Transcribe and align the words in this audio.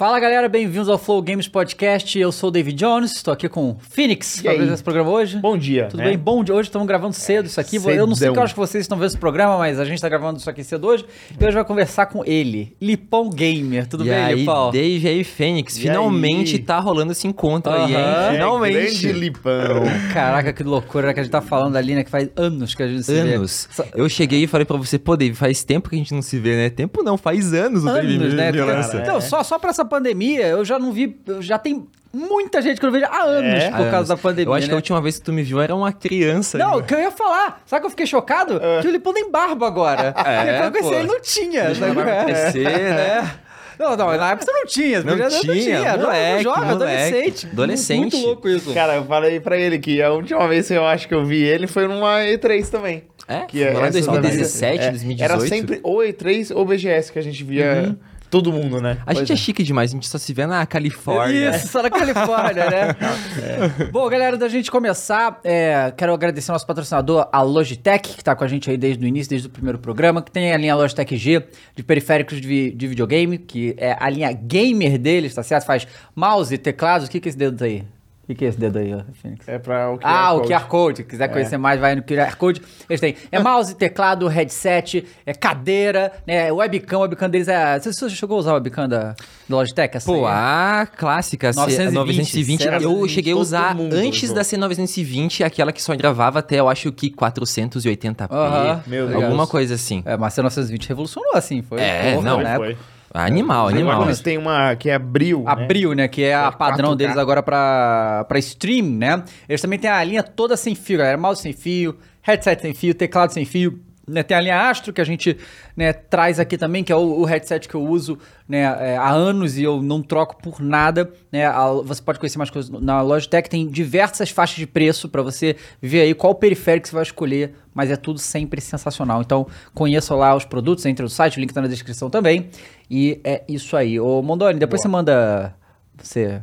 Fala 0.00 0.18
galera, 0.18 0.48
bem-vindos 0.48 0.88
ao 0.88 0.96
Flow 0.96 1.20
Games 1.20 1.46
Podcast. 1.46 2.18
Eu 2.18 2.32
sou 2.32 2.48
o 2.48 2.50
David 2.50 2.74
Jones, 2.74 3.16
estou 3.16 3.34
aqui 3.34 3.50
com 3.50 3.72
o 3.72 3.76
Phoenix 3.80 4.40
para 4.40 4.52
apresentar 4.52 4.72
esse 4.72 4.82
programa 4.82 5.10
hoje. 5.10 5.36
Bom 5.36 5.58
dia. 5.58 5.88
Tudo 5.88 5.98
né? 5.98 6.06
bem? 6.06 6.16
Bom 6.18 6.42
dia. 6.42 6.54
Hoje 6.54 6.70
estamos 6.70 6.88
gravando 6.88 7.12
cedo 7.12 7.44
isso 7.44 7.60
aqui. 7.60 7.76
Eu 7.76 8.06
não 8.06 8.14
sei 8.14 8.20
cedão. 8.20 8.32
que 8.32 8.38
horas 8.38 8.52
que 8.54 8.58
vocês 8.58 8.82
estão 8.82 8.96
vendo 8.96 9.08
esse 9.08 9.18
programa, 9.18 9.58
mas 9.58 9.78
a 9.78 9.84
gente 9.84 9.96
está 9.96 10.08
gravando 10.08 10.38
isso 10.38 10.48
aqui 10.48 10.64
cedo 10.64 10.86
hoje. 10.86 11.04
E 11.38 11.44
hoje 11.44 11.54
vai 11.54 11.66
conversar 11.66 12.06
com 12.06 12.24
ele, 12.24 12.74
Lipão 12.80 13.28
Gamer. 13.28 13.86
Tudo 13.86 14.06
e 14.06 14.08
bem, 14.08 14.16
aí, 14.16 14.34
Lipão? 14.36 14.70
Dave 14.70 15.06
aí, 15.06 15.22
Fênix, 15.22 15.76
E 15.76 15.82
finalmente 15.82 16.56
aí? 16.56 16.62
tá 16.62 16.80
rolando 16.80 17.12
esse 17.12 17.28
encontro 17.28 17.70
aí, 17.70 17.94
Aham. 17.94 18.00
hein? 18.00 18.28
É, 18.30 18.32
Finalmente. 18.32 18.72
grande 19.02 19.12
Lipão. 19.12 19.82
Caraca, 20.14 20.50
que 20.54 20.62
loucura 20.62 21.12
que 21.12 21.20
a 21.20 21.22
gente 21.22 21.32
tá 21.32 21.42
falando 21.42 21.76
ali, 21.76 21.94
né? 21.94 22.04
Que 22.04 22.10
faz 22.10 22.30
anos 22.36 22.74
que 22.74 22.82
a 22.82 22.88
gente 22.88 23.02
se 23.02 23.12
vê. 23.12 23.34
Anos. 23.34 23.68
Eu 23.94 24.08
cheguei 24.08 24.44
e 24.44 24.46
falei 24.46 24.64
pra 24.64 24.78
você, 24.78 24.98
pô, 24.98 25.14
Dave, 25.14 25.34
faz 25.34 25.62
tempo 25.62 25.90
que 25.90 25.94
a 25.94 25.98
gente 25.98 26.14
não 26.14 26.22
se 26.22 26.38
vê, 26.38 26.56
né? 26.56 26.70
Tempo 26.70 27.02
não, 27.02 27.18
faz 27.18 27.52
anos 27.52 27.84
o 27.84 27.88
anos, 27.90 28.32
né? 28.32 28.50
Cara, 28.50 28.90
então, 28.94 29.18
é. 29.18 29.20
só, 29.20 29.42
só 29.42 29.58
pra 29.58 29.68
essa 29.68 29.89
pandemia, 29.90 30.46
eu 30.46 30.64
já 30.64 30.78
não 30.78 30.92
vi. 30.92 31.18
eu 31.26 31.42
Já 31.42 31.58
tem 31.58 31.86
muita 32.12 32.60
gente 32.62 32.80
que 32.80 32.86
eu 32.86 32.90
não 32.90 32.98
vejo 32.98 33.10
há 33.12 33.22
anos 33.22 33.62
É? 33.62 33.70
por 33.70 33.76
causa 33.78 33.96
Anos. 33.96 34.08
da 34.08 34.16
pandemia. 34.16 34.48
Eu 34.50 34.54
acho 34.54 34.64
que 34.66 34.70
né? 34.70 34.74
a 34.74 34.76
última 34.76 35.00
vez 35.00 35.18
que 35.18 35.24
tu 35.24 35.32
me 35.32 35.42
viu 35.42 35.60
era 35.60 35.74
uma 35.74 35.92
criança. 35.92 36.58
Não, 36.58 36.78
o 36.78 36.82
que 36.82 36.94
eu 36.94 36.98
ia 37.00 37.10
falar. 37.10 37.62
Sabe 37.66 37.80
que 37.82 37.86
eu 37.86 37.90
fiquei 37.90 38.06
chocado? 38.06 38.60
Que 38.80 38.88
o 38.88 38.90
Lipão 38.90 39.12
tem 39.12 39.30
barba 39.30 39.66
agora. 39.66 40.14
É, 40.26 40.58
quando 40.60 40.76
eu 40.76 40.82
conheci 40.82 40.94
ele 41.00 41.08
não 41.08 41.20
tinha. 41.20 41.70
A 41.70 41.74
barba 41.94 42.24
crescer, 42.24 42.64
né? 42.94 43.30
Não, 43.78 43.96
não, 43.96 44.14
na 44.14 44.32
época 44.32 44.44
você 44.44 44.52
não 44.52 44.66
tinha. 44.66 45.02
Não 45.02 45.14
eu 45.16 45.28
tinha, 45.40 45.96
não, 45.96 46.04
moleque, 46.04 46.42
jovem, 46.42 46.64
moleque. 46.64 46.82
adolescente. 46.84 47.46
Adolescente. 47.50 48.00
Muito 48.00 48.16
louco 48.18 48.48
isso. 48.48 48.74
Cara, 48.74 48.96
eu 48.96 49.04
falei 49.06 49.40
pra 49.40 49.56
ele 49.56 49.78
que 49.78 50.02
a 50.02 50.12
última 50.12 50.46
vez 50.46 50.66
que 50.68 50.74
eu 50.74 50.84
acho 50.84 51.08
que 51.08 51.14
eu 51.14 51.24
vi 51.24 51.42
ele 51.42 51.66
foi 51.66 51.86
numa 51.88 52.18
E3 52.20 52.68
também. 52.68 53.04
É? 53.26 53.40
Que 53.46 53.62
é 53.62 53.72
Foi 53.72 53.80
lá 53.80 53.86
em 53.86 53.88
essa 53.88 54.10
2017, 54.10 54.78
da- 54.78 54.84
é, 54.84 54.90
2018. 54.90 55.22
Era 55.32 55.40
sempre 55.48 55.80
ou 55.82 55.98
E3 56.00 56.54
ou 56.54 56.64
BGS 56.66 57.10
que 57.10 57.18
a 57.18 57.22
gente 57.22 57.42
via 57.42 57.96
todo 58.30 58.52
mundo, 58.52 58.80
né? 58.80 58.98
A 59.04 59.12
gente 59.12 59.32
é 59.32 59.36
chique 59.36 59.62
demais, 59.62 59.90
a 59.90 59.94
gente 59.94 60.08
só 60.08 60.16
se 60.16 60.32
vê 60.32 60.46
na 60.46 60.64
Califórnia. 60.64 61.50
Isso, 61.50 61.68
só 61.68 61.82
na 61.82 61.90
Califórnia, 61.90 62.70
né? 62.70 62.96
É. 63.40 63.84
Bom, 63.86 64.08
galera, 64.08 64.36
da 64.36 64.48
gente 64.48 64.70
começar, 64.70 65.40
é, 65.42 65.92
quero 65.96 66.12
agradecer 66.12 66.50
ao 66.50 66.54
nosso 66.54 66.66
patrocinador, 66.66 67.28
a 67.32 67.42
Logitech, 67.42 68.16
que 68.16 68.22
tá 68.22 68.36
com 68.36 68.44
a 68.44 68.48
gente 68.48 68.70
aí 68.70 68.76
desde 68.76 69.04
o 69.04 69.08
início, 69.08 69.30
desde 69.30 69.48
o 69.48 69.50
primeiro 69.50 69.78
programa, 69.78 70.22
que 70.22 70.30
tem 70.30 70.52
a 70.52 70.56
linha 70.56 70.74
Logitech 70.74 71.16
G 71.16 71.42
de 71.74 71.82
periféricos 71.82 72.40
de, 72.40 72.70
de 72.70 72.86
videogame, 72.86 73.38
que 73.38 73.74
é 73.78 73.96
a 73.98 74.08
linha 74.08 74.32
gamer 74.32 74.98
deles, 74.98 75.34
tá 75.34 75.42
certo? 75.42 75.64
Faz 75.64 75.86
mouse, 76.14 76.56
teclados. 76.58 77.08
O 77.08 77.10
que, 77.10 77.20
que 77.20 77.28
é 77.28 77.30
esse 77.30 77.38
dedo 77.38 77.62
aí? 77.64 77.84
O 78.30 78.32
que, 78.32 78.36
que 78.36 78.44
é 78.44 78.48
esse 78.48 78.60
dedo 78.60 78.78
aí, 78.78 78.94
ó, 78.94 79.00
Fênix? 79.20 79.48
É 79.48 79.58
pra 79.58 79.90
o 79.90 79.98
QR 79.98 80.02
Ah, 80.04 80.32
o 80.34 80.40
Code. 80.42 80.52
QR 80.52 80.66
Code. 80.68 80.96
Se 80.98 81.02
quiser 81.04 81.28
conhecer 81.32 81.58
mais, 81.58 81.80
vai 81.80 81.96
no 81.96 82.02
QR 82.02 82.36
Code. 82.36 82.62
Eles 82.88 83.00
têm 83.00 83.16
é 83.32 83.40
mouse, 83.40 83.74
teclado, 83.74 84.28
headset, 84.28 85.04
é 85.26 85.34
cadeira, 85.34 86.12
né? 86.24 86.52
Webcam. 86.52 86.98
O 86.98 87.00
webcam 87.00 87.28
deles 87.28 87.48
é. 87.48 87.80
Você, 87.80 87.92
você 87.92 88.08
chegou 88.10 88.36
a 88.36 88.38
usar 88.40 88.52
o 88.52 88.54
webcam 88.54 88.88
da, 88.88 89.16
da 89.48 89.56
Logitech? 89.56 89.96
Essa 89.96 90.06
Pô, 90.12 90.26
aí? 90.26 90.32
a 90.32 90.86
clássica, 90.96 91.48
920, 91.48 91.92
920, 91.96 92.66
920 92.66 92.66
eu 92.66 92.70
920, 92.90 93.12
cheguei 93.12 93.32
a 93.32 93.36
usar 93.36 93.76
antes 93.76 94.22
usou. 94.22 94.36
da 94.36 94.42
C920, 94.42 95.44
aquela 95.44 95.72
que 95.72 95.82
só 95.82 95.96
gravava 95.96 96.38
até, 96.38 96.60
eu 96.60 96.68
acho 96.68 96.92
que 96.92 97.10
480p, 97.10 98.30
Aham, 98.30 98.80
Meu 98.86 99.08
Deus. 99.08 99.24
alguma 99.24 99.48
coisa 99.48 99.74
assim. 99.74 100.04
É, 100.06 100.16
mas 100.16 100.38
a 100.38 100.42
920 100.44 100.88
revolucionou 100.88 101.32
assim, 101.34 101.62
foi. 101.62 101.80
É, 101.80 102.14
porra, 102.14 102.24
não, 102.30 102.40
época. 102.40 102.56
foi. 102.58 102.76
Animal, 103.12 103.68
animal. 103.68 104.04
eles 104.04 104.20
têm 104.20 104.38
uma 104.38 104.76
que 104.76 104.88
é 104.88 104.94
abril, 104.94 105.42
né? 105.42 105.50
Abril, 105.50 105.94
né? 105.94 106.06
Que 106.06 106.22
é 106.22 106.34
a 106.34 106.52
padrão 106.52 106.92
4K. 106.92 106.96
deles 106.96 107.16
agora 107.16 107.42
pra, 107.42 108.24
pra 108.28 108.38
stream, 108.38 108.86
né? 108.86 109.24
Eles 109.48 109.60
também 109.60 109.78
têm 109.78 109.90
a 109.90 110.02
linha 110.04 110.22
toda 110.22 110.56
sem 110.56 110.74
fio, 110.76 110.98
galera. 110.98 111.18
Mouse 111.18 111.42
sem 111.42 111.52
fio, 111.52 111.96
headset 112.22 112.62
sem 112.62 112.72
fio, 112.72 112.94
teclado 112.94 113.32
sem 113.32 113.44
fio. 113.44 113.80
Né? 114.10 114.22
Tem 114.22 114.36
a 114.36 114.40
linha 114.40 114.68
Astro 114.68 114.92
que 114.92 115.00
a 115.00 115.04
gente 115.04 115.36
né, 115.76 115.92
traz 115.92 116.38
aqui 116.40 116.58
também, 116.58 116.82
que 116.84 116.92
é 116.92 116.96
o, 116.96 117.20
o 117.20 117.24
headset 117.24 117.68
que 117.68 117.74
eu 117.74 117.82
uso 117.82 118.18
né, 118.48 118.62
é, 118.80 118.96
há 118.96 119.10
anos 119.10 119.56
e 119.56 119.62
eu 119.62 119.80
não 119.82 120.02
troco 120.02 120.36
por 120.42 120.60
nada. 120.60 121.10
Né? 121.30 121.46
A- 121.46 121.70
você 121.84 122.02
pode 122.02 122.18
conhecer 122.18 122.38
mais 122.38 122.50
coisas 122.50 122.70
na 122.80 123.00
Logitech. 123.02 123.48
Tem 123.48 123.66
diversas 123.66 124.30
faixas 124.30 124.56
de 124.56 124.66
preço 124.66 125.08
pra 125.08 125.22
você 125.22 125.56
ver 125.80 126.00
aí 126.02 126.14
qual 126.14 126.34
periférico 126.34 126.88
você 126.88 126.94
vai 126.94 127.02
escolher, 127.02 127.54
mas 127.72 127.90
é 127.90 127.96
tudo 127.96 128.18
sempre 128.18 128.60
sensacional. 128.60 129.20
Então 129.20 129.46
conheça 129.74 130.14
lá 130.14 130.34
os 130.34 130.44
produtos, 130.44 130.84
entre 130.86 131.02
no 131.02 131.08
site, 131.08 131.38
o 131.38 131.40
link 131.40 131.52
tá 131.54 131.60
na 131.62 131.68
descrição 131.68 132.10
também. 132.10 132.48
E 132.90 133.20
é 133.22 133.42
isso 133.48 133.76
aí. 133.76 134.00
Ô 134.00 134.20
Mondoni, 134.22 134.58
depois 134.58 134.80
Boa. 134.80 134.82
você 134.82 134.88
manda. 134.88 135.54
Você 136.02 136.42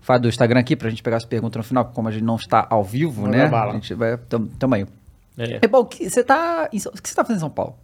faz 0.00 0.20
do 0.20 0.28
Instagram 0.28 0.58
aqui 0.60 0.74
pra 0.74 0.88
gente 0.90 1.02
pegar 1.02 1.18
as 1.18 1.24
perguntas 1.24 1.58
no 1.58 1.62
final, 1.62 1.84
como 1.94 2.08
a 2.08 2.10
gente 2.10 2.24
não 2.24 2.36
está 2.36 2.66
ao 2.70 2.82
vivo, 2.82 3.22
Manda 3.22 3.36
né? 3.36 3.48
bala. 3.48 3.72
A 3.72 3.74
gente 3.74 3.92
vai. 3.94 4.16
Tam, 4.16 4.46
tamo 4.58 4.74
aí. 4.74 4.86
É. 5.38 5.58
É 5.62 5.68
bom, 5.68 5.84
que 5.84 6.08
você 6.08 6.22
tá. 6.24 6.68
em 6.72 6.78
O 6.78 6.90
que 7.02 7.08
você 7.08 7.14
tá 7.14 7.24
fazendo 7.24 7.36
em 7.38 7.40
São 7.40 7.50
Paulo? 7.50 7.76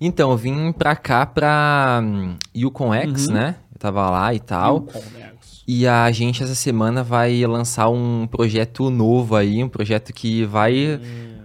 Então, 0.00 0.30
eu 0.30 0.36
vim 0.36 0.72
pra 0.72 0.96
cá 0.96 1.26
pra 1.26 2.00
hum, 2.02 2.36
Yukon 2.56 2.94
X, 2.94 3.26
Uhum. 3.26 3.34
né? 3.34 3.56
Eu 3.72 3.78
tava 3.78 4.08
lá 4.10 4.32
e 4.34 4.40
tal. 4.40 4.86
E 5.68 5.86
a 5.86 6.10
gente 6.10 6.42
essa 6.42 6.54
semana 6.54 7.02
vai 7.04 7.44
lançar 7.46 7.88
um 7.90 8.26
projeto 8.26 8.88
novo 8.90 9.36
aí, 9.36 9.62
um 9.62 9.68
projeto 9.68 10.12
que 10.12 10.44
vai 10.44 10.98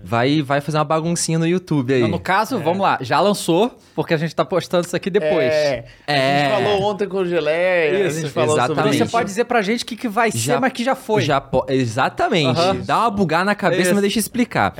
vai 0.06 0.42
vai 0.42 0.62
fazer 0.62 0.78
uma 0.78 0.84
baguncinha 0.84 1.40
no 1.40 1.48
YouTube 1.48 1.94
aí. 1.94 2.00
Então, 2.02 2.12
no 2.12 2.20
caso, 2.20 2.60
vamos 2.60 2.82
lá, 2.82 2.98
já 3.02 3.20
lançou, 3.20 3.78
porque 3.96 4.14
a 4.14 4.18
gente 4.18 4.36
tá 4.36 4.46
postando 4.46 4.86
isso 4.86 4.96
aqui 4.96 5.10
depois. 5.10 5.34
É, 5.52 5.86
A 6.08 6.14
É. 6.14 6.40
gente 6.40 6.64
falou 6.64 6.92
ontem 6.92 7.08
com 7.08 7.18
o 7.18 7.26
Geleia, 7.26 8.08
Isso, 8.08 8.20
a 8.20 8.22
gente 8.22 8.32
falou 8.32 8.54
Então 8.56 8.68
sobre 8.68 8.74
exatamente. 8.74 8.98
você 8.98 9.04
isso. 9.04 9.12
pode 9.12 9.26
dizer 9.30 9.46
pra 9.46 9.62
gente 9.62 9.84
o 9.84 9.88
que, 9.88 9.96
que 9.96 10.08
vai 10.08 10.32
ser, 10.32 10.38
Já- 10.38 10.60
mas 10.60 10.72
que 10.74 10.84
já 10.84 10.96
foi. 10.96 11.22
Já 11.24 11.42
po- 11.42 11.66
Exatamente. 11.68 12.60
Dá 12.86 13.00
uma 13.00 13.10
bugada 13.10 13.46
na 13.46 13.56
cabeça, 13.56 13.82
Isso. 13.84 13.94
mas 13.94 14.02
deixa 14.02 14.20
eu 14.20 14.22
explicar. 14.22 14.74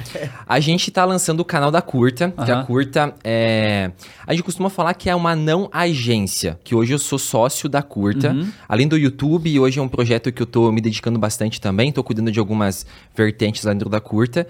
A 0.48 0.60
gente 0.60 0.92
tá 0.92 1.04
lançando 1.04 1.40
o 1.40 1.46
canal 1.46 1.72
da 1.72 1.82
Curta, 1.82 2.32
que 2.46 2.52
a 2.52 2.64
Curta 2.64 3.14
é... 3.24 3.92
A 4.28 4.34
gente 4.34 4.44
costuma 4.44 4.70
falar 4.70 4.94
que 4.94 5.10
é 5.10 5.16
uma 5.16 5.36
não 5.36 5.70
agência, 5.72 6.60
que 6.64 6.76
hoje 6.76 6.94
eu 6.94 7.00
sou 7.00 7.18
sócio 7.18 7.68
da 7.68 7.82
Curta. 7.82 8.32
Uhum. 8.32 8.48
Além 8.68 8.88
do 8.88 8.98
YouTube, 8.98 9.50
e 9.50 9.60
hoje 9.60 9.80
é 9.80 9.82
um 9.82 9.88
projeto 9.88 10.32
que 10.32 10.42
eu 10.42 10.46
tô 10.46 10.72
me 10.72 10.82
dedicando 10.82 11.18
bastante 11.18 11.60
também, 11.60 11.92
tô 11.92 12.04
cuidando 12.04 12.32
de 12.32 12.40
algumas 12.40 12.86
vertentes 13.16 13.64
lá 13.64 13.74
dentro 13.74 13.90
da 13.90 14.00
Curta, 14.00 14.46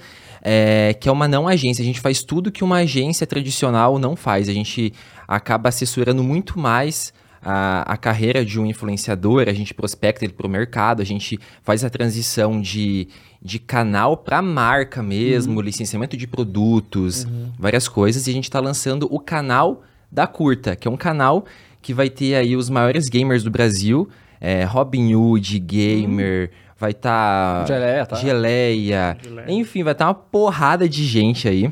é, 0.48 0.94
que 0.94 1.10
é 1.10 1.12
uma 1.12 1.28
não 1.28 1.48
agência. 1.48 1.82
A 1.82 1.86
gente 1.86 2.00
faz 2.00 2.22
tudo 2.22 2.52
que 2.52 2.64
uma 2.64 2.78
agência 2.78 3.26
tradicional 3.26 3.98
não 3.98 4.16
faz. 4.16 4.48
A 4.48 4.54
gente 4.54 4.94
acaba 5.28 5.70
assessorando 5.70 6.24
muito 6.24 6.60
mais 6.60 7.12
a, 7.42 7.82
a 7.94 7.98
carreira 7.98 8.46
de 8.46 8.60
um 8.60 8.66
influenciador, 8.68 9.46
a 9.48 9.54
gente 9.54 9.74
prospecta 9.74 10.24
ele 10.24 10.34
para 10.34 10.46
o 10.46 10.50
mercado, 10.50 11.02
a 11.02 11.06
gente 11.06 11.40
faz 11.64 11.84
a 11.84 11.90
transição 11.90 12.62
de, 12.62 13.08
de 13.42 13.58
canal 13.58 14.16
para 14.16 14.40
marca 14.40 15.02
mesmo, 15.02 15.60
licenciamento 15.62 16.16
de 16.16 16.28
produtos, 16.28 17.26
várias 17.58 17.88
coisas. 17.88 18.28
E 18.28 18.30
a 18.30 18.34
gente 18.34 18.44
está 18.44 18.60
lançando 18.60 19.08
o 19.10 19.20
canal 19.20 19.84
da 20.12 20.28
Curta, 20.28 20.76
que 20.76 20.88
é 20.88 20.92
um 20.92 20.98
canal 20.98 21.46
que 21.82 21.92
vai 21.92 22.10
ter 22.10 22.36
aí 22.36 22.56
os 22.56 22.70
maiores 22.70 23.06
gamers 23.10 23.44
do 23.44 23.50
Brasil, 23.50 24.08
é, 24.40 24.64
Robin 24.64 25.16
Hood, 25.16 25.58
Gamer, 25.60 26.52
vai 26.78 26.92
estar... 26.92 27.66
Geleia, 27.68 28.06
tá? 28.06 28.16
Geleia, 28.16 29.18
enfim, 29.48 29.84
vai 29.84 29.94
estar 29.94 30.08
uma 30.08 30.14
porrada 30.14 30.88
de 30.88 31.04
gente 31.04 31.48
aí. 31.48 31.72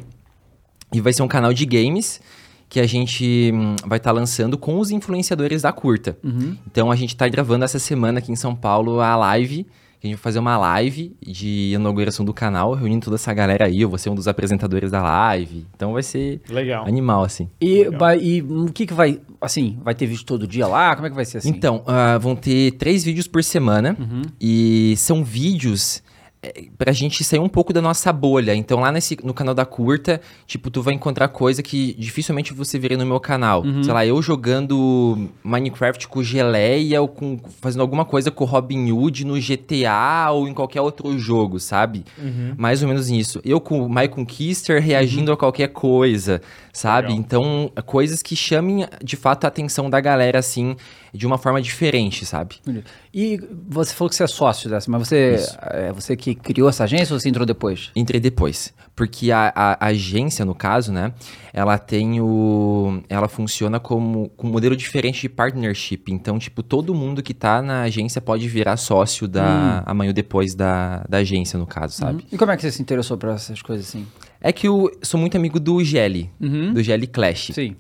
E 0.92 1.02
vai 1.02 1.12
ser 1.12 1.24
um 1.24 1.28
canal 1.28 1.54
de 1.54 1.66
games 1.66 2.22
que 2.70 2.80
a 2.80 2.88
gente 2.88 3.52
hum, 3.54 3.76
vai 3.86 3.98
estar 3.98 4.12
lançando 4.12 4.58
com 4.58 4.80
os 4.80 4.90
influenciadores 4.90 5.62
da 5.62 5.72
curta. 5.72 6.18
Uhum. 6.24 6.58
Então 6.66 6.92
a 6.92 6.96
gente 6.96 7.16
tá 7.16 7.28
gravando 7.28 7.64
essa 7.64 7.78
semana 7.78 8.20
aqui 8.20 8.32
em 8.32 8.36
São 8.36 8.56
Paulo 8.56 9.00
a 9.00 9.16
live. 9.16 9.68
Que 10.04 10.08
A 10.08 10.10
gente 10.10 10.18
vai 10.18 10.24
fazer 10.24 10.40
uma 10.40 10.58
live 10.58 11.16
de 11.26 11.72
inauguração 11.74 12.26
do 12.26 12.34
canal, 12.34 12.74
reunindo 12.74 13.06
toda 13.06 13.16
essa 13.16 13.34
galera 13.34 13.68
aí. 13.68 13.80
Eu 13.82 13.88
vou 13.90 13.98
ser 13.98 14.10
um 14.10 14.16
dos 14.16 14.28
apresentadores 14.28 14.92
da 14.92 15.02
live. 15.02 15.66
Então 15.74 15.94
vai 15.94 16.04
ser 16.04 16.42
Legal. 16.50 16.86
animal, 16.86 17.24
assim. 17.24 17.50
E, 17.62 17.86
vai- 17.98 18.20
e 18.20 18.42
o 18.42 18.66
que 18.66 18.86
que 18.86 18.94
vai. 18.94 19.22
Assim, 19.40 19.80
vai 19.82 19.96
ter 19.96 20.06
vídeo 20.06 20.26
todo 20.26 20.46
dia 20.46 20.68
lá? 20.68 20.94
Como 20.94 21.08
é 21.08 21.10
que 21.10 21.16
vai 21.16 21.24
ser 21.24 21.38
assim? 21.38 21.48
Então, 21.50 21.84
ah, 21.88 22.18
vão 22.18 22.36
ter 22.36 22.72
três 22.74 23.04
vídeos 23.06 23.28
por 23.28 23.42
semana. 23.46 23.96
E 24.42 24.94
são 24.98 25.24
vídeos 25.24 26.04
pra 26.78 26.92
gente 26.92 27.24
sair 27.24 27.40
um 27.40 27.50
pouco 27.50 27.72
da 27.72 27.82
nossa 27.82 28.12
bolha. 28.12 28.54
Então, 28.54 28.80
lá 28.80 28.92
nesse, 28.92 29.18
no 29.24 29.34
canal 29.34 29.54
da 29.54 29.66
Curta, 29.66 30.20
tipo, 30.46 30.70
tu 30.70 30.82
vai 30.82 30.94
encontrar 30.94 31.28
coisa 31.30 31.64
que 31.64 31.96
dificilmente 31.98 32.54
você 32.54 32.78
veria 32.78 32.98
no 32.98 33.06
meu 33.06 33.20
canal. 33.20 33.64
Sei 33.84 33.94
lá, 33.94 34.06
eu 34.06 34.22
jogando 34.22 35.30
Minecraft 35.44 36.08
com 36.08 36.24
geleia 36.24 37.02
ou 37.02 37.08
com, 37.08 37.40
fazendo 37.62 37.82
alguma 37.82 38.06
coisa 38.06 38.30
com 38.32 38.46
Robin 38.46 38.92
Hood 38.92 39.26
no 39.26 39.36
GTA 39.40 40.32
ou 40.32 40.48
em 40.48 40.54
qualquer 40.54 40.82
outro 40.82 41.18
jogo, 41.18 41.60
sabe? 41.60 42.04
Mais 42.58 42.82
ou 42.82 42.88
menos 42.88 43.10
isso. 43.10 43.40
Eu 43.44 43.62
com 43.62 43.82
o 43.86 43.90
Michael 43.90 44.26
Kister 44.26 44.82
reagindo 44.82 45.32
a 45.32 45.38
qualquer 45.38 45.70
coisa, 45.70 46.42
sabe? 46.72 47.10
Legal. 47.10 47.20
Então, 47.20 47.72
coisas 47.86 48.22
que 48.22 48.36
chamem 48.36 48.86
de 49.04 49.16
fato 49.16 49.46
a 49.46 49.48
atenção 49.48 49.90
da 49.90 50.00
galera, 50.02 50.40
assim, 50.40 50.76
de 51.14 51.26
uma 51.28 51.38
forma 51.38 51.62
diferente, 51.62 52.26
sabe? 52.26 52.56
E 53.14 53.40
você 53.70 53.94
falou 53.94 54.10
que 54.10 54.16
você 54.16 54.24
é 54.24 54.28
sócio 54.28 54.68
dessa, 54.70 54.90
mas 54.90 55.08
você 55.08 55.36
é 55.70 55.92
você 55.94 56.16
que 56.16 56.34
criou 56.34 56.68
essa 56.68 56.84
agência 56.86 57.14
ou 57.14 57.20
você 57.20 57.30
entrou 57.30 57.46
depois? 57.46 57.92
Entrei 57.96 58.20
depois. 58.20 58.74
Porque 58.96 59.32
a, 59.32 59.52
a- 59.56 59.78
a 59.80 59.86
agência, 59.88 60.44
no 60.44 60.56
caso, 60.56 60.92
né? 60.92 61.14
Ela 61.54 61.78
tem 61.78 62.20
o. 62.20 63.02
Ela 63.08 63.28
funciona 63.28 63.80
como 63.80 64.30
com 64.30 64.48
um 64.48 64.52
modelo 64.52 64.76
diferente 64.76 65.22
de 65.22 65.30
partnership. 65.30 66.06
Então, 66.10 66.40
tipo, 66.40 66.64
todo 66.64 66.94
mundo 66.96 67.22
que 67.22 67.34
tá 67.36 67.62
na 67.62 67.84
agência 67.84 68.20
pode 68.20 68.48
virar 68.48 68.78
sócio 68.78 69.28
da 69.28 69.84
amanhã 69.86 70.10
ou 70.10 70.14
depois 70.14 70.56
da, 70.56 71.04
da 71.08 71.18
agência, 71.20 71.58
no 71.60 71.68
caso, 71.68 71.96
sabe? 71.96 72.26
E 72.32 72.38
como 72.38 72.52
é 72.52 72.56
que 72.56 72.64
você 72.64 72.72
se 72.72 72.82
interessou 72.82 73.16
por 73.18 73.30
essas 73.30 73.62
coisas 73.62 73.88
assim? 73.88 74.08
É 74.42 74.52
que 74.52 74.68
eu 74.68 74.92
sou 75.04 75.20
muito 75.20 75.38
amigo 75.38 75.60
do 75.60 75.84
Gelli, 75.84 76.30
Uhum. 76.42 76.74
do 76.74 76.82
Gelli 76.84 77.08
Clash. 77.08 77.52
Sim. 77.54 77.76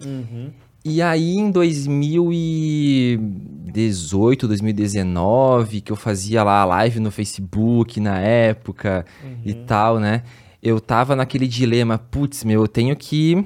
E 0.85 1.01
aí 1.01 1.37
em 1.37 1.49
2018, 1.49 4.47
2019, 4.47 5.81
que 5.81 5.91
eu 5.91 5.95
fazia 5.95 6.43
lá 6.43 6.61
a 6.61 6.65
live 6.65 6.99
no 6.99 7.09
Facebook 7.11 7.99
na 7.99 8.19
época 8.19 9.05
e 9.45 9.53
tal, 9.53 9.99
né? 9.99 10.23
Eu 10.61 10.79
tava 10.79 11.15
naquele 11.15 11.47
dilema, 11.47 11.97
putz, 11.97 12.43
meu, 12.43 12.61
eu 12.61 12.67
tenho 12.67 12.95
que 12.95 13.43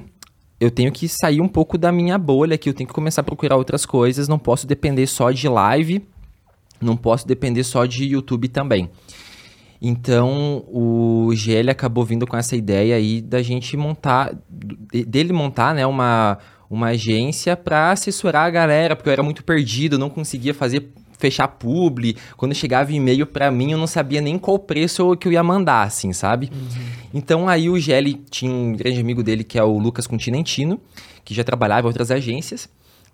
eu 0.60 0.70
tenho 0.72 0.90
que 0.90 1.06
sair 1.08 1.40
um 1.40 1.46
pouco 1.46 1.78
da 1.78 1.92
minha 1.92 2.18
bolha 2.18 2.56
aqui, 2.56 2.68
eu 2.68 2.74
tenho 2.74 2.88
que 2.88 2.94
começar 2.94 3.20
a 3.20 3.24
procurar 3.24 3.54
outras 3.56 3.86
coisas, 3.86 4.26
não 4.26 4.40
posso 4.40 4.66
depender 4.66 5.06
só 5.06 5.30
de 5.30 5.48
live, 5.48 6.02
não 6.80 6.96
posso 6.96 7.28
depender 7.28 7.62
só 7.62 7.86
de 7.86 8.04
YouTube 8.04 8.48
também. 8.48 8.90
Então, 9.80 10.64
o 10.66 11.30
GL 11.34 11.70
acabou 11.70 12.04
vindo 12.04 12.26
com 12.26 12.36
essa 12.36 12.56
ideia 12.56 12.96
aí 12.96 13.20
da 13.22 13.40
gente 13.40 13.76
montar, 13.76 14.34
de- 14.92 15.04
dele 15.04 15.32
montar, 15.32 15.72
né, 15.76 15.86
uma, 15.86 16.38
uma 16.70 16.88
agência 16.88 17.56
para 17.56 17.92
assessorar 17.92 18.46
a 18.46 18.50
galera, 18.50 18.94
porque 18.94 19.08
eu 19.08 19.12
era 19.12 19.22
muito 19.22 19.42
perdido, 19.44 19.98
não 19.98 20.10
conseguia 20.10 20.52
fazer 20.54 20.88
fechar 21.18 21.48
publi. 21.48 22.16
Quando 22.36 22.54
chegava 22.54 22.92
e-mail 22.92 23.26
para 23.26 23.50
mim, 23.50 23.72
eu 23.72 23.78
não 23.78 23.88
sabia 23.88 24.20
nem 24.20 24.38
qual 24.38 24.56
preço 24.58 25.02
eu- 25.02 25.16
que 25.16 25.26
eu 25.26 25.32
ia 25.32 25.42
mandar, 25.42 25.82
assim, 25.82 26.12
sabe? 26.12 26.50
Então 27.12 27.48
aí 27.48 27.68
o 27.68 27.78
GL 27.78 28.14
tinha 28.30 28.52
um 28.52 28.72
grande 28.74 29.00
amigo 29.00 29.22
dele 29.22 29.42
que 29.42 29.58
é 29.58 29.62
o 29.64 29.78
Lucas 29.78 30.06
Continentino, 30.06 30.80
que 31.24 31.34
já 31.34 31.42
trabalhava 31.42 31.86
em 31.86 31.88
outras 31.88 32.10
agências. 32.10 32.68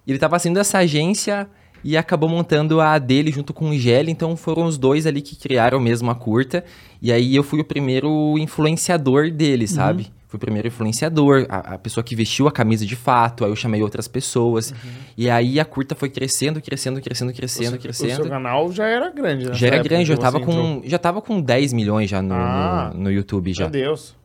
Ele 0.06 0.16
estava 0.18 0.38
saindo 0.38 0.56
dessa 0.56 0.78
agência 0.78 1.48
e 1.82 1.96
acabou 1.96 2.28
montando 2.28 2.78
a 2.80 2.98
dele 2.98 3.30
junto 3.32 3.54
com 3.54 3.70
o 3.70 3.78
GL, 3.78 4.10
então 4.10 4.36
foram 4.36 4.64
os 4.66 4.76
dois 4.76 5.06
ali 5.06 5.22
que 5.22 5.36
criaram 5.36 5.80
mesmo 5.80 6.10
a 6.10 6.14
curta. 6.14 6.62
E 7.00 7.10
aí 7.12 7.34
eu 7.34 7.42
fui 7.42 7.60
o 7.60 7.64
primeiro 7.64 8.36
influenciador 8.38 9.30
dele, 9.30 9.66
sabe? 9.66 10.12
Fui 10.34 10.36
o 10.36 10.40
primeiro 10.40 10.66
influenciador, 10.66 11.46
a, 11.48 11.74
a 11.74 11.78
pessoa 11.78 12.02
que 12.02 12.16
vestiu 12.16 12.48
a 12.48 12.50
camisa 12.50 12.84
de 12.84 12.96
fato, 12.96 13.44
aí 13.44 13.50
eu 13.52 13.54
chamei 13.54 13.80
outras 13.84 14.08
pessoas. 14.08 14.74
E 15.16 15.30
aí 15.30 15.60
a 15.60 15.64
curta 15.64 15.94
foi 15.94 16.08
crescendo, 16.08 16.60
crescendo, 16.60 17.00
crescendo, 17.00 17.32
crescendo, 17.32 17.76
O 17.76 17.78
crescendo. 17.78 18.16
seu 18.16 18.28
canal 18.28 18.72
já 18.72 18.84
era 18.84 19.10
grande, 19.10 19.46
né? 19.46 19.54
Já 19.54 19.68
era 19.68 19.80
grande, 19.80 20.10
eu 20.10 20.18
tava, 20.18 20.40
com, 20.40 20.82
já 20.84 20.98
tava 20.98 21.22
com 21.22 21.40
10 21.40 21.72
milhões 21.72 22.10
já 22.10 22.20
no, 22.20 22.34
Ah. 22.34 22.90
no, 22.92 23.04
no 23.04 23.12
YouTube 23.12 23.52
já. 23.52 23.66
Meu 23.66 23.70
Deus. 23.70 24.16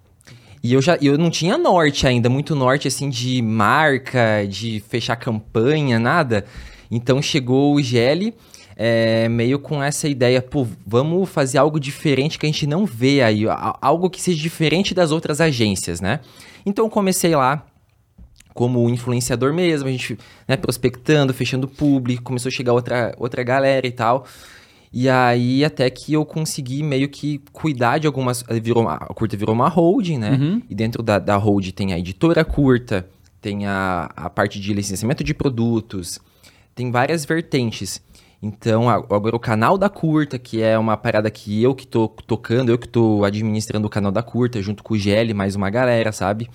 E 0.64 0.74
eu 0.74 0.82
já 0.82 0.98
eu 1.00 1.16
não 1.16 1.30
tinha 1.30 1.60
norte 1.60 2.08
ainda, 2.08 2.28
muito 2.28 2.56
norte 2.56 2.88
assim 2.88 3.08
de 3.08 3.40
marca, 3.40 4.48
de 4.50 4.80
fechar 4.90 5.16
campanha, 5.16 6.00
nada. 6.00 6.44
Então 6.90 7.22
chegou 7.22 7.76
o 7.76 7.82
GL 7.84 8.34
é, 8.82 9.28
meio 9.28 9.60
com 9.60 9.84
essa 9.84 10.08
ideia, 10.08 10.42
pô, 10.42 10.66
vamos 10.88 11.28
fazer 11.30 11.58
algo 11.58 11.78
diferente 11.78 12.40
que 12.40 12.46
a 12.46 12.50
gente 12.50 12.66
não 12.66 12.86
vê 12.86 13.22
aí, 13.22 13.44
algo 13.82 14.10
que 14.10 14.22
seja 14.22 14.42
diferente 14.42 14.94
das 14.94 15.12
outras 15.12 15.42
agências, 15.42 16.00
né? 16.00 16.22
Então 16.66 16.90
comecei 16.90 17.36
lá 17.36 17.66
como 18.54 18.90
influenciador 18.90 19.54
mesmo, 19.54 19.90
a 19.90 19.92
gente 19.92 20.18
né, 20.48 20.56
prospectando, 20.56 21.34
fechando 21.34 21.68
público, 21.68 22.24
começou 22.24 22.48
a 22.48 22.54
chegar 22.54 22.72
outra, 22.72 23.14
outra 23.18 23.44
galera 23.44 23.86
e 23.86 23.92
tal. 23.92 24.26
E 24.94 25.10
aí, 25.10 25.64
até 25.66 25.90
que 25.90 26.14
eu 26.14 26.26
consegui 26.26 26.82
meio 26.82 27.10
que 27.10 27.42
cuidar 27.52 27.98
de 28.00 28.08
algumas. 28.08 28.44
Virou 28.62 28.84
uma- 28.84 28.96
a 28.96 29.14
curta 29.14 29.36
virou 29.36 29.54
uma 29.54 29.68
holding, 29.68 30.18
né? 30.18 30.32
Uhum. 30.32 30.62
E 30.70 30.74
dentro 30.74 31.04
da, 31.04 31.20
da 31.20 31.36
holding 31.36 31.72
tem 31.72 31.94
a 31.94 32.00
editora 32.00 32.44
curta, 32.46 33.06
tem 33.42 33.68
a, 33.68 34.10
a 34.16 34.30
parte 34.30 34.60
de 34.60 34.74
licenciamento 34.74 35.22
de 35.24 35.34
produtos, 35.34 36.18
tem 36.74 36.92
várias 36.92 37.24
vertentes. 37.26 38.02
Então, 38.42 38.90
agora 38.90 39.36
o 39.36 39.40
canal 39.40 39.78
da 39.78 39.90
curta, 39.90 40.40
que 40.40 40.62
é 40.62 40.78
uma 40.78 40.96
parada 40.96 41.30
que 41.30 41.62
eu 41.62 41.76
que 41.76 41.86
tô 41.86 42.08
tocando, 42.08 42.70
eu 42.70 42.78
que 42.78 42.88
tô 42.88 43.24
administrando 43.26 43.86
o 43.86 43.90
canal 43.90 44.12
da 44.12 44.24
curta, 44.24 44.62
junto 44.62 44.82
com 44.82 44.94
o 44.94 44.98
GL, 44.98 45.34
mais 45.34 45.56
uma 45.56 45.70
galera, 45.70 46.12
sabe? 46.14 46.50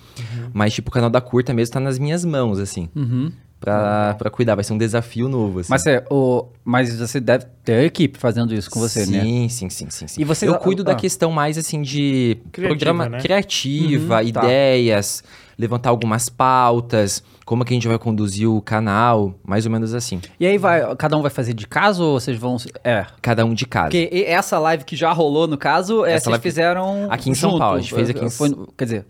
Mas, 0.51 0.73
tipo, 0.73 0.89
o 0.89 0.91
canal 0.91 1.11
da 1.11 1.21
curta 1.21 1.53
mesmo 1.53 1.73
tá 1.73 1.79
nas 1.79 1.99
minhas 1.99 2.25
mãos, 2.25 2.57
assim. 2.57 2.89
Uhum. 2.95 3.31
Pra, 3.59 4.13
pra 4.15 4.29
cuidar, 4.29 4.53
vai 4.53 4.63
ser 4.63 4.73
um 4.73 4.77
desafio 4.77 5.27
novo, 5.27 5.59
assim. 5.59 5.69
Mas, 5.71 5.81
você, 5.81 6.03
o, 6.11 6.45
mas 6.63 6.99
você 6.99 7.19
deve 7.19 7.45
ter 7.63 7.83
equipe 7.85 8.19
fazendo 8.19 8.53
isso 8.53 8.69
com 8.69 8.79
você, 8.79 9.05
sim, 9.05 9.11
né? 9.13 9.23
Sim, 9.49 9.69
sim, 9.69 9.89
sim, 9.89 10.07
sim. 10.07 10.21
E 10.21 10.23
você- 10.25 10.47
Eu 10.47 10.55
cuido 10.55 10.83
ah. 10.83 10.85
da 10.85 10.95
questão 10.95 11.31
mais 11.31 11.57
assim 11.57 11.81
de 11.81 12.37
Criativa, 12.51 12.67
programa 12.77 13.09
né? 13.09 13.19
criativa, 13.19 14.03
Uhum, 14.21 14.31
tá. 14.31 14.41
ideias, 14.43 15.23
levantar 15.57 15.89
algumas 15.89 16.29
pautas, 16.29 17.23
como 17.43 17.65
que 17.65 17.73
a 17.73 17.75
gente 17.75 17.87
vai 17.87 17.97
conduzir 17.97 18.47
o 18.47 18.61
canal, 18.61 19.33
mais 19.43 19.65
ou 19.65 19.71
menos 19.71 19.95
assim. 19.95 20.21
E 20.39 20.45
aí 20.45 20.57
vai, 20.59 20.95
cada 20.95 21.17
um 21.17 21.21
vai 21.23 21.31
fazer 21.31 21.53
de 21.53 21.65
casa 21.65 22.03
ou 22.03 22.19
vocês 22.19 22.37
vão. 22.37 22.57
É. 22.83 23.05
Cada 23.21 23.45
um 23.45 23.53
de 23.53 23.65
casa. 23.65 23.85
Porque 23.89 24.25
essa 24.27 24.59
live 24.59 24.83
que 24.83 24.95
já 24.95 25.11
rolou, 25.11 25.47
no 25.47 25.57
caso, 25.57 26.05
é, 26.05 26.11
Essa 26.11 26.25
vocês 26.25 26.31
live- 26.33 26.43
fizeram. 26.43 27.07
Aqui 27.09 27.31
em 27.31 27.33
São 27.33 27.51
junto. 27.51 27.59
Paulo, 27.59 27.77
a 27.77 27.81
gente 27.81 27.93
fez 27.95 28.09
aqui 28.11 28.25
em- 28.25 28.29
Foi 28.29 28.53
quer 28.77 28.83
dizer, 28.83 29.05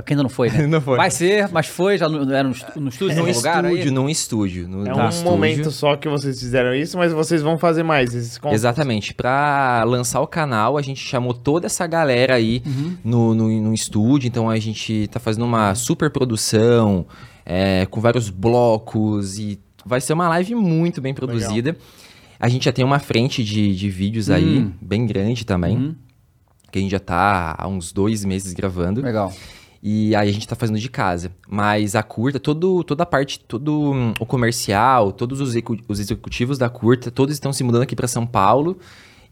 é 0.00 0.02
porque 0.02 0.14
ainda 0.14 0.22
não 0.22 0.30
foi, 0.30 0.50
né? 0.50 0.66
Não 0.68 0.80
foi. 0.80 0.96
Vai 0.96 1.10
ser, 1.10 1.48
mas 1.52 1.66
foi, 1.66 1.96
já 1.96 2.08
no, 2.08 2.22
era 2.32 2.42
no, 2.48 2.54
no 2.76 2.88
estúdio, 2.88 3.16
no 3.16 3.22
no 3.26 3.32
lugar 3.32 3.64
estúdio, 3.64 3.84
aí? 3.84 3.90
num 3.90 4.08
estúdio. 4.08 4.68
No, 4.68 4.86
É 4.86 4.94
um 4.94 5.08
estúdio. 5.08 5.30
momento 5.30 5.70
só 5.70 5.96
que 5.96 6.08
vocês 6.08 6.38
fizeram 6.38 6.74
isso, 6.74 6.96
mas 6.98 7.12
vocês 7.12 7.42
vão 7.42 7.56
fazer 7.58 7.82
mais 7.82 8.14
esses 8.14 8.36
contos. 8.38 8.54
Exatamente. 8.54 9.14
Pra 9.14 9.82
lançar 9.86 10.20
o 10.20 10.26
canal, 10.26 10.76
a 10.76 10.82
gente 10.82 11.00
chamou 11.00 11.32
toda 11.34 11.66
essa 11.66 11.86
galera 11.86 12.34
aí 12.34 12.62
Uhum. 12.66 12.96
no, 13.04 13.34
no, 13.34 13.48
no 13.62 13.74
estúdio. 13.74 14.26
Então 14.26 14.48
a 14.50 14.58
gente 14.58 15.06
tá 15.08 15.20
fazendo 15.20 15.44
uma 15.44 15.74
super 15.74 16.10
produção, 16.10 17.06
é, 17.46 17.86
com 17.86 18.00
vários 18.00 18.30
blocos 18.30 19.38
e 19.38 19.58
vai 19.84 20.00
ser 20.00 20.12
uma 20.12 20.28
live 20.28 20.54
muito 20.54 21.00
bem 21.00 21.14
produzida. 21.14 21.76
A 22.38 22.48
gente 22.48 22.64
já 22.64 22.72
tem 22.72 22.84
uma 22.84 22.98
frente 22.98 23.44
de, 23.44 23.74
de 23.74 23.90
vídeos 23.90 24.30
aí, 24.30 24.60
Hum. 24.60 24.72
bem 24.80 25.04
grande 25.06 25.44
também. 25.44 25.76
Uhum. 25.76 25.94
Que 26.72 26.78
a 26.78 26.82
gente 26.82 26.90
já 26.92 27.00
tá 27.00 27.54
há 27.58 27.66
uns 27.66 27.92
dois 27.92 28.24
meses 28.24 28.52
gravando. 28.52 29.02
Legal. 29.02 29.32
E 29.82 30.14
aí 30.14 30.28
a 30.28 30.32
gente 30.32 30.46
tá 30.46 30.54
fazendo 30.54 30.78
de 30.78 30.88
casa. 30.90 31.32
Mas 31.48 31.94
a 31.94 32.02
curta, 32.02 32.38
todo, 32.38 32.84
toda 32.84 33.02
a 33.02 33.06
parte, 33.06 33.40
todo 33.40 33.92
hum, 33.92 34.12
o 34.20 34.26
comercial, 34.26 35.12
todos 35.12 35.40
os, 35.40 35.54
os 35.88 36.00
executivos 36.00 36.58
da 36.58 36.68
curta, 36.68 37.10
todos 37.10 37.34
estão 37.34 37.52
se 37.52 37.64
mudando 37.64 37.82
aqui 37.82 37.96
para 37.96 38.06
São 38.06 38.26
Paulo. 38.26 38.78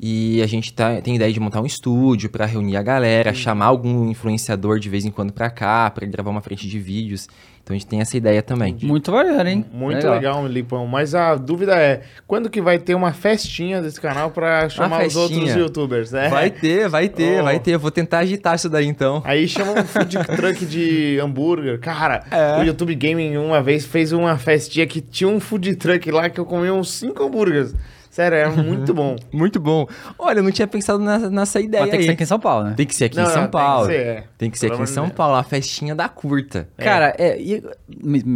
E 0.01 0.41
a 0.41 0.47
gente 0.47 0.73
tá, 0.73 1.01
tem 1.01 1.17
ideia 1.17 1.33
de 1.33 1.41
montar 1.41 1.61
um 1.61 1.67
estúdio 1.67 2.31
para 2.31 2.47
reunir 2.47 2.77
a 2.77 2.83
galera, 2.83 3.35
chamar 3.35 3.67
algum 3.67 4.09
influenciador 4.09 4.79
de 4.79 4.89
vez 4.89 5.05
em 5.05 5.11
quando 5.11 5.33
para 5.33 5.51
cá, 5.51 5.91
para 5.91 6.07
gravar 6.07 6.31
uma 6.31 6.41
frente 6.41 6.69
de 6.69 6.79
vídeos. 6.79 7.29
Então 7.69 7.77
a 7.77 7.79
gente 7.79 7.87
tem 7.87 8.01
essa 8.01 8.17
ideia 8.17 8.43
também. 8.43 8.79
Muito 8.83 9.13
maneiro, 9.13 9.47
hein? 9.47 9.63
Muito 9.71 10.09
legal, 10.09 10.47
Lipão. 10.47 10.87
Mas 10.87 11.15
a 11.15 11.35
dúvida 11.35 11.77
é, 11.77 12.01
quando 12.27 12.49
que 12.49 12.63
vai 12.63 12.79
ter 12.79 12.95
uma 12.95 13.13
festinha 13.13 13.83
desse 13.83 14.01
canal 14.01 14.31
pra 14.31 14.71
chamar 14.71 15.07
os 15.07 15.15
outros 15.15 15.55
youtubers, 15.55 16.11
né? 16.11 16.31
Vai 16.31 16.49
ter, 16.51 16.89
vai 16.89 17.11
ter, 17.11 17.43
Oh. 17.43 17.45
vai 17.45 17.59
ter. 17.61 17.73
Eu 17.73 17.79
vou 17.79 17.91
tentar 17.91 18.21
agitar 18.21 18.55
isso 18.55 18.71
daí 18.71 18.87
então. 18.87 19.21
Aí 19.23 19.47
chama 19.47 19.73
um 19.73 19.85
food 19.85 20.17
truck 20.35 20.65
de 20.65 21.19
hambúrguer. 21.23 21.79
Cara, 21.79 22.25
É. 22.31 22.59
o 22.59 22.65
YouTube 22.65 22.95
Gaming 22.95 23.37
uma 23.37 23.61
vez 23.63 23.85
fez 23.85 24.13
uma 24.13 24.39
festinha 24.39 24.87
que 24.87 25.03
tinha 25.03 25.29
um 25.29 25.39
food 25.39 25.77
truck 25.77 26.11
lá 26.11 26.31
que 26.31 26.41
eu 26.41 26.47
comi 26.47 26.71
uns 26.71 26.91
cinco 26.91 27.23
hambúrgueres. 27.23 27.75
Sério, 28.19 28.37
era 28.37 28.51
muito 28.51 28.93
bom. 28.93 29.15
Muito 29.33 29.61
bom. 29.61 29.87
Olha, 30.19 30.41
eu 30.41 30.43
não 30.43 30.51
tinha 30.51 30.67
pensado 30.67 30.99
nessa, 30.99 31.31
nessa 31.31 31.61
ideia 31.61 31.83
Mas 31.83 31.91
tem 31.93 31.99
que 32.01 32.03
aí. 32.03 32.07
ser 32.09 32.13
aqui 32.15 32.23
em 32.25 32.27
São 32.27 32.41
Paulo, 32.41 32.65
né? 32.65 32.75
Tem 32.77 32.85
que 32.87 32.95
ser 32.97 33.05
aqui 33.05 33.17
Não, 33.17 33.23
em 33.23 33.27
São 33.27 33.35
não, 33.43 33.43
tem 33.43 33.49
que 33.61 33.67
Paulo. 33.67 33.87
ser, 33.87 33.95
é. 34.01 34.25
Tem 34.37 34.51
que 34.51 34.59
ser 34.59 34.73
aqui 34.73 34.83
em 34.83 34.87
São. 34.87 35.09
Paulo, 35.09 35.37
a 35.37 35.43
festinha 35.45 35.95
da 35.95 36.09
curta. 36.09 36.69
Cara, 36.77 37.15
é, 37.17 37.41
e- 37.41 37.63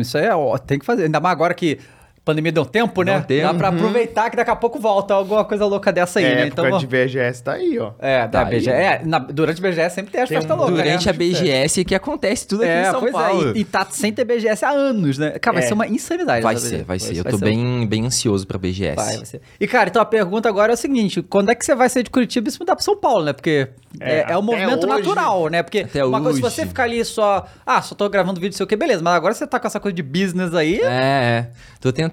isso 0.01 0.17
aí 0.19 0.27
é, 0.27 0.35
ó, 0.37 0.57
tem 0.57 0.79
que 0.79 0.87
fazer. 0.87 1.03
Ainda 1.05 1.19
mais 1.19 1.33
agora 1.33 1.53
que 1.53 1.81
pandemia 2.25 2.53
deu 2.53 2.65
tempo, 2.65 3.03
né? 3.03 3.15
Deu 3.27 3.39
tempo. 3.39 3.53
Dá 3.53 3.55
pra 3.55 3.69
aproveitar 3.69 4.31
que 4.31 4.37
daqui 4.37 4.51
a 4.51 4.57
pouco 4.57 4.79
volta 4.79 5.15
alguma 5.15 5.45
coisa 5.45 5.67
louca 5.67 5.93
dessa 5.93 6.19
aí, 6.21 6.25
é, 6.25 6.35
né? 6.35 6.47
época 6.47 6.67
Então, 6.69 6.79
de 6.79 6.87
VGS 6.87 7.43
tá 7.43 7.53
aí, 7.55 7.79
ó. 7.79 7.93
é, 7.99 8.23
da 8.29 8.29
Tá 8.29 8.47
aí. 8.49 8.57
BGS. 8.57 8.71
É, 8.71 9.01
na- 9.05 9.19
durante 9.19 9.59
a 9.59 9.63
BGS 9.71 9.95
sempre 9.95 10.13
tem 10.13 10.23
as 10.23 10.29
festas 10.29 10.51
um- 10.51 10.61
loucas, 10.61 10.77
Durante 10.77 11.05
né? 11.07 11.11
a 11.11 11.13
BGS 11.13 11.85
que 11.85 11.95
acontece 11.95 12.47
tudo 12.47 12.63
aqui 12.63 12.71
É, 12.71 12.83
em 12.83 12.91
São 12.91 13.01
pois 13.01 13.13
Paulo. 13.13 13.49
é, 13.51 13.53
e, 13.57 13.61
e 13.61 13.65
tá 13.65 13.87
sem 13.91 14.13
ter 14.13 14.25
BGS 14.25 14.65
há 14.65 14.71
anos, 14.71 15.19
né? 15.19 15.31
Cara, 15.41 15.55
vai 15.57 15.65
É. 15.65 15.67
ser 15.67 15.75
uma 15.75 15.87
insanidade. 15.87 16.43
Vai 16.43 16.57
ser, 16.57 16.69
BGS. 16.69 16.85
vai 16.85 16.99
ser. 16.99 17.17
Eu 17.17 17.25
tô 17.25 17.39
bem, 17.39 17.87
bem 17.87 18.07
ansioso 18.07 18.47
pra 18.47 18.57
BGS. 18.59 18.95
Vai, 18.97 19.17
vai 19.17 19.25
ser. 19.27 19.41
E, 19.61 19.67
cara, 19.67 19.89
então 19.89 20.01
a 20.01 20.05
pergunta 20.07 20.49
agora 20.49 20.73
é 20.73 20.75
o 20.75 20.77
seguinte: 20.79 21.23
quando 21.23 21.51
é 21.51 21.55
que 21.55 21.65
você 21.65 21.75
vai 21.75 21.89
sair 21.89 22.05
de 22.05 22.11
Curitiba 22.11 22.49
e 22.49 22.53
se 22.53 22.59
mudar 22.61 22.77
pra 22.77 22.85
São 22.85 22.97
Paulo, 22.97 23.25
né? 23.25 23.33
Porque 23.33 23.69
é, 24.01 24.19
É, 24.21 24.27
é, 24.33 24.39
um 24.39 24.43
movimento 24.43 24.87
hoje- 24.87 24.99
natural, 25.03 25.49
né? 25.49 25.63
Porque 25.63 25.81
Até 25.81 26.05
uma 26.05 26.21
coisa, 26.21 26.39
se 26.39 26.45
hoje. 26.45 26.55
você 26.55 26.67
ficar 26.67 26.85
ali 26.85 27.05
só, 27.05 27.47
ah, 27.67 27.83
só 27.83 27.95
tô 27.95 28.09
gravando 28.09 28.41
vídeo, 28.41 28.57
sei 28.57 28.65
o 28.65 28.67
que, 28.67 28.77
beleza, 28.77 29.03
mas 29.03 29.15
agora 29.15 29.35
você 29.35 29.47
tá 29.47 29.59
com 29.59 29.67
essa 29.67 29.81
coisa 29.81 29.95
de 29.95 30.03
business 30.03 30.55
aí. 30.55 30.81
É, 30.81 30.87
é. 30.87 31.47
Tô 31.81 31.93
tentando 31.93 32.12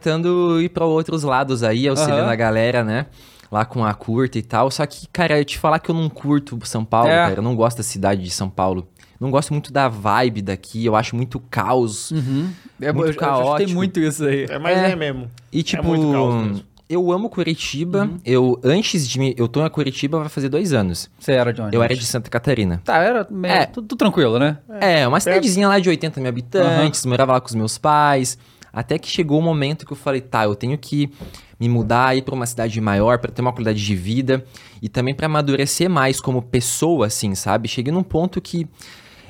ir 0.62 0.70
pra 0.70 0.86
outros 0.86 1.24
lados 1.24 1.64
aí, 1.64 1.88
auxiliando 1.88 2.24
Aham. 2.24 2.32
a 2.32 2.36
galera, 2.36 2.84
né? 2.84 3.06
Lá 3.52 3.66
com 3.66 3.84
a 3.84 3.94
curta 3.94 4.38
e 4.38 4.42
tal. 4.44 4.70
Só 4.70 4.86
que, 4.86 5.08
cara, 5.12 5.38
eu 5.40 5.44
te 5.46 5.58
falar 5.58 5.80
que 5.80 5.90
eu 5.90 5.96
não 5.96 6.08
curto 6.10 6.58
São 6.64 6.86
Paulo, 6.86 7.10
É. 7.10 7.16
cara. 7.16 7.36
Eu 7.40 7.42
não 7.44 7.56
gosto 7.56 7.78
da 7.78 7.84
cidade 7.84 8.22
de 8.24 8.30
São 8.30 8.50
Paulo. 8.50 8.88
Não 9.20 9.32
gosto 9.32 9.52
muito 9.54 9.74
da 9.74 9.90
vibe 9.90 10.42
daqui. 10.44 10.86
Eu 10.86 10.96
acho 10.96 11.16
muito 11.16 11.40
caos. 11.50 12.12
Uhum. 12.12 12.50
É, 12.82 12.94
Muito 12.94 12.98
eu, 12.98 13.02
eu 13.02 13.06
já 13.08 13.10
escutei 13.12 13.28
caótico. 13.28 13.72
muito 13.74 14.00
isso 14.00 14.24
aí. 14.24 14.46
É, 14.50 14.58
mas 14.60 14.78
É. 14.78 14.92
é, 14.92 14.96
mesmo. 14.96 15.28
E 15.52 15.62
tipo, 15.64 15.84
muito 15.84 16.10
caos 16.12 16.36
mesmo. 16.36 16.64
eu 16.88 17.12
amo 17.12 17.28
Curitiba. 17.30 18.04
Uhum. 18.06 18.18
Eu, 18.24 18.60
antes 18.64 19.06
de 19.10 19.20
me. 19.20 19.36
Eu 19.38 19.48
tô 19.50 19.66
em 19.66 19.70
Curitiba 19.70 20.20
vai 20.20 20.30
fazer 20.30 20.48
dois 20.48 20.72
anos. 20.72 21.10
Você 21.20 21.34
era 21.34 21.52
de 21.52 21.62
onde? 21.62 21.76
Eu 21.76 21.84
era 21.84 21.94
de 21.94 22.06
Santa 22.06 22.30
Catarina. 22.30 22.82
Tá, 22.86 22.98
era 23.00 23.28
meio, 23.30 23.52
É. 23.54 23.66
tudo, 23.66 23.88
tudo 23.88 23.98
tranquilo, 24.00 24.40
né? 24.40 24.58
É, 24.80 25.06
uma 25.08 25.20
cidadezinha 25.20 25.68
lá 25.68 25.80
de 25.80 25.90
80 25.90 26.20
mil 26.22 26.30
habitantes, 26.30 27.04
morava 27.06 27.34
lá 27.34 27.42
com 27.42 27.48
os 27.48 27.56
meus 27.56 27.78
pais. 27.78 28.38
Até 28.80 28.98
que 28.98 29.10
chegou 29.10 29.40
o 29.40 29.42
momento 29.42 29.86
que 29.86 29.92
eu 29.92 29.98
falei, 29.98 30.22
tá, 30.22 30.46
eu 30.46 30.56
tenho 30.56 30.78
que 30.78 31.12
me 31.60 31.68
mudar, 31.68 32.16
ir 32.16 32.22
pra 32.22 32.34
uma 32.34 32.46
cidade 32.46 32.80
maior 32.80 33.20
pra 33.20 33.30
ter 33.30 33.42
uma 33.42 33.52
qualidade 33.52 33.86
de 33.86 33.94
vida 33.94 34.46
e 34.82 34.88
também 34.88 35.14
pra 35.14 35.26
amadurecer 35.26 35.90
mais 35.90 36.22
como 36.22 36.42
pessoa, 36.42 37.08
assim, 37.08 37.36
sabe? 37.36 37.68
Cheguei 37.68 37.92
num 37.92 38.04
ponto 38.04 38.40
que 38.40 38.66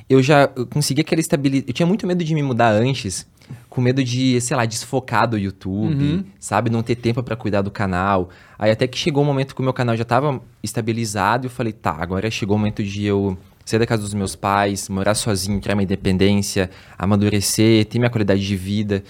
eu 0.07 0.21
já 0.21 0.47
consegui 0.47 1.01
aquela 1.01 1.19
estabilidade. 1.19 1.67
Eu 1.67 1.73
tinha 1.73 1.87
muito 1.87 2.05
medo 2.05 2.23
de 2.23 2.35
me 2.35 2.43
mudar 2.43 2.69
antes, 2.69 3.25
com 3.67 3.81
medo 3.81 4.03
de, 4.03 4.39
sei 4.39 4.55
lá, 4.55 4.65
desfocar 4.65 5.27
do 5.27 5.35
YouTube, 5.35 6.23
sabe? 6.39 6.69
Não 6.69 6.83
ter 6.83 6.95
tempo 6.95 7.23
pra 7.23 7.35
cuidar 7.35 7.63
do 7.63 7.71
canal. 7.71 8.29
Aí 8.59 8.69
até 8.69 8.85
que 8.85 8.99
chegou 8.99 9.23
um 9.23 9.25
momento 9.25 9.55
que 9.55 9.61
o 9.61 9.63
meu 9.63 9.73
canal 9.73 9.97
já 9.97 10.05
tava 10.05 10.39
estabilizado, 10.61 11.47
eu 11.47 11.49
falei, 11.49 11.73
tá, 11.73 11.97
agora 11.99 12.29
chegou 12.29 12.55
o 12.55 12.59
momento 12.59 12.83
de 12.83 13.03
eu 13.03 13.35
sair 13.65 13.79
da 13.79 13.85
casa 13.85 14.01
dos 14.01 14.13
meus 14.13 14.35
pais, 14.35 14.89
morar 14.89 15.13
sozinho, 15.13 15.61
criar 15.61 15.75
minha 15.75 15.83
independência, 15.83 16.69
amadurecer, 16.97 17.85
ter 17.85 17.99
minha 17.99 18.09
qualidade 18.09 18.45
de 18.45 18.55
vida. 18.55 19.03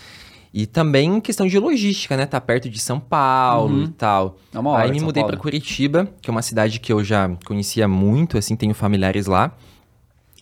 E 0.53 0.65
também 0.65 1.21
questão 1.21 1.45
de 1.45 1.59
logística, 1.59 2.17
né? 2.17 2.25
Tá 2.25 2.41
perto 2.41 2.69
de 2.69 2.79
São 2.79 2.99
Paulo 2.99 3.83
e 3.83 3.87
tal. 3.89 4.37
É 4.53 4.57
uma 4.57 4.71
hora 4.71 4.83
Aí 4.85 4.91
me 4.91 4.99
mudei 4.99 5.21
Paulo. 5.21 5.35
pra 5.35 5.41
Curitiba, 5.41 6.09
que 6.21 6.29
é 6.29 6.31
uma 6.31 6.41
cidade 6.41 6.79
que 6.79 6.91
eu 6.91 7.03
já 7.03 7.29
conhecia 7.45 7.87
muito, 7.87 8.37
assim, 8.37 8.55
tenho 8.55 8.73
familiares 8.73 9.27
lá. 9.27 9.51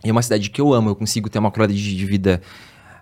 E 0.04 0.10
é 0.10 0.12
uma 0.12 0.22
cidade 0.22 0.50
que 0.50 0.62
eu 0.62 0.74
amo, 0.74 0.90
eu 0.90 0.96
consigo 0.96 1.30
ter 1.30 1.40
uma 1.40 1.52
qualidade 1.52 1.96
de 1.96 2.06
vida 2.06 2.42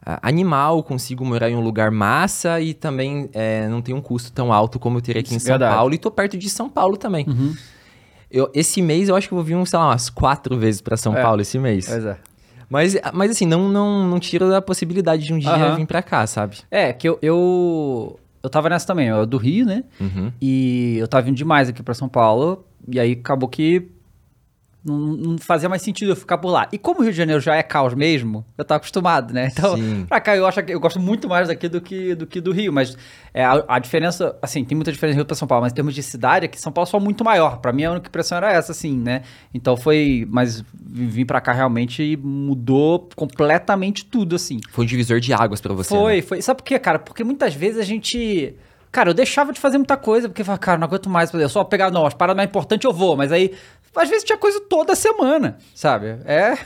ah, 0.03 0.19
animal, 0.23 0.81
consigo 0.81 1.23
morar 1.23 1.49
em 1.49 1.55
um 1.55 1.61
lugar 1.61 1.91
massa 1.91 2.59
e 2.59 2.73
também 2.73 3.29
eh, 3.33 3.67
não 3.69 3.81
tem 3.81 3.93
um 3.93 4.01
custo 4.01 4.31
tão 4.31 4.51
alto 4.51 4.79
como 4.79 4.97
eu 4.97 5.01
teria 5.01 5.19
aqui 5.19 5.35
em 5.35 5.39
São 5.39 5.53
Verdade. 5.53 5.75
Paulo. 5.75 5.93
E 5.93 5.97
tô 5.97 6.09
perto 6.09 6.37
de 6.37 6.49
São 6.49 6.69
Paulo 6.69 6.97
também. 6.97 7.25
Eu, 8.31 8.49
esse 8.53 8.81
mês 8.81 9.09
eu 9.09 9.15
acho 9.15 9.27
que 9.27 9.33
eu 9.33 9.37
vou 9.37 9.45
vir, 9.45 9.55
um, 9.55 9.65
sei 9.65 9.77
lá, 9.77 9.87
umas 9.89 10.09
quatro 10.09 10.57
vezes 10.57 10.81
pra 10.81 10.97
São 10.97 11.15
É. 11.15 11.21
Paulo 11.21 11.41
esse 11.41 11.59
mês. 11.59 11.85
Pois 11.87 12.05
é. 12.05 12.17
Mas, 12.69 12.95
mas 13.13 13.31
assim, 13.31 13.45
não, 13.45 13.69
não, 13.69 14.07
não 14.07 14.19
tira 14.19 14.49
da 14.49 14.61
possibilidade 14.61 15.23
de 15.23 15.33
um 15.33 15.37
dia 15.39 15.51
Aham. 15.51 15.75
vir 15.75 15.85
pra 15.85 16.01
cá, 16.01 16.25
sabe? 16.27 16.57
É, 16.69 16.91
que 16.93 17.07
eu, 17.07 17.17
eu. 17.21 18.19
Eu 18.41 18.49
tava 18.49 18.69
nessa 18.69 18.85
também, 18.85 19.07
eu 19.07 19.25
do 19.25 19.37
Rio, 19.37 19.65
né? 19.65 19.83
Uhum. 19.99 20.31
E 20.39 20.97
eu 20.99 21.07
tava 21.07 21.23
vindo 21.23 21.35
demais 21.35 21.67
aqui 21.69 21.81
pra 21.81 21.93
São 21.95 22.07
Paulo. 22.07 22.65
E 22.87 22.99
aí 22.99 23.13
acabou 23.13 23.49
que 23.49 23.89
não, 24.85 24.97
não 24.97 25.37
fazia 25.39 25.67
mais 25.67 25.81
sentido 25.81 26.11
eu 26.11 26.15
ficar 26.15 26.37
por 26.37 26.51
lá. 26.51 26.67
E 26.71 26.77
como 26.77 26.99
o 26.99 27.03
Rio 27.03 27.11
de 27.11 27.17
Janeiro 27.17 27.41
já 27.41 27.55
é 27.55 27.63
caos 27.63 27.95
mesmo, 27.95 28.45
eu 28.55 28.63
tava 28.63 28.77
acostumado, 28.77 29.33
né? 29.33 29.49
Então, 29.51 29.75
Sim. 29.75 30.05
pra 30.07 30.19
cá 30.19 30.35
eu 30.35 30.45
acho 30.45 30.61
que 30.61 30.73
eu 30.73 30.79
gosto 30.79 30.99
muito 30.99 31.27
mais 31.27 31.47
daqui 31.47 31.67
do 31.67 31.81
que 31.81 32.13
do, 32.13 32.27
que 32.27 32.39
do 32.39 32.51
Rio. 32.51 32.71
Mas 32.71 32.95
é, 33.33 33.43
a, 33.43 33.63
a 33.67 33.79
diferença, 33.79 34.37
assim, 34.41 34.63
tem 34.63 34.75
muita 34.75 34.91
diferença 34.91 35.15
do 35.15 35.17
Rio 35.19 35.25
pra 35.25 35.35
São 35.35 35.47
Paulo, 35.47 35.63
mas 35.63 35.71
em 35.71 35.75
termos 35.75 35.95
de 35.95 36.03
cidade, 36.03 36.45
aqui 36.45 36.59
São 36.59 36.71
Paulo 36.71 36.87
é 36.87 36.91
só 36.91 36.99
muito 36.99 37.23
maior. 37.23 37.57
Pra 37.57 37.73
mim 37.73 37.85
a 37.85 37.91
única 37.91 38.09
impressão 38.09 38.37
era 38.37 38.51
essa, 38.51 38.73
assim, 38.73 38.95
né? 38.97 39.23
Então 39.53 39.75
foi. 39.75 40.27
Mas 40.29 40.63
vir 40.73 41.25
pra 41.25 41.41
cá 41.41 41.51
realmente 41.53 42.17
mudou 42.21 43.09
completamente 43.15 44.05
tudo, 44.05 44.35
assim. 44.35 44.59
Foi 44.69 44.85
um 44.85 44.87
divisor 44.87 45.19
de 45.19 45.33
águas 45.33 45.61
pra 45.61 45.73
você. 45.73 45.89
Foi, 45.89 46.17
né? 46.17 46.21
foi. 46.21 46.41
Sabe 46.41 46.57
por 46.57 46.65
quê, 46.65 46.77
cara? 46.77 46.99
Porque 46.99 47.23
muitas 47.23 47.55
vezes 47.55 47.79
a 47.79 47.83
gente. 47.83 48.53
Cara, 48.91 49.09
eu 49.09 49.13
deixava 49.13 49.51
de 49.51 49.59
fazer 49.59 49.77
muita 49.77 49.97
coisa, 49.97 50.29
porque 50.29 50.41
eu 50.41 50.45
falava, 50.45 50.61
cara, 50.61 50.77
não 50.77 50.87
aguento 50.87 51.09
mais 51.09 51.29
fazer. 51.29 51.43
Eu 51.43 51.49
só 51.49 51.63
pegar, 51.65 51.91
não, 51.91 52.05
as 52.05 52.13
paradas 52.13 52.37
mais 52.37 52.47
importantes 52.47 52.85
eu 52.85 52.93
vou, 52.93 53.17
mas 53.17 53.29
aí, 53.29 53.53
às 53.95 54.09
vezes 54.09 54.23
tinha 54.23 54.37
coisa 54.37 54.59
toda 54.61 54.95
semana, 54.95 55.57
sabe? 55.73 56.17
É. 56.25 56.57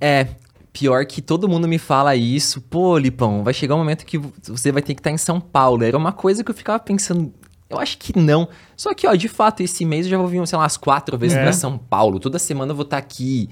É, 0.00 0.26
pior 0.72 1.04
que 1.06 1.20
todo 1.22 1.48
mundo 1.48 1.66
me 1.66 1.78
fala 1.78 2.14
isso. 2.14 2.60
Pô, 2.60 2.98
Lipão, 2.98 3.42
vai 3.42 3.54
chegar 3.54 3.74
um 3.74 3.78
momento 3.78 4.04
que 4.04 4.18
você 4.46 4.70
vai 4.72 4.82
ter 4.82 4.94
que 4.94 5.00
estar 5.00 5.10
em 5.10 5.18
São 5.18 5.40
Paulo. 5.40 5.82
Era 5.84 5.96
uma 5.96 6.12
coisa 6.12 6.44
que 6.44 6.50
eu 6.50 6.54
ficava 6.54 6.78
pensando. 6.78 7.32
Eu 7.70 7.78
acho 7.78 7.98
que 7.98 8.18
não. 8.18 8.48
Só 8.74 8.94
que, 8.94 9.06
ó, 9.06 9.14
de 9.14 9.28
fato, 9.28 9.62
esse 9.62 9.84
mês 9.84 10.06
eu 10.06 10.10
já 10.12 10.16
vou 10.16 10.26
vir, 10.26 10.46
sei 10.46 10.56
lá, 10.56 10.62
umas 10.64 10.78
quatro 10.78 11.18
vezes 11.18 11.36
É. 11.36 11.42
pra 11.42 11.52
São 11.52 11.76
Paulo. 11.76 12.18
Toda 12.18 12.38
semana 12.38 12.72
eu 12.72 12.76
vou 12.76 12.84
estar 12.84 12.96
aqui. 12.96 13.46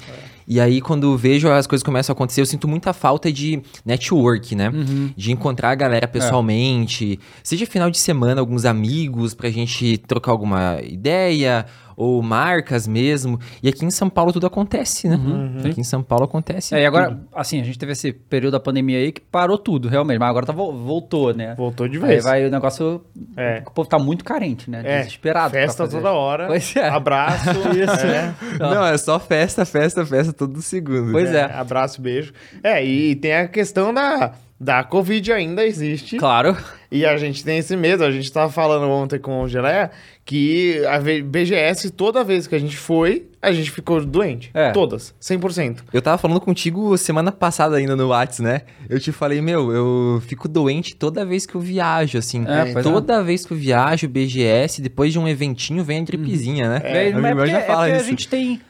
E 0.49 0.59
aí, 0.59 0.81
quando 0.81 1.15
vejo 1.19 1.51
as 1.51 1.67
coisas 1.67 1.83
começam 1.83 2.13
a 2.13 2.15
acontecer, 2.15 2.41
eu 2.41 2.47
sinto 2.47 2.67
muita 2.67 2.95
falta 2.95 3.31
de 3.31 3.63
network, 3.85 4.55
né? 4.55 4.71
De 5.15 5.33
encontrar 5.33 5.71
a 5.71 5.75
galera 5.75 6.09
pessoalmente. 6.09 7.21
Seja 7.43 7.67
final 7.67 7.91
de 7.91 7.99
semana, 7.99 8.41
alguns 8.41 8.65
amigos, 8.65 9.35
pra 9.35 9.51
gente 9.51 9.99
trocar 9.99 10.33
alguma 10.33 10.81
ideia. 10.83 11.67
Ou 11.97 12.23
marcas 12.23 12.87
mesmo. 12.87 13.41
E 13.63 13.69
aqui 13.69 13.85
em 13.85 13.91
São 13.91 14.11
Paulo 14.11 14.33
tudo 14.33 14.47
acontece, 14.47 15.09
né? 15.09 15.19
Aqui 15.65 15.81
em 15.81 15.85
São 15.85 16.03
Paulo 16.03 16.25
acontece. 16.25 16.75
É, 16.75 16.83
e 16.83 16.87
agora, 16.87 17.09
tudo. 17.11 17.21
assim, 17.35 17.61
a 17.61 17.65
gente 17.65 17.79
teve 17.79 17.93
esse 17.93 18.13
período 18.13 18.53
da 18.53 18.61
pandemia 18.61 18.99
aí 18.99 19.11
que 19.13 19.21
parou 19.21 19.57
tudo, 19.57 19.89
realmente, 19.89 20.19
mas 20.19 20.29
agora 20.29 20.45
tá, 20.45 20.53
vol- 20.53 20.77
voltou, 20.77 21.33
né? 21.33 21.55
Voltou 21.55 21.89
de 21.89 21.97
Aí 21.99 22.03
vez. 22.07 22.25
vai 22.25 22.47
o 22.47 22.51
negócio. 22.51 23.03
É. 23.37 23.63
O 23.67 23.71
povo 23.71 23.89
tá 23.89 23.99
muito 23.99 24.25
carente, 24.25 24.71
né? 24.71 24.83
É, 24.85 24.99
Desesperado. 24.99 25.53
Festa 25.53 25.89
toda 25.89 26.13
hora. 26.13 26.47
Pois 26.49 26.77
é. 26.77 26.89
Abraço. 26.89 27.51
Isso. 27.73 28.07
É. 28.07 28.35
Não, 28.61 28.85
é 28.85 28.99
só 28.99 29.19
festa, 29.19 29.65
festa, 29.65 30.05
festa 30.05 30.33
todo 30.35 30.61
segundo. 30.61 31.13
Pois 31.13 31.33
é. 31.33 31.45
Abraço, 31.45 32.03
beijo. 32.03 32.33
É, 32.63 32.85
e 32.85 33.17
tem 33.17 33.35
a 33.35 33.49
questão 33.49 33.95
da, 33.95 34.33
da 34.59 34.83
Covid 34.83 35.33
ainda 35.33 35.67
existe. 35.67 36.17
Claro. 36.17 36.57
E 36.91 37.05
a 37.05 37.17
gente 37.17 37.45
tem 37.45 37.59
esse 37.59 37.77
medo. 37.77 38.05
A 38.05 38.11
gente 38.11 38.33
tava 38.33 38.51
falando 38.51 38.89
ontem 38.89 39.19
com 39.19 39.43
o 39.43 39.49
Geleia 39.49 39.91
que 40.25 40.83
a 40.87 40.99
BGS, 40.99 41.91
toda 41.91 42.25
vez 42.25 42.47
que 42.47 42.55
a 42.55 42.59
gente 42.59 42.77
foi, 42.77 43.29
a 43.41 43.53
gente 43.53 43.71
ficou 43.71 44.05
doente. 44.05 44.51
É. 44.55 44.73
Todas. 44.73 45.15
100%. 45.21 45.81
Eu 45.93 46.01
tava 46.01 46.19
falando 46.19 46.41
contigo 46.41 46.97
semana 46.97 47.31
passada 47.31 47.77
ainda 47.77 47.95
no 47.95 48.09
Whats, 48.09 48.41
né? 48.41 48.63
Eu 48.89 48.99
te 48.99 49.13
falei, 49.13 49.41
meu, 49.41 49.71
eu 49.73 50.23
fico 50.27 50.49
doente 50.49 50.97
toda 50.97 51.25
vez 51.25 51.45
que 51.45 51.55
eu 51.55 51.61
viajo, 51.61 52.19
assim. 52.19 52.45
É, 52.49 52.71
é. 52.71 52.83
toda 52.83 53.23
vez 53.23 53.45
que 53.45 53.53
eu 53.53 53.57
viajo, 53.57 54.09
BGS, 54.09 54.81
depois 54.81 55.13
de 55.13 55.19
um 55.19 55.29
eventinho 55.29 55.85
vem 55.85 56.01
a 56.01 56.05
gripezinha, 56.05 56.69
né? 56.69 56.81
É, 56.83 57.09
a 57.09 57.13
mas 57.13 57.15
minha 57.15 57.29
é 57.29 57.31
irmã 57.31 57.43
porque, 57.43 57.51
já 57.51 57.59
é 57.59 57.67
fala 57.67 57.91
isso. 57.91 58.01
a 58.01 58.03
gente 58.03 58.29
tem. 58.29 58.61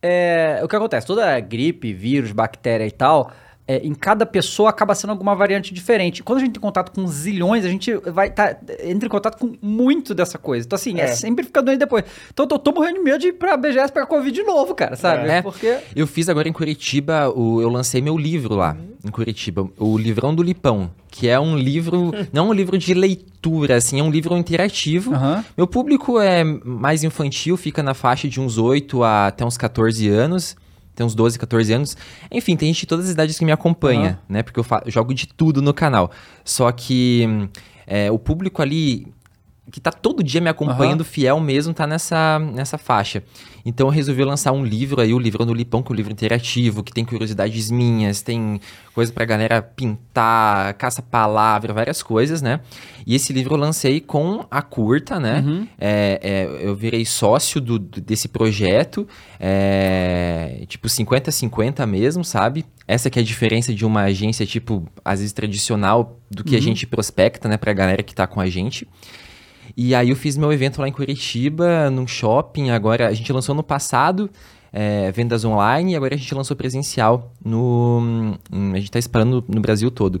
é, 0.00 0.60
o 0.62 0.68
que 0.68 0.76
acontece? 0.76 1.06
Toda 1.06 1.38
gripe, 1.40 1.92
vírus, 1.92 2.32
bactéria 2.32 2.86
e 2.86 2.90
tal, 2.90 3.30
é, 3.66 3.78
em 3.78 3.94
cada 3.94 4.26
pessoa 4.26 4.70
acaba 4.70 4.94
sendo 4.94 5.10
alguma 5.10 5.34
variante 5.36 5.72
diferente. 5.72 6.22
Quando 6.22 6.38
a 6.38 6.40
gente 6.42 6.52
tem 6.54 6.60
contato 6.60 6.90
com 6.92 7.06
zilhões, 7.06 7.64
a 7.64 7.68
gente 7.68 7.94
vai 8.12 8.28
tá, 8.30 8.56
entra 8.84 9.06
em 9.06 9.08
contato 9.10 9.38
com 9.38 9.54
muito 9.62 10.14
dessa 10.14 10.36
coisa. 10.36 10.66
Então, 10.66 10.76
assim, 10.76 10.98
é, 10.98 11.04
É. 11.04 11.06
sempre 11.08 11.44
fica 11.44 11.62
doente 11.62 11.78
depois. 11.78 12.04
Então, 12.32 12.44
eu 12.44 12.48
tô, 12.48 12.58
tô 12.58 12.72
morrendo 12.72 12.98
de 12.98 13.04
medo 13.04 13.18
de 13.18 13.28
ir 13.28 13.32
pra 13.34 13.56
BGS 13.56 13.92
pegar 13.92 14.06
Covid 14.06 14.34
de 14.34 14.42
novo, 14.42 14.74
cara, 14.74 14.96
sabe? 14.96 15.28
É. 15.28 15.42
Porque. 15.42 15.78
Eu 15.94 16.06
fiz 16.08 16.28
agora 16.28 16.48
em 16.48 16.52
Curitiba, 16.52 17.28
o- 17.30 17.60
eu 17.62 17.68
lancei 17.68 18.00
meu 18.02 18.18
livro 18.18 18.56
lá, 18.56 18.76
em 19.04 19.10
Curitiba, 19.10 19.68
o 19.78 19.96
Livrão 19.96 20.34
do 20.34 20.42
Lipão, 20.42 20.90
que 21.08 21.28
é 21.28 21.38
um 21.38 21.56
livro, 21.56 22.10
não 22.32 22.48
um 22.48 22.52
livro 22.52 22.76
de 22.76 22.92
leitura, 22.94 23.76
assim, 23.76 24.00
é 24.00 24.02
um 24.02 24.10
livro 24.10 24.36
interativo. 24.36 25.14
Aham. 25.14 25.44
Meu 25.56 25.66
público 25.68 26.18
é 26.20 26.42
mais 26.42 27.04
infantil, 27.04 27.56
fica 27.56 27.82
na 27.82 27.94
faixa 27.94 28.26
de 28.28 28.40
uns 28.40 28.58
8 28.58 29.02
a 29.04 29.28
até 29.28 29.44
uns 29.44 29.56
14 29.56 30.08
anos. 30.08 30.56
Tem 30.94 31.04
uns 31.06 31.14
12, 31.14 31.38
14 31.38 31.72
anos. 31.72 31.96
Enfim, 32.30 32.56
tem 32.56 32.68
gente 32.72 32.80
de 32.80 32.86
todas 32.86 33.06
as 33.06 33.12
idades 33.12 33.38
que 33.38 33.44
me 33.44 33.52
acompanha, 33.52 34.10
Aham. 34.10 34.18
né? 34.28 34.42
Porque 34.42 34.60
eu 34.60 34.64
fa- 34.64 34.82
jogo 34.86 35.14
de 35.14 35.26
tudo 35.26 35.62
no 35.62 35.72
canal. 35.72 36.10
Só 36.44 36.70
que 36.72 37.24
hum, 37.28 37.48
é, 37.86 38.10
o 38.10 38.18
público 38.18 38.60
ali 38.60 39.06
que 39.70 39.80
tá 39.80 39.92
todo 39.92 40.24
dia 40.24 40.40
me 40.40 40.48
acompanhando, 40.48 41.04
fiel 41.04 41.38
mesmo, 41.38 41.72
tá 41.72 41.86
nessa, 41.86 42.38
nessa 42.38 42.76
faixa. 42.76 43.22
Então 43.64 43.86
eu 43.86 43.92
resolvi 43.92 44.24
lançar 44.24 44.50
um 44.50 44.64
livro 44.64 45.00
aí, 45.00 45.14
o 45.14 45.18
Livrão 45.18 45.46
do 45.46 45.54
Lipão, 45.54 45.82
que 45.82 45.92
é 45.92 45.94
um 45.94 45.96
livro 45.96 46.12
interativo, 46.12 46.82
que 46.82 46.92
tem 46.92 47.04
curiosidades 47.04 47.70
minhas, 47.70 48.22
tem 48.22 48.60
coisa 48.92 49.12
pra 49.12 49.24
galera 49.24 49.62
pintar, 49.62 50.74
caça-palavra, 50.74 51.72
várias 51.72 52.02
coisas, 52.02 52.42
né? 52.42 52.58
E 53.06 53.14
esse 53.14 53.32
livro 53.32 53.54
eu 53.54 53.58
lancei 53.58 54.00
com 54.00 54.44
a 54.50 54.62
curta, 54.62 55.20
né? 55.20 55.44
Uhum. 55.46 55.68
É, 55.78 56.20
é, 56.20 56.66
eu 56.66 56.74
virei 56.74 57.04
sócio 57.04 57.60
do, 57.60 57.78
desse 57.78 58.26
projeto, 58.26 59.06
é, 59.38 60.64
tipo 60.66 60.88
50-50 60.88 61.86
mesmo, 61.86 62.24
sabe? 62.24 62.64
Essa 62.86 63.08
que 63.08 63.18
é 63.20 63.22
a 63.22 63.24
diferença 63.24 63.72
de 63.72 63.86
uma 63.86 64.02
agência, 64.02 64.44
tipo, 64.44 64.88
às 65.04 65.20
vezes 65.20 65.32
tradicional, 65.32 66.18
do 66.28 66.42
que 66.42 66.56
a 66.56 66.60
gente 66.60 66.86
prospecta, 66.86 67.48
né, 67.48 67.56
pra 67.56 67.72
galera 67.72 68.02
que 68.02 68.14
tá 68.14 68.26
com 68.26 68.40
a 68.40 68.48
gente. 68.48 68.88
E 69.76 69.94
aí 69.94 70.10
eu 70.10 70.16
fiz 70.16 70.36
meu 70.36 70.52
evento 70.52 70.80
lá 70.80 70.88
em 70.88 70.92
Curitiba, 70.92 71.90
num 71.90 72.06
shopping. 72.06 72.70
Agora, 72.70 73.08
a 73.08 73.12
gente 73.12 73.32
lançou 73.32 73.54
no 73.54 73.62
passado, 73.62 74.30
é, 74.72 75.10
vendas 75.12 75.44
online, 75.44 75.92
e 75.92 75.96
agora 75.96 76.14
a 76.14 76.18
gente 76.18 76.34
lançou 76.34 76.56
presencial. 76.56 77.32
No, 77.44 78.36
hum, 78.52 78.72
a 78.72 78.78
gente 78.78 78.90
tá 78.90 78.98
esperando 78.98 79.44
no 79.48 79.60
Brasil 79.60 79.90
todo. 79.90 80.20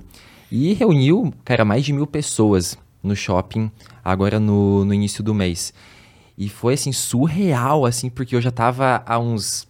E 0.50 0.72
reuniu, 0.74 1.32
cara, 1.44 1.64
mais 1.64 1.84
de 1.84 1.92
mil 1.92 2.06
pessoas 2.06 2.78
no 3.02 3.16
shopping, 3.16 3.70
agora 4.04 4.38
no, 4.38 4.84
no 4.84 4.94
início 4.94 5.22
do 5.22 5.34
mês. 5.34 5.72
E 6.36 6.48
foi, 6.48 6.74
assim, 6.74 6.92
surreal, 6.92 7.84
assim, 7.84 8.08
porque 8.08 8.34
eu 8.34 8.40
já 8.40 8.50
tava 8.50 9.02
há 9.06 9.18
uns... 9.18 9.68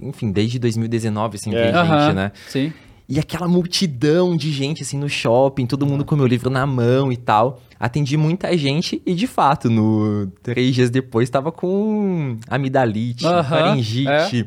Enfim, 0.00 0.32
desde 0.32 0.58
2019, 0.58 1.36
assim, 1.36 1.54
É. 1.54 1.66
gente, 1.66 2.14
né? 2.14 2.32
Sim. 2.48 2.72
E 3.08 3.18
aquela 3.18 3.46
multidão 3.48 4.36
de 4.36 4.50
gente, 4.50 4.82
assim, 4.82 4.96
no 4.98 5.08
shopping, 5.08 5.66
todo 5.66 5.84
mundo 5.86 6.04
com 6.04 6.16
meu 6.16 6.26
livro 6.26 6.48
na 6.48 6.64
mão 6.66 7.12
e 7.12 7.16
tal. 7.16 7.60
Atendi 7.78 8.16
muita 8.16 8.56
gente 8.56 9.02
e, 9.04 9.12
de 9.14 9.26
fato, 9.26 9.68
no 9.68 10.28
três 10.42 10.74
dias 10.74 10.88
depois, 10.90 11.28
tava 11.28 11.50
com 11.52 12.38
amidalite, 12.48 13.24
faringite, 13.48 14.46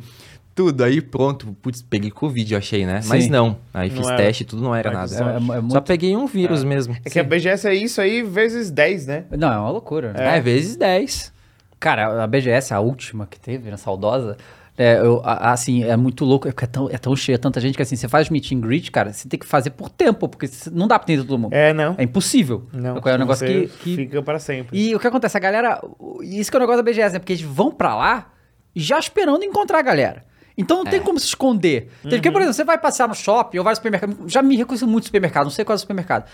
tudo. 0.56 0.84
Aí 0.84 1.02
pronto, 1.02 1.56
putz, 1.62 1.82
peguei 1.82 2.10
Covid, 2.10 2.54
eu 2.54 2.58
achei, 2.58 2.86
né? 2.86 3.02
Mas 3.06 3.26
Sim. 3.26 3.30
não, 3.30 3.58
aí 3.74 3.90
Não 3.90 3.98
fiz 3.98 4.08
era. 4.08 4.18
teste, 4.18 4.46
tudo 4.46 4.64
não 4.64 4.74
era 4.74 4.92
Mas 4.92 5.12
nada. 5.12 5.32
É, 5.32 5.34
é- 5.34 5.38
é 5.38 5.40
Só 5.40 5.62
muito... 5.62 5.82
peguei 5.82 6.16
um 6.16 6.26
vírus 6.26 6.64
mesmo. 6.64 6.96
É 7.04 7.10
que 7.10 7.20
a 7.20 7.24
BGS 7.24 7.68
é 7.68 7.76
isso 7.76 8.00
aí 8.00 8.24
vezes 8.24 8.72
10, 8.72 9.06
né? 9.06 9.26
Não, 9.38 9.52
é 9.52 9.58
uma 9.58 9.70
loucura. 9.70 10.14
né? 10.14 10.38
É, 10.38 10.42
vezes 10.42 10.76
10. 10.78 11.34
Cara, 11.78 12.24
a 12.24 12.26
BGS, 12.26 12.74
a 12.74 12.80
última 12.80 13.28
que 13.28 13.40
teve, 13.40 13.70
né, 13.70 13.76
saudosa, 13.78 14.38
é, 14.78 15.00
eu, 15.00 15.22
assim, 15.24 15.84
é 15.84 15.96
muito 15.96 16.26
louco, 16.26 16.48
é, 16.48 16.52
porque 16.52 16.66
é 16.66 16.68
tão, 16.68 16.90
é 16.90 16.98
tão 16.98 17.16
cheio, 17.16 17.36
é 17.36 17.38
tanta 17.38 17.60
gente 17.62 17.76
que 17.76 17.82
assim, 17.82 17.96
você 17.96 18.08
faz 18.10 18.30
meet 18.30 18.52
and 18.52 18.60
greet, 18.60 18.90
cara, 18.92 19.14
você 19.14 19.28
tem 19.28 19.40
que 19.40 19.46
fazer 19.46 19.70
por 19.70 19.90
tempo, 19.90 20.28
porque 20.28 20.50
não 20.72 20.88
dá 20.88 21.00
pra 21.00 21.06
ter 21.06 21.18
todo 21.18 21.38
mundo. 21.40 21.54
É, 21.54 21.74
não. 21.74 21.96
É 21.98 22.04
impossível. 22.04 22.66
Não, 22.74 22.98
é 22.98 23.16
um 23.16 23.18
negócio 23.18 23.48
você 23.48 23.68
que, 23.68 23.68
que- 23.84 23.96
fica 23.96 24.22
pra 24.22 24.38
sempre. 24.40 24.78
E 24.78 24.94
o 24.96 25.00
que 25.00 25.08
acontece? 25.08 25.38
A 25.38 25.40
galera. 25.40 25.82
Isso 26.24 26.52
que 26.52 26.58
é 26.58 26.60
o 26.60 26.62
negócio 26.62 26.84
da 26.84 26.92
BGS, 26.92 27.14
né? 27.14 27.20
Porque 27.20 27.34
eles 27.34 27.44
vão 27.44 27.72
pra 27.72 27.96
lá 27.96 28.32
já 28.76 29.00
esperando 29.00 29.44
encontrar 29.44 29.80
a 29.80 29.82
galera. 29.82 30.24
Então 30.58 30.78
não 30.78 30.86
tem 30.92 31.02
como 31.02 31.20
se 31.20 31.26
esconder. 31.28 31.90
Teve 32.04 32.22
que, 32.22 32.32
por 32.32 32.40
exemplo, 32.42 32.54
você 32.54 32.64
vai 32.64 32.78
passear 32.78 33.08
no 33.08 33.14
shopping 33.16 33.58
ou 33.58 33.64
vai 33.64 33.72
no 33.72 33.76
supermercado. 33.76 34.18
Já 34.28 34.42
me 34.42 34.56
reconheci 34.56 34.86
muito 34.86 35.04
no 35.04 35.08
supermercado, 35.08 35.44
não 35.46 35.52
sei 35.52 35.66
qual 35.66 35.74
é 35.74 35.78
o 35.78 35.80
supermercado. 35.80 36.30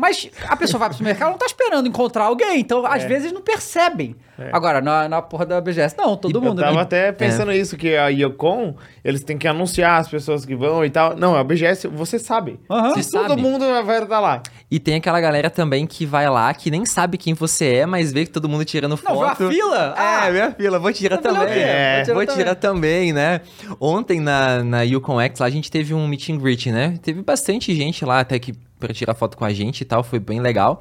Mas 0.00 0.30
a 0.48 0.56
pessoa 0.56 0.78
vai 0.78 0.88
pro 0.88 0.96
supermercado, 0.96 1.30
não 1.30 1.36
tá 1.38 1.44
esperando 1.44 1.86
encontrar 1.86 2.24
alguém. 2.24 2.58
Então, 2.60 2.86
às 2.86 3.04
vezes, 3.04 3.32
não 3.32 3.42
percebem. 3.42 4.16
Agora, 4.50 4.80
na, 4.80 5.06
na 5.06 5.20
porra 5.20 5.44
da 5.44 5.60
BGS, 5.60 5.94
não, 5.98 6.16
todo 6.16 6.40
mundo. 6.40 6.60
Eu 6.62 6.64
tava 6.64 6.76
né? 6.76 6.82
até 6.82 7.12
pensando 7.12 7.52
isso, 7.52 7.76
que 7.76 7.94
a 7.94 8.08
Yocon, 8.08 8.74
eles 9.04 9.22
têm 9.22 9.36
que 9.36 9.46
anunciar 9.46 10.00
as 10.00 10.08
pessoas 10.08 10.46
que 10.46 10.56
vão 10.56 10.82
e 10.82 10.88
tal. 10.88 11.14
Não, 11.14 11.36
a 11.36 11.44
BGS, 11.44 11.86
você 11.88 12.18
sabe. 12.18 12.58
Aham. 12.70 12.94
Você 12.94 13.10
Todo 13.10 13.28
sabe. 13.28 13.42
mundo 13.42 13.66
vai 13.84 14.02
estar 14.02 14.18
lá. 14.18 14.42
E 14.70 14.78
tem 14.78 14.94
aquela 14.94 15.20
galera 15.20 15.50
também 15.50 15.86
que 15.86 16.06
vai 16.06 16.30
lá, 16.30 16.54
que 16.54 16.70
nem 16.70 16.86
sabe 16.86 17.18
quem 17.18 17.34
você 17.34 17.66
é, 17.74 17.86
mas 17.86 18.12
vê 18.12 18.24
que 18.24 18.30
todo 18.30 18.48
mundo 18.48 18.64
tirando 18.64 18.96
foto. 18.96 19.12
Não, 19.12 19.34
viu 19.34 19.48
a 19.48 19.52
fila? 19.52 19.94
Ah. 19.98 20.28
É, 20.28 20.30
minha 20.32 20.52
fila, 20.52 20.78
vou 20.78 20.92
tirar 20.92 21.18
também. 21.18 21.58
É, 21.58 21.96
Vou 21.96 22.04
tirar 22.04 22.14
vou 22.14 22.26
também. 22.26 22.36
tirar 22.38 22.54
também, 22.54 23.12
né? 23.12 23.40
Ontem 23.78 24.20
na, 24.20 24.64
na 24.64 24.82
Yukon 24.82 25.20
X, 25.20 25.40
lá 25.40 25.46
a 25.46 25.50
gente 25.50 25.70
teve 25.70 25.92
um 25.92 26.06
meet 26.06 26.30
and 26.30 26.38
greet, 26.38 26.70
né? 26.70 26.98
Teve 27.02 27.20
bastante 27.20 27.74
gente 27.74 28.04
lá 28.06 28.20
até 28.20 28.38
que 28.38 28.54
pra 28.80 28.92
tirar 28.94 29.14
foto 29.14 29.36
com 29.36 29.44
a 29.44 29.52
gente 29.52 29.82
e 29.82 29.84
tal, 29.84 30.02
foi 30.02 30.18
bem 30.18 30.40
legal. 30.40 30.80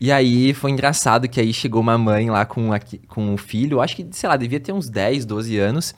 E 0.00 0.10
aí 0.10 0.52
foi 0.52 0.70
engraçado 0.72 1.28
que 1.28 1.40
aí 1.40 1.52
chegou 1.52 1.80
uma 1.80 1.96
mãe 1.96 2.28
lá 2.28 2.44
com, 2.44 2.72
aqui, 2.72 2.98
com 3.06 3.32
o 3.32 3.36
filho, 3.38 3.80
acho 3.80 3.94
que, 3.96 4.06
sei 4.10 4.28
lá, 4.28 4.36
devia 4.36 4.58
ter 4.58 4.72
uns 4.72 4.88
10, 4.90 5.24
12 5.24 5.58
anos. 5.58 5.94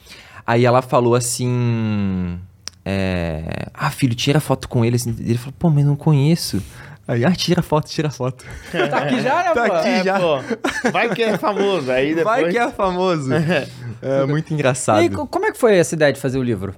Aí 0.47 0.65
ela 0.65 0.83
falou 0.83 1.15
assim. 1.15 2.39
É, 2.85 3.69
ah, 3.73 3.91
filho, 3.91 4.15
tira 4.15 4.41
foto 4.41 4.69
com 4.69 4.85
ele. 4.85 4.97
Assim. 4.97 5.15
Ele 5.19 5.39
falou, 5.39 5.55
pô, 5.59 5.71
mas 5.71 5.85
não 5.87 5.97
conheço. 5.97 6.63
Aí, 7.07 7.25
ah, 7.25 7.33
tira 7.35 7.63
foto, 7.63 7.89
tira 7.89 8.11
foto. 8.11 8.45
Tá 8.91 8.99
aqui 8.99 9.21
já, 9.23 9.37
né, 9.43 9.55
Tá 9.55 9.67
pô? 9.67 9.73
aqui. 9.75 9.89
É, 9.89 10.05
já. 10.05 10.19
pô, 10.21 10.91
vai 10.91 11.15
que 11.15 11.23
é 11.23 11.39
famoso. 11.39 11.91
Aí 11.91 12.15
depois... 12.15 12.43
Vai 12.43 12.51
que 12.51 12.59
é 12.59 12.71
famoso. 12.71 13.31
é 14.03 14.27
muito 14.27 14.51
E 14.53 14.55
engraçado. 14.55 15.11
co- 15.11 15.27
como 15.27 15.47
é 15.47 15.53
que 15.53 15.59
foi 15.59 15.77
essa 15.77 15.95
ideia 15.95 16.13
de 16.13 16.21
fazer 16.21 16.39
o 16.39 16.43
livro? 16.43 16.75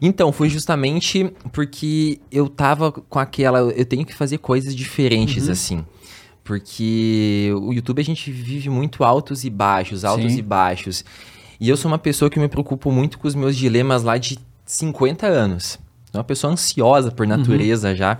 Então, 0.00 0.32
foi 0.32 0.48
justamente 0.48 1.32
porque 1.52 2.20
eu 2.30 2.48
tava 2.48 2.92
com 2.92 3.18
aquela. 3.18 3.60
Eu 3.60 3.84
tenho 3.84 4.04
que 4.04 4.14
fazer 4.14 4.38
coisas 4.38 4.74
diferentes, 4.74 5.48
assim. 5.48 5.84
Porque 6.44 7.50
o 7.60 7.72
YouTube 7.72 8.00
a 8.00 8.04
gente 8.04 8.30
vive 8.30 8.70
muito 8.70 9.04
altos 9.04 9.44
e 9.44 9.50
baixos, 9.50 10.04
altos 10.04 10.32
Sim. 10.32 10.38
e 10.38 10.42
baixos. 10.42 11.04
E 11.60 11.68
eu 11.68 11.76
sou 11.76 11.90
uma 11.90 11.98
pessoa 11.98 12.30
que 12.30 12.38
me 12.38 12.48
preocupo 12.48 12.90
muito 12.90 13.18
com 13.18 13.28
os 13.28 13.34
meus 13.34 13.56
dilemas 13.56 14.02
lá 14.02 14.16
de 14.16 14.38
50 14.64 15.26
anos. 15.26 15.78
Sou 16.10 16.18
uma 16.18 16.24
pessoa 16.24 16.52
ansiosa 16.52 17.10
por 17.10 17.26
natureza 17.26 17.94
já. 17.94 18.18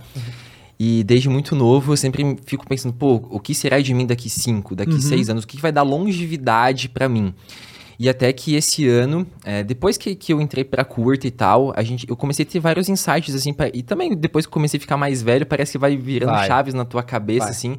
E 0.79 1.03
desde 1.05 1.29
muito 1.29 1.57
novo 1.57 1.93
eu 1.93 1.97
sempre 1.97 2.37
fico 2.45 2.67
pensando, 2.67 2.93
pô, 2.93 3.15
o 3.31 3.41
que 3.41 3.55
será 3.55 3.81
de 3.81 3.93
mim 3.95 4.07
daqui 4.07 4.29
5, 4.29 4.77
daqui 4.77 5.01
6 5.01 5.31
anos? 5.31 5.45
O 5.45 5.47
que 5.47 5.61
vai 5.61 5.73
dar 5.73 5.83
longevidade 5.83 6.89
pra 6.89 7.09
mim? 7.09 7.35
E 7.99 8.09
até 8.09 8.33
que 8.33 8.55
esse 8.55 8.87
ano, 8.87 9.27
é, 9.45 9.65
depois 9.65 9.97
que, 9.99 10.15
que 10.15 10.33
eu 10.33 10.41
entrei 10.41 10.63
pra 10.63 10.85
curta 10.85 11.27
e 11.27 11.31
tal, 11.33 11.73
a 11.75 11.83
gente, 11.83 12.09
eu 12.09 12.17
comecei 12.17 12.45
a 12.45 12.49
ter 12.49 12.61
vários 12.61 12.89
insights, 12.89 13.35
assim, 13.35 13.53
pra- 13.53 13.71
e 13.75 13.83
também 13.83 14.15
depois 14.17 14.47
que 14.47 14.53
comecei 14.53 14.79
a 14.79 14.81
ficar 14.81 14.97
mais 14.97 15.21
velho, 15.21 15.45
parece 15.45 15.73
que 15.73 15.79
vai 15.79 15.97
virando 15.97 16.31
Vai. 16.31 16.47
chaves 16.47 16.75
na 16.75 16.85
tua 16.85 17.03
cabeça, 17.03 17.47
Vai. 17.47 17.51
assim. 17.51 17.77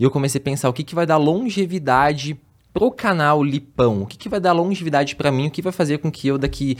E 0.00 0.02
eu 0.02 0.10
comecei 0.10 0.40
a 0.40 0.42
pensar, 0.42 0.68
o 0.68 0.72
que, 0.72 0.82
que 0.82 0.96
vai 0.96 1.06
dar 1.06 1.16
longevidade 1.16 2.36
pro 2.74 2.90
canal 2.90 3.40
Lipão? 3.42 4.02
O 4.02 4.06
que, 4.06 4.16
que 4.18 4.28
vai 4.28 4.40
dar 4.40 4.52
longevidade 4.52 5.14
pra 5.14 5.30
mim? 5.30 5.46
O 5.46 5.50
que 5.50 5.62
vai 5.62 5.72
fazer 5.72 5.98
com 5.98 6.10
que 6.10 6.26
eu 6.26 6.38
daqui 6.38 6.76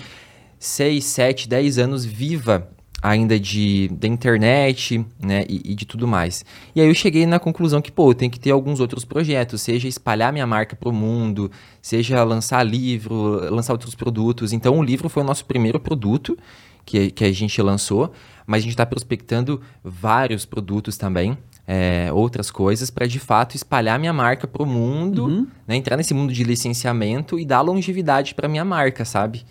6, 0.59 1.05
7, 1.05 1.49
10 1.49 1.79
anos 1.79 2.05
viva 2.05 2.69
ainda 3.03 3.39
de 3.39 3.89
da 3.89 4.07
internet, 4.07 5.05
né, 5.21 5.45
e, 5.49 5.73
e 5.73 5.75
de 5.75 5.85
tudo 5.85 6.07
mais. 6.07 6.45
E 6.75 6.81
aí 6.81 6.87
eu 6.87 6.95
cheguei 6.95 7.27
na 7.27 7.39
conclusão 7.41 7.83
que, 7.83 7.91
pô, 7.91 8.15
tenho 8.15 8.31
que 8.31 8.39
ter 8.39 8.53
alguns 8.53 8.79
outros 8.79 9.05
projetos, 9.05 9.61
seja 9.61 9.89
espalhar 9.89 10.33
minha 10.33 10.47
marca 10.47 10.77
pro 10.77 10.93
mundo, 10.93 11.51
seja 11.83 12.23
lançar 12.23 12.63
livro, 12.63 13.15
lançar 13.53 13.73
outros 13.73 13.97
produtos. 13.97 14.53
Então 14.53 14.79
o 14.79 14.83
livro 14.83 15.09
foi 15.09 15.23
o 15.23 15.27
nosso 15.27 15.45
primeiro 15.45 15.81
produto 15.81 16.39
que, 16.87 17.11
que 17.11 17.25
a 17.25 17.33
gente 17.33 17.61
lançou, 17.61 18.13
mas 18.47 18.59
a 18.59 18.63
gente 18.63 18.73
está 18.73 18.87
prospectando 18.87 19.61
vários 19.83 20.45
produtos 20.45 20.97
também. 20.97 21.37
é, 21.67 22.13
outras 22.13 22.51
coisas 22.51 22.91
para 22.91 23.07
de 23.07 23.19
fato 23.19 23.55
espalhar 23.57 23.99
minha 23.99 24.13
marca 24.13 24.47
pro 24.47 24.67
mundo, 24.67 25.29
né, 25.67 25.77
entrar 25.77 25.97
nesse 25.97 26.13
mundo 26.13 26.33
de 26.33 26.43
licenciamento 26.45 27.39
e 27.39 27.45
dar 27.45 27.61
longevidade 27.61 28.35
para 28.35 28.49
minha 28.49 28.65
marca, 28.65 29.05
sabe? 29.05 29.45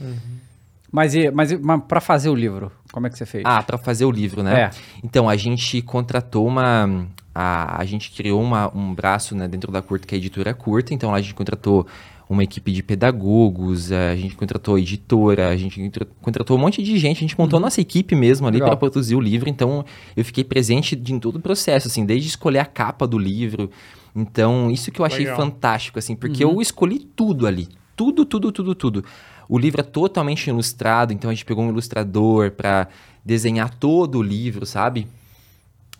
Mas, 0.91 1.15
e, 1.15 1.32
mas, 1.32 1.58
mas 1.60 1.82
pra 1.88 2.01
fazer 2.01 2.30
o 2.30 2.36
livro, 2.36 2.71
como 2.91 3.08
é 3.08 3.10
que 3.10 3.17
você 3.17 3.25
fez? 3.25 3.43
Ah, 3.45 3.63
para 3.63 3.77
fazer 3.77 4.04
o 4.06 4.12
livro, 4.12 4.43
né? 4.43 4.63
É. 4.63 4.69
Então, 5.04 5.30
a 5.30 5.36
gente 5.38 5.82
contratou 5.82 6.45
uma. 6.45 7.08
A, 7.34 7.82
a 7.82 7.86
gente 7.86 8.12
criou 8.12 8.41
uma, 8.41 8.69
um 8.75 8.93
braço 8.93 9.34
né, 9.36 9.47
dentro 9.47 9.71
da 9.71 9.82
curta, 9.82 10.06
que 10.06 10.13
é 10.13 10.17
a 10.17 10.19
editora 10.19 10.54
curta. 10.54 10.93
Então, 10.93 11.12
lá 11.12 11.17
a 11.17 11.21
gente 11.21 11.34
contratou 11.34 11.88
uma 12.30 12.43
equipe 12.43 12.71
de 12.71 12.82
pedagogos, 12.84 13.91
a 13.91 14.15
gente 14.15 14.36
contratou 14.36 14.77
editora, 14.77 15.49
a 15.49 15.56
gente 15.58 15.82
contra- 15.82 16.08
contratou 16.21 16.58
um 16.58 16.60
monte 16.60 16.84
de 16.84 16.97
gente. 16.97 17.17
A 17.17 17.21
gente 17.21 17.38
montou 17.39 17.58
a 17.58 17.60
nossa 17.62 17.80
equipe 17.80 18.15
mesmo 18.15 18.47
ali 18.47 18.60
para 18.60 18.75
produzir 18.75 19.15
o 19.15 19.19
livro. 19.21 19.49
Então, 19.49 19.86
eu 20.15 20.25
fiquei 20.25 20.43
presente 20.43 20.95
de- 20.95 21.13
em 21.13 21.19
todo 21.19 21.38
o 21.38 21.41
processo, 21.41 21.88
assim, 21.88 22.06
desde 22.06 22.27
escolher 22.27 22.60
a 22.60 22.65
capa 22.65 23.08
do 23.08 23.17
livro. 23.17 23.69
Então, 24.13 24.69
isso 24.69 24.91
que 24.91 24.99
eu 24.99 25.06
achei 25.06 25.19
Legal. 25.25 25.38
fantástico, 25.38 25.97
assim, 25.99 26.15
porque 26.17 26.43
eu 26.43 26.62
escolhi 26.62 26.99
tudo 26.99 27.47
ali. 27.47 27.69
Tudo, 27.95 28.25
tudo, 28.25 28.51
tudo, 28.51 28.75
tudo. 28.75 29.06
O 29.52 29.60
livro 29.60 29.82
é 29.82 29.84
totalmente 29.84 30.48
ilustrado, 30.48 31.12
então 31.12 31.30
a 31.30 31.34
gente 31.34 31.44
pegou 31.44 31.62
um 31.66 31.70
ilustrador 31.70 32.52
para 32.52 32.88
desenhar 33.24 33.70
todo 33.70 34.20
o 34.20 34.22
livro, 34.24 34.66
sabe? 34.66 35.08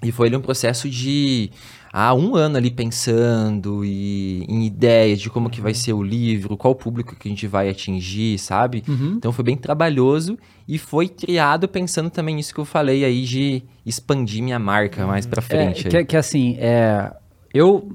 E 0.02 0.10
foi 0.10 0.28
ali 0.30 0.38
um 0.38 0.42
processo 0.42 0.90
de 0.90 1.52
há 1.92 2.14
um 2.14 2.34
ano 2.36 2.56
ali 2.56 2.72
pensando 2.72 3.84
e 3.84 4.46
em 4.48 4.66
ideias 4.66 5.20
de 5.20 5.30
como 5.30 5.50
que 5.50 5.60
vai 5.60 5.74
ser 5.74 5.92
o 5.94 6.02
livro, 6.02 6.56
qual 6.56 6.74
público 6.74 7.14
que 7.16 7.28
a 7.28 7.30
gente 7.32 7.46
vai 7.46 7.70
atingir, 7.70 8.40
sabe? 8.40 8.84
Então 8.88 9.34
foi 9.34 9.44
bem 9.44 9.58
trabalhoso 9.58 10.40
e 10.66 10.78
foi 10.78 11.10
criado 11.10 11.68
pensando 11.68 12.10
também 12.10 12.34
nisso 12.36 12.54
que 12.54 12.60
eu 12.60 12.66
falei 12.66 13.04
aí 13.04 13.26
de 13.26 13.64
expandir 13.86 14.42
minha 14.42 14.58
marca 14.58 15.06
mais 15.06 15.26
pra 15.26 15.40
É, 15.40 15.42
frente. 15.44 15.90
que, 15.90 15.98
aí. 15.98 16.06
que 16.06 16.16
assim, 16.18 16.56
é, 16.58 17.12
eu, 17.54 17.92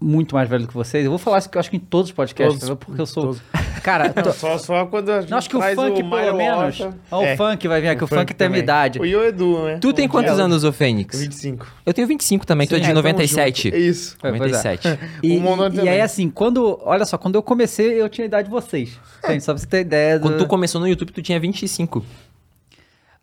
muito 0.00 0.34
mais 0.34 0.48
velho 0.48 0.62
do 0.64 0.68
que 0.68 0.74
vocês, 0.74 1.04
eu 1.04 1.10
vou 1.10 1.18
falar 1.18 1.38
isso 1.38 1.48
que 1.48 1.56
eu 1.56 1.60
acho 1.60 1.70
que 1.70 1.76
em 1.76 1.80
todos 1.80 2.10
os 2.10 2.14
podcasts, 2.14 2.60
Todos, 2.60 2.84
porque 2.84 3.00
eu 3.00 3.06
sou... 3.06 3.22
todos. 3.28 3.42
Cara, 3.82 4.12
Não, 4.14 4.22
tô- 4.22 4.32
só, 4.32 4.58
só 4.58 4.84
quando 4.86 5.10
a 5.10 5.20
gente 5.20 5.30
eu 5.30 5.38
acho 5.38 5.48
que 5.48 5.56
o 5.56 5.60
funk, 5.62 6.02
Mário 6.02 6.26
pelo 6.26 6.36
menos... 6.36 6.80
Ó, 7.10 7.22
É, 7.22 7.34
o 7.34 7.36
funk 7.36 7.68
vai 7.68 7.80
vir 7.80 7.88
aqui, 7.88 8.02
o, 8.04 8.06
funk, 8.06 8.34
tem 8.34 8.46
a 8.48 8.50
minha 8.50 8.62
idade. 8.62 8.98
O 8.98 9.04
Edu, 9.06 9.64
né? 9.64 9.78
Tu 9.80 9.92
tem 9.92 10.06
Um 10.06 10.08
quantos 10.08 10.34
dia- 10.34 10.44
anos, 10.44 10.64
ô 10.64 10.72
Fênix? 10.72 11.18
25. 11.20 11.66
Eu 11.86 11.94
tenho 11.94 12.06
25 12.08 12.44
também, 12.44 12.66
tu 12.66 12.74
é 12.74 12.78
Sim, 12.78 12.84
de 12.84 12.90
é, 12.90 12.94
tamo 12.94 13.02
97. 13.02 13.68
Isso. 13.68 14.16
É, 14.22 14.28
é. 14.28 14.32
97. 14.32 14.98
E, 15.22 15.36
O 15.38 15.40
Monano 15.40 15.74
e 15.74 15.78
também. 15.78 15.92
aí, 15.92 16.00
assim, 16.00 16.28
quando. 16.28 16.78
Olha 16.82 17.04
só, 17.04 17.16
quando 17.16 17.36
eu 17.36 17.42
comecei, 17.42 18.00
eu 18.00 18.08
tinha 18.08 18.24
a 18.24 18.26
idade 18.28 18.48
de 18.48 18.50
vocês. 18.50 18.98
Tem, 19.22 19.38
só 19.38 19.52
pra 19.52 19.60
você 19.60 19.66
ter 19.66 19.80
ideia. 19.82 20.18
Do... 20.18 20.22
Quando 20.22 20.38
tu 20.38 20.46
começou 20.46 20.80
no 20.80 20.88
YouTube, 20.88 21.12
tu 21.12 21.22
tinha 21.22 21.38
25. 21.38 22.04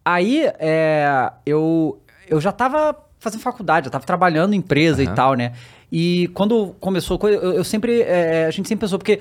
Aí, 0.06 0.46
é, 0.60 1.32
eu, 1.46 2.00
eu 2.28 2.42
já 2.42 2.52
tava 2.52 2.96
fazendo 3.20 3.40
faculdade, 3.42 3.88
eu 3.88 3.92
tava 3.92 4.06
trabalhando 4.06 4.54
em 4.54 4.58
empresa 4.58 5.02
e 5.02 5.06
Aham. 5.08 5.16
tal, 5.16 5.34
né? 5.34 5.54
E 5.96 6.28
quando 6.34 6.76
começou, 6.80 7.18
a 7.18 7.20
coisa, 7.20 7.38
eu, 7.38 7.54
eu 7.54 7.64
sempre. 7.64 8.02
é, 8.02 8.46
a 8.48 8.52
gente 8.52 8.68
sempre 8.68 8.82
pensou, 8.82 8.98
porque 8.98 9.20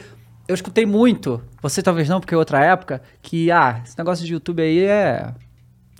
eu 0.48 0.54
escutei 0.54 0.86
muito, 0.86 1.42
você 1.60 1.82
talvez 1.82 2.08
não, 2.08 2.18
porque 2.18 2.34
é 2.34 2.38
outra 2.38 2.64
época, 2.64 3.02
que, 3.20 3.50
ah, 3.50 3.82
esse 3.84 3.96
negócio 3.98 4.24
de 4.24 4.32
YouTube 4.32 4.62
aí 4.62 4.82
é. 4.84 5.34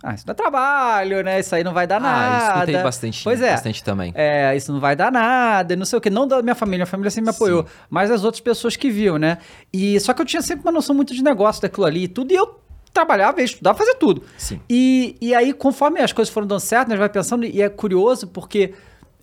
Ah, 0.03 0.15
isso 0.15 0.25
não 0.27 0.33
é 0.33 0.35
trabalho, 0.35 1.23
né? 1.23 1.39
Isso 1.39 1.55
aí 1.55 1.63
não 1.63 1.73
vai 1.75 1.87
dar 1.87 1.99
Ah, 1.99 2.01
nada. 2.01 2.55
escutei 2.55 2.83
bastante, 2.83 3.23
Pois 3.23 3.41
é. 3.41 3.53
bastante 3.53 3.85
também. 3.85 4.13
É, 4.17 4.57
isso 4.57 4.73
não 4.73 4.81
vai 4.81 4.97
dar 4.97 5.13
nada, 5.13 5.77
não 5.77 5.85
sei 5.85 5.99
o 5.99 6.01
que. 6.01 6.09
Não 6.11 6.27
da 6.27 6.43
minha 6.43 6.55
família, 6.57 6.79
minha 6.79 6.87
família 6.87 7.11
sempre 7.11 7.31
me 7.31 7.37
apoiou, 7.37 7.67
mas 7.91 8.11
as 8.11 8.25
outras 8.25 8.41
pessoas 8.41 8.75
que 8.75 8.91
viam, 8.91 9.17
né? 9.19 9.39
E 9.73 10.01
só 10.01 10.13
que 10.15 10.21
eu 10.23 10.27
tinha 10.27 10.43
sempre 10.43 10.65
uma 10.65 10.73
noção 10.73 10.97
muito 10.97 11.15
de 11.15 11.23
negócio 11.23 11.61
daquilo 11.63 11.85
ali 11.87 12.05
e 12.05 12.09
tudo, 12.09 12.33
e 12.33 12.35
eu 12.35 12.59
trabalhava, 12.93 13.39
ia 13.41 13.45
estudar, 13.45 13.75
fazia 13.75 13.95
tudo. 13.95 14.25
Sim. 14.37 14.59
E, 14.69 15.17
e 15.21 15.35
aí, 15.35 15.53
conforme 15.53 16.01
as 16.01 16.13
coisas 16.13 16.33
foram 16.33 16.47
dando 16.49 16.61
certo, 16.61 16.89
né, 16.89 16.95
a 16.95 16.97
gente 16.97 17.01
vai 17.01 17.09
pensando, 17.09 17.45
e 17.45 17.63
é 17.63 17.69
curioso 17.69 18.27
porque 18.27 18.75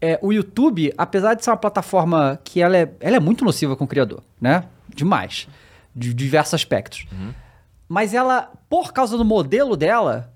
é, 0.01 0.19
o 0.21 0.31
YouTube, 0.31 0.93
apesar 0.97 1.33
de 1.33 1.43
ser 1.43 1.51
uma 1.51 1.57
plataforma 1.57 2.39
que 2.43 2.61
ela 2.61 2.77
é, 2.77 2.91
ela 2.99 3.17
é 3.17 3.19
muito 3.19 3.43
nociva 3.43 3.75
com 3.75 3.83
o 3.83 3.87
criador, 3.87 4.21
né? 4.39 4.63
Demais. 4.93 5.47
De 5.95 6.13
diversos 6.13 6.53
aspectos. 6.53 7.05
Uhum. 7.11 7.33
Mas 7.87 8.13
ela, 8.13 8.51
por 8.69 8.93
causa 8.93 9.17
do 9.17 9.25
modelo 9.25 9.75
dela, 9.75 10.31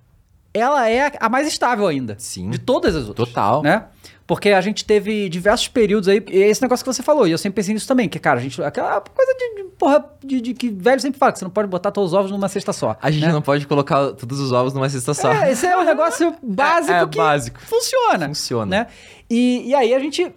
ela 0.54 0.90
é 0.90 1.12
a 1.20 1.30
mais 1.30 1.48
estável 1.48 1.88
ainda. 1.88 2.16
Sim. 2.18 2.50
De 2.50 2.60
todas 2.60 2.96
as 2.96 3.08
outras. 3.08 3.30
Total. 3.30 3.62
Né? 3.62 3.86
Porque 4.26 4.50
a 4.50 4.62
gente 4.62 4.86
teve 4.86 5.28
diversos 5.28 5.68
períodos 5.68 6.08
aí, 6.08 6.24
e 6.30 6.42
é 6.42 6.48
esse 6.48 6.62
negócio 6.62 6.84
que 6.84 6.92
você 6.92 7.04
falou, 7.04 7.28
e 7.28 7.32
eu 7.32 7.38
sempre 7.38 7.58
pensei 7.58 7.74
nisso 7.74 7.88
também, 7.88 8.08
que, 8.08 8.18
cara, 8.18 8.40
a 8.40 8.42
gente. 8.42 8.62
Aquela 8.64 9.02
coisa 9.02 9.34
de, 9.34 9.56
de 9.56 9.64
porra, 9.78 10.06
de, 10.24 10.40
de 10.40 10.54
que 10.54 10.70
velho 10.70 11.02
sempre 11.02 11.20
fala, 11.20 11.34
que 11.34 11.40
você 11.40 11.46
não 11.46 11.52
pode 11.52 11.68
botar 11.68 11.92
todos 11.92 12.14
os 12.14 12.18
ovos 12.18 12.32
numa 12.32 12.48
cesta 12.48 12.72
só. 12.72 12.96
A 13.02 13.12
gente 13.12 13.26
né? 13.26 13.34
não 13.34 13.42
pode 13.42 13.68
colocar 13.68 14.12
todos 14.14 14.40
os 14.40 14.52
ovos 14.52 14.74
numa 14.74 14.90
cesta 14.90 15.14
só. 15.14 15.32
É, 15.34 15.52
esse 15.52 15.66
é 15.66 15.78
um 15.78 15.84
negócio 15.84 16.34
básico 16.42 16.94
é 16.94 17.08
que 17.08 17.18
básico. 17.18 17.60
funciona. 17.62 18.28
Funciona. 18.30 18.66
Né? 18.66 18.88
E, 19.34 19.70
e 19.70 19.74
aí 19.76 19.94
a 19.94 20.00
gente. 20.00 20.32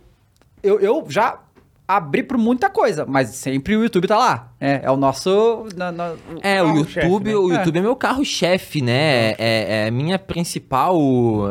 Eu, 0.62 0.80
eu 0.80 1.04
já 1.08 1.38
abri 1.86 2.22
por 2.22 2.36
muita 2.38 2.68
coisa, 2.70 3.04
mas 3.06 3.28
sempre 3.28 3.76
o 3.76 3.82
YouTube 3.82 4.08
tá 4.08 4.16
lá. 4.18 4.52
né? 4.60 4.80
É 4.82 4.90
o 4.90 4.96
nosso. 4.96 5.66
na- 5.76 5.92
na- 5.92 6.14
É, 6.42 6.62
o 6.62 6.66
Carro-chefe, 6.66 7.06
YouTube, 7.06 7.30
né? 7.30 7.36
o 7.36 7.52
É. 7.52 7.56
YouTube 7.58 7.78
é, 7.78 7.82
meu 7.82 7.94
carro-chefe, 7.94 8.80
né? 8.82 9.32
É, 9.38 9.86
é 9.86 9.90
minha 9.90 10.18
principal, 10.18 10.96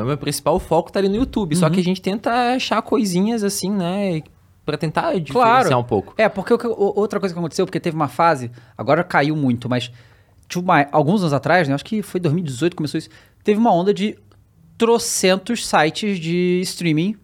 é 0.02 0.04
meu 0.04 0.18
principal 0.18 0.60
foco 0.60 0.92
tá 0.92 1.00
ali 1.00 1.08
no 1.08 1.16
YouTube. 1.16 1.56
Só 1.56 1.70
que 1.70 1.80
a 1.80 1.84
gente 1.84 2.02
tenta 2.02 2.56
achar 2.56 2.82
coisinhas 2.82 3.44
assim, 3.44 3.70
né? 3.70 4.22
Pra 4.66 4.76
tentar 4.78 5.14
diferenciar 5.20 5.62
Claro. 5.68 5.78
um 5.78 5.84
pouco. 5.84 6.14
É, 6.18 6.28
porque 6.28 6.52
outra 6.76 7.20
coisa 7.20 7.34
que 7.34 7.40
aconteceu, 7.40 7.66
porque 7.68 7.80
teve 7.80 7.96
uma 7.96 8.08
fase, 8.08 8.50
agora 8.76 9.04
caiu 9.04 9.36
muito, 9.36 9.70
mas 9.70 9.92
tipo, 10.50 10.62
uma- 10.64 10.88
alguns 10.92 11.22
anos 11.22 11.34
atrás, 11.34 11.68
né? 11.68 11.76
Acho 11.76 11.86
que 11.86 12.02
foi 12.02 12.20
2018 12.20 12.72
que 12.72 12.78
começou 12.78 12.98
isso. 12.98 13.10
Teve 13.44 13.60
uma 13.60 13.72
onda 13.72 13.94
de 13.94 14.18
trocentos 14.78 15.66
sites 15.66 16.20
de 16.20 16.60
streaming 16.64 17.16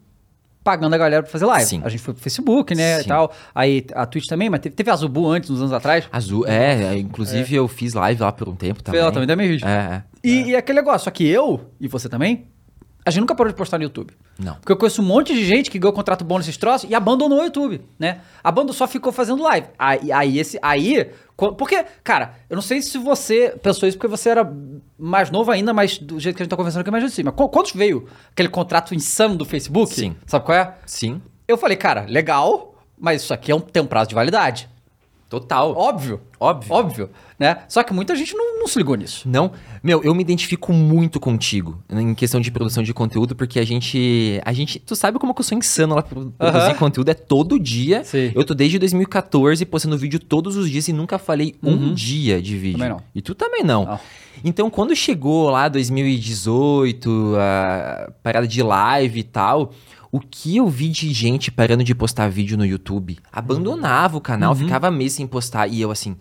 pagando 0.64 0.94
a 0.94 0.98
galera 0.98 1.24
pra 1.24 1.32
fazer 1.32 1.46
live. 1.46 1.66
Sim. 1.66 1.82
A 1.84 1.90
gente 1.90 2.02
foi 2.02 2.14
pro 2.14 2.22
Facebook, 2.22 2.76
né, 2.76 3.00
e 3.00 3.04
Sim. 3.04 3.10
tal. 3.10 3.34
Aí 3.54 3.86
a 3.94 4.06
Twitch 4.06 4.28
também, 4.28 4.50
mas 4.50 4.60
teve, 4.60 4.76
teve 4.76 4.90
a 4.92 4.96
Zubu 4.96 5.28
antes, 5.28 5.50
uns 5.50 5.60
anos 5.60 5.74
atrás. 5.74 6.08
Azul, 6.12 6.46
é, 6.48 6.98
inclusive 6.98 7.56
eu 7.56 7.68
fiz 7.68 7.94
live 7.94 8.22
lá 8.22 8.32
por 8.32 8.48
um 8.48 8.56
tempo 8.56 8.84
também. 8.84 9.00
Fez 9.00 9.04
ela 9.04 9.12
também, 9.12 9.28
também 9.28 9.48
vídeo. 9.48 9.68
É, 9.68 9.72
é. 9.72 10.04
E, 10.24 10.50
e 10.50 10.56
aquele 10.56 10.80
negócio, 10.80 11.06
só 11.06 11.12
que 11.12 11.28
eu, 11.28 11.72
e 11.80 11.88
você 11.88 12.08
também, 12.08 12.48
a 13.06 13.10
gente 13.10 13.22
nunca 13.22 13.34
parou 13.34 13.52
de 13.52 13.58
postar 13.58 13.78
no 13.78 13.84
YouTube. 13.84 14.14
Não. 14.40 14.56
Porque 14.56 14.72
eu 14.72 14.78
conheço 14.78 15.02
um 15.02 15.06
monte 15.06 15.34
de 15.34 15.46
gente 15.46 15.70
que 15.70 15.78
ganhou 15.78 15.94
contrato 15.94 16.24
bom 16.26 16.38
nesses 16.38 16.58
troços 16.58 16.90
e 16.90 16.96
abandonou 16.96 17.40
o 17.40 17.44
YouTube, 17.44 17.82
né? 18.00 18.22
Abandonou, 18.44 18.74
só 18.74 18.88
ficou 18.88 19.12
fazendo 19.12 19.44
live. 19.44 19.68
Aí, 19.78 20.12
aí 20.12 20.40
esse. 20.40 20.58
Aí. 20.62 21.12
Porque, 21.58 21.84
cara, 22.04 22.36
eu 22.50 22.56
não 22.56 22.62
sei 22.62 22.82
se 22.82 22.98
você 22.98 23.56
pensou 23.62 23.88
isso 23.90 23.98
porque 23.98 24.08
você 24.10 24.30
era 24.30 24.52
mais 24.98 25.30
novo 25.32 25.52
ainda, 25.52 25.74
mas 25.74 25.98
do 25.98 26.20
jeito 26.20 26.36
que 26.36 26.42
a 26.42 26.46
gente 26.46 26.52
tá 26.52 26.58
conversando 26.58 26.82
aqui, 26.82 26.90
é 26.90 26.92
mais 26.92 27.04
assim. 27.04 27.24
Mas 27.24 27.34
qu- 27.36 27.50
quando 27.50 27.72
veio 27.74 28.08
aquele 28.32 28.50
contrato 28.50 28.94
insano 28.96 29.36
do 29.36 29.46
Facebook? 29.46 29.94
Sim. 29.94 30.16
Sabe 30.26 30.46
qual 30.46 30.58
é? 30.58 30.76
Sim, 30.86 31.22
Eu 31.48 31.58
falei, 31.58 31.76
cara, 31.78 32.06
legal, 32.08 32.76
mas 32.98 33.24
isso 33.24 33.34
aqui 33.34 33.52
é 33.52 33.56
um, 33.56 33.60
tem 33.60 33.82
um 33.82 33.88
prazo 33.88 34.10
de 34.10 34.16
validade. 34.16 34.70
Total. 35.32 35.74
Óbvio. 35.78 36.20
Óbvio. 36.38 36.74
Óbvio. 36.74 37.10
Né? 37.40 37.58
Só 37.70 37.82
que 37.84 37.94
muita 37.94 38.16
gente 38.16 38.36
não, 38.36 38.60
não 38.60 38.68
se 38.68 38.78
ligou 38.78 38.96
nisso. 38.96 39.28
Não, 39.30 39.52
meu, 39.82 40.04
eu 40.04 40.14
me 40.14 40.22
identifico 40.22 40.74
muito 40.74 41.20
contigo 41.20 41.82
em 41.90 42.14
questão 42.14 42.42
de 42.42 42.52
produção 42.52 42.84
de 42.84 42.94
conteúdo, 42.94 43.36
porque 43.36 43.60
a 43.60 43.66
gente, 43.66 44.42
a 44.44 44.52
gente, 44.52 44.78
tu 44.78 44.96
sabe 44.96 45.18
como 45.18 45.34
que 45.34 45.40
eu 45.40 45.46
sou 45.46 45.58
insano 45.58 45.96
lá 45.96 46.02
pro- 46.04 46.32
produzir 46.38 46.66
Aham. 46.66 46.76
conteúdo, 46.76 47.10
é 47.10 47.14
todo 47.14 47.58
dia. 47.58 48.04
Sim. 48.04 48.32
Eu 48.36 48.44
tô 48.44 48.54
desde 48.54 48.78
2014 48.78 49.66
postando 49.66 49.98
vídeo 49.98 50.20
todos 50.20 50.56
os 50.58 50.70
dias 50.70 50.88
e 50.88 50.94
nunca 50.94 51.18
falei 51.18 51.56
um 51.64 51.94
dia 51.94 52.42
de 52.42 52.58
vídeo. 52.58 52.74
Uhum. 52.84 52.90
Também 52.90 52.90
não. 52.90 53.04
E 53.16 53.22
tu 53.22 53.34
também 53.34 53.64
não. 53.64 53.86
Não. 53.86 54.00
Então, 54.44 54.70
quando 54.70 54.96
chegou 54.96 55.50
lá 55.50 55.68
2018, 55.70 57.36
a 57.38 58.12
parada 58.24 58.48
de 58.48 58.62
live 58.62 59.20
e 59.20 59.24
tal, 59.24 59.72
o 60.12 60.20
que 60.20 60.58
eu 60.58 60.68
vi 60.68 60.90
de 60.90 61.12
gente 61.14 61.50
parando 61.52 61.84
de 61.84 61.96
postar 61.96 62.28
vídeo 62.30 62.58
no 62.58 62.66
YouTube? 62.66 63.18
Abandonava 63.32 64.18
o 64.18 64.22
canal, 64.22 64.54
ficava 64.56 64.92
mês 64.92 65.14
sem 65.14 65.26
postar. 65.26 65.68
E 65.68 65.80
eu 65.82 65.90
assim, 65.92 66.16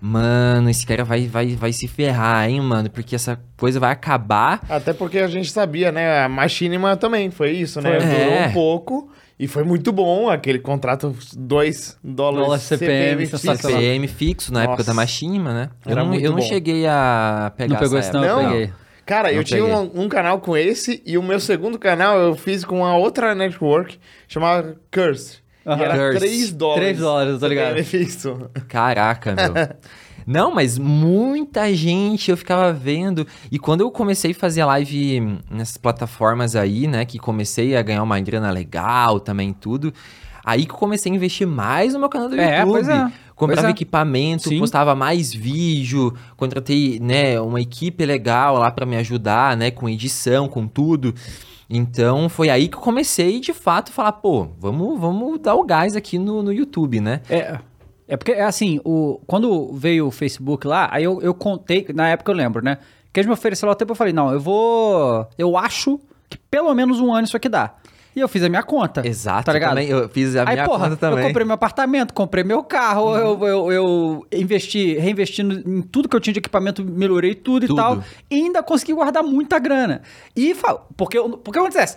mano, 0.00 0.70
esse 0.70 0.86
cara 0.86 1.04
vai, 1.04 1.26
vai, 1.26 1.54
vai 1.56 1.72
se 1.72 1.86
ferrar, 1.88 2.48
hein, 2.48 2.60
mano? 2.60 2.88
Porque 2.90 3.14
essa 3.14 3.38
coisa 3.56 3.80
vai 3.80 3.92
acabar. 3.92 4.60
Até 4.68 4.92
porque 4.92 5.18
a 5.18 5.28
gente 5.28 5.50
sabia, 5.50 5.90
né? 5.92 6.24
A 6.24 6.28
Machinima 6.28 6.96
também 6.96 7.30
foi 7.30 7.52
isso, 7.52 7.80
né? 7.80 8.00
Foi. 8.00 8.08
Durou 8.08 8.32
É. 8.32 8.46
um 8.48 8.52
pouco 8.52 9.10
e 9.38 9.46
foi 9.46 9.62
muito 9.64 9.92
bom 9.92 10.28
aquele 10.28 10.58
contrato 10.58 11.14
2 11.36 11.98
dólares 12.02 12.44
Dólar 12.46 12.58
CPM, 12.58 13.26
fixo. 13.26 13.38
CPM 13.38 14.08
fixo 14.08 14.52
na 14.52 14.60
época 14.62 14.78
Nossa. 14.78 14.90
da 14.90 14.94
Machinima, 14.94 15.52
né? 15.52 15.70
Eu 15.84 15.92
Era 15.92 16.02
não, 16.02 16.08
muito 16.10 16.24
eu 16.24 16.30
não 16.32 16.38
bom. 16.38 16.44
cheguei 16.46 16.86
a 16.86 17.52
pegar 17.56 17.74
Não 17.74 17.80
pegou 17.80 17.98
essa 17.98 18.08
esse 18.08 18.16
não, 18.16 18.24
época. 18.40 18.54
eu 18.56 18.66
Não. 18.68 18.87
Cara, 19.08 19.30
Não 19.30 19.38
eu 19.38 19.42
tinha 19.44 19.64
um, 19.64 20.02
um 20.02 20.06
canal 20.06 20.38
com 20.38 20.54
esse 20.54 21.02
e 21.06 21.16
o 21.16 21.22
meu 21.22 21.40
segundo 21.40 21.78
canal 21.78 22.18
eu 22.18 22.36
fiz 22.36 22.62
com 22.62 22.80
uma 22.80 22.94
outra 22.94 23.34
network 23.34 23.98
chamada 24.28 24.76
Curse. 24.92 25.38
Aham. 25.66 25.80
E 25.80 25.84
era 25.84 25.96
Curse. 25.96 26.18
3 26.18 26.52
dólares. 26.52 26.82
3 26.84 26.98
dólares, 26.98 27.40
tô 27.40 27.46
ligado. 27.46 27.80
Fixo. 27.84 28.50
Caraca, 28.68 29.34
meu. 29.34 29.54
Não, 30.26 30.54
mas 30.54 30.76
muita 30.76 31.72
gente 31.72 32.30
eu 32.30 32.36
ficava 32.36 32.70
vendo. 32.70 33.26
E 33.50 33.58
quando 33.58 33.80
eu 33.80 33.90
comecei 33.90 34.32
a 34.32 34.34
fazer 34.34 34.62
live 34.66 35.38
nessas 35.50 35.78
plataformas 35.78 36.54
aí, 36.54 36.86
né? 36.86 37.06
Que 37.06 37.18
comecei 37.18 37.74
a 37.74 37.80
ganhar 37.80 38.02
uma 38.02 38.20
grana 38.20 38.50
legal 38.50 39.20
também, 39.20 39.54
tudo. 39.54 39.90
Aí 40.44 40.66
que 40.66 40.72
eu 40.72 40.76
comecei 40.76 41.10
a 41.10 41.14
investir 41.14 41.46
mais 41.46 41.94
no 41.94 41.98
meu 42.00 42.10
canal 42.10 42.28
do 42.28 42.38
É, 42.38 42.58
YouTube. 42.60 42.72
pois 42.72 42.88
é. 42.90 43.10
Comprava 43.38 43.68
é. 43.68 43.70
equipamento, 43.70 44.48
Sim. 44.48 44.58
postava 44.58 44.96
mais 44.96 45.32
vídeo, 45.32 46.12
contratei, 46.36 46.98
né, 46.98 47.40
uma 47.40 47.60
equipe 47.60 48.04
legal 48.04 48.58
lá 48.58 48.68
pra 48.68 48.84
me 48.84 48.96
ajudar, 48.96 49.56
né, 49.56 49.70
com 49.70 49.88
edição, 49.88 50.48
com 50.48 50.66
tudo. 50.66 51.14
Então 51.70 52.28
foi 52.28 52.50
aí 52.50 52.66
que 52.66 52.76
eu 52.76 52.80
comecei 52.80 53.38
de 53.38 53.52
fato 53.52 53.92
falar, 53.92 54.12
pô, 54.12 54.48
vamos, 54.58 54.98
vamos 54.98 55.38
dar 55.38 55.54
o 55.54 55.62
gás 55.62 55.94
aqui 55.94 56.18
no, 56.18 56.42
no 56.42 56.52
YouTube, 56.52 57.00
né? 57.00 57.20
É, 57.30 57.60
é 58.08 58.16
porque, 58.16 58.32
é 58.32 58.42
assim, 58.42 58.80
o, 58.84 59.20
quando 59.24 59.72
veio 59.72 60.08
o 60.08 60.10
Facebook 60.10 60.66
lá, 60.66 60.88
aí 60.90 61.04
eu, 61.04 61.22
eu 61.22 61.32
contei, 61.32 61.86
na 61.94 62.08
época 62.08 62.32
eu 62.32 62.36
lembro, 62.36 62.64
né? 62.64 62.78
Que 63.12 63.20
eles 63.20 63.28
me 63.28 63.34
ofereceram 63.34 63.68
lá 63.68 63.74
o 63.74 63.76
tempo, 63.76 63.92
eu 63.92 63.96
falei, 63.96 64.12
não, 64.12 64.32
eu 64.32 64.40
vou... 64.40 65.28
Eu 65.38 65.56
acho 65.56 66.00
que 66.28 66.36
pelo 66.50 66.74
menos 66.74 67.00
um 67.00 67.14
ano 67.14 67.26
isso 67.26 67.36
aqui 67.36 67.48
dá. 67.48 67.74
E 68.18 68.20
eu 68.20 68.26
fiz 68.28 68.42
a 68.42 68.48
minha 68.48 68.62
conta. 68.64 69.06
Exato, 69.06 69.44
Tá 69.46 69.52
ligado? 69.52 69.70
também, 69.70 69.88
eu 69.88 70.08
fiz 70.08 70.34
a 70.34 70.42
Aí, 70.42 70.54
minha 70.56 70.64
porra, 70.64 70.84
conta 70.88 70.96
também. 70.96 71.20
eu 71.20 71.26
comprei 71.28 71.44
meu 71.46 71.54
apartamento, 71.54 72.12
comprei 72.12 72.42
meu 72.42 72.64
carro, 72.64 73.14
eu, 73.16 73.46
eu, 73.46 73.72
eu 73.72 74.26
investi, 74.32 74.94
reinvesti 74.98 75.42
em 75.42 75.80
tudo 75.82 76.08
que 76.08 76.16
eu 76.16 76.20
tinha 76.20 76.32
de 76.32 76.40
equipamento, 76.40 76.84
melhorei 76.84 77.34
tudo, 77.34 77.66
Tudo. 77.66 77.78
e 77.78 77.82
tal. 77.82 78.02
E 78.30 78.34
ainda 78.34 78.62
consegui 78.62 78.92
guardar 78.92 79.22
muita 79.22 79.58
grana. 79.60 80.02
E, 80.36 80.54
porque, 80.96 81.18
porque 81.44 81.58
acontece? 81.60 81.96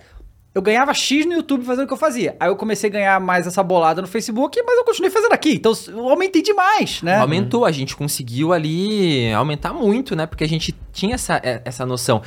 Eu 0.54 0.62
ganhava 0.62 0.94
X 0.94 1.26
no 1.26 1.32
YouTube 1.32 1.64
fazendo 1.64 1.86
o 1.86 1.88
que 1.88 1.94
eu 1.94 1.98
fazia. 1.98 2.36
Aí 2.38 2.50
eu 2.50 2.58
comecei 2.58 2.90
a 2.90 2.94
ganhar 2.94 3.20
mais 3.22 3.48
essa 3.48 3.64
bolada 3.64 4.02
no 4.02 4.08
Facebook, 4.08 4.62
mas 4.66 4.78
eu 4.78 4.84
continuei 4.84 5.10
fazendo 5.10 5.32
aqui. 5.32 5.54
Então 5.54 5.72
eu 5.88 6.10
aumentei 6.10 6.42
demais, 6.42 7.02
né? 7.02 7.20
Aumentou, 7.20 7.64
a 7.64 7.72
gente 7.72 7.96
conseguiu 7.96 8.52
ali 8.52 9.32
aumentar 9.32 9.72
muito, 9.72 10.14
né? 10.14 10.26
Porque 10.26 10.44
a 10.44 10.48
gente 10.48 10.76
tinha 10.92 11.16
essa, 11.16 11.40
é- 11.42 11.62
essa 11.64 11.86
noção. 11.86 12.22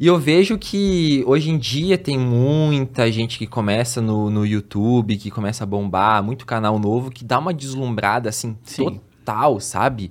E 0.00 0.08
eu 0.08 0.18
vejo 0.18 0.58
que 0.58 1.22
hoje 1.24 1.50
em 1.50 1.56
dia 1.56 1.96
tem 1.96 2.18
muita 2.18 3.12
gente 3.12 3.38
que 3.38 3.46
começa 3.46 4.00
no, 4.00 4.28
no 4.28 4.44
YouTube, 4.44 5.16
que 5.16 5.30
começa 5.30 5.62
a 5.62 5.66
bombar, 5.66 6.20
muito 6.20 6.44
canal 6.44 6.80
novo, 6.80 7.12
que 7.12 7.24
dá 7.24 7.38
uma 7.38 7.54
deslumbrada, 7.54 8.28
assim, 8.28 8.56
Sim. 8.64 9.00
total, 9.24 9.60
sabe? 9.60 10.10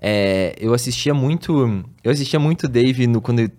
É, 0.00 0.54
eu 0.58 0.72
assistia 0.72 1.12
muito. 1.12 1.84
Eu 2.02 2.10
assistia 2.12 2.38
muito 2.40 2.66
Dave 2.68 3.06
no, 3.06 3.20
quando, 3.20 3.50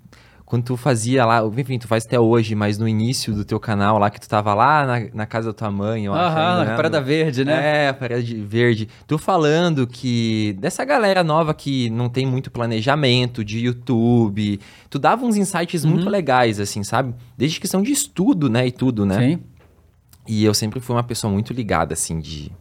quando 0.52 0.66
tu 0.66 0.76
fazia 0.76 1.26
lá. 1.26 1.42
Enfim, 1.58 1.80
tu 1.80 1.88
faz 1.88 2.06
até 2.06 2.20
hoje, 2.20 2.56
mas 2.56 2.78
no 2.78 2.86
início 2.86 3.34
do 3.34 3.46
teu 3.46 3.58
canal 3.58 3.98
lá, 3.98 4.10
que 4.10 4.20
tu 4.20 4.28
tava 4.28 4.54
lá 4.54 4.86
na, 4.86 5.00
na 5.14 5.26
casa 5.26 5.48
da 5.48 5.54
tua 5.54 5.72
mãe, 5.72 6.08
eu 6.08 6.14
acho. 6.14 6.38
Aham, 6.38 6.58
na 6.58 6.66
né? 6.66 6.76
Parada 6.76 7.00
Verde, 7.00 7.46
né? 7.46 7.86
É, 7.86 7.88
a 7.88 7.94
parede 7.94 8.36
verde. 8.36 8.90
Tu 9.08 9.18
falando 9.18 9.88
que 9.88 10.54
dessa 10.60 10.84
galera 10.84 11.24
nova 11.24 11.54
que 11.54 11.90
não 11.92 12.10
tem 12.10 12.26
muito 12.26 12.52
planejamento 12.52 13.46
de 13.46 13.60
YouTube, 13.60 14.60
tu 14.90 15.00
dava 15.00 15.24
uns 15.24 15.38
insights 15.38 15.86
muito 15.86 16.10
legais, 16.10 16.60
assim, 16.60 16.84
sabe? 16.84 17.16
Desde 17.38 17.58
questão 17.58 17.82
de 17.82 17.94
estudo, 17.94 18.50
né, 18.50 18.68
e 18.68 18.74
tudo, 18.74 19.06
né? 19.06 19.20
Sim. 19.20 19.40
E 20.28 20.44
eu 20.44 20.54
sempre 20.54 20.82
fui 20.82 20.94
uma 20.94 21.04
pessoa 21.04 21.32
muito 21.32 21.54
ligada, 21.54 21.94
assim, 21.94 22.20
de, 22.20 22.52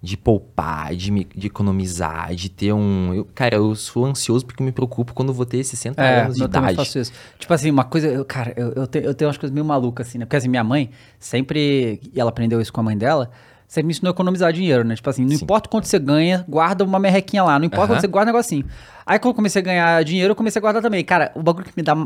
de 0.00 0.16
poupar, 0.16 0.94
de, 0.94 1.10
me- 1.10 1.26
de 1.34 1.48
economizar, 1.48 2.34
de 2.34 2.48
ter 2.48 2.72
um... 2.72 3.12
Eu, 3.14 3.24
cara, 3.34 3.56
eu 3.56 3.74
sou 3.74 4.04
ansioso 4.06 4.46
porque 4.46 4.62
eu 4.62 4.66
me 4.66 4.70
preocupo 4.72 5.12
quando 5.12 5.30
eu 5.30 5.34
vou 5.34 5.44
ter 5.44 5.64
60 5.64 6.00
É, 6.02 6.22
anos 6.22 6.36
de 6.36 6.42
eu 6.42 6.46
idade. 6.46 6.76
faço 6.76 6.98
isso. 7.00 7.12
Tipo 7.38 7.52
assim, 7.52 7.70
uma 7.70 7.84
coisa, 7.84 8.06
eu, 8.06 8.24
cara, 8.24 8.52
eu, 8.56 8.72
eu, 8.74 8.86
te- 8.86 9.02
eu 9.02 9.12
tenho 9.14 9.28
umas 9.28 9.36
coisas 9.36 9.52
meio 9.52 9.64
malucas, 9.66 10.06
assim, 10.08 10.18
né? 10.18 10.24
Porque 10.24 10.36
assim, 10.36 10.48
minha 10.48 10.62
mãe 10.62 10.90
sempre, 11.18 12.00
e 12.14 12.20
ela 12.20 12.30
aprendeu 12.30 12.60
isso 12.60 12.72
com 12.72 12.80
a 12.80 12.84
mãe 12.84 12.96
dela, 12.96 13.30
sempre 13.66 13.88
me 13.88 13.90
ensinou 13.92 14.10
a 14.10 14.14
economizar 14.14 14.52
dinheiro, 14.52 14.84
né? 14.84 14.94
Tipo 14.94 15.10
assim, 15.10 15.22
não 15.24 15.36
Sim. 15.36 15.42
importa 15.44 15.68
quanto 15.68 15.86
você 15.88 15.98
ganha, 15.98 16.44
guarda 16.48 16.84
uma 16.84 16.98
merrequinha 17.00 17.42
lá. 17.42 17.58
Não 17.58 17.66
importa 17.66 17.86
Aham. 17.86 17.94
quanto 17.94 18.00
você 18.02 18.06
guarda 18.06 18.30
um 18.30 18.34
negocinho. 18.34 18.64
Aí 19.04 19.18
quando 19.18 19.32
eu 19.32 19.34
comecei 19.36 19.60
a 19.60 19.64
ganhar 19.64 20.04
dinheiro, 20.04 20.30
eu 20.30 20.36
comecei 20.36 20.60
a 20.60 20.62
guardar 20.62 20.80
também. 20.80 21.04
Cara, 21.04 21.32
o 21.34 21.42
bagulho 21.42 21.66
que 21.66 21.72
me 21.76 21.82
dá. 21.82 21.96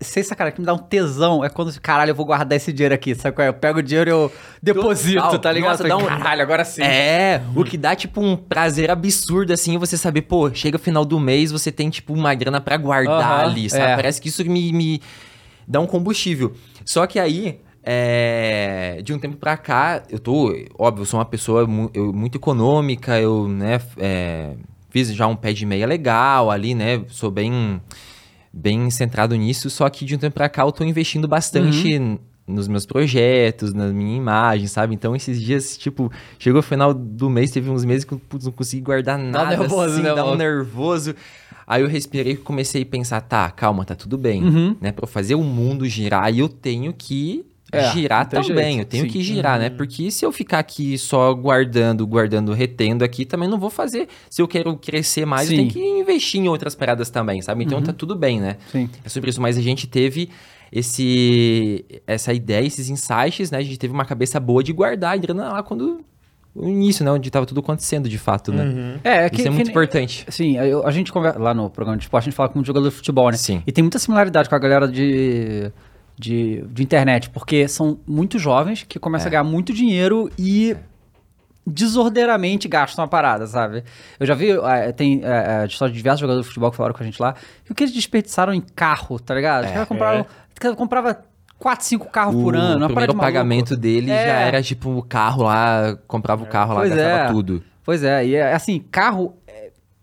Sem 0.00 0.22
sacanagem, 0.22 0.54
que 0.54 0.60
me 0.60 0.66
dá 0.66 0.74
um 0.74 0.78
tesão 0.78 1.44
é 1.44 1.48
quando, 1.48 1.72
caralho, 1.80 2.10
eu 2.10 2.14
vou 2.14 2.24
guardar 2.24 2.54
esse 2.56 2.72
dinheiro 2.72 2.94
aqui, 2.94 3.16
sabe 3.16 3.34
qual 3.34 3.44
é? 3.44 3.48
Eu 3.48 3.54
pego 3.54 3.80
o 3.80 3.82
dinheiro 3.82 4.08
e 4.08 4.12
eu 4.12 4.32
deposito, 4.62 5.20
Total. 5.22 5.38
tá 5.40 5.50
ligado? 5.52 5.70
Nossa, 5.72 5.88
dá 5.88 5.96
um- 5.96 6.06
Caralho, 6.06 6.40
agora 6.42 6.64
sim. 6.64 6.82
É, 6.82 7.42
o 7.56 7.64
que 7.64 7.76
dá, 7.76 7.96
tipo, 7.96 8.20
um 8.20 8.36
prazer 8.36 8.92
absurdo, 8.92 9.52
assim, 9.52 9.76
você 9.76 9.96
saber, 9.96 10.22
pô, 10.22 10.54
chega 10.54 10.78
final 10.78 11.04
do 11.04 11.18
mês, 11.18 11.50
você 11.50 11.72
tem, 11.72 11.90
tipo, 11.90 12.12
uma 12.14 12.32
grana 12.34 12.60
pra 12.60 12.76
guardar 12.76 13.20
Aham, 13.40 13.50
ali, 13.50 13.68
sabe? 13.68 13.82
é. 13.82 13.96
Parece 13.96 14.20
que 14.22 14.28
isso 14.28 14.44
me, 14.44 14.72
me 14.72 15.02
dá 15.66 15.80
um 15.80 15.86
combustível. 15.86 16.54
Só 16.84 17.04
que 17.04 17.18
aí, 17.18 17.60
é, 17.82 19.00
de 19.02 19.12
um 19.12 19.18
tempo 19.18 19.36
pra 19.36 19.56
cá, 19.56 20.04
eu 20.08 20.20
tô, 20.20 20.54
óbvio, 20.78 21.02
eu 21.02 21.06
sou 21.06 21.18
uma 21.18 21.26
pessoa 21.26 21.66
mu- 21.66 21.90
eu- 21.92 22.12
muito 22.12 22.36
econômica, 22.38 23.18
eu, 23.18 23.48
né, 23.48 23.80
é, 23.96 24.52
fiz 24.90 25.12
já 25.12 25.26
um 25.26 25.34
pé 25.34 25.52
de 25.52 25.66
meia 25.66 25.86
legal 25.88 26.50
ali, 26.52 26.72
né, 26.74 27.02
sou 27.08 27.30
bem, 27.30 27.80
bem 28.52 28.90
centrado 28.90 29.34
nisso, 29.36 29.68
só 29.70 29.88
que 29.88 30.04
de 30.04 30.14
um 30.14 30.18
tempo 30.18 30.34
pra 30.34 30.48
cá 30.48 30.62
eu 30.62 30.72
tô 30.72 30.84
investindo 30.84 31.26
bastante 31.28 31.96
Uhum. 31.98 32.18
nos 32.46 32.66
meus 32.66 32.86
projetos, 32.86 33.74
na 33.74 33.88
minha 33.88 34.16
imagem, 34.16 34.66
sabe? 34.66 34.94
Então, 34.94 35.14
esses 35.14 35.40
dias, 35.40 35.76
tipo, 35.76 36.10
chegou 36.38 36.60
o 36.60 36.62
final 36.62 36.94
do 36.94 37.28
mês, 37.28 37.50
teve 37.50 37.68
uns 37.70 37.84
meses 37.84 38.04
que 38.04 38.12
eu 38.14 38.18
putz, 38.18 38.46
não 38.46 38.52
consegui 38.52 38.82
guardar 38.82 39.18
nada, 39.18 39.56
nervoso, 39.56 39.92
assim, 39.94 40.02
né, 40.02 40.14
dá 40.14 40.24
um 40.24 40.34
nervoso. 40.34 41.14
Aí 41.66 41.82
eu 41.82 41.88
respirei 41.88 42.32
e 42.32 42.36
comecei 42.36 42.82
a 42.82 42.86
pensar, 42.86 43.20
tá, 43.20 43.50
calma, 43.50 43.84
tá 43.84 43.94
tudo 43.94 44.16
bem, 44.16 44.42
Uhum. 44.42 44.76
né? 44.80 44.90
Pra 44.92 45.04
eu 45.04 45.08
fazer 45.08 45.34
o 45.34 45.42
mundo 45.44 45.84
girar, 45.86 46.34
eu 46.34 46.48
tenho 46.48 46.94
que 46.94 47.44
É, 47.70 47.90
girar 47.92 48.26
também, 48.28 48.44
jeito, 48.76 48.78
eu 48.80 48.84
tenho 48.86 49.02
sim. 49.02 49.06
Uhum. 49.08 49.12
que 49.12 49.22
girar, 49.22 49.58
né? 49.58 49.68
Porque 49.68 50.10
se 50.10 50.24
eu 50.24 50.32
ficar 50.32 50.58
aqui 50.58 50.96
só 50.96 51.34
guardando, 51.34 52.06
guardando, 52.06 52.52
retendo 52.54 53.04
aqui, 53.04 53.24
também 53.26 53.48
não 53.48 53.58
vou 53.58 53.68
fazer. 53.68 54.08
Se 54.30 54.40
eu 54.40 54.48
quero 54.48 54.74
crescer 54.76 55.26
mais, 55.26 55.50
eu 55.50 55.56
Sim. 55.56 55.62
Uhum. 55.64 55.68
tenho 55.68 55.84
que 55.84 56.00
investir 56.00 56.40
em 56.40 56.48
outras 56.48 56.74
paradas 56.74 57.10
também, 57.10 57.42
sabe? 57.42 57.64
Então 57.64 57.82
tá 57.82 57.92
tudo 57.92 58.14
bem, 58.16 58.40
né? 58.40 58.56
Sim. 58.72 58.88
É 59.04 59.08
sobre 59.10 59.28
isso, 59.30 59.40
mas 59.40 59.58
a 59.58 59.60
gente 59.62 59.86
teve 59.86 60.30
esse 60.72 61.84
essa 62.06 62.32
ideia, 62.32 62.66
esses 62.66 62.88
insights, 62.88 63.50
né? 63.50 63.58
A 63.58 63.62
gente 63.62 63.78
teve 63.78 63.92
uma 63.92 64.04
cabeça 64.04 64.38
boa 64.40 64.62
de 64.62 64.72
guardar 64.72 65.14
a 65.14 65.16
grana 65.16 65.52
lá 65.52 65.62
quando 65.62 66.00
o 66.54 66.68
início, 66.68 67.04
né? 67.04 67.10
Onde 67.12 67.30
tava 67.30 67.46
tudo 67.46 67.60
acontecendo 67.60 68.08
de 68.08 68.18
fato, 68.18 68.52
né? 68.52 68.64
Uhum. 68.64 68.98
É, 69.04 69.26
é 69.26 69.30
que, 69.30 69.36
Isso 69.36 69.48
é 69.48 69.50
que 69.50 69.54
muito 69.54 69.66
nem- 69.66 69.70
importante. 69.72 70.24
Sim, 70.28 70.56
eu- 70.58 70.86
a 70.86 70.90
gente 70.90 71.12
conversa 71.12 71.38
lá 71.38 71.52
no 71.54 71.70
programa 71.70 71.96
de 71.98 72.04
esporte, 72.04 72.24
a 72.24 72.26
gente 72.30 72.34
fala 72.36 72.48
com 72.48 72.58
um 72.60 72.64
jogador 72.64 72.88
de 72.88 72.94
futebol, 72.96 73.30
né? 73.30 73.36
Sim. 73.36 73.62
E 73.66 73.70
tem 73.72 73.82
muita 73.82 73.98
similaridade 73.98 74.48
com 74.48 74.54
a 74.54 74.58
galera 74.58 74.88
de, 74.88 75.70
de, 76.18 76.62
de 76.68 76.82
internet, 76.82 77.30
porque 77.30 77.68
são 77.68 77.98
muito 78.06 78.38
jovens 78.38 78.84
que 78.88 78.98
começam 78.98 79.26
É. 79.26 79.28
a 79.28 79.30
ganhar 79.30 79.44
muito 79.44 79.72
dinheiro 79.72 80.30
e 80.38 80.76
desordeiramente 81.66 82.66
gastam 82.66 83.04
a 83.04 83.08
parada, 83.08 83.46
sabe? 83.46 83.84
Eu 84.18 84.26
já 84.26 84.34
vi, 84.34 84.50
eh, 84.52 84.92
tem 84.92 85.20
eh, 85.22 85.66
história 85.66 85.92
de 85.92 85.98
diversos 85.98 86.20
jogadores 86.20 86.44
de 86.44 86.48
futebol 86.48 86.70
que 86.70 86.76
falaram 86.76 86.94
com 86.94 87.02
a 87.02 87.06
gente 87.06 87.20
lá, 87.20 87.34
e 87.68 87.72
o 87.72 87.74
que 87.74 87.84
eles 87.84 87.92
desperdiçaram 87.94 88.54
em 88.54 88.60
carro, 88.60 89.18
tá 89.20 89.34
ligado? 89.34 89.64
Os 89.64 89.70
É. 89.70 89.72
caras 89.74 89.88
compraram, 89.88 90.20
os 90.22 90.58
caras 90.58 90.76
compravam 90.76 91.16
4, 91.58 91.84
5 91.86 92.08
carros 92.10 92.34
por 92.42 92.56
ano, 92.56 92.84
o 92.84 92.88
primeiro 92.88 93.12
de 93.12 93.18
pagamento 93.18 93.76
dele 93.76 94.10
É. 94.10 94.26
já 94.26 94.32
era 94.40 94.62
tipo 94.62 94.90
o 94.90 95.02
carro 95.02 95.42
lá, 95.42 95.96
comprava 96.06 96.42
o 96.42 96.46
carro 96.46 96.72
lá, 96.74 96.80
Pois 96.80 96.94
gastava 96.94 97.22
é. 97.24 97.32
tudo. 97.32 97.62
Pois 97.84 98.02
é, 98.02 98.26
e 98.26 98.34
é 98.34 98.54
assim, 98.54 98.80
carro, 98.90 99.34
é, 99.46 99.47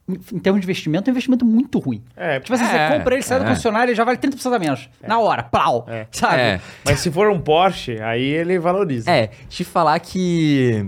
em 0.08 0.40
termos 0.40 0.62
de 0.62 0.66
investimento, 0.66 1.10
é 1.10 1.12
um 1.12 1.14
investimento 1.14 1.44
muito 1.46 1.80
ruim. 1.80 2.02
É, 2.16 2.40
Tipo 2.40 2.54
assim, 2.54 2.64
É, 2.64 2.68
você 2.90 2.98
compra 2.98 3.16
ele, 3.16 3.24
sai 3.24 3.40
do 3.40 3.46
é. 3.46 3.48
concessionário, 3.50 3.90
ele 3.92 3.96
já 3.96 4.04
vale 4.04 4.18
30% 4.18 4.54
a 4.56 4.60
menos. 4.60 4.90
Na 5.06 5.18
hora, 5.20 5.42
plau. 5.44 5.86
É. 5.90 6.06
Sabe? 6.12 6.42
É. 6.42 6.62
mas 6.86 7.00
se 7.00 7.10
for 7.12 7.30
um 7.30 7.40
Porsche, 7.40 8.00
aí 8.02 8.24
ele 8.24 8.60
valoriza. 8.60 9.10
É, 9.10 9.30
te 9.50 9.64
falar 9.64 10.00
que. 10.00 10.86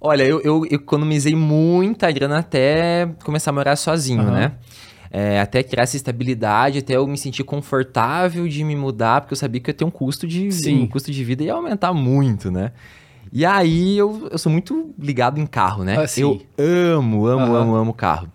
Olha, 0.00 0.22
eu, 0.22 0.40
eu 0.42 0.64
economizei 0.70 1.34
muita 1.34 2.10
grana 2.10 2.38
até 2.38 3.08
começar 3.24 3.50
a 3.50 3.54
morar 3.54 3.76
sozinho, 3.76 4.22
Aham. 4.22 4.30
né? 4.30 4.52
É, 5.12 5.40
até 5.40 5.62
criar 5.64 5.82
essa 5.82 5.96
estabilidade, 5.96 6.78
até 6.78 6.94
eu 6.94 7.04
me 7.06 7.18
sentir 7.18 7.42
confortável 7.42 8.46
de 8.46 8.62
me 8.62 8.76
mudar, 8.76 9.20
porque 9.22 9.32
eu 9.32 9.36
sabia 9.36 9.60
que 9.60 9.68
eu 9.68 9.72
ia 9.72 9.76
ter 9.76 9.84
um 9.84 9.90
custo 9.90 10.24
de, 10.26 10.52
Sim. 10.52 10.82
um 10.84 10.86
custo 10.86 11.10
de 11.10 11.24
vida 11.24 11.42
ia 11.42 11.52
aumentar 11.52 11.92
muito, 11.92 12.48
né? 12.50 12.70
E 13.32 13.44
aí 13.46 13.96
eu, 13.96 14.28
eu 14.30 14.38
sou 14.38 14.50
muito 14.50 14.92
ligado 14.98 15.38
em 15.38 15.46
carro, 15.46 15.84
né? 15.84 15.96
Ah. 15.98 16.06
Eu 16.16 16.40
amo, 16.58 17.26
amo, 17.26 17.44
Aham. 17.44 17.56
amo, 17.62 17.74
amo 17.76 17.94
carro. 17.94 18.28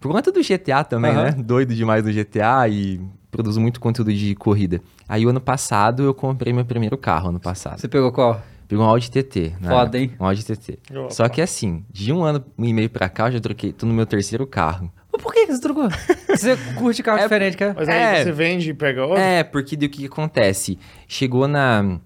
Por 0.00 0.12
conta 0.12 0.30
do 0.30 0.40
GTA 0.42 0.84
também, 0.84 1.10
Aham. 1.12 1.24
né? 1.24 1.32
Doido 1.32 1.74
demais 1.74 2.04
do 2.04 2.12
GTA 2.12 2.68
e 2.68 3.00
produzo 3.30 3.60
muito 3.60 3.80
conteúdo 3.80 4.12
de 4.12 4.34
corrida. 4.36 4.80
Aí 5.08 5.26
o 5.26 5.28
ano 5.30 5.40
passado 5.40 6.04
eu 6.04 6.14
comprei 6.14 6.52
meu 6.52 6.64
primeiro 6.64 6.96
carro, 6.96 7.30
ano 7.30 7.40
passado. 7.40 7.80
Você 7.80 7.88
pegou 7.88 8.12
qual? 8.12 8.40
Pegou 8.68 8.84
um 8.84 8.88
Audi 8.88 9.10
TT. 9.10 9.54
né? 9.60 9.68
Foda, 9.70 9.98
hein? 9.98 10.12
Um 10.20 10.24
Audi 10.26 10.44
TT. 10.44 10.78
Opa. 10.94 11.10
Só 11.10 11.28
que 11.28 11.40
assim, 11.40 11.84
de 11.90 12.12
um 12.12 12.22
ano 12.22 12.44
e 12.58 12.72
meio 12.72 12.90
pra 12.90 13.08
cá, 13.08 13.28
eu 13.28 13.32
já 13.32 13.40
troquei, 13.40 13.72
tô 13.72 13.86
no 13.86 13.94
meu 13.94 14.06
terceiro 14.06 14.46
carro. 14.46 14.90
Mas 15.12 15.22
por 15.22 15.32
que 15.32 15.46
que 15.46 15.52
você 15.52 15.60
trocou? 15.60 15.88
você 16.28 16.56
curte 16.76 17.02
carro 17.02 17.18
É- 17.18 17.22
diferente, 17.22 17.56
cara? 17.56 17.74
Mas 17.76 17.88
aí 17.88 17.96
É. 18.00 18.22
você 18.24 18.30
vende 18.32 18.70
e 18.70 18.74
pega 18.74 19.04
outro? 19.04 19.18
É, 19.22 19.42
porque 19.42 19.74
do 19.74 19.88
que 19.88 20.00
que 20.02 20.06
acontece? 20.06 20.78
Chegou 21.08 21.48
na... 21.48 21.98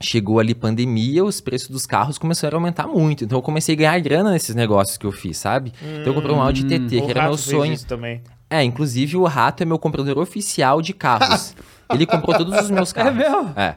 Chegou 0.00 0.38
ali 0.38 0.54
pandemia, 0.54 1.24
os 1.24 1.40
preços 1.40 1.68
dos 1.70 1.86
carros 1.86 2.18
começaram 2.18 2.58
a 2.58 2.60
aumentar 2.60 2.86
muito. 2.86 3.24
Então 3.24 3.38
eu 3.38 3.42
comecei 3.42 3.74
a 3.74 3.78
ganhar 3.78 3.98
grana 4.00 4.30
nesses 4.30 4.54
negócios 4.54 4.98
que 4.98 5.06
eu 5.06 5.12
fiz, 5.12 5.38
sabe? 5.38 5.72
então 5.80 6.06
eu 6.12 6.14
comprei 6.14 6.34
um 6.34 6.40
Audi 6.42 6.64
TT, 6.64 6.98
O 6.98 7.04
que 7.06 7.10
era 7.10 7.24
meu 7.24 7.36
sonho. 7.38 7.78
também. 7.86 8.22
É, 8.50 8.62
inclusive 8.62 9.16
o 9.16 9.24
Rato 9.24 9.62
é 9.62 9.66
meu 9.66 9.78
comprador 9.78 10.18
oficial 10.18 10.82
de 10.82 10.92
carros. 10.92 11.54
Ele 11.90 12.04
comprou 12.04 12.36
todos 12.36 12.56
os 12.60 12.70
meus 12.70 12.92
carros. 12.92 13.16
mesmo? 13.16 13.52
É. 13.56 13.76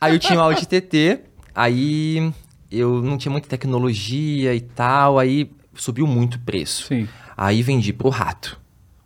Aí 0.00 0.14
eu 0.14 0.18
tinha 0.18 0.38
o 0.38 0.42
Audi 0.42 0.66
TT, 0.66 1.20
aí 1.54 2.32
eu 2.70 3.02
não 3.02 3.18
tinha 3.18 3.30
muita 3.30 3.46
tecnologia 3.48 4.54
e 4.54 4.60
tal, 4.60 5.18
aí 5.18 5.50
subiu 5.74 6.06
muito 6.06 6.36
o 6.36 6.40
preço. 6.40 6.86
Sim. 6.86 7.06
Aí 7.36 7.62
vendi 7.62 7.92
pro 7.92 8.08
Rato. 8.08 8.58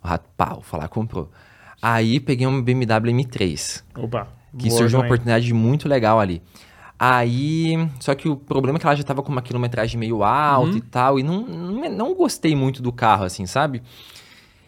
O 0.03 0.07
Rato, 0.07 0.29
pau, 0.37 0.61
falar, 0.61 0.87
comprou. 0.87 1.29
Aí 1.81 2.19
peguei 2.19 2.47
uma 2.47 2.61
BMW 2.61 3.11
M3, 3.13 3.83
Opa. 3.97 4.27
Que 4.57 4.67
boa 4.69 4.77
surgiu 4.79 4.99
uma 4.99 5.05
oportunidade 5.05 5.51
muito 5.53 5.87
legal 5.89 6.19
ali. 6.19 6.41
Aí, 6.99 7.87
só 7.99 8.15
que 8.15 8.27
o 8.27 8.35
problema 8.35 8.77
é 8.77 8.79
que 8.79 8.87
ela 8.87 8.95
já 8.95 9.03
tava 9.03 9.21
com 9.21 9.31
uma 9.31 9.41
quilometragem 9.41 9.99
meio 9.99 10.23
alta 10.23 10.71
Uhum. 10.71 10.77
e 10.77 10.81
tal, 10.81 11.19
e 11.19 11.23
não, 11.23 11.41
não, 11.45 11.89
não 11.91 12.13
gostei 12.15 12.55
muito 12.55 12.81
do 12.81 12.91
carro, 12.91 13.23
assim, 13.23 13.45
sabe? 13.45 13.83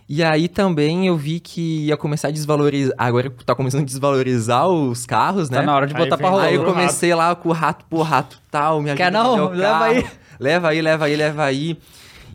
E 0.08 0.24
aí 0.24 0.48
também 0.48 1.08
eu 1.08 1.16
vi 1.18 1.40
que 1.40 1.86
ia 1.86 1.98
começar 1.98 2.30
a 2.30 2.32
desvalorizar. 2.32 2.96
Agora 2.98 3.30
tá 3.46 3.54
começando 3.54 3.82
a 3.82 3.86
desvalorizar 3.86 4.68
os 4.68 5.06
carros, 5.06 5.50
né? 5.52 5.58
Tá 5.60 5.64
na 5.64 5.76
hora 5.76 5.86
de 5.88 5.96
Aí 5.96 6.02
botar 6.04 6.18
pra 6.18 6.28
vem- 6.28 6.36
rolar. 6.36 6.48
Aí 6.50 6.56
eu 6.56 6.66
comecei 6.66 7.14
lá 7.14 7.36
com 7.36 7.50
o 7.50 7.52
rato, 7.52 7.86
pô, 7.88 8.02
rato 8.02 8.40
tal, 8.50 8.82
me 8.82 8.94
Quer 8.96 9.04
ajuda 9.16 9.20
a 9.20 9.24
não? 9.24 9.50
Leva 9.50 9.62
carro. 9.80 9.84
aí. 9.86 10.06
Leva 10.40 10.70
aí, 10.70 10.82
leva 10.82 11.06
aí, 11.06 11.16
leva 11.16 11.44
aí. 11.44 11.78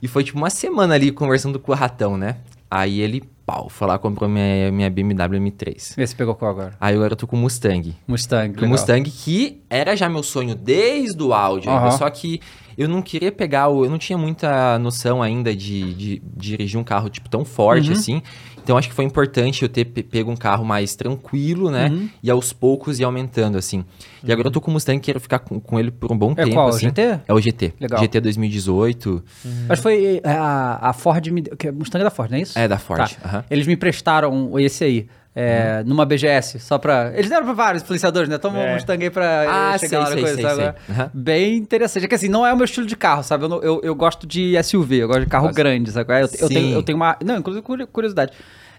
E 0.02 0.06
foi 0.06 0.22
tipo 0.22 0.38
uma 0.38 0.50
semana 0.50 0.94
ali 0.94 1.10
conversando 1.10 1.58
com 1.58 1.72
o 1.72 1.74
ratão, 1.74 2.16
né? 2.16 2.36
Aí 2.70 3.00
ele, 3.00 3.24
pau, 3.44 3.68
foi 3.68 3.86
lá 3.86 3.98
comprou 3.98 4.28
minha, 4.28 4.70
minha 4.72 4.90
BMW 4.90 5.38
M3. 5.40 5.94
Vê 5.96 6.06
se 6.06 6.14
pegou 6.16 6.34
qual 6.34 6.50
agora. 6.50 6.74
Aí 6.80 6.94
agora 6.94 7.12
eu 7.12 7.16
tô 7.16 7.26
com 7.26 7.36
o 7.36 7.38
Mustang. 7.38 7.94
Mustang. 8.06 8.50
O 8.50 8.54
legal. 8.54 8.68
Mustang 8.70 9.10
que 9.10 9.62
era 9.68 9.96
já 9.96 10.08
meu 10.08 10.22
sonho 10.22 10.54
desde 10.54 11.22
o 11.22 11.32
áudio, 11.32 11.70
ainda, 11.70 11.88
Aham. 11.88 11.98
só 11.98 12.08
que 12.10 12.40
eu 12.76 12.88
não 12.88 13.00
queria 13.02 13.30
pegar 13.32 13.68
o. 13.68 13.84
Eu 13.84 13.90
não 13.90 13.98
tinha 13.98 14.18
muita 14.18 14.78
noção 14.78 15.22
ainda 15.22 15.54
de, 15.54 15.94
de 15.94 16.22
dirigir 16.36 16.78
um 16.78 16.84
carro 16.84 17.08
tipo 17.08 17.28
tão 17.28 17.44
forte 17.44 17.88
Uhum. 17.90 17.96
assim. 17.96 18.22
Então 18.62 18.78
acho 18.78 18.88
que 18.88 18.94
foi 18.94 19.04
importante 19.04 19.62
eu 19.62 19.68
ter 19.68 19.84
pe- 19.84 20.02
pego 20.02 20.30
um 20.30 20.36
carro 20.36 20.64
mais 20.64 20.96
tranquilo, 20.96 21.70
né? 21.70 21.88
Uhum. 21.90 22.08
E 22.22 22.30
aos 22.30 22.50
poucos 22.50 22.98
ir 22.98 23.04
aumentando, 23.04 23.58
assim. 23.58 23.84
E 24.26 24.32
agora 24.32 24.48
eu 24.48 24.52
tô 24.52 24.58
com 24.58 24.70
o 24.70 24.72
Mustang 24.74 24.98
quero 25.00 25.20
ficar 25.20 25.38
com, 25.40 25.60
com 25.60 25.78
ele 25.78 25.90
por 25.90 26.10
um 26.10 26.16
bom 26.16 26.32
É 26.32 26.36
tempo. 26.44 26.52
qual? 26.54 26.66
O 26.66 26.68
assim. 26.70 26.86
GT? 26.86 27.20
É 27.28 27.34
o 27.34 27.38
GT. 27.40 27.74
Legal. 27.78 28.00
GT 28.00 28.20
2018. 28.22 29.22
Mas 29.68 29.80
foi 29.80 30.20
é, 30.24 30.30
a, 30.30 30.78
a 30.80 30.92
Ford 30.94 31.26
me 31.28 31.42
é 31.62 31.70
Mustang 31.72 32.00
é 32.00 32.04
da 32.04 32.10
Ford, 32.10 32.30
não 32.30 32.38
é 32.38 32.40
isso? 32.40 32.58
É 32.58 32.66
da 32.66 32.78
Ford. 32.78 33.14
Tá. 33.16 33.44
Eles 33.50 33.66
me 33.66 33.74
emprestaram 33.74 34.58
esse 34.58 34.82
aí. 34.82 35.06
É, 35.36 35.78
Uhum. 35.82 35.88
Numa 35.88 36.04
BGS, 36.06 36.60
só 36.60 36.78
pra. 36.78 37.12
Eles 37.14 37.28
deram 37.28 37.44
pra 37.44 37.52
vários 37.54 37.82
influenciadores, 37.82 38.28
né? 38.28 38.38
Toma 38.38 38.58
um 38.58 38.62
É. 38.62 38.74
Mustang 38.74 39.02
aí 39.02 39.10
pra 39.10 39.72
Ah, 39.72 39.78
chegar 39.78 40.06
sei, 40.06 40.14
sei, 40.14 40.22
coisa, 40.22 40.34
sei, 40.34 40.44
sabe? 40.44 40.78
sei. 40.86 40.94
Aham. 40.94 41.10
Bem 41.12 41.56
interessante. 41.56 42.04
É 42.04 42.08
que 42.08 42.14
assim, 42.14 42.28
não 42.28 42.46
é 42.46 42.52
o 42.52 42.56
meu 42.56 42.64
estilo 42.64 42.86
de 42.86 42.96
carro, 42.96 43.22
sabe? 43.24 43.44
Eu, 43.44 43.48
não- 43.48 43.62
eu, 43.62 43.80
eu 43.82 43.94
gosto 43.94 44.26
de 44.26 44.54
SUV, 44.62 44.96
eu 45.02 45.08
gosto 45.08 45.20
de 45.20 45.26
carro 45.26 45.46
Gosta- 45.46 45.60
grande, 45.62 45.90
sabe? 45.90 46.12
Eu, 46.12 46.28
eu, 46.38 46.48
tenho, 46.48 46.72
eu 46.74 46.82
tenho 46.82 46.96
uma. 46.96 47.16
Não, 47.24 47.36
inclusive 47.38 47.64
curi- 47.64 47.86
curiosidade. 47.86 48.32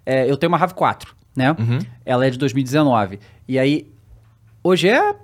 É, 0.06 0.30
eu 0.30 0.38
tenho 0.38 0.50
uma 0.52 0.58
RAV4, 0.60 1.08
né? 1.36 1.52
Uhum. 1.60 1.80
Ela 2.06 2.26
é 2.26 2.30
de 2.30 2.38
2019. 2.38 3.20
E 3.48 3.60
aí, 3.60 3.91
hoje 4.63 4.88
é. 4.88 5.15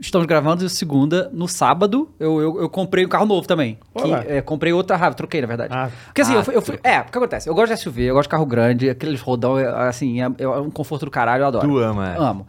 Estamos 0.00 0.26
gravando 0.28 0.68
segunda, 0.68 1.28
no 1.32 1.48
sábado, 1.48 2.08
eu, 2.20 2.40
eu, 2.40 2.60
eu 2.62 2.68
comprei 2.68 3.04
um 3.04 3.08
carro 3.08 3.26
novo 3.26 3.48
também. 3.48 3.76
Que, 3.96 4.12
é, 4.12 4.40
comprei 4.40 4.72
outra 4.72 4.96
RAV, 4.96 5.14
troquei, 5.16 5.40
na 5.40 5.46
verdade. 5.48 5.74
Ah. 5.74 5.90
Porque 6.06 6.20
assim, 6.20 6.34
Ah, 6.34 6.36
eu 6.38 6.44
fui, 6.44 6.56
eu 6.56 6.62
fui- 6.62 6.78
É, 6.84 7.00
o 7.00 7.04
que 7.06 7.18
acontece? 7.18 7.48
Eu 7.48 7.54
gosto 7.54 7.74
de 7.74 7.80
SUV, 7.80 8.04
eu 8.04 8.14
gosto 8.14 8.26
de 8.26 8.30
carro 8.30 8.46
grande, 8.46 8.88
aqueles 8.88 9.20
rodão, 9.20 9.58
é, 9.58 9.66
assim, 9.88 10.20
é, 10.22 10.26
é 10.38 10.48
um 10.48 10.70
conforto 10.70 11.04
do 11.04 11.10
caralho, 11.10 11.42
eu 11.42 11.46
adoro. 11.48 11.68
Tu 11.68 11.78
ama, 11.78 12.12
é. 12.14 12.16
Amo. 12.16 12.46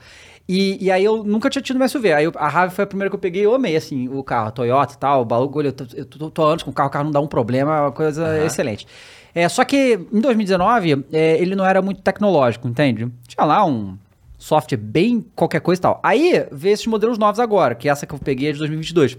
E, 0.47 0.83
e 0.83 0.91
aí 0.91 1.03
eu 1.03 1.23
nunca 1.23 1.49
tinha 1.49 1.61
tido 1.61 1.79
um 1.81 1.87
SUV. 1.87 2.13
Aí 2.13 2.25
eu- 2.25 2.33
a 2.35 2.47
RAV 2.47 2.71
foi 2.71 2.83
a 2.83 2.87
primeira 2.87 3.09
que 3.09 3.15
eu 3.15 3.19
peguei, 3.19 3.43
eu 3.45 3.53
amei, 3.55 3.75
assim, 3.75 4.07
o 4.09 4.23
carro, 4.23 4.51
Toyota 4.51 4.93
e 4.93 4.97
tal, 4.97 5.21
o 5.21 5.25
bagulho, 5.25 5.67
eu 5.69 5.73
tô, 5.73 5.85
eu 5.95 6.05
tô, 6.05 6.29
tô 6.29 6.43
anos 6.45 6.61
com 6.63 6.69
o 6.69 6.73
carro, 6.73 6.89
o 6.89 6.91
carro 6.91 7.05
não 7.05 7.11
dá 7.11 7.19
um 7.19 7.27
problema, 7.27 7.75
é 7.77 7.81
uma 7.81 7.91
coisa 7.91 8.43
excelente. 8.45 8.85
É, 9.33 9.47
só 9.49 9.63
que 9.63 9.99
em 10.11 10.19
2019, 10.21 11.05
é, 11.11 11.37
ele 11.41 11.55
não 11.55 11.65
era 11.65 11.81
muito 11.81 12.01
tecnológico, 12.01 12.67
entende? 12.67 13.07
Tinha 13.27 13.45
lá 13.45 13.63
um 13.65 13.95
software 14.39 14.77
bem 14.79 15.23
qualquer 15.35 15.59
coisa 15.61 15.79
e 15.79 15.83
tal. 15.83 15.99
Aí 16.01 16.47
veio 16.51 16.73
esses 16.73 16.87
modelos 16.87 17.19
novos 17.19 17.39
agora, 17.39 17.75
que 17.75 17.87
essa 17.87 18.07
que 18.07 18.13
eu 18.15 18.17
peguei 18.17 18.49
é 18.49 18.53
de 18.53 18.57
2022. 18.57 19.17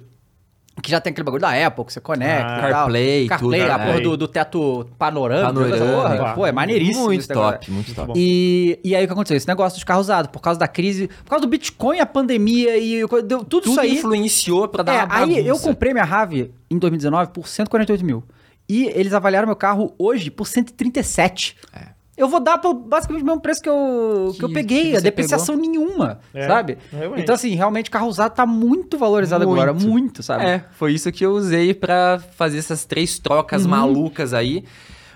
Que 0.83 0.91
já 0.91 0.99
tem 1.01 1.11
aquele 1.11 1.25
bagulho 1.25 1.43
da 1.43 1.67
Apple, 1.67 1.85
que 1.85 1.93
você 1.93 2.01
conecta 2.01 2.47
Ah, 2.47 2.57
e 2.59 2.61
tal. 2.63 2.71
CarPlay, 2.73 3.27
CarPlay, 3.29 3.61
tudo, 3.61 3.71
a 3.73 3.77
né? 3.79 3.85
porra 3.87 4.01
do, 4.01 4.17
do 4.17 4.29
teto 4.29 4.89
panorâmico. 4.99 5.53
Panorâmico. 5.53 6.19
porra. 6.23 6.35
Pô, 6.35 6.47
é 6.47 6.53
maneiríssimo 6.53 7.05
Muito 7.07 7.29
top, 7.29 7.71
muito 7.71 7.95
top. 7.95 8.13
E, 8.17 8.79
e 8.83 8.97
aí 8.97 9.05
o 9.05 9.07
que 9.07 9.13
aconteceu? 9.13 9.37
Esse 9.37 9.49
negócio 9.49 9.77
dos 9.77 9.85
carros 9.85 10.07
usados, 10.07 10.31
por 10.31 10.41
causa 10.41 10.59
da 10.59 10.67
crise, 10.67 11.09
por 11.09 11.31
causa 11.31 11.45
do 11.45 11.51
Bitcoin, 11.51 11.99
a 12.01 12.07
pandemia 12.07 12.79
e 12.79 13.01
deu, 13.01 13.09
tudo, 13.45 13.45
Tudo 13.45 13.71
isso 13.73 13.81
aí. 13.81 13.97
influenciou 13.99 14.69
pra 14.69 14.83
dar 14.83 14.93
É, 14.95 14.97
uma 15.01 15.07
bagunça. 15.07 15.39
aí 15.41 15.47
eu 15.47 15.59
comprei 15.59 15.93
minha 15.93 16.05
RAV 16.05 16.49
em 16.71 16.79
2019 16.79 17.31
por 17.33 17.47
148 17.47 18.03
mil. 18.03 18.25
E 18.67 18.87
eles 18.95 19.13
avaliaram 19.13 19.47
meu 19.49 19.57
carro 19.57 19.93
hoje 19.99 20.31
por 20.31 20.47
137. 20.47 21.57
É. 21.75 21.89
Eu 22.21 22.29
vou 22.29 22.39
dar 22.41 22.59
pelo, 22.59 22.75
basicamente 22.75 23.23
o 23.23 23.27
mesmo 23.27 23.41
preço 23.41 23.63
que 23.63 23.69
eu, 23.69 24.35
que, 24.39 24.45
eu 24.45 24.49
Que- 24.49 24.55
peguei, 24.55 24.91
que 24.91 24.97
a 24.97 25.01
depreciação 25.01 25.57
nenhuma, 25.57 26.21
É, 26.35 26.47
sabe? 26.47 26.77
realmente. 26.93 27.23
Então, 27.23 27.35
assim, 27.35 27.55
realmente 27.55 27.91
carro 27.91 28.07
usado 28.09 28.35
tá 28.35 28.45
muito 28.45 28.99
valorizado 28.99 29.47
Muito. 29.47 29.61
agora, 29.61 29.73
muito, 29.73 30.23
sabe? 30.23 30.45
É, 30.45 30.65
foi 30.73 30.93
isso 30.93 31.11
que 31.11 31.25
eu 31.25 31.33
usei 31.33 31.73
pra 31.73 32.21
fazer 32.37 32.59
essas 32.59 32.85
três 32.85 33.19
trocas 33.19 33.65
Uhum. 33.65 33.71
malucas 33.71 34.35
aí. 34.35 34.65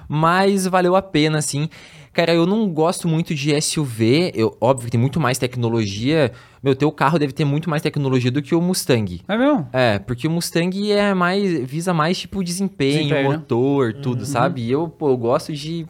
Mas 0.09 0.67
valeu 0.67 0.95
a 0.97 1.03
pena, 1.03 1.39
assim. 1.39 1.69
Cara, 2.13 2.33
eu 2.33 2.47
não 2.47 2.69
gosto 2.69 3.09
muito 3.09 3.35
de 3.35 3.53
SUV. 3.61 4.31
Eu, 4.35 4.57
óbvio 4.61 4.85
que 4.87 4.93
tem 4.93 5.01
muito 5.01 5.19
mais 5.19 5.37
tecnologia. 5.39 6.31
Meu, 6.63 6.75
teu 6.77 6.93
carro 6.93 7.19
deve 7.19 7.33
ter 7.33 7.45
muito 7.45 7.69
mais 7.69 7.83
tecnologia 7.83 8.31
do 8.31 8.41
que 8.41 8.55
o 8.55 8.61
Mustang. 8.61 9.21
É 9.27 9.37
mesmo? 9.37 9.67
É, 9.73 9.99
porque 9.99 10.29
o 10.29 10.31
Mustang 10.31 10.93
é 10.93 11.13
mais. 11.15 11.43
visa 11.69 11.93
mais 11.93 12.19
tipo 12.19 12.45
desempenho, 12.45 13.03
Desempenho, 13.09 13.31
né? 13.31 13.37
motor, 13.39 13.93
tudo, 13.95 14.25
sabe? 14.25 14.63
E 14.63 14.71
eu, 14.71 14.87
pô, 14.89 15.09
eu 15.09 15.17
gosto 15.17 15.53
de 15.53 15.87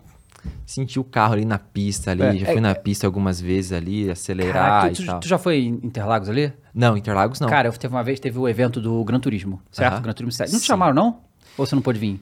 sentir 0.67 0.99
o 0.99 1.05
carro 1.05 1.35
ali 1.35 1.45
na 1.45 1.59
pista 1.59 2.11
ali. 2.11 2.23
É, 2.23 2.37
já 2.39 2.49
é- 2.49 2.53
fui 2.53 2.61
na 2.61 2.75
pista 2.75 3.07
algumas 3.07 3.41
vezes 3.41 3.73
ali, 3.73 4.11
acelerar 4.11 4.53
Caraca, 4.55 4.95
tu, 4.95 5.03
e 5.03 5.05
tu- 5.05 5.07
tal. 5.11 5.21
tu 5.21 5.29
já 5.29 5.39
foi 5.39 5.59
em 5.59 5.81
Interlagos 5.83 6.29
ali? 6.29 6.53
Não, 6.75 6.97
Interlagos 6.97 7.41
não. 7.41 7.49
Cara, 7.49 7.69
eu 7.69 7.73
teve 7.73 7.95
uma 7.95 8.03
vez, 8.03 8.19
teve 8.21 8.39
o 8.39 8.49
evento 8.49 8.81
do 8.81 9.03
Gran 9.05 9.21
Turismo, 9.21 9.61
certo? 9.71 10.01
Gran 10.01 10.13
Turismo 10.13 10.33
7. 10.33 10.53
Não 10.53 10.59
te 10.59 10.63
Sim. 10.63 10.67
chamaram, 10.69 10.95
não? 10.95 11.21
Ou 11.57 11.67
você 11.67 11.75
não 11.75 11.83
pôde 11.83 11.99
vir? 11.99 12.21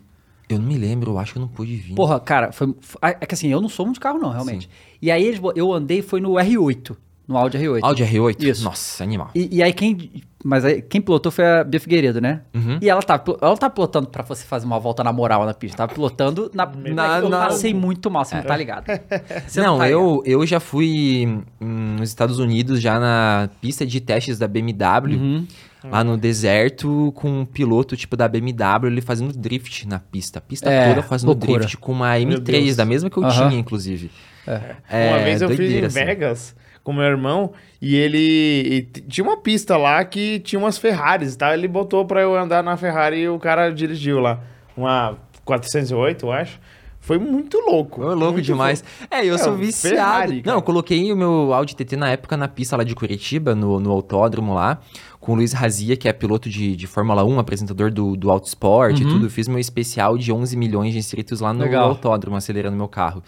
Eu 0.48 0.58
não 0.58 0.66
me 0.66 0.76
lembro, 0.76 1.12
eu 1.12 1.18
acho 1.18 1.32
que 1.32 1.38
eu 1.38 1.40
não 1.42 1.48
pude 1.48 1.74
vir. 1.76 1.94
Porra, 1.94 2.20
cara, 2.20 2.52
foi, 2.52 2.74
É 3.00 3.24
que 3.26 3.34
assim, 3.34 3.48
eu 3.48 3.60
não 3.60 3.68
sou 3.68 3.86
muito 3.86 3.94
de 3.96 4.00
carro, 4.00 4.18
não, 4.18 4.30
realmente. 4.30 4.68
E 5.00 5.10
aí 5.10 5.40
eu 5.56 5.72
andei, 5.72 6.02
foi 6.02 6.20
no 6.20 6.32
R8. 6.32 6.94
No 7.26 7.36
Audi 7.36 7.58
R8. 7.58 7.80
Audi 7.82 8.02
R8? 8.04 8.42
Isso. 8.42 8.64
Nossa, 8.64 9.02
animal. 9.04 9.30
E, 9.34 9.56
e 9.56 9.62
aí 9.62 9.72
quem. 9.72 10.22
Mas 10.44 10.64
aí 10.64 10.82
quem 10.82 11.00
pilotou 11.00 11.30
foi 11.30 11.44
a 11.46 11.62
Bia 11.62 11.78
Figueiredo, 11.78 12.20
né? 12.20 12.40
Uhum. 12.52 12.78
E 12.82 12.90
ela 12.90 13.00
tá, 13.00 13.22
ela 13.40 13.56
tá 13.56 13.70
pilotando 13.70 14.08
pra 14.08 14.24
você 14.24 14.44
fazer 14.44 14.66
uma 14.66 14.78
volta 14.78 15.04
na 15.04 15.12
moral 15.12 15.46
na 15.46 15.54
pista. 15.54 15.76
Tava 15.76 15.94
pilotando 15.94 16.50
na. 16.54 16.66
Na- 16.66 17.18
eu 17.20 17.28
na- 17.28 17.46
passei 17.46 17.72
muito 17.72 18.10
mal, 18.10 18.24
você 18.24 18.34
não 18.34 18.42
tá 18.42 18.56
ligado. 18.56 18.86
Você 19.46 19.60
não, 19.62 19.78
tá 19.78 19.84
ligado. 19.86 20.00
eu, 20.02 20.22
eu 20.26 20.44
já 20.46 20.58
fui 20.58 21.26
hum, 21.60 21.96
nos 21.98 22.08
Estados 22.08 22.38
Unidos, 22.40 22.80
já 22.80 22.98
na 22.98 23.48
pista 23.60 23.86
de 23.86 24.00
testes 24.00 24.36
da 24.38 24.48
BMW, 24.48 25.14
Uhum. 25.16 25.46
lá 25.84 26.02
no 26.02 26.16
deserto, 26.16 27.12
com 27.14 27.40
um 27.40 27.44
piloto 27.44 27.96
tipo 27.96 28.16
da 28.16 28.26
BMW, 28.26 28.86
ele 28.88 29.00
fazendo 29.00 29.32
drift 29.32 29.86
na 29.86 30.00
pista. 30.00 30.38
A 30.40 30.42
pista 30.42 30.68
É, 30.68 30.88
toda 30.88 31.02
fazendo 31.06 31.28
loucura. 31.28 31.60
drift 31.60 31.76
com 31.76 31.92
uma 31.92 32.18
Meu 32.18 32.40
M3, 32.40 32.42
Deus. 32.64 32.76
da 32.76 32.84
mesma 32.84 33.08
que 33.08 33.16
eu 33.16 33.24
Aham. 33.24 33.48
tinha, 33.48 33.60
inclusive. 33.60 34.10
É. 34.44 34.60
É, 34.90 35.08
uma 35.10 35.18
vez 35.20 35.40
eu 35.40 35.48
fiz 35.48 35.56
doideira, 35.56 35.84
em 35.84 35.86
assim. 35.86 36.04
Vegas 36.04 36.56
com 36.84 36.92
meu 36.92 37.04
irmão 37.04 37.52
e 37.80 37.94
ele 37.96 38.18
e 38.18 39.00
tinha 39.08 39.24
uma 39.24 39.36
pista 39.36 39.76
lá 39.76 40.04
que 40.04 40.40
tinha 40.40 40.58
umas 40.58 40.78
Ferraris 40.78 41.34
e 41.34 41.38
tal. 41.38 41.52
Ele 41.54 41.68
botou 41.68 42.04
pra 42.04 42.20
eu 42.22 42.36
andar 42.36 42.62
na 42.62 42.76
Ferrari 42.76 43.20
e 43.20 43.28
o 43.28 43.38
cara 43.38 43.70
dirigiu 43.70 44.18
lá. 44.20 44.40
Uma 44.76 45.16
408, 45.44 46.26
eu 46.26 46.32
acho. 46.32 46.60
Foi 47.00 47.18
muito 47.18 47.58
louco. 47.58 48.00
Ô, 48.00 48.14
louco 48.14 48.40
demais. 48.40 48.84
É, 49.10 49.24
eu 49.26 49.34
É, 49.34 49.38
sou 49.38 49.56
viciado. 49.56 49.96
Ferrari, 49.96 50.42
não, 50.46 50.54
eu 50.54 50.62
coloquei 50.62 51.12
o 51.12 51.16
meu 51.16 51.52
Audi 51.52 51.74
TT 51.74 51.96
na 51.96 52.08
época 52.10 52.36
na 52.36 52.46
pista 52.46 52.76
lá 52.76 52.84
de 52.84 52.94
Curitiba, 52.94 53.56
no, 53.56 53.80
no 53.80 53.90
autódromo 53.90 54.54
lá, 54.54 54.78
com 55.18 55.32
o 55.32 55.34
Luiz 55.34 55.52
Razia, 55.52 55.96
que 55.96 56.08
é 56.08 56.12
piloto 56.12 56.48
de, 56.48 56.76
de 56.76 56.86
Fórmula 56.86 57.24
1, 57.24 57.40
apresentador 57.40 57.90
do, 57.90 58.16
do 58.16 58.30
Autosport 58.30 59.00
e 59.00 59.04
tudo. 59.04 59.28
Fiz 59.28 59.48
meu 59.48 59.58
especial 59.58 60.16
de 60.16 60.32
11 60.32 60.56
milhões 60.56 60.92
de 60.92 60.98
inscritos 61.00 61.40
lá 61.40 61.52
no 61.52 61.64
Legal. 61.64 61.88
autódromo, 61.88 62.36
acelerando 62.36 62.76
meu 62.76 62.86
carro. 62.88 63.20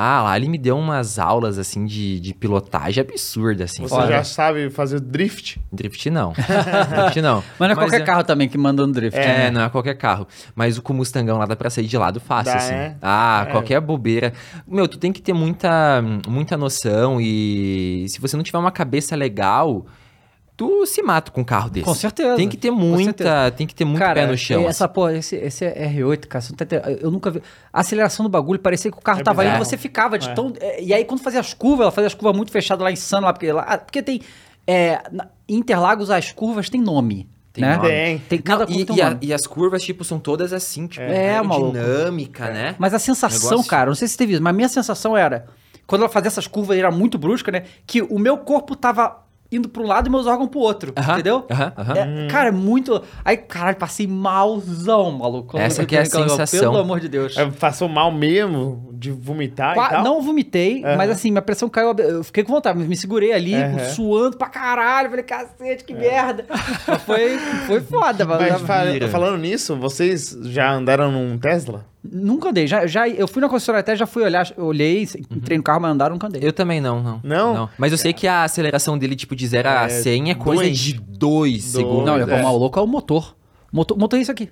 Ah, 0.00 0.22
lá 0.22 0.36
ele 0.36 0.48
me 0.48 0.56
deu 0.56 0.78
umas 0.78 1.18
aulas, 1.18 1.58
assim, 1.58 1.84
de, 1.84 2.20
de 2.20 2.32
pilotagem 2.32 3.00
absurda, 3.00 3.64
assim. 3.64 3.82
Você 3.82 3.94
Olha. 3.96 4.18
já 4.18 4.22
sabe 4.24 4.70
fazer 4.70 5.00
drift? 5.00 5.60
Drift 5.72 6.08
não. 6.08 6.32
Drift 7.02 7.20
não. 7.20 7.42
Mas 7.58 7.68
não 7.68 7.72
é 7.72 7.74
qualquer 7.74 8.02
é- 8.02 8.04
carro 8.04 8.22
também 8.22 8.48
que 8.48 8.56
manda 8.56 8.86
no 8.86 8.92
drift. 8.92 9.18
É, 9.18 9.26
né? 9.26 9.50
não 9.50 9.62
é 9.62 9.68
qualquer 9.68 9.94
carro. 9.94 10.28
Mas 10.54 10.78
o 10.78 10.82
com 10.82 10.92
o 10.92 10.96
Mustangão 10.96 11.36
lá 11.36 11.46
dá 11.46 11.56
pra 11.56 11.68
sair 11.68 11.86
de 11.86 11.98
lado 11.98 12.20
fácil, 12.20 12.52
Dá, 12.52 12.58
assim. 12.58 12.74
é? 12.74 12.96
Ah, 13.02 13.46
É. 13.48 13.50
qualquer 13.50 13.80
bobeira. 13.80 14.32
Meu, 14.68 14.86
tu 14.86 14.98
tem 14.98 15.10
que 15.12 15.20
ter 15.20 15.32
muita, 15.32 16.00
muita 16.28 16.56
noção 16.56 17.20
e 17.20 18.06
se 18.08 18.20
você 18.20 18.36
não 18.36 18.44
tiver 18.44 18.58
uma 18.58 18.70
cabeça 18.70 19.16
legal, 19.16 19.84
tu 20.58 20.84
se 20.84 21.00
mata 21.02 21.30
com 21.30 21.40
um 21.40 21.44
carro 21.44 21.70
desse. 21.70 21.84
Com 21.86 21.94
certeza. 21.94 22.34
Tem 22.36 22.48
que 22.48 22.56
ter 22.56 22.70
muita, 22.72 23.50
tem 23.52 23.64
que 23.66 23.74
ter 23.74 23.84
muito 23.86 24.00
cara, 24.00 24.14
pé 24.14 24.26
no 24.26 24.36
chão. 24.36 24.68
Essa 24.68 24.84
assim. 24.86 24.92
porra, 24.92 25.14
esse, 25.16 25.36
esse 25.36 25.64
R8, 25.64 26.26
cara, 26.26 26.44
tá 26.56 26.90
eu 27.00 27.10
nunca 27.10 27.30
vi. 27.30 27.40
A 27.72 27.80
aceleração 27.80 28.24
do 28.24 28.28
bagulho 28.28 28.58
parecia 28.58 28.90
que 28.90 28.98
o 28.98 29.00
carro 29.00 29.20
É 29.20 29.22
tava 29.22 29.44
indo, 29.46 29.56
você 29.58 29.76
ficava 29.76 30.18
de 30.18 30.28
É. 30.28 30.34
tão. 30.34 30.52
é, 30.60 30.82
E 30.82 30.92
aí, 30.92 31.04
quando 31.04 31.20
fazia 31.22 31.38
as 31.40 31.54
curvas, 31.54 31.82
ela 31.84 31.92
fazia 31.92 32.08
as 32.08 32.14
curvas 32.14 32.36
muito 32.36 32.50
fechadas 32.52 32.82
lá 32.84 32.90
insano, 32.92 33.26
lá, 33.26 33.32
porque, 33.32 33.52
lá, 33.52 33.62
ah, 33.62 33.78
porque 33.78 34.02
tem. 34.02 34.20
É, 34.66 35.00
Interlagos, 35.48 36.10
as 36.10 36.32
curvas 36.32 36.68
têm 36.68 36.80
nome. 36.82 37.28
Tem 37.52 37.64
né? 37.64 37.76
nome. 37.76 37.88
Tem. 37.88 38.18
Tem 38.18 38.38
cada 38.40 38.60
Não, 38.60 38.66
curva 38.66 38.80
e, 38.82 38.84
tem 38.84 38.94
um 38.94 38.98
e 38.98 39.02
a- 39.02 39.10
nome. 39.10 39.18
e 39.22 39.32
as 39.32 39.46
curvas, 39.46 39.82
tipo, 39.82 40.04
são 40.04 40.18
todas 40.18 40.52
assim, 40.52 40.86
tipo, 40.86 41.02
É, 41.06 41.40
maluco. 41.40 41.72
dinâmica, 41.72 42.50
né? 42.50 42.74
Mas 42.78 42.92
a 42.92 42.98
sensação, 42.98 43.50
Negócio. 43.50 43.70
cara, 43.70 43.86
não 43.86 43.94
sei 43.94 44.06
se 44.08 44.14
você 44.14 44.18
teve 44.18 44.32
isso, 44.34 44.42
mas 44.42 44.50
a 44.52 44.56
minha 44.56 44.68
sensação 44.68 45.16
era, 45.16 45.46
quando 45.86 46.02
ela 46.02 46.10
fazia 46.10 46.28
essas 46.28 46.46
curvas, 46.46 46.76
era 46.76 46.90
muito 46.90 47.16
brusca, 47.16 47.50
né? 47.50 47.62
Que 47.86 48.02
o 48.02 48.18
meu 48.18 48.36
corpo 48.38 48.76
tava 48.76 49.24
indo 49.50 49.68
pra 49.68 49.82
um 49.82 49.86
lado 49.86 50.08
e 50.08 50.10
meus 50.10 50.26
órgãos 50.26 50.48
pro 50.50 50.60
outro, 50.60 50.92
Aham, 50.96 51.12
entendeu? 51.14 51.46
aham, 51.50 51.72
aham. 51.78 51.94
É, 51.96 52.26
cara, 52.28 52.48
é 52.48 52.52
muito. 52.52 53.02
Aí, 53.24 53.36
caralho, 53.36 53.76
passei 53.76 54.06
malzão, 54.06 55.10
maluco. 55.12 55.56
Essa 55.58 55.84
que 55.86 55.96
é 55.96 56.00
a 56.00 56.04
sensação. 56.04 56.60
Pelo 56.60 56.78
amor 56.78 57.00
de 57.00 57.08
Deus. 57.08 57.36
É, 57.36 57.46
Passou 57.46 57.88
mal 57.88 58.10
mesmo 58.12 58.90
de 58.92 59.10
vomitar 59.10 59.74
Qua- 59.74 59.86
e 59.86 59.90
tal? 59.90 60.04
não 60.04 60.20
vomitei, 60.20 60.82
mas 60.96 61.10
assim, 61.10 61.30
minha 61.30 61.42
pressão 61.42 61.68
caiu. 61.68 61.94
Eu 61.98 62.22
fiquei 62.24 62.44
com 62.44 62.52
vontade, 62.52 62.78
mas 62.78 62.86
me 62.88 62.96
segurei 62.96 63.32
ali, 63.32 63.54
suando 63.94 64.36
pra 64.36 64.48
caralho. 64.48 65.08
Falei, 65.10 65.24
cacete, 65.24 65.84
que 65.84 65.94
merda. 65.94 66.44
Mas 66.86 67.02
foi, 67.02 67.38
foi 67.66 67.80
foda, 67.80 68.24
mano. 68.26 68.40
Mas 68.50 68.60
fa- 68.62 68.84
vira. 68.84 69.08
falando 69.08 69.38
nisso, 69.38 69.76
vocês 69.76 70.36
já 70.42 70.70
andaram 70.72 71.10
num 71.10 71.38
Tesla? 71.38 71.86
Nunca 72.10 72.50
andei. 72.50 72.66
Já, 72.66 72.86
já, 72.86 73.08
eu 73.08 73.28
fui 73.28 73.40
na 73.40 73.48
concessionária 73.48 73.80
até, 73.80 73.96
já 73.96 74.06
fui 74.06 74.22
olhar, 74.22 74.50
olhei, 74.56 75.08
entrei 75.30 75.56
no 75.56 75.62
carro, 75.62 75.80
mas 75.80 75.92
andaram, 75.92 76.14
nunca 76.14 76.26
andei. 76.26 76.40
Eu 76.42 76.52
também 76.52 76.80
não, 76.80 77.02
não. 77.02 77.20
Não? 77.22 77.70
Mas 77.78 77.92
eu 77.92 77.98
sei 77.98 78.12
que 78.12 78.26
a 78.26 78.44
aceleração 78.44 78.96
dele, 78.96 79.14
tipo, 79.16 79.34
de 79.36 79.46
0 79.46 79.68
a 79.68 79.84
É, 79.84 79.88
100 79.88 80.30
é 80.30 80.34
coisa 80.34 80.62
dois. 80.62 80.78
de 80.78 80.94
2 80.94 81.64
segundos. 81.64 82.06
Não, 82.06 82.26
vou 82.26 82.36
é. 82.36 82.42
mal 82.42 82.56
louco 82.56 82.78
é 82.78 82.82
o 82.82 82.86
motor. 82.86 83.36
Motor, 83.70 83.98
motor 83.98 84.18
é 84.18 84.22
isso 84.22 84.32
aqui. 84.32 84.48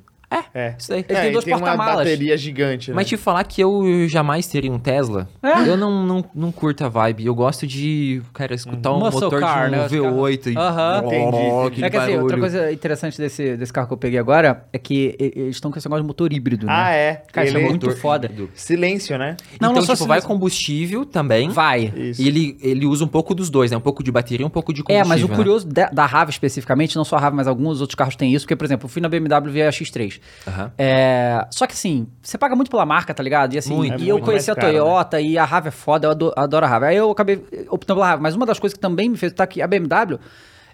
É. 0.54 0.74
Isso 0.78 0.88
daí. 0.88 1.04
Ele 1.08 1.20
tem 1.20 1.32
dois 1.32 1.44
tem 1.44 1.54
uma 1.54 1.60
porta-malas. 1.60 1.96
bateria 1.98 2.36
gigante, 2.36 2.90
né? 2.90 2.94
Mas 2.96 3.06
te 3.08 3.16
falar 3.16 3.44
que 3.44 3.60
eu 3.60 4.06
jamais 4.08 4.46
teria 4.46 4.70
um 4.72 4.78
Tesla, 4.78 5.28
É? 5.42 5.68
eu 5.68 5.76
não, 5.76 6.04
não, 6.04 6.24
não 6.34 6.52
curto 6.52 6.84
a 6.84 6.88
vibe. 6.88 7.26
Eu 7.26 7.34
gosto 7.34 7.66
de, 7.66 8.22
cara, 8.32 8.54
escutar 8.54 8.92
um 8.92 8.98
Muscle 9.00 9.20
motor 9.22 9.40
car, 9.40 9.68
de 9.70 9.74
um 9.74 9.78
né? 9.78 9.86
Os 9.86 9.92
V8 9.92 10.52
e... 10.52 10.56
Aham. 10.56 11.02
Entendi, 11.06 11.26
entendi. 11.26 11.66
aquele 11.66 11.86
É 11.86 11.90
que 11.90 11.96
assim, 11.96 12.16
outra 12.18 12.38
coisa 12.38 12.72
interessante 12.72 13.18
desse, 13.18 13.56
desse 13.56 13.72
carro 13.72 13.86
que 13.88 13.92
eu 13.94 13.98
peguei 13.98 14.18
agora 14.18 14.64
é 14.72 14.78
que 14.78 15.16
eles 15.18 15.56
estão 15.56 15.70
com 15.70 15.78
esse 15.78 15.86
negócio 15.88 16.02
de 16.02 16.06
motor 16.08 16.32
híbrido, 16.32 16.66
né? 16.66 16.72
Ah, 16.74 16.90
é. 16.92 17.22
Cara, 17.32 17.46
isso 17.46 17.56
é 17.56 17.60
Ele- 17.60 17.68
muito 17.68 17.90
foda. 17.96 18.26
híbrido. 18.26 18.50
Silêncio, 18.54 19.16
né? 19.18 19.36
Não, 19.60 19.70
então, 19.70 19.72
não 19.74 19.82
só 19.82 19.94
tipo, 19.94 20.06
vai 20.06 20.20
combustível 20.20 21.04
também. 21.04 21.48
Vai. 21.50 21.92
Isso. 21.96 22.20
E 22.22 22.28
ele, 22.28 22.56
ele 22.60 22.86
usa 22.86 23.04
um 23.04 23.08
pouco 23.08 23.34
dos 23.34 23.50
dois, 23.50 23.70
né? 23.70 23.76
Um 23.76 23.80
pouco 23.80 24.02
de 24.02 24.10
bateria 24.12 24.44
e 24.44 24.46
um 24.46 24.50
pouco 24.50 24.72
de 24.72 24.80
É, 24.80 24.84
combustível. 24.84 25.08
mas 25.08 25.22
o 25.22 25.28
né? 25.28 25.36
curioso 25.36 25.66
da, 25.66 25.86
da 25.88 26.06
RAV 26.06 26.28
especificamente, 26.30 26.96
não 26.96 27.04
só 27.04 27.16
a 27.16 27.20
RAV, 27.20 27.34
mas 27.34 27.46
alguns 27.48 27.80
outros 27.80 27.94
carros 27.94 28.16
têm 28.16 28.32
isso, 28.34 28.44
porque, 28.44 28.56
por 28.56 28.64
exemplo, 28.64 28.86
eu 28.86 28.88
fui 28.88 29.00
na 29.02 29.08
BMW 29.08 29.50
via 29.50 29.68
X3. 29.70 30.20
Aham. 30.46 30.72
É, 30.78 31.46
só 31.50 31.66
que 31.66 31.72
assim, 31.74 32.06
você 32.22 32.38
paga 32.38 32.54
muito 32.54 32.70
pela 32.70 32.86
marca, 32.86 33.12
tá 33.12 33.22
ligado? 33.22 33.54
E 33.54 33.58
assim, 33.58 33.74
Muito. 33.74 34.02
e 34.02 34.08
É 34.08 34.12
eu 34.12 34.20
conheci 34.20 34.50
a 34.50 34.54
mais 34.54 34.62
caro, 34.64 34.72
né? 34.72 34.78
Toyota 34.80 35.20
e 35.20 35.36
a 35.38 35.44
RAV 35.44 35.66
é 35.68 35.70
foda, 35.70 36.06
eu 36.06 36.10
ado- 36.12 36.32
adoro, 36.36 36.66
a 36.66 36.68
RAV. 36.68 36.84
Aí 36.84 36.96
eu 36.96 37.10
acabei 37.10 37.44
optando 37.68 37.98
pela 38.00 38.10
RAV. 38.10 38.20
Mas 38.22 38.34
uma 38.34 38.46
das 38.46 38.58
coisas 38.58 38.74
que 38.74 38.80
também 38.80 39.08
me 39.08 39.16
fez 39.16 39.32
tá 39.32 39.46
que 39.46 39.60
a 39.62 39.66
BMW 39.66 40.18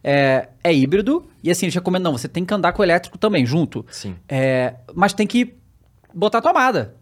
é, 0.05 0.49
é 0.65 0.75
híbrido, 0.75 1.27
e 1.43 1.51
assim, 1.51 1.67
eles 1.67 1.75
recomendam, 1.75 2.11
não, 2.13 2.19
você 2.19 2.29
tem 2.29 2.45
que 2.45 2.53
andar 2.53 2.73
com 2.73 2.83
o 2.83 2.85
elétrico 2.85 3.17
também, 3.19 3.47
junto. 3.47 3.87
Sim. 3.91 4.17
É, 4.29 4.75
mas 4.95 5.13
tem 5.13 5.27
que 5.27 5.55
botar 6.13 6.41
tomada. 6.41 6.95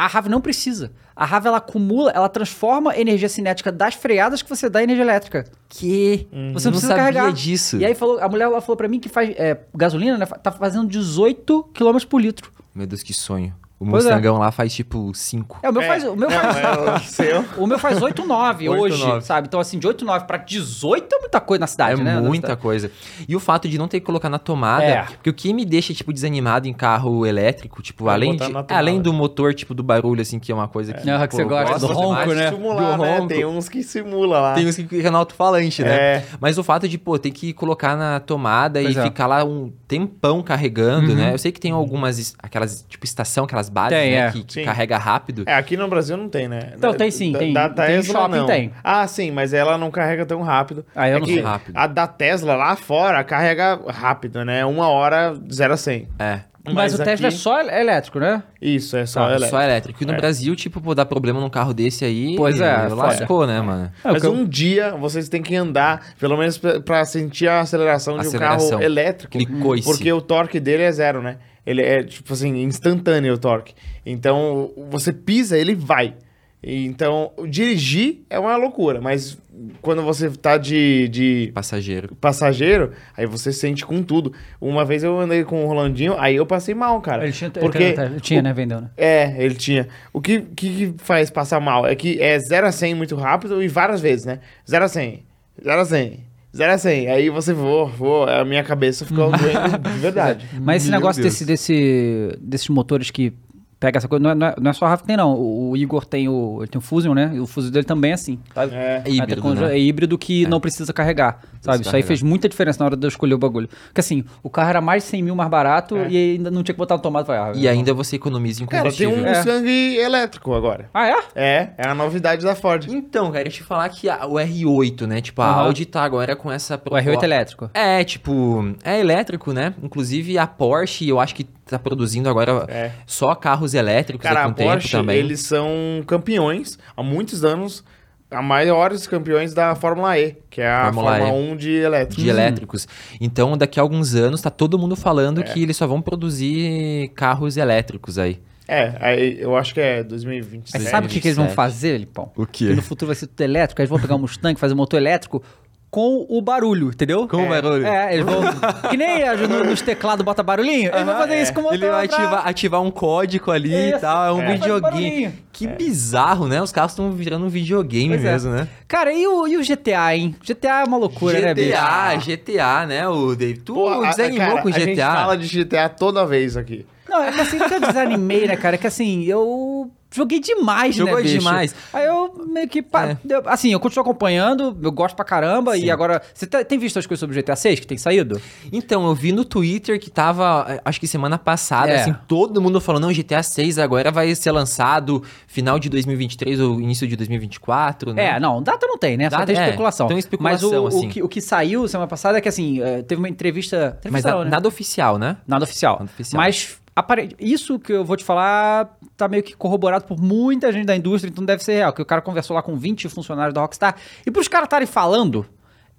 A 0.00 0.06
RAV 0.06 0.28
não 0.30 0.40
precisa. 0.40 0.92
A 1.14 1.26
RAV 1.26 1.44
ela 1.44 1.58
acumula, 1.58 2.10
ela 2.12 2.26
transforma 2.30 2.92
a 2.92 2.98
energia 2.98 3.28
cinética 3.28 3.70
das 3.70 3.94
freadas 3.94 4.40
que 4.40 4.48
você 4.48 4.66
dá 4.66 4.80
em 4.80 4.84
energia 4.84 5.04
elétrica. 5.04 5.44
Que? 5.68 6.26
Você 6.30 6.32
não, 6.32 6.42
não 6.42 6.52
precisa 6.52 6.80
sabia 6.80 6.96
carregar. 6.96 7.32
disso. 7.34 7.76
E 7.76 7.84
aí 7.84 7.94
falou, 7.94 8.18
a 8.18 8.26
mulher 8.26 8.44
ela 8.44 8.62
falou 8.62 8.78
pra 8.78 8.88
mim 8.88 8.98
que 8.98 9.10
faz 9.10 9.28
é, 9.36 9.60
gasolina, 9.76 10.16
né? 10.16 10.24
Tá 10.24 10.50
fazendo 10.50 10.88
18 10.88 11.64
km 11.74 11.98
por 12.08 12.18
litro. 12.18 12.50
Meu 12.74 12.86
Deus, 12.86 13.02
que 13.02 13.12
sonho. 13.12 13.54
O 13.80 13.86
Pois 13.86 14.04
é. 14.04 14.08
Mustangão 14.10 14.36
lá 14.36 14.50
faz 14.52 14.74
tipo 14.74 15.10
5. 15.14 15.60
É, 15.62 15.70
o 15.70 15.72
meu 15.72 15.80
É. 15.80 15.86
faz, 15.86 16.04
o 16.04 16.14
meu 16.14 16.28
Não, 16.28 16.38
faz, 16.38 17.18
é 17.20 17.38
o 17.38 17.40
o 17.64 17.66
meu 17.66 17.78
faz 17.78 18.02
8, 18.02 18.26
9 18.26 18.68
8, 18.68 18.82
hoje, 18.82 19.02
9. 19.06 19.20
sabe? 19.22 19.48
Então 19.48 19.58
assim, 19.58 19.78
de 19.78 19.86
8, 19.86 20.04
9 20.04 20.26
pra 20.26 20.36
18 20.36 21.14
é 21.14 21.18
muita 21.18 21.40
coisa 21.40 21.60
na 21.60 21.66
cidade, 21.66 21.98
é 21.98 22.04
né? 22.04 22.14
Na 22.16 22.20
muita 22.20 22.54
coisa. 22.56 22.90
E 23.26 23.34
o 23.34 23.40
fato 23.40 23.66
de 23.66 23.78
não 23.78 23.88
ter 23.88 23.98
que 24.00 24.04
colocar 24.04 24.28
na 24.28 24.38
tomada, 24.38 24.84
É. 24.84 25.02
porque 25.04 25.30
o 25.30 25.32
que 25.32 25.54
me 25.54 25.64
deixa, 25.64 25.94
tipo, 25.94 26.12
desanimado 26.12 26.68
em 26.68 26.74
carro 26.74 27.24
elétrico, 27.24 27.80
tipo, 27.80 28.06
É 28.10 28.12
além, 28.12 28.36
de, 28.36 28.42
além 28.68 29.00
do 29.00 29.14
motor, 29.14 29.54
tipo, 29.54 29.72
do 29.72 29.82
barulho, 29.82 30.20
assim, 30.20 30.38
que 30.38 30.52
é 30.52 30.54
uma 30.54 30.68
coisa 30.68 30.92
que... 30.92 31.08
É, 31.08 31.26
que 31.26 31.34
você 31.34 31.44
gosta, 31.44 31.78
do 31.78 31.86
ronco, 31.86 32.34
né? 32.34 32.50
Simular, 32.50 32.96
Do 32.98 33.02
né? 33.02 33.16
ronco. 33.16 33.28
Tem 33.28 33.46
uns 33.46 33.66
que 33.66 33.82
simula 33.82 34.40
lá. 34.40 34.54
Tem 34.54 34.66
uns 34.66 34.76
que 34.76 34.84
ficam 34.86 35.10
no 35.10 35.16
alto-falante, 35.16 35.82
né? 35.82 35.90
É. 36.16 36.24
Mas 36.38 36.58
o 36.58 36.62
fato 36.62 36.86
de, 36.86 36.98
pô, 36.98 37.18
ter 37.18 37.30
que 37.30 37.54
colocar 37.54 37.96
na 37.96 38.20
tomada 38.20 38.78
Pois 38.82 38.94
e 38.94 38.98
é. 38.98 39.02
ficar 39.04 39.26
lá 39.26 39.42
um 39.42 39.72
tempão 39.88 40.42
carregando, 40.42 41.08
Uhum. 41.12 41.14
né? 41.16 41.32
Eu 41.32 41.38
sei 41.38 41.50
que 41.50 41.58
tem 41.58 41.72
algumas, 41.72 42.34
aquelas, 42.42 42.84
tipo, 42.86 43.06
estação, 43.06 43.44
aquelas 43.44 43.69
bases, 43.70 43.98
Tem, 43.98 44.10
né? 44.12 44.26
é. 44.28 44.30
Que, 44.32 44.42
que 44.42 44.64
carrega 44.64 44.98
rápido. 44.98 45.44
É, 45.46 45.54
aqui 45.54 45.76
no 45.76 45.88
Brasil 45.88 46.16
não 46.16 46.28
tem, 46.28 46.48
né? 46.48 46.74
Não, 46.80 46.92
tem 46.92 47.10
sim, 47.10 47.32
Da- 47.32 47.38
tem- 47.38 47.52
Da 47.52 47.68
tem 47.68 47.86
Tesla 47.86 48.20
shopping, 48.20 48.36
não. 48.36 48.46
tem. 48.46 48.72
Ah, 48.82 49.06
sim, 49.06 49.30
mas 49.30 49.52
ela 49.54 49.78
não 49.78 49.90
carrega 49.90 50.26
tão 50.26 50.42
rápido. 50.42 50.84
Ah, 50.94 51.08
eu 51.08 51.16
é 51.16 51.20
não 51.20 51.26
sei. 51.26 51.40
rápido. 51.40 51.76
A 51.76 51.86
da 51.86 52.06
Tesla 52.06 52.54
lá 52.56 52.76
fora 52.76 53.22
carrega 53.24 53.80
rápido, 53.88 54.44
né? 54.44 54.64
Uma 54.66 54.88
hora, 54.88 55.34
0 55.50 55.74
a 55.74 55.76
100. 55.76 56.08
É. 56.18 56.40
Mas, 56.74 56.92
o 56.92 56.98
Tesla 57.02 57.26
é 57.26 57.28
aqui- 57.30 57.38
só 57.38 57.58
el- 57.58 57.70
elétrico, 57.70 58.20
né? 58.20 58.42
Isso, 58.60 58.94
é 58.94 59.06
só 59.06 59.20
Só, 59.22 59.26
elétrico. 59.28 59.50
só 59.50 59.62
elétrico. 59.62 60.02
E 60.02 60.06
no 60.06 60.12
É. 60.12 60.16
Brasil, 60.16 60.54
tipo, 60.54 60.78
pô, 60.78 60.94
dá 60.94 61.06
problema 61.06 61.40
num 61.40 61.48
carro 61.48 61.72
desse 61.72 62.04
aí. 62.04 62.36
Pois 62.36 62.60
é, 62.60 62.86
lascou, 62.88 63.46
né, 63.46 63.62
mano? 63.62 63.90
É, 64.04 64.08
o 64.10 64.12
Mas 64.12 64.22
eu- 64.22 64.30
um 64.32 64.44
dia 64.44 64.90
vocês 64.94 65.26
têm 65.30 65.40
que 65.42 65.56
andar, 65.56 66.08
pelo 66.20 66.36
menos 66.36 66.58
pra- 66.58 67.04
sentir 67.06 67.48
a 67.48 67.60
aceleração 67.60 68.18
de 68.18 68.26
um 68.26 68.28
Aceleração. 68.28 68.70
carro 68.72 68.82
elétrico. 68.82 69.38
Porque 69.84 70.12
o 70.12 70.20
torque 70.20 70.60
dele 70.60 70.82
é 70.82 70.92
zero, 70.92 71.22
né? 71.22 71.38
Ele 71.66 71.82
é, 71.82 72.02
tipo 72.02 72.32
assim, 72.32 72.62
instantâneo 72.62 73.34
o 73.34 73.38
torque. 73.38 73.74
Então, 74.04 74.70
você 74.90 75.12
pisa, 75.12 75.58
ele 75.58 75.74
vai. 75.74 76.14
E, 76.62 76.84
Então, 76.86 77.32
dirigir 77.48 78.22
é 78.28 78.38
uma 78.38 78.56
loucura, 78.56 79.00
mas 79.00 79.38
quando 79.80 80.02
você 80.02 80.30
tá 80.30 80.56
de, 80.56 81.08
de 81.08 81.50
Passageiro. 81.54 82.14
passageiro, 82.20 82.92
aí 83.16 83.26
você 83.26 83.52
sente 83.52 83.84
com 83.84 84.02
tudo. 84.02 84.32
Uma 84.60 84.84
vez 84.84 85.02
eu 85.02 85.18
andei 85.18 85.44
com 85.44 85.64
o 85.64 85.66
Rolandinho, 85.66 86.18
aí 86.18 86.36
eu 86.36 86.46
passei 86.46 86.74
mal, 86.74 87.00
cara. 87.00 87.24
Ele 87.24 87.32
tinha, 87.32 87.50
porque 87.50 87.82
ele 87.82 88.20
tinha, 88.20 88.42
né? 88.42 88.52
Vendeu, 88.52 88.80
né? 88.80 88.90
é, 88.96 89.34
ele 89.38 89.54
tinha. 89.54 89.88
O 90.12 90.20
que, 90.20 90.40
que, 90.40 90.92
que 90.92 90.94
faz 90.98 91.30
passar 91.30 91.60
mal 91.60 91.86
é 91.86 91.94
que 91.94 92.20
é 92.20 92.38
0 92.38 92.66
a 92.66 92.72
100 92.72 92.94
muito 92.94 93.16
rápido 93.16 93.62
e 93.62 93.68
várias 93.68 94.00
vezes, 94.00 94.24
né? 94.24 94.40
0 94.68 94.84
a 94.84 94.88
100, 94.88 95.24
0 95.62 95.80
a 95.80 95.84
100, 95.84 96.24
0 96.56 96.72
a 96.72 96.78
100. 96.78 97.08
Aí 97.08 97.30
você 97.30 97.52
voa, 97.52 97.86
voa, 97.86 98.40
a 98.40 98.44
minha 98.44 98.62
cabeça 98.64 99.04
ficou 99.06 99.30
doendo 99.30 99.78
de 99.92 99.98
verdade. 99.98 100.46
Mas 100.60 100.82
esse 100.82 100.90
Meu 100.90 100.98
negócio 100.98 101.22
Deus. 101.22 101.34
desse, 101.34 101.44
desse, 101.44 102.38
desses 102.40 102.68
motores 102.68 103.10
que 103.10 103.32
pega 103.80 103.96
essa 103.98 104.06
coisa. 104.06 104.22
Não 104.22 104.30
é, 104.30 104.34
não 104.34 104.46
é- 104.46 104.54
não 104.60 104.70
é 104.70 104.74
só 104.74 104.84
a 104.84 104.90
Rafa 104.90 105.02
que 105.02 105.06
tem, 105.08 105.16
não. 105.16 105.34
O, 105.34 105.70
o 105.70 105.76
Igor 105.76 106.04
tem 106.04 106.28
o. 106.28 106.58
Ele 106.60 106.68
tem 106.68 106.78
o 106.78 106.82
Fusion, 106.82 107.14
né? 107.14 107.30
E 107.34 107.40
o 107.40 107.46
Fusion 107.46 107.72
dele 107.72 107.84
também 107.86 108.10
é 108.10 108.14
assim. 108.14 108.38
Sabe? 108.54 108.74
É. 108.74 109.02
É 109.04 109.10
híbrido, 109.10 109.54
né? 109.54 109.72
É 109.74 109.78
híbrido 109.78 110.18
que 110.18 110.46
não 110.46 110.60
precisa 110.60 110.92
carregar. 110.92 111.40
Sabe? 111.62 111.82
Isso 111.84 111.94
aí 111.96 112.02
fez 112.02 112.22
muita 112.22 112.48
diferença 112.48 112.78
na 112.80 112.86
hora 112.86 112.96
de 112.96 113.04
eu 113.04 113.08
escolher 113.08 113.34
o 113.34 113.38
bagulho. 113.38 113.68
Porque 113.86 114.00
assim, 114.00 114.24
o 114.42 114.48
carro 114.48 114.70
era 114.70 114.80
mais 114.80 115.02
de 115.02 115.08
100 115.10 115.22
mil 115.22 115.34
mais 115.34 115.50
barato 115.50 115.96
É. 115.96 116.08
e 116.08 116.32
ainda 116.34 116.50
não 116.50 116.62
tinha 116.62 116.74
que 116.74 116.78
botar 116.78 116.96
no 116.96 117.02
tomate. 117.02 117.26
Falei, 117.26 117.40
ah, 117.42 117.52
E 117.54 117.68
ainda 117.68 117.92
você 117.92 118.16
economiza 118.16 118.62
em 118.62 118.66
Cara, 118.66 118.90
tem 118.92 119.06
combustível. 119.08 119.24
um 119.24 119.26
É. 119.26 119.36
Mustang 119.36 119.96
elétrico 119.98 120.54
agora. 120.54 120.88
Ah, 120.94 121.08
é? 121.08 121.16
É, 121.34 121.70
é 121.78 121.88
a 121.88 121.94
novidade 121.94 122.42
da 122.44 122.54
Ford. 122.54 122.86
Então, 122.88 123.30
cara, 123.30 123.44
deixa 123.44 123.58
eu 123.58 123.62
te 123.62 123.68
falar 123.68 123.88
que 123.90 124.08
a- 124.08 124.26
o 124.26 124.34
R8, 124.38 125.06
né? 125.06 125.20
Tipo, 125.20 125.42
a 125.42 125.50
Aham. 125.50 125.60
Audi 125.66 125.84
tá 125.84 126.02
agora 126.02 126.34
com 126.34 126.50
essa 126.50 126.76
O 126.76 126.78
proposta. 126.78 127.10
R8 127.10 127.22
elétrico. 127.24 127.70
É, 127.74 128.02
tipo, 128.04 128.74
é 128.82 128.98
elétrico, 128.98 129.52
né? 129.52 129.74
Inclusive 129.82 130.38
a 130.38 130.46
Porsche, 130.46 131.06
eu 131.08 131.20
acho 131.20 131.34
que 131.34 131.44
tá 131.70 131.78
produzindo 131.78 132.28
agora 132.28 132.64
É. 132.68 132.92
só 133.06 133.34
carros 133.34 133.74
elétricos 133.74 134.22
Cara, 134.22 134.40
há 134.40 134.44
a 134.44 134.48
um 134.48 134.52
tempo 134.52 134.70
Porsche, 134.70 134.90
também. 134.92 135.16
eles 135.18 135.40
são 135.40 135.68
campeões 136.06 136.78
há 136.96 137.02
muitos 137.02 137.44
anos, 137.44 137.82
a 138.30 138.40
maiores 138.40 139.06
campeões 139.06 139.52
da 139.54 139.74
Fórmula 139.74 140.16
E, 140.18 140.36
que 140.48 140.60
é 140.60 140.70
a 140.70 140.84
Fórmula 140.84 141.18
Fórmula, 141.18 141.38
E. 141.48 141.52
1 141.52 141.56
de 141.56 141.70
elétrico. 141.76 142.22
De 142.22 142.28
elétricos. 142.28 142.86
Então, 143.20 143.56
daqui 143.58 143.80
a 143.80 143.82
alguns 143.82 144.14
anos, 144.14 144.40
tá 144.40 144.50
todo 144.50 144.78
mundo 144.78 144.94
falando 144.94 145.40
É. 145.40 145.44
que 145.44 145.62
eles 145.62 145.76
só 145.76 145.86
vão 145.86 146.00
produzir 146.00 147.08
carros 147.14 147.56
elétricos 147.56 148.18
aí. 148.18 148.40
É, 148.68 148.94
aí 149.00 149.40
eu 149.40 149.56
acho 149.56 149.74
que 149.74 149.80
é 149.80 150.04
2026. 150.04 150.80
Mas 150.84 150.90
sabe 150.92 151.08
o 151.08 151.10
que, 151.10 151.20
que 151.20 151.26
eles 151.26 151.36
vão 151.36 151.46
27. 151.46 151.56
fazer, 151.56 151.98
Lipão? 151.98 152.30
O 152.36 152.46
quê? 152.46 152.68
Que 152.68 152.74
no 152.74 152.82
futuro 152.82 153.08
vai 153.08 153.16
ser 153.16 153.26
tudo 153.26 153.40
elétrico, 153.40 153.80
aí 153.80 153.82
eles 153.82 153.90
vão 153.90 153.98
pegar 153.98 154.14
um 154.14 154.18
Mustang, 154.20 154.58
fazer 154.60 154.74
um 154.74 154.76
motor 154.76 154.96
elétrico 154.98 155.42
com 155.90 156.24
o 156.28 156.40
barulho, 156.40 156.88
entendeu? 156.88 157.26
Com 157.26 157.44
o 157.44 157.48
barulho? 157.48 157.84
É, 157.84 158.14
eles 158.14 158.24
vão. 158.24 158.40
que 158.88 158.96
nem 158.96 159.24
no- 159.48 159.64
nos 159.64 159.82
teclados 159.82 160.24
bota 160.24 160.42
barulhinho, 160.42 160.90
eles 160.92 161.04
vão 161.04 161.16
fazer 161.18 161.34
é. 161.34 161.42
isso 161.42 161.52
com 161.52 161.60
o 161.60 161.62
motor. 161.64 161.74
Ele 161.78 161.90
vai 161.90 162.06
pra- 162.06 162.16
ativar, 162.18 162.48
ativar 162.48 162.80
um 162.82 162.90
código 162.90 163.50
ali 163.50 163.74
e 163.74 163.90
Isso. 163.90 164.00
tal, 164.00 164.24
é 164.26 164.32
um 164.32 164.42
É. 164.42 164.52
Videogame. 164.52 165.32
Que 165.52 165.66
bizarro, 165.66 166.46
né? 166.46 166.62
Os 166.62 166.70
carros 166.72 166.92
estão 166.92 167.10
virando 167.10 167.44
um 167.44 167.48
videogame 167.48 168.10
Pois 168.14 168.24
é. 168.24 168.32
mesmo, 168.32 168.52
né? 168.52 168.68
Cara, 168.86 169.12
e 169.12 169.26
o, 169.26 169.46
e 169.48 169.56
o 169.56 169.62
GTA, 169.64 170.14
hein? 170.16 170.34
GTA 170.42 170.80
é 170.80 170.84
uma 170.84 170.96
loucura, 170.96 171.38
né, 171.40 171.52
bicho? 171.54 171.68
GTA, 171.70 172.16
GTA, 172.16 172.86
né? 172.86 173.08
O 173.08 173.34
Dave, 173.34 173.58
tu 173.58 173.74
Porra, 173.74 174.06
a- 174.06 174.10
desanimou 174.10 174.46
cara, 174.48 174.62
com 174.62 174.68
A 174.68 174.72
gente 174.72 174.94
GTA. 174.94 175.12
fala 175.12 175.36
de 175.36 175.46
GTA 175.64 175.88
toda 175.88 176.24
vez 176.24 176.56
aqui. 176.56 176.86
Não, 177.08 177.22
é 177.24 177.32
que 177.32 177.40
assim, 177.40 177.58
que 177.58 177.74
eu 177.74 177.80
desanimei, 177.80 178.46
né, 178.46 178.56
cara? 178.56 178.76
É 178.76 178.78
que 178.78 178.86
assim, 178.86 179.24
eu 179.24 179.90
joguei 180.12 180.40
demais, 180.40 180.94
Jogou 180.94 181.16
né, 181.16 181.22
bicho? 181.22 181.38
demais. 181.38 181.74
Aí 181.92 182.04
eu 182.06 182.46
meio 182.46 182.68
que... 182.68 182.82
pa- 182.82 183.10
É. 183.10 183.16
Assim, 183.46 183.72
eu 183.72 183.80
continuo 183.80 184.02
acompanhando, 184.02 184.76
eu 184.82 184.92
gosto 184.92 185.14
pra 185.16 185.24
caramba, 185.24 185.74
Sim. 185.76 185.84
e 185.84 185.90
agora... 185.90 186.20
Você 186.34 186.46
tem 186.46 186.78
visto 186.78 186.98
as 186.98 187.06
coisas 187.06 187.20
sobre 187.20 187.38
o 187.38 187.42
GTA 187.42 187.54
6 187.56 187.80
que 187.80 187.86
tem 187.86 187.96
saído? 187.98 188.40
Então, 188.72 189.06
eu 189.06 189.14
vi 189.14 189.32
no 189.32 189.44
Twitter 189.44 189.98
que 190.00 190.10
tava, 190.10 190.66
eh, 190.68 190.80
acho 190.84 190.98
que 191.00 191.06
semana 191.06 191.38
passada, 191.38 191.90
É. 191.92 192.00
assim, 192.02 192.14
todo 192.26 192.60
mundo 192.60 192.80
falando, 192.80 193.02
não, 193.04 193.12
GTA 193.12 193.42
6 193.42 193.78
agora 193.78 194.10
vai 194.10 194.34
ser 194.34 194.50
lançado 194.52 195.22
final 195.46 195.78
de 195.78 195.88
2023 195.88 196.60
ou 196.60 196.80
início 196.80 197.06
de 197.06 197.16
2024, 197.16 198.12
né? 198.12 198.36
É, 198.36 198.40
não, 198.40 198.62
data 198.62 198.86
não 198.86 198.98
tem, 198.98 199.16
né? 199.16 199.24
Só 199.30 199.36
Data- 199.38 199.46
tem 199.52 199.56
é, 199.56 199.64
especulação. 199.66 200.06
tem 200.08 200.18
especulação, 200.18 200.70
Mas 200.84 200.94
o, 200.94 200.96
o 200.96 200.98
assim. 200.98 201.08
que, 201.08 201.22
o 201.22 201.28
que 201.28 201.40
saiu 201.40 201.86
semana 201.88 202.08
passada 202.08 202.38
é 202.38 202.40
que, 202.40 202.48
assim, 202.48 202.80
eh, 202.82 203.02
teve 203.02 203.20
uma 203.20 203.28
entrevista... 203.28 203.98
Mas 204.04 204.20
entrevista 204.20 204.28
na- 204.30 204.36
não, 204.36 204.44
né? 204.44 204.50
nada 204.50 204.68
oficial, 204.68 205.18
né? 205.18 205.36
Nada 205.46 205.64
oficial. 205.64 205.94
Nada 206.00 206.10
oficial. 206.12 206.40
Mas 206.40 206.78
apare- 207.00 207.34
isso 207.38 207.78
que 207.78 207.92
eu 207.92 208.04
vou 208.04 208.16
te 208.16 208.24
falar 208.24 208.96
tá 209.16 209.28
meio 209.28 209.42
que 209.42 209.54
corroborado 209.54 210.04
por 210.04 210.18
muita 210.20 210.72
gente 210.72 210.86
da 210.86 210.96
indústria, 210.96 211.30
então 211.30 211.44
deve 211.44 211.62
ser 211.64 211.74
real. 211.74 211.92
Que 211.92 212.00
o 212.02 212.06
cara 212.06 212.22
conversou 212.22 212.54
lá 212.54 212.62
com 212.62 212.76
20 212.76 213.08
funcionários 213.08 213.52
da 213.54 213.60
Rockstar. 213.60 213.96
E 214.26 214.30
pros 214.30 214.48
caras 214.48 214.66
estarem 214.66 214.86
falando, 214.86 215.44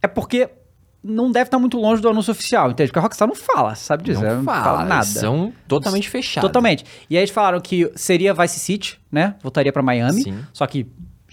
é 0.02 0.08
porque 0.08 0.50
não 1.04 1.32
deve 1.32 1.48
estar 1.48 1.58
muito 1.60 1.78
longe 1.80 2.02
do 2.02 2.10
anúncio 2.10 2.32
oficial, 2.32 2.70
entende? 2.72 2.90
Porque 2.90 3.00
a 3.00 3.02
Rockstar 3.02 3.28
não 3.28 3.36
fala, 3.36 3.74
sabe 3.76 4.04
disso? 4.04 4.24
Ela 4.24 4.36
não 4.38 4.44
fala, 4.44 4.84
nada. 4.86 5.04
eles 5.04 5.08
São 5.08 5.52
totalmente 5.68 6.10
fechados. 6.10 6.48
Totalmente. 6.48 6.86
E 7.10 7.18
aí 7.18 7.24
eles 7.24 7.32
falaram 7.34 7.60
que 7.60 7.92
seria 7.96 8.34
Vice 8.34 8.60
City, 8.60 9.00
né? 9.12 9.36
Voltaria 9.42 9.74
pra 9.74 9.82
Miami. 9.82 10.22
Sim. 10.24 10.40
Só 10.54 10.66
que 10.68 10.86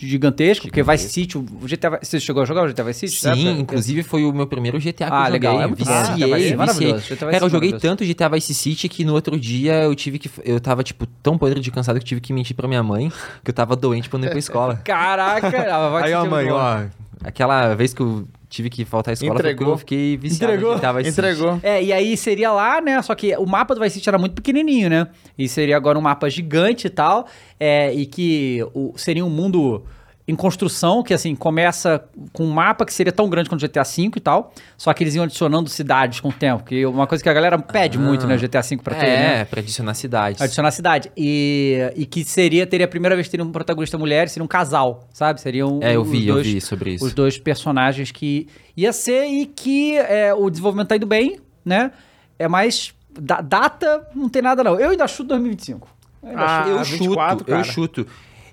gigantesco, 0.07 0.67
porque. 0.67 0.83
Vice 0.83 1.09
City, 1.09 1.37
o 1.37 1.43
GTA, 1.43 1.99
você 2.03 2.21
chegou 2.21 2.43
a 2.43 2.47
jogar 2.47 2.65
o 2.65 2.69
GTA 2.69 2.85
Vice 2.85 3.09
City? 3.09 3.21
Sim, 3.37 3.61
inclusive 3.61 4.03
foi 4.03 4.25
o 4.25 4.33
meu 4.33 4.47
primeiro 4.47 4.79
GTA 4.79 4.93
que 4.93 5.03
Ah, 5.05 5.07
eu 5.07 5.25
joguei. 5.25 5.33
legal, 5.33 5.63
é 5.63 5.67
muito 5.67 5.79
viciei, 5.79 6.33
é 6.33 6.57
viciei. 6.57 6.57
Cara, 6.57 6.71
eu 6.93 7.01
City 7.01 7.25
é 7.25 7.49
joguei 7.49 7.73
tanto 7.73 8.05
GTA 8.05 8.29
Vice 8.29 8.55
City 8.55 8.89
que 8.89 9.05
no 9.05 9.13
outro 9.15 9.39
dia 9.39 9.83
eu 9.83 9.95
tive 9.95 10.19
que... 10.19 10.31
Eu 10.45 10.61
tava, 10.61 10.83
tipo, 10.83 11.07
tão 11.23 11.37
podre 11.37 11.61
de 11.61 11.71
cansado 11.71 11.99
que 11.99 12.05
tive 12.05 12.21
que 12.21 12.33
mentir 12.33 12.55
pra 12.55 12.69
minha 12.69 12.83
mãe 12.83 13.11
que 13.45 13.51
eu 13.51 13.55
tava 13.55 13.75
doente 13.75 14.09
pra 14.09 14.19
não 14.19 14.27
ir 14.27 14.31
pra 14.31 14.39
escola. 14.39 14.77
Caraca, 14.85 15.51
Vice 15.51 16.05
Aí, 16.05 16.15
ó, 16.15 16.23
City 16.23 16.27
é 16.27 16.31
mãe, 16.31 16.51
ó... 16.51 16.87
Aquela 17.23 17.75
vez 17.75 17.93
que 17.93 18.01
eu 18.01 18.27
tive 18.49 18.71
que 18.71 18.85
faltar 18.85 19.13
à 19.13 19.15
escola 19.15 19.35
Entregou. 19.35 19.71
eu 19.71 19.79
fiquei 19.79 20.17
viciado 20.17 20.53
Entregou? 20.53 20.77
Entregou. 21.09 21.61
É, 21.63 21.83
e 21.83 21.93
aí 21.93 22.17
seria 22.17 22.51
lá, 22.53 22.81
né? 22.81 23.01
Só 23.03 23.15
que 23.15 23.37
o 23.37 23.47
mapa 23.47 23.75
do 23.75 23.81
Vice 23.81 23.97
City 23.97 24.09
era 24.09 24.19
muito 24.19 24.35
pequenininho, 24.35 24.89
né? 24.89 25.09
E 25.37 25.49
seria 25.49 25.77
agora 25.77 25.99
um 25.99 26.03
mapa 26.03 26.31
gigante 26.31 26.87
e 26.87 26.91
tal. 26.91 27.27
É, 27.59 27.93
e 27.93 28.07
que 28.07 28.65
o, 28.75 28.95
seria 28.97 29.25
um 29.25 29.31
mundo 29.31 29.85
em 30.29 30.37
construção, 30.37 31.03
que 31.03 31.15
assim, 31.15 31.35
começa 31.35 32.05
com 32.35 32.45
um 32.45 32.51
mapa 32.51 32.85
que 32.85 32.93
seria 32.93 33.11
tão 33.11 33.31
grande 33.31 33.49
quanto 33.49 33.63
o 33.65 33.67
GTA 33.67 33.83
V 33.83 34.11
e 34.15 34.21
tal. 34.21 34.53
Só 34.77 34.93
que 34.93 35.03
eles 35.03 35.15
iam 35.15 35.25
adicionando 35.25 35.71
cidades 35.71 36.21
com 36.21 36.29
o 36.29 36.33
tempo. 36.33 36.65
Que 36.65 36.83
é 36.83 36.87
uma 36.89 37.07
coisa 37.07 37.25
que 37.25 37.31
a 37.31 37.33
galera 37.33 37.59
pede 37.59 37.97
Ah. 37.97 38.01
muito, 38.03 38.27
né? 38.27 38.37
GTA 38.37 38.61
V 38.61 38.77
pra 38.77 38.95
ter, 38.95 39.07
é, 39.07 39.17
né? 39.39 39.45
pra 39.47 39.61
adicionar 39.61 39.95
cidades. 39.95 40.43
Adicionar 40.43 40.71
cidade. 40.71 41.11
E, 41.17 41.79
e 41.97 42.05
que 42.05 42.25
seria, 42.25 42.67
teria 42.67 42.85
a 42.85 42.89
primeira 42.89 43.17
vez 43.17 43.27
que 43.27 43.31
teria 43.31 43.45
um 43.47 43.51
protagonista 43.51 43.97
mulher, 43.97 44.29
seria 44.29 44.45
um 44.45 44.49
casal, 44.49 45.09
sabe? 45.15 45.41
Seriam 45.41 45.81
É, 45.83 45.97
eu 45.97 46.03
os 46.03 46.11
vi, 46.11 46.29
eu 46.29 46.35
dois- 46.35 46.47
vi 46.47 46.61
sobre 46.61 46.93
isso. 46.93 47.07
os 47.07 47.15
dois 47.15 47.39
personagens 47.39 48.13
que 48.13 48.47
ia 48.77 48.93
ser 48.93 49.25
e 49.29 49.47
que 49.47 49.97
é, 49.97 50.35
o 50.35 50.51
desenvolvimento 50.51 50.89
tá 50.89 50.97
indo 50.97 51.07
bem, 51.07 51.39
né? 51.65 51.91
É 52.39 52.47
mais. 52.47 52.93
da- 53.19 53.41
data, 53.41 54.07
não 54.15 54.29
tem 54.29 54.43
nada 54.43 54.63
não. 54.63 54.79
Eu 54.79 54.91
ainda 54.91 55.09
chuto 55.09 55.31
2025. 55.31 55.89
Eu 56.23 56.29
ainda 56.29 56.43
Ah, 56.45 56.59
chuto. 56.65 56.71
eu 56.71 56.85
24, 56.85 57.39
chuto, 57.39 57.51
eu 57.51 57.55
cara. 57.57 57.65
chuto. 57.65 58.07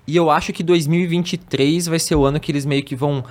E 0.06 0.16
eu 0.16 0.30
acho 0.30 0.52
que 0.52 0.62
2023 0.62 1.86
vai 1.86 1.98
ser 1.98 2.14
o 2.14 2.24
ano 2.24 2.38
que 2.38 2.52
eles 2.52 2.64
meio 2.64 2.82
que 2.82 2.94
vão. 2.94 3.24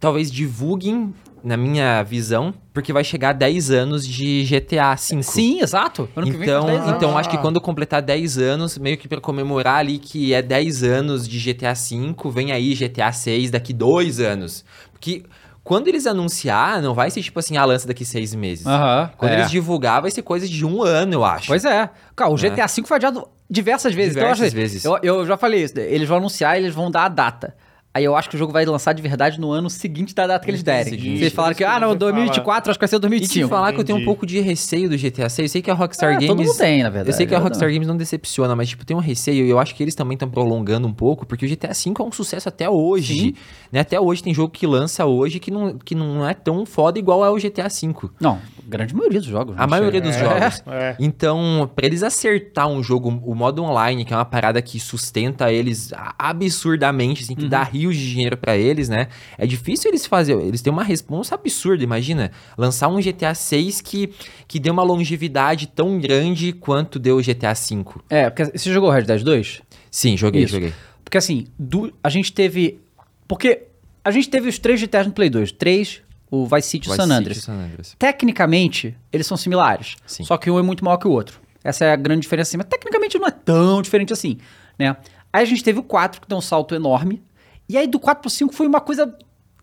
Talvez 0.00 0.30
divulguem, 0.30 1.12
na 1.42 1.56
minha 1.56 2.02
visão, 2.02 2.52
porque 2.72 2.92
vai 2.92 3.04
chegar 3.04 3.32
10 3.32 3.70
anos 3.70 4.06
de 4.06 4.44
GTA 4.44 4.94
V. 4.94 5.22
Sim, 5.22 5.60
exato. 5.60 6.08
Ano 6.16 6.28
Então, 6.28 6.66
10 6.66 6.80
anos. 6.80 6.96
então 6.96 7.18
acho 7.18 7.30
que 7.30 7.38
quando 7.38 7.60
completar 7.60 8.02
10 8.02 8.38
anos, 8.38 8.78
meio 8.78 8.96
que 8.96 9.08
pra 9.08 9.20
comemorar 9.20 9.76
ali 9.76 9.98
que 9.98 10.32
é 10.32 10.42
10 10.42 10.82
anos 10.82 11.28
de 11.28 11.38
GTA 11.38 11.74
V, 11.74 12.30
vem 12.30 12.52
aí 12.52 12.74
GTA 12.74 13.12
6 13.12 13.50
daqui 13.50 13.72
dois 13.72 14.20
anos. 14.20 14.64
Porque 14.92 15.24
quando 15.68 15.86
eles 15.86 16.06
anunciar, 16.06 16.80
não 16.80 16.94
vai 16.94 17.10
ser 17.10 17.22
tipo 17.22 17.38
assim, 17.38 17.58
a 17.58 17.64
lança 17.66 17.86
daqui 17.86 18.02
seis 18.02 18.34
meses. 18.34 18.66
Aham, 18.66 19.10
Quando 19.18 19.32
é. 19.32 19.34
eles 19.40 19.50
divulgar, 19.50 20.00
vai 20.00 20.10
ser 20.10 20.22
coisa 20.22 20.48
de 20.48 20.64
um 20.64 20.82
ano, 20.82 21.12
eu 21.12 21.22
acho. 21.22 21.46
Pois 21.46 21.62
é. 21.62 21.90
Cara, 22.16 22.30
o 22.30 22.36
GTA 22.36 22.66
V 22.66 22.84
foi 22.86 22.96
adiado 22.96 23.28
diversas 23.50 23.92
vezes. 23.92 24.12
então, 24.12 24.22
Diversas 24.22 24.46
assim, 24.46 24.56
vezes. 24.56 24.82
Eu, 24.82 24.98
eu 25.02 25.26
já 25.26 25.36
falei 25.36 25.62
isso. 25.64 25.78
Eles 25.78 26.08
vão 26.08 26.16
anunciar 26.16 26.56
e 26.56 26.62
eles 26.62 26.74
vão 26.74 26.90
dar 26.90 27.04
a 27.04 27.08
data. 27.08 27.54
Aí 27.94 28.04
eu 28.04 28.14
acho 28.14 28.28
que 28.30 28.36
o 28.36 28.38
jogo 28.38 28.52
vai 28.52 28.64
lançar 28.64 28.92
de 28.92 29.02
verdade 29.02 29.40
no 29.40 29.50
ano 29.50 29.68
seguinte 29.68 30.14
da 30.14 30.26
data 30.26 30.44
que 30.44 30.50
eles 30.50 30.62
derem. 30.62 30.84
Seguinte. 30.92 31.18
Vocês 31.18 31.32
falaram 31.32 31.54
que, 31.56 31.64
ah, 31.64 31.80
não, 31.80 31.88
Você 31.90 31.96
2024, 31.96 32.70
acho 32.70 32.78
que 32.78 32.82
vai 32.82 32.88
ser 32.88 32.96
E 32.96 32.98
te 32.98 33.00
2025. 33.00 33.48
falar 33.48 33.72
que 33.72 33.80
eu 33.80 33.84
tenho 33.84 33.96
um 33.96 34.00
Entendi. 34.00 34.04
pouco 34.04 34.26
de 34.26 34.38
receio 34.40 34.88
do 34.88 34.96
GTA 34.96 35.28
6. 35.28 35.38
Eu 35.38 35.48
sei 35.48 35.62
que 35.62 35.70
a 35.70 35.74
Rockstar 35.74 36.10
Ah, 36.10 36.12
Games. 36.12 36.28
todo 36.28 36.42
mundo 36.44 36.56
tem, 36.56 36.82
na 36.82 36.90
verdade. 36.90 37.08
Eu 37.10 37.14
sei 37.14 37.26
que 37.26 37.34
a 37.34 37.38
Rockstar 37.38 37.66
não. 37.68 37.74
Games 37.74 37.88
não 37.88 37.96
decepciona, 37.96 38.54
mas, 38.54 38.68
tipo, 38.68 38.84
tem 38.84 38.96
um 38.96 39.00
receio 39.00 39.44
e 39.44 39.50
eu 39.50 39.58
acho 39.58 39.74
que 39.74 39.82
eles 39.82 39.94
também 39.96 40.14
estão 40.14 40.28
prolongando 40.30 40.86
um 40.86 40.92
pouco, 40.92 41.26
porque 41.26 41.44
o 41.44 41.48
GTA 41.48 41.68
V 41.72 41.94
é 41.98 42.02
um 42.02 42.12
sucesso 42.12 42.48
até 42.48 42.68
hoje. 42.70 43.34
Né? 43.72 43.80
Até 43.80 43.98
hoje 43.98 44.22
tem 44.22 44.32
jogo 44.32 44.50
que 44.52 44.66
lança 44.66 45.04
hoje 45.06 45.40
que 45.40 45.50
não, 45.50 45.76
que 45.78 45.94
não 45.94 46.28
é 46.28 46.34
tão 46.34 46.64
foda 46.66 46.98
igual 46.98 47.24
é 47.24 47.30
o 47.30 47.36
GTA 47.36 47.68
V. 47.68 48.10
Não, 48.20 48.38
grande 48.66 48.94
maioria 48.94 49.18
dos 49.18 49.28
jogos. 49.28 49.54
A 49.58 49.66
maioria 49.66 50.00
dos 50.00 50.14
É, 50.14 50.18
jogos. 50.20 50.62
é. 50.68 50.94
Então, 51.00 51.68
pra 51.74 51.86
eles 51.86 52.02
acertar 52.04 52.68
um 52.68 52.82
jogo, 52.82 53.08
o 53.24 53.34
modo 53.34 53.62
online, 53.64 54.04
que 54.04 54.12
é 54.12 54.16
uma 54.16 54.24
parada 54.26 54.60
que 54.62 54.78
sustenta 54.78 55.50
eles 55.50 55.90
absurdamente, 56.18 57.22
assim, 57.24 57.34
que 57.34 57.44
Uhum. 57.44 57.48
dá 57.48 57.62
rios 57.78 57.96
de 57.96 58.10
dinheiro 58.10 58.36
pra 58.36 58.56
eles, 58.56 58.88
né? 58.88 59.08
É 59.36 59.46
difícil 59.46 59.90
eles 59.90 60.04
fazerem, 60.06 60.46
eles 60.46 60.60
têm 60.62 60.72
uma 60.72 60.82
responsa 60.84 61.34
absurda, 61.34 61.82
imagina, 61.84 62.30
lançar 62.56 62.88
um 62.88 63.00
GTA 63.00 63.34
6 63.34 63.80
que, 63.80 64.10
que 64.46 64.58
dê 64.58 64.70
uma 64.70 64.82
longevidade 64.82 65.66
tão 65.68 65.98
grande 66.00 66.52
quanto 66.52 66.98
deu 66.98 67.16
o 67.18 67.22
GTA 67.22 67.54
5. 67.54 68.04
É, 68.10 68.28
porque 68.30 68.58
você 68.58 68.72
jogou 68.72 68.90
Red 68.90 69.02
Dead 69.02 69.22
2? 69.22 69.62
Sim, 69.90 70.16
joguei, 70.16 70.42
Isso. 70.44 70.52
joguei. 70.54 70.72
Porque 71.04 71.16
assim, 71.18 71.46
do- 71.58 71.92
a 72.04 72.08
gente 72.10 72.32
teve. 72.32 72.80
Porque 73.26 73.62
a 74.04 74.10
gente 74.10 74.28
teve 74.28 74.48
os 74.48 74.58
três 74.58 74.78
GTAs 74.80 75.06
no 75.06 75.12
Play 75.12 75.30
2. 75.30 75.52
Três, 75.52 76.02
o 76.30 76.46
Vice 76.46 76.68
City 76.68 76.88
e 76.88 76.92
o 76.92 76.94
San 76.94 77.04
Andreas. 77.10 77.38
San 77.38 77.54
Andreas. 77.54 77.96
Tecnicamente, 77.98 78.94
eles 79.12 79.26
são 79.26 79.36
similares. 79.36 79.96
Sim. 80.06 80.24
Só 80.24 80.36
que 80.36 80.50
um 80.50 80.58
é 80.58 80.62
muito 80.62 80.84
maior 80.84 80.98
que 80.98 81.08
o 81.08 81.10
outro. 81.10 81.40
Essa 81.64 81.86
é 81.86 81.92
a 81.92 81.96
grande 81.96 82.22
diferença. 82.22 82.50
assim, 82.50 82.58
Mas 82.58 82.66
tecnicamente 82.66 83.18
não 83.18 83.26
é 83.26 83.30
tão 83.30 83.80
diferente 83.82 84.12
assim, 84.12 84.38
né? 84.78 84.96
Aí 85.32 85.42
a 85.42 85.44
gente 85.46 85.62
teve 85.62 85.78
o 85.78 85.82
4, 85.82 86.20
que 86.20 86.28
deu 86.28 86.38
um 86.38 86.40
salto 86.42 86.74
enorme. 86.74 87.22
E 87.68 87.76
aí 87.76 87.86
do 87.86 87.98
4 88.00 88.22
pro 88.22 88.30
5 88.30 88.54
foi 88.54 88.66
uma 88.66 88.80
coisa 88.80 89.16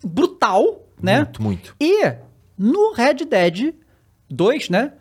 brutal, 0.04 0.86
né? 1.02 1.18
Muito, 1.18 1.42
muito. 1.42 1.76
E 1.80 2.14
no 2.56 2.92
Red 2.92 3.24
Dead 3.28 3.74
2, 4.30 4.70
né? 4.70 4.92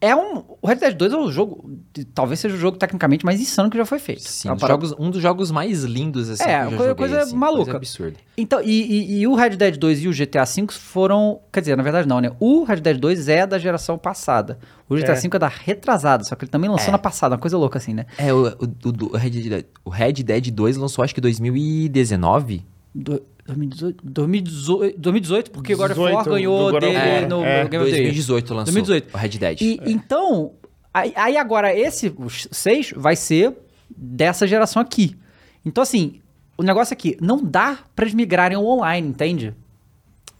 É 0.00 0.16
um. 0.16 0.42
O 0.62 0.66
Red 0.66 0.76
Dead 0.76 0.94
2 0.96 1.12
é 1.12 1.16
um 1.16 1.30
jogo. 1.30 1.78
Talvez 2.14 2.40
seja 2.40 2.54
o 2.54 2.58
jogo 2.58 2.76
tecnicamente 2.78 3.24
mais 3.24 3.40
insano 3.40 3.68
que 3.68 3.76
já 3.76 3.84
foi 3.84 3.98
feito. 3.98 4.22
Sim, 4.22 4.48
É 4.48 4.52
um 4.52 4.58
jogos- 4.58 4.94
um 4.98 5.10
dos 5.10 5.20
jogos 5.20 5.50
mais 5.50 5.84
lindos, 5.84 6.30
assim, 6.30 6.42
É, 6.42 6.46
que 6.46 6.52
eu 6.52 6.54
já 6.54 6.64
coisa- 6.64 6.76
joguei, 6.90 6.94
coisa 6.94 7.20
assim, 7.22 7.36
maluca. 7.36 7.64
Coisa 7.64 7.76
absurda. 7.76 8.16
Então, 8.36 8.60
e, 8.62 8.70
e- 8.70 9.20
e 9.20 9.26
o 9.26 9.34
Red 9.34 9.50
Dead 9.50 9.76
2 9.76 10.02
e 10.02 10.08
o 10.08 10.12
GTA 10.12 10.44
V 10.44 10.66
foram. 10.70 11.40
Quer 11.52 11.60
dizer, 11.60 11.76
na 11.76 11.82
verdade 11.82 12.08
não, 12.08 12.20
né? 12.20 12.30
O 12.40 12.64
Red 12.64 12.76
Dead 12.80 12.98
2 12.98 13.28
é 13.28 13.46
da 13.46 13.58
geração 13.58 13.98
passada. 13.98 14.58
O 14.88 14.94
GTA 14.96 15.12
É. 15.12 15.14
V 15.14 15.28
é 15.32 15.38
da 15.38 15.48
retrasada, 15.48 16.24
só 16.24 16.34
que 16.34 16.44
ele 16.44 16.50
também 16.50 16.70
lançou 16.70 16.88
É. 16.88 16.92
na 16.92 16.98
passada, 16.98 17.34
uma 17.34 17.40
coisa 17.40 17.56
louca 17.58 17.78
assim, 17.78 17.92
né? 17.94 18.06
É, 18.16 18.32
o, 18.32 18.46
o, 18.48 18.48
o- 18.48 19.12
o 19.12 19.16
Red 19.16 19.30
Dead, 19.30 19.64
o 19.84 19.90
Red 19.90 20.12
Dead 20.14 20.50
2 20.50 20.76
lançou 20.76 21.04
acho 21.04 21.14
que 21.14 21.20
em 21.20 21.22
2019. 21.22 22.64
Do- 22.94 23.22
2018, 23.46 24.04
2018, 24.04 24.98
2018, 25.00 25.50
porque 25.50 25.74
o 25.74 25.76
God 25.76 25.90
of 25.90 26.00
War 26.00 26.10
18 26.18 26.30
ganhou 26.30 26.58
God 26.70 26.74
of 26.74 26.80
dele 26.80 26.96
War. 26.98 27.28
no, 27.28 27.44
É, 27.44 27.62
no 27.64 27.68
Game 27.68 27.84
of 27.84 27.90
the 27.92 27.96
Year. 27.98 28.12
2018 28.12 28.54
lançou 28.54 28.72
2018. 28.74 29.14
o 29.14 29.18
Red 29.18 29.28
Dead. 29.30 29.60
E, 29.60 29.80
Então, 29.92 30.52
aí, 30.94 31.12
aí 31.16 31.36
agora 31.36 31.76
esse, 31.76 32.08
o 32.16 32.28
6, 32.30 32.92
vai 32.96 33.16
ser 33.16 33.56
dessa 33.96 34.46
geração 34.46 34.80
aqui. 34.80 35.16
Então, 35.64 35.82
assim, 35.82 36.20
o 36.56 36.62
negócio 36.62 36.92
aqui, 36.92 37.16
não 37.20 37.42
dá 37.42 37.78
pra 37.94 38.04
eles 38.04 38.14
migrarem 38.14 38.56
ao 38.56 38.64
online, 38.64 39.08
entende? 39.08 39.54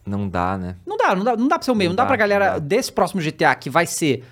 Não 0.07 0.29
dá, 0.29 0.57
né? 0.57 0.77
Não 0.87 0.97
dá, 0.97 1.15
não 1.17 1.25
dá, 1.25 1.37
não 1.37 1.49
dá 1.49 1.59
pra 1.59 1.65
ser 1.65 1.71
o 1.73 1.75
mesmo. 1.75 1.91
Não, 1.91 1.93
Não 1.93 1.97
dá, 1.97 2.03
dá, 2.05 2.09
pra 2.09 2.17
galera 2.17 2.51
dá. 2.53 2.59
desse 2.59 2.93
próximo 2.93 3.21
GTA, 3.21 3.55
que 3.55 3.69
vai 3.71 3.87
ser 3.87 4.25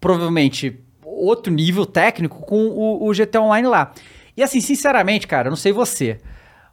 provavelmente 0.00 0.78
outro 1.04 1.52
nível 1.52 1.84
técnico, 1.84 2.40
com 2.42 2.66
o, 2.68 3.08
o 3.08 3.12
GTA 3.12 3.40
Online 3.40 3.66
lá. 3.66 3.92
E 4.36 4.42
assim, 4.42 4.60
sinceramente, 4.60 5.26
cara, 5.26 5.48
eu 5.48 5.50
não 5.50 5.56
sei 5.56 5.72
você, 5.72 6.18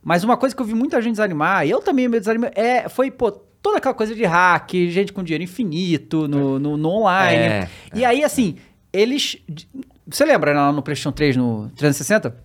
mas 0.06 0.24
uma 0.24 0.38
coisa 0.38 0.56
que 0.56 0.62
eu 0.62 0.66
vi 0.66 0.76
muita 0.76 1.02
gente 1.02 1.14
desanimar, 1.14 1.66
e 1.66 1.72
eu 1.72 1.82
também 1.82 2.08
meio 2.08 2.22
desanimado, 2.22 2.54
é, 2.56 2.88
foi, 2.88 3.10
pô, 3.10 3.32
toda 3.32 3.80
aquela 3.80 3.96
coisa 3.96 4.14
de 4.14 4.24
hack, 4.24 4.72
gente 4.92 5.12
com 5.12 5.24
dinheiro 5.24 5.44
infinito 5.44 6.28
no, 6.28 6.60
no, 6.60 6.78
no 6.78 6.90
online. 6.90 7.44
É, 7.44 7.70
e 7.96 8.06
aí, 8.06 8.24
assim, 8.24 8.58
eles. 8.94 9.38
Você 10.06 10.24
lembra 10.24 10.54
né, 10.54 10.60
lá 10.60 10.72
no 10.72 10.84
PlayStation 10.84 11.12
3, 11.12 11.36
no 11.36 11.72
360? 11.76 12.45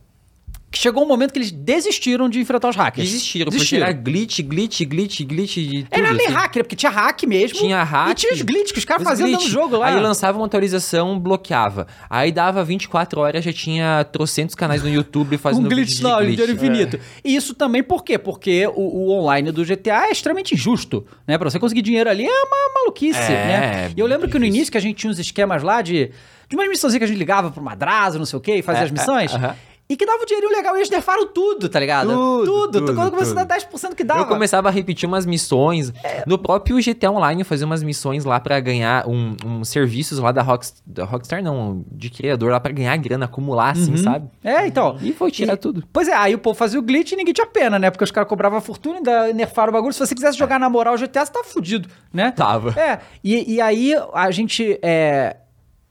Que 0.72 0.78
chegou 0.78 1.02
um 1.04 1.08
momento 1.08 1.32
que 1.32 1.38
eles 1.40 1.50
desistiram 1.50 2.28
de 2.28 2.38
enfrentar 2.38 2.68
os 2.68 2.76
hackers. 2.76 3.08
Desistiram, 3.08 3.50
porque 3.50 3.74
era 3.74 3.90
glitch, 3.90 4.40
glitch, 4.40 4.82
glitch, 4.84 5.20
glitch 5.22 5.54
de 5.56 5.82
tudo. 5.82 5.88
Era 5.90 6.12
nem 6.14 6.26
assim. 6.26 6.34
hacker, 6.36 6.62
porque 6.62 6.76
tinha 6.76 6.90
hack 6.92 7.24
mesmo. 7.24 7.58
Tinha 7.58 7.82
hack. 7.82 8.10
E 8.12 8.14
tinha 8.14 8.32
os 8.32 8.40
glitches 8.42 8.70
que 8.70 8.78
os 8.78 8.84
caras 8.84 9.02
faziam 9.02 9.28
glitch. 9.30 9.48
jogo 9.48 9.76
lá. 9.78 9.88
Aí 9.88 9.96
lançava 10.00 10.38
uma 10.38 10.46
atualização, 10.46 11.18
bloqueava. 11.18 11.88
Aí 12.08 12.30
dava 12.30 12.62
24 12.62 13.20
horas, 13.20 13.44
já 13.44 13.52
tinha 13.52 14.04
trocentos 14.04 14.54
canais 14.54 14.80
no 14.82 14.88
YouTube 14.88 15.36
fazendo 15.42 15.66
um 15.66 15.68
glitch 15.68 16.00
não, 16.02 16.18
glitch. 16.18 16.30
dinheiro 16.36 16.52
infinito. 16.52 17.00
E 17.24 17.34
isso 17.34 17.52
também 17.52 17.82
por 17.82 18.04
quê? 18.04 18.16
Porque 18.16 18.64
o, 18.68 18.80
o 19.08 19.10
online 19.10 19.50
do 19.50 19.64
GTA 19.64 20.06
é 20.06 20.12
extremamente 20.12 20.54
injusto, 20.54 21.04
né? 21.26 21.36
Pra 21.36 21.50
você 21.50 21.58
conseguir 21.58 21.82
dinheiro 21.82 22.08
ali 22.08 22.24
é 22.26 22.42
uma 22.44 22.74
maluquice, 22.80 23.18
É, 23.18 23.28
né? 23.28 23.92
E 23.96 23.98
eu 23.98 24.06
lembro 24.06 24.20
muito 24.28 24.32
que 24.32 24.38
no 24.38 24.44
difícil. 24.44 24.56
início 24.56 24.70
que 24.72 24.78
a 24.78 24.80
gente 24.80 24.96
tinha 24.98 25.10
uns 25.10 25.18
esquemas 25.18 25.64
lá 25.64 25.82
de... 25.82 26.12
De 26.48 26.56
umas 26.56 26.68
missões 26.68 26.96
que 26.98 27.04
a 27.04 27.06
gente 27.06 27.16
ligava 27.16 27.48
pro 27.52 27.62
madrazo, 27.62 28.18
não 28.18 28.26
sei 28.26 28.36
o 28.36 28.40
quê, 28.40 28.56
e 28.56 28.62
fazia 28.62 28.82
É, 28.82 28.84
as 28.86 28.90
missões. 28.90 29.32
é, 29.32 29.36
aham. 29.36 29.56
E 29.90 29.96
que 29.96 30.06
dava 30.06 30.22
um 30.22 30.24
dinheirinho 30.24 30.52
legal. 30.52 30.74
E 30.76 30.78
eles 30.78 30.88
nerfaram 30.88 31.26
tudo, 31.26 31.68
tá 31.68 31.80
ligado? 31.80 32.08
Tudo, 32.10 32.44
Tudo. 32.44 32.78
tudo, 32.80 32.94
Quando 32.94 33.10
começou 33.10 33.36
a 33.36 33.42
dar 33.44 33.58
10% 33.58 33.94
que 33.96 34.04
dava. 34.04 34.20
Eu 34.20 34.26
começava 34.26 34.68
a 34.68 34.70
repetir 34.70 35.08
umas 35.08 35.26
missões. 35.26 35.92
É. 36.04 36.22
No 36.26 36.38
próprio 36.38 36.76
GTA 36.76 37.10
Online, 37.10 37.40
eu 37.42 37.44
fazia 37.44 37.66
umas 37.66 37.82
missões 37.82 38.24
lá 38.24 38.38
pra 38.38 38.60
ganhar 38.60 39.08
um, 39.08 39.36
um 39.44 39.64
serviços 39.64 40.20
lá 40.20 40.30
da, 40.30 40.42
Rock, 40.42 40.68
da 40.86 41.04
Rockstar, 41.04 41.42
não, 41.42 41.84
de 41.90 42.08
criador 42.08 42.52
lá 42.52 42.60
pra 42.60 42.70
ganhar 42.72 42.96
grana, 42.98 43.24
acumular, 43.24 43.70
assim, 43.72 43.96
sabe? 43.96 44.28
É, 44.44 44.64
então. 44.66 44.96
E 45.02 45.12
foi 45.12 45.30
tirar 45.32 45.54
E- 45.54 45.56
tudo. 45.56 45.82
Pois 45.92 46.06
é, 46.06 46.14
aí 46.14 46.34
o 46.34 46.38
povo 46.38 46.56
fazia 46.56 46.78
o 46.78 46.82
glitch 46.82 47.10
e 47.10 47.16
ninguém 47.16 47.34
tinha 47.34 47.46
pena, 47.48 47.76
né? 47.76 47.90
Porque 47.90 48.04
os 48.04 48.12
caras 48.12 48.28
cobravam 48.28 48.58
a 48.58 48.60
fortuna, 48.60 48.98
ainda 48.98 49.32
nerfaram 49.32 49.70
o 49.70 49.72
bagulho. 49.72 49.92
Se 49.92 49.98
você 49.98 50.14
quisesse 50.14 50.38
jogar 50.38 50.60
na 50.60 50.70
moral 50.70 50.94
o 50.94 50.98
GTA, 50.98 51.26
você 51.26 51.32
tava 51.32 51.44
fudido, 51.44 51.88
né? 52.12 52.30
Tava. 52.30 52.78
É, 52.80 53.00
e, 53.24 53.54
e 53.54 53.60
aí 53.60 53.92
a 54.14 54.30
gente. 54.30 54.78
É, 54.82 55.36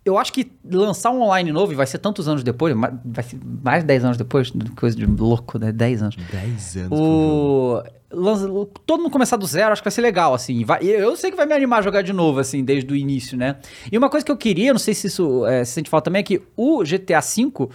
eu 0.10 0.18
acho 0.18 0.34
que 0.34 0.52
lançar 0.70 1.12
um 1.12 1.22
online 1.22 1.52
novo, 1.52 1.72
e 1.72 1.76
vai 1.76 1.86
ser 1.88 1.98
tantos 2.00 2.28
anos 2.28 2.44
depois, 2.44 2.76
vai 3.06 3.24
ser 3.24 3.40
mais 3.64 3.84
de 3.84 3.88
10 3.88 4.06
anos 4.06 4.18
depois, 4.18 4.52
coisa 4.76 4.96
de 4.98 5.06
louco, 5.06 5.58
né? 5.58 5.72
10 5.72 6.02
anos. 6.04 6.16
10 6.32 6.78
anos. 6.78 7.00
O, 7.00 7.84
lança- 8.12 8.48
todo 8.86 9.02
mundo 9.04 9.12
começar 9.12 9.38
do 9.38 9.46
zero, 9.46 9.72
acho 9.72 9.82
que 9.82 9.86
vai 9.88 9.92
ser 9.92 10.02
legal, 10.02 10.34
assim. 10.34 10.64
Vai- 10.66 10.84
eu 10.84 11.16
sei 11.16 11.32
que 11.32 11.38
vai 11.38 11.46
me 11.46 11.54
animar 11.54 11.80
a 11.80 11.82
jogar 11.82 12.02
de 12.02 12.12
novo, 12.12 12.40
assim, 12.40 12.64
desde 12.64 12.92
o 12.92 12.96
início, 12.96 13.38
né? 13.38 13.58
E 13.92 13.98
uma 13.98 14.10
coisa 14.10 14.26
que 14.26 14.32
eu 14.32 14.38
queria, 14.38 14.74
não 14.74 14.80
sei 14.80 14.94
se 14.94 15.08
isso 15.08 15.46
é, 15.46 15.64
se 15.64 15.78
a 15.78 15.82
gente 15.82 15.90
fala 15.90 16.02
também, 16.02 16.20
é 16.20 16.24
que 16.24 16.42
o 16.58 16.84
GTA 16.84 17.22
V, 17.22 17.70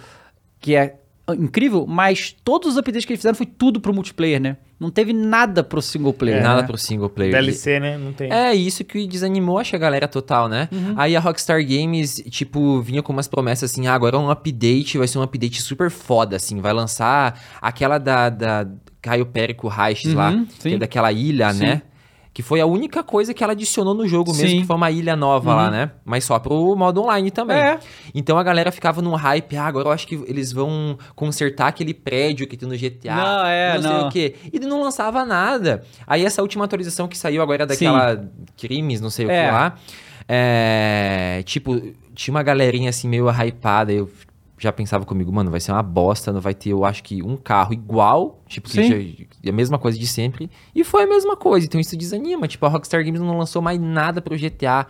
que 0.59 0.75
é 0.75 0.95
incrível, 1.29 1.85
mas 1.87 2.35
todos 2.43 2.71
os 2.73 2.77
updates 2.77 3.05
que 3.05 3.13
eles 3.13 3.19
fizeram 3.19 3.35
foi 3.35 3.45
tudo 3.47 3.79
pro 3.79 3.93
multiplayer, 3.93 4.39
né? 4.39 4.57
Não 4.79 4.89
teve 4.91 5.13
nada 5.13 5.63
pro 5.63 5.81
single 5.81 6.11
player. 6.13 6.43
Nada 6.43 6.61
né? 6.61 6.67
pro 6.67 6.77
single 6.77 7.09
player. 7.09 7.31
DLC, 7.31 7.79
né? 7.79 7.97
Não 7.97 8.11
tem. 8.11 8.31
É 8.31 8.53
isso 8.53 8.83
que 8.83 9.07
desanimou 9.07 9.57
acho, 9.57 9.75
a 9.75 9.79
galera 9.79 10.07
total, 10.07 10.49
né? 10.49 10.67
Uhum. 10.71 10.93
Aí 10.97 11.15
a 11.15 11.19
Rockstar 11.19 11.65
Games, 11.65 12.21
tipo, 12.29 12.81
vinha 12.81 13.01
com 13.01 13.13
umas 13.13 13.27
promessas 13.27 13.71
assim, 13.71 13.87
ah, 13.87 13.93
agora 13.93 14.17
é 14.17 14.19
um 14.19 14.29
update, 14.29 14.97
vai 14.97 15.07
ser 15.07 15.17
um 15.17 15.21
update 15.21 15.61
super 15.61 15.89
foda, 15.89 16.35
assim, 16.35 16.59
vai 16.59 16.73
lançar 16.73 17.39
aquela 17.61 17.97
da, 17.97 18.29
da 18.29 18.67
Caio 19.01 19.25
Périco 19.25 19.67
Reis 19.69 20.03
lá, 20.13 20.31
Uhum, 20.31 20.45
que 20.45 20.61
sim. 20.63 20.73
é 20.73 20.77
daquela 20.77 21.11
ilha, 21.11 21.53
Sim. 21.53 21.59
né? 21.65 21.81
Que 22.35 22.43
foi 22.43 22.59
a 22.59 22.65
única 22.65 23.01
coisa 23.01 23.33
que 23.33 23.41
ela 23.41 23.53
adicionou 23.53 23.93
no 23.93 24.05
jogo 24.05 24.33
mesmo, 24.33 24.49
Sim. 24.49 24.59
que 24.59 24.67
foi 24.67 24.75
uma 24.75 24.91
ilha 24.91 25.15
nova 25.15 25.55
lá, 25.55 25.71
né? 25.71 25.91
Mas 26.03 26.25
só 26.25 26.37
pro 26.37 26.75
modo 26.75 27.01
online 27.01 27.31
também. 27.31 27.55
É. 27.55 27.79
Então 28.13 28.37
a 28.37 28.43
galera 28.43 28.73
ficava 28.73 29.01
num 29.01 29.13
hype, 29.15 29.55
ah, 29.55 29.63
agora 29.65 29.87
eu 29.87 29.91
acho 29.93 30.05
que 30.05 30.15
eles 30.27 30.51
vão 30.51 30.97
consertar 31.15 31.67
aquele 31.67 31.93
prédio 31.93 32.45
que 32.45 32.57
tem 32.57 32.67
no 32.67 32.75
GTA. 32.77 33.15
Não, 33.15 33.45
é, 33.45 33.75
não 33.75 33.81
sei 33.81 33.91
não. 33.91 34.07
o 34.07 34.11
quê. 34.11 34.35
E 34.51 34.59
não 34.59 34.81
lançava 34.81 35.23
nada. 35.23 35.85
Aí 36.05 36.25
essa 36.25 36.41
última 36.41 36.65
atualização 36.65 37.07
que 37.07 37.17
saiu 37.17 37.41
agora 37.41 37.65
daquela 37.65 38.21
crimes, 38.57 38.99
não 38.99 39.09
sei 39.09 39.27
o 39.27 39.31
É. 39.31 39.45
que 39.45 39.51
lá. 39.53 39.75
É, 40.27 41.41
tipo, 41.45 41.81
tinha 42.13 42.35
uma 42.35 42.43
galerinha 42.43 42.89
assim 42.89 43.07
meio 43.07 43.29
hypada. 43.29 43.93
Eu 43.93 44.09
já 44.57 44.71
pensava 44.71 45.05
comigo, 45.05 45.31
mano, 45.33 45.51
vai 45.51 45.59
ser 45.59 45.71
uma 45.71 45.83
bosta, 45.83 46.31
não 46.31 46.39
vai 46.41 46.53
ter, 46.53 46.69
eu 46.69 46.85
acho 46.85 47.03
que 47.03 47.21
um 47.21 47.35
carro 47.35 47.73
igual, 47.73 48.39
tipo, 48.47 48.69
que 48.69 48.75
já- 49.43 49.49
a 49.49 49.53
mesma 49.53 49.77
coisa 49.77 49.97
de 49.99 50.07
sempre. 50.07 50.49
E 50.73 50.83
foi 50.83 51.03
a 51.03 51.07
mesma 51.07 51.35
coisa, 51.35 51.65
então 51.67 51.79
isso 51.79 51.97
desanima. 51.97 52.47
Tipo, 52.47 52.65
a 52.65 52.69
Rockstar 52.69 53.03
Games 53.03 53.19
não 53.21 53.37
lançou 53.37 53.61
mais 53.61 53.79
nada 53.79 54.21
pro 54.21 54.37
GTA 54.37 54.87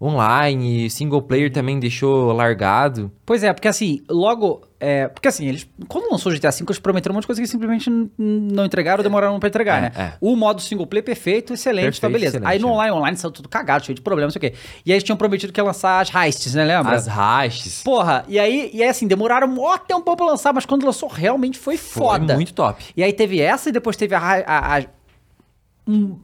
online, 0.00 0.90
single 0.90 1.22
player 1.22 1.50
também 1.52 1.78
deixou 1.78 2.32
largado. 2.32 3.10
Pois 3.24 3.42
é, 3.42 3.52
porque 3.52 3.68
assim, 3.68 4.02
logo. 4.10 4.62
É, 4.78 5.08
porque 5.08 5.28
assim, 5.28 5.46
eles. 5.46 5.66
Quando 5.88 6.10
lançou 6.10 6.30
o 6.30 6.34
GTA 6.34 6.50
V, 6.50 6.64
eles 6.68 6.78
prometeram 6.78 7.12
um 7.12 7.16
monte 7.16 7.22
de 7.22 7.26
coisa 7.28 7.40
que 7.40 7.48
simplesmente 7.48 7.88
não 8.18 8.66
entregaram 8.66 8.98
ou 8.98 9.02
demoraram 9.02 9.40
pra 9.40 9.48
entregar, 9.48 9.78
É, 9.78 9.80
né? 9.80 9.92
é. 9.96 10.12
O 10.20 10.36
modo 10.36 10.60
single 10.60 10.86
player 10.86 11.02
perfeito, 11.02 11.54
excelente, 11.54 11.84
Perfeito, 11.84 12.00
tá 12.02 12.08
beleza. 12.10 12.36
excelente, 12.36 12.50
aí 12.52 12.58
no 12.58 12.68
é. 12.68 12.70
online, 12.72 12.92
online 12.92 13.16
saiu 13.16 13.30
tudo 13.32 13.48
cagado, 13.48 13.86
cheio 13.86 13.96
de 13.96 14.02
problemas, 14.02 14.34
não 14.34 14.40
sei 14.40 14.48
o 14.50 14.52
quê. 14.52 14.58
E 14.84 14.92
aí 14.92 14.96
eles 14.96 15.02
tinham 15.02 15.16
prometido 15.16 15.50
que 15.50 15.58
ia 15.58 15.64
lançar 15.64 16.00
as 16.00 16.14
heists, 16.14 16.54
né? 16.54 16.62
Lembra? 16.64 16.94
As 16.94 17.06
hashes. 17.06 17.82
Porra, 17.82 18.24
e 18.28 18.38
aí, 18.38 18.70
e 18.74 18.82
aí 18.82 18.88
assim, 18.90 19.06
demoraram 19.06 19.48
um 19.48 19.54
mó 19.54 19.78
tempo 19.78 20.14
pra 20.14 20.26
lançar, 20.26 20.52
mas 20.52 20.66
quando 20.66 20.84
lançou 20.84 21.08
realmente 21.08 21.58
foi, 21.58 21.78
foda. 21.78 22.26
Foi 22.26 22.34
muito 22.34 22.52
top. 22.52 22.84
E 22.94 23.02
aí 23.02 23.14
teve 23.14 23.40
essa 23.40 23.70
e 23.70 23.72
depois 23.72 23.96
teve 23.96 24.14
a. 24.14 24.18
a- 24.20 24.76
a- 24.78 24.84
um, 25.88 26.18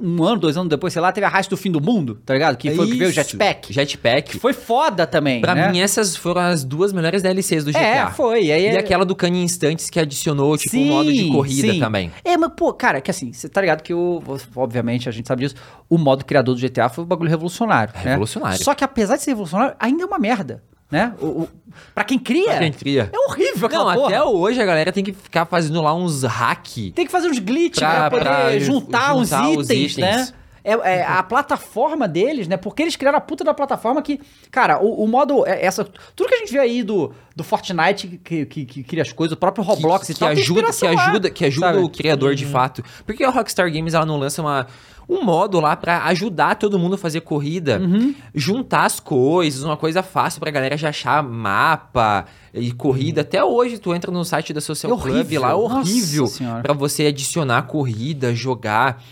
um 0.00 0.22
ano, 0.22 0.38
dois 0.38 0.56
anos 0.56 0.68
depois, 0.68 0.92
sei 0.92 1.00
lá, 1.00 1.10
teve 1.12 1.26
a 1.26 1.30
heist 1.36 1.48
do 1.48 1.56
fim 1.56 1.70
do 1.70 1.80
mundo, 1.80 2.20
tá 2.24 2.34
ligado? 2.34 2.56
Que 2.56 2.70
foi 2.70 2.84
o 2.84 2.88
que 2.88 2.94
veio 2.96 3.08
o 3.08 3.10
Isso. 3.10 3.14
jetpack. 3.14 3.72
Jetpack. 3.72 4.30
Que 4.32 4.38
foi 4.38 4.52
foda 4.52 5.06
também. 5.06 5.40
Pra 5.40 5.54
né? 5.54 5.70
mim, 5.70 5.80
essas 5.80 6.16
foram 6.16 6.42
as 6.42 6.64
duas 6.64 6.92
melhores 6.92 7.22
DLCs 7.22 7.64
do 7.64 7.72
GTA. 7.72 7.80
É, 7.80 8.06
foi. 8.10 8.44
E, 8.44 8.52
aí, 8.52 8.64
E 8.72 8.76
aquela 8.76 9.04
do 9.04 9.14
Cane 9.14 9.42
Instantes 9.42 9.88
que 9.88 9.98
adicionou, 9.98 10.56
tipo, 10.56 10.76
um 10.76 10.84
modo 10.86 11.12
de 11.12 11.28
corrida 11.30 11.72
sim. 11.72 11.80
também. 11.80 12.10
É, 12.24 12.36
mas, 12.36 12.52
pô, 12.56 12.72
cara, 12.72 13.00
que 13.00 13.10
assim, 13.10 13.32
você 13.32 13.48
tá 13.48 13.60
ligado 13.60 13.82
que 13.82 13.94
o. 13.94 14.22
Obviamente, 14.54 15.08
a 15.08 15.12
gente 15.12 15.26
sabe 15.26 15.42
disso. 15.42 15.54
O 15.88 15.98
modo 15.98 16.24
criador 16.24 16.54
do 16.54 16.60
GTA 16.60 16.88
foi 16.88 17.04
um 17.04 17.06
bagulho 17.06 17.30
revolucionário. 17.30 17.94
né? 17.94 18.10
Revolucionário. 18.10 18.62
Só 18.62 18.74
que 18.74 18.84
apesar 18.84 19.16
de 19.16 19.22
ser 19.22 19.30
revolucionário, 19.30 19.74
ainda 19.78 20.02
é 20.02 20.06
uma 20.06 20.18
merda. 20.18 20.62
Né? 20.90 21.12
O, 21.20 21.26
o, 21.26 21.48
pra 21.94 22.04
quem 22.04 22.16
cria, 22.18 22.44
Pra 22.50 22.58
quem 22.60 22.72
cria. 22.72 23.10
é 23.12 23.18
horrível 23.28 23.66
aquela 23.66 23.84
Não, 23.92 23.94
porra. 24.02 24.06
até 24.16 24.22
hoje 24.22 24.62
a 24.62 24.64
galera 24.64 24.92
tem 24.92 25.02
que 25.02 25.12
ficar 25.12 25.44
fazendo 25.44 25.82
lá 25.82 25.92
uns 25.92 26.22
hack. 26.22 26.92
Tem 26.94 27.04
que 27.04 27.10
fazer 27.10 27.28
uns 27.28 27.40
glitch 27.40 27.78
Pra- 27.78 28.08
pra, 28.08 28.10
poder 28.10 28.24
pra 28.24 28.58
juntar, 28.60 29.14
uns 29.16 29.30
juntar 29.30 29.48
os 29.50 29.68
itens, 29.70 29.92
itens. 29.92 29.96
né? 29.96 30.28
É, 30.68 30.72
é 30.98 31.04
a 31.06 31.22
plataforma 31.22 32.08
deles, 32.08 32.48
né? 32.48 32.56
Porque 32.56 32.82
eles 32.82 32.96
criaram 32.96 33.18
a 33.18 33.20
puta 33.20 33.44
da 33.44 33.54
plataforma 33.54 34.02
que, 34.02 34.20
cara, 34.50 34.82
o, 34.82 35.04
o 35.04 35.06
modo. 35.08 35.46
é- 35.46 35.64
Essa, 35.64 35.84
tudo 35.84 36.28
que 36.28 36.34
a 36.34 36.38
gente 36.38 36.52
vê 36.52 36.58
aí 36.58 36.82
do, 36.82 37.12
do 37.36 37.44
Fortnite 37.44 38.20
que, 38.24 38.44
que, 38.46 38.64
que 38.64 38.82
cria 38.82 39.02
as 39.02 39.12
coisas, 39.12 39.36
o 39.36 39.38
próprio 39.38 39.62
Roblox 39.64 40.06
que, 40.06 40.12
e 40.12 40.14
que 40.14 40.20
tal, 40.20 40.28
ajuda, 40.30 40.44
que 40.44 40.50
inspiração 40.70 40.92
lá, 40.94 41.06
ajuda, 41.10 41.30
que 41.30 41.44
ajuda 41.44 41.80
o 41.80 41.88
criador 41.88 42.34
de 42.34 42.46
fato. 42.46 42.82
Porque 43.04 43.22
a 43.22 43.30
Rockstar 43.30 43.72
Games 43.72 43.94
ela 43.94 44.04
não 44.06 44.16
lança 44.16 44.42
uma, 44.42 44.66
um 45.08 45.22
modo 45.24 45.60
lá 45.60 45.76
pra 45.76 46.04
ajudar 46.06 46.56
todo 46.56 46.78
mundo 46.78 46.94
a 46.94 46.98
fazer 46.98 47.20
corrida, 47.20 47.78
Uhum. 47.80 48.14
juntar 48.34 48.84
as 48.84 48.98
coisas, 48.98 49.62
uma 49.62 49.76
coisa 49.76 50.02
fácil 50.02 50.40
pra 50.40 50.50
galera 50.50 50.76
já 50.76 50.88
achar 50.88 51.22
mapa 51.22 52.26
e 52.52 52.72
corrida. 52.72 53.20
Até 53.20 53.42
hoje 53.44 53.78
tu 53.78 53.94
entra 53.94 54.10
no 54.10 54.24
site 54.24 54.52
da 54.52 54.60
Social 54.60 54.92
É 54.92 55.00
Club 55.00 55.32
lá, 55.38 55.50
é 55.50 55.54
horrível 55.54 56.26
pra 56.62 56.72
você 56.72 57.06
adicionar 57.06 57.62
corrida, 57.62 58.34
jogar. 58.34 59.02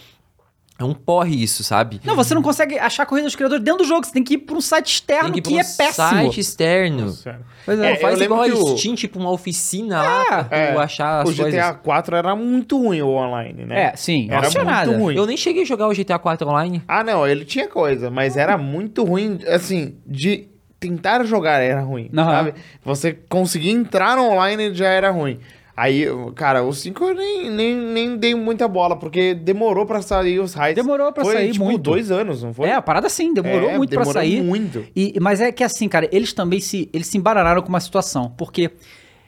É 0.77 0.83
um 0.83 0.93
porre 0.93 1.41
isso, 1.41 1.63
sabe? 1.63 2.01
Não, 2.05 2.17
você 2.17 2.35
não 2.35 2.43
consegue 2.43 2.77
achar 2.79 3.05
a 3.05 3.07
corrida 3.07 3.27
dos 3.27 3.37
criadores 3.37 3.63
dentro 3.63 3.85
do 3.85 3.89
jogo. 3.89 4.05
Você 4.05 4.13
tem 4.13 4.25
que 4.25 4.35
ir 4.35 4.39
pra 4.39 4.57
um 4.57 4.61
site 4.61 4.89
externo 4.95 5.33
Tem 5.33 5.41
que, 5.41 5.51
ir 5.51 5.53
pra 5.53 5.53
é 5.53 5.55
um 5.63 5.77
péssimo. 5.77 5.93
site 6.09 6.41
externo. 6.41 7.11
Sério. 7.11 7.41
Pois 7.65 7.79
É, 7.79 7.91
é. 7.91 7.93
eu 7.93 8.01
Faz 8.01 8.19
lembro 8.19 8.35
igual 8.35 8.43
a 8.43 8.47
que 8.47 8.73
o- 8.73 8.77
Steam, 8.77 8.95
tipo 8.97 9.19
uma 9.21 9.31
oficina 9.31 10.03
lá 10.03 10.25
pra 10.25 10.45
tu 10.45 10.53
É, 10.55 10.77
achar 10.77 11.23
as 11.23 11.29
o 11.29 11.33
GTA 11.33 11.43
coisas. 11.43 11.77
4 11.85 12.17
era 12.17 12.35
muito 12.35 12.77
ruim 12.77 13.01
o 13.03 13.09
online, 13.11 13.65
né? 13.65 13.83
É, 13.93 13.97
sim. 13.97 14.27
Era 14.29 14.43
muito 14.51 14.65
nada. 14.65 14.97
ruim. 14.99 15.15
Eu 15.17 15.27
nem 15.27 15.37
cheguei 15.37 15.63
a 15.63 15.67
jogar 15.67 15.87
o 15.87 15.95
GTA 15.95 16.19
4 16.19 16.49
online. 16.49 16.83
Ah, 16.89 17.05
não, 17.05 17.25
ele 17.27 17.45
tinha 17.45 17.69
coisa, 17.69 18.11
mas 18.11 18.37
era 18.37 18.59
muito 18.59 19.05
ruim, 19.05 19.39
assim, 19.47 19.95
de 20.05 20.49
tentar 20.81 21.25
jogar 21.25 21.61
era 21.61 21.83
ruim, 21.83 22.11
Aham. 22.15 22.31
sabe? 22.33 22.55
Você 22.85 23.13
conseguir 23.29 23.71
entrar 23.71 24.17
no 24.17 24.25
online 24.29 24.75
já 24.75 24.89
era 24.89 25.11
ruim. 25.13 25.39
Aí, 25.77 26.07
cara, 26.37 26.63
o 26.63 26.73
5 26.73 27.05
eu 27.05 27.15
nem, 27.15 27.51
nem, 27.51 27.77
nem 27.77 28.17
dei 28.17 28.33
muita 28.35 28.69
bola, 28.69 28.97
porque 28.97 29.35
demorou 29.35 29.85
pra 29.85 30.01
sair 30.03 30.39
os 30.39 30.55
raids. 30.55 30.81
Demorou 30.83 31.13
pra 31.13 31.25
foi, 31.25 31.35
sair 31.35 31.51
tipo, 31.53 31.65
muito. 31.65 31.83
dois 31.83 32.13
anos, 32.13 32.45
não 32.45 32.55
foi? 32.55 32.69
É, 32.69 32.75
a 32.75 32.83
parada 32.83 33.09
sim, 33.09 33.35
demorou 33.35 33.71
É, 33.71 33.77
muito 33.77 33.91
pra 33.91 34.01
demorou 34.01 34.13
sair. 34.13 34.41
muito. 34.41 34.87
E, 34.95 35.19
mas 35.21 35.41
é 35.41 35.51
que 35.51 35.65
assim, 35.65 35.89
cara, 35.89 36.09
eles 36.13 36.33
também 36.33 36.61
se, 36.61 36.89
eles 36.93 37.09
se 37.09 37.19
embaralharam 37.19 37.61
com 37.61 37.69
uma 37.71 37.81
situação. 37.81 38.33
Porque 38.37 38.71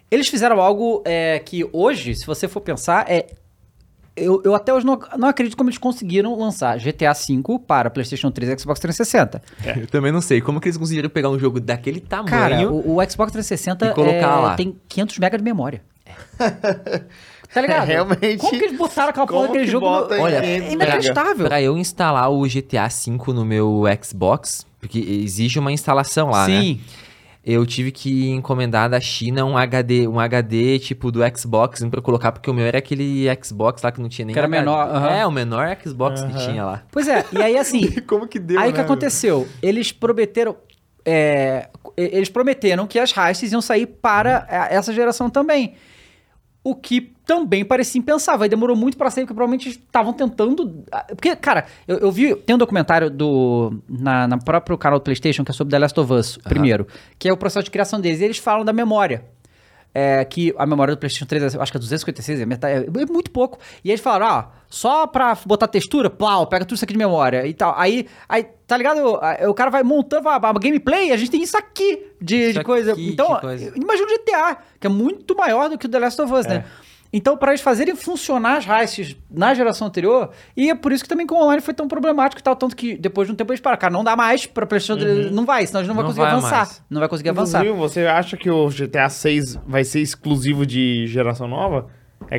eles 0.08 0.28
fizeram 0.28 0.60
algo 0.60 1.02
é, 1.04 1.40
que 1.40 1.68
hoje, 1.72 2.14
se 2.14 2.24
você 2.24 2.46
for 2.46 2.60
pensar, 2.60 3.10
é. 3.10 3.26
Eu, 4.18 4.40
eu 4.46 4.54
até 4.54 4.72
hoje 4.72 4.86
não, 4.86 4.98
não 5.18 5.28
acredito 5.28 5.54
como 5.58 5.68
eles 5.68 5.76
conseguiram 5.78 6.38
lançar 6.38 6.78
GTA 6.78 7.12
V 7.12 7.58
para 7.66 7.90
PlayStation 7.90 8.30
3 8.30 8.52
e 8.52 8.58
Xbox 8.60 8.80
360. 8.80 9.42
Eu 9.78 9.86
também 9.88 10.10
não 10.10 10.22
sei. 10.22 10.40
Como 10.40 10.58
que 10.58 10.68
eles 10.68 10.78
conseguiram 10.78 11.10
pegar 11.10 11.28
um 11.28 11.38
jogo 11.38 11.60
daquele 11.60 12.00
tamanho? 12.00 12.30
Cara, 12.30 12.70
o, 12.72 12.96
o 12.96 13.10
Xbox 13.10 13.30
360 13.32 13.84
E 13.84 13.92
colocar 13.92 14.14
é, 14.14 14.26
lá. 14.26 14.54
tem 14.54 14.74
500 14.88 15.18
MB 15.18 15.36
de 15.36 15.44
memória. 15.44 15.82
tá 17.52 17.60
ligado? 17.60 17.82
É, 17.82 17.92
realmente. 17.92 18.38
Como 18.38 18.50
que 18.58 18.64
eles 18.64 18.76
botaram 18.78 19.10
aquela 19.10 19.26
porra 19.26 19.46
daquele 19.48 19.64
que 19.64 19.70
jogo? 19.70 19.86
no- 19.86 20.22
Olha, 20.22 20.44
é 20.44 20.72
inacreditável. 20.72 21.46
Pra 21.46 21.60
eu 21.62 21.76
instalar 21.76 22.30
o 22.30 22.42
GTA 22.46 22.88
V 22.88 23.32
no 23.32 23.44
meu 23.44 23.84
Xbox, 24.02 24.66
porque 24.80 24.98
exige 24.98 25.58
uma 25.58 25.72
instalação 25.72 26.30
lá, 26.30 26.46
né? 26.48 26.60
Sim. 26.60 26.80
Eu 27.44 27.64
tive 27.64 27.92
que 27.92 28.28
encomendar 28.30 28.90
da 28.90 28.98
China 29.00 29.44
um 29.44 29.56
HD, 29.56 30.08
um 30.08 30.18
HD 30.18 30.80
tipo 30.80 31.12
do 31.12 31.20
Xbox 31.38 31.84
pra 31.88 31.98
eu 32.00 32.02
colocar, 32.02 32.32
porque 32.32 32.50
o 32.50 32.54
meu 32.54 32.66
era 32.66 32.78
aquele 32.78 33.24
Xbox 33.40 33.80
lá 33.82 33.92
que 33.92 34.00
não 34.00 34.08
tinha 34.08 34.26
nem 34.26 34.32
Que 34.32 34.38
era 34.40 34.48
HD. 34.48 34.58
menor, 34.58 34.88
aham. 34.88 35.10
É, 35.10 35.24
o 35.24 35.30
menor 35.30 35.76
Xbox 35.80 36.22
que 36.22 36.32
Aham. 36.32 36.44
tinha 36.50 36.64
lá. 36.64 36.82
Pois 36.90 37.06
é, 37.06 37.24
e 37.32 37.40
aí 37.40 37.56
assim, 37.56 37.88
Como 38.02 38.26
que 38.26 38.40
deu, 38.40 38.58
Aí 38.58 38.70
o 38.70 38.72
que 38.74 38.80
aconteceu? 38.80 39.46
Eles 39.62 39.92
prometeram. 39.92 40.56
é, 41.04 41.68
eles 41.96 42.28
prometeram 42.28 42.84
que 42.84 42.98
as 42.98 43.12
raízes 43.12 43.52
iam 43.52 43.60
sair 43.62 43.86
para 43.86 44.44
a- 44.50 44.66
essa 44.74 44.92
geração 44.92 45.30
também. 45.30 45.74
O 46.68 46.74
que 46.74 47.12
também 47.24 47.64
parecia 47.64 47.98
impensável. 47.98 48.42
Aí 48.42 48.48
demorou 48.48 48.74
muito 48.76 48.96
pra 48.96 49.10
sair, 49.10 49.24
porque 49.24 49.34
provavelmente 49.34 49.68
estavam 49.68 50.12
tentando. 50.12 50.84
ah, 50.90 51.04
Porque, 51.08 51.34
cara, 51.36 51.66
eu, 51.86 51.98
eu 51.98 52.10
vi. 52.10 52.34
Tem 52.34 52.54
um 52.54 52.58
documentário 52.58 53.10
do. 53.10 53.74
Na, 53.88 54.26
na 54.26 54.38
próprio 54.38 54.76
canal 54.76 54.98
do 54.98 55.02
PlayStation 55.02 55.44
que 55.44 55.50
é 55.50 55.54
sobre 55.54 55.70
The 55.70 55.78
Last 55.78 56.00
of 56.00 56.12
Us, 56.12 56.38
primeiro, 56.38 56.86
que 57.18 57.28
é 57.28 57.32
o 57.32 57.36
processo 57.36 57.64
de 57.64 57.70
criação 57.70 58.00
deles. 58.00 58.20
E 58.20 58.24
eles 58.24 58.38
falam 58.38 58.64
da 58.64 58.72
memória. 58.72 59.24
É, 59.98 60.22
que 60.26 60.54
a 60.58 60.66
memória 60.66 60.94
do 60.94 60.98
PlayStation 60.98 61.24
3, 61.24 61.54
eu 61.54 61.62
acho 61.62 61.72
que 61.72 61.78
é 61.78 61.80
256, 61.80 62.40
é, 62.40 62.44
metade, 62.44 62.84
é 62.86 63.06
muito 63.06 63.30
pouco. 63.30 63.58
E 63.82 63.88
eles 63.88 64.02
falaram, 64.02 64.26
ó, 64.26 64.44
só 64.68 65.06
pra 65.06 65.34
botar 65.46 65.66
textura, 65.68 66.10
plau, 66.10 66.46
pega 66.46 66.66
tudo 66.66 66.74
isso 66.74 66.84
aqui 66.84 66.92
de 66.92 66.98
memória 66.98 67.46
e 67.46 67.54
tal. 67.54 67.74
Aí, 67.78 68.06
aí 68.28 68.44
tá 68.66 68.76
ligado? 68.76 69.18
Aí 69.22 69.46
O 69.46 69.54
cara 69.54 69.70
vai 69.70 69.82
montando, 69.82 70.24
vai, 70.24 70.34
a 70.34 70.52
gameplay, 70.52 71.12
a 71.12 71.16
gente 71.16 71.30
tem 71.30 71.42
isso 71.42 71.56
aqui 71.56 72.08
de, 72.20 72.50
Isso 72.50 72.58
de 72.58 72.64
coisa. 72.64 72.92
aqui 72.92 73.08
então, 73.08 73.40
coisa. 73.40 73.72
imagina 73.74 74.06
o 74.06 74.18
GTA, 74.18 74.58
que 74.78 74.86
é 74.86 74.90
muito 74.90 75.34
maior 75.34 75.70
do 75.70 75.78
que 75.78 75.86
o 75.86 75.88
The 75.88 75.98
Last 75.98 76.20
of 76.20 76.30
Us, 76.30 76.44
né? 76.44 76.66
Então, 77.12 77.36
para 77.36 77.52
eles 77.52 77.60
fazerem 77.60 77.94
funcionar 77.96 78.56
as 78.58 78.64
raízes 78.66 79.16
na 79.30 79.54
geração 79.54 79.86
anterior, 79.86 80.30
e 80.56 80.70
é 80.70 80.74
por 80.74 80.92
isso 80.92 81.02
que 81.02 81.08
também 81.08 81.26
com 81.26 81.34
o 81.36 81.42
online 81.44 81.62
foi 81.62 81.72
tão 81.74 81.86
problemático 81.88 82.40
e 82.40 82.42
tal, 82.42 82.54
tanto 82.56 82.74
que 82.76 82.96
depois 82.96 83.26
de 83.28 83.32
um 83.32 83.36
tempo 83.36 83.52
eles 83.52 83.60
pararam, 83.60 83.80
cara, 83.80 83.92
não 83.92 84.04
dá 84.04 84.16
mais 84.16 84.46
pra 84.46 84.66
PlayStation 84.66 85.00
3, 85.00 85.30
não 85.30 85.44
vai, 85.44 85.66
senão 85.66 85.80
a 85.80 85.84
gente 85.84 85.88
não 85.88 85.94
vai 85.96 86.04
Não 86.04 86.10
conseguir 86.10 86.26
vai 86.26 86.32
avançar. 86.38 86.56
mais. 86.56 86.82
Não 86.90 87.00
vai 87.00 87.08
conseguir 87.08 87.28
avançar. 87.30 87.64
Inclusive, 87.64 87.78
você 87.88 88.06
acha 88.06 88.36
que 88.36 88.50
o 88.50 88.68
GTA 88.68 89.08
6 89.08 89.56
vai 89.66 89.84
ser 89.84 90.00
exclusivo 90.00 90.66
de 90.66 91.06
geração 91.06 91.46
nova? 91.48 91.86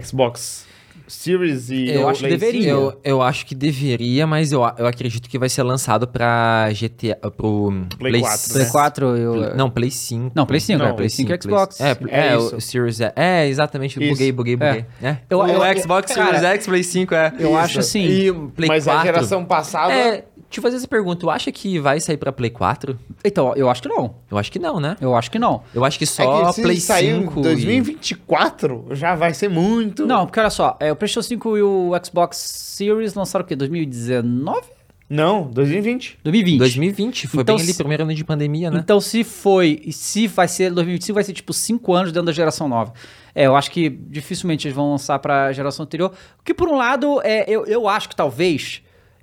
Xbox 0.03 0.65
Series 1.08 1.70
e 1.70 1.89
Eu 1.89 2.01
o 2.03 2.10
acho 2.10 2.20
que 2.22 2.28
Play 2.28 2.38
deveria. 2.38 2.74
5? 2.76 2.82
Eu, 2.82 2.99
eu 3.03 3.22
acho 3.22 3.45
que 3.45 3.55
deveria, 3.55 4.28
mas 4.28 4.51
eu, 4.51 4.62
eu 4.78 4.86
acredito 4.86 5.30
que 5.30 5.39
vai 5.39 5.49
ser 5.49 5.64
lançado 5.64 6.08
pra 6.08 6.68
GTA, 6.72 7.16
pro 7.32 7.72
Play 7.97 8.22
4, 8.22 8.53
Play 8.53 8.64
né? 8.66 8.70
4, 8.72 9.05
eu... 9.18 9.55
Não, 9.55 9.70
Play 9.70 9.89
5. 9.91 10.32
Não, 10.36 10.45
Play 10.45 10.60
5, 10.60 10.80
Não, 10.80 10.86
é, 10.89 10.93
Play 10.93 11.10
5 11.10 11.32
e 11.34 11.39
Xbox. 11.41 11.82
É, 11.82 11.97
É 12.10 12.28
é, 12.34 12.38
isso. 12.38 12.55
o 12.55 12.62
Series 12.62 12.99
X. 13.01 13.14
É, 13.16 13.47
exatamente. 13.47 13.99
Isso. 14.03 14.12
Buguei, 14.12 14.32
buguei, 14.32 14.55
buguei. 14.55 14.86
É. 15.01 15.18
Eu- 15.30 15.39
o 15.39 15.47
eu- 15.47 15.80
Xbox 15.80 16.14
cara, 16.14 16.26
Series 16.39 16.43
X, 16.43 16.66
Play 16.68 16.84
5, 16.84 17.14
é. 17.16 17.34
eu 17.39 17.55
acho 17.58 17.80
assim- 17.80 18.03
E 18.05 18.32
Play 18.55 18.68
Mas 18.68 18.84
4. 18.86 19.01
a 19.01 19.03
geração 19.05 19.45
passada... 19.45 19.93
É, 19.93 20.24
deixa 20.50 20.60
eu 20.60 20.62
fazer 20.62 20.78
essa 20.78 20.88
pergunta. 20.88 21.20
Tu 21.22 21.30
acha 21.30 21.52
que 21.52 21.80
vai 21.80 22.00
sair 22.00 22.18
pra 22.18 22.32
Play 22.32 22.50
4? 22.50 22.98
Então, 23.24 23.54
eu 23.56 23.70
acho 23.70 23.82
que 23.82 23.88
não. 23.89 24.16
Eu 24.32 24.38
acho 24.38 24.52
que 24.52 24.60
não, 24.60 24.80
né? 24.80 24.95
Eu 25.02 25.16
acho 25.16 25.30
que 25.30 25.38
não. 25.39 25.62
Eu 25.74 25.84
acho 25.86 25.98
que 25.98 26.04
É 26.04 26.08
só 26.08 26.45
que 26.48 26.54
se 26.54 26.62
Play 26.62 26.78
sair 26.80 27.20
5 27.22 27.38
em 27.38 27.39
e- 27.39 27.43
2024, 27.43 28.88
já 28.91 29.16
vai 29.16 29.34
ser 29.34 29.50
muito... 29.50 30.06
Não, 30.06 30.26
porque 30.26 30.39
olha 30.39 30.50
só, 30.50 30.78
é, 30.80 30.91
o 30.91 30.95
PlayStation 30.95 31.28
5 31.28 31.58
e 31.58 31.62
o 31.62 31.91
Xbox 32.04 32.38
Series 32.38 33.14
lançaram 33.14 33.43
o 33.43 33.48
quê? 33.48 33.56
2019? 33.56 34.62
Não, 35.10 35.43
2020. 35.50 36.20
2020. 36.22 36.60
2020, 36.60 37.28
foi 37.28 37.41
Então, 37.41 37.56
bem 37.56 37.64
ali, 37.64 37.72
se- 37.72 37.78
primeiro 37.78 38.04
ano 38.04 38.14
de 38.14 38.26
pandemia, 38.26 38.70
né? 38.70 38.80
Então, 38.84 39.00
se 39.00 39.24
foi, 39.24 39.80
e 39.86 39.93
se 39.93 40.28
vai 40.28 40.50
ser 40.50 40.70
2025, 40.72 41.14
vai 41.16 41.24
ser 41.24 41.32
tipo 41.32 41.54
5 41.54 41.93
anos 41.93 42.12
dentro 42.12 42.26
da 42.26 42.34
geração 42.34 42.68
nova. 42.68 42.93
É, 43.34 43.45
eu 43.48 43.56
acho 43.56 43.72
que 43.72 43.89
dificilmente 43.89 44.68
eles 44.68 44.76
vão 44.76 44.91
lançar 44.91 45.18
pra 45.20 45.54
geração 45.54 45.86
anterior. 45.86 46.12
O 46.39 46.43
que, 46.43 46.54
por 46.54 46.68
um 46.68 46.76
lado, 46.76 47.22
é, 47.24 47.45
eu, 47.48 47.66
eu 47.66 47.88
acho 47.88 48.10
que 48.10 48.16
talvez 48.18 48.82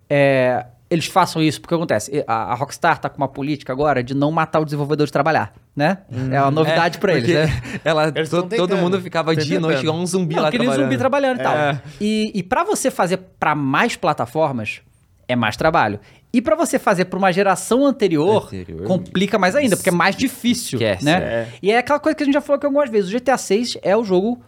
é, 0.08 0.64
eles 0.90 1.06
façam 1.06 1.42
isso, 1.42 1.60
porque 1.60 1.74
acontece, 1.74 2.22
a, 2.26 2.52
a 2.52 2.54
Rockstar 2.54 2.98
tá 2.98 3.08
com 3.08 3.16
uma 3.16 3.26
política 3.28 3.72
agora 3.72 4.02
de 4.02 4.14
não 4.14 4.30
matar 4.30 4.60
o 4.60 4.64
desenvolvedor 4.64 5.06
de 5.06 5.12
trabalhar, 5.12 5.52
né? 5.74 5.98
é 6.30 6.40
uma 6.40 6.50
novidade 6.50 6.98
pra 6.98 7.14
eles, 7.14 7.24
porque 7.24 7.38
né? 7.52 7.80
Ela, 7.84 8.12
Eles 8.14 8.28
to- 8.30 8.42
todo 8.44 8.76
mundo 8.76 9.00
ficava 9.00 9.34
dia 9.34 9.56
e 9.56 9.58
noite 9.58 9.80
igual 9.82 9.96
um 9.96 10.06
zumbi 10.06 10.34
Não, 10.36 10.42
lá 10.42 10.48
aquele 10.48 10.64
trabalhando. 10.64 10.84
zumbi 10.86 10.98
trabalhando 10.98 11.40
e 11.40 11.42
tal. 11.42 11.56
É. 11.56 11.82
E, 12.00 12.30
e 12.34 12.42
para 12.42 12.64
você 12.64 12.90
fazer 12.90 13.16
pra 13.40 13.54
mais 13.54 13.96
plataformas, 13.96 14.80
é 15.26 15.34
mais 15.34 15.56
trabalho. 15.56 15.98
E 16.32 16.42
pra 16.42 16.54
você 16.56 16.78
fazer 16.78 17.06
pra 17.06 17.18
uma 17.18 17.32
geração 17.32 17.86
anterior, 17.86 18.44
Anterior. 18.46 18.86
complica 18.86 19.38
mais 19.38 19.54
ainda, 19.56 19.76
porque 19.76 19.88
é 19.88 19.92
mais 19.92 20.14
difícil, 20.16 20.78
Esquece, 20.78 21.04
né? 21.04 21.12
é. 21.22 21.48
E 21.62 21.70
é 21.72 21.78
aquela 21.78 21.98
coisa 22.00 22.14
que 22.16 22.22
a 22.22 22.26
gente 22.26 22.34
já 22.34 22.40
falou 22.40 22.56
aqui 22.56 22.66
algumas 22.66 22.90
vezes. 22.90 23.10
O 23.10 23.16
GTA 23.16 23.38
6 23.38 23.78
é 23.82 23.96
o 23.96 24.04
jogo 24.04 24.42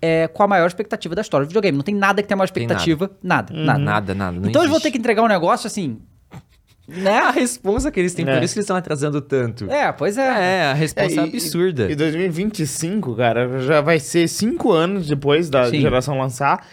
é, 0.00 0.28
com 0.28 0.42
a 0.42 0.46
maior 0.46 0.66
expectativa 0.66 1.14
da 1.14 1.22
história 1.22 1.44
do 1.46 1.48
videogame. 1.48 1.76
Não 1.76 1.84
tem 1.84 1.94
nada 1.94 2.22
que 2.22 2.28
tenha 2.28 2.36
maior 2.36 2.48
Tem 2.50 2.62
expectativa. 2.64 3.10
Nada, 3.22 3.52
nada. 3.54 3.78
Nada, 3.78 4.14
nada. 4.14 4.40
Não 4.40 4.48
então 4.48 4.62
eles 4.62 4.68
vão 4.70 4.76
existe. 4.76 4.82
ter 4.82 4.90
que 4.92 4.98
entregar 4.98 5.22
um 5.22 5.28
negócio 5.28 5.66
assim... 5.66 5.98
Né? 6.88 7.18
A 7.18 7.30
responsa 7.32 7.90
que 7.90 7.98
eles 7.98 8.14
têm, 8.14 8.28
É. 8.28 8.34
por 8.34 8.42
isso 8.44 8.54
que 8.54 8.58
eles 8.60 8.64
estão 8.64 8.76
atrasando 8.76 9.20
tanto. 9.20 9.68
É, 9.70 9.90
pois 9.90 10.16
é. 10.16 10.22
É, 10.60 10.64
a 10.70 10.72
responsa 10.74 11.20
é, 11.20 11.24
e- 11.24 11.28
absurda. 11.28 11.90
E 11.90 11.96
2025, 11.96 13.16
cara, 13.16 13.58
já 13.60 13.80
vai 13.80 13.98
ser 13.98 14.28
cinco 14.28 14.70
anos 14.72 15.08
depois 15.08 15.50
da 15.50 15.68
Sim. 15.68 15.80
geração 15.80 16.16
lançar. 16.18 16.64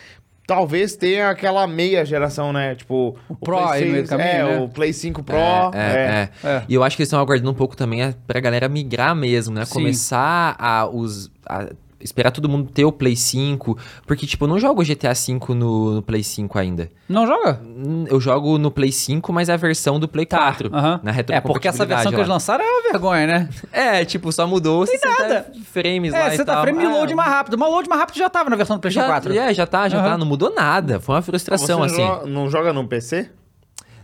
Talvez 0.45 0.95
tenha 0.95 1.29
aquela 1.29 1.65
meia 1.65 2.05
geração, 2.05 2.51
né? 2.51 2.75
Tipo, 2.75 3.17
o, 3.29 3.35
Pro 3.35 3.57
aí 3.65 3.85
no 3.85 3.91
meio 3.91 4.03
do 4.03 4.09
caminho, 4.09 4.27
é, 4.27 4.43
né? 4.43 4.59
o 4.59 4.67
Play 4.69 4.91
5 4.91 5.23
Pro. 5.23 5.35
É, 5.35 5.71
é. 5.73 5.79
é, 5.79 6.29
é. 6.43 6.51
É. 6.57 6.63
E 6.67 6.73
eu 6.75 6.83
acho 6.83 6.95
que 6.97 7.01
eles 7.01 7.07
estão 7.07 7.19
aguardando 7.19 7.49
um 7.49 7.53
pouco 7.53 7.75
também 7.77 8.03
a- 8.03 8.13
pra 8.27 8.39
galera 8.41 8.67
migrar 8.67 9.15
mesmo, 9.15 9.55
né? 9.55 9.63
Sim. 9.65 9.73
Começar 9.73 10.55
a, 10.59 10.85
os, 10.85 11.31
a 11.47 11.69
esperar 12.03 12.31
todo 12.31 12.49
mundo 12.49 12.69
ter 12.71 12.85
o 12.85 12.91
Play 12.91 13.15
5. 13.15 13.77
Porque, 14.05 14.25
tipo, 14.27 14.43
eu 14.45 14.47
não 14.49 14.59
jogo 14.59 14.83
GTA 14.83 15.13
V 15.13 15.53
no, 15.55 15.95
no 15.95 16.01
Play 16.01 16.23
5 16.23 16.57
ainda. 16.59 16.89
Não 17.07 17.25
joga? 17.25 17.61
Eu 18.07 18.19
jogo 18.19 18.57
no 18.57 18.69
Play 18.71 18.91
5, 18.91 19.31
mas 19.31 19.49
é 19.49 19.53
a 19.53 19.57
versão 19.57 19.99
do 19.99 20.07
Play 20.07 20.25
4. 20.25 20.69
Tá, 20.69 20.77
aham. 20.77 20.99
Na 21.03 21.11
É, 21.29 21.41
porque 21.41 21.67
essa 21.67 21.85
versão 21.85 22.11
que 22.11 22.17
eles 22.17 22.27
lançaram. 22.27 22.63
é 22.63 22.67
uma 22.67 22.81
vergonha, 22.91 23.27
né? 23.27 23.49
É, 23.71 24.05
tipo, 24.05 24.31
só 24.31 24.45
mudou 24.47 24.85
60 24.85 25.07
nada. 25.19 25.51
frames 25.71 26.11
lá 26.13 26.29
É, 26.29 26.33
e 26.33 26.37
você 26.37 26.45
tá 26.45 26.53
tal. 26.53 26.63
frame 26.63 26.83
e 26.83 26.85
Ah, 26.85 26.89
load 26.89 27.15
mais 27.15 27.29
rápido. 27.29 27.57
Mas 27.57 27.69
load 27.69 27.89
mais 27.89 27.99
rápido 28.01 28.17
já 28.17 28.29
tava 28.29 28.49
na 28.49 28.55
versão 28.55 28.77
do 28.77 28.79
PlayStation 28.79 29.07
já, 29.07 29.13
4. 29.13 29.33
É, 29.37 29.53
já 29.53 29.65
tá, 29.65 29.87
já 29.89 29.97
Aham. 29.99 30.09
tá. 30.11 30.17
Não 30.17 30.25
mudou 30.25 30.53
nada. 30.53 30.99
Foi 30.99 31.15
uma 31.15 31.21
frustração, 31.21 31.79
Você 31.79 32.01
assim. 32.01 32.29
não 32.29 32.49
joga 32.49 32.71
no 32.73 32.87
PC? 32.87 33.29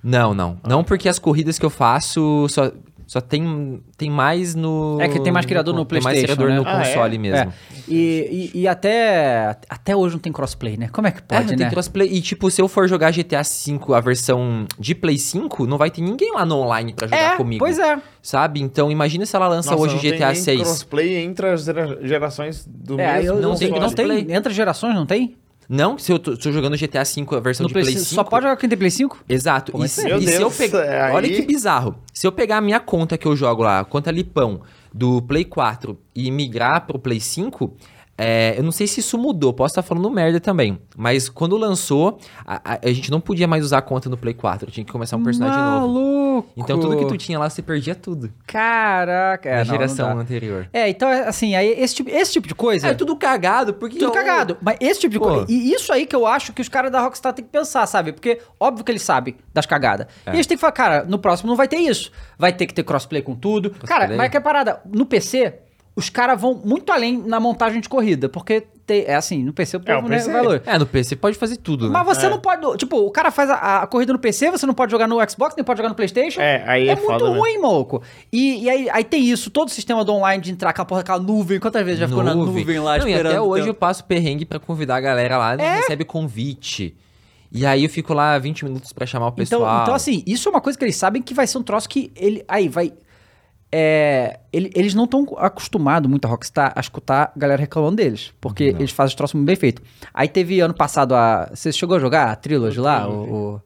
Não, 0.02 0.34
não. 0.34 0.58
Não 0.66 0.84
porque 0.84 1.10
as 1.10 1.20
corridas 1.20 1.60
que 1.60 1.66
eu 1.66 1.70
faço 1.70 2.47
só, 2.50 2.72
só 3.10 3.20
tem, 3.20 3.82
tem 3.97 4.07
mais 4.07 4.53
no. 4.53 4.99
É 5.01 5.07
que 5.07 5.20
tem 5.20 5.34
mais 5.34 5.43
criador 5.43 5.74
no 5.74 5.84
Tem 5.84 5.99
mais 5.99 6.14
PlayStation, 6.20 6.36
criador 6.38 6.55
no 6.55 6.64
né? 6.64 6.72
Ah, 6.72 6.78
console 6.86 7.16
é? 7.16 7.18
mesmo. 7.18 7.49
É. 7.49 7.53
E, 7.88 8.51
e, 8.53 8.60
e 8.62 8.68
até, 8.68 9.57
até 9.68 9.95
hoje 9.95 10.14
não 10.14 10.20
tem 10.20 10.32
crossplay, 10.32 10.78
né? 10.78 10.89
Como 10.89 11.07
é 11.07 11.12
que 11.12 11.18
É, 11.18 11.22
pode, 11.22 11.45
não 11.45 11.51
né? 11.53 11.57
tem 11.57 11.70
crossplay. 11.72 12.07
E, 12.07 12.22
tipo, 12.22 12.51
se 12.51 12.62
eu 12.62 12.68
for 12.68 12.88
jogar 12.88 13.10
GTA 13.12 13.41
V, 13.41 13.95
a 13.95 13.99
versão 13.99 14.68
de 14.78 14.93
Play 14.93 15.18
5, 15.18 15.66
não 15.66 15.76
vai 15.76 15.89
ter 15.89 16.01
ninguém 16.01 16.32
lá 16.36 16.45
no 16.45 16.57
online 16.60 16.93
pra 16.93 17.07
jogar 17.07 17.34
É, 17.34 17.36
comigo. 17.36 17.57
pois 17.66 17.80
é. 17.80 17.97
Sabe? 18.22 18.62
Então, 18.62 18.91
imagina 18.91 19.26
se 19.26 19.36
ela 19.36 19.47
lança 19.47 19.72
Nossa, 19.72 19.84
hoje 19.86 19.95
não 19.95 20.01
tem 20.01 20.12
GTA 20.12 20.28
nem 20.34 20.36
6. 20.36 20.62
crossplay 20.62 21.16
entre 21.16 21.47
as 21.49 21.64
gera- 21.64 21.97
gerações 22.05 22.64
do 22.70 23.01
É, 23.01 23.16
mesmo 23.16 23.28
eu, 23.38 23.41
não 23.41 23.49
não, 23.49 23.57
tem 23.57 23.72
tem, 23.72 23.80
não 23.82 23.89
tem. 23.91 24.32
Entre 24.36 24.53
gerações, 24.53 24.93
não 24.93 25.07
tem? 25.07 25.36
Não, 25.70 25.99
se 25.99 26.11
eu 26.11 26.17
tô, 26.17 26.36
tô 26.36 26.51
jogando 26.51 26.76
GTA 26.76 27.03
V, 27.03 27.36
a 27.36 27.39
versão 27.39 27.63
No 27.63 27.67
de 27.67 27.74
Play 27.74 27.84
Play 27.86 27.93
5. 27.95 28.05
5. 28.09 28.15
Só 28.15 28.24
pode 28.24 28.43
jogar 28.43 28.57
quem 28.57 28.67
tem 28.67 28.78
Play 28.78 28.89
5? 28.89 29.24
Exato. 29.30 29.72
Como 29.72 29.84
E, 29.84 29.86
assim? 29.86 30.01
se, 30.01 30.07
e 30.15 30.28
se 30.28 30.41
eu 30.41 30.49
pegar. 30.49 30.80
é, 30.84 31.11
Olha 31.13 31.30
que 31.30 31.41
bizarro. 31.43 31.95
Se 32.11 32.26
eu 32.26 32.32
pegar 32.32 32.57
a 32.57 32.61
minha 32.61 32.80
conta 32.80 33.17
que 33.20 33.28
eu 33.28 33.36
jogo 33.36 33.61
lá, 33.61 33.86
conta 33.86 34.09
Lipão, 34.09 34.61
do 34.91 35.22
Play 35.22 35.45
4 35.45 35.95
e 36.15 36.32
migrar 36.32 36.88
pro 36.88 36.97
Play 36.97 37.20
5, 37.20 37.72
é, 38.22 38.55
eu 38.57 38.63
não 38.63 38.72
sei 38.72 38.86
se 38.86 38.99
isso 38.99 39.17
mudou, 39.17 39.53
posso 39.53 39.72
estar 39.72 39.82
falando 39.82 40.09
merda 40.11 40.39
também. 40.41 40.78
Mas 40.97 41.30
quando 41.30 41.55
lançou, 41.55 42.20
a, 42.45 42.74
a- 42.74 42.80
a 42.84 42.91
gente 42.91 43.09
não 43.09 43.22
podia 43.22 43.47
mais 43.47 43.63
usar 43.63 43.78
a 43.78 43.82
conta 43.82 44.09
no 44.09 44.17
Play 44.17 44.34
4. 44.34 44.70
Tinha 44.70 44.86
que 44.86 44.91
começar 44.91 45.15
um 45.15 45.24
personagem 45.24 45.57
novo. 45.57 45.88
Maluco! 45.88 46.49
Então 46.57 46.78
tudo 46.80 46.97
que 46.97 47.05
tu 47.05 47.17
tinha 47.17 47.39
lá, 47.39 47.49
você 47.49 47.61
perdia 47.61 47.95
tudo. 47.95 48.30
Caraca! 48.45 49.47
É, 49.49 49.53
na 49.53 49.57
não, 49.59 49.65
geração 49.65 50.09
não 50.15 50.20
anterior. 50.20 50.67
É, 50.74 50.89
então, 50.89 51.07
é, 51.09 51.28
assim, 51.28 51.55
aí 51.55 51.70
esse 51.80 51.95
tipo, 51.95 52.09
esse 52.09 52.34
tipo 52.34 52.47
de 52.47 52.55
coisa... 52.55 52.88
É 52.89 52.93
tudo 52.93 53.15
cagado, 53.15 53.74
porque. 53.74 53.97
Tudo 53.97 54.09
eu- 54.09 54.11
cagado. 54.11 54.57
Mas 54.61 54.78
esse 54.82 54.99
tipo 54.99 55.13
de 55.13 55.20
Pô. 55.20 55.26
coisa. 55.26 55.45
E 55.49 55.72
isso 55.72 55.91
aí 55.93 56.05
que 56.05 56.15
eu 56.15 56.28
acho 56.28 56.51
que 56.53 56.61
os 56.61 56.67
caras 56.70 56.91
da 56.91 56.99
Rockstar 57.01 57.34
têm 57.34 57.45
que 57.45 57.51
pensar, 57.51 57.86
sabe? 57.88 58.11
Porque 58.11 58.39
óbvio 58.59 58.84
que 58.84 58.91
eles 58.91 59.01
sabem 59.01 59.36
das 59.53 59.65
cagadas. 59.65 60.07
É. 60.26 60.32
E 60.32 60.36
eles 60.36 60.45
têm 60.47 60.57
que 60.57 60.61
falar, 60.61 60.74
cara, 60.74 61.03
no 61.05 61.17
próximo 61.20 61.49
não 61.49 61.55
vai 61.55 61.67
ter 61.67 61.78
isso. 61.78 62.11
Vai 62.38 62.51
ter 62.51 62.65
que 62.65 62.74
ter 62.74 62.84
crossplay 62.84 63.22
com 63.22 63.36
tudo. 63.36 63.70
Cara, 63.86 64.15
mas 64.17 64.30
que 64.30 64.38
é 64.38 64.39
parada. 64.39 64.82
No 64.86 65.05
PC, 65.05 65.59
os 65.96 66.10
caras 66.10 66.40
vão 66.40 66.60
muito 66.64 66.92
além 66.92 67.18
na 67.18 67.40
montagem 67.40 67.82
de 67.82 67.90
corrida. 67.90 68.30
Porque 68.30 68.62
tem, 68.86 69.04
é 69.06 69.16
assim, 69.16 69.44
no 69.44 69.52
PC 69.54 69.78
o 69.78 69.80
povo, 69.82 70.00
o 70.08 70.10
né, 70.10 70.18
PC. 70.18 70.32
valor. 70.32 70.62
É, 70.66 70.78
no 70.80 70.86
PC 70.86 71.16
pode 71.16 71.38
fazer 71.38 71.58
tudo, 71.58 71.86
né? 71.88 71.92
Mas 71.94 72.06
você 72.06 72.26
É. 72.26 72.30
não 72.30 72.40
pode. 72.40 72.78
Tipo, 72.78 72.98
o 73.06 73.12
cara 73.12 73.30
faz 73.32 73.50
a, 73.50 73.84
a 73.84 73.88
corrida 73.88 74.14
no 74.14 74.18
PC, 74.20 74.50
você 74.50 74.66
não 74.66 74.74
pode 74.74 74.92
jogar 74.92 75.08
no 75.08 75.18
Xbox, 75.30 75.56
nem 75.56 75.64
pode 75.64 75.78
jogar 75.78 75.90
no 75.90 75.96
PlayStation. 75.96 76.40
É, 76.42 76.64
aí 76.66 76.88
é 76.90 76.96
muito 76.96 77.08
foda, 77.08 77.30
né? 77.30 77.38
ruim, 77.38 77.58
maluco. 77.60 78.02
E, 78.32 78.64
e 78.64 78.70
aí, 78.70 78.90
aí 78.90 79.04
tem 79.04 79.24
isso, 79.30 79.50
todo 79.52 79.68
o 79.68 79.72
sistema 79.72 80.04
do 80.06 80.14
online 80.14 80.42
de 80.42 80.52
entrar, 80.52 80.70
aquela 80.72 80.86
porra, 80.86 81.02
aquela 81.02 81.20
nuvem. 81.20 81.60
Quantas 81.60 81.84
vezes 81.86 82.00
já 82.00 82.08
ficou 82.08 82.24
na 82.24 82.34
nuvem 82.34 82.80
lá 82.80 82.98
Não, 82.98 83.08
e 83.08 83.12
esperando? 83.12 83.32
até 83.34 83.42
hoje 83.42 83.68
eu 83.68 83.74
passo 83.74 84.04
perrengue 84.06 84.46
pra 84.46 84.58
convidar 84.60 84.96
a 84.96 85.02
galera 85.02 85.38
lá, 85.38 85.56
não 85.58 85.64
É? 85.64 85.76
recebe 85.78 86.04
convite. 86.06 86.96
E 87.52 87.66
aí 87.66 87.84
eu 87.84 87.90
fico 87.90 88.14
lá 88.14 88.38
20 88.38 88.64
minutos 88.66 88.94
pra 88.94 89.06
chamar 89.08 89.26
o 89.26 89.30
Então, 89.30 89.44
pessoal. 89.60 89.82
então, 89.82 89.94
assim, 89.96 90.24
isso 90.26 90.48
é 90.48 90.52
uma 90.52 90.62
coisa 90.62 90.78
que 90.78 90.86
eles 90.86 90.96
sabem 90.96 91.22
que 91.22 91.34
vai 91.34 91.48
ser 91.48 91.58
um 91.58 91.64
troço 91.64 91.90
que 91.90 92.12
ele. 92.16 92.44
Aí, 92.48 92.68
vai. 92.70 92.94
É, 93.72 94.39
ele- 94.51 94.72
eles 94.76 94.93
não 94.95 95.03
estão 95.03 95.26
acostumados 95.38 96.09
muito 96.09 96.26
a 96.26 96.28
Rockstar 96.30 96.74
a 96.76 96.80
escutar 96.80 97.32
a 97.36 97.39
galera 97.39 97.59
reclamando 97.61 97.97
deles. 97.97 98.34
Porque 98.41 98.63
eles 98.80 98.91
fazem 98.91 99.09
os 99.09 99.15
troços 99.15 99.36
muito 99.36 99.45
bem 99.47 99.55
feito. 99.55 99.82
Aí 100.13 100.28
teve 100.28 100.59
ano 100.59 100.74
passado 100.74 101.13
a. 101.13 101.49
Você 101.53 101.72
chegou 101.72 101.97
a 101.97 101.99
jogar 101.99 102.32
a 102.32 102.36
Trilogy 102.36 102.80
lá? 102.80 103.07
O, 103.07 103.34
o, 103.55 103.61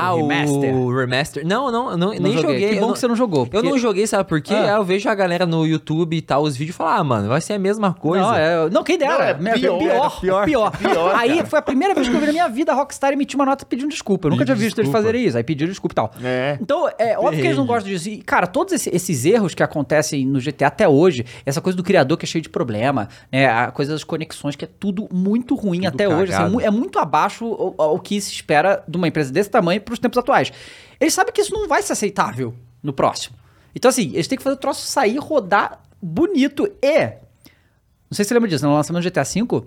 ah, 0.00 0.14
o 0.14 0.26
remaster? 0.28 0.74
o 0.74 0.96
remaster. 0.96 1.46
Não, 1.46 1.70
não, 1.70 1.96
não, 1.96 2.10
nem 2.10 2.32
joguei. 2.32 2.40
joguei. 2.42 2.68
Que 2.70 2.74
eu 2.76 2.80
bom 2.80 2.86
não- 2.88 2.92
que 2.94 2.98
você 3.00 3.08
não 3.08 3.16
jogou, 3.16 3.40
Eu 3.44 3.46
porque- 3.50 3.68
não 3.68 3.78
joguei, 3.78 4.06
sabe 4.06 4.28
por 4.28 4.40
quê? 4.40 4.54
Ah. 4.54 4.76
Eu 4.76 4.84
vejo 4.84 5.08
a 5.08 5.14
galera 5.14 5.46
no 5.46 5.66
YouTube 5.66 6.16
e 6.16 6.20
tal, 6.22 6.42
os 6.42 6.56
vídeos 6.56 6.74
e 6.74 6.78
falo, 6.78 6.90
ah, 6.90 7.04
mano, 7.04 7.28
vai 7.28 7.40
ser 7.40 7.54
a 7.54 7.58
mesma 7.58 7.92
coisa. 7.94 8.24
Não, 8.24 8.34
é- 8.34 8.70
não, 8.70 8.82
quem 8.84 8.96
dera. 8.98 9.12
Não, 9.18 9.22
é 9.24 9.34
Minha- 9.34 9.54
pior, 9.54 9.78
pior, 9.78 10.20
pior, 10.20 10.46
pior. 10.46 10.70
pior, 10.76 11.14
Aí 11.16 11.44
foi 11.46 11.58
a 11.58 11.62
primeira 11.62 11.94
vez 11.94 12.08
que 12.08 12.14
eu 12.14 12.20
vi 12.20 12.26
na 12.26 12.32
minha 12.32 12.48
vida 12.48 12.72
a 12.72 12.74
Rockstar 12.74 13.12
emitir 13.12 13.36
uma 13.38 13.44
nota 13.46 13.64
pedindo 13.64 13.88
desculpa. 13.90 14.26
Eu 14.28 14.30
nunca 14.32 14.44
tinha 14.44 14.54
visto 14.56 14.78
eles 14.78 14.90
fazerem 14.90 15.24
isso. 15.24 15.36
Aí 15.36 15.42
pediram 15.44 15.70
desculpa 15.70 15.92
e 15.92 15.96
tal. 15.96 16.10
É. 16.22 16.58
Então, 16.60 16.88
é 16.98 17.18
óbvio 17.18 17.40
que 17.40 17.46
eles 17.46 17.56
não 17.56 17.66
gostam 17.66 17.90
disso. 17.90 18.08
E, 18.08 18.18
cara, 18.22 18.46
todos 18.46 18.72
esse- 18.72 18.90
esses 18.94 19.24
erros 19.24 19.54
que 19.54 19.62
acontecem 19.62 20.26
no 20.26 20.40
GTA 20.40 20.66
até 20.68 20.88
hoje, 20.88 21.24
essa 21.44 21.60
coisa 21.60 21.76
do 21.76 21.82
criador 21.82 22.16
que 22.16 22.24
é 22.24 22.28
cheio 22.28 22.42
de 22.42 22.48
problema, 22.48 23.08
né? 23.32 23.46
A 23.48 23.70
coisa 23.70 23.92
das 23.92 24.04
conexões, 24.04 24.56
que 24.56 24.64
é 24.64 24.68
tudo 24.78 25.08
muito 25.12 25.54
ruim 25.54 25.86
até 25.86 26.08
hoje. 26.08 26.32
assim, 26.32 26.42
é 26.42 26.44
cagado. 26.46 26.60
é 26.60 26.70
muito 26.70 26.98
abaixo 26.98 27.44
o, 27.46 27.74
o 27.78 27.98
que 27.98 28.20
se 28.20 28.32
espera 28.32 28.82
de 28.86 28.96
uma 28.96 29.08
empresa 29.08 29.32
desse 29.32 29.50
tamanho 29.50 29.80
para 29.90 29.94
os 29.94 30.00
tempos 30.00 30.18
atuais. 30.18 30.52
Eles 31.00 31.12
sabem 31.12 31.32
que 31.32 31.40
isso 31.40 31.52
não 31.52 31.68
vai 31.68 31.82
ser 31.82 31.92
aceitável 31.92 32.54
no 32.82 32.92
próximo. 32.92 33.36
Então, 33.74 33.88
assim, 33.88 34.12
eles 34.12 34.26
têm 34.26 34.38
que 34.38 34.44
fazer 34.44 34.54
o 34.54 34.58
troço 34.58 34.86
sair, 34.86 35.18
rodar 35.18 35.80
bonito. 36.00 36.66
E, 36.82 37.06
não 37.06 38.12
sei 38.12 38.24
se 38.24 38.28
você 38.28 38.34
lembra 38.34 38.48
disso, 38.48 38.66
no 38.66 38.74
lançamento 38.74 39.02
do 39.02 39.10
GTA 39.10 39.24
V, 39.24 39.64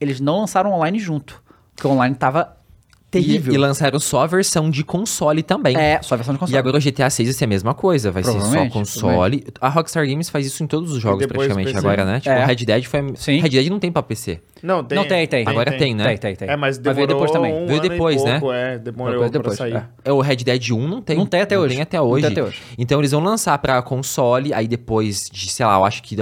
eles 0.00 0.20
não 0.20 0.40
lançaram 0.40 0.72
online 0.72 0.98
junto. 0.98 1.42
Porque 1.74 1.86
o 1.86 1.90
online 1.90 2.14
tava 2.14 2.56
terrível. 3.10 3.52
E, 3.52 3.56
e 3.56 3.58
lançaram 3.58 3.98
só 3.98 4.20
a 4.22 4.26
versão 4.26 4.68
de 4.70 4.82
console 4.84 5.42
também. 5.42 5.76
É, 5.76 6.00
só 6.02 6.14
a 6.14 6.18
versão 6.18 6.34
de 6.34 6.40
console. 6.40 6.56
E 6.56 6.58
agora 6.58 6.76
o 6.76 6.80
GTA 6.80 7.08
6 7.10 7.28
vai 7.28 7.34
ser 7.34 7.44
a 7.44 7.48
mesma 7.48 7.74
coisa, 7.74 8.10
vai 8.10 8.22
ser 8.22 8.40
só 8.40 8.68
console. 8.68 9.44
A 9.60 9.68
Rockstar 9.68 10.06
Games 10.06 10.28
faz 10.28 10.46
isso 10.46 10.62
em 10.62 10.66
todos 10.66 10.92
os 10.92 11.00
jogos 11.00 11.26
praticamente 11.26 11.76
agora, 11.76 12.04
né? 12.04 12.20
Tipo, 12.20 12.34
É. 12.34 12.44
Red 12.44 12.56
Dead 12.56 12.84
foi. 12.84 13.12
Sim. 13.16 13.40
Red 13.40 13.48
Dead 13.50 13.68
não 13.68 13.78
tem 13.78 13.90
pra 13.92 14.02
PC. 14.02 14.40
Não, 14.62 14.82
tem. 14.82 14.96
Não, 14.98 15.04
tem, 15.06 15.26
tem. 15.26 15.46
Agora 15.46 15.70
tem, 15.76 15.94
né? 15.94 16.04
Tem, 16.08 16.16
tem, 16.18 16.36
tem. 16.36 16.48
É, 16.48 16.56
mas 16.56 16.76
Vai 16.78 16.94
demorou 16.94 17.06
ver 17.06 17.14
depois 17.14 17.30
também. 17.30 17.52
um 17.54 17.66
Veio 17.66 17.80
ano 17.80 17.88
depois, 17.88 18.24
né? 18.24 18.40
pouco, 18.40 18.54
É, 18.54 18.78
demorou 18.78 19.28
Depois, 19.28 19.30
pra 19.30 19.38
depois, 19.40 19.58
sair. 19.58 19.86
é. 20.04 20.12
O 20.12 20.20
Red 20.20 20.36
Dead 20.36 20.70
1 20.70 20.88
não 20.88 21.02
tem. 21.02 21.16
Não 21.16 21.26
tem 21.26 21.40
até 21.42 21.58
hoje. 21.58 21.74
tem 21.74 21.82
até 21.82 21.98
Não 21.98 22.04
tem 22.04 22.12
hoje. 22.14 22.26
até 22.26 22.42
hoje. 22.42 22.62
Então 22.78 22.98
eles 22.98 23.10
vão 23.12 23.22
lançar 23.22 23.56
pra 23.58 23.80
console, 23.82 24.52
aí 24.54 24.66
depois 24.66 25.28
de, 25.30 25.50
sei 25.50 25.64
lá, 25.66 25.76
eu 25.76 25.84
acho 25.84 26.02
que 26.02 26.16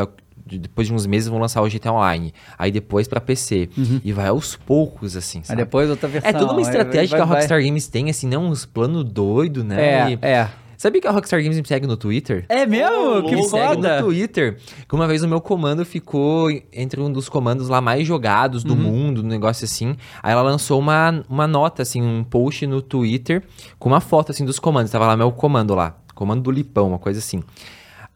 depois 0.58 0.86
de 0.88 0.94
uns 0.94 1.06
meses 1.06 1.28
vão 1.28 1.38
lançar 1.38 1.62
o 1.62 1.68
GTA 1.68 1.92
Online. 1.92 2.32
Aí 2.58 2.70
depois 2.70 3.06
pra 3.08 3.20
PC. 3.20 3.68
E 4.04 4.12
vai 4.12 4.28
aos 4.28 4.56
poucos, 4.56 5.16
assim, 5.16 5.38
Aí 5.38 5.44
sabe? 5.44 5.62
depois 5.62 5.88
outra 5.90 6.08
versão. 6.08 6.28
É 6.30 6.32
toda 6.32 6.52
uma 6.52 6.60
aí 6.60 6.62
estratégia 6.66 7.08
vai- 7.08 7.18
que 7.18 7.22
a 7.22 7.24
vai- 7.24 7.36
Rockstar 7.36 7.62
Games 7.62 7.86
tem, 7.88 8.10
assim, 8.10 8.26
não 8.28 8.46
uns 8.46 8.64
planos 8.64 9.04
doidos, 9.04 9.64
né? 9.64 9.84
É, 9.84 10.10
E- 10.12 10.18
é. 10.22 10.48
Sabia 10.76 11.00
que 11.00 11.06
a 11.06 11.12
Rockstar 11.12 11.40
Games 11.40 11.56
me 11.58 11.66
segue 11.66 11.86
no 11.86 11.96
Twitter? 11.96 12.44
É 12.48 12.66
mesmo? 12.66 13.22
Que 13.22 13.36
me 13.36 13.44
segue 13.44 13.74
foda. 13.76 14.00
no 14.02 14.06
Twitter. 14.08 14.58
Que 14.86 14.94
uma 14.94 15.06
vez 15.06 15.22
o 15.22 15.28
meu 15.28 15.40
comando 15.40 15.82
ficou 15.84 16.50
entre 16.72 17.00
um 17.00 17.10
dos 17.10 17.26
comandos 17.28 17.68
lá 17.70 17.80
mais 17.80 18.06
jogados 18.06 18.64
Uhum. 18.64 18.68
do 18.68 18.76
mundo, 18.76 19.22
um 19.22 19.26
negócio 19.26 19.64
assim. 19.64 19.96
Aí 20.22 20.32
ela 20.32 20.42
lançou 20.42 20.78
uma, 20.78 21.24
uma 21.28 21.46
nota, 21.46 21.80
assim, 21.80 22.02
um 22.02 22.22
post 22.22 22.66
no 22.66 22.82
Twitter 22.82 23.42
com 23.78 23.88
uma 23.88 24.00
foto, 24.00 24.30
assim, 24.32 24.44
dos 24.44 24.58
comandos. 24.58 24.90
Tava 24.92 25.06
lá 25.06 25.16
meu 25.16 25.32
comando 25.32 25.74
lá. 25.74 25.96
Comando 26.14 26.42
do 26.42 26.50
Lipão, 26.50 26.88
uma 26.88 26.98
coisa 26.98 27.18
assim. 27.18 27.42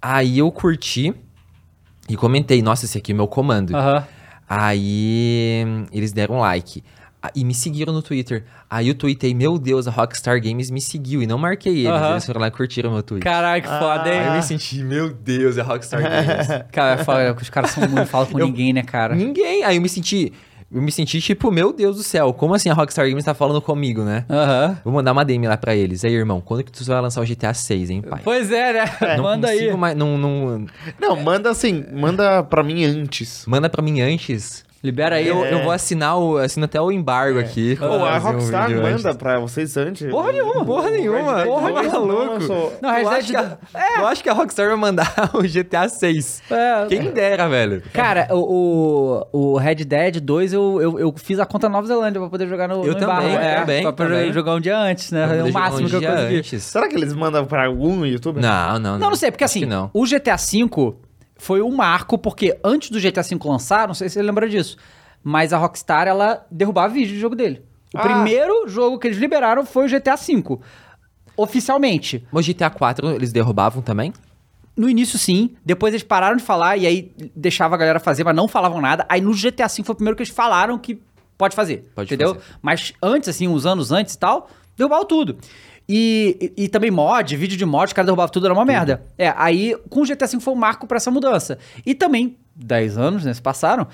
Aí 0.02 0.38
eu 0.38 0.50
curti 0.52 1.14
e 2.08 2.16
comentei, 2.16 2.62
nossa, 2.62 2.84
esse 2.84 2.96
aqui 2.98 3.12
é 3.12 3.14
o 3.14 3.16
meu 3.16 3.28
comando. 3.28 3.76
Aham. 3.76 4.04
Aí 4.48 5.64
eles 5.92 6.12
deram 6.12 6.38
like. 6.40 6.82
E 7.34 7.44
me 7.44 7.52
seguiram 7.52 7.92
no 7.92 8.00
Twitter. 8.00 8.44
Aí 8.70 8.88
eu 8.88 8.94
tuitei, 8.94 9.34
meu 9.34 9.58
Deus, 9.58 9.88
a 9.88 9.90
Rockstar 9.90 10.40
Games 10.40 10.70
me 10.70 10.80
seguiu. 10.80 11.20
E 11.20 11.26
não 11.26 11.36
marquei 11.36 11.80
eles. 11.80 11.88
Aham. 11.90 12.10
Eles 12.12 12.24
foram 12.26 12.40
lá 12.40 12.46
e 12.46 12.50
curtiram 12.50 12.92
meu 12.92 13.02
tweet. 13.02 13.22
Caralho, 13.24 13.60
que 13.62 13.68
foda, 13.68 14.08
hein? 14.12 14.20
Aí 14.20 14.26
eu 14.28 14.32
me 14.34 14.42
senti, 14.42 14.82
meu 14.84 15.12
Deus, 15.12 15.58
é 15.58 15.60
a 15.60 15.64
Rockstar 15.64 16.00
Games. 16.00 16.46
Cara, 16.72 17.34
que 17.34 17.42
os 17.42 17.50
caras 17.50 17.72
são 17.72 17.82
muito, 17.82 17.96
não 17.96 18.06
falam 18.06 18.26
com 18.28 18.38
Eu- 18.38 18.46
ninguém, 18.46 18.72
né, 18.72 18.82
cara? 18.82 19.14
Ninguém. 19.16 19.64
Aí 19.64 19.76
eu 19.76 19.82
me 19.82 19.88
senti. 19.88 20.32
Eu 20.70 20.82
me 20.82 20.92
senti 20.92 21.18
tipo, 21.22 21.50
meu 21.50 21.72
Deus 21.72 21.96
do 21.96 22.02
céu, 22.02 22.30
como 22.34 22.52
assim 22.54 22.68
a 22.68 22.74
Rockstar 22.74 23.08
Games 23.08 23.24
tá 23.24 23.32
falando 23.32 23.60
comigo, 23.62 24.02
né? 24.02 24.26
Aham. 24.28 24.76
Vou 24.84 24.92
mandar 24.92 25.12
uma 25.12 25.24
DM 25.24 25.46
lá 25.48 25.56
pra 25.56 25.74
eles. 25.74 26.04
Aí, 26.04 26.12
irmão, 26.12 26.42
quando 26.42 26.62
que 26.62 26.70
tu 26.70 26.84
vai 26.84 27.00
lançar 27.00 27.22
o 27.22 27.24
GTA 27.24 27.54
6, 27.54 27.88
hein, 27.88 28.02
pai? 28.02 28.20
Pois 28.22 28.52
é, 28.52 28.72
né? 28.74 28.84
Não 29.16 29.24
Manda 29.24 29.48
aí. 29.48 29.74
mais- 29.74 29.96
não, 29.96 30.18
não- 30.18 30.66
Não, 31.00 31.16
manda 31.16 31.48
assim, 31.50 31.84
manda 31.92 32.42
pra 32.42 32.62
mim 32.62 32.84
antes. 32.84 33.44
manda 33.46 33.70
pra 33.70 33.80
mim 33.82 34.00
antes. 34.02 34.62
Libera 34.82 35.16
aí. 35.16 35.26
Eu, 35.26 35.44
É. 35.44 35.52
eu 35.54 35.62
vou 35.64 35.72
assinar 35.72 36.16
o, 36.18 36.36
assino 36.36 36.64
até 36.64 36.80
o 36.80 36.92
embargo 36.92 37.38
aqui. 37.40 37.74
Pô, 37.76 37.84
a 37.86 38.16
um 38.16 38.18
Rockstar 38.20 38.68
vídeo 38.68 38.82
manda 38.82 39.08
antes. 39.08 39.16
pra 39.16 39.38
vocês 39.40 39.76
antes. 39.76 40.08
Porra 40.08 40.30
nenhuma. 40.32 40.64
Porra 40.64 40.90
nenhuma. 40.90 41.42
Porra, 41.44 41.72
dois 41.72 41.90
tá 41.90 41.98
não 42.80 42.90
eu, 43.00 43.08
Dead 43.10 43.18
acho 43.18 43.30
que 43.30 43.36
a, 43.36 43.58
eu 43.98 44.06
acho 44.06 44.22
que 44.22 44.28
a 44.30 44.32
Rockstar 44.32 44.66
vai 44.68 44.76
mandar 44.76 45.12
o 45.34 45.42
GTA 45.42 45.88
6. 45.88 46.42
É, 46.50 46.86
Quem 46.88 47.10
dera, 47.10 47.48
velho. 47.48 47.82
Cara, 47.92 48.28
o, 48.30 49.26
o, 49.32 49.52
o 49.54 49.56
Red 49.58 49.76
Dead 49.76 50.20
2 50.20 50.52
eu, 50.52 50.80
eu, 50.80 50.98
eu 51.00 51.14
fiz 51.16 51.40
a 51.40 51.44
conta 51.46 51.68
Nova 51.68 51.86
Zelândia 51.86 52.20
pra 52.20 52.30
poder 52.30 52.46
jogar 52.46 52.68
no, 52.68 52.84
Eu 52.84 52.92
no 52.92 52.98
também, 53.00 53.30
embargo. 53.30 53.44
É, 53.44 53.60
também, 53.60 53.82
Pra 53.82 53.92
poder 53.92 54.10
também. 54.14 54.32
jogar 54.32 54.54
um 54.54 54.60
dia 54.60 54.78
antes, 54.78 55.10
né? 55.10 55.38
É 55.40 55.42
o 55.42 55.52
máximo 55.52 55.86
um 55.86 55.90
que 55.90 55.96
eu 55.96 56.02
consegui. 56.02 56.36
antes. 56.38 56.62
Será 56.62 56.88
que 56.88 56.94
eles 56.96 57.12
mandam 57.14 57.44
pra 57.44 57.66
algum 57.66 57.96
no 57.96 58.06
YouTube? 58.06 58.40
Não, 58.40 58.74
não, 58.74 58.78
não. 58.92 58.98
Não, 58.98 59.08
não 59.10 59.16
sei, 59.16 59.30
porque 59.32 59.42
Acho 59.44 59.58
assim, 59.58 59.66
não. 59.66 59.90
o 59.92 60.04
GTA 60.06 60.36
V 60.36 60.68
foi 61.38 61.62
um 61.62 61.74
marco, 61.74 62.18
porque 62.18 62.58
antes 62.62 62.90
do 62.90 63.00
GTA 63.00 63.22
V 63.22 63.38
lançar, 63.44 63.86
não 63.88 63.94
sei 63.94 64.08
se 64.08 64.14
você 64.14 64.22
lembra 64.22 64.48
disso, 64.48 64.76
mas 65.22 65.52
a 65.52 65.58
Rockstar, 65.58 66.06
ela 66.06 66.44
derrubava 66.50 66.92
vídeo 66.92 67.14
de 67.14 67.20
jogo 67.20 67.34
dele. 67.36 67.62
O 67.94 67.98
Ah. 67.98 68.02
primeiro 68.02 68.68
jogo 68.68 68.98
que 68.98 69.06
eles 69.06 69.16
liberaram 69.18 69.64
foi 69.64 69.86
o 69.86 69.88
GTA 69.88 70.16
V. 70.16 70.58
Oficialmente. 71.36 72.26
Mas 72.32 72.46
o 72.46 72.52
GTA 72.52 72.68
4 72.70 73.10
eles 73.10 73.32
derrubavam 73.32 73.80
também? 73.82 74.12
No 74.76 74.88
início, 74.88 75.18
sim. 75.18 75.56
Depois 75.64 75.92
eles 75.94 76.04
pararam 76.04 76.36
de 76.36 76.42
falar 76.42 76.76
e 76.76 76.86
aí 76.86 77.12
deixava 77.34 77.74
a 77.74 77.78
galera 77.78 78.00
fazer, 78.00 78.24
mas 78.24 78.34
não 78.34 78.46
falavam 78.48 78.80
nada. 78.80 79.06
Aí 79.08 79.20
no 79.20 79.32
GTA 79.32 79.66
V 79.68 79.82
foi 79.84 79.92
o 79.92 79.96
primeiro 79.96 80.16
que 80.16 80.22
eles 80.22 80.32
falaram 80.32 80.78
que 80.78 81.00
pode 81.36 81.54
fazer. 81.54 81.90
Pode 81.94 82.12
entendeu? 82.12 82.34
fazer. 82.34 82.46
Mas 82.60 82.92
antes, 83.02 83.28
assim, 83.28 83.46
uns 83.48 83.66
anos 83.66 83.90
antes 83.92 84.14
e 84.14 84.18
tal, 84.18 84.48
derrubavam 84.76 85.04
tudo. 85.06 85.38
E, 85.88 86.52
e, 86.56 86.64
e 86.64 86.68
também 86.68 86.90
mod, 86.90 87.34
vídeo 87.36 87.56
de 87.56 87.64
mod, 87.64 87.86
os 87.86 87.92
caras 87.92 88.06
derrubavam 88.06 88.30
tudo, 88.30 88.46
era 88.46 88.52
uma 88.52 88.64
merda. 88.64 89.02
É, 89.16 89.32
aí 89.36 89.74
com 89.88 90.02
o 90.02 90.04
GTA 90.04 90.26
V 90.26 90.40
foi 90.40 90.52
um 90.52 90.56
marco 90.56 90.86
pra 90.86 90.98
essa 90.98 91.10
mudança. 91.10 91.58
E 91.86 91.94
também, 91.94 92.36
10 92.54 92.98
anos, 92.98 93.24
né, 93.24 93.32
se 93.32 93.40
passaram, 93.40 93.86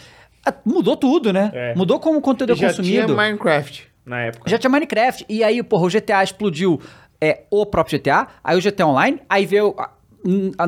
mudou 0.64 0.96
tudo, 0.96 1.32
né? 1.32 1.50
É. 1.54 1.74
Mudou 1.74 2.00
como 2.00 2.18
o 2.18 2.20
conteúdo 2.20 2.52
é 2.52 2.56
já 2.56 2.68
consumido. 2.68 3.06
tinha 3.06 3.16
Minecraft 3.16 3.88
na 4.04 4.20
época. 4.22 4.50
Já 4.50 4.58
tinha 4.58 4.70
Minecraft. 4.70 5.24
E 5.28 5.44
aí, 5.44 5.62
porra, 5.62 5.86
o 5.86 5.88
GTA 5.88 6.22
explodiu 6.22 6.80
é, 7.20 7.44
o 7.50 7.64
próprio 7.64 7.98
GTA, 7.98 8.26
aí 8.42 8.58
o 8.58 8.60
GTA 8.62 8.86
Online, 8.86 9.20
aí 9.28 9.46
veio. 9.46 9.74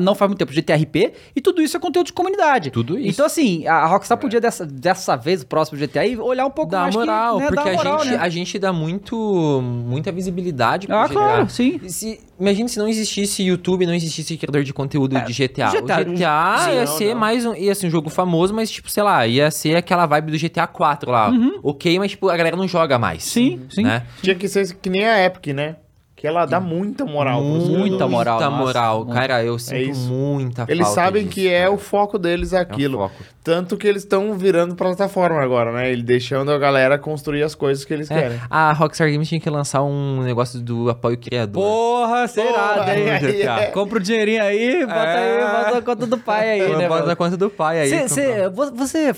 Não 0.01 0.13
faz 0.13 0.29
muito 0.29 0.39
tempo, 0.39 0.53
GTRP, 0.53 1.13
e 1.35 1.41
tudo 1.41 1.61
isso 1.61 1.75
é 1.75 1.79
conteúdo 1.79 2.07
de 2.07 2.13
comunidade. 2.13 2.69
Tudo 2.71 2.97
isso. 2.97 3.09
Então, 3.09 3.25
assim, 3.25 3.65
a 3.65 3.85
Rockstar 3.87 4.17
podia 4.17 4.39
dessa, 4.39 4.65
dessa 4.65 5.15
vez, 5.15 5.41
o 5.41 5.47
próximo 5.47 5.79
GTA, 5.79 6.05
e 6.05 6.17
olhar 6.17 6.45
um 6.45 6.51
pouco 6.51 6.71
Dá 6.71 6.81
mais 6.81 6.93
que, 6.95 6.99
moral, 6.99 7.39
né, 7.39 7.47
porque 7.47 7.69
dá 7.69 7.75
moral, 7.75 7.95
a, 7.95 8.03
gente, 8.03 8.11
né? 8.11 8.17
a 8.21 8.29
gente 8.29 8.59
dá 8.59 8.73
muito, 8.73 9.61
muita 9.63 10.11
visibilidade 10.11 10.87
pro 10.87 10.95
Ah, 10.95 11.03
GTA. 11.05 11.13
claro, 11.13 11.49
sim. 11.49 11.79
Se, 11.87 12.19
imagina 12.39 12.67
se 12.67 12.77
não 12.77 12.87
existisse 12.87 13.43
YouTube, 13.43 13.85
não 13.85 13.93
existisse 13.93 14.37
criador 14.37 14.63
de 14.63 14.73
conteúdo 14.73 15.19
de 15.21 15.33
GTA. 15.33 15.69
GTA, 15.71 16.01
o 16.01 16.13
GTA 16.13 16.13
sim, 16.13 16.19
ia 16.19 16.85
não, 16.85 16.87
ser 16.87 17.13
não. 17.13 17.19
mais 17.19 17.45
um, 17.45 17.55
ia 17.55 17.73
ser 17.75 17.87
um 17.87 17.89
jogo 17.89 18.09
famoso, 18.09 18.53
mas 18.53 18.69
tipo, 18.69 18.89
sei 18.91 19.03
lá, 19.03 19.25
ia 19.25 19.49
ser 19.49 19.75
aquela 19.75 20.05
vibe 20.05 20.31
do 20.31 20.37
GTA 20.37 20.67
4 20.67 21.11
lá. 21.11 21.31
Ok, 21.63 21.97
mas 21.99 22.11
tipo, 22.11 22.29
a 22.29 22.37
galera 22.37 22.55
não 22.55 22.67
joga 22.67 22.99
mais. 22.99 23.23
Uhum. 23.25 23.31
Sim, 23.31 23.61
sim. 23.69 23.83
Né? 23.83 24.03
Tinha 24.21 24.35
que 24.35 24.47
ser 24.47 24.71
que 24.75 24.89
nem 24.89 25.05
a 25.05 25.23
Epic, 25.25 25.47
né? 25.47 25.77
Que 26.17 26.25
ela 26.27 26.45
dá 26.45 26.59
muita 26.59 27.05
moral 27.05 27.39
pros 27.41 27.69
Muita 27.69 28.07
moral, 28.07 28.35
Muita 28.39 28.49
nossa, 28.49 28.63
moral. 28.65 28.97
muito. 29.05 29.13
Cara, 29.13 29.43
eu 29.43 29.57
sinto 29.59 29.91
isso. 29.91 30.09
muita 30.11 30.65
Eles 30.67 30.87
sabem 30.89 31.23
disso, 31.23 31.35
que 31.35 31.47
é 31.47 31.59
cara. 31.65 31.71
o 31.71 31.77
foco 31.77 32.17
deles 32.17 32.51
É 32.53 32.59
aquilo. 32.59 32.97
foco. 32.97 33.15
Tanto 33.43 33.77
que 33.77 33.87
eles 33.87 34.01
estão 34.03 34.33
virando 34.37 34.75
plataforma 34.75 35.39
agora, 35.41 35.71
né? 35.71 35.89
Ele 35.89 36.03
deixando 36.03 36.51
a 36.51 36.57
galera 36.57 36.97
construir 36.97 37.43
as 37.43 37.55
coisas 37.55 37.85
que 37.85 37.93
eles 37.93 38.11
É, 38.11 38.21
querem. 38.23 38.39
a 38.49 38.73
Rockstar 38.73 39.09
Games 39.09 39.29
tinha 39.29 39.39
que 39.39 39.49
lançar 39.49 39.83
um 39.83 40.21
negócio 40.21 40.59
do 40.59 40.89
apoio 40.89 41.17
criador. 41.17 41.63
Porra, 41.63 42.27
será, 42.27 42.73
Porra, 42.73 42.91
é. 42.91 43.65
Compra 43.71 43.99
o 43.99 44.01
dinheirinho 44.01 44.43
aí, 44.43 44.85
bota 44.85 44.95
É. 44.99 45.37
aí, 45.37 45.63
bota 45.63 45.77
a 45.77 45.81
conta 45.81 46.05
do 46.07 46.17
pai 46.17 46.49
aí, 46.59 46.59
né? 46.77 46.89
Bota 46.89 47.05
na 47.05 47.15
conta 47.15 47.37
do 47.37 47.49
pai 47.49 47.79
aí. 47.81 47.89
Cê- 47.89 48.07
cê- 48.09 48.49
vo- 48.49 48.71
você 48.75 49.13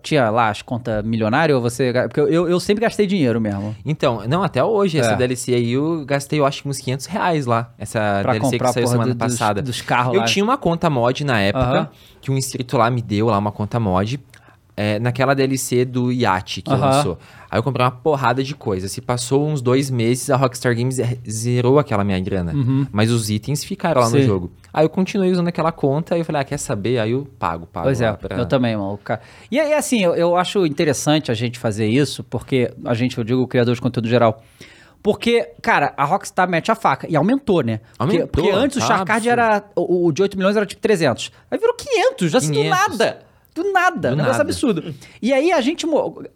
tinha 0.00 0.30
lá 0.30 0.48
as 0.48 0.62
contas 0.62 1.04
milionárias 1.04 1.54
ou 1.56 1.60
você. 1.60 1.92
Porque 2.04 2.20
eu, 2.20 2.48
eu 2.48 2.58
sempre 2.60 2.80
gastei 2.82 3.06
dinheiro 3.06 3.38
mesmo. 3.42 3.76
Então, 3.84 4.22
não, 4.26 4.42
até 4.42 4.64
hoje, 4.64 4.98
essa 4.98 5.12
É. 5.12 5.16
DLC 5.16 5.52
aí 5.54 5.72
eu 5.72 6.04
gastei, 6.20 6.38
eu 6.38 6.46
acho 6.46 6.68
uns 6.68 6.78
500 6.78 7.06
reais 7.06 7.46
lá. 7.46 7.72
Essa 7.78 8.20
Pra 8.22 8.32
DLC 8.32 8.58
que 8.58 8.68
saiu 8.72 8.86
semana 8.86 9.14
do- 9.14 9.18
dos- 9.18 9.32
passada. 9.38 9.62
dos 9.62 9.80
carros 9.80 10.14
eu 10.14 10.20
lá. 10.20 10.26
tinha 10.26 10.44
uma 10.44 10.56
conta 10.58 10.88
mod 10.90 11.24
na 11.24 11.40
época, 11.40 11.90
que 12.20 12.30
um 12.30 12.36
inscrito 12.36 12.76
lá 12.76 12.90
me 12.90 13.00
deu 13.02 13.26
lá 13.26 13.38
uma 13.38 13.50
conta 13.52 13.80
mod. 13.80 14.20
é, 14.76 14.98
naquela 14.98 15.34
DLC 15.34 15.84
do 15.84 16.10
Yacht 16.10 16.62
que 16.62 16.70
lançou. 16.70 17.18
Aí 17.50 17.58
eu 17.58 17.62
comprei 17.62 17.84
uma 17.84 17.90
porrada 17.90 18.42
de 18.42 18.54
coisa. 18.54 18.88
Se 18.88 19.02
passou 19.02 19.46
uns 19.46 19.60
dois 19.60 19.90
meses, 19.90 20.30
a 20.30 20.36
Rockstar 20.36 20.74
Games 20.74 20.96
zerou 21.28 21.78
aquela 21.78 22.02
minha 22.02 22.18
grana. 22.18 22.54
Mas 22.90 23.10
os 23.10 23.28
itens 23.28 23.62
ficaram 23.62 24.00
lá 24.00 24.08
no 24.08 24.14
Uhum. 24.14 24.20
Sim. 24.22 24.26
jogo. 24.26 24.50
Aí 24.72 24.82
eu 24.86 24.88
continuei 24.88 25.30
usando 25.30 25.48
aquela 25.48 25.70
conta 25.70 26.16
e 26.16 26.20
eu 26.20 26.24
falei, 26.24 26.40
ah, 26.40 26.44
quer 26.44 26.56
saber? 26.56 26.98
Aí 26.98 27.10
eu 27.10 27.28
pago, 27.38 27.66
pago. 27.66 27.84
Pois 27.84 28.00
é, 28.00 28.10
pra- 28.10 28.38
eu 28.38 28.46
também, 28.46 28.74
mano. 28.74 28.98
E 29.50 29.60
aí, 29.60 29.74
assim, 29.74 30.02
eu, 30.02 30.14
eu 30.14 30.34
acho 30.34 30.64
interessante 30.64 31.30
a 31.30 31.34
gente 31.34 31.58
fazer 31.58 31.86
isso, 31.86 32.24
porque 32.24 32.72
a 32.86 32.94
gente, 32.94 33.18
eu 33.18 33.24
digo, 33.24 33.42
o 33.42 33.46
criador 33.48 33.74
de 33.74 33.82
conteúdo 33.82 34.08
geral. 34.08 34.42
Porque, 35.02 35.52
cara, 35.62 35.94
a 35.96 36.04
Rockstar 36.04 36.48
mete 36.48 36.70
a 36.70 36.74
faca. 36.74 37.06
E 37.08 37.16
aumentou, 37.16 37.62
né? 37.62 37.78
Porque, 37.78 38.02
Aumentou, 38.16 38.28
porque 38.28 38.50
antes 38.50 38.76
o 38.76 38.80
tá 38.80 38.86
Sharkard 38.86 39.30
absurdo. 39.30 39.50
era. 39.50 39.64
O, 39.74 40.06
o 40.06 40.12
de 40.12 40.22
8 40.22 40.36
milhões 40.36 40.56
era 40.56 40.66
tipo 40.66 40.80
300. 40.82 41.32
Aí 41.50 41.58
virou 41.58 41.74
500, 41.74 42.34
assim, 42.34 42.48
do 42.48 42.54
500. 42.54 42.78
nada. 42.98 43.29
Do 43.62 43.72
nada, 43.72 44.10
Do 44.10 44.16
negócio 44.16 44.38
nada. 44.38 44.42
absurdo. 44.42 44.94
E 45.20 45.32
aí 45.32 45.52
a 45.52 45.60
gente, 45.60 45.86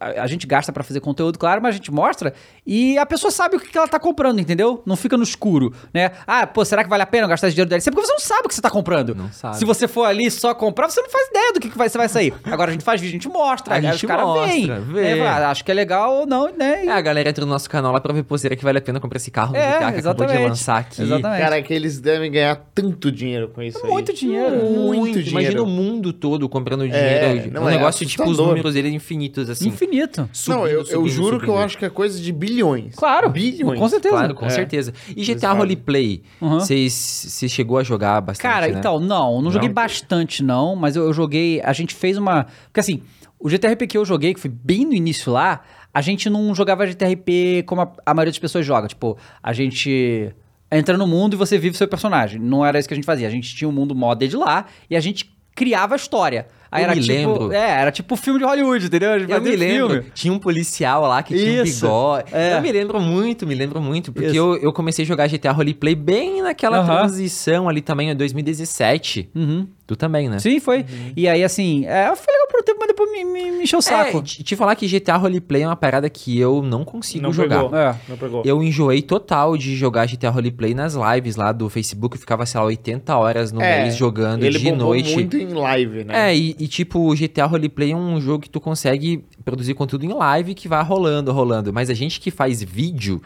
a, 0.01 0.27
gente 0.27 0.47
gasta 0.47 0.73
pra 0.73 0.83
fazer 0.85 1.01
conteúdo, 1.01 1.39
claro, 1.39 1.61
mas 1.63 1.75
a 1.75 1.79
gente 1.79 1.91
mostra 1.93 2.35
e 2.67 2.99
a 2.99 3.07
pessoa 3.07 3.31
sabe 3.31 3.57
o 3.57 3.61
que 3.61 3.77
ela 3.77 3.89
tá 3.89 3.99
comprando, 3.99 4.39
entendeu? 4.41 4.83
Não 4.87 4.97
fica 4.97 5.17
no 5.17 5.23
escuro, 5.23 5.73
né? 5.93 6.11
Ah, 6.27 6.47
pô, 6.47 6.65
será 6.65 6.83
que 6.85 6.91
vale 6.91 7.03
a 7.03 7.07
pena 7.07 7.27
gastar 7.27 7.47
esse 7.49 7.55
dinheiro 7.55 7.69
dele? 7.71 7.83
Porque 7.83 8.07
você 8.07 8.13
não 8.13 8.19
sabe 8.21 8.43
o 8.45 8.49
que 8.49 8.55
você 8.55 8.61
tá 8.63 8.71
comprando. 8.71 9.15
Não 9.15 9.31
sabe. 9.33 9.57
Se 9.59 9.65
você 9.65 9.87
for 9.89 10.05
ali 10.05 10.31
só 10.31 10.55
comprar, 10.55 10.89
você 10.91 11.01
não 11.01 11.09
faz 11.11 11.29
ideia 11.29 11.53
do 11.53 11.61
que, 11.61 11.71
que 11.71 11.79
vai, 11.79 11.89
você 11.89 11.99
vai 11.99 12.09
sair. 12.09 12.35
Agora 12.45 12.71
a 12.71 12.73
gente 12.73 12.85
faz 12.85 13.01
vídeo, 13.01 13.13
a 13.13 13.19
gente 13.21 13.29
mostra, 13.29 13.75
A 13.75 13.77
aí 13.79 13.83
gente 13.83 13.95
os 13.97 14.03
caras 14.03 14.25
mostra, 14.27 14.47
veem. 14.47 14.67
vê. 14.81 15.03
né? 15.03 15.17
Fala, 15.19 15.47
"Ah, 15.47 15.51
acho 15.51 15.65
que 15.65 15.71
é 15.71 15.75
legal 15.75 16.15
ou 16.21 16.27
não, 16.27 16.51
né? 16.57 16.85
E- 16.85 16.89
É, 16.89 16.93
a 16.93 17.01
galera 17.01 17.29
entra 17.29 17.45
no 17.45 17.51
nosso 17.51 17.69
canal 17.71 17.93
lá 17.93 18.01
pra 18.01 18.13
ver 18.13 18.23
poseira 18.25 18.55
que 18.57 18.65
vale 18.65 18.79
a 18.79 18.83
pena 18.83 19.01
comprar 19.01 19.17
esse 19.17 19.31
carro 19.31 19.55
É, 19.57 19.73
GTA 19.79 19.93
que 19.93 19.99
acabou 20.01 20.27
de 20.27 20.39
lançar 20.39 20.79
aqui. 20.81 21.03
Exatamente. 21.03 21.41
Cara, 21.43 21.59
é 21.59 21.63
que 21.63 21.73
eles 21.75 22.01
devem 22.01 22.31
ganhar 22.31 22.57
tanto 22.75 23.11
dinheiro 23.13 23.49
com 23.49 23.63
isso 23.63 23.79
aí. 23.85 23.91
Muito 23.91 24.13
dinheiro. 24.13 24.57
Muito 24.71 25.19
Imagina 25.21 25.31
dinheiro. 25.31 25.65
o 25.65 25.67
mundo 25.67 26.13
todo 26.13 26.49
comprando 26.49 26.85
É, 26.85 26.89
dinheiro. 27.19 27.51
não, 27.53 27.63
um 27.65 27.69
é 27.69 27.73
negócio, 27.73 28.07
tipo, 28.07 28.25
os 28.29 28.39
números 28.39 28.75
dele 28.75 28.89
infinitos, 28.91 29.49
assim. 29.51 29.69
Infinito. 29.69 30.23
Não, 30.23 30.29
subindo, 30.33 30.67
eu, 30.69 30.79
eu 30.81 30.85
subindo, 30.85 31.09
juro 31.11 31.39
que 31.39 31.45
eu 31.45 31.49
subindo. 31.49 31.65
acho 31.65 31.79
que 31.79 31.85
é 31.85 31.91
coisa 31.91 32.21
de 32.21 32.33
bilhões. 32.33 32.95
Claro. 32.95 33.31
Bilhões. 33.31 33.79
Com 33.79 33.89
certeza. 33.89 34.15
Claro, 34.17 34.35
com 34.35 34.47
É. 34.47 34.51
certeza. 34.51 34.93
E 35.17 35.25
GTA. 35.25 35.53
Roleplay, 35.53 36.23
Uhum. 36.41 36.61
você 36.61 37.49
chegou 37.49 37.79
a 37.79 37.83
jogar 37.83 38.21
bastante, 38.21 38.43
Cara, 38.53 38.69
né? 38.69 38.79
então, 38.79 38.99
não, 39.01 39.41
não 39.43 39.51
joguei 39.51 39.69
Não? 39.69 39.75
bastante, 39.75 40.43
não, 40.43 40.75
mas 40.77 40.97
eu, 40.97 41.05
eu 41.05 41.13
joguei. 41.13 41.61
A 41.63 41.73
gente 41.73 41.95
fez 41.95 42.17
uma. 42.19 42.47
Porque 42.67 42.81
assim, 42.81 43.03
o 43.39 43.49
GTRP 43.49 43.87
que 43.87 43.97
eu 43.99 44.05
joguei, 44.05 44.35
que 44.35 44.41
foi 44.41 44.51
bem 44.51 44.85
no 44.85 44.95
início 44.95 45.33
lá, 45.33 45.61
a 45.93 46.01
gente 46.01 46.29
não 46.31 46.55
jogava 46.55 46.87
GTRP 46.87 47.63
como 47.67 47.83
a, 47.83 47.93
a 48.05 48.15
maioria 48.15 48.33
das 48.33 48.39
pessoas 48.39 48.65
joga. 48.67 48.89
Tipo, 48.89 49.17
a 49.43 49.53
gente 49.53 50.35
entra 50.73 50.97
no 50.97 51.07
mundo 51.07 51.35
e 51.35 51.37
você 51.37 51.57
vive 51.59 51.77
seu 51.77 51.87
personagem. 51.87 52.41
Não 52.41 52.65
era 52.67 52.79
isso 52.79 52.89
que 52.89 52.95
a 52.95 52.97
gente 52.97 53.05
fazia. 53.05 53.29
A 53.29 53.31
gente 53.31 53.55
tinha 53.55 53.69
um 53.69 53.73
mundo 53.73 53.95
modded 53.95 54.35
lá 54.37 54.65
e 54.91 54.97
a 54.97 55.01
gente 55.01 55.33
criava 55.55 55.95
a 55.95 55.97
história. 55.97 56.49
Aí 56.75 56.83
Eu 56.83 56.87
era 56.87 56.95
me 56.97 57.01
tipo, 57.03 57.13
lembro. 57.15 57.53
É, 57.53 57.71
era 57.81 57.93
tipo 57.93 58.17
filme 58.17 58.41
de 58.41 58.45
Hollywood, 58.45 58.87
entendeu? 58.87 59.11
Eu 59.11 59.41
me 59.41 59.57
lembro, 59.57 59.95
filme. 59.95 60.11
tinha 60.13 60.33
um 60.33 60.39
policial 60.41 61.03
lá 61.03 61.23
que 61.23 61.33
tinha 61.35 61.63
Isso, 61.63 61.87
um 61.87 61.91
bigode. 61.91 62.25
é. 62.35 62.55
Eu 62.57 62.61
me 62.63 62.73
lembro 62.73 63.01
muito, 63.01 63.47
me 63.47 63.55
lembro 63.55 63.81
muito, 63.81 64.13
porque 64.13 64.27
Isso. 64.29 64.37
eu, 64.37 64.57
eu 64.57 64.73
comecei 64.73 65.05
a 65.05 65.07
jogar 65.07 65.29
GTA 65.29 65.53
Roleplay 65.53 65.95
bem 65.95 66.43
naquela 66.43 66.79
Aham. 66.79 66.87
transição 66.99 67.69
ali 67.69 67.81
também, 67.81 68.11
em 68.11 68.17
2017. 68.17 69.31
Uhum. 69.35 69.67
Tu 69.87 69.95
também, 69.97 70.31
né? 70.31 70.39
Sim, 70.39 70.59
foi. 70.61 70.85
E 71.15 71.29
aí, 71.29 71.45
assim, 71.45 71.85
é, 71.85 72.07
foi 72.17 72.33
legal 72.33 72.49
por 72.51 72.61
um 72.61 72.63
tempo, 72.65 72.79
mas 72.81 72.89
depois 72.89 73.13
me, 73.13 73.23
me, 73.23 73.51
me 73.51 73.63
encheu 73.65 73.81
o 73.81 73.83
saco. 73.83 74.17
É, 74.19 74.23
te, 74.23 74.43
te 74.43 74.57
falar 74.57 74.75
que 74.77 74.87
GTA 74.89 75.17
Roleplay 75.17 75.61
é 75.63 75.67
uma 75.67 75.77
parada 75.77 76.09
que 76.09 76.39
eu 76.41 76.63
não 76.63 76.85
consigo 76.87 77.23
Não 77.23 77.33
jogar. 77.35 77.65
pegou. 77.65 77.79
É. 77.79 77.95
Não 78.09 78.17
pegou. 78.17 78.43
Eu 78.47 78.63
enjoei 78.63 79.03
total 79.03 79.59
de 79.59 79.77
jogar 79.77 80.07
GTA 80.07 80.31
Roleplay 80.31 80.73
nas 80.75 80.95
lives 80.95 81.37
lá 81.37 81.53
do 81.53 81.69
Facebook. 81.69 82.17
Eu 82.17 82.21
ficava, 82.21 82.47
sei 82.47 82.59
lá, 82.61 82.67
80 82.67 83.15
horas 83.15 83.53
no 83.53 83.61
É, 83.61 83.83
mês 83.83 83.95
jogando 83.95 84.43
ele 84.45 84.59
de 84.59 84.73
noite. 84.73 85.13
muito 85.13 85.37
em 85.37 85.53
live, 85.53 86.03
né? 86.05 86.31
É, 86.31 86.35
e, 86.37 86.57
e, 86.65 86.69
tipo, 86.69 86.99
o 87.11 87.15
GTA 87.15 87.47
Roleplay 87.47 87.93
é 87.93 87.97
um 87.97 88.21
jogo 88.21 88.41
que 88.43 88.51
tu 88.51 88.61
consegue 88.61 89.25
produzir 89.45 89.75
conteúdo 89.75 90.05
em 90.05 90.13
live 90.13 90.55
que 90.55 90.67
vai 90.69 90.83
rolando, 90.83 91.33
rolando. 91.33 91.73
Mas 91.73 91.91
a 91.91 91.95
gente 91.95 92.19
que 92.21 92.31
faz 92.31 92.63
vídeo, 92.63 93.21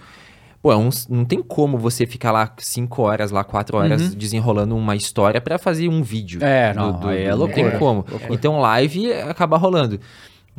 pô, 0.63 0.73
é 0.73 0.77
um- 0.77 0.89
não 1.09 1.25
tem 1.25 1.41
como 1.43 1.79
você 1.79 2.07
ficar 2.07 2.33
lá 2.33 2.53
5 2.59 3.03
horas, 3.03 3.31
lá 3.31 3.45
4 3.45 3.77
horas 3.79 4.15
desenrolando 4.15 4.77
uma 4.77 4.97
história 4.97 5.41
pra 5.41 5.59
fazer 5.59 5.89
um 5.89 6.03
vídeo. 6.03 6.41
Uhum. 6.41 6.47
É, 6.47 6.75
não, 6.75 7.09
aí 7.09 7.23
é 7.25 7.31
Não 7.31 7.39
loucura. 7.39 7.71
tem 7.71 7.79
como. 7.79 8.05
Então 8.31 8.59
live 8.61 9.13
acaba 9.13 9.57
rolando. 9.57 10.01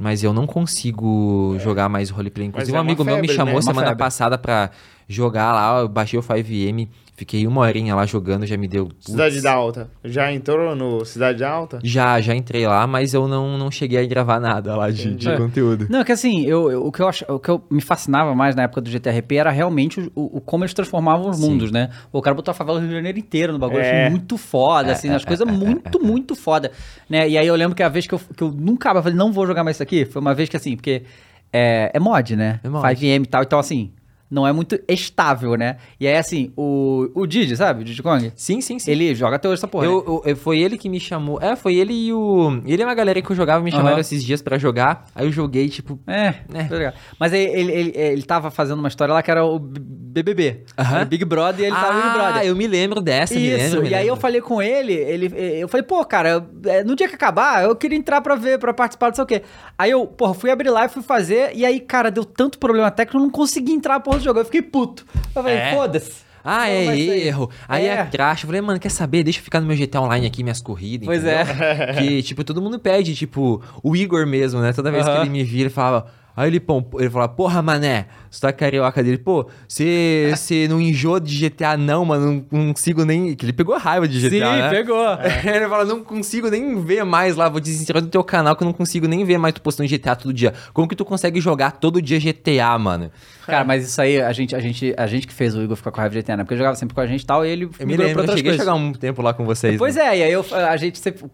Mas 0.01 0.23
eu 0.23 0.31
não 0.31 0.47
consigo 0.47 1.57
jogar 1.59 1.89
mais 1.89 2.09
roleplay. 2.09 2.47
Inclusive, 2.47 2.73
é 2.73 2.79
um 2.79 2.81
amigo 2.81 3.01
uma 3.03 3.11
meu 3.11 3.15
me 3.21 3.27
febre, 3.27 3.35
chamou 3.35 3.55
né? 3.55 3.61
Semana 3.61 3.87
febre. 3.87 3.99
passada 4.01 4.37
pra 4.37 4.69
jogar 5.09 5.51
lá. 5.53 5.81
Eu 5.81 5.89
baixei 5.89 6.17
o 6.17 6.23
5M, 6.23 6.87
fiquei 7.19 7.45
uma 7.45 7.61
horinha 7.61 7.93
lá 7.93 8.05
jogando, 8.05 8.45
já 8.45 8.55
me 8.55 8.65
deu. 8.67 8.85
putz. 8.87 9.07
Cidade 9.11 9.41
da 9.41 9.51
Alta. 9.51 9.89
Já 10.05 10.31
entrou 10.31 10.73
no 10.75 11.03
Cidade 11.03 11.39
da 11.39 11.49
Alta? 11.51 11.79
Já, 11.83 12.21
já 12.21 12.33
entrei 12.33 12.65
lá, 12.65 12.87
mas 12.87 13.13
eu 13.13 13.27
não, 13.27 13.57
não 13.57 13.69
cheguei 13.69 14.01
a 14.01 14.05
gravar 14.07 14.39
nada 14.39 14.75
lá 14.75 14.89
de, 14.89 15.13
de 15.15 15.29
É. 15.29 15.35
conteúdo. 15.37 15.85
Não, 15.89 15.99
é 15.99 16.05
que 16.05 16.13
assim, 16.13 16.45
eu, 16.45 16.71
eu- 16.71 16.85
o, 16.85 16.91
que 16.91 17.01
eu 17.01 17.07
ach, 17.09 17.23
o 17.27 17.37
que 17.37 17.49
eu 17.49 17.61
me 17.69 17.81
fascinava 17.81 18.33
mais 18.33 18.55
na 18.55 18.63
época 18.63 18.79
do 18.79 18.89
GTRP 18.89 19.35
era 19.35 19.51
realmente 19.51 19.99
o, 19.99 20.11
o- 20.15 20.37
o 20.37 20.41
como 20.41 20.63
eles 20.63 20.73
transformavam 20.73 21.29
os 21.29 21.37
Sim. 21.37 21.49
mundos, 21.49 21.71
né? 21.71 21.89
O 22.11 22.21
cara 22.21 22.33
botou 22.33 22.51
a 22.51 22.55
favela 22.55 22.77
do 22.77 22.81
Rio 22.83 22.89
de 22.89 22.95
Janeiro 22.95 23.19
inteiro 23.19 23.51
no 23.51 23.59
bagulho, 23.59 23.79
eu 23.79 23.83
É. 23.85 23.89
achei 23.99 24.09
muito 24.09 24.37
foda, 24.37 24.93
assim, 24.93 25.09
as 25.09 25.25
coisas 25.25 25.45
muito, 25.45 25.99
muito 26.03 26.35
foda, 26.35 26.71
né? 27.09 27.27
E 27.27 27.37
aí 27.37 27.45
eu 27.45 27.55
lembro 27.55 27.75
que 27.75 27.83
a 27.83 27.89
vez 27.89 28.07
que 28.07 28.13
eu, 28.13 28.19
que 28.19 28.41
eu 28.43 28.51
nunca, 28.51 28.89
eu 28.91 29.03
falei, 29.03 29.17
não 29.17 29.33
vou 29.33 29.45
jogar 29.45 29.63
mais 29.63 29.75
isso 29.75 29.83
aqui, 29.83 30.05
foi 30.05 30.21
uma 30.21 30.33
vez 30.33 30.47
que 30.47 30.55
assim, 30.55 30.75
porque 30.77 31.03
é, 31.51 31.91
é 31.93 31.99
mod, 31.99 32.35
né? 32.35 32.59
É 32.63 32.69
mod. 32.69 32.83
5M 32.87 33.23
e 33.23 33.27
tal, 33.27 33.43
então 33.43 33.59
assim, 33.59 33.91
não 34.29 34.45
é 34.47 34.51
muito 34.53 34.79
estável, 34.87 35.55
né? 35.55 35.77
E 35.99 36.07
aí 36.07 36.15
assim, 36.17 36.51
o, 36.55 37.09
o 37.15 37.25
Didi, 37.25 37.55
sabe? 37.55 37.81
O 37.81 37.83
Didi 37.83 38.01
Kong? 38.03 38.31
Sim, 38.35 38.61
sim, 38.61 38.77
sim. 38.79 38.91
Ele 38.91 39.13
joga 39.15 39.37
até 39.37 39.47
hoje 39.47 39.59
essa 39.59 39.67
porra. 39.67 39.85
né? 39.87 39.91
Eu, 39.91 40.21
eu- 40.25 40.35
foi 40.37 40.59
ele 40.59 40.77
que 40.77 40.87
me 40.89 40.99
chamou. 40.99 41.39
É, 41.41 41.55
foi 41.55 41.75
ele 41.75 41.93
e 41.93 42.13
o. 42.13 42.61
Ele 42.65 42.81
é 42.81 42.85
uma 42.85 42.93
galera 42.93 43.21
que 43.21 43.29
eu 43.31 43.35
jogava, 43.35 43.63
me 43.63 43.71
chamaram 43.71 43.91
Aham. 43.91 43.99
esses 44.01 44.23
dias 44.23 44.41
pra 44.41 44.57
jogar. 44.57 45.05
Aí 45.15 45.25
eu 45.25 45.31
joguei, 45.31 45.67
tipo. 45.69 45.99
É, 46.07 46.35
É. 46.53 46.63
tá. 46.63 46.93
Mas 47.19 47.33
aí 47.33 47.41
ele, 47.43 47.71
ele, 47.71 47.93
ele 47.95 48.23
tava 48.23 48.51
fazendo 48.51 48.79
uma 48.79 48.87
história 48.87 49.13
lá 49.13 49.21
que 49.23 49.31
era 49.31 49.43
o 49.45 49.59
BBB. 49.59 50.63
Era 50.77 51.03
o 51.03 51.05
Big 51.05 51.25
Brother 51.25 51.65
e 51.65 51.67
ele 51.67 51.75
tava 51.75 51.93
no 51.93 52.01
Big 52.01 52.13
Brother. 52.13 52.35
Ah, 52.37 52.45
eu 52.45 52.55
me 52.55 52.67
lembro 52.67 53.01
dessa, 53.01 53.33
me 53.35 53.47
Isso, 53.47 53.57
lembro. 53.57 53.81
me 53.83 53.89
e 53.89 53.93
aí 53.95 54.07
eu 54.07 54.15
falei 54.15 54.41
com 54.41 54.61
ele, 54.61 54.93
ele, 54.93 55.31
eu 55.61 55.67
falei, 55.67 55.83
pô, 55.85 56.03
cara, 56.05 56.45
é, 56.65 56.83
no 56.83 56.95
dia 56.95 57.07
que 57.07 57.15
acabar, 57.15 57.63
eu 57.63 57.75
queria 57.75 57.97
entrar 57.97 58.21
pra 58.21 58.35
ver, 58.35 58.57
pra 58.59 58.73
participar, 58.73 59.07
não 59.09 59.15
sei 59.15 59.23
o 59.23 59.27
quê. 59.27 59.43
Aí 59.77 59.91
eu, 59.91 60.05
porra, 60.07 60.33
fui 60.33 60.49
abrir 60.51 60.69
lá 60.69 60.85
e 60.85 60.89
fui 60.89 61.01
fazer, 61.03 61.51
e 61.55 61.65
aí, 61.65 61.79
cara, 61.79 62.09
deu 62.11 62.23
tanto 62.25 62.57
problema 62.59 62.89
técnico, 62.91 63.17
eu 63.17 63.21
não 63.21 63.29
consegui 63.29 63.71
entrar 63.73 63.99
porra 63.99 64.18
do 64.19 64.23
jogo, 64.23 64.39
eu 64.39 64.45
fiquei 64.45 64.61
puto. 64.61 65.05
Eu 65.35 65.41
falei, 65.43 65.57
É? 65.57 65.73
foda-se. 65.73 66.29
Ah, 66.43 66.59
Não 66.59 66.63
é 66.65 66.97
erro. 67.27 67.49
Aí 67.67 67.85
é. 67.85 67.93
É. 67.95 68.05
crash. 68.05 68.43
Eu 68.43 68.47
falei, 68.47 68.61
mano, 68.61 68.79
quer 68.79 68.89
saber? 68.89 69.23
Deixa 69.23 69.39
eu 69.39 69.43
ficar 69.43 69.59
no 69.59 69.67
meu 69.67 69.75
GTA 69.75 69.99
Online 70.01 70.25
aqui, 70.25 70.41
minhas 70.41 70.61
corridas. 70.61 71.05
Pois 71.05 71.21
entendeu? 71.21 71.39
é. 71.65 71.93
Que, 71.93 72.23
tipo, 72.23 72.43
todo 72.45 72.61
mundo 72.61 72.79
pede, 72.79 73.13
tipo, 73.13 73.61
o 73.83 73.95
Igor 73.95 74.25
mesmo, 74.25 74.61
né? 74.61 74.71
Toda 74.71 74.89
vez 74.89 75.03
que 75.05 75.11
ele 75.11 75.29
me 75.29 75.43
via, 75.43 75.61
ele 75.63 75.69
falava. 75.69 76.07
Aí 76.39 76.47
ele, 76.47 76.61
pô, 76.61 76.81
ele 76.97 77.09
falava, 77.09 77.33
porra, 77.33 77.61
mané, 77.61 78.05
você 78.31 78.39
tá 78.39 78.53
carioca 78.53 79.03
dele, 79.03 79.17
pô, 79.17 79.49
você 79.67 80.31
não 80.69 80.79
enjoa 80.79 81.19
de 81.19 81.49
GTA, 81.49 81.75
não, 81.75 82.05
mano, 82.05 82.45
não 82.49 82.71
consigo 82.71 83.03
nem. 83.03 83.35
Que 83.35 83.43
ele 83.43 83.51
pegou 83.51 83.77
raiva 83.77 84.07
de 84.07 84.21
GTA. 84.21 84.29
Sim, 84.29 84.39
né? 84.39 84.69
pegou. 84.69 85.05
ele 85.43 85.67
fala, 85.67 85.83
não 85.83 86.01
consigo 86.01 86.49
nem 86.49 86.81
ver 86.81 87.03
mais 87.03 87.35
lá, 87.35 87.49
vou 87.49 87.59
desinstalar 87.59 88.01
do 88.01 88.07
teu 88.07 88.23
canal 88.23 88.55
que 88.55 88.63
eu 88.63 88.65
não 88.67 88.71
consigo 88.71 89.05
nem 89.05 89.25
ver 89.25 89.37
mais 89.37 89.53
tu 89.53 89.61
postando 89.61 89.89
GTA 89.89 90.15
todo 90.15 90.33
dia. 90.33 90.53
Como 90.71 90.87
que 90.87 90.95
tu 90.95 91.03
consegue 91.03 91.41
jogar 91.41 91.71
todo 91.71 92.01
dia 92.01 92.17
GTA, 92.17 92.79
mano? 92.79 93.11
Cara, 93.45 93.65
mas 93.65 93.85
isso 93.85 94.01
aí, 94.01 94.21
a 94.21 94.31
gente, 94.31 94.55
a 94.55 94.59
gente, 94.59 94.93
a 94.95 95.07
gente 95.07 95.27
que 95.27 95.33
fez 95.33 95.55
o 95.55 95.61
Igor 95.61 95.75
ficar 95.75 95.91
com 95.91 95.99
raiva 95.99 96.15
de 96.15 96.21
GTA, 96.21 96.37
né? 96.37 96.43
Porque 96.43 96.53
ele 96.53 96.59
jogava 96.59 96.77
sempre 96.77 96.95
com 96.95 97.01
a 97.01 97.05
gente 97.05 97.23
e 97.23 97.25
tal, 97.25 97.45
e 97.45 97.49
ele 97.49 97.69
Eu 97.77 97.85
me 97.85 97.97
lembro, 97.97 98.23
eu 98.23 98.37
cheguei 98.37 98.53
a 98.53 98.55
jogar 98.57 98.75
um 98.75 98.93
tempo 98.93 99.21
lá 99.21 99.33
com 99.33 99.43
vocês. 99.43 99.77
Pois 99.77 99.97
né? 99.97 100.03
é, 100.03 100.19
e 100.19 100.23
aí 100.23 100.31
eu, 100.31 100.45
a 100.53 100.77
gente 100.77 100.99
sempre. 100.99 101.25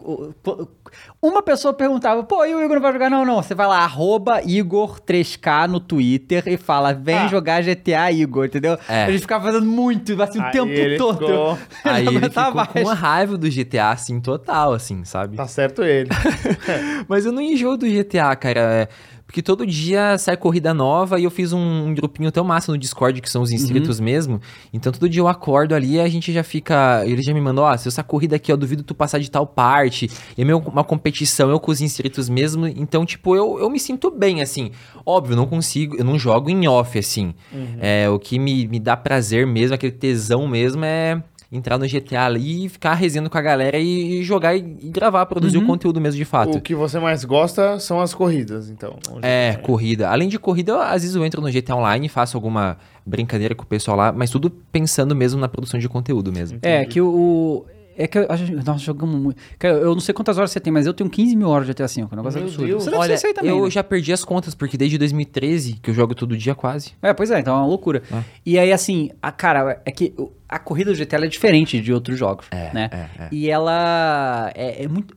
O- 1.21 1.27
o- 1.27 1.35
Uma 1.35 1.41
pessoa 1.43 1.73
perguntava, 1.73 2.23
pô, 2.23 2.45
e 2.45 2.53
o 2.55 2.61
Igor 2.63 2.75
não 2.75 2.81
vai 2.81 2.93
jogar? 2.93 3.09
Não, 3.09 3.25
não. 3.25 3.41
Você 3.41 3.53
vai 3.53 3.67
lá, 3.67 3.79
arroba 3.79 4.41
Igor3K 4.41 5.67
no 5.67 5.79
Twitter 5.79 6.43
e 6.47 6.55
fala, 6.57 6.93
vem 6.93 7.17
Ah. 7.17 7.27
jogar 7.27 7.61
GTA, 7.61 8.11
Igor, 8.11 8.45
entendeu? 8.45 8.77
É. 8.87 9.03
A 9.05 9.11
gente 9.11 9.21
ficava 9.21 9.45
fazendo 9.45 9.65
muito, 9.65 10.21
assim, 10.21 10.39
o 10.39 10.43
Aí 10.43 10.51
tempo 10.51 10.67
ele 10.71 10.97
todo. 10.97 11.19
ficou- 11.27 11.57
Aí 11.83 12.05
ele 12.07 12.29
ficou 12.29 12.43
com 12.51 12.53
mais. 12.73 12.85
uma 12.87 12.93
raiva 12.93 13.37
do 13.37 13.49
GTA, 13.49 13.91
assim, 13.91 14.19
total, 14.21 14.73
assim, 14.73 15.03
sabe? 15.03 15.35
Tá 15.35 15.47
certo 15.47 15.83
ele. 15.83 16.09
Mas 17.07 17.25
eu 17.25 17.31
não 17.31 17.41
enjoo 17.41 17.77
do 17.77 17.85
GTA, 17.87 18.35
cara. 18.35 18.59
é, 18.59 18.87
Porque 19.35 19.43
todo 19.43 19.67
dia 19.67 20.17
sai 20.17 20.37
corrida 20.37 20.73
nova 20.73 21.19
e 21.19 21.25
eu 21.25 21.29
fiz 21.29 21.51
um, 21.51 21.59
um 21.59 21.93
grupinho 21.93 22.31
tão 22.31 22.45
massa 22.45 22.71
no 22.71 22.77
Discord, 22.77 23.19
que 23.19 23.29
são 23.29 23.41
os 23.41 23.51
inscritos 23.51 23.99
mesmo. 23.99 24.39
Então 24.71 24.93
todo 24.93 25.09
dia 25.09 25.19
eu 25.19 25.27
acordo 25.27 25.75
ali 25.75 25.95
e 25.95 25.99
a 25.99 26.07
gente 26.07 26.31
já 26.31 26.41
fica. 26.41 27.03
Ele 27.05 27.21
já 27.21 27.33
me 27.33 27.41
mandou, 27.41 27.65
ó, 27.65 27.75
se 27.75 27.85
essa 27.85 28.01
corrida 28.01 28.37
aqui, 28.37 28.49
eu 28.49 28.55
duvido 28.55 28.81
tu 28.81 28.95
passar 28.95 29.19
de 29.19 29.29
tal 29.29 29.45
parte. 29.45 30.09
E 30.37 30.41
é 30.41 30.45
meio 30.45 30.59
uma 30.59 30.85
competição, 30.85 31.49
eu 31.49 31.59
com 31.59 31.69
os 31.69 31.81
inscritos 31.81 32.29
mesmo. 32.29 32.65
Então, 32.65 33.05
tipo, 33.05 33.35
eu, 33.35 33.59
eu 33.59 33.69
me 33.69 33.77
sinto 33.77 34.09
bem, 34.09 34.41
assim. 34.41 34.71
Óbvio, 35.05 35.33
eu 35.33 35.37
não 35.37 35.47
consigo, 35.47 35.97
eu 35.97 36.05
não 36.05 36.17
jogo 36.17 36.49
em 36.49 36.65
off, 36.69 36.97
assim. 36.97 37.33
É, 37.81 38.09
o 38.09 38.17
que 38.17 38.39
me, 38.39 38.65
me 38.69 38.79
dá 38.79 38.95
prazer 38.95 39.45
mesmo, 39.45 39.75
aquele 39.75 39.91
tesão 39.91 40.47
mesmo, 40.47 40.85
é 40.85 41.21
entrar 41.55 41.77
no 41.77 41.87
GTA 41.87 42.25
ali 42.25 42.65
e 42.65 42.69
ficar 42.69 42.93
resenhando 42.93 43.29
com 43.29 43.37
a 43.37 43.41
galera 43.41 43.77
e, 43.77 44.19
e 44.19 44.23
jogar 44.23 44.55
e, 44.55 44.59
e 44.81 44.89
gravar, 44.89 45.25
produzir 45.25 45.57
o 45.57 45.65
conteúdo 45.65 45.99
mesmo 46.01 46.17
de 46.17 46.25
fato. 46.25 46.57
O 46.57 46.61
que 46.61 46.75
você 46.75 46.99
mais 46.99 47.23
gosta 47.25 47.79
são 47.79 47.99
as 48.01 48.13
corridas, 48.13 48.69
então. 48.69 48.97
É, 49.21 49.55
corrida. 49.55 50.09
Além 50.09 50.27
de 50.29 50.37
corrida, 50.39 50.73
eu, 50.73 50.81
às 50.81 51.01
vezes 51.01 51.15
eu 51.15 51.25
entro 51.25 51.41
no 51.41 51.51
GTA 51.51 51.75
Online 51.75 52.05
e 52.05 52.09
faço 52.09 52.37
alguma 52.37 52.77
brincadeira 53.05 53.53
com 53.55 53.63
o 53.63 53.67
pessoal 53.67 53.95
lá, 53.97 54.11
mas 54.11 54.29
tudo 54.29 54.49
pensando 54.49 55.15
mesmo 55.15 55.39
na 55.39 55.47
produção 55.47 55.79
de 55.79 55.87
conteúdo 55.89 56.31
mesmo. 56.31 56.59
É, 56.61 56.85
que 56.85 56.99
o. 57.01 57.07
o- 57.07 57.65
É 57.97 58.07
que 58.07 58.19
gente, 58.35 58.51
nós 58.65 58.81
jogamos 58.81 59.15
muito. 59.15 59.37
Cara, 59.57 59.75
eu 59.75 59.93
não 59.93 60.01
sei 60.01 60.13
quantas 60.13 60.37
horas 60.37 60.51
você 60.51 60.59
tem, 60.59 60.73
mas 60.73 60.85
eu 60.85 60.93
tenho 60.93 61.09
15 61.09 61.33
mil 61.33 61.47
horas 61.47 61.65
de 61.65 61.71
GTA 61.73 61.87
V. 61.87 62.01
Um 62.11 62.15
negócio 62.17 62.39
Meu 62.39 62.49
absurdo. 62.49 62.67
Deus. 62.67 62.83
Você 62.83 62.89
Olha, 62.93 63.07
ter 63.07 63.13
isso 63.15 63.27
aí 63.27 63.33
também. 63.33 63.51
eu 63.51 63.63
né? 63.63 63.69
já 63.71 63.81
perdi 63.83 64.11
as 64.11 64.21
contas, 64.25 64.53
porque 64.53 64.75
desde 64.77 64.97
2013, 64.97 65.79
que 65.81 65.91
eu 65.91 65.93
jogo 65.93 66.13
todo 66.13 66.35
dia 66.35 66.53
quase. 66.53 66.91
É, 67.01 67.13
pois 67.13 67.31
é, 67.31 67.39
então 67.39 67.55
é 67.55 67.59
uma 67.59 67.65
loucura. 67.67 68.03
Ah. 68.11 68.21
E 68.45 68.59
aí, 68.59 68.73
assim, 68.73 69.11
a, 69.21 69.31
cara, 69.31 69.81
é 69.85 69.91
que 69.91 70.13
o- 70.17 70.29
a 70.47 70.59
corrida 70.59 70.91
do 70.93 70.97
GTA 70.97 71.17
é 71.17 71.27
diferente 71.27 71.79
de 71.81 71.91
outros 71.93 72.17
jogos, 72.17 72.45
É, 72.51 72.71
né? 72.73 72.89
é, 72.91 73.23
é. 73.23 73.27
E 73.31 73.49
ela 73.49 74.51
é, 74.55 74.83
é 74.83 74.87
muito... 74.87 75.15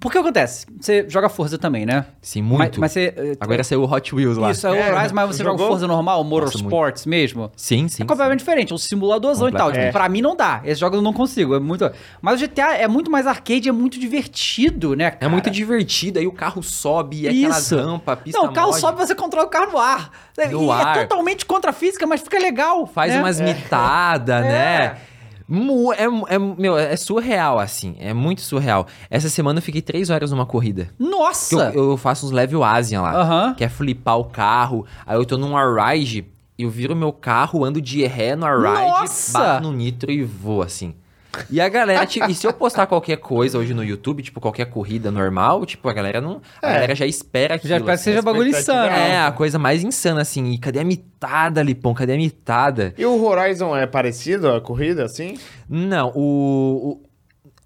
Porque 0.00 0.18
acontece? 0.18 0.66
Você 0.80 1.06
joga 1.08 1.28
Forza 1.28 1.58
também, 1.58 1.84
né? 1.86 2.06
Sim, 2.20 2.42
Mas, 2.42 2.58
muito. 2.58 2.80
mas 2.80 2.92
você... 2.92 3.12
eh, 3.16 3.36
Agora 3.40 3.62
saiu 3.64 3.82
o 3.82 3.90
Hot 3.92 4.14
Wheels 4.14 4.36
lá. 4.36 4.50
Isso, 4.50 4.66
é 4.66 4.70
o 4.70 4.74
É, 4.74 4.92
Horizon, 4.94 5.14
mas 5.14 5.26
você 5.28 5.42
joga 5.42 5.50
jogou? 5.58 5.68
Forza 5.68 5.86
normal, 5.86 6.18
Nossa, 6.24 6.28
Motorsports 6.30 7.06
mesmo? 7.06 7.50
Sim, 7.56 7.88
sim. 7.88 8.02
é 8.02 8.06
completamente 8.06 8.38
diferente, 8.40 8.72
é 8.72 8.74
um 8.74 8.78
simuladozão 8.78 9.48
e 9.48 9.52
tal. 9.52 9.70
Tipo, 9.72 9.92
pra 9.92 10.08
mim 10.08 10.20
não 10.22 10.34
dá. 10.36 10.60
Esse 10.64 10.80
jogo 10.80 10.96
eu 10.96 11.02
não 11.02 11.12
consigo. 11.12 11.54
É 11.54 11.60
muito. 11.60 11.90
Mas 12.20 12.40
o 12.40 12.44
GTA 12.46 12.74
é 12.76 12.88
muito 12.88 13.10
mais 13.10 13.26
arcade, 13.26 13.68
é 13.68 13.72
muito 13.72 13.98
divertido, 13.98 14.94
né? 14.96 15.04
É 15.04 15.10
cara? 15.12 15.30
muito 15.30 15.50
divertido, 15.50 16.18
aí 16.18 16.26
o 16.26 16.32
carro 16.32 16.62
sobe, 16.62 17.22
e 17.22 17.28
aquelas 17.28 17.64
Isso. 17.66 17.76
rampas, 17.76 18.18
pista 18.20 18.38
Não, 18.40 18.48
o 18.48 18.52
carro 18.52 18.68
mod, 18.68 18.80
sobe 18.80 18.98
você 18.98 19.14
controla 19.14 19.46
o 19.46 19.50
carro 19.50 19.72
no 19.72 19.78
ar. 19.78 20.10
No 20.50 20.64
e 20.64 20.70
ar. 20.70 20.96
é 20.98 21.00
totalmente 21.02 21.44
contra 21.46 21.70
a 21.70 21.72
física, 21.72 22.06
mas 22.06 22.20
fica 22.20 22.38
legal. 22.38 22.86
faz 22.86 23.12
né? 23.12 23.20
umas 23.20 23.40
mitadas, 23.40 24.44
É. 24.44 24.48
né? 24.48 24.96
É, 25.96 26.34
é, 26.34 26.38
meu, 26.38 26.76
é 26.76 26.96
surreal, 26.96 27.58
assim. 27.58 27.96
É 27.98 28.14
muito 28.14 28.40
surreal. 28.40 28.86
Essa 29.10 29.28
semana 29.28 29.58
eu 29.58 29.62
fiquei 29.62 29.82
três 29.82 30.10
horas 30.10 30.30
numa 30.30 30.46
corrida. 30.46 30.88
Nossa! 30.98 31.72
Eu, 31.74 31.90
eu 31.90 31.96
faço 31.96 32.26
uns 32.26 32.32
level 32.32 32.64
Asian 32.64 33.02
lá. 33.02 33.14
Aham. 33.14 33.54
Que 33.54 33.64
é 33.64 33.68
flipar 33.68 34.18
o 34.18 34.24
carro. 34.24 34.86
Aí 35.06 35.16
eu 35.16 35.24
tô 35.24 35.36
num 35.36 35.54
ride, 35.54 36.24
eu 36.58 36.70
viro 36.70 36.96
meu 36.96 37.12
carro, 37.12 37.64
ando 37.64 37.80
de 37.80 38.04
ré 38.06 38.34
no 38.36 38.46
Nossa! 38.46 39.38
bato 39.38 39.62
no 39.62 39.72
nitro 39.72 40.10
e 40.10 40.22
vou, 40.22 40.62
assim. 40.62 40.94
E 41.50 41.60
a 41.60 41.68
galera, 41.68 42.04
tipo, 42.06 42.30
e 42.30 42.34
se 42.34 42.46
eu 42.46 42.52
postar 42.52 42.86
qualquer 42.86 43.16
coisa 43.18 43.58
hoje 43.58 43.74
no 43.74 43.82
YouTube, 43.84 44.22
tipo, 44.22 44.40
qualquer 44.40 44.66
corrida 44.66 45.10
normal, 45.10 45.64
tipo, 45.66 45.88
a 45.88 45.92
galera 45.92 46.20
não. 46.20 46.40
A 46.62 46.70
É. 46.70 46.74
galera 46.74 46.94
já 46.94 47.06
espera 47.06 47.54
aquilo. 47.54 47.68
Já 47.70 47.76
espera 47.76 47.92
que 47.96 48.00
assim. 48.00 48.04
seja 48.10 48.22
bagulho 48.22 48.48
insano. 48.48 48.90
É, 48.90 49.18
a 49.20 49.32
coisa 49.32 49.58
mais 49.58 49.82
insana, 49.82 50.20
assim. 50.22 50.50
E 50.52 50.58
cadê 50.58 50.80
a 50.80 50.84
mitada, 50.84 51.62
Lipão? 51.62 51.94
Cadê 51.94 52.14
a 52.14 52.16
mitada? 52.16 52.94
E 52.98 53.04
o 53.04 53.22
Horizon 53.24 53.76
é 53.76 53.86
parecido 53.86 54.50
a 54.50 54.60
corrida, 54.60 55.04
assim? 55.04 55.34
Não, 55.68 56.10
o, 56.14 57.00
o- 57.00 57.02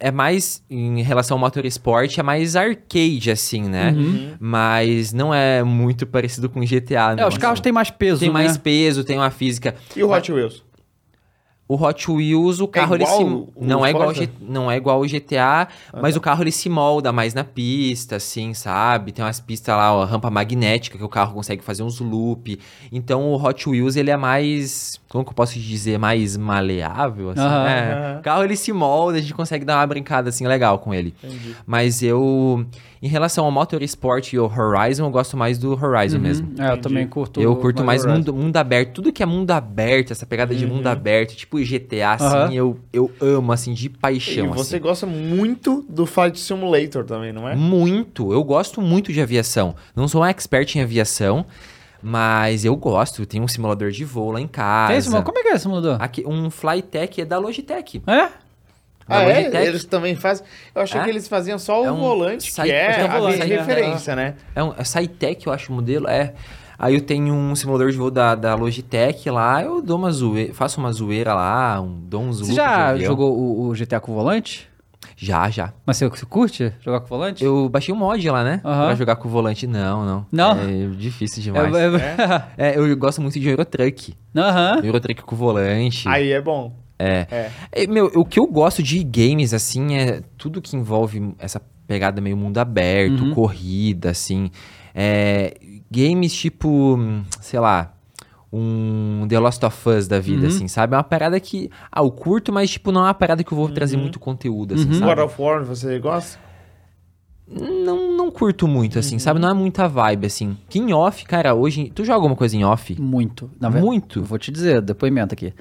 É 0.00 0.12
mais, 0.12 0.62
em 0.70 1.02
relação 1.02 1.34
ao 1.34 1.40
motorsport, 1.40 2.16
é 2.18 2.22
mais 2.22 2.54
arcade, 2.54 3.32
assim, 3.32 3.62
né? 3.68 3.92
Mas 4.38 5.12
não 5.12 5.34
é 5.34 5.62
muito 5.64 6.06
parecido 6.06 6.48
com 6.48 6.60
GTA, 6.60 7.16
não. 7.16 7.24
É, 7.24 7.26
os 7.26 7.36
carros 7.36 7.54
assim. 7.56 7.62
têm 7.64 7.72
mais 7.72 7.90
peso, 7.90 8.20
Tem 8.20 8.30
mais 8.30 8.52
né? 8.54 8.60
peso, 8.62 9.02
tem 9.02 9.16
uma 9.18 9.30
física. 9.30 9.74
E 9.96 10.02
o 10.04 10.10
Hot 10.12 10.30
Wheels? 10.32 10.62
O 11.68 11.74
Hot 11.74 12.10
Wheels, 12.10 12.60
o 12.60 12.66
carro 12.66 12.94
ele 12.94 13.04
igual 13.04 13.18
se 13.18 13.48
não 13.60 13.84
é 13.84 13.90
igual 13.90 14.12
não 14.40 14.70
é 14.70 14.76
igual 14.76 15.00
o 15.02 15.06
GTA, 15.06 15.68
mas 16.00 16.16
o 16.16 16.20
carro 16.20 16.42
ele 16.42 16.50
se 16.50 16.68
molda 16.70 17.12
mais 17.12 17.34
na 17.34 17.44
pista, 17.44 18.16
assim, 18.16 18.54
sabe? 18.54 19.12
Tem 19.12 19.22
umas 19.22 19.38
pistas 19.38 19.76
lá, 19.76 19.92
ó, 19.92 20.04
rampa 20.04 20.30
magnética 20.30 20.96
que 20.96 21.04
o 21.04 21.08
carro 21.08 21.34
consegue 21.34 21.62
fazer 21.62 21.82
uns 21.82 22.00
loop. 22.00 22.58
Então 22.90 23.28
o 23.28 23.44
Hot 23.44 23.68
Wheels 23.68 23.96
ele 23.96 24.10
é 24.10 24.16
mais, 24.16 24.98
como 25.08 25.24
que 25.24 25.30
eu 25.30 25.34
posso 25.34 25.58
dizer, 25.58 25.98
mais 25.98 26.36
maleável, 26.36 27.30
assim. 27.30 27.40
Aham. 27.40 27.66
É. 27.68 27.92
Aham. 27.92 28.18
O 28.18 28.22
carro 28.22 28.44
ele 28.44 28.56
se 28.56 28.72
molda, 28.72 29.18
a 29.18 29.20
gente 29.20 29.32
consegue 29.34 29.64
dar 29.64 29.76
uma 29.78 29.86
brincada 29.86 30.28
assim 30.28 30.46
legal 30.46 30.78
com 30.78 30.92
ele. 30.92 31.14
Entendi. 31.22 31.56
Mas 31.66 32.02
eu 32.02 32.66
em 33.00 33.06
relação 33.08 33.44
ao 33.44 33.50
Motorsport 33.50 34.32
e 34.32 34.36
ao 34.36 34.46
Horizon, 34.52 35.04
eu 35.06 35.10
gosto 35.10 35.36
mais 35.36 35.56
do 35.56 35.70
Horizon 35.72 36.18
mesmo. 36.18 36.48
É, 36.58 36.62
eu 36.62 36.66
Entendi. 36.72 36.82
também 36.82 37.06
curto. 37.06 37.40
Eu 37.40 37.54
curto 37.56 37.84
mais 37.84 38.04
mundo, 38.04 38.34
mundo 38.34 38.56
aberto. 38.56 38.92
Tudo 38.94 39.12
que 39.12 39.22
é 39.22 39.26
mundo 39.26 39.50
aberto, 39.52 40.10
essa 40.12 40.26
pegada 40.26 40.54
de 40.54 40.66
mundo 40.66 40.86
aberto, 40.88 41.34
tipo 41.36 41.58
GTA, 41.58 42.12
assim, 42.18 42.56
eu, 42.56 42.78
eu 42.92 43.10
amo, 43.20 43.52
assim, 43.52 43.72
de 43.72 43.86
E 43.86 43.88
paixão. 43.88 44.50
você 44.52 44.76
assim. 44.76 44.82
gosta 44.82 45.06
muito 45.06 45.84
do 45.88 46.06
Flight 46.06 46.38
Simulator 46.40 47.04
também, 47.04 47.32
não 47.32 47.48
é? 47.48 47.54
Muito. 47.54 48.32
Eu 48.32 48.42
gosto 48.42 48.82
muito 48.82 49.12
de 49.12 49.20
aviação. 49.22 49.74
Não 49.94 50.08
sou 50.08 50.22
um 50.22 50.26
expert 50.26 50.74
em 50.76 50.82
aviação, 50.82 51.46
mas 52.02 52.64
eu 52.64 52.74
gosto. 52.76 53.24
Tem 53.26 53.40
um 53.40 53.48
simulador 53.48 53.90
de 53.90 54.04
voo 54.04 54.30
lá 54.30 54.40
em 54.40 54.46
casa. 54.48 55.02
Tem 55.02 55.12
mano? 55.12 55.24
Como 55.24 55.38
é 55.38 55.42
que 55.42 55.48
é 55.48 55.52
esse 55.52 55.62
simulador? 55.62 55.96
Aqui, 56.00 56.24
um 56.26 56.50
Flytech 56.50 57.20
é 57.20 57.24
da 57.24 57.38
Logitech. 57.38 58.02
É? 58.06 58.12
Ah, 58.12 58.30
Da 59.06 59.22
é? 59.22 59.36
Logitech. 59.38 59.66
Eles 59.66 59.84
também 59.84 60.14
fazem. 60.16 60.44
Eu 60.74 60.82
achei 60.82 61.00
É? 61.00 61.04
que 61.04 61.10
eles 61.10 61.26
faziam 61.28 61.58
só 61.58 61.82
o 61.82 61.86
É 61.86 61.92
um 61.92 61.96
volante, 61.96 62.52
que 62.52 62.60
é 62.60 63.00
é 63.00 63.02
a 63.02 63.18
volante, 63.18 63.36
minha 63.36 63.48
né? 63.48 63.56
referência, 63.56 64.14
né? 64.16 64.34
É 64.54 64.62
um 64.62 64.72
é 64.76 64.84
Cytec, 64.84 65.46
eu 65.46 65.52
acho 65.52 65.72
o 65.72 65.74
modelo. 65.74 66.08
É. 66.08 66.34
Aí 66.78 66.94
eu 66.94 67.00
tenho 67.00 67.34
um 67.34 67.56
simulador 67.56 67.90
de 67.90 67.96
voo 67.96 68.08
da, 68.10 68.36
da 68.36 68.54
Logitech 68.54 69.28
lá, 69.30 69.60
eu 69.64 69.82
dou 69.82 69.98
uma 69.98 70.12
zoeira, 70.12 70.54
faço 70.54 70.78
uma 70.78 70.92
zoeira 70.92 71.34
lá, 71.34 71.80
um, 71.80 71.98
dou 72.04 72.22
uns 72.22 72.38
Você 72.38 72.52
loops 72.52 72.54
já 72.56 72.96
jogou 72.98 73.36
o, 73.36 73.68
o 73.68 73.72
GTA 73.72 73.98
com 73.98 74.14
volante? 74.14 74.68
Já, 75.20 75.50
já. 75.50 75.72
Mas 75.84 75.96
você, 75.96 76.08
você 76.08 76.24
curte 76.24 76.72
jogar 76.80 77.00
com 77.00 77.08
volante? 77.08 77.42
Eu 77.44 77.68
baixei 77.68 77.92
um 77.92 77.98
mod 77.98 78.30
lá, 78.30 78.44
né? 78.44 78.60
Aham. 78.64 78.86
Pra 78.86 78.94
jogar 78.94 79.16
com 79.16 79.26
o 79.26 79.30
volante. 79.30 79.66
Não, 79.66 80.06
não. 80.06 80.26
Não? 80.30 80.52
É 80.52 80.86
difícil 80.96 81.42
demais. 81.42 81.74
É, 81.74 81.86
é- 81.86 82.44
É, 82.74 82.78
eu 82.78 82.96
gosto 82.96 83.20
muito 83.20 83.38
de 83.38 83.48
Eurotruck. 83.48 84.14
Aham. 84.36 84.80
Eurotruck 84.84 85.22
com 85.22 85.34
volante. 85.34 86.06
Aí 86.08 86.30
é 86.30 86.40
bom. 86.40 86.72
É. 86.98 87.26
É. 87.30 87.50
É, 87.72 87.86
Meu, 87.88 88.06
o 88.14 88.24
que 88.24 88.38
eu 88.38 88.46
gosto 88.46 88.80
de 88.82 89.02
games, 89.02 89.52
assim, 89.52 89.96
é 89.96 90.20
tudo 90.36 90.62
que 90.62 90.76
envolve 90.76 91.34
essa 91.38 91.60
pegada 91.86 92.20
meio 92.20 92.36
mundo 92.36 92.58
aberto, 92.58 93.24
Uhum. 93.24 93.34
corrida, 93.34 94.10
assim. 94.10 94.50
É, 94.94 95.54
games 95.90 96.32
tipo, 96.34 96.96
sei 97.40 97.58
lá, 97.58 97.92
um 98.52 99.26
The 99.28 99.38
Lost 99.38 99.62
of 99.62 99.88
Us 99.88 100.08
da 100.08 100.18
vida, 100.18 100.42
Uhum. 100.42 100.48
assim, 100.48 100.68
sabe? 100.68 100.94
É 100.94 100.96
uma 100.96 101.04
parada 101.04 101.38
que, 101.38 101.70
ah, 101.92 102.00
eu 102.02 102.10
curto, 102.10 102.52
mas, 102.52 102.70
tipo, 102.70 102.90
não 102.90 103.02
é 103.02 103.04
uma 103.04 103.14
parada 103.14 103.44
que 103.44 103.52
eu 103.52 103.56
vou 103.56 103.68
trazer 103.68 103.96
muito 103.96 104.18
conteúdo, 104.18 104.74
assim, 104.74 104.86
Uhum. 104.88 104.94
sabe? 104.94 105.14
God 105.14 105.18
of 105.26 105.42
War, 105.42 105.64
você 105.64 105.98
gosta? 105.98 106.38
Não, 107.50 108.14
não 108.14 108.30
curto 108.30 108.68
muito, 108.68 108.98
assim, 108.98 109.14
Uhum. 109.14 109.18
sabe? 109.20 109.40
Não 109.40 109.48
é 109.48 109.54
muita 109.54 109.88
vibe, 109.88 110.26
assim. 110.26 110.56
Que 110.68 110.78
em 110.78 110.92
off, 110.92 111.24
cara, 111.24 111.54
hoje... 111.54 111.90
Tu 111.94 112.04
joga 112.04 112.16
alguma 112.16 112.36
coisa 112.36 112.54
em 112.56 112.64
off? 112.64 113.00
Muito. 113.00 113.50
Na 113.58 113.68
verdade, 113.70 113.86
Muito? 113.86 114.22
Vou 114.22 114.38
te 114.38 114.50
dizer, 114.52 114.82
depoimento 114.82 115.32
aqui. 115.34 115.54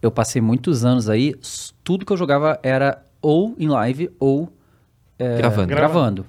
Eu 0.00 0.10
passei 0.10 0.40
muitos 0.40 0.84
anos 0.84 1.08
aí, 1.08 1.34
tudo 1.84 2.06
que 2.06 2.12
eu 2.12 2.16
jogava 2.16 2.58
era 2.62 3.02
ou 3.20 3.54
em 3.58 3.68
live 3.68 4.10
ou 4.18 4.50
é, 5.18 5.36
Gravando. 5.38 5.66
gravando. 5.68 6.26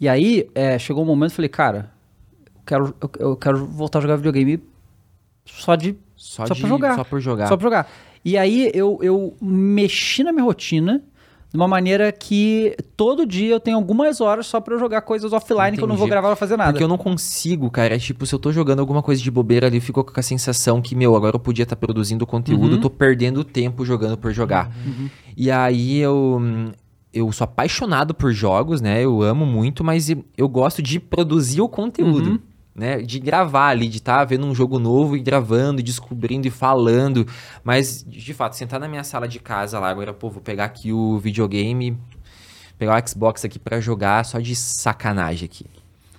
E 0.00 0.08
aí, 0.08 0.48
é, 0.54 0.78
chegou 0.78 1.02
um 1.02 1.06
momento, 1.06 1.30
eu 1.32 1.36
falei, 1.36 1.48
cara, 1.48 1.90
eu 2.54 2.62
quero, 2.64 2.94
eu, 3.00 3.10
eu 3.18 3.36
quero 3.36 3.66
voltar 3.66 3.98
a 3.98 4.02
jogar 4.02 4.16
videogame 4.16 4.62
só 5.46 5.74
de 5.76 5.96
Só, 6.14 6.46
Só 6.46 6.54
de, 6.54 6.60
pra 6.60 6.68
jogar. 6.68 6.94
Só 6.96 7.04
por 7.04 7.20
jogar. 7.20 7.46
Só 7.48 7.56
pra 7.56 7.64
jogar. 7.64 7.90
E 8.24 8.36
aí 8.36 8.70
eu, 8.74 8.98
eu 9.02 9.34
mexi 9.40 10.22
na 10.24 10.32
minha 10.32 10.44
rotina 10.44 11.02
de 11.48 11.56
uma 11.56 11.68
maneira 11.68 12.10
que 12.10 12.76
todo 12.96 13.24
dia 13.24 13.54
eu 13.54 13.60
tenho 13.60 13.76
algumas 13.76 14.20
horas 14.20 14.46
só 14.46 14.60
pra 14.60 14.74
eu 14.74 14.78
jogar 14.80 15.00
coisas 15.02 15.32
offline 15.32 15.76
que 15.76 15.82
eu 15.82 15.86
não 15.86 15.94
vou 15.94 16.06
Entendi. 16.06 16.10
gravar 16.10 16.30
ou 16.30 16.36
fazer 16.36 16.56
nada. 16.56 16.72
Porque 16.72 16.82
eu 16.82 16.88
não 16.88 16.98
consigo, 16.98 17.70
cara. 17.70 17.94
É 17.94 17.98
tipo, 17.98 18.26
se 18.26 18.34
eu 18.34 18.38
tô 18.38 18.50
jogando 18.50 18.80
alguma 18.80 19.00
coisa 19.02 19.22
de 19.22 19.30
bobeira 19.30 19.68
ali, 19.68 19.76
eu 19.76 19.80
fico 19.82 20.02
com 20.02 20.18
a 20.20 20.22
sensação 20.22 20.82
que, 20.82 20.96
meu, 20.96 21.14
agora 21.14 21.36
eu 21.36 21.40
podia 21.40 21.62
estar 21.62 21.76
produzindo 21.76 22.26
conteúdo, 22.26 22.64
Uhum. 22.66 22.72
eu 22.72 22.80
tô 22.80 22.90
perdendo 22.90 23.44
tempo 23.44 23.84
jogando 23.84 24.18
por 24.18 24.32
jogar. 24.32 24.70
E 25.36 25.50
aí 25.50 25.98
eu. 25.98 26.40
Eu 27.14 27.32
sou 27.32 27.44
apaixonado 27.46 28.12
por 28.12 28.30
jogos, 28.32 28.80
né? 28.82 29.02
Eu 29.02 29.22
amo 29.22 29.46
muito, 29.46 29.82
mas 29.82 30.10
eu 30.36 30.48
gosto 30.48 30.82
de 30.82 31.00
produzir 31.00 31.62
o 31.62 31.68
conteúdo. 31.68 32.30
Uhum. 32.32 32.38
Né, 32.76 33.00
de 33.00 33.18
gravar 33.18 33.68
ali, 33.68 33.88
de 33.88 33.96
estar 33.96 34.22
vendo 34.26 34.44
um 34.44 34.54
jogo 34.54 34.78
novo 34.78 35.16
e 35.16 35.20
gravando, 35.20 35.80
e 35.80 35.82
descobrindo 35.82 36.46
e 36.46 36.50
falando. 36.50 37.26
Mas, 37.64 38.04
de 38.06 38.34
fato, 38.34 38.54
sentar 38.54 38.78
na 38.78 38.86
minha 38.86 39.02
sala 39.02 39.26
de 39.26 39.38
casa 39.38 39.78
lá, 39.78 39.88
agora, 39.88 40.12
pô, 40.12 40.28
vou 40.28 40.42
pegar 40.42 40.66
aqui 40.66 40.92
o 40.92 41.18
videogame, 41.18 41.96
pegar 42.78 43.02
o 43.02 43.08
Xbox 43.08 43.46
aqui 43.46 43.58
pra 43.58 43.80
jogar 43.80 44.26
só 44.26 44.38
de 44.38 44.54
sacanagem 44.54 45.46
aqui. 45.46 45.64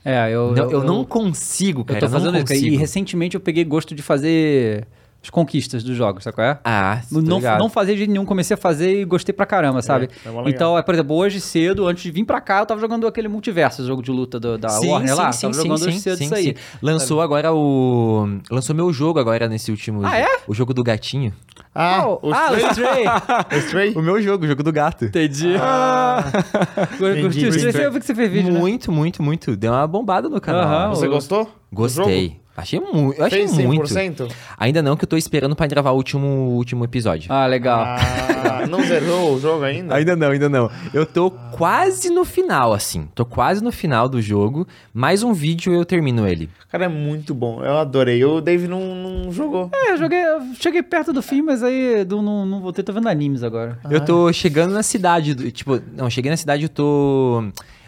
É, 0.04 0.32
eu, 0.32 0.52
Não, 0.54 0.72
eu, 0.72 0.84
não 0.84 1.04
consigo, 1.04 1.84
cara. 1.86 2.00
Eu 2.00 2.10
tô 2.10 2.14
não 2.14 2.20
fazendo 2.20 2.52
isso. 2.52 2.66
E 2.66 2.76
recentemente 2.76 3.36
eu 3.36 3.42
peguei 3.42 3.64
gosto 3.64 3.94
de 3.94 4.02
fazer 4.02 4.88
as 5.28 5.30
conquistas 5.30 5.84
dos 5.84 5.96
jogos, 5.96 6.24
sabe 6.24 6.36
qual 6.36 6.48
é? 6.48 6.58
Ah, 6.64 7.02
Não, 7.12 7.40
não 7.60 7.70
fazia 7.70 7.96
de 7.98 8.08
nenhum, 8.08 8.24
comecei 8.26 8.54
a 8.56 8.58
fazer 8.58 9.02
e 9.02 9.06
gostei 9.06 9.34
pra 9.34 9.46
caramba, 9.46 9.82
sabe? 9.82 10.10
é 10.26 10.50
então, 10.50 10.78
é, 10.78 10.82
por 10.82 10.94
exemplo, 10.94 11.16
hoje 11.18 11.42
cedo, 11.42 11.86
antes 11.86 12.02
de 12.04 12.12
vir 12.12 12.24
pra 12.24 12.40
cá, 12.40 12.60
eu 12.60 12.66
tava 12.66 12.80
jogando 12.80 13.06
aquele 13.06 13.28
multiverso, 13.28 13.86
jogo 13.86 14.02
de 14.02 14.10
luta 14.10 14.40
do- 14.40 14.58
da 14.58 14.70
Warner 14.80 15.16
lá. 15.16 15.32
tava 15.32 15.54
jogando 15.54 15.74
hoje 15.84 16.00
cedo 16.00 16.24
isso 16.24 16.34
aí. 16.34 16.56
Lançou 16.82 17.22
agora 17.22 17.54
o. 17.54 18.40
Lançou 18.50 18.74
meu 18.74 18.92
jogo 18.94 19.20
agora 19.20 19.50
nesse 19.50 19.70
último. 19.70 20.06
Ah, 20.06 20.18
é? 20.18 20.28
O 20.48 20.54
jogo 20.54 20.74
do 20.74 20.82
gatinho. 20.84 21.34
Ah, 21.76 22.06
Oh, 22.08 22.30
o 22.30 22.34
ah, 22.34 22.52
o 22.54 22.58
Stray? 22.72 23.06
O 23.52 23.56
Stray? 23.60 23.94
O 23.96 24.02
meu 24.02 24.22
jogo, 24.22 24.46
o 24.46 24.48
jogo 24.48 24.64
do 24.64 24.72
gato. 24.72 25.06
Entendi. 25.06 25.54
O 27.00 27.08
entendi. 27.08 27.48
Stray? 27.48 27.86
Eu 27.86 27.92
vi 27.92 28.00
que 28.00 28.06
você 28.06 28.16
fez 28.16 28.32
vídeo, 28.32 28.54
né? 28.54 28.60
muito, 28.60 28.92
muito, 28.92 29.22
muito. 29.22 29.56
Deu 29.56 29.72
uma 29.74 29.86
bombada 29.88 30.30
no 30.30 30.40
canal. 30.40 30.96
Você 30.96 31.08
o- 31.08 31.12
gostou? 31.12 31.50
Gostei. 31.72 32.40
Achei 32.58 32.80
muito. 32.80 33.20
Eu 33.20 33.26
achei 33.28 33.48
Fez 33.48 33.56
muito. 33.66 33.84
100%? 33.86 34.32
Ainda 34.58 34.82
não, 34.82 34.98
que 34.98 35.04
eu 35.04 35.08
tô 35.08 35.16
esperando 35.16 35.56
pra 35.56 35.68
gravar 35.68 35.92
o 35.92 35.96
último, 35.96 36.26
último 36.56 36.84
episódio. 36.84 37.32
Ah, 37.32 37.46
legal. 37.46 37.82
Ah, 37.82 38.66
não 38.68 38.84
zerou 38.84 39.36
o 39.36 39.40
jogo 39.40 39.64
ainda? 39.64 39.94
Ainda 39.94 40.16
não, 40.16 40.32
ainda 40.32 40.50
não. 40.50 40.68
Eu 40.92 41.06
tô 41.06 41.30
quase 41.30 42.10
no 42.10 42.26
final, 42.26 42.74
assim. 42.74 43.08
Tô 43.14 43.24
quase 43.26 43.64
no 43.64 43.72
final 43.72 44.10
do 44.10 44.20
jogo. 44.20 44.68
Mais 44.92 45.22
um 45.22 45.34
vídeo 45.34 45.72
eu 45.72 45.86
termino 45.86 46.28
ele. 46.28 46.50
Cara, 46.72 46.86
é 46.86 46.88
muito 46.88 47.36
bom. 47.36 47.64
Eu 47.64 47.78
adorei. 47.78 48.26
O 48.26 48.42
Dave 48.42 48.68
não, 48.68 48.82
não 48.96 49.32
jogou. 49.32 49.70
É, 49.72 49.92
eu 49.92 49.98
joguei, 49.98 50.20
eu 50.26 50.42
cheguei 50.60 50.82
perto 50.82 51.14
do 51.14 51.22
fim, 51.22 51.44
mas 51.44 51.62
aí 51.62 52.04
do- 52.04 52.24
não, 52.24 52.44
não 52.44 52.60
voltei, 52.60 52.84
tô 52.84 52.92
vendo 52.92 53.08
animes 53.08 53.44
agora. 53.44 53.78
Eu 53.90 54.04
tô 54.04 54.34
chegando 54.34 54.74
na 54.74 54.82
cidade. 54.82 55.36
do- 55.36 55.52
tipo, 55.52 55.80
não, 55.96 56.10
cheguei 56.10 56.32
na 56.32 56.38
cidade, 56.38 56.64
eu 56.64 56.70
tô 56.70 57.44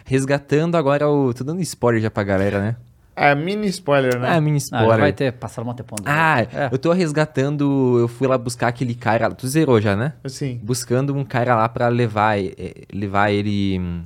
resgatando 0.05 0.75
agora 0.77 1.09
o. 1.09 1.33
Tô 1.33 1.43
dando 1.43 1.59
spoiler 1.61 2.01
já 2.01 2.11
pra 2.11 2.23
galera, 2.23 2.59
né? 2.59 2.75
É 3.21 3.35
mini 3.35 3.67
spoiler, 3.67 4.17
né? 4.19 4.29
Ah, 4.31 4.39
mini 4.41 4.55
Ah, 4.55 4.59
spoiler. 4.59 4.89
já 4.91 4.97
vai 4.97 5.11
ter 5.13 5.33
passado 5.33 5.69
um 5.69 5.73
tempão. 5.73 5.97
do 5.97 6.03
Ah, 6.05 6.41
é. 6.41 6.69
eu 6.71 6.77
tô 6.77 6.91
resgatando. 6.93 7.97
Eu 7.99 8.07
fui 8.07 8.27
lá 8.27 8.37
buscar 8.37 8.67
aquele 8.67 8.95
cara. 8.95 9.29
Tu 9.31 9.47
zerou 9.47 9.81
já, 9.81 9.95
né? 9.95 10.13
Assim. 10.23 10.59
Buscando 10.63 11.13
um 11.15 11.25
cara 11.25 11.55
lá 11.55 11.67
pra 11.67 11.87
levar, 11.89 12.39
eh, 12.39 12.53
levar 12.93 13.31
ele. 13.31 13.77
hum, 13.79 14.03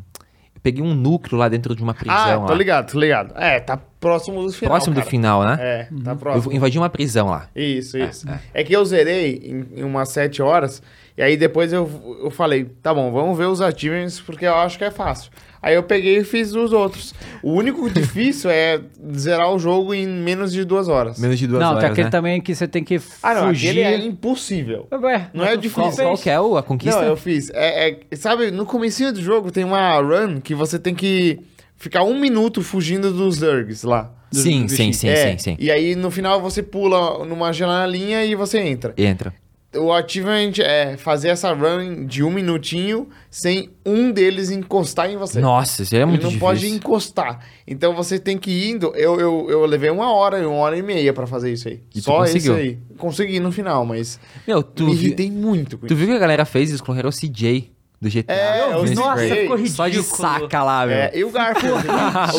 Eu 0.56 0.62
peguei 0.62 0.82
um 0.84 0.94
núcleo 0.96 1.38
lá 1.38 1.48
dentro 1.50 1.76
de 1.76 1.84
uma 1.84 1.94
prisão. 1.94 2.16
Ah, 2.18 2.46
tô 2.48 2.52
lá. 2.54 2.58
ligado, 2.58 2.92
tô 2.92 3.00
ligado. 3.00 3.34
É, 3.38 3.60
tá 3.60 3.78
próximo 4.00 4.42
do 4.44 4.52
final. 4.52 4.72
Próximo 4.76 4.96
do 4.96 5.00
cara. 5.00 5.10
final, 5.12 5.44
né? 5.46 5.58
É, 5.60 5.84
tá 6.04 6.12
Eu 6.12 6.16
próximo. 6.18 6.54
invadi 6.54 6.78
uma 6.80 6.90
prisão 6.90 7.28
lá. 7.28 7.48
Isso, 7.56 7.98
isso. 7.98 8.26
É, 8.54 8.64
que 8.64 8.74
eu 8.74 8.84
zerei 8.86 9.42
em, 9.76 9.80
em 9.82 9.84
umas 9.84 10.10
7 10.10 10.42
horas, 10.42 10.82
e 11.18 11.22
aí 11.22 11.38
depois 11.38 11.72
eu, 11.72 12.18
eu 12.24 12.32
falei, 12.32 12.66
tá 12.82 12.94
bom, 12.94 13.12
vamos 13.12 13.38
ver 13.38 13.46
os 13.46 13.62
achievements, 13.62 14.20
porque 14.22 14.46
eu 14.46 14.56
acho 14.56 14.78
que 14.78 14.84
é 14.84 14.92
fácil. 14.92 15.32
Aí 15.64 15.76
eu 15.76 15.82
peguei 15.84 16.18
e 16.18 16.24
fiz 16.26 16.54
os 16.54 16.74
outros. 16.74 17.14
O 17.42 17.54
único 17.54 17.90
difícil 17.90 18.50
é 18.52 18.82
zerar 19.18 19.50
o 19.54 19.58
jogo 19.58 19.94
em 19.94 20.06
menos 20.06 20.52
de 20.52 20.66
duas 20.66 20.90
horas. 20.90 21.18
Menos 21.18 21.40
de 21.40 21.48
duas 21.48 21.62
não, 21.62 21.70
horas. 21.70 21.80
tem 21.84 21.90
aquele 21.92 22.06
né? 22.06 22.12
também 22.12 22.42
que 22.42 22.54
você 22.54 22.68
tem 22.68 22.84
que 22.84 23.00
Ah, 23.24 23.34
não, 23.34 23.48
fugir. 23.48 23.70
aquele 23.70 23.82
é 23.82 24.06
impossível. 24.06 24.88
Ué, 24.92 25.30
Não 25.34 25.46
é 25.46 25.56
difícil. 25.56 25.92
fez. 25.94 26.08
Qual 26.10 26.18
que 26.18 26.30
é 26.30 26.40
o- 26.40 26.58
a 26.58 26.62
conquista? 26.64 27.00
Não, 27.02 27.08
eu 27.08 27.16
fiz. 27.16 27.50
É, 27.54 27.92
é- 28.12 28.16
sabe, 28.18 28.52
no 28.52 28.66
comecinho 28.66 29.14
do 29.14 29.22
jogo 29.22 29.50
tem 29.52 29.64
uma 29.64 29.98
run 30.02 30.42
que 30.42 30.54
você 30.54 30.78
tem 30.78 30.94
que 30.94 31.40
ficar 31.78 32.04
um 32.04 32.20
minuto 32.20 32.62
fugindo 32.62 33.12
dos 33.14 33.38
Zergs 33.38 33.84
lá. 33.84 34.12
Sim, 34.34 34.68
sim, 34.68 34.92
sim, 34.92 35.08
É, 35.08 35.32
sim, 35.32 35.38
sim. 35.38 35.56
E 35.60 35.70
aí 35.72 35.96
no 35.96 36.10
final 36.12 36.42
você 36.42 36.62
pula 36.64 37.24
numa 37.24 37.54
janelinha 37.54 38.26
e 38.26 38.34
você 38.36 38.60
entra. 38.60 38.94
Entra. 38.98 39.34
O 39.76 39.92
achievement 39.92 40.52
é 40.60 40.96
fazer 40.98 41.30
essa 41.30 41.52
run 41.54 42.06
de 42.06 42.24
um 42.24 42.30
minutinho 42.30 43.10
sem 43.32 43.70
um 43.86 44.12
deles 44.12 44.52
encostar 44.52 45.10
em 45.10 45.18
você. 45.18 45.40
Nossa, 45.40 45.82
isso 45.84 45.96
é 45.96 46.00
Ele 46.00 46.06
muito 46.06 46.22
não 46.24 46.30
difícil. 46.30 46.48
pode 46.48 46.68
encostar. 46.68 47.40
Então 47.68 47.94
você 47.96 48.20
tem 48.20 48.38
que 48.38 48.52
ir 48.52 48.70
indo. 48.72 48.94
Eu, 48.96 49.20
eu, 49.20 49.48
eu 49.50 49.66
levei 49.66 49.90
uma 49.90 50.14
hora, 50.14 50.48
uma 50.48 50.58
hora 50.58 50.78
e 50.78 50.82
meia 50.84 51.12
pra 51.14 51.26
fazer 51.26 51.52
isso 51.52 51.68
aí. 51.68 51.82
E 51.96 52.02
Só 52.02 52.18
conseguiu? 52.18 52.56
aí. 52.56 52.78
Consegui 52.98 53.40
no 53.40 53.52
final, 53.52 53.86
mas 53.86 54.20
Meu, 54.48 54.62
tu, 54.62 54.86
me 54.86 54.96
vi- 54.96 55.06
irritei 55.08 55.32
muito 55.32 55.78
com 55.78 55.88
tu 55.88 55.94
isso. 55.94 55.96
viu 56.00 56.08
que 56.08 56.14
a 56.14 56.20
galera 56.20 56.46
fez? 56.46 56.70
Eles 56.70 56.80
colocaram 56.82 57.10
o 57.10 57.14
CJ 57.14 57.72
do 58.00 58.10
GTA. 58.10 58.34
É, 58.34 58.66
no 58.68 58.74
eu 58.80 58.84
vi. 58.86 58.96
Nossa, 58.96 59.22
ficou 59.36 59.58
Só 59.68 59.88
de 59.88 59.96
ridículo. 59.98 60.22
saca 60.22 60.62
lá, 60.64 60.86
meu. 60.86 60.96
É, 60.96 61.12
e 61.16 61.24
o 61.24 61.32
Garfield. 61.32 61.84
o 61.88 61.92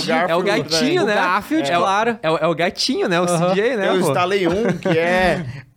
Garfield 0.07 0.31
É 0.31 0.37
o 0.37 0.43
gatinho, 0.43 1.03
O 1.03 1.07
né? 1.07 1.15
Garfield, 1.15 1.71
é, 1.71 1.77
o- 1.79 1.81
claro. 1.81 2.19
É, 2.23 2.31
o- 2.31 2.37
é 2.37 2.47
o 2.47 2.55
gatinho, 2.55 3.09
né? 3.09 3.21
O. 3.21 3.27
CJ, 3.27 3.77
né? 3.77 3.89
Eu 3.89 3.95
pô? 3.95 3.99
instalei 4.09 4.47
um 4.47 4.77
que 4.79 4.89
é, 4.89 4.93
é, 4.95 5.47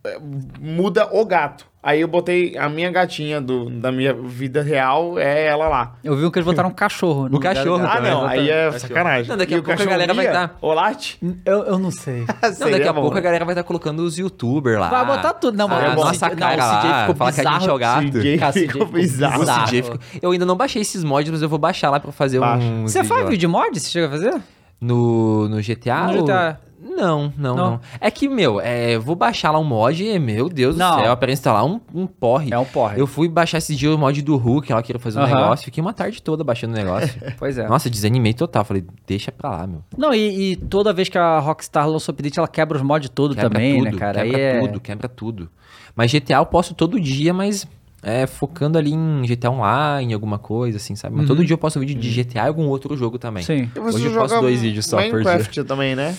muda 0.60 1.08
o 1.12 1.24
gato. 1.24 1.66
Aí 1.80 2.00
eu 2.00 2.08
botei 2.08 2.58
a 2.58 2.68
minha 2.68 2.90
gatinha 2.90 3.40
do, 3.40 3.70
da 3.70 3.90
minha 3.92 4.12
vida 4.12 4.60
real, 4.62 5.16
é 5.18 5.46
ela 5.46 5.68
lá. 5.68 5.94
Eu 6.02 6.16
vi 6.16 6.28
que 6.30 6.38
eles 6.38 6.44
botaram 6.44 6.68
um 6.70 6.72
cachorro. 6.72 7.28
do 7.30 7.38
cachorro. 7.38 7.82
Ah, 7.86 7.96
também, 7.96 8.10
não, 8.10 8.26
aí 8.26 8.50
é 8.50 8.70
sacanagem. 8.72 9.28
Não, 9.30 9.36
daqui 9.36 9.54
a 9.54 9.58
o 9.58 9.62
pouco 9.62 9.80
a 9.80 9.84
galera 9.84 10.12
vai 10.12 10.24
guia, 10.24 10.32
dar- 10.34 10.58
O 10.60 10.72
late? 10.74 11.18
Eu, 11.46 11.64
eu 11.64 11.78
não 11.78 11.90
sei. 11.92 12.26
Não, 12.58 12.70
daqui 12.70 12.88
a 12.88 12.92
pouco 12.92 13.16
a 13.16 13.20
galera 13.20 13.44
vai 13.44 13.52
estar 13.54 13.62
colocando 13.62 14.00
os 14.00 14.18
youtubers 14.18 14.78
lá. 14.78 14.88
Vai 14.88 15.06
botar 15.06 15.32
tudo. 15.34 15.56
Não, 15.56 15.68
mas 15.68 15.84
Ah, 15.84 15.92
o 15.92 15.94
nossa 15.94 16.30
cara 16.30 16.56
não, 16.56 16.66
o 16.66 16.80
CJ 16.80 16.90
lá, 16.90 17.00
ficou 17.00 17.14
fala 17.14 17.32
que 17.32 17.40
a 17.40 17.44
gente 17.44 17.52
é 17.52 17.56
o 17.72 17.78
bizarro. 17.78 17.78
gato. 17.78 18.12
CJ 18.20 18.38
Cara, 18.38 18.52
ficou 18.52 18.72
ficou 18.72 18.86
bizarro. 18.86 19.38
bizarro. 19.40 19.62
O 19.62 19.66
CJ 19.68 19.82
ficou- 19.82 20.00
Eu 20.20 20.30
ainda 20.32 20.44
não 20.44 20.56
baixei 20.56 20.82
esses 20.82 21.04
mods, 21.04 21.30
mas 21.30 21.42
eu 21.42 21.48
vou 21.48 21.58
baixar 21.60 21.90
lá 21.90 22.00
pra 22.00 22.10
fazer 22.12 22.40
Baixa. 22.40 22.66
um. 22.66 22.82
Você 22.88 23.04
faz 23.04 23.28
vídeo 23.28 23.48
mod? 23.48 23.78
Você 23.78 23.88
chega 23.88 24.08
a 24.08 24.10
fazer? 24.10 24.34
No, 24.80 25.48
no 25.48 25.60
GTA? 25.62 26.06
No 26.08 26.16
ou- 26.20 26.26
GTA. 26.26 26.60
Não, 26.80 27.32
não, 27.36 27.56
Não? 27.56 27.70
não, 27.72 27.80
É 28.00 28.10
que, 28.10 28.28
meu, 28.28 28.60
é, 28.60 28.98
vou 28.98 29.16
baixar 29.16 29.50
lá 29.50 29.58
um 29.58 29.64
mod 29.64 30.02
e, 30.02 30.18
meu 30.18 30.48
Deus 30.48 30.76
Não. 30.76 30.96
do 30.96 31.02
céu, 31.02 31.16
pra 31.16 31.32
instalar 31.32 31.64
um, 31.64 31.80
um 31.94 32.06
porre. 32.06 32.52
É 32.52 32.58
um 32.58 32.64
porre. 32.64 33.00
Eu 33.00 33.06
fui 33.06 33.28
baixar 33.28 33.58
esse 33.58 33.74
dia 33.74 33.92
o 33.92 33.98
mod 33.98 34.20
do 34.22 34.36
Hulk, 34.36 34.70
ela 34.70 34.82
queria 34.82 35.00
fazer 35.00 35.18
um 35.18 35.22
Aham. 35.22 35.34
negócio, 35.34 35.64
fiquei 35.64 35.80
uma 35.80 35.92
tarde 35.92 36.22
toda 36.22 36.44
baixando 36.44 36.74
o 36.74 36.76
negócio. 36.76 37.18
Pois 37.38 37.56
é. 37.58 37.68
Nossa, 37.68 37.88
desanimei 37.88 38.32
total. 38.34 38.64
Falei, 38.64 38.84
deixa 39.06 39.30
pra 39.30 39.50
lá, 39.50 39.66
meu. 39.66 39.82
Não, 39.96 40.12
e, 40.14 40.52
e 40.52 40.56
toda 40.56 40.92
vez 40.92 41.08
que 41.08 41.18
a 41.18 41.38
Rockstar 41.38 41.88
lança 41.88 42.10
o 42.10 42.14
update, 42.14 42.38
ela 42.38 42.48
quebra 42.48 42.76
os 42.76 42.82
mods 42.82 43.10
tudo 43.14 43.34
Quebra 43.34 43.50
também, 43.50 43.78
tudo, 43.78 43.84
né, 43.84 43.98
cara? 43.98 44.22
Quebra 44.22 44.36
Aí 44.38 44.42
é... 44.42 44.60
tudo, 44.60 44.80
quebra 44.80 45.08
tudo. 45.08 45.50
Mas 45.94 46.12
GTA 46.12 46.36
eu 46.36 46.46
posso 46.46 46.74
todo 46.74 46.98
dia, 47.00 47.32
mas 47.34 47.66
é, 48.02 48.26
focando 48.26 48.78
ali 48.78 48.92
em 48.92 49.22
GTA 49.22 49.50
Online, 49.50 50.14
alguma 50.14 50.38
coisa, 50.38 50.76
assim, 50.76 50.94
sabe? 50.94 51.16
Mas 51.16 51.26
todo 51.26 51.44
dia 51.44 51.54
eu 51.54 51.58
posto 51.58 51.80
vídeo 51.80 51.98
de 51.98 52.22
GTA 52.22 52.44
e 52.44 52.48
algum 52.48 52.66
outro 52.68 52.96
jogo 52.96 53.18
também. 53.18 53.42
Sim. 53.42 53.70
Hoje 53.76 54.06
eu 54.06 54.14
posto 54.14 54.40
dois 54.40 54.60
vídeos 54.62 54.86
só 54.86 54.96
por 54.96 55.02
dia. 55.02 55.12
Minecraft 55.32 55.64
também, 55.64 55.96
né? 55.96 56.16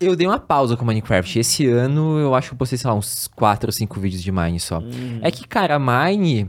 Eu 0.00 0.14
dei 0.14 0.26
uma 0.26 0.38
pausa 0.38 0.76
com 0.76 0.84
Minecraft. 0.84 1.38
Esse 1.40 1.66
ano 1.66 2.18
eu 2.18 2.34
acho 2.34 2.48
que 2.48 2.54
eu 2.54 2.58
postei, 2.58 2.78
sei 2.78 2.88
lá, 2.88 2.94
uns 2.96 3.28
4 3.34 3.68
ou 3.68 3.72
5 3.72 3.98
vídeos 4.00 4.22
de 4.22 4.30
Mine 4.30 4.60
só. 4.60 4.78
Hum. 4.78 5.18
É 5.22 5.30
que, 5.30 5.46
cara, 5.46 5.78
Mine. 5.78 6.48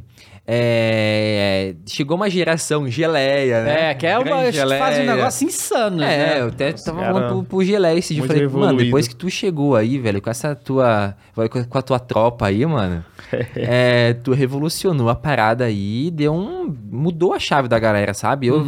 É... 0.52 1.76
Chegou 1.86 2.18
uma 2.18 2.28
geração 2.28 2.88
geleia, 2.89 3.64
né? 3.64 3.91
É, 3.91 3.93
que 3.93 4.08
é 4.08 4.18
uma, 4.18 4.24
Grande 4.41 4.58
faz 4.58 4.95
um 4.95 4.97
geleia. 4.97 5.16
negócio 5.16 5.47
insano, 5.47 6.04
É, 6.04 6.08
né? 6.18 6.41
eu 6.41 6.47
até 6.47 6.72
Nossa, 6.72 6.86
tava 6.86 7.00
cara, 7.02 7.14
falando 7.14 7.28
pro, 7.30 7.43
pro 7.43 7.64
Geleia 7.64 7.97
esse 8.00 8.16
dia. 8.16 8.24
Falei, 8.26 8.43
mano, 8.47 8.56
evoluído. 8.58 8.84
depois 8.86 9.08
que 9.08 9.16
tu 9.16 9.30
chegou 9.30 9.76
aí, 9.76 10.00
velho, 10.00 10.20
com 10.20 10.30
essa 10.30 10.56
tua. 10.56 11.16
Com 11.36 11.64
com 11.66 11.78
a 11.78 11.82
tua 11.84 12.00
tropa 12.00 12.47
aí, 12.47 12.66
mano. 12.66 13.06
é, 13.56 14.14
tu 14.24 14.34
revolucionou 14.34 15.10
a 15.10 15.16
parada 15.16 15.66
aí 15.66 16.08
e 16.08 16.12
deu 16.12 16.34
um. 16.34 16.76
Mudou 16.91 17.34
a 17.34 17.39
chave 17.39 17.68
da 17.68 17.78
galera, 17.78 18.16
sabe? 18.16 18.47
Eu 18.47 18.64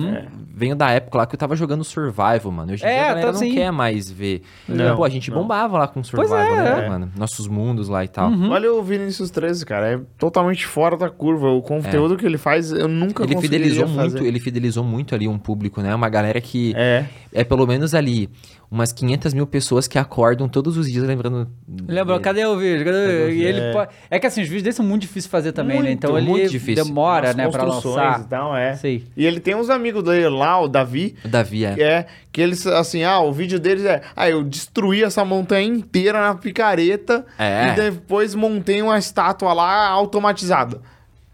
venho 0.61 0.75
da 0.75 0.91
época 0.91 1.17
lá 1.17 1.25
que 1.25 1.33
eu 1.35 1.39
tava 1.39 1.55
jogando 1.55 1.83
Survival, 1.83 2.51
mano. 2.51 2.71
Hoje 2.73 2.83
em 2.83 2.87
É, 2.87 2.91
dia 2.93 3.01
a 3.01 3.07
galera 3.09 3.25
tá 3.27 3.31
não 3.33 3.39
assim. 3.39 3.53
quer 3.55 3.71
mais 3.71 4.09
ver. 4.11 4.43
Não, 4.67 4.95
Pô, 4.95 5.03
a 5.03 5.09
gente 5.09 5.31
não. 5.31 5.37
bombava 5.41 5.77
lá 5.79 5.87
com 5.87 6.03
Survival, 6.03 6.37
é, 6.37 6.63
né, 6.63 6.85
é. 6.85 6.89
mano? 6.89 7.11
Nossos 7.17 7.47
mundos 7.47 7.89
lá 7.89 8.05
e 8.05 8.07
tal. 8.07 8.29
Uhum. 8.29 8.51
Olha 8.51 8.71
o 8.71 8.83
Vinicius 8.83 9.31
13, 9.31 9.65
cara. 9.65 9.93
É 9.95 9.99
totalmente 10.17 10.65
fora 10.67 10.95
da 10.95 11.09
curva. 11.09 11.49
O 11.49 11.61
conteúdo 11.61 12.15
que 12.15 12.25
ele 12.25 12.37
faz, 12.37 12.71
eu 12.71 12.87
nunca 12.87 13.23
Ele 13.23 13.35
fidelizou 13.41 13.87
fazer. 13.87 14.11
muito, 14.19 14.23
ele 14.25 14.39
fidelizou 14.39 14.83
muito 14.83 15.15
ali 15.15 15.27
um 15.27 15.37
público, 15.39 15.81
né? 15.81 15.93
Uma 15.95 16.09
galera 16.09 16.39
que 16.39 16.73
É. 16.75 17.05
é 17.33 17.43
pelo 17.43 17.65
menos 17.65 17.95
ali 17.95 18.29
umas 18.71 18.93
500 18.93 19.33
mil 19.33 19.45
pessoas 19.45 19.85
que 19.85 19.99
acordam 19.99 20.47
todos 20.47 20.77
os 20.77 20.89
dias 20.89 21.03
lembrando. 21.03 21.45
Lembrou, 21.67 22.17
dele. 22.17 22.23
cadê 22.23 22.45
o 22.45 22.57
vídeo? 22.57 22.85
Cadê 22.85 22.97
o 22.97 23.27
vídeo? 23.27 23.31
E 23.41 23.43
ele 23.45 23.59
É. 23.59 23.71
pode- 23.73 23.91
é 24.09 24.17
que 24.17 24.25
assim, 24.25 24.41
os 24.41 24.47
vídeos 24.47 24.63
dele 24.63 24.73
são 24.75 24.85
muito 24.85 25.01
difíceis 25.01 25.25
de 25.25 25.29
fazer 25.29 25.51
também, 25.51 25.77
né? 25.77 25.89
Muito, 25.89 25.93
Então 26.05 26.17
ele 26.17 26.27
muito 26.27 26.49
difícil. 26.49 26.85
demora, 26.85 27.31
As 27.31 27.35
né, 27.35 27.49
pra 27.49 27.63
lançar. 27.65 28.21
e 28.21 28.23
tal, 28.29 28.55
é. 28.55 28.73
Sei. 28.75 29.03
E 29.17 29.25
ele 29.25 29.41
tem 29.41 29.55
uns 29.55 29.69
amigos 29.69 30.01
dele 30.03 30.29
lá, 30.29 30.57
o 30.61 30.69
Davi, 30.69 31.15
O 31.25 31.27
Davi 31.27 31.65
é. 31.65 31.73
que 31.75 31.83
é 31.83 32.05
que 32.31 32.39
eles, 32.41 32.65
assim, 32.65 33.03
ah, 33.03 33.19
o 33.19 33.33
vídeo 33.33 33.59
deles 33.59 33.83
é, 33.83 34.01
ah, 34.15 34.29
eu 34.29 34.41
destruí 34.41 35.03
essa 35.03 35.25
montanha 35.25 35.67
inteira 35.67 36.21
na 36.21 36.35
picareta 36.35 37.25
É. 37.37 37.67
e 37.67 37.75
depois 37.75 38.33
montei 38.33 38.81
uma 38.81 38.97
estátua 38.97 39.51
lá 39.51 39.89
automatizada. 39.89 40.79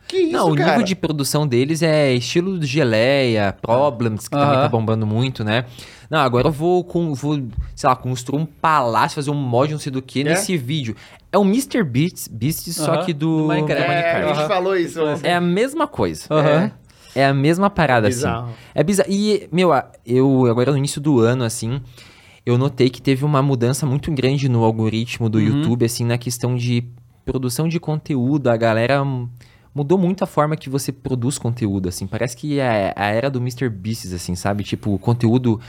Que 0.08 0.18
isso, 0.18 0.32
Não, 0.34 0.51
o 0.51 0.55
cara? 0.55 0.72
nível 0.72 0.84
de 0.86 0.95
produção 0.95 1.45
deles 1.45 1.82
é 1.82 2.14
estilo 2.14 2.62
Geleia, 2.64 3.55
Problems, 3.62 4.28
que 4.28 4.38
também 4.38 4.55
tá 4.55 4.70
bombando 4.70 5.05
muito, 5.05 5.43
né? 5.43 5.66
Não, 6.10 6.20
agora 6.20 6.47
eu 6.47 6.51
vou, 6.51 6.84
com, 6.86 7.14
vou, 7.14 7.36
sei 7.76 7.89
lá, 7.89 7.95
construir 7.95 8.39
um 8.39 8.45
palácio, 8.45 9.16
fazer 9.16 9.30
um 9.30 9.34
mod, 9.36 9.72
não 9.74 9.80
sei 9.80 9.91
do 9.91 10.01
que, 10.01 10.22
É? 10.22 10.24
nesse 10.24 10.55
vídeo. 10.55 10.95
É 11.32 11.38
o 11.38 11.43
Mr. 11.43 11.84
Beast, 11.84 12.30
Beast 12.32 12.70
só 12.72 13.03
que 13.03 13.12
do, 13.14 13.41
do 13.41 13.47
Minecraft. 13.47 13.84
do 13.84 13.84
É, 13.84 13.86
a 13.86 13.88
Minecraft. 14.14 14.39
gente 14.39 14.47
falou 14.47 14.76
isso. 14.78 14.99
É 15.24 15.34
a 15.36 15.41
mesma 15.41 15.86
coisa. 15.88 16.26
Aham. 16.32 16.72
É 17.14 17.26
a 17.26 17.34
mesma 17.34 17.70
parada, 17.70 18.08
Bizarro. 18.08 18.45
assim. 18.45 18.53
É 18.76 18.84
bizarro. 18.84 19.10
E, 19.12 19.49
meu, 19.51 19.72
eu 20.05 20.45
agora 20.45 20.72
no 20.72 20.78
início 20.78 21.01
do 21.01 21.20
ano, 21.20 21.43
assim, 21.43 21.82
eu 22.45 22.58
notei 22.58 22.89
que 22.89 23.01
teve 23.01 23.26
uma 23.26 23.41
mudança 23.41 23.86
muito 23.86 24.10
grande 24.12 24.47
no 24.47 24.64
algoritmo 24.64 25.28
do 25.30 25.41
YouTube, 25.41 25.84
assim, 25.84 26.05
na 26.05 26.17
questão 26.17 26.55
de 26.55 26.84
produção 27.25 27.67
de 27.67 27.79
conteúdo. 27.79 28.47
A 28.50 28.55
galera 28.55 29.04
mudou 29.74 29.98
muito 29.98 30.24
a 30.24 30.28
forma 30.28 30.56
que 30.56 30.70
você 30.70 30.92
produz 30.92 31.38
conteúdo, 31.38 31.89
assim. 31.89 32.08
Parece 32.08 32.36
que 32.36 32.60
é 32.60 32.94
a 32.96 33.06
era 33.08 33.30
do 33.30 33.39
Mr. 33.39 33.70
Beast, 33.70 34.14
assim, 34.14 34.36
sabe? 34.36 34.64
Tipo, 34.64 34.94
o 34.94 35.00
conteúdo 35.00 35.60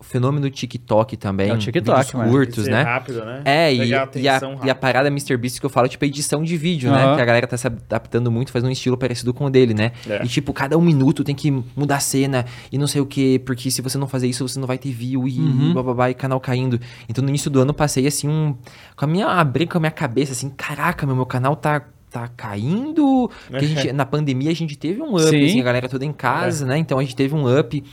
o 0.00 0.04
fenômeno 0.04 0.48
TikTok 0.48 1.16
também. 1.16 1.50
É 1.50 1.54
o 1.54 1.58
TikTok, 1.58 2.16
mano. 2.16 2.30
curtos, 2.30 2.68
né? 2.68 2.82
rápido, 2.82 3.24
né? 3.24 3.42
É, 3.44 3.74
e, 3.74 3.88
e, 3.88 3.94
a, 4.28 4.40
e 4.64 4.70
a 4.70 4.74
parada 4.74 5.08
Mr. 5.08 5.36
Beast 5.36 5.58
que 5.58 5.66
eu 5.66 5.70
falo, 5.70 5.88
tipo, 5.88 6.04
é 6.04 6.08
edição 6.08 6.44
de 6.44 6.56
vídeo, 6.56 6.90
né? 6.90 7.16
Que 7.16 7.20
a 7.20 7.24
galera 7.24 7.46
tá 7.48 7.56
se 7.56 7.66
adaptando 7.66 8.30
muito, 8.30 8.52
faz 8.52 8.64
um 8.64 8.70
estilo 8.70 8.96
parecido 8.96 9.34
com 9.34 9.46
o 9.46 9.50
dele, 9.50 9.74
né? 9.74 9.90
É. 10.08 10.24
E, 10.24 10.28
tipo, 10.28 10.52
cada 10.52 10.78
um 10.78 10.80
minuto 10.80 11.24
tem 11.24 11.34
que 11.34 11.50
mudar 11.76 11.96
a 11.96 12.00
cena 12.00 12.44
e 12.70 12.78
não 12.78 12.86
sei 12.86 13.00
o 13.00 13.06
quê, 13.06 13.42
porque 13.44 13.70
se 13.72 13.82
você 13.82 13.98
não 13.98 14.06
fazer 14.06 14.28
isso, 14.28 14.46
você 14.46 14.60
não 14.60 14.68
vai 14.68 14.78
ter 14.78 14.92
view 14.92 15.26
e 15.26 15.38
Uhum. 15.38 15.72
blá, 15.72 15.82
blá, 15.82 15.94
blá, 15.94 16.10
e 16.10 16.14
canal 16.14 16.38
caindo. 16.38 16.80
Então, 17.08 17.22
no 17.22 17.28
início 17.28 17.50
do 17.50 17.60
ano, 17.60 17.74
passei, 17.74 18.06
assim, 18.06 18.28
um... 18.28 18.56
Com 18.94 19.04
a 19.04 19.08
minha... 19.08 19.26
Abri 19.26 19.66
com 19.66 19.78
a 19.78 19.80
minha 19.80 19.90
cabeça, 19.90 20.32
assim, 20.32 20.48
caraca, 20.50 21.06
meu, 21.06 21.16
meu 21.16 21.26
canal 21.26 21.56
tá... 21.56 21.82
Tá 22.10 22.26
caindo. 22.28 23.30
A 23.52 23.58
gente, 23.58 23.92
na 23.92 24.06
pandemia 24.06 24.50
a 24.50 24.54
gente 24.54 24.76
teve 24.78 25.02
um 25.02 25.14
up, 25.14 25.28
Sim. 25.28 25.44
assim, 25.44 25.60
a 25.60 25.64
galera 25.64 25.88
toda 25.88 26.04
em 26.04 26.12
casa, 26.12 26.64
né? 26.64 26.78
Então 26.78 26.98
a 26.98 27.02
gente 27.02 27.14
teve 27.14 27.34
um 27.34 27.58
up. 27.58 27.84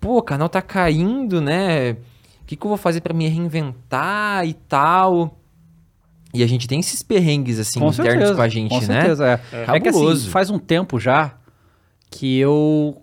Pô, 0.00 0.18
o 0.18 0.22
canal 0.22 0.48
tá 0.48 0.62
caindo, 0.62 1.40
né? 1.40 1.92
O 1.92 2.46
que, 2.46 2.56
que 2.56 2.64
eu 2.64 2.68
vou 2.68 2.76
fazer 2.78 3.00
pra 3.00 3.12
me 3.14 3.26
reinventar 3.28 4.46
e 4.46 4.54
tal? 4.54 5.38
E 6.32 6.42
a 6.42 6.46
gente 6.46 6.66
tem 6.66 6.80
esses 6.80 7.02
perrengues, 7.02 7.58
assim, 7.58 7.78
com 7.78 7.88
internos 7.88 8.12
certeza, 8.12 8.34
com 8.34 8.40
a 8.42 8.48
gente, 8.48 8.70
com 8.70 8.80
né? 8.80 9.00
certeza, 9.00 9.26
é. 9.52 9.62
É. 9.76 9.80
que 9.80 9.88
assim, 9.88 10.18
faz 10.30 10.50
um 10.50 10.58
tempo 10.58 10.98
já 10.98 11.36
que 12.10 12.38
eu... 12.38 13.00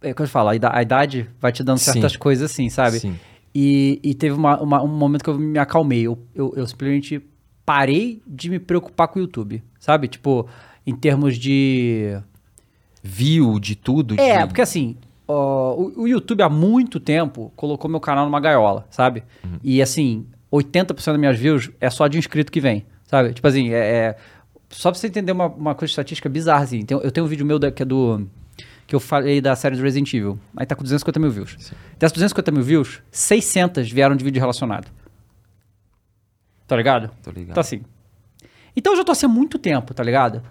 É 0.00 0.12
o 0.12 0.14
que 0.14 0.22
eu 0.22 0.28
falo, 0.28 0.50
a 0.50 0.56
ida- 0.56 0.70
a 0.72 0.80
idade 0.82 1.28
vai 1.40 1.50
te 1.52 1.62
dando 1.64 1.78
Sim. 1.78 1.92
certas 1.92 2.16
coisas 2.16 2.50
assim, 2.50 2.68
sabe? 2.70 3.00
Sim. 3.00 3.16
E, 3.54 3.98
e 4.02 4.14
teve 4.14 4.34
uma- 4.34 4.60
uma- 4.60 4.82
um 4.82 4.88
momento 4.88 5.22
que 5.24 5.30
eu 5.30 5.38
me 5.38 5.58
acalmei. 5.58 6.02
Eu, 6.06 6.18
eu, 6.34 6.52
eu 6.56 6.66
simplesmente 6.66 7.20
parei 7.66 8.22
de 8.26 8.48
me 8.48 8.58
preocupar 8.58 9.08
com 9.08 9.18
o 9.18 9.22
YouTube, 9.22 9.62
sabe? 9.78 10.06
Tipo, 10.08 10.48
em 10.86 10.94
termos 10.94 11.36
de... 11.36 12.16
View 13.02 13.58
de 13.60 13.76
tudo. 13.76 14.18
É, 14.20 14.38
de... 14.40 14.46
porque 14.46 14.60
assim, 14.62 14.96
o, 15.28 15.92
o 16.02 16.08
YouTube 16.08 16.42
há 16.42 16.48
muito 16.48 16.98
tempo 16.98 17.52
colocou 17.54 17.90
meu 17.90 18.00
canal 18.00 18.24
numa 18.24 18.40
gaiola, 18.40 18.86
sabe? 18.90 19.22
E 19.62 19.80
assim, 19.82 20.26
80% 20.52 20.94
das 21.06 21.16
minhas 21.18 21.38
views 21.38 21.70
é 21.80 21.88
só 21.90 22.06
de 22.08 22.18
inscrito 22.18 22.50
que 22.50 22.60
vem, 22.60 22.84
sabe? 23.04 23.32
Tipo 23.32 23.46
assim, 23.46 23.70
é, 23.70 23.76
é- 23.78 24.16
só 24.70 24.90
pra 24.90 24.98
você 24.98 25.06
entender 25.06 25.30
uma, 25.32 25.46
uma 25.46 25.74
coisa 25.76 25.92
estatística 25.92 26.28
bizarra, 26.28 26.64
assim. 26.64 26.84
Tem- 26.84 26.98
eu 27.00 27.10
tenho 27.12 27.24
um 27.26 27.28
vídeo 27.28 27.46
meu 27.46 27.58
da- 27.58 27.70
que 27.70 27.82
é 27.82 27.86
do... 27.86 28.26
Que 28.88 28.94
eu 28.94 29.00
falei 29.00 29.40
da 29.40 29.54
série 29.56 29.76
do 29.76 29.82
Resident 29.82 30.12
Evil. 30.14 30.38
Aí 30.56 30.64
tá 30.66 30.74
com 30.76 30.82
250 30.82 31.18
mil 31.20 31.30
views. 31.30 31.56
Dessas 31.98 32.12
250 32.14 32.52
mil 32.52 32.62
views, 32.62 33.00
600 33.10 33.90
vieram 33.90 34.14
de 34.16 34.24
vídeo 34.24 34.38
relacionado. 34.40 34.88
Tá 36.66 36.76
ligado? 36.76 37.10
Tô 37.22 37.30
ligado. 37.30 37.50
Então 37.52 37.60
assim. 37.60 37.82
Então 38.76 38.92
eu 38.92 38.96
já 38.98 39.04
tô 39.04 39.12
assim 39.12 39.26
há 39.26 39.28
muito 39.28 39.58
tempo, 39.58 39.94
tá 39.94 40.02
ligado? 40.02 40.42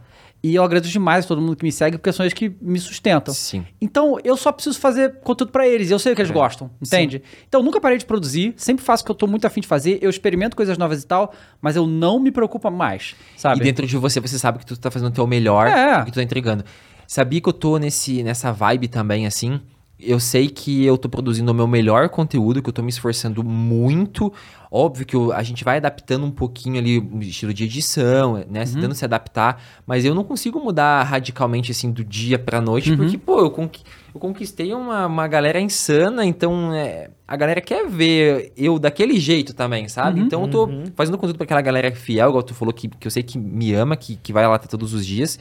E 0.44 0.54
eu 0.54 0.64
agradeço 0.64 0.92
demais 0.92 1.26
a 1.26 1.28
todo 1.28 1.42
mundo 1.42 1.56
que 1.56 1.64
me 1.64 1.72
segue, 1.72 1.98
porque 1.98 2.12
são 2.14 2.24
eles 2.24 2.34
que 2.34 2.56
me 2.62 2.80
sustentam. 2.80 3.34
Sim. 3.34 3.66
Então, 3.82 4.20
eu 4.24 4.38
só 4.38 4.52
preciso 4.52 4.80
fazer 4.80 5.16
conteúdo 5.22 5.52
pra 5.52 5.68
eles. 5.68 5.90
Eu 5.90 5.98
sei 5.98 6.14
o 6.14 6.16
que 6.16 6.22
eles 6.22 6.30
É. 6.30 6.34
gostam, 6.34 6.70
entende? 6.80 7.24
Então, 7.48 7.62
eu 7.62 7.66
nunca 7.66 7.82
parei 7.82 7.98
de 7.98 8.06
produzir. 8.06 8.54
Sempre 8.56 8.86
faço 8.86 9.02
o 9.02 9.06
que 9.08 9.12
eu 9.12 9.16
tô 9.16 9.26
muito 9.26 9.48
afim 9.48 9.60
de 9.62 9.68
fazer. 9.68 9.98
Eu 10.04 10.10
experimento 10.10 10.56
coisas 10.56 10.78
novas 10.78 11.02
e 11.02 11.08
tal, 11.08 11.34
mas 11.60 11.76
eu 11.76 11.88
não 11.88 12.20
me 12.20 12.32
preocupo 12.32 12.70
mais, 12.70 13.16
sabe? 13.36 13.62
E 13.62 13.64
dentro 13.64 13.88
de 13.88 13.98
você, 13.98 14.20
você 14.20 14.38
sabe 14.38 14.60
que 14.60 14.68
tu 14.68 14.78
tá 14.78 14.92
fazendo 14.92 15.08
o 15.10 15.12
teu 15.14 15.26
melhor 15.26 15.66
É. 15.66 16.02
e 16.02 16.06
que 16.06 16.12
tu 16.12 16.16
tá 16.16 16.24
entregando. 16.24 16.64
Sabia 17.08 17.42
que 17.42 17.50
eu 17.50 17.54
tô 17.54 17.78
nesse, 17.80 18.22
nessa 18.22 18.52
vibe 18.52 18.88
também, 18.88 19.26
assim? 19.26 19.60
Eu 20.06 20.20
sei 20.20 20.48
que 20.48 20.86
eu 20.86 20.98
tô 20.98 21.10
produzindo 21.10 21.52
o 21.52 21.56
meu 21.56 21.68
melhor 21.68 22.10
conteúdo, 22.10 22.62
que 22.62 22.70
eu 22.70 22.74
tô 22.74 22.82
me 22.84 22.90
esforçando 22.90 23.44
muito. 23.44 24.32
Óbvio 24.72 25.06
que 25.06 25.16
eu- 25.16 25.32
a 25.32 25.42
gente 25.42 25.64
vai 25.64 25.78
adaptando 25.78 26.26
um 26.26 26.32
pouquinho 26.32 26.78
ali 26.78 27.00
o 27.00 27.20
estilo 27.22 27.54
de 27.54 27.64
edição, 27.64 28.34
né? 28.50 28.60
Uhum. 28.62 28.66
Se 28.66 28.74
Tentando 28.76 28.94
se 28.96 29.04
adaptar. 29.06 29.62
Mas 29.88 30.06
eu 30.06 30.14
não 30.14 30.24
consigo 30.24 30.60
mudar 30.60 31.02
radicalmente, 31.04 31.72
assim, 31.72 31.92
do 31.92 32.04
dia 32.04 32.38
pra 32.38 32.62
noite, 32.62 32.92
Uhum. 32.92 32.98
porque, 32.98 33.18
pô, 33.18 33.40
eu, 33.40 33.50
conqui- 33.50 33.84
eu 34.14 34.20
conquistei 34.20 34.74
uma, 34.74 35.08
uma 35.08 35.28
galera 35.28 35.60
insana, 35.60 36.26
então 36.26 36.74
é, 36.74 37.10
a 37.28 37.36
galera 37.36 37.62
quer 37.62 37.88
ver 37.88 38.52
eu 38.56 38.78
daquele 38.78 39.20
jeito 39.20 39.54
também, 39.54 39.88
sabe? 39.88 40.20
Uhum. 40.20 40.26
Então 40.28 40.42
eu 40.44 40.48
tô 40.50 40.70
fazendo 40.96 41.18
conteúdo 41.18 41.38
pra 41.38 41.46
aquela 41.46 41.62
galera 41.62 41.90
fiel, 41.96 42.30
igual 42.30 42.44
tu 42.44 42.54
falou, 42.54 42.74
que, 42.74 42.88
que 42.90 43.08
eu 43.08 43.12
sei 43.12 43.24
que 43.24 43.38
me 43.40 43.74
ama, 43.74 43.96
que, 43.96 44.18
que 44.18 44.32
vai 44.34 44.46
lá 44.48 44.60
todos 44.60 44.94
os 44.94 45.06
dias. 45.06 45.40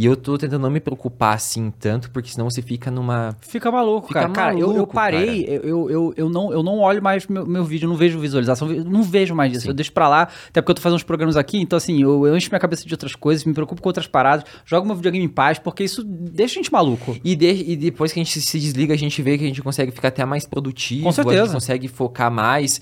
E 0.00 0.06
eu 0.06 0.14
tô 0.16 0.38
tentando 0.38 0.62
não 0.62 0.70
me 0.70 0.78
preocupar 0.78 1.34
assim 1.34 1.72
tanto, 1.76 2.08
porque 2.12 2.28
senão 2.30 2.48
você 2.48 2.62
fica 2.62 2.88
numa. 2.88 3.36
Fica 3.40 3.68
maluco, 3.68 4.06
Fica 4.06 4.20
cara. 4.20 4.32
Cara, 4.32 4.52
eu, 4.54 4.60
eu 4.60 4.68
maluco, 4.68 4.94
parei, 4.94 5.44
eu, 5.48 5.60
eu, 5.64 5.90
eu, 5.90 6.14
eu 6.16 6.28
não, 6.30 6.52
eu 6.52 6.62
não 6.62 6.78
olho 6.78 7.02
mais 7.02 7.26
meu, 7.26 7.44
meu 7.44 7.64
vídeo, 7.64 7.88
não 7.88 7.96
vejo 7.96 8.16
visualização, 8.20 8.68
não 8.68 9.02
vejo 9.02 9.34
mais 9.34 9.50
disso. 9.50 9.64
Sim. 9.64 9.70
Eu 9.70 9.74
deixo 9.74 9.90
pra 9.92 10.08
lá, 10.08 10.28
até 10.48 10.60
porque 10.62 10.70
eu 10.70 10.74
tô 10.76 10.80
fazendo 10.82 10.94
uns 10.98 11.02
programas 11.02 11.36
aqui, 11.36 11.58
então 11.60 11.76
assim, 11.76 12.00
eu, 12.00 12.24
eu 12.28 12.36
encho 12.36 12.48
minha 12.48 12.60
cabeça 12.60 12.86
de 12.86 12.94
outras 12.94 13.16
coisas, 13.16 13.44
me 13.44 13.52
preocupo 13.52 13.82
com 13.82 13.88
outras 13.88 14.06
paradas, 14.06 14.44
jogo 14.64 14.86
meu 14.86 14.94
videogame 14.94 15.24
em 15.24 15.28
paz, 15.28 15.58
porque 15.58 15.82
isso 15.82 16.04
deixa 16.04 16.60
a 16.60 16.62
gente 16.62 16.72
maluco. 16.72 17.16
E, 17.24 17.34
de- 17.34 17.64
e 17.72 17.74
depois 17.74 18.12
que 18.12 18.20
a 18.20 18.22
gente 18.22 18.40
se 18.40 18.60
desliga, 18.60 18.94
a 18.94 18.96
gente 18.96 19.20
vê 19.20 19.36
que 19.36 19.42
a 19.42 19.48
gente 19.48 19.60
consegue 19.62 19.90
ficar 19.90 20.08
até 20.08 20.24
mais 20.24 20.46
produtivo, 20.46 21.02
Com 21.02 21.08
a 21.08 21.12
gente 21.12 21.24
certeza. 21.24 21.52
consegue 21.54 21.88
focar 21.88 22.30
mais. 22.30 22.80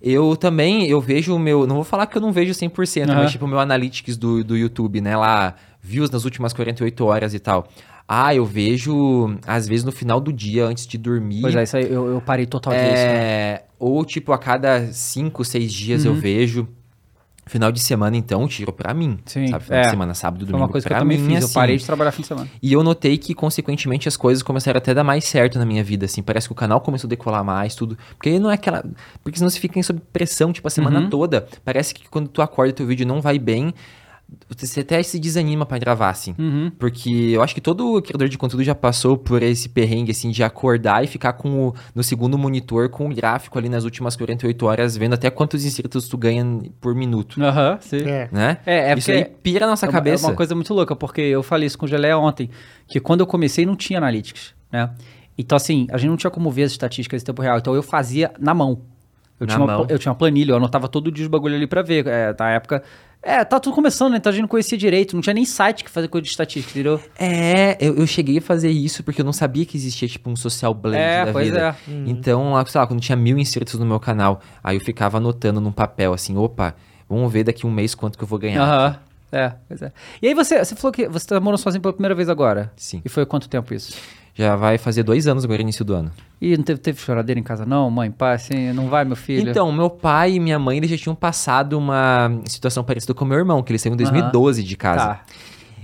Eu 0.00 0.36
também, 0.36 0.86
eu 0.86 1.00
vejo 1.00 1.34
o 1.34 1.38
meu. 1.38 1.66
Não 1.66 1.76
vou 1.76 1.84
falar 1.84 2.06
que 2.06 2.16
eu 2.16 2.20
não 2.20 2.30
vejo 2.30 2.52
100%, 2.52 3.08
Aham. 3.08 3.22
mas 3.22 3.32
tipo 3.32 3.44
o 3.46 3.48
meu 3.48 3.58
analytics 3.58 4.16
do, 4.18 4.44
do 4.44 4.54
YouTube, 4.54 5.00
né? 5.00 5.16
Lá, 5.16 5.54
views 5.84 6.10
nas 6.10 6.24
últimas 6.24 6.52
48 6.54 7.04
horas 7.04 7.34
e 7.34 7.38
tal. 7.38 7.68
Ah, 8.08 8.34
eu 8.34 8.44
vejo, 8.44 9.36
às 9.46 9.66
vezes, 9.68 9.84
no 9.84 9.92
final 9.92 10.20
do 10.20 10.32
dia, 10.32 10.66
antes 10.66 10.86
de 10.86 10.98
dormir. 10.98 11.40
Pois 11.42 11.54
é, 11.54 11.62
isso 11.62 11.76
aí 11.76 11.84
eu, 11.90 12.06
eu 12.06 12.20
parei 12.20 12.46
total 12.46 12.72
disso. 12.72 12.84
né? 12.86 12.96
É, 12.96 13.64
ou 13.78 14.04
tipo, 14.04 14.32
a 14.32 14.38
cada 14.38 14.86
5, 14.92 15.44
6 15.44 15.72
dias 15.72 16.04
Uhum. 16.04 16.12
eu 16.12 16.20
vejo. 16.20 16.68
Final 17.46 17.70
de 17.70 17.78
semana, 17.78 18.16
então, 18.16 18.40
eu 18.40 18.48
tiro 18.48 18.72
pra 18.72 18.94
mim. 18.94 19.18
Sim, 19.26 19.48
Sabe? 19.48 19.64
Final 19.64 19.78
é. 19.80 19.82
de 19.84 19.90
semana, 19.90 20.14
sábado, 20.14 20.40
Foi 20.40 20.46
domingo. 20.46 20.64
uma 20.64 20.68
coisa 20.72 20.86
que 20.86 20.90
eu 20.90 20.96
pra 20.96 21.02
também 21.04 21.18
mim, 21.18 21.26
fiz, 21.34 21.40
eu 21.40 21.44
assim. 21.44 21.54
parei 21.54 21.76
de 21.76 21.84
trabalhar 21.84 22.10
fim 22.10 22.22
de 22.22 22.28
semana. 22.28 22.48
E 22.62 22.72
eu 22.72 22.82
notei 22.82 23.18
que, 23.18 23.34
consequentemente, 23.34 24.08
as 24.08 24.16
coisas 24.16 24.42
começaram 24.42 24.78
até 24.78 24.92
a 24.92 24.94
dar 24.94 25.04
mais 25.04 25.26
certo 25.26 25.58
na 25.58 25.66
minha 25.66 25.84
vida, 25.84 26.06
assim. 26.06 26.22
Parece 26.22 26.46
que 26.48 26.52
o 26.52 26.56
canal 26.56 26.80
começou 26.80 27.06
a 27.06 27.10
decolar 27.10 27.44
mais, 27.44 27.74
tudo. 27.74 27.98
Porque 28.16 28.38
não 28.38 28.50
é 28.50 28.54
aquela... 28.54 28.82
Porque 29.22 29.36
senão 29.38 29.50
você 29.50 29.60
fica 29.60 29.82
sob 29.82 30.00
pressão, 30.10 30.54
tipo, 30.54 30.66
a 30.66 30.70
semana 30.70 31.00
Uhum. 31.00 31.10
toda. 31.10 31.46
Parece 31.62 31.92
que 31.94 32.08
quando 32.08 32.28
tu 32.28 32.40
acorda 32.40 32.72
teu 32.72 32.86
vídeo 32.86 33.06
não 33.06 33.20
vai 33.20 33.38
bem, 33.38 33.74
você 34.48 34.80
até 34.80 35.02
se 35.02 35.18
desanima 35.18 35.64
pra 35.66 35.78
gravar, 35.78 36.10
assim. 36.10 36.34
Uhum. 36.38 36.70
Porque 36.78 37.10
eu 37.32 37.42
acho 37.42 37.54
que 37.54 37.60
todo 37.60 38.00
criador 38.02 38.28
de 38.28 38.36
conteúdo 38.38 38.64
já 38.64 38.74
passou 38.74 39.16
por 39.16 39.42
esse 39.42 39.68
perrengue, 39.68 40.10
assim, 40.10 40.30
de 40.30 40.42
acordar 40.42 41.04
e 41.04 41.06
ficar 41.06 41.34
com 41.34 41.68
o, 41.68 41.74
no 41.94 42.02
segundo 42.02 42.36
monitor 42.38 42.88
com 42.88 43.06
o 43.08 43.14
gráfico 43.14 43.58
ali 43.58 43.68
nas 43.68 43.84
últimas 43.84 44.16
48 44.16 44.66
horas, 44.66 44.96
vendo 44.96 45.14
até 45.14 45.30
quantos 45.30 45.64
inscritos 45.64 46.08
tu 46.08 46.16
ganha 46.16 46.44
por 46.80 46.94
minuto, 46.94 47.42
Aham, 47.42 47.78
sim. 47.80 47.98
É. 48.08 48.28
né? 48.32 48.58
É, 48.66 48.90
é 48.90 48.98
Isso 48.98 49.06
porque 49.06 49.12
aí 49.12 49.24
pira 49.42 49.66
a 49.66 49.68
nossa 49.68 49.86
é 49.86 49.88
uma- 49.88 49.92
cabeça. 49.92 50.26
É 50.26 50.30
uma 50.30 50.36
coisa 50.36 50.54
muito 50.54 50.72
louca, 50.74 50.96
porque 50.96 51.20
eu 51.20 51.42
falei 51.42 51.66
isso 51.66 51.78
com 51.78 51.86
o 51.86 51.88
Geleia 51.88 52.18
ontem, 52.18 52.50
que 52.86 52.98
quando 53.00 53.20
eu 53.20 53.26
comecei 53.26 53.64
não 53.66 53.76
tinha 53.76 53.98
analytics, 53.98 54.54
né? 54.72 54.90
Então, 55.36 55.56
assim, 55.56 55.86
a 55.90 55.96
gente 55.98 56.10
não 56.10 56.16
tinha 56.16 56.30
como 56.30 56.50
ver 56.50 56.62
as 56.64 56.72
estatísticas 56.72 57.22
em 57.22 57.24
tempo 57.26 57.42
real, 57.42 57.58
então 57.58 57.74
eu 57.74 57.82
fazia 57.82 58.32
na 58.38 58.54
mão. 58.54 58.80
Eu, 59.40 59.48
Na 59.48 59.54
tinha, 59.54 59.64
uma, 59.64 59.78
mão. 59.78 59.86
eu 59.88 59.98
tinha 59.98 60.12
uma 60.12 60.16
planilha, 60.16 60.52
eu 60.52 60.56
anotava 60.56 60.86
todo 60.86 61.10
dia 61.10 61.24
os 61.24 61.28
bagulho 61.28 61.56
ali 61.56 61.66
pra 61.66 61.82
ver. 61.82 62.06
É, 62.06 62.32
na 62.38 62.50
época. 62.52 62.84
É, 63.24 63.42
tá 63.44 63.58
tudo 63.58 63.74
começando, 63.74 64.12
né? 64.12 64.18
Então 64.18 64.30
a 64.30 64.32
gente 64.32 64.42
não 64.42 64.48
conhecia 64.48 64.76
direito, 64.76 65.14
não 65.14 65.22
tinha 65.22 65.32
nem 65.34 65.44
site 65.44 65.82
que 65.82 65.90
fazia 65.90 66.08
coisa 66.08 66.22
de 66.22 66.28
estatística, 66.30 66.70
entendeu? 66.78 67.00
É, 67.18 67.76
eu, 67.80 67.96
eu 67.96 68.06
cheguei 68.06 68.38
a 68.38 68.42
fazer 68.42 68.70
isso 68.70 69.02
porque 69.02 69.20
eu 69.22 69.24
não 69.24 69.32
sabia 69.32 69.64
que 69.64 69.76
existia, 69.76 70.06
tipo, 70.06 70.28
um 70.28 70.36
social 70.36 70.74
blend 70.74 70.98
É, 71.02 71.24
da 71.24 71.32
pois 71.32 71.46
vida. 71.46 71.76
é. 71.88 71.92
Então, 72.06 72.52
lá, 72.52 72.64
sei 72.66 72.80
lá, 72.80 72.86
quando 72.86 73.00
tinha 73.00 73.16
mil 73.16 73.38
inscritos 73.38 73.78
no 73.80 73.86
meu 73.86 73.98
canal, 73.98 74.40
aí 74.62 74.76
eu 74.76 74.80
ficava 74.84 75.16
anotando 75.16 75.60
num 75.60 75.72
papel, 75.72 76.12
assim, 76.12 76.36
opa, 76.36 76.74
vamos 77.08 77.32
ver 77.32 77.44
daqui 77.44 77.66
um 77.66 77.70
mês 77.70 77.94
quanto 77.94 78.18
que 78.18 78.24
eu 78.24 78.28
vou 78.28 78.38
ganhar. 78.38 78.62
Aham. 78.62 78.96
É, 79.32 79.52
pois 79.66 79.82
é. 79.82 79.90
E 80.22 80.28
aí 80.28 80.34
você, 80.34 80.64
você 80.64 80.76
falou 80.76 80.92
que 80.92 81.08
você 81.08 81.26
tá 81.26 81.40
morando 81.40 81.58
sozinho 81.58 81.82
pela 81.82 81.92
primeira 81.92 82.14
vez 82.14 82.28
agora. 82.28 82.70
Sim. 82.76 83.02
E 83.04 83.08
foi 83.08 83.26
quanto 83.26 83.48
tempo 83.48 83.74
isso? 83.74 83.96
Já 84.34 84.56
vai 84.56 84.78
fazer 84.78 85.04
dois 85.04 85.28
anos 85.28 85.44
agora, 85.44 85.62
início 85.62 85.84
do 85.84 85.94
ano. 85.94 86.10
E 86.40 86.56
não 86.56 86.64
teve, 86.64 86.80
teve 86.80 87.00
choradeira 87.00 87.38
em 87.38 87.42
casa, 87.42 87.64
não? 87.64 87.88
Mãe, 87.90 88.10
pai, 88.10 88.34
assim, 88.34 88.72
não 88.72 88.88
vai, 88.88 89.04
meu 89.04 89.14
filho? 89.14 89.48
Então, 89.48 89.70
meu 89.70 89.88
pai 89.88 90.32
e 90.32 90.40
minha 90.40 90.58
mãe, 90.58 90.76
eles 90.76 90.90
já 90.90 90.96
tinham 90.96 91.14
passado 91.14 91.78
uma 91.78 92.30
situação 92.46 92.82
parecida 92.82 93.14
com 93.14 93.24
o 93.24 93.28
meu 93.28 93.38
irmão, 93.38 93.62
que 93.62 93.70
eles 93.70 93.80
saíram 93.80 93.94
em 93.94 93.98
2012 93.98 94.64
de 94.64 94.76
casa. 94.76 95.06
Tá. 95.06 95.22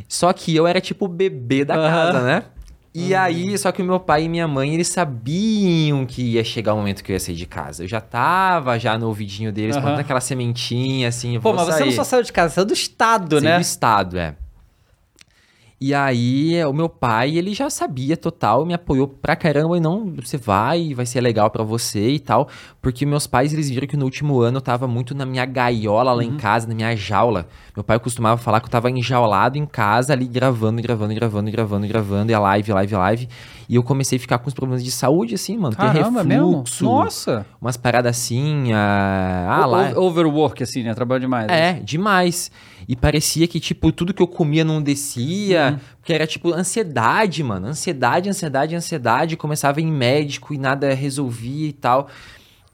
Só 0.08 0.32
que 0.32 0.54
eu 0.54 0.66
era 0.66 0.80
tipo 0.80 1.04
o 1.04 1.08
bebê 1.08 1.64
da 1.64 1.74
Aham. 1.76 1.90
casa, 2.12 2.24
né? 2.24 2.42
E 2.92 3.14
aí, 3.14 3.56
só 3.56 3.70
que 3.70 3.80
o 3.80 3.84
meu 3.84 4.00
pai 4.00 4.24
e 4.24 4.28
minha 4.28 4.48
mãe, 4.48 4.74
eles 4.74 4.88
sabiam 4.88 6.04
que 6.04 6.32
ia 6.32 6.42
chegar 6.42 6.74
o 6.74 6.76
momento 6.78 7.04
que 7.04 7.12
eu 7.12 7.14
ia 7.14 7.20
sair 7.20 7.36
de 7.36 7.46
casa. 7.46 7.84
Eu 7.84 7.88
já 7.88 8.00
tava 8.00 8.76
já 8.80 8.98
no 8.98 9.06
ouvidinho 9.06 9.52
deles, 9.52 9.76
Aham. 9.76 9.82
plantando 9.82 10.00
aquela 10.00 10.20
sementinha, 10.20 11.06
assim, 11.06 11.38
Pô, 11.38 11.52
mas 11.52 11.66
você 11.66 11.72
sair. 11.78 11.84
não 11.86 11.92
só 11.92 12.02
saiu 12.02 12.24
de 12.24 12.32
casa, 12.32 12.48
você 12.48 12.54
saiu 12.56 12.66
do 12.66 12.72
estado, 12.74 13.40
né? 13.40 13.54
do 13.54 13.60
estado, 13.60 14.18
é. 14.18 14.34
E 15.82 15.94
aí, 15.94 16.62
o 16.66 16.74
meu 16.74 16.90
pai, 16.90 17.38
ele 17.38 17.54
já 17.54 17.70
sabia 17.70 18.14
total, 18.14 18.66
me 18.66 18.74
apoiou 18.74 19.08
pra 19.08 19.34
caramba, 19.34 19.78
e 19.78 19.80
não, 19.80 20.12
você 20.14 20.36
vai, 20.36 20.92
vai 20.92 21.06
ser 21.06 21.22
legal 21.22 21.48
pra 21.48 21.64
você 21.64 22.10
e 22.10 22.18
tal, 22.18 22.50
porque 22.82 23.06
meus 23.06 23.26
pais, 23.26 23.54
eles 23.54 23.70
viram 23.70 23.86
que 23.86 23.96
no 23.96 24.04
último 24.04 24.42
ano 24.42 24.58
eu 24.58 24.60
tava 24.60 24.86
muito 24.86 25.14
na 25.14 25.24
minha 25.24 25.46
gaiola 25.46 26.12
lá 26.12 26.22
em 26.22 26.36
casa, 26.36 26.68
na 26.68 26.74
minha 26.74 26.94
jaula. 26.94 27.48
Meu 27.74 27.82
pai 27.82 27.98
costumava 27.98 28.36
falar 28.36 28.60
que 28.60 28.66
eu 28.66 28.70
tava 28.70 28.90
enjaulado 28.90 29.56
em 29.56 29.64
casa 29.64 30.12
ali, 30.12 30.26
gravando, 30.26 30.82
gravando, 30.82 31.14
gravando, 31.14 31.50
gravando, 31.50 31.86
gravando, 31.88 32.30
e 32.30 32.34
a 32.34 32.38
live, 32.40 32.72
live, 32.72 32.94
live, 32.94 33.28
e 33.66 33.74
eu 33.74 33.82
comecei 33.82 34.18
a 34.18 34.20
ficar 34.20 34.38
com 34.38 34.48
os 34.48 34.54
problemas 34.54 34.84
de 34.84 34.90
saúde, 34.90 35.34
assim, 35.34 35.56
mano, 35.56 35.74
ter 35.74 35.80
Caramba, 35.80 36.22
mesmo? 36.22 36.48
refluxo, 36.50 36.84
Nossa! 36.84 37.46
umas 37.58 37.78
paradas 37.78 38.18
assim, 38.18 38.70
ah, 38.74 39.46
ah 39.48 39.66
O- 39.66 39.70
lá... 39.70 39.98
Overwork, 39.98 40.62
assim, 40.62 40.82
né? 40.82 40.92
Trabalho 40.92 41.22
demais. 41.22 41.48
É, 41.50 41.80
demais. 41.82 42.50
E 42.90 42.96
parecia 42.96 43.46
que, 43.46 43.60
tipo, 43.60 43.92
tudo 43.92 44.12
que 44.12 44.20
eu 44.20 44.26
comia 44.26 44.64
não 44.64 44.82
descia. 44.82 45.74
Uhum. 45.74 45.78
Porque 46.00 46.12
era, 46.12 46.26
tipo, 46.26 46.52
ansiedade, 46.52 47.40
mano. 47.40 47.68
Ansiedade, 47.68 48.28
ansiedade, 48.28 48.74
ansiedade. 48.74 49.36
Começava 49.36 49.80
em 49.80 49.86
médico 49.86 50.52
e 50.52 50.58
nada 50.58 50.92
resolvia 50.92 51.68
e 51.68 51.72
tal. 51.72 52.08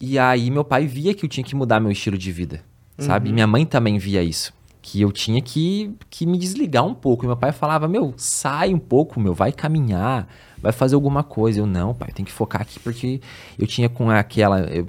E 0.00 0.18
aí 0.18 0.50
meu 0.50 0.64
pai 0.64 0.86
via 0.86 1.12
que 1.12 1.26
eu 1.26 1.28
tinha 1.28 1.44
que 1.44 1.54
mudar 1.54 1.80
meu 1.80 1.90
estilo 1.92 2.16
de 2.16 2.32
vida, 2.32 2.62
sabe? 2.98 3.28
E 3.28 3.32
minha 3.32 3.46
mãe 3.46 3.66
também 3.66 3.98
via 3.98 4.22
isso. 4.22 4.54
Que 4.80 5.02
eu 5.02 5.12
tinha 5.12 5.42
que, 5.42 5.92
que 6.08 6.24
me 6.24 6.38
desligar 6.38 6.86
um 6.86 6.94
pouco. 6.94 7.26
E 7.26 7.26
meu 7.26 7.36
pai 7.36 7.52
falava, 7.52 7.86
meu, 7.86 8.14
sai 8.16 8.72
um 8.72 8.78
pouco, 8.78 9.20
meu, 9.20 9.34
vai 9.34 9.52
caminhar, 9.52 10.26
vai 10.58 10.72
fazer 10.72 10.94
alguma 10.94 11.22
coisa. 11.22 11.58
Eu, 11.60 11.66
não, 11.66 11.92
pai, 11.92 12.10
tenho 12.14 12.24
que 12.24 12.32
focar 12.32 12.62
aqui 12.62 12.80
porque 12.80 13.20
eu 13.58 13.66
tinha 13.66 13.90
com 13.90 14.08
aquela... 14.10 14.60
eu- 14.60 14.88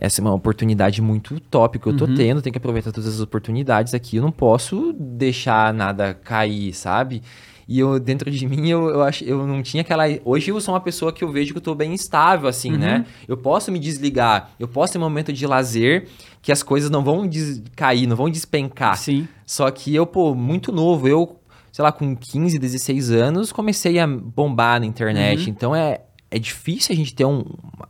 essa 0.00 0.20
é 0.20 0.22
uma 0.22 0.32
oportunidade 0.34 1.00
muito 1.02 1.38
top 1.38 1.78
que 1.78 1.86
eu 1.86 1.96
tô 1.96 2.06
tendo, 2.16 2.40
tenho 2.42 2.52
que 2.52 2.58
aproveitar 2.58 2.90
todas 2.90 3.14
as 3.14 3.20
oportunidades 3.20 3.92
aqui. 3.94 4.16
Eu 4.16 4.22
não 4.22 4.32
posso 4.32 4.94
deixar 4.98 5.72
nada 5.74 6.14
cair, 6.14 6.72
sabe? 6.72 7.22
E 7.68 7.78
eu, 7.78 8.00
dentro 8.00 8.28
de 8.30 8.48
mim, 8.48 8.66
eu, 8.68 8.88
eu, 8.88 9.02
acho, 9.02 9.22
eu 9.22 9.46
não 9.46 9.62
tinha 9.62 9.82
aquela. 9.82 10.02
Hoje 10.24 10.50
eu 10.50 10.60
sou 10.60 10.74
uma 10.74 10.80
pessoa 10.80 11.12
que 11.12 11.22
eu 11.22 11.30
vejo 11.30 11.52
que 11.52 11.58
eu 11.58 11.62
tô 11.62 11.72
bem 11.74 11.94
estável, 11.94 12.48
assim, 12.48 12.72
né? 12.76 13.04
Eu 13.28 13.36
posso 13.36 13.70
me 13.70 13.78
desligar, 13.78 14.50
eu 14.58 14.66
posso 14.66 14.92
ter 14.94 14.98
um 14.98 15.02
momento 15.02 15.32
de 15.32 15.46
lazer 15.46 16.08
que 16.42 16.50
as 16.50 16.62
coisas 16.64 16.90
não 16.90 17.04
vão 17.04 17.28
des- 17.28 17.62
cair, 17.76 18.08
não 18.08 18.16
vão 18.16 18.28
despencar. 18.30 18.96
Sim. 18.96 19.28
Só 19.46 19.70
que 19.70 19.94
eu, 19.94 20.04
pô, 20.06 20.34
muito 20.34 20.72
novo, 20.72 21.06
eu, 21.06 21.38
sei 21.70 21.82
lá, 21.84 21.92
com 21.92 22.16
15, 22.16 22.58
16 22.58 23.12
anos, 23.12 23.52
comecei 23.52 24.00
a 24.00 24.06
bombar 24.06 24.80
na 24.80 24.86
internet. 24.86 25.48
Então 25.50 25.76
é, 25.76 26.00
é 26.30 26.38
difícil 26.38 26.92
a 26.92 26.96
gente 26.96 27.14
ter 27.14 27.24
um- 27.24 27.44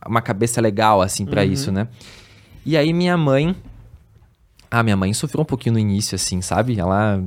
uma 0.07 0.21
cabeça 0.21 0.59
legal, 0.61 1.01
assim, 1.01 1.25
pra 1.25 1.43
isso, 1.45 1.71
né? 1.71 1.87
E 2.65 2.75
aí 2.77 2.91
minha 2.93 3.17
mãe. 3.17 3.55
Ah, 4.69 4.83
minha 4.83 4.95
mãe 4.97 5.13
sofreu 5.13 5.41
um 5.41 5.45
pouquinho 5.45 5.73
no 5.73 5.79
início, 5.79 6.15
assim, 6.15 6.41
sabe? 6.41 6.79
Ela 6.79 7.21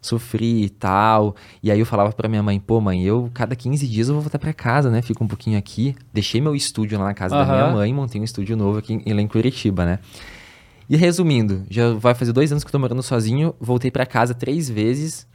sofri 0.00 0.64
e 0.64 0.68
tal. 0.68 1.36
E 1.62 1.70
aí 1.70 1.78
eu 1.78 1.86
falava 1.86 2.12
pra 2.12 2.28
minha 2.28 2.42
mãe, 2.42 2.58
pô, 2.58 2.80
mãe, 2.80 3.04
eu 3.04 3.30
cada 3.32 3.54
15 3.54 3.86
dias 3.86 4.08
eu 4.08 4.14
vou 4.14 4.22
voltar 4.22 4.38
pra 4.38 4.52
casa, 4.52 4.90
né? 4.90 5.00
Fico 5.00 5.22
um 5.22 5.28
pouquinho 5.28 5.56
aqui. 5.58 5.94
Deixei 6.12 6.40
meu 6.40 6.56
estúdio 6.56 6.98
lá 6.98 7.04
na 7.04 7.14
casa 7.14 7.36
da 7.36 7.44
minha 7.52 7.66
mãe, 7.72 7.94
montei 7.94 8.20
um 8.20 8.24
estúdio 8.24 8.56
novo 8.56 8.78
aqui 8.78 9.00
em, 9.06 9.12
lá 9.12 9.20
em 9.22 9.28
Curitiba, 9.28 9.84
né? 9.84 9.98
E 10.90 10.96
resumindo, 10.96 11.64
já 11.70 11.92
vai 11.94 12.14
fazer 12.14 12.32
dois 12.32 12.50
anos 12.50 12.64
que 12.64 12.68
eu 12.68 12.72
tô 12.72 12.78
morando 12.78 13.02
sozinho, 13.02 13.54
voltei 13.60 13.90
pra 13.90 14.04
casa 14.04 14.34
três 14.34 14.68
vezes, 14.68 15.26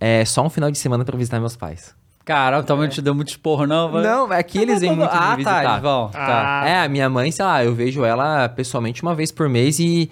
é 0.00 0.24
só 0.24 0.44
um 0.44 0.50
final 0.50 0.70
de 0.70 0.78
semana 0.78 1.04
pra 1.04 1.16
visitar 1.16 1.38
meus 1.38 1.54
pais. 1.54 1.94
Caramba, 2.26 2.64
tua 2.64 2.74
mãe 2.74 2.88
te 2.88 3.00
deu 3.00 3.14
muito 3.14 3.28
esporro, 3.28 3.66
não? 3.68 3.88
vai? 3.88 4.02
Não, 4.02 4.30
aqui 4.32 4.58
eles 4.58 4.80
vêm 4.80 4.94
muito 4.96 5.10
Ah, 5.12 5.36
me 5.36 5.44
tá, 5.44 5.52
visitar. 5.52 5.70
eles 5.70 5.82
vão. 5.82 6.08
Tá. 6.08 6.62
Ah. 6.62 6.68
É, 6.68 6.84
a 6.84 6.88
minha 6.88 7.08
mãe, 7.08 7.30
sei 7.30 7.44
lá, 7.44 7.64
eu 7.64 7.72
vejo 7.72 8.04
ela 8.04 8.48
pessoalmente 8.48 9.00
uma 9.02 9.14
vez 9.14 9.30
por 9.30 9.48
mês 9.48 9.78
e, 9.78 10.10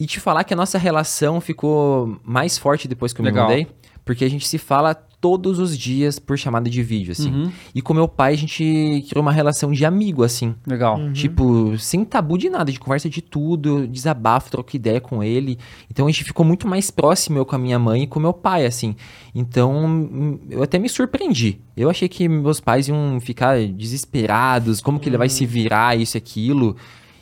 e 0.00 0.06
te 0.06 0.18
falar 0.20 0.42
que 0.44 0.54
a 0.54 0.56
nossa 0.56 0.78
relação 0.78 1.42
ficou 1.42 2.18
mais 2.24 2.56
forte 2.56 2.88
depois 2.88 3.12
que 3.12 3.20
eu 3.20 3.24
Legal. 3.26 3.46
me 3.46 3.56
mudei, 3.56 3.72
porque 4.04 4.24
a 4.24 4.28
gente 4.28 4.46
se 4.46 4.58
fala 4.58 4.94
todos 5.24 5.58
os 5.58 5.78
dias 5.78 6.18
por 6.18 6.36
chamada 6.36 6.68
de 6.68 6.82
vídeo, 6.82 7.12
assim. 7.12 7.32
Uhum. 7.32 7.52
E 7.74 7.80
com 7.80 7.94
meu 7.94 8.06
pai 8.06 8.34
a 8.34 8.36
gente 8.36 9.06
criou 9.08 9.22
uma 9.22 9.32
relação 9.32 9.72
de 9.72 9.82
amigo, 9.82 10.22
assim. 10.22 10.54
Legal. 10.66 11.00
Tipo, 11.14 11.78
sem 11.78 12.04
tabu 12.04 12.36
de 12.36 12.50
nada, 12.50 12.70
de 12.70 12.78
conversa 12.78 13.08
de 13.08 13.22
tudo, 13.22 13.88
desabafo, 13.88 14.50
troco 14.50 14.76
ideia 14.76 15.00
com 15.00 15.24
ele. 15.24 15.58
Então 15.90 16.06
a 16.06 16.10
gente 16.10 16.24
ficou 16.24 16.44
muito 16.44 16.68
mais 16.68 16.90
próximo 16.90 17.38
eu 17.38 17.46
com 17.46 17.56
a 17.56 17.58
minha 17.58 17.78
mãe 17.78 18.02
e 18.02 18.06
com 18.06 18.20
meu 18.20 18.34
pai, 18.34 18.66
assim. 18.66 18.94
Então 19.34 19.86
hum, 19.86 20.38
eu 20.50 20.62
até 20.62 20.78
me 20.78 20.90
surpreendi. 20.90 21.58
Eu 21.74 21.88
achei 21.88 22.06
que 22.06 22.28
meus 22.28 22.60
pais 22.60 22.88
iam 22.88 23.18
ficar 23.18 23.58
desesperados, 23.66 24.82
como 24.82 25.00
que 25.00 25.08
ele 25.08 25.16
vai 25.16 25.30
se 25.30 25.46
virar, 25.46 25.98
isso 25.98 26.16
e 26.16 26.18
aquilo. 26.18 26.76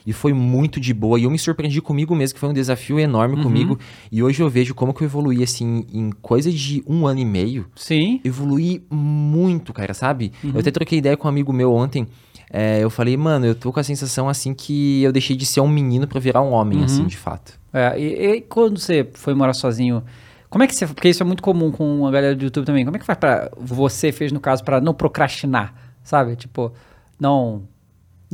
E 0.07 0.13
foi 0.13 0.33
muito 0.33 0.81
de 0.81 0.93
boa. 0.93 1.19
E 1.19 1.25
eu 1.25 1.31
me 1.31 1.39
surpreendi 1.39 1.81
comigo 1.81 2.15
mesmo, 2.15 2.35
que 2.35 2.41
foi 2.41 2.49
um 2.49 2.53
desafio 2.53 2.99
enorme 2.99 3.43
comigo. 3.43 3.79
E 4.11 4.23
hoje 4.23 4.43
eu 4.43 4.49
vejo 4.49 4.75
como 4.75 4.93
que 4.93 5.03
eu 5.03 5.07
evoluí, 5.07 5.43
assim, 5.43 5.87
em 5.93 6.11
coisa 6.11 6.51
de 6.51 6.83
um 6.87 7.07
ano 7.07 7.21
e 7.21 7.25
meio 7.25 7.67
Sim. 7.75 8.21
evoluí 8.25 8.83
muito, 8.91 9.73
cara, 9.73 9.95
sabe? 9.95 10.33
Eu 10.43 10.61
até 10.61 10.71
troquei 10.71 10.99
ideia 10.99 11.17
com 11.17 11.27
um 11.27 11.31
amigo 11.31 11.53
meu 11.53 11.73
ontem. 11.73 12.07
é, 12.51 12.81
eu 12.83 12.91
falei, 12.91 13.17
mano, 13.17 13.47
eu 13.47 13.55
tô 13.55 13.73
com 13.73 13.81
a 13.81 13.83
sensação 13.85 14.29
assim 14.29 14.53
que 14.53 15.03
eu 15.03 15.13
deixei 15.13 15.35
de 15.37 15.47
ser 15.47 15.61
um 15.61 15.69
menino 15.69 16.07
pra 16.07 16.21
virar 16.21 16.43
um 16.43 16.53
homem, 16.53 16.85
assim, 16.85 17.07
de 17.07 17.17
fato. 17.17 17.59
É, 17.73 17.99
e, 17.99 18.37
e 18.37 18.41
quando 18.43 18.79
você 18.79 19.09
foi 19.15 19.33
morar 19.35 19.55
sozinho, 19.55 20.03
como 20.51 20.63
é 20.63 20.67
que 20.67 20.75
você. 20.75 20.87
Porque 20.87 21.09
isso 21.09 21.23
é 21.23 21.27
muito 21.27 21.43
comum 21.43 21.73
com 21.73 22.07
a 22.07 22.11
galera 22.11 22.37
do 22.37 22.45
YouTube 22.45 22.67
também. 22.67 22.85
Como 22.85 22.95
é 22.95 23.01
que 23.01 23.07
faz 23.07 23.19
pra. 23.19 23.51
Você 23.57 24.13
fez, 24.13 24.31
no 24.33 24.39
caso, 24.39 24.63
pra 24.63 24.83
não 24.83 24.93
procrastinar, 24.93 25.75
sabe? 26.05 26.37
Tipo, 26.37 26.73
não 27.19 27.63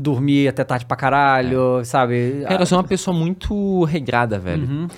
dormir 0.00 0.48
até 0.48 0.62
tarde 0.64 0.86
pra 0.86 0.96
caralho, 0.96 1.82
sabe? 1.84 2.42
Cara, 2.48 2.62
eu 2.62 2.66
sou 2.66 2.78
uma 2.78 2.84
pessoa 2.84 3.16
muito 3.16 3.84
regrada, 3.84 4.38
velho. 4.38 4.88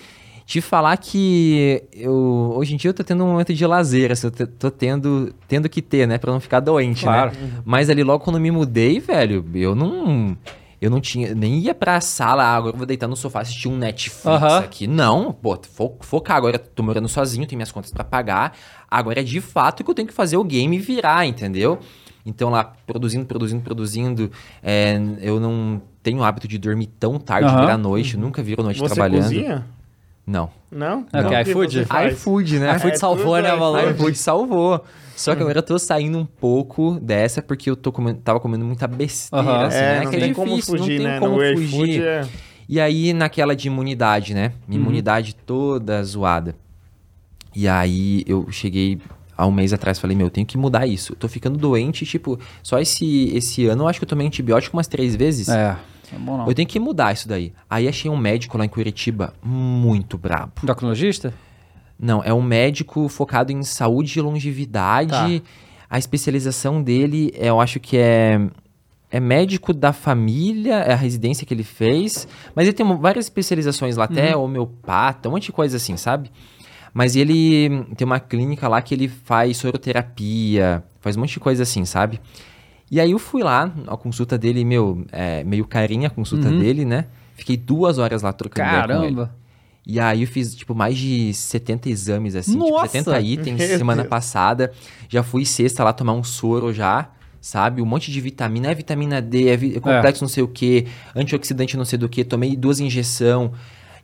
Te 0.46 0.60
falar 0.60 0.96
que 0.96 1.82
eu 1.92 2.52
hoje 2.56 2.74
em 2.74 2.76
dia 2.76 2.90
eu 2.90 2.94
tô 2.94 3.04
tendo 3.04 3.22
um 3.24 3.28
momento 3.28 3.54
de 3.54 3.64
lazer, 3.66 4.10
assim, 4.10 4.26
eu 4.38 4.46
tô 4.48 4.68
tendo, 4.70 5.32
tendo 5.46 5.68
que 5.68 5.80
ter, 5.80 6.08
né, 6.08 6.18
Pra 6.18 6.32
não 6.32 6.40
ficar 6.40 6.58
doente, 6.58 7.04
Claro. 7.04 7.30
né? 7.30 7.50
Mas 7.64 7.88
ali 7.88 8.02
logo 8.02 8.24
quando 8.24 8.40
me 8.40 8.50
mudei, 8.50 8.98
velho, 8.98 9.44
eu 9.54 9.74
não 9.76 10.36
eu 10.80 10.90
não 10.90 10.98
tinha 11.00 11.34
nem 11.34 11.58
ia 11.58 11.74
pra 11.74 12.00
sala, 12.00 12.42
ah, 12.42 12.56
agora 12.56 12.74
eu 12.74 12.78
vou 12.78 12.86
deitar 12.86 13.06
no 13.06 13.14
sofá 13.14 13.42
assistir 13.42 13.68
um 13.68 13.76
Netflix 13.76 14.26
Aham. 14.26 14.58
aqui. 14.60 14.86
Não, 14.86 15.30
pô, 15.32 15.56
fo- 15.62 15.96
focar 16.00 16.36
agora, 16.38 16.56
eu 16.56 16.58
tô 16.58 16.82
morando 16.82 17.06
sozinho, 17.06 17.46
tenho 17.46 17.58
minhas 17.58 17.70
contas 17.70 17.92
pra 17.92 18.02
pagar. 18.02 18.56
Agora 18.90 19.20
é 19.20 19.22
de 19.22 19.40
fato 19.42 19.84
que 19.84 19.90
eu 19.90 19.94
tenho 19.94 20.08
que 20.08 20.14
fazer 20.14 20.36
o 20.38 20.42
game 20.42 20.78
virar, 20.78 21.26
entendeu? 21.26 21.78
Então 22.24 22.50
lá, 22.50 22.64
produzindo, 22.86 23.24
produzindo, 23.24 23.62
produzindo, 23.62 24.30
é, 24.62 25.00
eu 25.20 25.40
não 25.40 25.80
tenho 26.02 26.18
o 26.18 26.22
hábito 26.24 26.46
de 26.46 26.58
dormir 26.58 26.86
tão 26.98 27.18
tarde, 27.18 27.48
Aham. 27.48 27.60
virar 27.60 27.78
noite, 27.78 28.16
nunca 28.16 28.42
viro 28.42 28.62
noite 28.62 28.78
Você 28.78 28.94
trabalhando. 28.94 29.22
cozinha? 29.22 29.66
Não. 30.26 30.50
Não? 30.70 31.06
É 31.12 31.20
o 31.20 31.28
quê, 31.28 31.34
Não, 31.36 31.44
que 31.44 31.50
iFood? 31.50 31.86
iFood, 32.12 32.58
né? 32.60 32.76
iFood 32.76 32.92
É 32.94 32.96
salvou, 32.98 33.24
tudo 33.36 33.42
né, 33.42 33.48
iFood. 33.48 33.60
Malu? 33.60 33.90
iFood 33.90 34.18
salvou. 34.18 34.84
Só 35.16 35.34
que 35.34 35.42
agora 35.42 35.58
eu 35.58 35.62
tô 35.62 35.78
saindo 35.78 36.16
um 36.18 36.24
pouco 36.24 36.98
dessa 37.00 37.42
porque 37.42 37.68
eu 37.68 37.76
tô 37.76 37.90
comendo, 37.92 38.20
tava 38.20 38.38
comendo 38.40 38.64
muita 38.64 38.86
besteira, 38.86 39.44
Aham. 39.44 39.66
assim, 39.66 39.76
É, 39.78 39.82
né? 39.98 40.04
não 40.04 40.10
que 40.10 40.16
é 40.16 40.20
tem 40.20 40.28
difícil, 40.32 40.44
como 40.48 40.62
fugir, 40.62 40.98
não 40.98 41.04
tem 41.04 41.12
né? 41.12 41.18
como 41.20 41.36
no 41.36 41.40
fugir. 41.56 41.66
iFood 41.74 42.02
é... 42.02 42.28
E 42.68 42.80
aí, 42.80 43.12
naquela 43.12 43.56
de 43.56 43.66
imunidade, 43.66 44.32
né? 44.32 44.52
Uhum. 44.68 44.74
imunidade 44.76 45.34
toda 45.34 46.02
zoada. 46.04 46.54
E 47.54 47.66
aí, 47.66 48.22
eu 48.28 48.46
cheguei 48.52 49.00
há 49.40 49.46
um 49.46 49.50
mês 49.50 49.72
atrás 49.72 49.98
falei, 49.98 50.16
meu, 50.16 50.26
eu 50.26 50.30
tenho 50.30 50.46
que 50.46 50.58
mudar 50.58 50.86
isso. 50.86 51.12
Eu 51.12 51.16
tô 51.16 51.28
ficando 51.28 51.58
doente, 51.58 52.04
tipo, 52.04 52.38
só 52.62 52.78
esse, 52.78 53.30
esse 53.34 53.66
ano 53.66 53.84
eu 53.84 53.88
acho 53.88 53.98
que 53.98 54.04
eu 54.04 54.08
tomei 54.08 54.26
antibiótico 54.26 54.76
umas 54.76 54.86
três 54.86 55.16
vezes. 55.16 55.48
É, 55.48 55.76
é 56.12 56.18
bom 56.18 56.36
não. 56.36 56.46
Eu 56.46 56.54
tenho 56.54 56.68
que 56.68 56.78
mudar 56.78 57.12
isso 57.12 57.26
daí. 57.26 57.52
Aí 57.68 57.88
achei 57.88 58.10
um 58.10 58.16
médico 58.16 58.58
lá 58.58 58.64
em 58.64 58.68
Curitiba 58.68 59.32
muito 59.42 60.18
brabo. 60.18 60.52
Endocrinologista? 60.62 61.32
Não, 61.98 62.22
é 62.22 62.32
um 62.32 62.42
médico 62.42 63.08
focado 63.08 63.52
em 63.52 63.62
saúde 63.62 64.18
e 64.18 64.22
longevidade. 64.22 65.40
Tá. 65.40 65.46
A 65.88 65.98
especialização 65.98 66.82
dele, 66.82 67.32
é, 67.36 67.48
eu 67.48 67.60
acho 67.60 67.80
que 67.80 67.96
é 67.96 68.40
é 69.10 69.18
médico 69.18 69.72
da 69.74 69.92
família, 69.92 70.74
é 70.74 70.92
a 70.92 70.96
residência 70.96 71.44
que 71.44 71.52
ele 71.52 71.64
fez, 71.64 72.28
mas 72.54 72.68
ele 72.68 72.76
tem 72.76 72.86
várias 72.96 73.24
especializações 73.26 73.96
lá, 73.96 74.04
até 74.04 74.36
Uhum. 74.36 74.44
homeopata, 74.44 75.28
um 75.28 75.32
monte 75.32 75.46
de 75.46 75.52
coisa 75.52 75.78
assim, 75.78 75.96
sabe? 75.96 76.30
Mas 76.92 77.14
ele 77.16 77.84
tem 77.96 78.04
uma 78.04 78.18
clínica 78.20 78.66
lá 78.68 78.80
que 78.82 78.94
ele 78.94 79.08
faz 79.08 79.56
soroterapia, 79.58 80.82
faz 81.00 81.16
um 81.16 81.20
monte 81.20 81.34
de 81.34 81.40
coisa 81.40 81.62
assim, 81.62 81.84
sabe? 81.84 82.20
E 82.90 83.00
aí 83.00 83.12
eu 83.12 83.18
fui 83.18 83.42
lá, 83.42 83.72
a 83.86 83.96
consulta 83.96 84.36
dele, 84.36 84.64
meu, 84.64 85.04
é, 85.12 85.44
meio 85.44 85.64
carinha 85.64 86.08
a 86.08 86.10
consulta 86.10 86.48
Uhum. 86.48 86.58
dele, 86.58 86.84
né? 86.84 87.06
Fiquei 87.34 87.56
duas 87.56 87.98
horas 87.98 88.22
lá 88.22 88.32
trocando 88.32 88.68
ideia 88.68 88.82
com 88.86 88.92
ele. 89.04 89.14
Caramba. 89.14 89.34
E 89.86 89.98
aí 89.98 90.22
eu 90.22 90.26
fiz, 90.28 90.54
tipo, 90.54 90.74
mais 90.74 90.96
de 90.98 91.32
70 91.32 91.88
exames, 91.88 92.34
assim, 92.34 92.52
tipo, 92.52 92.68
Nossa! 92.70 92.88
70 92.88 93.20
itens 93.20 93.58
Meu 93.58 93.78
semana 93.78 94.02
Deus. 94.02 94.10
passada. 94.10 94.72
Já 95.08 95.22
fui 95.22 95.44
sexta 95.46 95.82
lá 95.84 95.92
tomar 95.92 96.12
um 96.12 96.22
soro 96.22 96.72
já, 96.72 97.08
sabe? 97.40 97.80
Um 97.80 97.86
monte 97.86 98.10
de 98.12 98.20
vitamina, 98.20 98.68
é 98.70 98.74
vitamina 98.74 99.22
D, 99.22 99.48
é, 99.48 99.56
vi- 99.56 99.76
é 99.76 99.80
complexo 99.80 100.22
não 100.22 100.28
sei 100.28 100.42
o 100.42 100.48
que, 100.48 100.86
antioxidante 101.16 101.76
não 101.76 101.84
sei 101.84 101.98
do 101.98 102.08
que, 102.08 102.24
tomei 102.24 102.54
duas 102.56 102.78
injeção. 102.80 103.52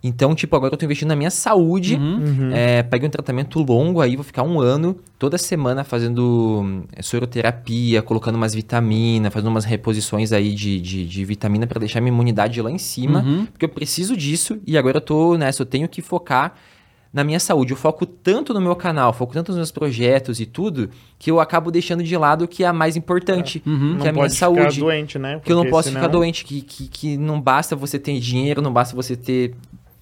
Então, 0.03 0.35
tipo, 0.35 0.55
agora 0.55 0.75
eu 0.75 0.79
tô 0.79 0.85
investindo 0.85 1.09
na 1.09 1.17
minha 1.17 1.31
saúde. 1.31 1.95
Uhum. 1.97 2.51
É, 2.53 2.83
peguei 2.83 3.09
um 3.09 3.11
tratamento 3.11 3.61
longo 3.63 4.01
aí, 4.01 4.15
vou 4.15 4.25
ficar 4.25 4.43
um 4.43 4.61
ano, 4.61 4.97
toda 5.19 5.37
semana 5.39 5.83
fazendo 5.85 6.61
hum, 6.65 6.83
soroterapia, 7.03 8.03
colocando 8.03 8.37
umas 8.37 8.55
vitaminas, 8.55 9.33
fazendo 9.33 9.49
umas 9.49 9.65
reposições 9.65 10.33
aí 10.33 10.55
de, 10.55 10.81
de, 10.81 11.07
de 11.07 11.25
vitamina 11.25 11.67
pra 11.67 11.81
deixar 11.81 12.01
minha 12.01 12.13
imunidade 12.13 12.61
lá 12.63 12.71
em 12.71 12.79
cima. 12.79 13.21
Uhum. 13.23 13.47
Porque 13.47 13.65
eu 13.65 13.69
preciso 13.69 14.17
disso 14.17 14.59
e 14.67 14.77
agora 14.79 14.99
eu 14.99 15.01
tô 15.01 15.37
nessa, 15.37 15.63
eu 15.63 15.67
tenho 15.67 15.89
que 15.89 16.01
focar 16.03 16.55
na 17.13 17.25
minha 17.25 17.41
saúde. 17.41 17.73
Eu 17.73 17.77
foco 17.77 18.05
tanto 18.05 18.53
no 18.53 18.61
meu 18.61 18.77
canal, 18.77 19.13
foco 19.13 19.33
tanto 19.33 19.49
nos 19.49 19.57
meus 19.57 19.71
projetos 19.73 20.39
e 20.39 20.45
tudo, 20.47 20.91
que 21.19 21.31
eu 21.31 21.41
acabo 21.41 21.71
deixando 21.71 22.03
de 22.03 22.17
lado 22.17 22.45
o 22.45 22.49
que 22.49 22.63
é 22.63 22.71
mais 22.73 22.95
importante, 22.97 23.63
Uhum. 23.67 23.97
que 23.99 24.03
é 24.03 24.05
não 24.05 24.09
a 24.11 24.13
minha 24.13 24.25
pode 24.25 24.35
saúde. 24.35 24.75
ficar 24.75 24.81
doente, 24.85 25.19
né? 25.19 25.41
Que 25.43 25.51
eu 25.51 25.57
não 25.57 25.63
Porque 25.63 25.71
posso 25.71 25.89
senão- 25.89 26.01
ficar 26.03 26.13
doente, 26.13 26.45
que, 26.45 26.61
que, 26.61 26.89
que 26.89 27.17
não 27.17 27.41
basta 27.41 27.75
você 27.75 27.99
ter 27.99 28.21
dinheiro, 28.21 28.61
não 28.61 28.73
basta 28.73 28.95
você 28.95 29.17
ter 29.17 29.55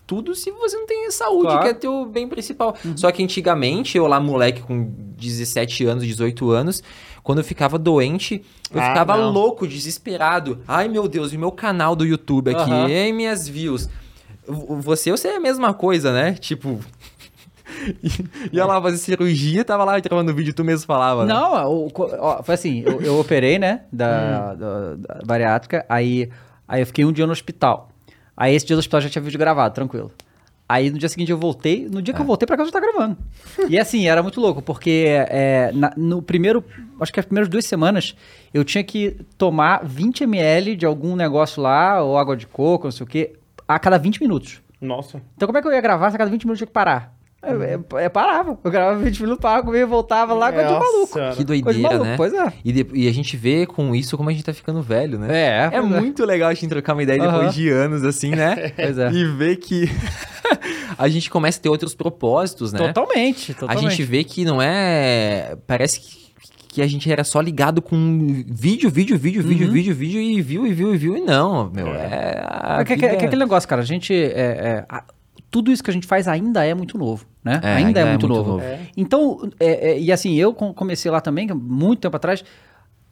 tudo 0.06 0.35
se 0.35 0.51
você 0.51 0.76
não 0.76 0.86
tem 0.86 1.10
saúde, 1.10 1.48
Claro. 1.48 1.62
que 1.62 1.68
é 1.68 1.74
teu 1.74 2.05
bem 2.06 2.28
principal. 2.28 2.74
Só 2.97 3.10
que 3.10 3.22
antigamente, 3.22 3.97
eu 3.97 4.06
lá, 4.06 4.20
moleque 4.20 4.62
com 4.62 4.90
17 5.16 5.85
anos, 5.86 6.05
18 6.06 6.51
anos, 6.51 6.82
quando 7.22 7.39
eu 7.39 7.44
ficava 7.44 7.78
doente, 7.78 8.44
eu 8.70 8.81
Ah, 8.81 8.89
ficava 8.89 9.16
não. 9.16 9.31
louco, 9.31 9.66
desesperado. 9.66 10.60
Ai, 10.68 10.89
meu 10.89 11.09
Deus, 11.09 11.32
e 11.32 11.39
meu 11.39 11.51
canal 11.51 11.97
do 11.97 12.05
YouTube 12.05 12.51
aqui, 12.51 12.70
Aham. 12.70 12.89
e 12.90 13.12
minhas 13.12 13.48
views. 13.48 13.89
Você, 14.47 15.10
eu 15.10 15.16
sei 15.16 15.36
a 15.36 15.40
mesma 15.40 15.72
coisa, 15.72 16.12
né? 16.12 16.35
Tipo, 16.35 16.78
Ia 18.52 18.66
lá 18.66 18.81
fazer 18.81 18.98
cirurgia, 18.98 19.64
tava 19.64 19.85
lá 19.85 19.98
gravando 19.98 20.35
vídeo, 20.35 20.52
tu 20.55 20.62
mesmo 20.62 20.86
falava. 20.86 21.24
né? 21.24 21.32
Não, 21.32 21.72
o- 21.72 21.90
ó, 22.18 22.43
foi 22.43 22.55
assim, 22.55 22.82
eu, 22.86 23.01
eu 23.01 23.18
operei, 23.18 23.59
né, 23.59 23.82
da, 23.93 24.55
da- 24.55 24.94
da 24.97 25.20
bariátrica, 25.24 25.85
aí, 25.89 26.28
aí 26.68 26.82
eu 26.82 26.86
fiquei 26.86 27.05
um 27.05 27.12
dia 27.12 27.26
no 27.26 27.32
hospital. 27.32 27.89
Aí 28.36 28.55
esse 28.55 28.66
dia 28.66 28.74
no 28.77 28.81
hospital 28.81 29.01
já 29.01 29.09
tinha 29.11 29.23
vídeo 29.23 29.39
gravado, 29.39 29.74
tranquilo. 29.74 30.11
Aí 30.69 30.90
no 30.90 30.98
dia 30.98 31.09
seguinte 31.11 31.31
eu 31.31 31.36
voltei, 31.39 31.86
no 31.90 32.01
dia 32.01 32.15
que 32.15 32.20
eu 32.20 32.24
voltei 32.24 32.47
pra 32.47 32.56
casa 32.56 32.70
já 32.70 32.73
tá 32.73 32.81
gravando. 32.81 33.16
E 33.69 33.78
assim, 33.78 34.09
era 34.09 34.23
muito 34.23 34.40
louco, 34.40 34.62
porque 34.62 35.05
é, 35.28 35.70
na- 35.74 35.93
no 35.97 36.23
primeiro, 36.23 36.65
acho 37.01 37.12
que 37.12 37.20
as 37.20 37.27
primeiras 37.27 37.48
duas 37.51 37.66
semanas, 37.66 38.16
eu 38.52 38.65
tinha 38.65 38.82
que 38.82 39.16
tomar 39.36 39.85
20 39.85 40.23
ml 40.24 40.74
de 40.74 40.86
algum 40.86 41.15
negócio 41.16 41.62
lá, 41.62 42.02
ou 42.02 42.16
água 42.16 42.35
de 42.36 42.47
coco, 42.47 42.85
não 42.85 42.93
sei 42.93 43.05
o 43.05 43.06
quê, 43.06 43.35
a 43.69 43.78
cada 43.78 43.98
20 43.98 44.20
minutos. 44.23 44.62
Nossa. 44.81 45.20
Então 45.36 45.47
como 45.47 45.59
é 45.59 45.62
que 45.62 45.69
eu 45.69 45.73
ia 45.73 45.81
gravar 45.82 46.09
se 46.11 46.16
a 46.16 46.19
cada 46.19 46.31
20 46.31 46.44
minutos 46.44 46.61
eu 46.61 46.66
tinha 46.66 46.70
que 46.70 46.73
parar? 46.73 47.15
Eu, 47.46 47.62
eu- 47.62 47.98
eu 48.00 48.10
parava, 48.10 48.58
eu 48.62 48.70
gravava 48.70 48.98
20 48.98 49.20
minutos, 49.22 49.42
parava, 49.42 49.62
comia, 49.64 49.86
voltava 49.86 50.34
lá, 50.34 50.52
coisa 50.52 50.68
de 50.68 50.74
maluco. 50.78 51.12
senhora. 51.12 51.36
Que 51.36 51.44
doideira, 51.44 51.80
maluco, 51.82 52.04
né? 52.04 52.14
Pois 52.16 52.32
é. 52.32 52.52
E, 52.64 52.72
de- 52.72 52.86
e 52.94 53.08
a 53.08 53.12
gente 53.12 53.36
vê 53.36 53.66
com 53.66 53.94
isso 53.94 54.16
como 54.16 54.28
a 54.30 54.32
gente 54.32 54.44
tá 54.44 54.52
ficando 54.52 54.80
velho, 54.82 55.18
né? 55.18 55.28
É, 55.30 55.74
É 55.74 55.78
é. 55.78 55.80
muito 55.80 56.24
legal 56.24 56.48
a 56.50 56.54
gente 56.54 56.68
trocar 56.68 56.92
uma 56.94 57.02
ideia 57.02 57.20
depois 57.20 57.54
de 57.54 57.68
anos, 57.68 58.02
assim, 58.04 58.30
né? 58.30 58.72
Pois 58.76 58.98
é. 58.98 59.10
E 59.12 59.24
ver 59.24 59.56
que 59.56 59.88
a 60.98 61.08
gente 61.08 61.30
começa 61.30 61.58
a 61.58 61.62
ter 61.62 61.68
outros 61.68 61.94
propósitos, 61.94 62.72
né? 62.72 62.78
Totalmente, 62.78 63.52
A 63.52 63.54
totalmente. 63.54 63.90
gente 63.90 64.02
vê 64.02 64.24
que 64.24 64.44
não 64.44 64.60
é. 64.60 65.56
Parece 65.66 66.00
que, 66.00 66.24
que 66.68 66.82
a 66.82 66.86
gente 66.86 67.10
era 67.10 67.22
só 67.24 67.40
ligado 67.40 67.80
com 67.80 68.44
vídeo, 68.48 68.90
vídeo, 68.90 69.16
vídeo, 69.18 69.42
vídeo, 69.42 69.70
vídeo, 69.70 69.94
vídeo, 69.94 70.20
e 70.20 70.42
viu, 70.42 70.66
e 70.66 70.72
viu, 70.72 70.94
e 70.94 70.98
viu, 70.98 71.16
e 71.16 71.20
não, 71.20 71.70
meu. 71.70 71.88
É. 71.88 72.44
a 72.48 72.78
É 72.80 72.84
que, 72.84 72.94
que- 72.96 73.00
vida- 73.06 73.16
que 73.16 73.24
aquele 73.26 73.42
negócio, 73.44 73.68
cara, 73.68 73.82
a 73.82 73.84
gente. 73.84 74.12
é, 74.12 74.26
é, 74.28 74.84
a- 74.88 75.04
tudo 75.50 75.70
isso 75.70 75.84
que 75.84 75.90
a 75.90 75.92
gente 75.94 76.06
faz 76.06 76.26
ainda 76.26 76.64
é 76.66 76.74
muito 76.74 76.98
novo, 76.98 77.24
né? 77.44 77.60
É, 77.62 77.74
ainda, 77.74 78.00
é, 78.00 78.04
muito, 78.06 78.26
novo. 78.26 78.60
É. 78.60 78.80
Então, 78.96 79.50
é, 79.60 79.90
é, 79.92 79.98
e 80.00 80.10
assim, 80.10 80.34
eu 80.34 80.52
com- 80.54 80.72
comecei 80.72 81.10
lá 81.10 81.20
também, 81.20 81.46
muito 81.48 82.00
tempo 82.00 82.16
atrás, 82.16 82.42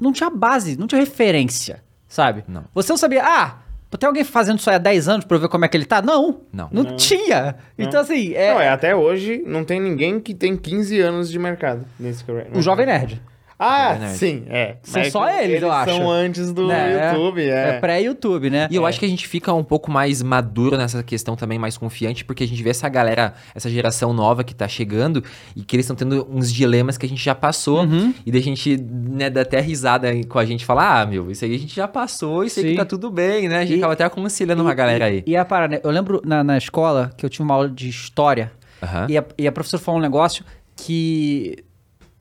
não 0.01 0.13
tinha 0.13 0.31
base, 0.31 0.77
não 0.79 0.87
tinha 0.87 1.01
referência, 1.01 1.83
sabe? 2.09 2.43
Não. 2.49 2.65
Você 2.75 2.91
não 2.93 2.97
sabia, 2.97 3.23
ah, 3.25 3.59
tem 3.99 4.07
alguém 4.07 4.25
fazendo 4.25 4.59
isso 4.59 4.71
aí 4.71 4.77
há 4.77 4.79
10 4.79 5.07
anos 5.09 5.25
pra 5.25 5.37
eu 5.37 5.41
ver 5.43 5.49
como 5.49 5.65
é 5.65 5.69
que 5.69 5.77
ele 5.77 5.85
tá? 5.85 6.01
Não. 6.01 6.41
Não. 6.53 6.69
Não, 6.73 6.97
tinha. 6.97 7.57
Então, 7.79 8.01
assim, 8.01 8.33
é, 8.33 8.55
Não, 8.55 8.61
é, 8.61 8.69
até 8.71 8.97
hoje 8.97 9.43
não 9.47 9.65
tem 9.65 9.79
ninguém 9.81 10.19
que 10.19 10.35
tem 10.35 10.57
15 10.57 10.99
anos 11.01 11.31
de 11.31 11.39
mercado 11.39 11.85
nesse 12.01 12.25
o 12.55 12.63
Jovem 12.63 12.87
Nerd. 12.87 13.21
Ah, 13.65 13.97
Nerd. 13.99 14.17
sim, 14.19 14.43
é. 14.49 14.77
São 14.83 15.03
Mas 15.03 15.13
só 15.13 15.29
eles, 15.31 15.63
eu 15.63 15.71
acho. 15.71 15.93
são 15.95 16.11
antes 16.11 16.53
do 16.53 16.67
né? 16.67 17.11
YouTube, 17.13 17.43
é. 17.43 17.69
É 17.69 17.73
pré-YouTube, 17.81 18.51
né? 18.51 18.67
E 18.71 18.77
eu 18.77 18.85
acho 18.85 18.99
que 18.99 19.05
a 19.07 19.09
gente 19.09 19.29
fica 19.29 19.53
um 19.55 19.63
pouco 19.63 19.91
mais 19.91 20.21
maduro 20.23 20.77
nessa 20.77 21.03
questão 21.03 21.37
também, 21.37 21.59
mais 21.59 21.77
confiante, 21.79 22.25
porque 22.25 22.43
a 22.45 22.47
gente 22.47 22.63
vê 22.63 22.71
essa 22.71 22.89
galera, 22.89 23.35
essa 23.55 23.71
geração 23.71 24.13
nova 24.13 24.43
que 24.43 24.55
tá 24.55 24.67
chegando 24.67 25.23
e 25.55 25.63
que 25.63 25.77
eles 25.77 25.85
estão 25.85 25.95
tendo 25.97 26.27
uns 26.31 26.53
dilemas 26.53 26.99
que 26.99 27.07
a 27.07 27.09
gente 27.09 27.23
já 27.25 27.35
passou. 27.35 27.83
Uhum. 27.85 28.13
E 28.27 28.33
daí 28.33 28.41
a 28.41 28.45
gente, 28.45 28.77
né, 28.77 29.31
dá 29.31 29.43
até 29.43 29.61
risada 29.61 30.09
com 30.29 30.39
a 30.39 30.45
gente 30.45 30.65
falar, 30.65 31.01
ah, 31.03 31.07
meu, 31.07 31.31
isso 31.31 31.45
aí 31.45 31.55
a 31.55 31.59
gente 31.59 31.75
já 31.75 31.87
passou, 31.87 32.43
isso 32.45 32.59
aí 32.59 32.65
Sim. 32.67 32.71
que 32.73 32.77
tá 32.79 32.85
tudo 32.85 33.11
bem, 33.11 33.49
né? 33.49 33.59
A 33.59 33.65
gente 33.65 33.75
E- 33.77 33.79
acaba 33.79 33.93
até 33.93 34.05
aconselhando 34.05 34.63
uma 34.63 34.75
galera 34.75 35.05
aí. 35.05 35.23
E 35.27 35.37
a 35.37 35.45
parada, 35.45 35.77
né? 35.77 35.81
eu 35.85 35.91
lembro 35.91 36.21
na, 36.25 36.43
na 36.43 36.59
escola 36.59 37.11
que 37.17 37.25
eu 37.25 37.31
tinha 37.31 37.45
uma 37.45 37.55
aula 37.55 37.69
de 37.69 37.89
história 37.89 38.51
Aham. 38.83 39.07
e, 39.09 39.17
a, 39.19 39.25
e 39.39 39.47
a 39.47 39.53
professora 39.53 39.83
falou 39.83 40.01
um 40.01 40.03
negócio 40.03 40.45
que 40.77 41.57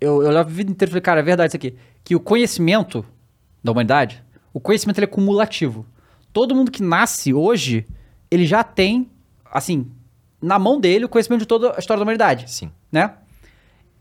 eu, 0.01 0.21
eu 0.23 0.29
levo 0.31 0.49
a 0.49 0.51
vida 0.53 0.69
inteira 0.71 0.89
e 0.89 0.91
falei, 0.91 1.01
cara, 1.01 1.19
é 1.19 1.23
verdade 1.23 1.51
isso 1.51 1.55
aqui. 1.57 1.75
Que 2.03 2.15
o 2.15 2.19
conhecimento 2.19 3.05
da 3.63 3.71
humanidade, 3.71 4.21
o 4.53 4.59
conhecimento 4.59 4.97
ele 4.97 5.05
é 5.05 5.07
cumulativo. 5.07 5.85
Todo 6.33 6.55
mundo 6.55 6.71
que 6.71 6.81
nasce 6.81 7.33
hoje, 7.33 7.85
ele 8.29 8.45
já 8.45 8.63
tem, 8.63 9.09
assim, 9.51 9.89
na 10.41 10.57
mão 10.57 10.79
dele 10.79 11.05
o 11.05 11.09
conhecimento 11.09 11.41
de 11.41 11.45
toda 11.47 11.75
a 11.75 11.79
história 11.79 11.99
da 11.99 12.03
humanidade 12.03 12.49
Sim. 12.51 12.71
né? 12.91 13.13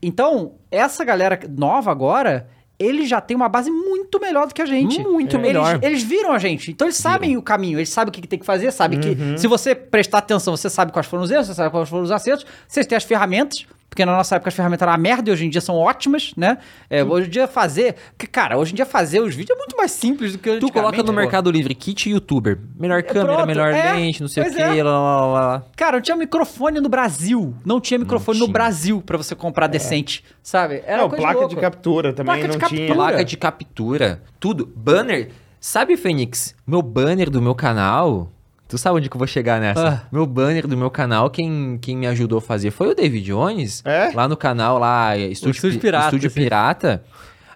Então, 0.01 0.53
essa 0.71 1.03
galera 1.05 1.39
nova 1.49 1.91
agora, 1.91 2.49
eles 2.79 3.07
já 3.07 3.21
têm 3.21 3.37
uma 3.37 3.47
base 3.47 3.69
muito 3.69 4.19
melhor 4.19 4.47
do 4.47 4.53
que 4.55 4.61
a 4.61 4.65
gente. 4.65 4.99
Muito 5.03 5.35
Eles- 5.35 5.47
melhor. 5.47 5.79
Eles, 5.83 6.01
viram 6.01 6.31
a 6.31 6.39
gente, 6.39 6.71
então 6.71 6.87
eles 6.87 6.97
sabem 6.97 7.37
o 7.37 7.41
caminho, 7.43 7.77
eles 7.77 7.89
sabem 7.89 8.09
o 8.09 8.11
que 8.11 8.21
que 8.21 8.27
tem 8.27 8.39
que 8.39 8.45
fazer, 8.45 8.71
sabem 8.71 8.97
Uhum. 8.99 9.33
que 9.35 9.37
se 9.39 9.45
você 9.47 9.75
prestar 9.75 10.17
atenção, 10.17 10.57
você 10.57 10.69
sabe 10.71 10.91
quais 10.91 11.05
foram 11.05 11.23
os 11.23 11.29
erros, 11.29 11.45
você 11.47 11.53
sabe 11.53 11.69
quais 11.69 11.87
foram 11.87 12.03
os 12.03 12.09
acertos, 12.11 12.45
vocês 12.67 12.87
têm 12.87 12.95
as 12.95 13.03
ferramentas, 13.03 13.67
porque 13.91 14.05
na 14.05 14.13
nossa 14.13 14.37
época 14.37 14.47
as 14.47 14.55
ferramentas 14.55 14.83
eram 14.83 14.93
uma 14.93 14.97
merda 14.97 15.29
e 15.29 15.33
hoje 15.33 15.45
em 15.45 15.49
dia 15.49 15.59
são 15.59 15.75
ótimas, 15.75 16.31
né? 16.37 16.59
É, 16.89 17.03
hoje 17.03 17.27
em 17.27 17.29
dia 17.29 17.45
fazer, 17.45 17.95
porque, 18.11 18.25
cara, 18.25 18.57
hoje 18.57 18.71
em 18.71 18.75
dia 18.75 18.85
fazer 18.85 19.19
os 19.19 19.35
vídeos 19.35 19.53
é 19.53 19.59
muito 19.59 19.75
mais 19.75 19.91
simples 19.91 20.31
do 20.31 20.39
que 20.39 20.59
Tu 20.59 20.71
coloca 20.71 21.03
no. 21.03 21.11
Mercado 21.11 21.51
Livre 21.51 21.75
kit 21.75 22.09
youtuber. 22.09 22.57
Melhor 22.79 23.03
câmera, 23.03 23.33
pronto, 23.33 23.47
melhor 23.47 23.73
é, 23.73 23.91
lente, 23.91 24.21
não 24.21 24.29
sei 24.29 24.43
o 24.43 24.49
que, 24.49 24.61
é. 24.61 24.81
lá, 24.81 24.97
lá, 24.97 25.25
lá. 25.25 25.63
Cara, 25.75 25.97
não 25.97 26.01
tinha 26.01 26.15
microfone 26.15 26.79
no 26.79 26.87
Brasil. 26.87 27.53
Não 27.65 27.81
tinha 27.81 27.99
microfone 27.99 28.39
no 28.39 28.45
tinha. 28.45 28.53
Brasil 28.53 29.01
pra 29.01 29.17
você 29.17 29.35
comprar 29.35 29.67
decente, 29.67 30.23
sabe? 30.41 30.81
Era 30.85 31.01
Não, 31.01 31.09
coisa 31.09 31.21
placa 31.23 31.39
louca. 31.41 31.53
de 31.55 31.59
captura 31.59 32.13
também 32.13 32.33
Placa 32.33 32.47
de 32.47 32.53
não 32.53 32.59
captura. 32.59 32.85
tinha. 32.85 32.95
Placa 32.95 33.25
de 33.25 33.35
captura, 33.37 34.23
tudo. 34.39 34.71
Banner. 34.73 35.31
Sabe, 35.59 35.97
Fênix, 35.97 36.55
meu 36.65 36.81
banner 36.81 37.29
do 37.29 37.41
meu 37.41 37.53
canal. 37.53 38.31
Tu 38.71 38.77
sabe 38.77 38.95
onde 38.97 39.09
que 39.09 39.15
eu 39.15 39.19
vou 39.19 39.27
chegar 39.27 39.59
nessa? 39.59 39.87
Ah. 40.01 40.07
Meu 40.09 40.25
banner 40.25 40.65
do 40.65 40.77
meu 40.77 40.89
canal, 40.89 41.29
quem, 41.29 41.77
quem 41.81 41.97
me 41.97 42.07
ajudou 42.07 42.37
a 42.37 42.41
fazer 42.41 42.71
foi 42.71 42.87
o 42.87 42.95
David 42.95 43.25
Jones. 43.25 43.81
É? 43.85 44.11
Lá 44.15 44.29
no 44.29 44.37
canal, 44.37 44.79
lá, 44.79 45.17
Estúdio, 45.17 45.55
Estúdio 45.55 45.79
Pi- 45.79 45.87
Pirata, 45.87 46.05
Estúdio 46.05 46.29
sim. 46.29 46.39
Pirata. 46.41 47.03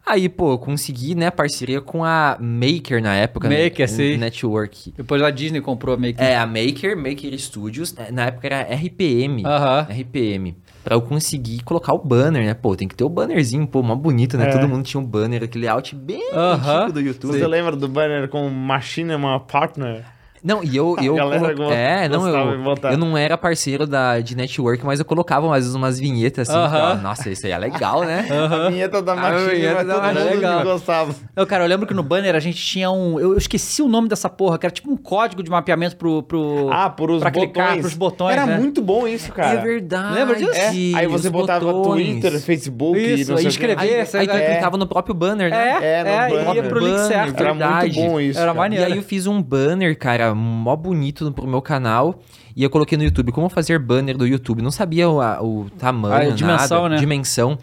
Aí, 0.06 0.28
pô, 0.28 0.52
eu 0.52 0.58
consegui, 0.60 1.16
né, 1.16 1.32
parceria 1.32 1.80
com 1.82 2.04
a 2.04 2.38
Maker 2.40 3.02
na 3.02 3.16
época. 3.16 3.48
né, 3.50 3.64
Maker, 3.64 3.90
sim. 3.90 4.18
Network. 4.18 4.94
Depois 4.96 5.22
a 5.22 5.32
Disney 5.32 5.62
comprou 5.62 5.98
meio 5.98 6.14
que. 6.14 6.22
É, 6.22 6.38
a 6.38 6.46
Maker, 6.46 6.98
Maker 6.98 7.40
Studios, 7.40 7.96
é, 7.98 8.12
na 8.12 8.26
época 8.26 8.46
era 8.48 8.62
RPM. 8.76 9.44
Aham. 9.46 9.88
RPM. 9.90 10.56
Pra 10.84 10.96
eu 10.96 11.02
conseguir 11.02 11.64
colocar 11.64 11.94
o 11.94 11.98
banner, 11.98 12.46
né? 12.46 12.54
Pô, 12.54 12.76
tem 12.76 12.88
que 12.88 12.94
ter 12.94 13.04
o 13.06 13.10
bannerzinho, 13.10 13.66
pô, 13.66 13.82
mó 13.82 13.96
bonito, 13.96 14.38
né? 14.38 14.50
É. 14.50 14.52
Todo 14.52 14.68
mundo 14.68 14.84
tinha 14.84 15.02
um 15.02 15.06
banner, 15.06 15.44
aquele 15.44 15.68
out 15.68 15.96
bem 15.96 16.30
Aham. 16.34 16.76
antigo 16.82 16.92
do 16.92 17.00
YouTube. 17.02 17.32
Você 17.40 17.48
lembra 17.48 17.76
do 17.76 17.88
banner 17.88 18.28
com 18.28 18.48
Machinima 18.50 19.40
Partner? 19.40 20.06
Não, 20.46 20.64
e 20.64 20.76
eu. 20.78 20.96
eu 21.02 21.16
galera 21.16 21.56
colo- 21.56 21.72
É, 21.72 22.08
não, 22.08 22.20
gostava 22.20 22.56
de 22.56 22.86
eu, 22.88 22.92
eu 22.92 22.98
não 23.00 23.18
era 23.18 23.36
parceiro 23.38 23.88
da, 23.88 24.20
de 24.20 24.36
network, 24.36 24.86
mas 24.86 25.00
eu 25.00 25.06
colocava 25.06 25.48
às 25.48 25.64
vezes 25.64 25.74
umas 25.76 26.00
vinhetas 26.00 26.48
assim. 26.50 26.58
Aham. 26.60 26.70
ficava, 26.70 26.96
Nossa, 27.02 27.30
isso 27.32 27.46
aí 27.48 27.52
é 27.52 27.58
legal, 27.58 28.04
né? 28.04 28.28
A 28.66 28.70
vinheta 28.70 29.02
da 29.02 29.14
A 29.14 29.32
vinheta 29.38 29.84
da 29.84 29.94
todo 29.96 30.02
Machinima. 30.04 30.24
mundo 30.26 30.36
Legal. 30.36 30.64
gostava. 30.64 31.16
Eu, 31.36 31.48
cara, 31.48 31.64
eu 31.64 31.68
lembro 31.68 31.88
que 31.88 31.94
no 31.96 32.04
banner 32.04 32.36
a 32.36 32.40
gente 32.40 32.58
tinha 32.64 32.92
um. 32.92 33.20
Eu, 33.20 33.32
eu 33.32 33.38
esqueci 33.38 33.82
o 33.82 33.88
nome 33.88 34.08
dessa 34.08 34.30
porra, 34.30 34.60
que 34.60 34.66
era 34.68 34.74
tipo 34.74 34.92
um 34.92 34.96
código 34.98 35.42
de 35.42 35.50
mapeamento 35.50 35.96
pro. 35.96 36.22
pro 36.22 36.70
Ah, 36.72 36.90
por 36.92 37.10
os 37.10 37.22
pra 37.22 37.32
botões. 37.32 37.52
clicar, 37.52 37.78
pros 37.80 37.94
botões. 37.96 38.34
Era 38.34 38.46
né? 38.46 38.58
muito 38.58 38.82
bom 38.84 39.08
isso, 39.08 39.32
cara. 39.32 39.60
É 39.60 39.62
verdade. 39.64 40.14
Lembra 40.14 40.36
disso? 40.36 40.52
É, 40.54 40.68
Aí 40.96 41.08
você 41.08 41.30
botava 41.30 41.66
botões. 41.66 42.06
Twitter, 42.22 42.40
Facebook, 42.40 43.00
Isso, 43.00 43.32
não 43.32 43.40
aí 43.40 43.48
escrevia, 43.48 43.82
Aí, 43.82 43.94
Esse 44.02 44.16
aí 44.18 44.28
tu 44.28 44.34
é- 44.36 44.52
clicava 44.54 44.78
no 44.78 44.86
próprio 44.86 45.16
banner, 45.16 45.50
né? 45.50 45.78
É, 45.82 46.00
É, 46.00 46.04
no 46.04 46.10
é, 46.10 46.30
ia 46.30 46.46
banner. 46.46 46.70
pro 46.70 46.80
link 46.80 47.00
certo. 47.00 47.40
Era 47.40 47.52
verdade. 47.54 48.00
muito 48.00 48.12
bom 48.12 48.20
isso. 48.20 48.40
Era 48.40 48.54
maneiro. 48.54 48.84
E 48.90 48.92
aí 48.94 48.98
eu 48.98 49.04
fiz 49.04 49.26
um 49.26 49.42
banner, 49.42 49.98
cara, 49.98 50.35
mó 50.36 50.76
bonito 50.76 51.32
pro 51.32 51.48
meu 51.48 51.62
canal. 51.62 52.20
E 52.56 52.64
eu 52.64 52.70
coloquei 52.70 52.98
no 52.98 53.04
YouTube. 53.04 53.32
Como 53.32 53.50
fazer 53.50 53.80
banner 53.80 54.18
do 54.18 54.28
YouTube? 54.28 54.62
Não 54.62 54.72
sabia 54.72 55.10
o, 55.10 55.20
a- 55.22 55.42
o 55.42 55.70
tamanho, 55.80 56.32
A 56.32 56.36
dimensão, 56.36 56.84
nada, 56.84 56.96
né? 56.96 57.00
Dimensão. 57.00 57.58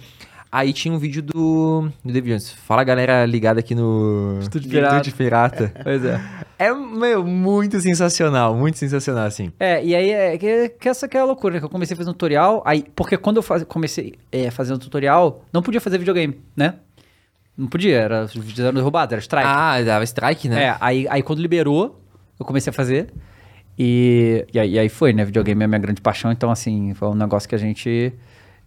Aí 0.50 0.74
tinha 0.74 0.92
um 0.92 0.98
vídeo 0.98 1.22
do, 1.22 1.88
do 2.04 2.12
David 2.12 2.28
Jones. 2.32 2.50
Fala, 2.52 2.84
galera 2.84 3.24
ligada 3.24 3.60
aqui 3.60 3.74
no... 3.74 4.38
Estúdio 4.38 4.68
Pirata. 4.68 4.96
Estúdio 4.96 5.16
Pirata. 5.16 5.72
Pois 5.82 6.04
é. 6.04 6.20
é, 6.58 6.74
meu, 6.74 7.24
muito 7.24 7.80
sensacional. 7.80 8.54
Muito 8.54 8.76
sensacional, 8.76 9.24
assim. 9.24 9.50
É, 9.58 9.82
e 9.82 9.94
aí 9.94 10.10
é 10.10 10.36
que, 10.36 10.68
que 10.78 10.88
essa 10.90 11.08
que 11.08 11.16
é 11.16 11.20
a 11.20 11.24
loucura, 11.24 11.54
né? 11.54 11.58
Que 11.58 11.64
eu 11.64 11.70
comecei 11.70 11.94
a 11.94 11.96
fazer 11.96 12.10
um 12.10 12.12
tutorial, 12.12 12.62
aí, 12.66 12.84
porque 12.94 13.16
quando 13.16 13.38
eu 13.38 13.42
faz, 13.42 13.64
comecei 13.64 14.16
é, 14.30 14.50
fazendo 14.50 14.78
tutorial, 14.78 15.42
não 15.54 15.62
podia 15.62 15.80
fazer 15.80 15.96
videogame, 15.96 16.38
né? 16.54 16.74
Não 17.56 17.66
podia, 17.66 17.96
era, 17.98 18.24
os 18.24 18.34
vídeos 18.34 18.60
eram 18.60 18.74
derrubados, 18.74 19.12
era 19.12 19.20
strike. 19.22 19.46
Ah, 19.48 19.80
dava 19.82 20.04
strike, 20.04 20.50
né? 20.50 20.64
É, 20.64 20.76
aí, 20.80 21.06
aí 21.08 21.22
quando 21.22 21.40
liberou, 21.40 22.01
eu 22.42 22.46
comecei 22.46 22.70
a 22.70 22.74
fazer. 22.74 23.08
E, 23.78 24.44
e, 24.52 24.58
aí, 24.58 24.70
e 24.72 24.78
aí 24.78 24.88
foi, 24.88 25.12
né? 25.12 25.24
Videogame 25.24 25.62
é 25.62 25.64
a 25.64 25.68
minha 25.68 25.78
grande 25.80 26.00
paixão, 26.00 26.30
então, 26.30 26.50
assim, 26.50 26.92
foi 26.94 27.08
um 27.08 27.14
negócio 27.14 27.48
que 27.48 27.54
a 27.54 27.58
gente 27.58 28.12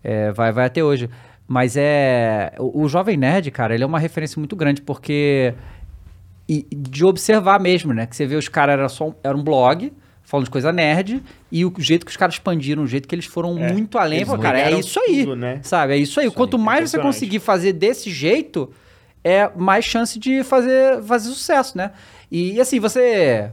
é, 0.03 0.31
vai, 0.31 0.52
vai 0.52 0.65
até 0.65 0.84
hoje. 0.84 1.10
Mas 1.47 1.77
é. 1.77 2.53
O, 2.57 2.84
o 2.84 2.89
Jovem 2.89 3.15
Nerd, 3.18 3.52
cara, 3.52 3.76
ele 3.76 3.84
é 3.84 3.88
uma 3.88 3.99
referência 3.99 4.39
muito 4.39 4.56
grande, 4.56 4.81
porque. 4.81 5.53
E 6.49 6.65
de 6.76 7.03
observar 7.06 7.60
mesmo, 7.60 7.93
né? 7.93 8.06
Que 8.06 8.15
você 8.15 8.26
vê 8.26 8.35
os 8.35 8.47
caras, 8.47 8.73
era 8.73 8.89
só 8.89 9.10
um, 9.10 9.14
era 9.23 9.35
um 9.35 9.43
blog, 9.43 9.91
falando 10.23 10.45
de 10.45 10.52
coisa 10.52 10.72
nerd, 10.72 11.23
e 11.52 11.65
o 11.65 11.73
jeito 11.80 12.06
que 12.06 12.11
os 12.11 12.18
caras 12.18 12.35
expandiram, 12.35 12.84
o 12.84 12.88
jeito 12.88 13.07
que 13.07 13.15
eles 13.15 13.26
foram 13.26 13.57
É, 13.57 13.72
muito 13.72 13.97
além. 13.97 14.19
eles 14.19 14.27
Falou, 14.27 14.41
cara, 14.43 14.60
é 14.60 14.72
isso 14.80 14.99
aí. 14.99 15.23
tudo, 15.23 15.35
né? 15.35 15.60
Sabe? 15.64 15.93
É 15.93 15.97
isso 15.97 16.19
aí. 16.19 16.30
Quanto 16.31 16.57
mais 16.57 16.89
você 16.89 16.99
conseguir 16.99 17.39
fazer 17.39 17.73
desse 17.73 18.11
jeito, 18.11 18.72
é 19.23 19.49
mais 19.56 19.85
chance 19.85 20.19
de 20.19 20.43
fazer, 20.43 21.02
fazer 21.03 21.30
sucesso, 21.30 21.77
né? 21.77 21.91
E 22.31 22.60
assim, 22.60 22.80
você 22.80 23.52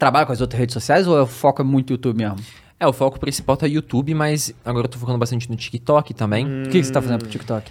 trabalha 0.00 0.26
com 0.26 0.32
as 0.32 0.40
outras 0.40 0.58
redes 0.58 0.72
sociais 0.72 1.06
ou 1.06 1.22
o 1.22 1.26
foco 1.26 1.62
é 1.62 1.64
muito 1.64 1.92
YouTube 1.92 2.16
mesmo? 2.16 2.36
É, 2.80 2.86
o 2.86 2.92
foco 2.92 3.20
principal 3.20 3.56
tá 3.56 3.66
YouTube, 3.66 4.14
mas 4.14 4.52
agora 4.64 4.86
eu 4.86 4.88
tô 4.88 4.98
focando 4.98 5.18
bastante 5.18 5.48
no 5.50 5.54
TikTok 5.54 6.14
também. 6.14 6.62
O 6.62 6.70
que, 6.70 6.80
que 6.80 6.84
você 6.84 6.90
tá 6.92 7.02
fazendo 7.02 7.18
pro 7.20 7.28
TikTok? 7.28 7.70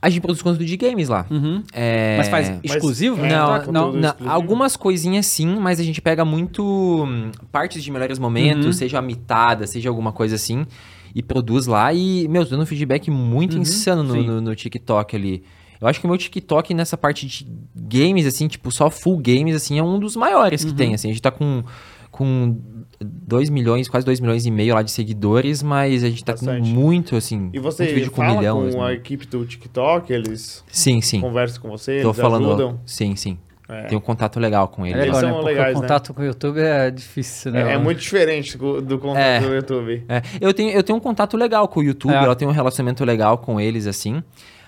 A 0.00 0.10
gente 0.10 0.20
produz 0.20 0.42
conteúdo 0.42 0.64
de 0.66 0.76
games 0.76 1.08
lá. 1.08 1.24
Uhum. 1.30 1.62
É... 1.72 2.16
Mas 2.18 2.28
faz 2.28 2.52
exclusivo? 2.62 3.24
é, 3.24 3.30
Não, 3.30 3.46
tá, 3.46 3.58
não, 3.58 3.64
conteúdo 3.64 3.98
não, 4.00 4.08
exclusivo. 4.10 4.30
algumas 4.34 4.76
coisinhas 4.76 5.26
sim, 5.26 5.56
mas 5.58 5.80
a 5.80 5.82
gente 5.84 6.02
pega 6.02 6.24
muito 6.24 6.62
hum, 6.62 7.30
partes 7.50 7.82
de 7.82 7.90
melhores 7.90 8.18
momentos, 8.18 8.66
Uhum. 8.66 8.72
seja 8.72 8.98
a 8.98 9.02
mitada, 9.02 9.66
seja 9.66 9.88
alguma 9.88 10.12
coisa 10.12 10.34
assim, 10.34 10.66
e 11.14 11.22
produz 11.22 11.66
lá. 11.66 11.92
E, 11.94 12.26
meu, 12.28 12.44
tô 12.44 12.50
dando 12.50 12.64
um 12.64 12.66
feedback 12.66 13.10
muito 13.10 13.56
insano 13.56 14.02
no, 14.02 14.22
no, 14.22 14.40
no 14.40 14.54
TikTok 14.54 15.16
ali. 15.16 15.42
Eu 15.82 15.88
acho 15.88 15.98
que 16.00 16.06
o 16.06 16.08
meu 16.08 16.16
TikTok 16.16 16.72
nessa 16.72 16.96
parte 16.96 17.26
de 17.26 17.46
games, 17.74 18.24
assim, 18.24 18.46
tipo, 18.48 18.70
só 18.70 18.88
full 18.88 19.18
games, 19.18 19.54
assim, 19.56 19.78
é 19.78 19.82
um 19.82 19.98
dos 19.98 20.14
maiores 20.16 20.64
que 20.64 20.72
tem, 20.72 20.94
assim. 20.94 21.08
A 21.08 21.12
gente 21.12 21.20
tá 21.20 21.30
com, 21.32 21.64
com 22.10 22.56
2 23.00 23.50
milhões, 23.50 23.88
quase 23.88 24.06
2 24.06 24.20
milhões 24.20 24.46
e 24.46 24.50
meio 24.50 24.74
lá 24.74 24.82
de 24.82 24.90
seguidores, 24.92 25.62
mas 25.62 26.04
a 26.04 26.08
gente 26.08 26.24
tá 26.24 26.32
Bastante. 26.32 26.60
com 26.60 26.66
muito, 26.80 27.16
assim, 27.16 27.36
E 27.36 27.40
muito 27.40 27.62
você 27.62 27.86
vídeo 27.92 28.12
fala 28.12 28.36
milhão, 28.38 28.60
com 28.62 28.68
assim. 28.68 28.80
a 28.80 28.92
equipe 28.92 29.26
do 29.26 29.44
TikTok, 29.44 30.12
eles 30.12 30.62
Sim, 30.70 31.00
sim. 31.00 31.20
conversam 31.20 31.60
com 31.60 31.68
você, 31.68 32.00
Tô 32.00 32.08
eles 32.10 32.16
falando, 32.20 32.46
ajudam. 32.48 32.80
sim, 32.86 33.16
sim. 33.16 33.36
É. 33.68 33.84
Tem 33.84 33.96
um 33.96 34.00
contato 34.02 34.38
legal 34.38 34.68
com 34.68 34.84
É 34.84 34.90
ele. 34.90 34.98
legal, 35.00 35.06
Eles 35.16 35.22
né? 35.22 35.28
são 35.28 35.36
Porque 35.38 35.48
legais, 35.54 35.70
o 35.70 35.80
né? 35.80 35.80
contato 35.80 36.12
com 36.14 36.20
o 36.20 36.24
YouTube 36.24 36.60
é 36.60 36.90
difícil, 36.90 37.52
né? 37.52 37.70
É, 37.70 37.74
é 37.74 37.78
muito 37.78 37.98
diferente 38.00 38.58
do, 38.58 38.82
do 38.82 38.98
contato 38.98 39.18
É. 39.22 39.40
do 39.40 39.54
YouTube. 39.54 40.04
É, 40.08 40.22
eu, 40.40 40.52
tenho, 40.52 40.70
eu 40.70 40.82
tenho 40.82 40.98
um 40.98 41.00
contato 41.00 41.36
legal 41.38 41.66
com 41.68 41.80
o 41.80 41.82
YouTube, 41.82 42.12
É. 42.12 42.16
ela 42.18 42.36
tem 42.36 42.46
um 42.46 42.50
relacionamento 42.50 43.02
legal 43.04 43.38
com 43.38 43.58
eles, 43.58 43.86
assim. 43.86 44.22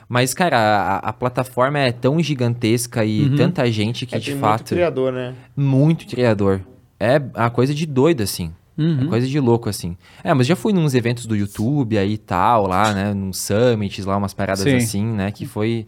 Mas, 0.09 0.35
cara, 0.35 0.56
a, 0.59 0.97
a 1.09 1.12
plataforma 1.12 1.78
é 1.78 1.90
tão 1.93 2.20
gigantesca 2.22 3.05
e 3.05 3.24
Uhum. 3.28 3.36
tanta 3.36 3.70
gente 3.72 4.06
que, 4.06 4.14
É, 4.14 4.18
de 4.18 4.26
tem 4.26 4.35
muito 4.35 4.47
fato, 4.47 4.64
criador, 4.74 5.12
né? 5.12 5.35
muito 5.56 6.06
criador. 6.06 6.60
É 7.01 7.18
uma 7.18 7.51
coisa 7.51 7.74
de 7.74 7.86
doido, 7.86 8.22
assim. 8.22 8.52
Uhum. 8.76 9.05
É 9.05 9.06
coisa 9.06 9.26
de 9.26 9.39
louco, 9.40 9.68
assim. 9.68 9.97
É, 10.22 10.35
mas 10.35 10.47
já 10.47 10.56
fui 10.56 10.72
nos 10.72 10.94
eventos 10.94 11.26
do 11.26 11.36
YouTube 11.36 11.97
aí 11.97 12.14
e 12.14 12.18
tal, 12.18 12.66
lá, 12.66 12.93
né? 12.93 13.14
Nos 13.14 13.39
summits, 13.39 14.05
lá, 14.05 14.16
umas 14.16 14.35
paradas 14.35 14.64
Sim. 14.64 14.76
assim, 14.76 15.05
né? 15.06 15.31
Que 15.31 15.47
foi. 15.47 15.86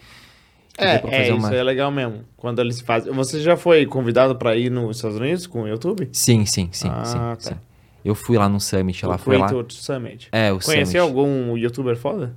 que 0.79 0.85
É, 0.85 0.95
é 0.97 0.99
fazer 1.01 1.23
isso 1.25 1.35
uma- 1.35 1.55
é 1.55 1.63
legal 1.63 1.91
mesmo. 1.91 2.21
Quando 2.37 2.61
eles 2.61 2.81
fazem. 2.81 3.13
Você 3.13 3.41
já 3.41 3.57
foi 3.57 3.87
convidado 3.87 4.37
pra 4.37 4.55
ir 4.57 4.71
nos 4.71 4.97
Estados 4.97 5.17
Unidos 5.19 5.47
com 5.47 5.63
o 5.63 5.69
YouTube? 5.69 6.09
Sim, 6.13 6.45
sim, 6.47 6.69
sim, 6.71 6.89
Ah, 6.91 7.05
sim, 7.05 7.19
tá. 7.19 7.37
sim. 7.41 7.55
Eu 8.05 8.15
fui 8.15 8.37
lá 8.39 8.49
no 8.49 8.61
summit, 8.61 9.05
lá 9.05 9.17
o 9.17 9.19
foi 9.19 9.37
lá. 9.37 9.49
Summit. 9.69 10.29
É, 10.31 10.53
o 10.53 10.61
Conheceu 10.61 10.85
summit. 10.85 11.19
algum 11.19 11.57
youtuber 11.57 11.97
foda? 11.97 12.35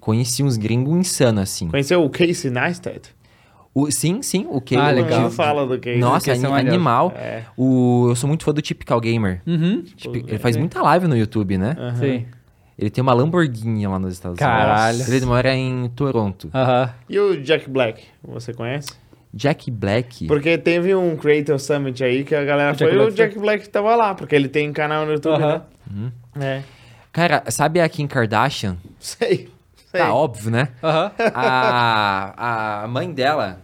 Conheci 0.00 0.42
uns 0.42 0.56
gringos 0.56 0.96
insanos, 0.96 1.42
assim. 1.42 1.68
Conheceu 1.68 2.02
o 2.02 2.08
Casey 2.10 2.50
Neistat? 2.50 3.14
O, 3.72 3.88
sim, 3.90 4.20
sim, 4.22 4.46
o 4.50 4.60
que 4.60 4.74
Ah, 4.74 4.90
eu- 4.92 4.96
legal. 5.04 5.20
Não 5.20 5.30
fala 5.30 5.64
do 5.66 5.78
Casey. 5.78 5.98
Nossa, 6.00 6.26
Casey 6.32 6.44
é 6.44 6.48
maneiro. 6.48 6.74
animal. 6.74 7.12
É. 7.16 7.44
O, 7.56 8.06
eu 8.08 8.16
sou 8.16 8.26
muito 8.26 8.42
fã 8.44 8.52
do 8.52 8.60
Typical 8.60 9.00
Gamer. 9.00 9.40
Uhum. 9.46 9.82
Tipo, 9.96 10.16
ele 10.16 10.38
faz 10.38 10.56
muita 10.56 10.82
live 10.82 11.06
no 11.06 11.16
YouTube, 11.16 11.56
né? 11.56 11.76
Aham. 11.78 11.96
Sim. 11.96 12.26
Ele 12.76 12.88
tem 12.90 13.02
uma 13.02 13.12
Lamborghini 13.12 13.86
lá 13.86 13.98
nos 13.98 14.14
Estados 14.14 14.38
Caralho. 14.38 14.96
Unidos. 14.96 15.12
Ele 15.12 15.26
mora 15.26 15.54
em 15.54 15.88
Toronto. 15.94 16.50
Aham. 16.54 16.90
E 17.08 17.18
o 17.20 17.40
Jack 17.42 17.68
Black? 17.70 18.02
Você 18.24 18.54
conhece? 18.54 18.88
Jack 19.32 19.70
Black. 19.70 20.26
Porque 20.26 20.56
teve 20.58 20.92
um 20.94 21.14
Creator 21.14 21.58
Summit 21.60 22.02
aí 22.02 22.24
que 22.24 22.34
a 22.34 22.42
galera 22.44 22.72
O 22.72 22.78
foi 22.78 22.92
e 22.92 22.98
o 22.98 23.10
Jack 23.10 23.38
Black 23.38 23.68
tava 23.68 23.94
lá, 23.94 24.14
porque 24.14 24.34
ele 24.34 24.48
tem 24.48 24.72
canal 24.72 25.04
no 25.06 25.12
YouTube, 25.12 25.34
Aham. 25.40 25.62
Uhum. 25.94 26.10
né? 26.34 26.56
É. 26.56 26.62
Cara, 27.12 27.44
sabe 27.50 27.80
a 27.80 27.88
Kim 27.88 28.06
Kardashian? 28.06 28.76
Sei. 28.98 29.48
Sei. 29.90 30.00
Tá 30.00 30.14
óbvio, 30.14 30.50
né? 30.50 30.68
Aham. 30.82 31.10
A, 31.34 32.82
a 32.84 32.88
mãe 32.88 33.10
dela 33.12 33.58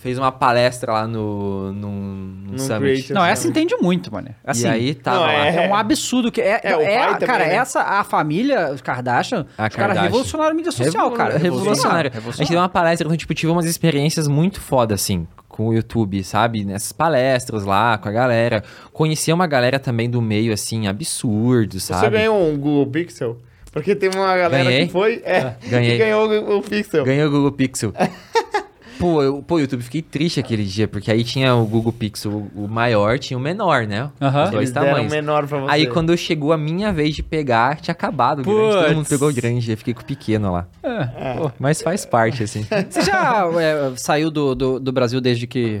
fez 0.00 0.16
uma 0.18 0.32
palestra 0.32 0.92
lá 0.92 1.06
no, 1.06 1.72
no, 1.74 1.90
no 1.90 2.52
No 2.52 2.58
Summit. 2.58 3.02
Creator 3.02 3.14
Não, 3.14 3.24
essa 3.24 3.46
entende 3.46 3.76
muito, 3.82 4.10
mano. 4.10 4.28
Assim, 4.42 4.66
e 4.66 4.70
aí 4.70 4.94
tava 4.94 5.18
Não, 5.18 5.24
lá. 5.26 5.46
é- 5.46 5.66
É 5.66 5.68
um 5.68 5.74
absurdo 5.74 6.32
que 6.32 6.40
é, 6.40 6.58
É, 6.64 6.74
o 6.76 6.80
é, 6.80 6.98
pai 6.98 7.12
também, 7.14 7.26
cara, 7.26 7.46
né? 7.46 7.54
essa 7.56 7.82
a 7.82 8.02
família 8.02 8.70
os 8.72 8.80
Kardashian, 8.80 9.44
A 9.58 9.66
os 9.68 9.74
caras 9.76 9.98
revolucionaram 10.00 10.52
a 10.52 10.54
mídia 10.54 10.72
social, 10.72 11.04
Revolu- 11.10 11.16
cara. 11.16 11.36
Revolucionário. 11.38 12.10
A 12.14 12.30
gente 12.32 12.48
deu 12.48 12.58
uma 12.58 12.68
palestra, 12.68 13.06
então, 13.06 13.16
tipo, 13.16 13.34
tive 13.34 13.52
umas 13.52 13.66
experiências 13.66 14.26
muito 14.26 14.58
foda, 14.58 14.94
assim, 14.94 15.26
com 15.48 15.68
o 15.68 15.74
YouTube, 15.74 16.24
sabe? 16.24 16.64
Nessas 16.64 16.92
palestras 16.92 17.64
lá, 17.64 17.98
com 17.98 18.08
a 18.08 18.12
galera. 18.12 18.64
Conheci 18.94 19.30
uma 19.30 19.46
galera 19.46 19.78
também 19.78 20.08
do 20.08 20.22
meio, 20.22 20.50
assim, 20.50 20.86
absurdo, 20.88 21.78
sabe? 21.78 22.00
Você 22.00 22.10
ganhou 22.10 22.42
um 22.50 22.56
Google 22.56 22.86
Pixel? 22.86 23.36
Porque 23.72 23.94
tem 23.94 24.10
uma 24.14 24.36
galera 24.36 24.64
Ganhei. 24.64 24.86
que 24.86 24.92
foi. 24.92 25.22
É, 25.24 25.54
Ganhei. 25.68 25.92
que 25.92 25.98
ganhou 25.98 26.58
o, 26.58 26.62
Pixel. 26.62 27.04
Ganhei 27.04 27.24
o 27.24 27.30
Google 27.30 27.52
Pixel. 27.52 27.92
pô, 28.98 29.22
eu, 29.22 29.42
pô, 29.42 29.58
YouTube, 29.58 29.82
fiquei 29.82 30.02
triste 30.02 30.40
aquele 30.40 30.64
dia, 30.64 30.86
porque 30.88 31.10
aí 31.10 31.22
tinha 31.24 31.54
o 31.54 31.64
Google 31.64 31.92
Pixel, 31.92 32.48
o 32.54 32.68
maior, 32.68 33.18
tinha 33.18 33.38
o 33.38 33.40
menor, 33.40 33.86
né? 33.86 34.10
Aham. 34.20 34.44
Os 34.44 34.50
dois 34.50 34.70
Eles 34.70 34.72
tamanhos. 34.72 35.10
menor 35.12 35.46
pra 35.46 35.58
você. 35.60 35.72
Aí 35.72 35.86
quando 35.86 36.16
chegou 36.16 36.52
a 36.52 36.58
minha 36.58 36.92
vez 36.92 37.14
de 37.14 37.22
pegar, 37.22 37.80
tinha 37.80 37.92
acabado 37.92 38.40
o 38.40 38.42
grande. 38.42 38.72
Todo 38.72 38.86
mundo 38.88 38.96
Puts. 38.96 39.08
pegou 39.08 39.28
o 39.30 39.32
grande, 39.32 39.70
eu 39.70 39.76
fiquei 39.76 39.94
com 39.94 40.02
o 40.02 40.04
pequeno 40.04 40.52
lá. 40.52 40.66
É, 40.82 41.34
pô. 41.38 41.52
Mas 41.58 41.80
faz 41.80 42.04
parte, 42.04 42.42
assim. 42.42 42.66
Você 42.90 43.02
já 43.02 43.46
é, 43.60 43.92
saiu 43.96 44.30
do, 44.30 44.54
do, 44.54 44.80
do 44.80 44.92
Brasil 44.92 45.20
desde 45.20 45.46
que 45.46 45.80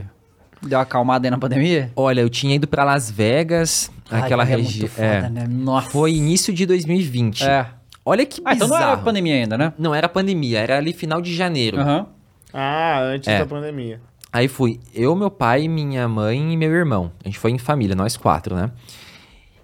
deu 0.62 0.78
uma 0.78 0.82
acalmada 0.84 1.26
aí 1.26 1.30
na 1.30 1.38
pandemia? 1.38 1.90
Olha, 1.96 2.20
eu 2.20 2.30
tinha 2.30 2.54
ido 2.54 2.66
pra 2.68 2.84
Las 2.84 3.10
Vegas, 3.10 3.90
aquela 4.10 4.44
Ai, 4.44 4.52
é 4.52 4.56
região. 4.56 4.80
muito 4.80 4.92
foda, 4.92 5.28
né? 5.28 5.46
Nossa. 5.48 5.90
Foi 5.90 6.12
início 6.12 6.54
de 6.54 6.64
2020. 6.66 7.44
É. 7.44 7.66
Olha 8.04 8.24
que 8.26 8.40
Ah, 8.44 8.54
então 8.54 8.66
bizarro. 8.66 8.84
não 8.84 8.92
era 8.92 9.02
pandemia 9.02 9.34
ainda, 9.34 9.58
né? 9.58 9.72
Não 9.78 9.94
era 9.94 10.08
pandemia, 10.08 10.58
era 10.60 10.78
ali 10.78 10.92
final 10.92 11.20
de 11.20 11.34
janeiro. 11.34 11.78
Aham. 11.80 12.06
Ah, 12.52 13.00
antes 13.02 13.28
É. 13.28 13.38
da 13.38 13.46
pandemia. 13.46 14.00
Aí 14.32 14.48
fui 14.48 14.80
eu, 14.94 15.14
meu 15.16 15.30
pai, 15.30 15.68
minha 15.68 16.06
mãe 16.08 16.52
e 16.52 16.56
meu 16.56 16.70
irmão. 16.70 17.12
A 17.24 17.28
gente 17.28 17.38
foi 17.38 17.50
em 17.50 17.58
família, 17.58 17.94
nós 17.96 18.16
quatro, 18.16 18.54
né? 18.54 18.70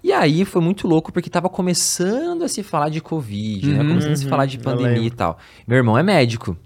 E 0.02 0.12
aí 0.12 0.44
foi 0.44 0.60
muito 0.62 0.86
louco 0.86 1.12
porque 1.12 1.28
tava 1.30 1.48
começando 1.48 2.42
a 2.44 2.48
se 2.48 2.62
falar 2.62 2.88
de 2.90 3.00
Covid, 3.00 3.72
né? 3.72 3.80
Uhum, 3.80 3.88
Começando 3.88 4.12
a 4.12 4.16
se 4.16 4.24
uhum, 4.24 4.30
falar 4.30 4.46
de 4.46 4.56
eu 4.56 4.62
pandemia 4.62 5.06
e 5.06 5.10
tal. 5.10 5.38
Meu 5.66 5.76
irmão 5.78 5.96
é 5.98 6.02
médico. 6.02 6.56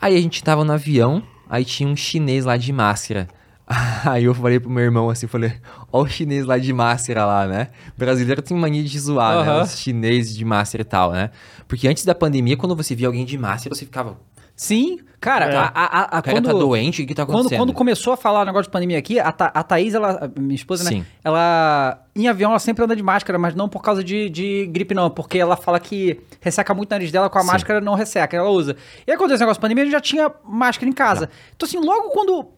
Aí 0.00 0.16
a 0.16 0.20
gente 0.20 0.42
tava 0.42 0.64
no 0.64 0.72
avião, 0.72 1.22
aí 1.48 1.64
tinha 1.64 1.88
um 1.88 1.96
chinês 1.96 2.44
lá 2.46 2.56
de 2.56 2.72
máscara. 2.72 3.28
Aí 4.04 4.24
eu 4.24 4.34
falei 4.34 4.58
pro 4.60 4.68
meu 4.70 4.82
irmão 4.82 5.08
assim, 5.08 5.26
falei, 5.26 5.52
ó 5.90 6.02
o 6.02 6.06
chinês 6.08 6.44
lá 6.44 6.58
de 6.58 6.72
máscara 6.72 7.24
lá, 7.24 7.46
né? 7.46 7.68
Brasileiro 7.96 8.42
tem 8.42 8.56
mania 8.56 8.82
de 8.82 8.98
zoar, 8.98 9.36
né? 9.44 9.50
Aham. 9.50 9.62
Os 9.62 9.78
chineses 9.78 10.36
de 10.36 10.44
máscara 10.44 10.82
e 10.82 10.84
tal, 10.84 11.12
né? 11.12 11.30
Porque 11.68 11.86
antes 11.88 12.04
da 12.04 12.14
pandemia, 12.14 12.56
quando 12.56 12.74
você 12.76 12.94
via 12.94 13.06
alguém 13.06 13.24
de 13.24 13.38
máscara, 13.38 13.74
você 13.74 13.84
ficava, 13.84 14.18
Sim, 14.54 14.98
cara, 15.18 15.46
É. 15.46 15.56
a, 15.56 15.62
a, 15.64 16.02
a, 16.18 16.22
cara 16.22 16.36
quando, 16.36 16.46
tá 16.46 16.52
doente, 16.52 17.02
o 17.02 17.06
que 17.06 17.14
tá 17.14 17.24
quando, 17.24 17.36
acontecendo? 17.36 17.58
quando 17.58 17.72
começou 17.72 18.12
a 18.12 18.16
falar 18.16 18.42
o 18.42 18.44
negócio 18.44 18.64
de 18.64 18.70
pandemia 18.70 18.98
aqui, 18.98 19.18
a, 19.18 19.32
Tha- 19.32 19.50
a 19.54 19.62
Thaís, 19.62 19.94
ela, 19.94 20.30
minha 20.36 20.54
esposa, 20.54 20.84
né? 20.84 20.90
Sim. 20.90 21.06
Ela, 21.24 22.04
em 22.14 22.28
avião, 22.28 22.50
ela 22.50 22.58
sempre 22.58 22.84
anda 22.84 22.94
de 22.94 23.02
máscara, 23.02 23.38
mas 23.38 23.54
não 23.54 23.68
por 23.68 23.82
causa 23.82 24.04
de, 24.04 24.28
de 24.28 24.66
gripe, 24.66 24.94
não. 24.94 25.08
Porque 25.10 25.38
ela 25.38 25.56
fala 25.56 25.80
que 25.80 26.20
resseca 26.40 26.74
muito 26.74 26.90
o 26.90 26.94
nariz 26.94 27.10
dela, 27.10 27.30
com 27.30 27.38
a 27.38 27.40
Sim. 27.40 27.46
máscara 27.48 27.80
não 27.80 27.94
resseca, 27.94 28.36
ela 28.36 28.50
usa. 28.50 28.76
E 29.06 29.10
aí, 29.10 29.14
aconteceu 29.16 29.36
esse 29.36 29.42
negócio 29.42 29.58
de 29.58 29.62
pandemia, 29.62 29.82
a 29.84 29.86
gente 29.86 29.92
já 29.92 30.00
tinha 30.00 30.30
máscara 30.44 30.88
em 30.88 30.92
casa. 30.92 31.30
Então, 31.56 31.66
assim, 31.66 31.78
logo 31.78 32.10
quando 32.10 32.48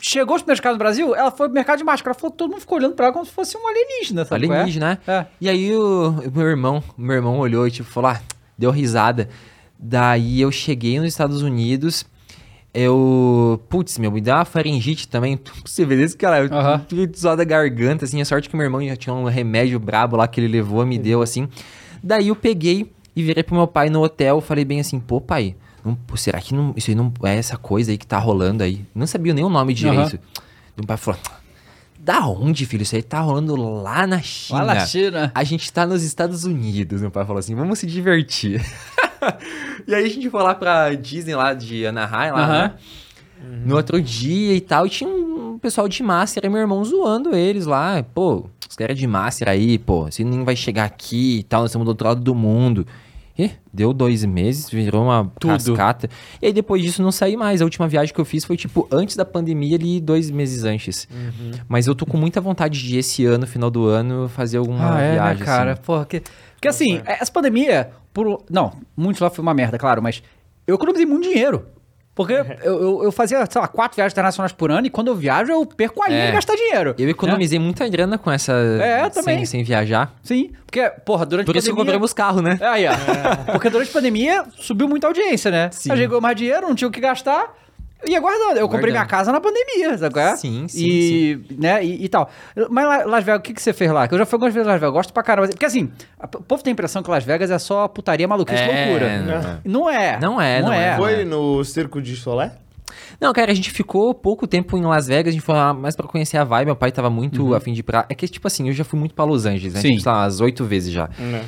chegou 0.00 0.36
os 0.36 0.42
primeiros 0.42 0.60
casos 0.60 0.76
no 0.76 0.78
Brasil, 0.78 1.14
ela 1.14 1.30
foi 1.30 1.46
pro 1.48 1.54
mercado 1.54 1.78
de 1.78 1.84
máscara. 1.84 2.14
Falou 2.14 2.34
todo 2.34 2.50
mundo 2.50 2.60
ficou 2.60 2.78
olhando 2.78 2.94
pra 2.94 3.06
ela 3.06 3.12
como 3.12 3.24
se 3.24 3.32
fosse 3.32 3.56
um 3.56 3.66
alienígena, 3.68 4.24
sabe? 4.24 4.46
é? 4.46 4.50
Alienígena, 4.50 4.88
né? 4.90 4.98
É. 5.06 5.26
E 5.40 5.48
aí 5.48 5.74
o, 5.74 6.10
o 6.10 6.30
meu 6.32 6.46
irmão, 6.46 6.82
meu 6.96 7.16
irmão 7.16 7.38
olhou 7.38 7.66
e 7.66 7.70
tipo, 7.70 7.88
falou, 7.88 8.10
ah, 8.10 8.20
deu 8.56 8.70
risada. 8.70 9.28
Daí 9.78 10.40
eu 10.40 10.52
cheguei 10.52 10.98
nos 10.98 11.08
Estados 11.08 11.42
Unidos, 11.42 12.04
eu, 12.72 13.60
putz, 13.68 13.98
meu, 13.98 14.12
me 14.12 14.20
deu 14.20 14.34
uma 14.34 14.44
faringite 14.44 15.08
também, 15.08 15.38
você 15.64 15.84
vê 15.84 15.96
desse 15.96 16.16
cara, 16.16 16.44
eu 16.44 16.52
Aham. 16.52 16.84
fiquei 16.86 17.06
da 17.36 17.44
garganta, 17.44 18.04
assim, 18.04 18.20
a 18.20 18.24
sorte 18.24 18.48
que 18.48 18.56
meu 18.56 18.64
irmão 18.64 18.86
já 18.86 18.94
tinha 18.94 19.14
um 19.14 19.24
remédio 19.24 19.80
brabo 19.80 20.16
lá 20.16 20.28
que 20.28 20.38
ele 20.38 20.48
levou, 20.48 20.84
me 20.84 20.98
deu, 20.98 21.22
assim. 21.22 21.48
Daí 22.02 22.28
eu 22.28 22.36
peguei 22.36 22.92
e 23.16 23.22
virei 23.22 23.42
pro 23.42 23.56
meu 23.56 23.66
pai 23.66 23.90
no 23.90 24.02
hotel, 24.02 24.40
falei 24.40 24.64
bem 24.64 24.80
assim, 24.80 25.00
pô 25.00 25.20
pai, 25.20 25.56
não- 25.84 25.94
pô, 25.94 26.16
será 26.16 26.40
que 26.40 26.54
não, 26.54 26.72
isso 26.76 26.90
aí 26.90 26.94
não 26.94 27.12
é 27.22 27.36
essa 27.36 27.56
coisa 27.56 27.90
aí 27.90 27.98
que 27.98 28.06
tá 28.06 28.18
rolando 28.18 28.62
aí? 28.62 28.84
Não 28.94 29.06
sabia 29.06 29.32
nem 29.34 29.44
o 29.44 29.48
nome 29.48 29.74
direito. 29.74 30.18
Meu 30.76 30.86
pai 30.86 30.96
falou, 30.96 31.20
da 31.98 32.26
onde, 32.26 32.64
filho? 32.66 32.82
Isso 32.82 32.96
aí 32.96 33.02
tá 33.02 33.20
rolando 33.20 33.54
lá 33.56 34.06
na 34.06 34.22
China. 34.22 34.62
Lá 34.62 34.74
na 34.74 34.86
China. 34.86 35.30
A 35.34 35.44
gente 35.44 35.70
tá 35.72 35.86
nos 35.86 36.02
Estados 36.02 36.44
Unidos, 36.44 37.00
meu 37.00 37.10
pai 37.10 37.24
falou 37.24 37.38
assim, 37.40 37.54
vamos 37.54 37.78
se 37.78 37.86
divertir. 37.86 38.64
e 39.86 39.94
aí 39.94 40.04
a 40.04 40.08
gente 40.08 40.28
foi 40.30 40.42
lá 40.42 40.54
pra 40.54 40.94
Disney 40.94 41.34
lá 41.34 41.52
de 41.52 41.86
Anaheim, 41.86 42.32
lá, 42.32 42.42
Aham. 42.44 42.62
né? 42.68 42.74
No 43.64 43.76
outro 43.76 44.00
dia 44.02 44.54
e 44.54 44.60
tal, 44.60 44.86
e 44.86 44.90
tinha 44.90 45.08
um 45.08 45.58
pessoal 45.58 45.88
de 45.88 46.02
máscara 46.02 46.46
e 46.46 46.50
meu 46.50 46.60
irmão 46.60 46.84
zoando 46.84 47.34
eles 47.34 47.64
lá. 47.66 48.02
Pô, 48.02 48.46
os 48.68 48.76
caras 48.76 48.98
de 48.98 49.06
máscara 49.06 49.52
aí, 49.52 49.78
pô, 49.78 50.04
você 50.04 50.22
nem 50.22 50.44
vai 50.44 50.54
chegar 50.54 50.84
aqui 50.84 51.38
e 51.38 51.42
tal, 51.42 51.62
nós 51.62 51.70
estamos 51.70 51.86
do 51.86 51.88
outro 51.88 52.06
lado 52.06 52.20
do 52.20 52.34
mundo. 52.34 52.86
E 53.44 53.50
deu 53.72 53.92
dois 53.92 54.24
meses, 54.24 54.68
virou 54.68 55.02
uma 55.04 55.30
Tudo. 55.38 55.52
cascata. 55.52 56.08
E 56.42 56.46
aí 56.46 56.52
depois 56.52 56.82
disso 56.82 57.02
não 57.02 57.12
saí 57.12 57.36
mais. 57.36 57.60
A 57.60 57.64
última 57.64 57.86
viagem 57.88 58.12
que 58.12 58.20
eu 58.20 58.24
fiz 58.24 58.44
foi 58.44 58.56
tipo 58.56 58.88
antes 58.90 59.16
da 59.16 59.24
pandemia 59.24 59.76
ali, 59.76 60.00
dois 60.00 60.30
meses 60.30 60.64
antes. 60.64 61.06
Uhum. 61.10 61.52
Mas 61.68 61.86
eu 61.86 61.94
tô 61.94 62.04
com 62.04 62.16
muita 62.16 62.40
vontade 62.40 62.80
de 62.82 62.98
esse 62.98 63.24
ano, 63.24 63.46
final 63.46 63.70
do 63.70 63.86
ano, 63.86 64.28
fazer 64.28 64.58
alguma 64.58 64.96
Ah, 64.96 65.00
é, 65.00 65.12
viagem. 65.12 65.38
né, 65.40 65.44
cara? 65.46 65.72
assim. 65.72 65.82
Porra, 65.82 66.04
que... 66.06 66.22
Porque 66.54 66.68
assim, 66.68 67.00
essa 67.06 67.32
pandemia, 67.32 67.90
por... 68.12 68.42
não, 68.50 68.72
muito 68.96 69.22
lá 69.22 69.30
foi 69.30 69.42
uma 69.42 69.54
merda, 69.54 69.78
claro, 69.78 70.02
mas 70.02 70.22
eu 70.66 70.74
economizei 70.74 71.06
muito 71.06 71.28
dinheiro. 71.28 71.64
Porque 72.14 72.32
eu, 72.34 72.44
eu, 72.62 73.04
eu 73.04 73.12
fazia, 73.12 73.46
sei 73.48 73.60
lá, 73.60 73.68
quatro 73.68 73.96
viagens 73.96 74.12
internacionais 74.12 74.52
por 74.52 74.70
ano 74.70 74.86
e 74.86 74.90
quando 74.90 75.08
eu 75.08 75.14
viajo 75.14 75.50
eu 75.52 75.64
perco 75.64 76.02
a 76.02 76.08
linha 76.08 76.24
É. 76.24 76.26
de 76.26 76.32
gastar 76.32 76.54
dinheiro. 76.56 76.94
Eu 76.98 77.08
economizei 77.08 77.58
muita 77.58 77.88
grana 77.88 78.18
com 78.18 78.30
essa. 78.30 78.52
É, 78.52 79.02
sem, 79.04 79.10
também. 79.10 79.46
sem 79.46 79.62
viajar. 79.62 80.12
Sim, 80.22 80.50
porque, 80.66 80.90
porra, 81.04 81.24
durante 81.24 81.46
Por 81.46 81.54
a 81.54 81.58
isso 81.58 81.68
que 81.68 81.70
pandemia... 81.72 81.92
compramos 81.94 82.12
carro, 82.12 82.42
né? 82.42 82.58
É, 82.60 82.66
aí, 82.66 82.84
ó. 82.86 83.52
Porque 83.52 83.70
durante 83.70 83.90
a 83.90 83.92
pandemia 83.92 84.44
subiu 84.58 84.88
muita 84.88 85.06
audiência, 85.06 85.50
né? 85.50 85.70
Sim. 85.72 85.92
Aí 85.92 85.98
chegou 85.98 86.20
mais 86.20 86.36
dinheiro, 86.36 86.66
não 86.68 86.74
tinha 86.74 86.88
o 86.88 86.90
que 86.90 87.00
gastar. 87.00 87.54
Eu 88.02 88.10
ia 88.10 88.20
guardando. 88.20 88.56
Eu 88.56 88.68
comprei 88.68 88.90
minha 88.92 89.04
casa 89.06 89.30
na 89.32 89.40
pandemia, 89.40 89.96
sabe 89.98 90.18
é? 90.18 90.36
Sim, 90.36 90.66
sim, 90.68 90.78
e, 90.86 91.40
Né, 91.58 91.84
e, 91.84 92.04
e 92.04 92.08
tal. 92.08 92.30
Mas 92.70 93.06
Las 93.06 93.24
Vegas, 93.24 93.40
o 93.40 93.42
que, 93.42 93.52
que 93.54 93.60
você 93.62 93.72
fez 93.72 93.90
lá? 93.92 94.08
Que 94.08 94.14
eu 94.14 94.18
já 94.18 94.24
fui 94.26 94.36
algumas 94.36 94.54
vezes 94.54 94.66
em 94.66 94.70
Las 94.70 94.80
Vegas, 94.80 94.88
eu 94.88 94.92
gosto 94.94 95.12
pra 95.12 95.22
caramba. 95.22 95.48
Porque 95.48 95.66
assim, 95.66 95.90
a- 96.18 96.26
o 96.26 96.42
povo 96.42 96.62
tem 96.62 96.70
a 96.70 96.74
impressão 96.74 97.02
que 97.02 97.10
Las 97.10 97.24
Vegas 97.24 97.50
é 97.50 97.58
só 97.58 97.86
putaria, 97.88 98.26
maluquice, 98.26 98.60
É, 98.62 98.84
loucura. 98.86 99.60
Não 99.64 99.90
é. 99.90 100.18
Não 100.20 100.40
é, 100.40 100.62
não 100.62 100.72
é. 100.72 100.96
Foi 100.96 101.24
no 101.24 101.62
Circo 101.64 102.00
de 102.00 102.16
Solé? 102.16 102.52
Não, 103.20 103.32
cara, 103.32 103.52
a 103.52 103.54
gente 103.54 103.70
ficou 103.70 104.14
pouco 104.14 104.46
tempo 104.46 104.76
em 104.78 104.82
Las 104.82 105.06
Vegas, 105.06 105.28
a 105.28 105.32
gente 105.32 105.42
foi 105.44 105.54
lá 105.54 105.72
mais 105.74 105.94
pra 105.94 106.06
conhecer 106.08 106.38
a 106.38 106.44
vibe. 106.44 106.66
Meu 106.66 106.76
pai 106.76 106.90
tava 106.90 107.10
muito 107.10 107.54
afim 107.54 107.72
de 107.72 107.80
ir 107.80 107.82
pra. 107.82 108.06
É 108.08 108.14
que, 108.14 108.26
tipo 108.26 108.46
assim, 108.46 108.66
eu 108.68 108.72
já 108.72 108.82
fui 108.82 108.98
muito 108.98 109.14
pra 109.14 109.24
Los 109.24 109.44
Angeles, 109.46 109.74
né? 109.74 109.80
Sim. 109.80 109.88
Tipo, 109.90 110.00
sei 110.02 110.12
lá, 110.12 110.22
umas 110.22 110.40
oito 110.40 110.64
vezes 110.64 110.92
já. 110.92 111.08
Não. 111.18 111.40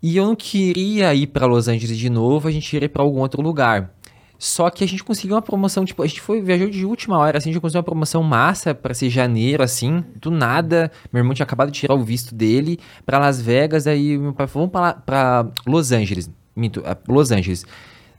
E 0.00 0.16
eu 0.16 0.24
não 0.26 0.36
queria 0.36 1.12
ir 1.14 1.26
pra 1.26 1.46
Los 1.46 1.66
Angeles 1.66 1.96
de 1.98 2.08
novo, 2.08 2.46
a 2.46 2.50
gente 2.52 2.72
iria 2.76 2.86
ir 2.86 2.88
pra 2.90 3.02
algum 3.02 3.18
outro 3.20 3.42
lugar. 3.42 3.90
Só 4.38 4.70
que 4.70 4.84
a 4.84 4.86
gente 4.86 5.02
conseguiu 5.02 5.34
uma 5.34 5.42
promoção, 5.42 5.84
tipo, 5.84 6.00
a 6.00 6.06
gente 6.06 6.20
foi, 6.20 6.40
viajou 6.40 6.70
de 6.70 6.86
última 6.86 7.18
hora, 7.18 7.38
assim, 7.38 7.50
a 7.50 7.52
gente 7.52 7.60
conseguiu 7.60 7.80
uma 7.80 7.84
promoção 7.84 8.22
massa 8.22 8.72
pra 8.72 8.94
ser 8.94 9.10
janeiro, 9.10 9.64
assim, 9.64 10.04
do 10.14 10.30
nada. 10.30 10.92
Meu 11.12 11.20
irmão 11.20 11.34
tinha 11.34 11.44
acabado 11.44 11.72
de 11.72 11.80
tirar 11.80 11.94
o 11.94 12.04
visto 12.04 12.34
dele 12.36 12.78
pra 13.04 13.18
Las 13.18 13.40
Vegas, 13.40 13.86
aí 13.88 14.16
meu 14.16 14.32
pai 14.32 14.46
falou, 14.46 14.68
vamos 14.68 14.72
pra, 14.72 14.80
lá- 14.80 14.92
pra 14.94 15.46
Los 15.66 15.90
Angeles. 15.90 16.30
Minto, 16.54 16.82
é, 16.86 16.96
Los 17.08 17.32
Angeles. 17.32 17.64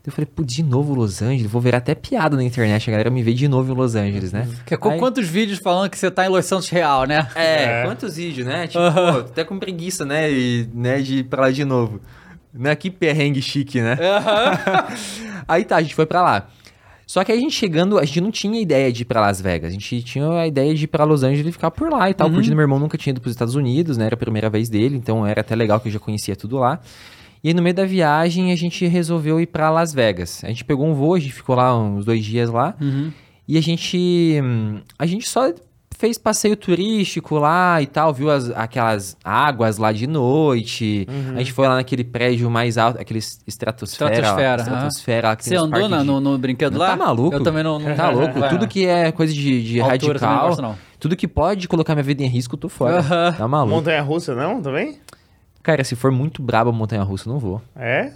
Eu 0.06 0.12
falei, 0.12 0.26
pô, 0.34 0.42
de 0.42 0.62
novo 0.62 0.94
Los 0.94 1.20
Angeles? 1.22 1.50
Vou 1.50 1.60
ver 1.60 1.74
até 1.74 1.94
piada 1.94 2.36
na 2.36 2.42
internet, 2.44 2.88
a 2.88 2.92
galera 2.92 3.10
me 3.10 3.22
vê 3.22 3.32
de 3.34 3.46
novo 3.48 3.72
em 3.72 3.76
Los 3.76 3.94
Angeles, 3.94 4.32
né? 4.32 4.46
Que, 4.66 4.76
com 4.76 4.90
Aí- 4.90 4.98
quantos 4.98 5.26
vídeos 5.26 5.58
falando 5.58 5.88
que 5.90 5.98
você 5.98 6.10
tá 6.10 6.26
em 6.26 6.28
Los 6.28 6.44
Santos 6.46 6.68
Real, 6.68 7.04
né? 7.06 7.28
é, 7.34 7.80
É. 7.80 7.84
quantos 7.84 8.16
vídeos, 8.16 8.46
né? 8.46 8.66
Tipo, 8.66 8.80
pô, 8.92 9.12
tô 9.24 9.30
até 9.30 9.44
com 9.44 9.58
preguiça, 9.58 10.04
né? 10.04 10.30
E, 10.30 10.68
né, 10.74 11.00
de 11.00 11.16
ir 11.18 11.24
pra 11.24 11.42
lá 11.42 11.50
de 11.50 11.64
novo. 11.64 12.00
Né? 12.52 12.74
Que 12.74 12.90
perrengue 12.90 13.40
chique, 13.40 13.80
né? 13.80 13.96
aí 15.52 15.64
tá, 15.64 15.76
a 15.76 15.82
gente 15.82 15.94
foi 15.94 16.06
pra 16.06 16.22
lá. 16.22 16.48
Só 17.06 17.24
que 17.24 17.32
a 17.32 17.36
gente 17.36 17.52
chegando, 17.52 17.98
a 17.98 18.04
gente 18.04 18.20
não 18.20 18.30
tinha 18.30 18.60
ideia 18.60 18.92
de 18.92 19.02
ir 19.02 19.04
pra 19.04 19.20
Las 19.20 19.40
Vegas. 19.40 19.70
A 19.70 19.72
gente 19.72 20.00
tinha 20.02 20.30
a 20.30 20.46
ideia 20.46 20.72
de 20.72 20.84
ir 20.84 20.86
pra 20.86 21.02
Los 21.02 21.24
Angeles 21.24 21.48
e 21.48 21.52
ficar 21.52 21.70
por 21.72 21.90
lá 21.90 22.08
e 22.08 22.14
tal. 22.14 22.28
Curtindo, 22.36 22.54
meu 22.54 22.62
irmão 22.62 22.78
nunca 22.78 22.96
tinha 22.96 23.10
ido 23.10 23.20
pros 23.20 23.32
Estados 23.34 23.56
Unidos, 23.56 23.96
né? 23.96 24.06
Era 24.06 24.14
a 24.14 24.18
primeira 24.18 24.48
vez 24.48 24.68
dele, 24.68 24.96
então 24.96 25.26
era 25.26 25.40
até 25.40 25.56
legal 25.56 25.80
que 25.80 25.88
eu 25.88 25.92
já 25.92 25.98
conhecia 25.98 26.36
tudo 26.36 26.58
lá. 26.58 26.78
E 27.42 27.48
aí 27.48 27.54
no 27.54 27.62
meio 27.62 27.74
da 27.74 27.84
viagem 27.84 28.52
a 28.52 28.56
gente 28.56 28.86
resolveu 28.86 29.40
ir 29.40 29.46
pra 29.46 29.70
Las 29.70 29.92
Vegas. 29.92 30.44
A 30.44 30.48
gente 30.48 30.64
pegou 30.64 30.86
um 30.86 30.94
voo, 30.94 31.14
a 31.14 31.18
gente 31.18 31.32
ficou 31.32 31.56
lá 31.56 31.76
uns 31.76 32.04
dois 32.04 32.24
dias 32.24 32.48
lá. 32.48 32.76
E 33.48 33.58
a 33.58 33.60
gente. 33.60 34.38
hum, 34.40 34.78
A 34.96 35.04
gente 35.04 35.28
só 35.28 35.52
fez 36.00 36.16
passeio 36.16 36.56
turístico 36.56 37.36
lá 37.38 37.80
e 37.82 37.86
tal, 37.86 38.12
viu 38.14 38.30
as, 38.30 38.50
aquelas 38.52 39.16
águas 39.22 39.76
lá 39.76 39.92
de 39.92 40.06
noite. 40.06 41.06
A 41.34 41.38
gente 41.38 41.52
foi 41.52 41.68
lá 41.68 41.74
naquele 41.74 42.02
prédio 42.02 42.50
mais 42.50 42.78
alto, 42.78 42.98
aquele 42.98 43.18
estratosfera. 43.46 44.10
Estratosfera, 44.14 44.56
lá, 44.56 44.62
estratosfera 44.62 45.28
lá 45.28 45.36
que 45.36 45.44
Você 45.44 45.56
andou 45.56 45.88
na- 45.88 45.98
de- 45.98 46.04
no, 46.04 46.18
no 46.20 46.38
brinquedo 46.38 46.78
lá? 46.78 46.88
Tá 46.92 46.96
maluco? 46.96 47.36
Eu 47.36 47.42
também 47.42 47.62
não. 47.62 47.78
não 47.78 47.94
Tá 47.94 48.08
louco? 48.10 48.42
É. 48.42 48.48
Tudo 48.48 48.66
que 48.66 48.86
é 48.86 49.12
coisa 49.12 49.32
de, 49.32 49.62
de 49.62 49.80
Altura 49.80 50.18
não 50.18 50.26
radical. 50.28 50.48
gosto, 50.48 50.62
não. 50.62 50.78
Tudo 50.98 51.14
que 51.16 51.28
pode 51.28 51.68
colocar 51.68 51.94
minha 51.94 52.02
vida 52.02 52.22
em 52.22 52.28
risco, 52.28 52.54
eu 52.54 52.58
tô 52.58 52.68
fora. 52.70 52.98
Aham. 53.00 53.32
Tá 53.36 53.46
maluco? 53.46 53.76
Montanha 53.76 54.00
russa, 54.02 54.34
não? 54.34 54.62
Também? 54.62 54.98
Cara, 55.62 55.84
se 55.84 55.94
for 55.94 56.10
muito 56.10 56.40
braba 56.42 56.70
a 56.70 56.72
montanha 56.72 57.02
russa, 57.02 57.28
eu 57.28 57.32
não 57.34 57.38
vou. 57.40 57.60
É? 57.76 58.12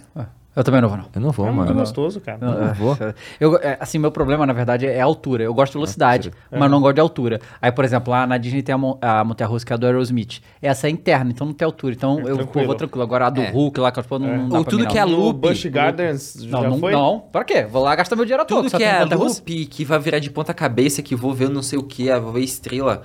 Eu 0.55 0.63
também 0.63 0.79
não 0.81 0.87
vou, 0.87 0.97
não. 0.97 1.05
Eu 1.13 1.21
não 1.21 1.31
vou, 1.31 1.47
é 1.47 1.51
mano. 1.51 1.73
gostoso, 1.73 2.21
cara. 2.21 2.37
Não 2.39 2.73
vou. 2.73 2.97
Eu, 3.39 3.57
é, 3.57 3.77
assim, 3.79 3.97
meu 3.97 4.09
problema, 4.11 4.45
na 4.45 4.53
verdade, 4.53 4.85
é 4.87 5.01
a 5.01 5.03
altura. 5.03 5.43
Eu 5.43 5.53
gosto 5.53 5.73
de 5.73 5.77
velocidade, 5.79 6.31
mas 6.49 6.71
não 6.71 6.79
gosto 6.79 6.95
de 6.95 7.01
altura. 7.01 7.41
Aí, 7.61 7.71
por 7.71 7.83
exemplo, 7.83 8.11
lá 8.11 8.25
na 8.25 8.37
Disney 8.37 8.61
tem 8.61 8.73
a, 8.73 8.77
mon- 8.77 8.97
a 9.01 9.23
montanha 9.25 9.47
russa 9.49 9.65
que 9.65 9.73
é 9.73 9.75
a 9.75 9.77
do 9.77 9.85
Aerosmith. 9.85 10.39
Essa 10.61 10.87
é 10.87 10.89
interna, 10.89 11.29
então 11.31 11.45
não 11.45 11.53
tem 11.53 11.65
altura. 11.65 11.93
Então 11.93 12.19
eu 12.19 12.37
pô, 12.37 12.43
tranquilo. 12.43 12.65
vou 12.67 12.75
tranquilo. 12.75 13.03
Agora 13.03 13.27
a 13.27 13.29
do 13.29 13.41
É. 13.41 13.49
Hulk 13.49 13.79
lá, 13.81 13.91
que 13.91 13.99
eu 13.99 14.03
pô, 14.05 14.17
não, 14.17 14.27
não 14.37 14.49
dá 14.49 14.57
Ou 14.59 14.63
pra 14.63 14.71
tudo 14.71 14.81
mim, 14.83 14.87
que 14.87 14.95
não. 14.95 15.01
é 15.01 15.05
loop, 15.05 15.45
loop. 15.47 15.69
Gardens, 15.69 16.35
Não, 16.45 16.61
já 16.61 16.69
não, 16.69 16.79
foi? 16.79 16.91
não. 16.93 17.19
Pra 17.31 17.43
quê? 17.43 17.63
Vou 17.65 17.83
lá 17.83 17.93
gastar 17.95 18.15
meu 18.15 18.23
dinheiro 18.23 18.43
à 18.43 18.45
toa. 18.45 18.63
Tudo 18.63 18.77
que 18.77 18.83
é 18.83 19.03
loop, 19.03 19.65
que 19.65 19.83
vai 19.83 19.99
virar 19.99 20.19
de 20.19 20.29
ponta 20.29 20.53
cabeça, 20.53 21.01
que 21.01 21.15
vou 21.15 21.33
ver 21.33 21.49
não 21.49 21.61
sei 21.61 21.77
o 21.77 21.83
que, 21.83 22.13
vou 22.19 22.31
ver 22.31 22.41
estrela. 22.41 23.01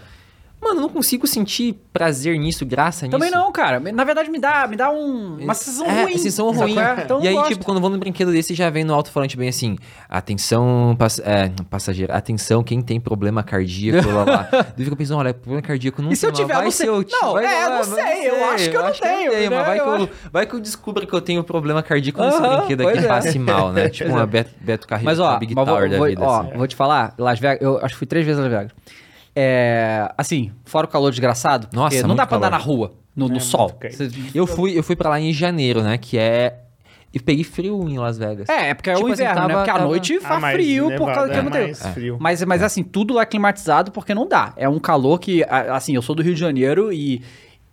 Mano, 0.61 0.77
eu 0.77 0.83
não 0.83 0.89
consigo 0.91 1.27
sentir 1.27 1.75
prazer 1.93 2.39
nisso, 2.39 2.67
graça 2.67 3.07
nisso. 3.07 3.17
Também 3.17 3.31
não, 3.31 3.51
cara. 3.51 3.81
Na 3.81 4.05
verdade, 4.05 4.31
me 4.31 4.39
dá, 4.39 4.67
me 4.67 4.77
dá 4.77 4.91
um, 4.91 5.39
uma 5.43 5.55
sensação 5.55 5.87
é, 5.87 6.03
ruim. 6.03 6.19
sensação 6.19 6.53
sabe 6.53 6.75
ruim. 6.75 6.79
é? 6.83 7.03
Então, 7.05 7.21
e 7.21 7.25
eu 7.25 7.31
aí, 7.31 7.35
gosto. 7.37 7.53
tipo, 7.53 7.65
quando 7.65 7.79
eu 7.79 7.81
vou 7.81 7.91
num 7.91 7.99
brinquedo 7.99 8.31
desse, 8.31 8.53
já 8.55 8.69
vem 8.69 8.85
no 8.85 8.93
alto-falante 8.93 9.37
bem 9.39 9.49
assim, 9.49 9.79
atenção, 10.07 10.95
pass 10.99 11.19
é, 11.21 11.51
passageiro, 11.71 12.13
atenção, 12.13 12.63
quem 12.63 12.83
tem 12.83 13.01
problema 13.01 13.43
cardíaco, 13.43 14.07
lá, 14.11 14.25
lá. 14.25 14.49
Eu 14.77 14.85
fico 14.85 14.97
pensando, 14.97 15.19
olha, 15.19 15.33
problema 15.33 15.63
cardíaco 15.63 16.03
não 16.03 16.13
E 16.13 16.17
se 16.17 16.27
eu 16.27 16.33
tem, 16.33 16.43
tiver? 16.43 16.55
vai 16.55 16.65
Não 16.65 16.71
sei. 16.71 16.89
eu 16.89 17.05
Não, 17.11 17.33
vai 17.33 17.45
é, 17.45 17.67
lá, 17.69 17.77
não 17.77 17.85
sei, 17.85 18.29
eu 18.31 18.45
acho 18.51 18.71
que 18.71 18.77
eu 18.77 18.83
não 18.83 18.93
tenho, 18.93 19.31
tenho, 19.31 19.51
né? 19.51 19.57
mas 19.57 19.67
vai 19.67 19.81
que, 19.81 19.87
Eu 19.87 19.99
eu, 19.99 20.09
vai 20.33 20.47
que 20.47 20.55
eu 20.55 20.61
descubra 20.61 21.07
que 21.07 21.13
eu 21.13 21.21
tenho 21.21 21.43
problema 21.43 21.83
cardíaco 21.83 22.21
nesse 22.23 22.37
Aham, 22.39 22.57
brinquedo 22.59 22.87
aqui 22.89 22.99
é. 22.99 23.03
passe 23.09 23.39
mal, 23.39 23.73
né? 23.73 23.89
Tipo 23.89 24.11
uma 24.11 24.27
Beto, 24.27 24.51
Beto 24.61 24.87
Carreiro, 24.87 25.07
Mas 25.07 25.19
ó, 25.19 25.39
Big 25.39 25.55
vou, 25.55 25.65
Tower 25.65 25.89
da 25.91 26.07
vida, 26.07 26.23
ó, 26.23 26.41
assim. 26.43 26.51
vou 26.57 26.67
te 26.67 26.77
falar, 26.77 27.15
Las 27.19 27.39
Vegas, 27.39 27.63
eu 27.63 27.79
acho 27.79 27.95
que 27.95 27.99
fui 27.99 28.07
três 28.07 28.25
vezes 28.27 28.39
a 28.41 28.43
Las 28.45 28.53
Vegas. 28.53 28.73
É, 29.35 30.13
assim, 30.19 30.51
fora 30.65 30.87
o 30.87 30.89
calor 30.89 31.11
desgraçado, 31.11 31.67
porque 31.69 31.77
Nossa, 31.77 32.07
não 32.07 32.17
dá 32.17 32.27
pra 32.27 32.37
andar 32.37 32.51
na 32.51 32.57
rua, 32.57 32.93
no, 33.15 33.29
no 33.29 33.37
É, 33.37 33.41
sol. 33.41 33.79
Eu 34.35 34.47
fui, 34.47 34.77
eu 34.77 34.83
fui 34.83 34.97
pra 34.97 35.09
lá 35.11 35.21
em 35.21 35.33
janeiro, 35.33 35.83
né? 35.83 35.97
Que 35.99 36.19
é. 36.19 36.57
E 37.13 37.19
peguei 37.19 37.43
frio 37.43 37.89
em 37.89 37.99
Las 37.99 38.17
Vegas. 38.19 38.49
É, 38.49 38.71
é 38.71 38.75
porque 38.75 38.89
é 38.89 38.95
Tipo 38.95 39.09
o 39.09 39.13
assim, 39.13 39.23
inverno, 39.23 39.41
né? 39.43 39.49
tava- 39.49 39.59
Porque 39.59 39.71
à 39.71 39.75
tava- 39.75 39.85
noite 39.87 40.17
Ah, 40.23 40.29
faz 40.29 40.41
mas 40.41 40.55
frio 40.55 40.85
por 40.85 40.91
nevado 40.91 41.15
causa 41.15 41.33
que 41.33 41.39
é 41.39 41.43
não 41.43 41.51
tem. 41.51 41.75
frio. 41.75 42.17
Mas, 42.21 42.45
mas 42.45 42.63
assim, 42.63 42.85
tudo 42.85 43.15
lá 43.15 43.23
é 43.23 43.27
climatizado 43.27 43.91
porque 43.91 44.15
não 44.15 44.29
dá. 44.29 44.53
É 44.57 44.69
um 44.69 44.79
calor 44.79 45.19
que, 45.19 45.43
assim, 45.45 45.95
eu 45.97 46.03
sou 46.03 46.15
do 46.15 46.23
Rio 46.23 46.35
de 46.35 46.41
Janeiro 46.41 46.93
e, 46.93 47.21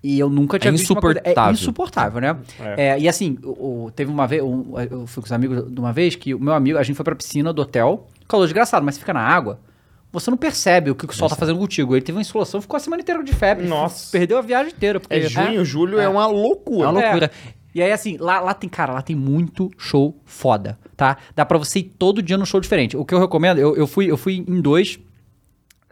e 0.03 0.19
eu 0.19 0.27
nunca 0.27 0.57
tinha 0.57 0.71
visto 0.71 0.89
uma 0.89 1.01
coisa... 1.01 1.19
É 1.19 1.29
insuportável. 1.29 1.53
insuportável, 1.53 2.21
né? 2.21 2.37
É. 2.77 2.87
É, 2.95 2.99
e 2.99 3.07
assim, 3.07 3.37
o- 3.43 3.85
o- 3.85 3.91
teve 3.91 4.09
uma 4.11 4.25
vez, 4.25 4.41
um- 4.41 4.73
eu 4.89 5.05
fui 5.05 5.21
com 5.21 5.27
os 5.27 5.31
amigos 5.31 5.71
de 5.71 5.79
uma 5.79 5.93
vez 5.93 6.15
que 6.15 6.33
o 6.33 6.39
meu 6.39 6.53
amigo, 6.55 6.79
a 6.79 6.81
gente 6.83 6.95
foi 6.95 7.03
pra 7.03 7.15
piscina 7.15 7.53
do 7.53 7.61
hotel, 7.61 8.07
calor 8.27 8.43
desgraçado, 8.45 8.83
mas 8.83 8.95
você 8.95 9.01
fica 9.01 9.13
na 9.13 9.21
água, 9.21 9.59
você 10.19 10.29
não 10.31 10.37
percebe 10.37 10.91
o 10.91 10.95
que 10.95 11.05
o 11.05 11.11
sol 11.13 11.27
tá 11.29 11.35
fazendo 11.35 11.57
contigo. 11.59 11.95
Ele 11.95 12.01
teve 12.03 12.17
uma 12.17 12.21
insolação, 12.21 12.61
ficou 12.61 12.77
a 12.77 12.79
semana 12.79 13.01
inteira 13.01 13.23
de 13.23 13.33
febre. 13.33 13.65
Nossa. 13.67 14.11
Perdeu 14.11 14.37
a 14.37 14.41
viagem 14.41 14.71
inteira. 14.73 14.99
Porque, 14.99 15.13
É 15.15 15.21
junho, 15.21 15.63
julho, 15.65 15.99
é, 15.99 16.07
uma 16.07 16.23
É 16.23 16.27
loucura. 16.27 16.89
uma 16.89 17.01
loucura. 17.01 17.31
é. 17.53 17.57
E 17.75 17.81
aí, 17.81 17.91
assim, 17.91 18.17
lá, 18.17 18.39
lá 18.39 18.53
tem, 18.55 18.67
cara, 18.69 18.91
lá 18.93 19.01
tem 19.03 19.15
muito 19.15 19.69
show 19.77 20.19
foda, 20.25 20.79
tá? 20.95 21.17
Dá 21.35 21.45
pra 21.45 21.59
você 21.59 21.79
ir 21.79 21.83
todo 21.99 22.23
dia 22.23 22.35
num 22.37 22.45
show 22.45 22.59
diferente. 22.59 22.97
O 22.97 23.05
que 23.05 23.13
eu 23.13 23.19
recomendo, 23.19 23.59
eu, 23.59 23.75
eu, 23.75 23.85
fui, 23.85 24.09
eu 24.09 24.17
fui 24.17 24.43
em 24.47 24.59
dois. 24.61 24.97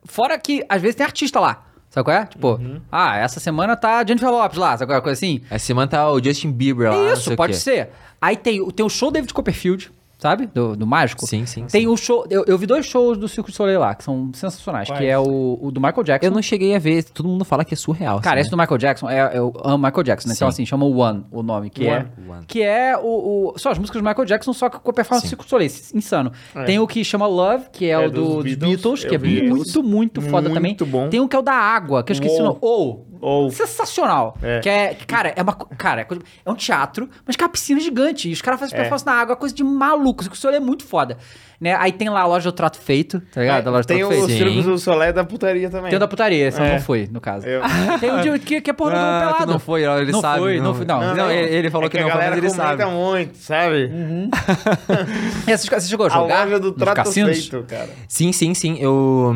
Fora 0.03 0.37
que, 0.39 0.63
às 0.69 0.81
vezes, 0.81 0.95
tem 0.95 1.05
artista 1.05 1.39
lá. 1.39 1.63
Sabe 1.89 2.05
qual 2.05 2.17
é? 2.17 2.25
Tipo, 2.25 2.59
ah, 2.91 3.17
essa 3.17 3.39
semana 3.39 3.75
tá 3.77 4.03
Jennifer 4.05 4.29
Lopes 4.29 4.57
lá, 4.57 4.77
sabe 4.77 4.89
qual 4.89 4.97
é? 4.97 5.01
Coisa 5.01 5.17
assim. 5.17 5.41
Essa 5.49 5.65
semana 5.65 5.87
tá 5.87 6.11
o 6.11 6.21
Justin 6.21 6.51
Bieber 6.51 6.91
lá. 6.91 7.13
Isso, 7.13 7.33
pode 7.35 7.55
ser. 7.55 7.89
Aí 8.19 8.35
tem, 8.35 8.59
o- 8.61 8.71
tem 8.71 8.85
o 8.85 8.89
show 8.89 9.09
David 9.11 9.33
Copperfield, 9.33 9.91
sabe? 10.17 10.47
Do, 10.47 10.75
do 10.75 10.87
Mágico. 10.87 11.25
Sim, 11.27 11.45
sim, 11.45 11.65
Tem 11.65 11.87
o 11.87 11.95
show. 11.97 12.25
Eu, 12.29 12.43
eu 12.47 12.57
vi 12.57 12.65
dois 12.65 12.85
shows 12.85 13.17
do 13.17 13.27
Circo 13.27 13.49
de 13.51 13.55
Soleil 13.57 13.79
lá, 13.79 13.93
que 13.95 14.03
são 14.03 14.31
sensacionais, 14.33 14.87
que 14.87 14.93
Quais? 14.95 15.09
é 15.09 15.17
o, 15.17 15.59
o 15.61 15.71
do 15.71 15.79
Michael 15.81 16.03
Jackson. 16.03 16.27
Eu 16.27 16.31
não 16.31 16.41
cheguei 16.41 16.75
a 16.75 16.79
ver, 16.79 17.03
todo 17.03 17.27
mundo 17.27 17.43
fala 17.45 17.63
que 17.65 17.73
é 17.73 17.77
surreal. 17.77 18.19
Cara, 18.21 18.39
esse 18.39 18.47
assim, 18.47 18.55
do 18.55 18.59
Michael 18.61 18.77
Jackson, 18.77 19.09
é, 19.09 19.37
eu 19.37 19.53
amo 19.63 19.85
Michael 19.85 20.03
Jackson, 20.03 20.27
né? 20.29 20.33
Então, 20.35 20.47
Sim. 20.51 20.53
assim, 20.63 20.65
chama 20.65 20.85
One 20.85 21.25
o 21.31 21.43
nome, 21.43 21.69
que 21.69 21.87
é. 21.87 21.97
One. 21.97 22.07
One. 22.37 22.45
Que 22.47 22.61
é 22.61 22.97
o, 22.97 23.51
o- 23.53 23.53
Só 23.57 23.71
as 23.71 23.77
músicas 23.77 24.01
do 24.01 24.07
Michael 24.07 24.25
Jackson, 24.25 24.53
só 24.53 24.69
que 24.69 24.79
com 24.79 24.89
a 24.91 24.93
performance 24.93 25.25
do 25.25 25.29
Circo 25.29 25.43
du 25.43 25.49
Soleil, 25.49 25.71
insano. 25.93 26.31
É. 26.55 26.63
Tem 26.63 26.79
o 26.79 26.87
que 26.87 27.03
chama 27.03 27.27
Love, 27.27 27.65
que 27.71 27.85
é, 27.85 27.89
É, 27.91 27.97
o 28.07 28.09
do, 28.11 28.21
dos 28.35 28.43
Beatles, 28.43 28.69
Beatles, 28.69 29.05
que 29.05 29.15
é 29.15 29.17
muito, 29.17 29.61
esse. 29.67 29.79
muito 29.81 30.21
foda 30.21 30.47
também. 30.49 30.71
Muito 30.71 30.85
bom. 30.85 31.09
Tem 31.09 31.19
o 31.19 31.27
que 31.27 31.35
é 31.35 31.39
o 31.39 31.41
da 31.41 31.53
água, 31.53 32.03
que 32.03 32.11
eu 32.11 32.13
esqueci 32.13 32.39
o 32.39 32.43
nome. 32.43 32.57
Ou. 32.61 33.05
Ou. 33.21 33.49
Sensacional. 33.51 34.37
É. 34.41 34.59
Que 34.59 34.69
é, 34.69 34.97
cara, 35.07 35.33
é 35.35 35.41
uma. 35.41 35.53
Cara, 35.53 36.01
é, 36.01 36.07
é 36.45 36.49
um 36.51 36.55
teatro, 36.55 37.09
mas 37.25 37.35
que 37.35 37.43
é 37.43 37.45
uma 37.45 37.51
piscina 37.51 37.79
gigante. 37.79 38.29
E 38.29 38.33
os 38.33 38.41
caras 38.41 38.59
fazem 38.59 38.75
É. 38.75 38.77
performance 38.81 39.05
na 39.05 39.13
água, 39.13 39.33
é 39.33 39.35
coisa 39.35 39.53
de 39.53 39.63
maluco. 39.63 40.21
O 40.21 40.23
Circo 40.23 40.35
du 40.35 40.39
Soleil 40.41 40.61
é 40.61 40.65
muito 40.65 40.83
foda. 40.85 41.17
Né? 41.59 41.73
Aí 41.79 41.93
tem 41.93 42.09
lá 42.09 42.19
a 42.21 42.25
loja 42.27 42.51
do 42.51 42.53
Trato 42.53 42.77
Feito, 42.77 43.21
tá 43.33 43.39
ligado? 43.39 43.67
a 43.67 43.71
loja 43.71 43.83
do 43.83 43.87
tem 43.87 43.99
Trato 43.99 44.11
o 44.11 44.13
Feito. 44.27 44.27
Sim. 44.29 44.37
Circos 44.37 44.65
do 44.65 44.77
Solé 44.77 45.13
da 45.13 45.23
putaria 45.23 45.69
também. 45.69 45.89
Tem 45.89 45.95
o 45.95 45.99
da 45.99 46.07
putaria, 46.07 46.49
eu 46.51 46.57
É. 46.63 46.73
não 46.73 46.81
fui, 46.81 47.07
no 47.09 47.21
caso. 47.21 47.47
Eu- 47.47 47.61
Tem 48.01 48.11
o 48.11 48.21
de, 48.21 48.39
que, 48.39 48.59
que 48.59 48.69
é 48.69 48.73
porra 48.73 48.91
do 48.91 48.97
Ah, 48.97 49.25
pelado. 49.33 49.51
não 49.53 49.59
foi, 49.59 49.83
ele 49.85 50.11
não 50.11 50.19
sabe. 50.19 50.39
Foi, 50.39 50.59
não, 50.59 50.73
foi, 50.75 50.85
não. 50.85 51.15
Não, 51.15 51.31
ele, 51.31 51.55
ele 51.55 51.69
falou 51.71 51.87
é 51.87 51.89
que, 51.89 51.97
que, 51.97 52.03
não 52.03 52.09
a 52.09 52.11
foi, 52.11 52.19
mas 52.21 52.29
galera 52.29 52.45
ele 52.45 52.53
sabe. 52.53 52.83
comenta 52.83 52.99
muito, 52.99 53.37
sabe? 53.37 53.89
E 55.47 55.57
Você, 55.57 55.69
você 55.69 55.87
chegou 55.87 56.05
a 56.07 56.09
A 56.09 56.13
jogar 56.13 56.43
loja 56.45 56.59
do 56.59 56.71
Trato? 56.73 57.11
Feito, 57.11 57.63
cara. 57.67 57.89
Sim, 58.07 58.31
sim, 58.31 58.53
sim. 58.53 58.77
Eu. 58.79 59.33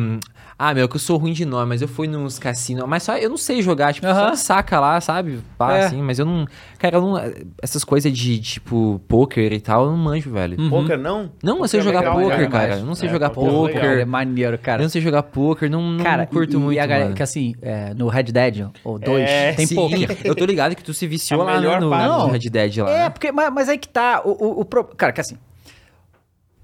Ah, 0.62 0.74
meu, 0.74 0.86
que 0.86 0.96
eu 0.96 1.00
sou 1.00 1.16
ruim 1.16 1.32
de 1.32 1.46
nome, 1.46 1.70
mas 1.70 1.80
eu 1.80 1.88
fui 1.88 2.06
nos 2.06 2.38
cassinos. 2.38 2.84
Mas 2.86 3.02
só 3.02 3.16
eu 3.16 3.30
não 3.30 3.38
sei 3.38 3.62
jogar, 3.62 3.94
tipo, 3.94 4.06
Aham. 4.06 4.28
só 4.30 4.36
saca 4.36 4.78
lá, 4.78 5.00
sabe? 5.00 5.40
Pá, 5.56 5.74
É. 5.74 5.84
assim, 5.86 6.02
mas 6.02 6.18
eu 6.18 6.26
não. 6.26 6.44
Cara, 6.78 6.96
eu 6.98 7.00
não. 7.00 7.14
Essas 7.62 7.82
coisas 7.82 8.12
de, 8.12 8.38
tipo, 8.38 9.00
poker 9.08 9.54
e 9.54 9.58
tal, 9.60 9.84
eu 9.86 9.90
não 9.92 9.96
manjo, 9.96 10.30
velho. 10.30 10.58
Poker 10.68 10.98
não? 10.98 11.32
Não, 11.42 11.60
eu 11.60 11.66
sei 11.68 11.80
é 11.80 11.82
jogar 11.82 12.02
poker, 12.12 12.40
né? 12.40 12.46
cara. 12.48 12.68
Mas- 12.68 12.80
Eu 12.80 12.84
não 12.84 12.94
sei 12.94 13.08
É, 13.08 13.10
jogar 13.10 13.30
poker 13.30 13.82
é. 13.82 14.00
É 14.02 14.04
maneiro, 14.04 14.58
cara. 14.58 14.82
Eu 14.82 14.84
não 14.84 14.90
sei 14.90 15.00
jogar 15.00 15.22
poker, 15.22 15.70
não, 15.70 15.80
não 15.80 16.04
Cara, 16.04 16.26
curto 16.26 16.52
e, 16.52 16.56
muito. 16.58 16.76
e 16.76 16.78
a 16.78 16.84
galera, 16.86 17.14
que 17.14 17.22
assim, 17.22 17.54
é, 17.62 17.94
no 17.94 18.08
Red 18.08 18.24
Dead, 18.24 18.68
ou 18.84 18.98
2, 18.98 19.30
É, 19.30 19.52
tem 19.54 19.66
poker. 19.66 20.18
eu 20.24 20.34
tô 20.34 20.44
ligado 20.44 20.76
que 20.76 20.84
tu 20.84 20.92
se 20.92 21.06
viciou 21.06 21.42
lá 21.42 21.54
melhor 21.54 21.80
no, 21.80 21.88
no 21.88 21.96
Não. 21.96 22.30
Red 22.30 22.50
Dead 22.50 22.76
lá. 22.76 22.90
É, 22.90 22.98
né? 23.04 23.08
porque, 23.08 23.32
mas, 23.32 23.50
mas 23.50 23.68
aí 23.70 23.78
que 23.78 23.88
tá, 23.88 24.20
o, 24.26 24.60
o, 24.60 24.60
o 24.60 24.64
cara, 24.94 25.10
que 25.12 25.22
assim, 25.22 25.36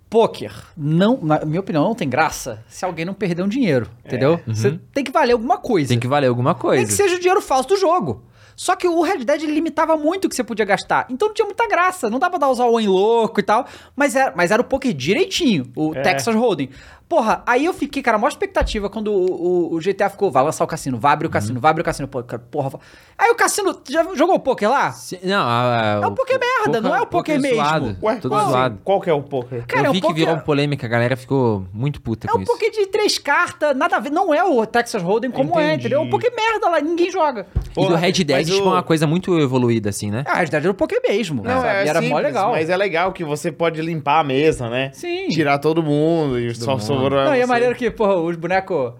poker, 0.09 0.53
não, 0.77 1.19
na 1.23 1.45
minha 1.45 1.61
opinião, 1.61 1.85
não 1.85 1.95
tem 1.95 2.09
graça 2.09 2.63
se 2.69 2.85
alguém 2.85 3.05
não 3.05 3.15
perder 3.15 3.43
um 3.43 3.49
dinheiro, 3.49 3.91
entendeu? 4.05 4.41
Você 4.47 4.79
tem 4.95 5.03
que 5.05 5.11
valer 5.11 5.33
alguma 5.33 5.59
coisa. 5.59 5.89
Tem 5.89 5.99
que 5.99 6.07
valer 6.09 6.29
alguma 6.29 6.55
coisa. 6.55 6.79
Nem 6.79 6.87
que 6.87 6.93
seja 6.93 7.17
o 7.17 7.19
dinheiro 7.19 7.41
falso 7.43 7.69
do 7.69 7.77
jogo. 7.77 8.23
Só 8.55 8.75
que 8.75 8.89
o 8.89 9.03
Red 9.03 9.19
Dead 9.19 9.43
limitava 9.43 9.99
muito 9.99 10.25
o 10.25 10.29
que 10.31 10.35
você 10.35 10.43
podia 10.43 10.65
gastar. 10.65 11.07
Então 11.11 11.29
não 11.29 11.35
tinha 11.35 11.45
muita 11.45 11.69
graça. 11.69 12.09
Não 12.09 12.19
dava 12.19 12.31
pra 12.39 12.47
dar 12.47 12.49
os 12.51 12.59
all-in 12.59 12.87
louco 12.89 13.39
e 13.39 13.43
tal. 13.43 13.67
Mas 13.95 14.17
era, 14.17 14.33
mas 14.35 14.51
era 14.51 14.63
o 14.63 14.65
poker 14.65 14.95
direitinho, 14.95 15.71
o 15.77 15.95
É. 15.95 16.01
Texas 16.01 16.35
Hold'em. 16.35 16.71
Porra, 17.07 17.43
aí 17.47 17.67
eu 17.67 17.75
fiquei, 17.75 18.03
cara, 18.03 18.17
a 18.17 18.19
maior 18.19 18.31
expectativa 18.31 18.89
quando 18.89 19.13
o, 19.13 19.27
o- 19.73 19.75
o 19.75 19.79
GTA 19.79 20.09
ficou, 20.09 20.31
vai 20.31 20.43
lançar 20.43 20.65
o 20.65 20.67
cassino, 20.67 20.99
vai 20.99 21.13
abrir 21.13 21.27
o 21.27 21.31
cassino, 21.31 21.61
vai 21.61 21.71
abrir 21.71 21.83
o 21.83 21.85
cassino. 21.85 22.09
Pô, 22.09 22.23
cara, 22.23 22.43
porra. 22.51 22.81
Aí 23.19 23.31
o 23.31 23.35
cassino, 23.35 23.75
já 23.89 24.05
jogou 24.15 24.35
o 24.35 24.39
poker 24.39 24.69
lá? 24.69 24.93
Se- 24.93 25.19
Não, 25.25 25.41
a- 25.41 25.99
a- 25.99 26.01
É 26.03 26.07
um 26.07 26.15
poker 26.15 26.39
merda, 26.39 26.81
não 26.83 26.95
é 26.95 27.01
o 27.01 27.07
poker 27.07 27.41
mesmo. 27.41 27.57
zoado, 27.57 27.97
Ué, 28.03 28.17
tudo 28.17 28.29
qual, 28.35 28.51
zoado. 28.51 28.79
qual 28.85 29.01
que 29.01 29.09
é 29.09 29.13
o 29.15 29.23
poker? 29.23 29.65
Cara, 29.67 29.83
eu 29.83 29.87
é 29.87 29.89
um 29.89 29.93
vi 29.95 30.01
que 30.03 30.07
poker- 30.07 30.27
virou 30.27 30.41
polêmica, 30.43 30.87
a 30.87 30.89
galera 30.91 31.17
ficou 31.17 31.65
muito 31.73 32.01
puta 32.03 32.27
É 32.27 32.31
com 32.31 32.39
um 32.39 32.43
isso. 32.43 32.53
poker 32.53 32.71
de 32.71 32.87
três 32.89 33.17
cartas, 33.19 33.75
nada 33.75 33.97
a 33.97 34.01
ver. 34.01 34.11
Não 34.11 34.35
é 34.35 34.45
o 34.45 34.67
Texas 34.67 35.03
Hold'em 35.03 35.31
como 35.31 35.59
é, 35.59 35.65
Entendi. 35.69 35.81
entendeu? 35.87 36.01
É 36.01 36.03
um 36.05 36.11
poker 36.11 36.31
merda 36.37 36.69
lá, 36.69 36.79
ninguém 36.81 37.11
joga. 37.11 37.47
E 37.75 37.87
do 37.89 37.95
Red 37.95 38.13
Dead, 38.13 38.47
tipo, 38.47 38.65
o- 38.65 38.69
é 38.69 38.73
uma 38.73 38.83
coisa 38.83 39.07
muito 39.07 39.39
evoluída, 39.41 39.89
assim, 39.89 40.11
né? 40.11 40.23
Ah, 40.27 40.33
a 40.33 40.37
Red 40.41 40.47
Dead 40.47 40.63
era 40.63 40.71
o 40.71 40.75
poker 40.75 41.01
mesmo. 41.09 41.43
Não, 41.43 41.61
sabe? 41.63 41.69
é 41.69 41.85
E 41.87 41.89
era 41.89 42.01
mó 42.03 42.07
simples, 42.09 42.25
legal. 42.27 42.51
Mas 42.53 42.69
é 42.69 42.77
legal 42.77 43.13
que 43.13 43.25
você 43.25 43.51
pode 43.51 43.81
limpar 43.81 44.21
a 44.21 44.25
mesa, 44.25 44.69
né? 44.69 44.91
Sim. 44.93 45.29
Tirar 45.29 45.59
todo 45.59 45.83
mundo 45.83 46.39
e 46.39 46.55
só 46.55 46.73
mundo. 46.73 46.83
sobrou 46.83 47.25
Não, 47.25 47.35
e 47.35 47.39
é 47.39 47.43
você. 47.43 47.47
maneiro 47.47 47.75
que, 47.75 47.91
porra, 47.91 48.17
os 48.17 48.37
bonecos. 48.37 48.93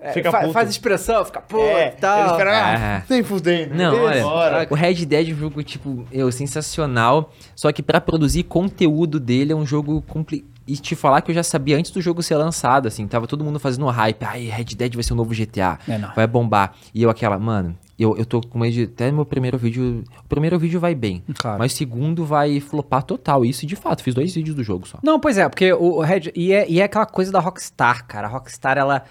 É, 0.00 0.12
Fica 0.12 0.30
fa- 0.30 0.40
puto. 0.40 0.52
faz 0.52 0.70
expressão, 0.70 1.24
fica 1.24 1.40
puto 1.40 1.62
É, 1.62 1.88
e 1.88 1.90
tal. 2.00 2.18
eles 2.20 2.30
esperam, 2.32 2.52
É. 2.52 2.56
ah, 2.76 3.02
nem 3.10 3.22
fudendo. 3.22 3.74
Não, 3.74 4.04
olha, 4.04 4.22
bora. 4.22 4.66
o 4.70 4.74
Red 4.74 5.04
Dead 5.06 5.28
é 5.30 5.32
um 5.32 5.36
jogo, 5.36 5.62
tipo, 5.62 6.04
eu, 6.12 6.30
sensacional, 6.32 7.32
só 7.54 7.72
que 7.72 7.82
pra 7.82 8.00
produzir 8.00 8.44
conteúdo 8.44 9.18
dele 9.18 9.52
é 9.52 9.56
um 9.56 9.66
jogo 9.66 10.02
complicado. 10.02 10.48
E 10.68 10.76
te 10.76 10.94
falar 10.94 11.22
que 11.22 11.30
eu 11.30 11.34
já 11.34 11.42
sabia 11.42 11.78
antes 11.78 11.90
do 11.90 11.98
jogo 12.02 12.22
ser 12.22 12.36
lançado, 12.36 12.86
assim, 12.86 13.06
tava 13.08 13.26
todo 13.26 13.42
mundo 13.42 13.58
fazendo 13.58 13.86
hype, 13.86 14.22
ai, 14.22 14.42
Red 14.48 14.64
Dead 14.76 14.94
vai 14.96 15.02
ser 15.02 15.14
o 15.14 15.16
novo 15.16 15.32
GTA, 15.34 15.78
É, 15.88 15.96
não. 15.96 16.12
vai 16.14 16.26
bombar. 16.26 16.74
E 16.94 17.02
eu 17.02 17.08
aquela, 17.08 17.38
mano, 17.38 17.74
eu, 17.98 18.14
eu 18.18 18.26
tô 18.26 18.42
com 18.42 18.58
medo 18.58 18.74
de, 18.74 18.82
até 18.82 19.10
meu 19.10 19.24
primeiro 19.24 19.56
vídeo, 19.56 20.04
o 20.22 20.28
primeiro 20.28 20.58
vídeo 20.58 20.78
vai 20.78 20.94
bem, 20.94 21.24
Claro. 21.38 21.58
mas 21.58 21.72
o 21.72 21.76
segundo 21.76 22.22
vai 22.26 22.60
flopar 22.60 23.02
total, 23.02 23.46
isso 23.46 23.64
de 23.64 23.76
fato, 23.76 24.02
fiz 24.02 24.14
dois 24.14 24.34
vídeos 24.34 24.54
do 24.54 24.62
jogo 24.62 24.86
só. 24.86 24.98
Não, 25.02 25.18
pois 25.18 25.38
é, 25.38 25.48
porque 25.48 25.72
o 25.72 25.96
o 25.96 26.00
Red. 26.02 26.30
E 26.36 26.52
é, 26.52 26.66
e 26.68 26.82
é 26.82 26.84
aquela 26.84 27.06
coisa 27.06 27.32
da 27.32 27.40
Rockstar, 27.40 28.04
cara. 28.06 28.26
A 28.26 28.30
Rockstar, 28.30 28.76
ela, 28.76 29.04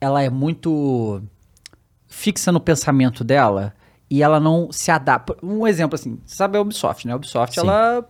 ela 0.00 0.22
é 0.22 0.30
muito 0.30 1.22
fixa 2.06 2.50
no 2.50 2.60
pensamento 2.60 3.22
dela 3.22 3.74
e 4.10 4.22
ela 4.22 4.40
não 4.40 4.72
se 4.72 4.90
adapta. 4.90 5.36
Um 5.42 5.66
exemplo 5.66 5.94
assim, 5.94 6.18
sabe 6.24 6.56
a 6.56 6.60
Ubisoft, 6.60 7.06
né? 7.06 7.12
A 7.12 7.16
Ubisoft, 7.16 7.54
Sim. 7.54 7.60
ela 7.60 8.08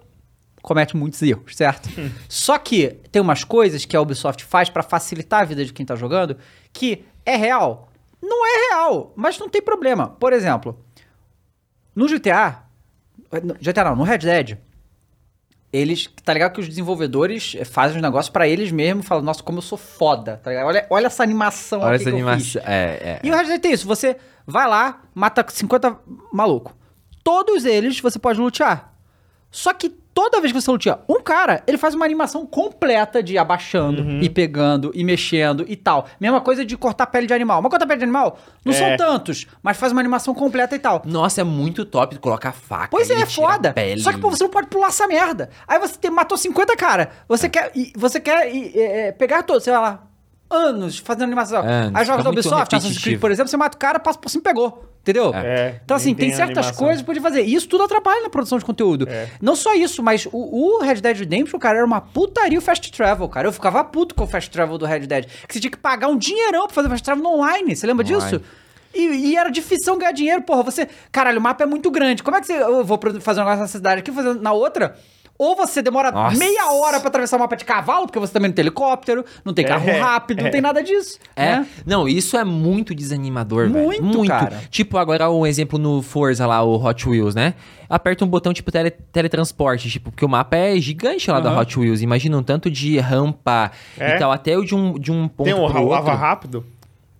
comete 0.63 0.97
muitos 0.97 1.21
erros, 1.23 1.57
certo? 1.57 1.89
Só 2.29 2.59
que 2.59 2.99
tem 3.11 3.23
umas 3.23 3.45
coisas 3.45 3.85
que 3.85 3.97
a 3.97 4.01
Ubisoft 4.01 4.45
faz 4.45 4.69
pra 4.69 4.83
facilitar 4.83 5.41
a 5.41 5.45
vida 5.45 5.65
de 5.65 5.73
quem 5.73 5.85
tá 5.85 5.97
jogando 5.97 6.37
que 6.73 7.05
é 7.25 7.37
real. 7.37 7.89
Não 8.21 8.47
é 8.47 8.69
real, 8.71 9.13
mas 9.17 9.39
não 9.39 9.49
tem 9.49 9.63
problema. 9.63 10.09
Por 10.09 10.33
exemplo, 10.33 10.79
no 11.95 12.07
GTA, 12.07 12.65
no 13.43 13.55
GTA 13.55 13.85
não, 13.85 13.97
no 13.97 14.03
Red 14.05 14.19
Dead, 14.19 14.59
eles, 15.73 16.09
tá 16.25 16.33
ligado 16.33 16.53
que 16.53 16.61
os 16.61 16.69
desenvolvedores 16.69 17.55
eh, 17.59 17.65
fazem 17.65 17.97
os 17.97 18.03
negócios 18.03 18.31
pra 18.31 18.49
eles 18.49 18.73
mesmos, 18.73 19.07
falam, 19.07 19.23
nossa, 19.23 19.43
como 19.43 19.59
eu 19.59 19.63
sou 19.63 19.77
foda, 19.77 20.41
tá 20.43 20.51
ligado? 20.51 20.67
Olha, 20.67 20.87
olha 20.89 21.07
essa 21.07 21.23
animação 21.23 21.81
Olha 21.81 21.97
aqui 21.97 22.05
essa 22.05 22.11
animação, 22.11 22.63
é, 22.65 22.75
é. 22.75 23.21
E 23.23 23.31
o 23.31 23.37
Red 23.37 23.45
Dead 23.45 23.61
tem 23.61 23.73
isso, 23.73 23.87
você 23.87 24.17
vai 24.47 24.67
lá, 24.67 25.03
mata 25.15 25.45
50 25.47 25.99
maluco. 26.33 26.75
Todos 27.23 27.67
eles 27.67 28.01
você 28.01 28.19
pode 28.19 28.41
lutear. 28.41 28.95
Só 29.51 29.75
que 29.75 29.91
toda 30.21 30.41
vez 30.41 30.53
que 30.53 30.61
você 30.61 30.69
luteia 30.69 30.99
um 31.09 31.21
cara, 31.23 31.63
ele 31.65 31.79
faz 31.79 31.95
uma 31.95 32.05
animação 32.05 32.45
completa 32.45 33.23
de 33.23 33.39
abaixando 33.39 34.03
Uhum. 34.03 34.19
e 34.21 34.29
pegando 34.29 34.91
e 34.93 35.05
mexendo 35.05 35.65
e 35.69 35.77
tal. 35.77 36.07
Mesma 36.19 36.41
coisa 36.41 36.65
de 36.65 36.77
cortar 36.77 37.07
pele 37.07 37.29
de 37.29 37.33
animal. 37.33 37.63
Mas 37.63 37.71
cortar 37.71 37.87
pele 37.87 37.99
de 37.99 38.05
animal 38.05 38.37
não 38.65 38.73
É. 38.73 38.77
são 38.77 38.97
tantos, 38.97 39.47
mas 39.63 39.77
faz 39.77 39.93
uma 39.93 40.01
animação 40.01 40.35
completa 40.35 40.75
e 40.75 40.79
tal. 40.81 41.03
Nossa, 41.05 41.41
é 41.41 41.45
muito 41.45 41.85
top 41.85 42.19
colocar 42.19 42.51
faca. 42.51 42.89
Pois 42.91 43.09
é, 43.11 43.21
é 43.21 43.27
foda. 43.27 43.73
Só 43.99 44.13
que, 44.13 44.19
pô, 44.19 44.29
você 44.29 44.43
não 44.43 44.51
pode 44.51 44.67
pular 44.67 44.89
essa 44.89 45.07
merda. 45.07 45.51
Aí 45.69 45.79
você 45.79 45.97
tem- 45.97 46.11
matou 46.11 46.37
50 46.37 46.75
cara. 46.77 47.11
Você 47.29 47.49
quer, 47.49 47.71
e- 47.77 47.93
você 47.97 48.19
quer 48.19 48.53
e, 48.53 48.73
é, 48.77 49.09
é, 49.09 49.13
pegar 49.13 49.45
todos, 49.45 49.63
sei 49.63 49.73
lá, 49.73 50.03
anos 50.51 50.99
fazendo 50.99 51.25
animação. 51.25 51.63
Anos, 51.63 51.95
Aí 51.95 52.05
joga 52.05 52.23
da 52.25 52.31
Ubisoft, 52.31 52.75
Assassin's 52.75 52.99
Creed, 53.03 53.21
por 53.21 53.31
exemplo, 53.31 53.49
você 53.51 53.57
mata 53.57 53.77
o 53.77 53.79
cara, 53.79 54.01
passa 54.01 54.19
por 54.19 54.29
cima 54.29 54.41
e 54.41 54.45
pegou. 54.45 54.85
Entendeu? 55.09 55.33
É, 55.35 55.81
então, 55.83 55.97
assim, 55.97 56.15
tem, 56.15 56.29
tem 56.29 56.37
certas 56.37 56.59
animação. 56.59 56.85
coisas 56.85 57.01
que 57.01 57.07
pode 57.07 57.21
fazer. 57.21 57.43
E 57.43 57.55
isso 57.55 57.67
tudo 57.67 57.85
atrapalha 57.85 58.21
na 58.21 58.29
produção 58.29 58.59
de 58.59 58.65
conteúdo. 58.65 59.09
É. 59.09 59.27
Não 59.41 59.57
só 59.57 59.75
isso, 59.75 60.03
mas 60.03 60.27
o, 60.27 60.31
o 60.33 60.83
Red 60.83 60.97
Dead 60.97 61.17
Redemption, 61.17 61.59
cara, 61.59 61.79
era 61.79 61.87
uma 61.87 61.99
putaria 61.99 62.59
o 62.59 62.61
Fast 62.61 62.93
Travel, 62.93 63.27
cara. 63.31 63.49
Eu 63.49 63.53
ficava 63.53 63.83
puto 63.83 64.15
com 64.15 64.25
o 64.25 64.27
Fast 64.27 64.51
Travel 64.51 64.77
do 64.77 64.85
Red 64.85 65.01
Dead. 65.07 65.25
Que 65.47 65.55
você 65.55 65.61
tinha 65.61 65.71
que 65.71 65.79
pagar 65.79 66.09
um 66.09 66.17
dinheirão 66.19 66.67
pra 66.67 66.75
fazer 66.75 66.91
Fast 66.91 67.05
Travel 67.05 67.25
no 67.25 67.31
online. 67.37 67.75
Você 67.75 67.87
lembra 67.87 68.07
Online. 68.07 68.31
disso? 68.31 68.45
E, 68.95 69.31
e 69.31 69.37
era 69.37 69.49
difícil 69.49 69.97
ganhar 69.97 70.13
dinheiro, 70.13 70.43
porra. 70.43 70.63
Você. 70.65 70.87
Caralho, 71.11 71.39
o 71.39 71.43
mapa 71.43 71.65
é 71.65 71.67
muito 71.67 71.91
grande. 71.91 72.23
Como 72.23 72.37
é 72.37 72.41
que 72.41 72.47
você. 72.47 72.55
Eu 72.55 72.85
vou 72.85 73.01
fazer 73.21 73.41
um 73.41 73.45
negócio 73.45 73.63
nessa 73.63 73.79
cidade 73.79 74.01
aqui, 74.01 74.13
fazer 74.13 74.35
na 74.35 74.53
outra? 74.53 74.95
Ou 75.39 75.55
você 75.55 75.81
demora 75.81 76.11
Nossa. 76.11 76.37
meia 76.37 76.73
hora 76.73 76.99
pra 76.99 77.09
atravessar 77.09 77.37
o 77.37 77.41
mapa 77.41 77.55
de 77.57 77.65
cavalo, 77.65 78.07
porque 78.07 78.19
você 78.19 78.33
também 78.33 78.49
não 78.49 78.55
tem 78.57 78.63
helicóptero, 78.65 79.25
não 79.45 79.55
tem 79.55 79.65
carro 79.65 79.89
É, 79.89 80.01
rápido, 80.01 80.41
não 80.41 80.49
é. 80.49 80.51
tem 80.51 80.61
nada 80.61 80.83
disso. 80.83 81.17
É, 81.37 81.59
né? 81.59 81.67
não, 81.87 82.09
isso 82.09 82.37
é 82.37 82.43
muito 82.43 82.93
desanimador, 82.95 83.71
velho. 83.71 84.03
Muito, 84.03 84.27
cara. 84.27 84.61
Tipo, 84.69 84.99
agora 84.99 85.31
um 85.31 85.47
exemplo 85.47 85.79
no 85.79 86.03
Forza 86.03 86.45
lá, 86.45 86.61
o 86.63 86.75
Hot 86.85 87.09
Wheels, 87.09 87.37
né? 87.37 87.55
Aperta 87.89 88.25
um 88.25 88.29
botão 88.29 88.53
tipo 88.53 88.73
tele- 88.73 88.91
teletransporte, 88.91 89.89
tipo, 89.89 90.11
porque 90.11 90.25
o 90.25 90.29
mapa 90.29 90.57
é 90.57 90.77
gigante 90.79 91.31
lá 91.31 91.39
da 91.41 91.51
Aham. 91.51 91.61
Hot 91.61 91.79
Wheels. 91.79 92.03
Imagina 92.03 92.37
um 92.37 92.43
tanto 92.43 92.69
de 92.71 92.99
rampa 92.99 93.71
É? 93.99 94.17
e 94.17 94.19
tal, 94.19 94.33
até 94.33 94.59
o 94.59 94.65
de 94.65 94.75
um, 94.75 94.99
de 94.99 95.13
um 95.13 95.29
ponto 95.29 95.45
Tem 95.47 95.55
um 95.55 95.59
pro 95.71 95.83
outro. 95.83 95.89
lava 95.89 96.15
rápido? 96.15 96.67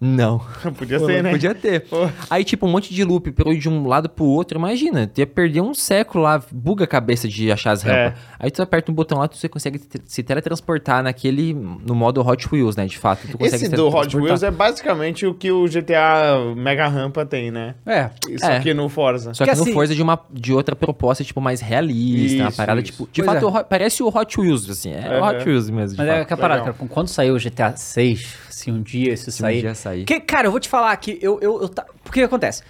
Não. 0.01 0.41
Podia 0.79 0.99
ser, 1.01 1.23
né? 1.23 1.31
Podia 1.33 1.55
ter. 1.55 1.81
Pô. 1.81 2.09
Aí, 2.31 2.45
tipo, 2.45 2.67
um 2.67 2.71
monte 2.71 2.95
de 2.95 3.03
loop 3.05 3.33
pro- 3.33 3.57
de 3.57 3.69
um 3.69 3.87
lado 3.87 4.09
pro 4.09 4.25
outro. 4.25 4.59
Imagina, 4.59 5.07
tu 5.07 5.19
ia 5.19 5.27
perder 5.27 5.61
um 5.61 5.75
século 5.75 6.23
lá, 6.25 6.41
buga 6.53 6.85
a 6.85 6.87
cabeça 6.87 7.27
de 7.29 7.51
achar 7.51 7.73
as 7.73 7.83
rampas. 7.83 8.13
É. 8.13 8.15
Aí 8.39 8.51
tu 8.51 8.63
aperta 8.63 8.93
um 8.93 8.95
botão 8.95 9.19
lá, 9.19 9.27
tu 9.27 9.37
você 9.37 9.49
consegue 9.49 9.81
se 10.07 10.23
teletransportar 10.23 11.03
naquele, 11.03 11.53
no 11.53 11.95
modo 11.95 12.21
Hot 12.27 12.49
Wheels, 12.53 12.77
né? 12.77 12.87
De 12.87 12.97
fato, 12.97 13.27
tu 13.29 13.37
consegue 13.39 13.57
Esse 13.57 13.67
se 13.67 13.75
do 13.77 13.89
Hot. 13.89 14.17
Wheels 14.17 14.43
é 14.43 14.51
basicamente 14.51 15.27
o 15.27 15.35
que 15.35 15.51
o 15.51 15.65
GTA 15.69 16.55
Mega 16.57 16.87
Rampa 16.87 17.27
tem, 17.27 17.51
né? 17.51 17.75
É. 17.85 18.11
Isso 18.29 18.45
É. 18.47 18.57
aqui 18.59 18.73
no 18.73 18.89
Forza. 18.89 19.35
Só 19.35 19.45
que, 19.45 19.51
Que 19.51 19.57
no 19.57 19.63
assim- 19.63 19.73
Forza 19.73 19.95
de, 19.95 20.03
uma, 20.03 20.19
de 20.31 20.53
outra 20.53 20.77
proposta, 20.77 21.25
tipo, 21.25 21.41
mais 21.41 21.61
realista, 21.61 22.43
uma 22.43 22.49
Isso, 22.51 22.57
parada, 22.57 22.81
isso. 22.81 22.93
tipo... 22.93 23.09
De 23.13 23.23
Pois 23.23 23.41
fato, 23.41 23.57
é. 23.57 23.61
o 23.61 23.65
parece 23.65 24.03
o 24.03 24.09
Hot 24.09 24.41
Wheels, 24.41 24.71
assim. 24.71 24.93
É 24.93 25.19
o 25.21 25.25
Aham. 25.25 25.37
Hot 25.39 25.49
Wheels 25.49 25.71
mesmo, 25.71 25.97
de 25.97 26.03
Mas 26.03 26.09
é 26.09 26.19
fato. 26.19 26.27
que 26.29 26.35
a 26.35 26.37
parada, 26.37 26.61
cara, 26.73 26.77
quando 26.89 27.09
saiu 27.09 27.35
o 27.35 27.39
GTA 27.39 27.77
6, 27.77 28.37
se 28.59 28.71
um 28.71 28.83
dia 28.83 29.13
isso 29.15 29.31
Se 29.31 29.43
um 29.43 29.47
sair. 29.47 29.61
dia 29.61 29.75
sair. 29.75 30.05
Que, 30.05 30.21
cara, 30.21 30.47
eu 30.47 30.51
vou 30.51 30.61
te 30.61 30.69
falar 30.69 30.95
que 30.97 31.19
eu. 31.23 31.39
eu, 31.41 31.63
eu 31.63 31.69
ta- 31.69 31.87
Porque 32.05 32.21
acontece? 32.23 32.63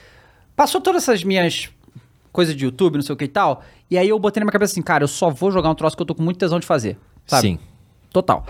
Passou 0.55 0.81
todas 0.81 1.03
essas 1.03 1.23
minhas 1.25 1.69
coisas 2.33 2.55
de 2.55 2.65
YouTube, 2.65 2.97
não 2.97 3.03
sei 3.03 3.13
o 3.15 3.17
que 3.17 3.25
e 3.25 3.29
tal. 3.29 3.63
E 3.91 3.97
aí 3.97 4.09
eu 4.09 4.19
botei 4.19 4.41
na 4.41 4.45
minha 4.45 4.53
cabeça 4.53 4.73
assim, 4.73 4.83
cara, 4.83 5.05
eu 5.05 5.09
só 5.09 5.31
vou 5.31 5.51
jogar 5.51 5.71
um 5.71 5.75
troço 5.75 5.97
que 5.97 6.03
eu 6.03 6.07
tô 6.07 6.15
com 6.15 6.23
muito 6.23 6.39
tesão 6.39 6.59
de 6.61 6.67
fazer. 6.67 6.99
Sabe? 7.27 7.43
Sim. 7.49 7.59
Total. 8.13 8.45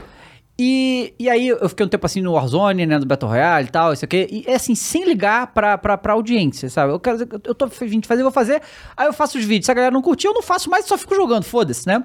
E, 0.60 1.14
e 1.20 1.30
aí 1.30 1.46
eu 1.46 1.68
fiquei 1.68 1.86
um 1.86 1.88
tempo 1.88 2.04
assim 2.04 2.20
no 2.20 2.32
Warzone, 2.32 2.84
né, 2.84 2.98
do 2.98 3.06
Battle 3.06 3.30
Royale 3.30 3.68
e 3.68 3.70
tal, 3.70 3.92
isso 3.92 4.04
aqui. 4.04 4.26
E 4.28 4.44
é 4.44 4.56
assim, 4.56 4.74
sem 4.74 5.04
ligar 5.04 5.52
pra, 5.54 5.78
pra, 5.78 5.96
pra 5.96 6.14
audiência, 6.14 6.68
sabe? 6.68 6.92
Eu, 6.92 6.98
quero, 6.98 7.18
eu 7.44 7.54
tô 7.54 7.66
afim 7.66 8.02
fazer, 8.02 8.24
vou 8.24 8.32
fazer. 8.32 8.60
Aí 8.96 9.06
eu 9.06 9.12
faço 9.12 9.38
os 9.38 9.44
vídeos. 9.44 9.66
Se 9.66 9.70
a 9.70 9.74
galera 9.74 9.92
não 9.92 10.02
curtiu, 10.02 10.32
eu 10.32 10.34
não 10.34 10.42
faço 10.42 10.68
mais, 10.68 10.84
só 10.84 10.98
fico 10.98 11.14
jogando, 11.14 11.44
foda-se, 11.44 11.86
né? 11.86 12.04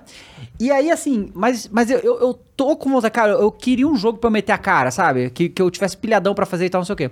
E 0.60 0.70
aí, 0.70 0.92
assim, 0.92 1.32
mas, 1.34 1.68
mas 1.68 1.90
eu, 1.90 1.98
eu, 2.00 2.20
eu 2.20 2.40
tô 2.56 2.76
com 2.76 2.92
vontade, 2.92 3.12
cara, 3.12 3.32
eu 3.32 3.52
queria 3.52 3.88
um 3.88 3.96
jogo 3.96 4.20
pra 4.20 4.28
eu 4.28 4.32
meter 4.32 4.52
a 4.52 4.58
cara, 4.60 4.92
sabe? 4.92 5.32
Que, 5.32 5.50
que 5.50 5.60
eu 5.60 5.72
tivesse 5.72 5.98
pilhadão 5.98 6.36
pra 6.36 6.46
fazer 6.46 6.66
e 6.66 6.70
tal, 6.70 6.82
não 6.82 6.86
sei 6.86 6.94
o 6.94 6.98
quê. 6.98 7.12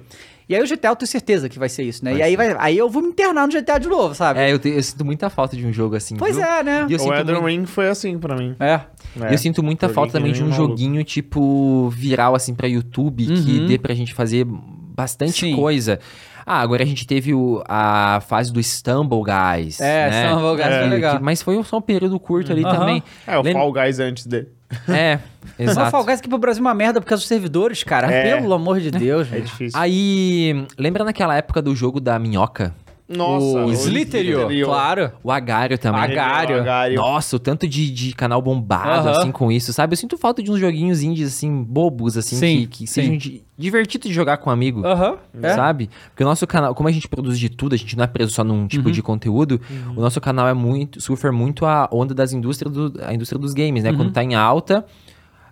E 0.51 0.55
aí 0.55 0.61
o 0.61 0.67
GTA 0.67 0.89
eu 0.89 0.95
tenho 0.95 1.07
certeza 1.07 1.47
que 1.47 1.57
vai 1.57 1.69
ser 1.69 1.83
isso, 1.83 2.03
né? 2.03 2.11
Vai 2.11 2.19
e 2.19 2.23
aí, 2.23 2.35
vai, 2.35 2.55
aí 2.59 2.77
eu 2.77 2.89
vou 2.89 3.01
me 3.01 3.07
internar 3.09 3.47
no 3.47 3.53
GTA 3.53 3.77
de 3.79 3.87
novo, 3.87 4.13
sabe? 4.13 4.39
É, 4.39 4.51
eu, 4.51 4.59
te- 4.59 4.69
eu 4.69 4.83
sinto 4.83 5.05
muita 5.05 5.29
falta 5.29 5.55
de 5.55 5.65
um 5.65 5.71
jogo 5.71 5.95
assim, 5.95 6.15
Pois 6.17 6.35
viu? 6.35 6.45
é, 6.45 6.61
né? 6.63 6.85
E 6.89 6.93
eu 6.93 6.99
O 6.99 7.13
Elden 7.13 7.35
muito- 7.41 7.45
Ring 7.47 7.65
foi 7.65 7.87
assim 7.87 8.17
pra 8.19 8.35
mim. 8.35 8.55
É. 8.59 8.81
É. 9.21 9.33
Eu 9.33 9.37
sinto 9.37 9.63
muita 9.63 9.87
falta 9.89 10.13
também 10.13 10.31
que 10.31 10.37
de 10.39 10.43
um 10.43 10.49
maluco. 10.49 10.69
joguinho, 10.71 11.03
tipo, 11.03 11.89
viral, 11.89 12.35
assim, 12.35 12.53
pra 12.53 12.67
YouTube, 12.67 13.25
que 13.25 13.59
Uhum. 13.59 13.65
dê 13.67 13.77
pra 13.77 13.93
gente 13.93 14.13
fazer 14.13 14.45
bastante 14.45 15.45
Sim. 15.47 15.55
coisa. 15.55 15.99
Ah, 16.45 16.59
agora 16.59 16.83
a 16.83 16.85
gente 16.85 17.05
teve 17.07 17.33
o- 17.33 17.63
a 17.67 18.19
fase 18.27 18.51
do 18.51 18.61
Stumble 18.61 19.21
Guys. 19.23 19.79
É, 19.79 20.09
né? 20.09 20.27
Stumble 20.29 20.55
Guys 20.57 20.65
É. 20.67 20.79
foi 20.79 20.83
Que- 20.89 20.95
legal. 20.95 21.19
mas 21.21 21.41
foi 21.41 21.63
só 21.63 21.77
um 21.77 21.81
período 21.81 22.19
curto 22.19 22.51
ali 22.51 22.65
Aham. 22.65 22.77
também. 22.79 23.03
É, 23.27 23.37
o 23.37 23.41
Lem- 23.41 23.53
Fall 23.53 23.71
Guys 23.71 23.99
antes 23.99 24.25
dele. 24.25 24.47
É, 24.87 25.19
Mas 25.59 25.67
o 25.67 25.71
exato. 25.71 25.91
Fall 25.91 26.05
Guys 26.05 26.19
aqui 26.19 26.29
pro 26.29 26.37
Brasil 26.37 26.61
é 26.63 26.67
uma 26.67 26.73
merda 26.73 27.01
por 27.01 27.07
causa 27.07 27.21
dos 27.21 27.27
servidores, 27.27 27.83
cara. 27.83 28.11
É. 28.11 28.35
Pelo 28.39 28.53
amor 28.53 28.79
de 28.79 28.89
Deus, 28.91 29.27
É 29.27 29.31
velho. 29.31 29.43
difícil. 29.45 29.79
Aí, 29.79 30.65
lembra 30.77 31.03
naquela 31.03 31.35
época 31.35 31.61
do 31.61 31.75
jogo 31.75 31.99
da 31.99 32.17
minhoca? 32.17 32.73
Nossa, 33.15 33.65
o 33.65 33.71
Slitherio, 33.71 34.47
claro. 34.65 35.11
O 35.23 35.31
Agário 35.31 35.77
também. 35.77 36.01
Agário. 36.01 36.59
Agário. 36.61 36.95
Nossa, 36.95 37.35
o 37.35 37.39
tanto 37.39 37.67
de, 37.67 37.91
de 37.91 38.13
canal 38.13 38.41
bombado, 38.41 39.09
Aham. 39.09 39.19
assim, 39.19 39.31
com 39.31 39.51
isso, 39.51 39.73
sabe? 39.73 39.93
Eu 39.93 39.97
sinto 39.97 40.17
falta 40.17 40.41
de 40.41 40.51
uns 40.51 40.59
joguinhos 40.59 41.01
indies, 41.01 41.27
assim, 41.27 41.63
bobos, 41.63 42.17
assim, 42.17 42.35
Sim, 42.35 42.59
que, 42.61 42.67
que 42.67 42.77
sim. 42.79 42.85
sejam 42.87 43.17
di- 43.17 43.43
divertidos 43.57 44.07
de 44.09 44.13
jogar 44.13 44.37
com 44.37 44.49
um 44.49 44.53
amigo. 44.53 44.85
Aham. 44.85 45.17
é. 45.41 45.53
Sabe? 45.55 45.89
Porque 46.09 46.23
o 46.23 46.27
nosso 46.27 46.45
canal, 46.47 46.73
como 46.73 46.87
a 46.89 46.91
gente 46.91 47.07
produz 47.07 47.37
de 47.37 47.49
tudo, 47.49 47.73
a 47.75 47.77
gente 47.77 47.95
não 47.97 48.03
é 48.03 48.07
preso 48.07 48.31
só 48.31 48.43
num 48.43 48.67
tipo 48.67 48.87
Uhum. 48.87 48.91
de 48.93 49.01
conteúdo, 49.01 49.59
o 49.95 50.01
nosso 50.01 50.19
canal 50.21 50.47
é 50.47 50.53
muito, 50.53 50.99
sofre 51.01 51.31
muito 51.31 51.65
a 51.65 51.87
onda 51.91 52.13
das 52.13 52.33
indústrias, 52.33 52.73
do, 52.73 52.93
a 53.03 53.13
indústria 53.13 53.39
dos 53.39 53.53
games, 53.53 53.83
né? 53.83 53.91
Uhum. 53.91 53.97
Quando 53.97 54.11
tá 54.11 54.23
em 54.23 54.35
alta, 54.35 54.85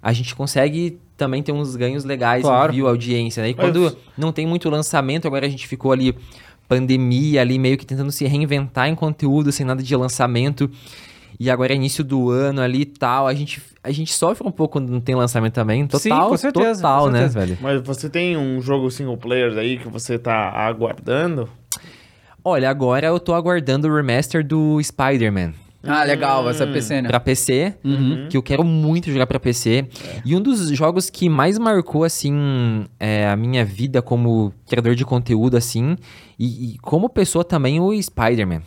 a 0.02 0.14
gente 0.14 0.34
consegue 0.34 1.00
também 1.18 1.44
ter 1.44 1.52
uns 1.52 1.76
ganhos 1.76 2.06
legais 2.06 2.44
Claro. 2.44 2.72
em 2.72 2.76
view, 2.76 2.88
audiência, 2.88 3.44
né? 3.44 3.50
E 3.50 3.56
Mas- 3.56 3.66
quando 3.66 3.98
não 4.18 4.32
tem 4.32 4.48
muito 4.48 4.70
lançamento, 4.70 5.28
agora 5.28 5.46
a 5.46 5.50
gente 5.50 5.68
ficou 5.68 5.92
ali 5.92 6.16
pandemia 6.70 7.42
ali, 7.42 7.58
meio 7.58 7.78
que 7.78 7.86
tentando 7.86 8.12
se 8.12 8.26
reinventar 8.26 8.88
em 8.88 8.96
conteúdo, 8.96 9.52
sem 9.52 9.66
nada 9.66 9.82
de 9.82 9.96
lançamento. 9.96 10.70
E 11.40 11.50
agora 11.50 11.74
é 11.74 11.76
início 11.76 12.04
do 12.04 12.30
ano 12.30 12.62
ali 12.62 12.82
e 12.82 12.86
tal. 12.86 13.28
A 13.28 13.34
gente, 13.34 13.62
a 13.84 13.92
gente 13.92 14.14
sofre 14.14 14.48
um 14.48 14.52
pouco 14.52 14.74
quando 14.74 14.90
não 14.90 15.02
tem 15.02 15.16
lançamento 15.16 15.54
também. 15.54 15.88
Total, 15.88 16.00
Sim, 16.00 16.30
com 16.30 16.38
certeza, 16.38 16.82
total, 16.82 17.06
com 17.06 17.10
né, 17.10 17.20
certeza. 17.28 17.40
velho? 17.40 17.58
Mas 17.62 17.82
você 17.82 18.10
tem 18.10 18.38
um 18.38 18.62
jogo 18.62 18.92
single 18.92 19.18
player 19.18 19.58
aí 19.58 19.78
que 19.80 19.88
você 19.90 20.20
tá 20.20 20.52
aguardando? 20.52 21.50
Olha, 22.44 22.70
agora 22.70 23.08
eu 23.08 23.20
tô 23.20 23.34
aguardando 23.34 23.88
o 23.88 23.96
remaster 23.96 24.46
do 24.46 24.82
Spider-Man. 24.82 25.54
Ah, 25.84 26.04
legal, 26.04 26.44
vai 26.44 26.54
ser 26.54 26.68
PC, 26.72 27.02
né? 27.02 27.08
Pra 27.10 27.20
PC, 27.20 27.76
que 28.30 28.36
eu 28.36 28.44
quero 28.44 28.64
muito 28.64 29.10
jogar 29.10 29.26
pra 29.28 29.40
PC. 29.40 29.88
E 30.26 30.36
um 30.36 30.42
dos 30.42 30.70
jogos 30.72 31.10
que 31.10 31.30
mais 31.30 31.58
marcou, 31.58 32.04
assim, 32.04 32.86
é, 33.00 33.28
a 33.30 33.36
minha 33.36 33.64
vida 33.64 34.02
como 34.02 34.54
criador 34.68 34.94
de 34.96 35.06
conteúdo, 35.06 35.56
assim, 35.56 35.96
e, 36.38 36.74
e 36.74 36.78
como 36.80 37.08
pessoa 37.10 37.44
também, 37.46 37.80
o 37.80 37.94
Spider-Man. 38.02 38.62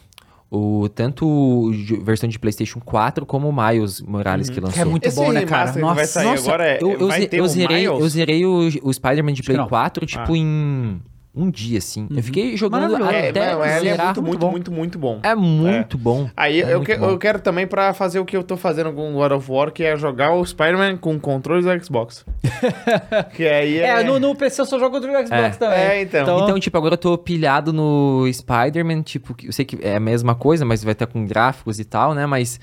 O, 0.54 0.86
tanto 0.94 1.70
versão 2.02 2.28
de 2.28 2.38
PlayStation 2.38 2.78
4 2.78 3.24
como 3.24 3.48
o 3.48 3.52
Miles 3.54 4.02
Morales 4.02 4.50
que 4.50 4.60
lançou. 4.60 4.74
Que 4.74 4.80
é 4.80 4.84
muito 4.84 5.06
Esse 5.06 5.16
bom, 5.16 5.32
né, 5.32 5.46
cara? 5.46 5.72
que 5.72 5.80
vai 5.80 6.04
sair 6.06 6.38
agora 6.38 6.66
é, 6.66 6.78
eu, 6.82 6.90
eu, 6.92 7.08
vai 7.08 7.22
ze- 7.22 7.26
ter 7.28 7.38
eu 7.38 7.44
um 7.44 7.48
zerei, 7.48 7.86
Miles? 7.88 8.00
eu 8.00 8.08
zerei 8.10 8.44
o, 8.44 8.68
o 8.82 8.92
Spider-man 8.92 9.32
de 9.32 9.42
Play 9.42 9.56
não. 9.56 9.66
4, 9.66 10.04
tipo, 10.04 10.36
em 10.36 11.00
um 11.34 11.50
dia, 11.50 11.78
assim. 11.78 12.06
Eu 12.14 12.22
fiquei 12.22 12.56
jogando. 12.56 13.02
É, 13.10 13.30
até 13.30 13.52
não, 13.54 13.64
ele 13.64 13.72
é 13.72 13.80
zerar. 13.80 14.06
muito, 14.06 14.22
muito, 14.22 14.46
muito, 14.50 14.72
muito 14.72 14.98
bom. 14.98 15.20
É 15.22 15.34
muito 15.34 15.96
bom. 15.96 16.28
Aí 16.36 16.60
É 16.60 16.64
eu, 16.74 16.76
muito 16.78 16.86
que- 16.86 16.96
bom. 16.96 17.08
eu 17.10 17.18
quero 17.18 17.40
também 17.40 17.66
pra 17.66 17.94
fazer 17.94 18.18
o 18.18 18.24
que 18.24 18.36
eu 18.36 18.42
tô 18.42 18.56
fazendo 18.56 18.92
com 18.92 19.10
o 19.12 19.14
God 19.14 19.32
of 19.32 19.50
War, 19.50 19.70
que 19.72 19.82
é 19.82 19.96
jogar 19.96 20.32
o 20.34 20.44
Spider-Man 20.44 20.98
com 20.98 21.18
controles 21.18 21.64
do 21.64 21.84
Xbox. 21.84 22.24
que 23.34 23.46
aí 23.48 23.78
é... 23.78 24.00
É, 24.00 24.04
no, 24.04 24.18
no 24.20 24.34
PC 24.34 24.60
eu 24.60 24.66
só 24.66 24.78
jogo 24.78 25.00
do 25.00 25.06
Xbox 25.06 25.30
É. 25.30 25.50
também. 25.50 25.78
É, 25.78 26.02
então. 26.02 26.44
Então, 26.44 26.60
tipo, 26.60 26.76
agora 26.76 26.94
eu 26.94 26.98
tô 26.98 27.16
pilhado 27.16 27.72
no 27.72 28.24
Spider-Man, 28.32 29.02
tipo, 29.02 29.34
que 29.34 29.46
eu 29.48 29.52
sei 29.52 29.64
que 29.64 29.78
é 29.82 29.96
a 29.96 30.00
mesma 30.00 30.34
coisa, 30.34 30.64
mas 30.64 30.84
vai 30.84 30.92
estar 30.92 31.06
com 31.06 31.26
gráficos 31.26 31.78
e 31.80 31.84
tal, 31.84 32.14
né? 32.14 32.26
Mas. 32.26 32.60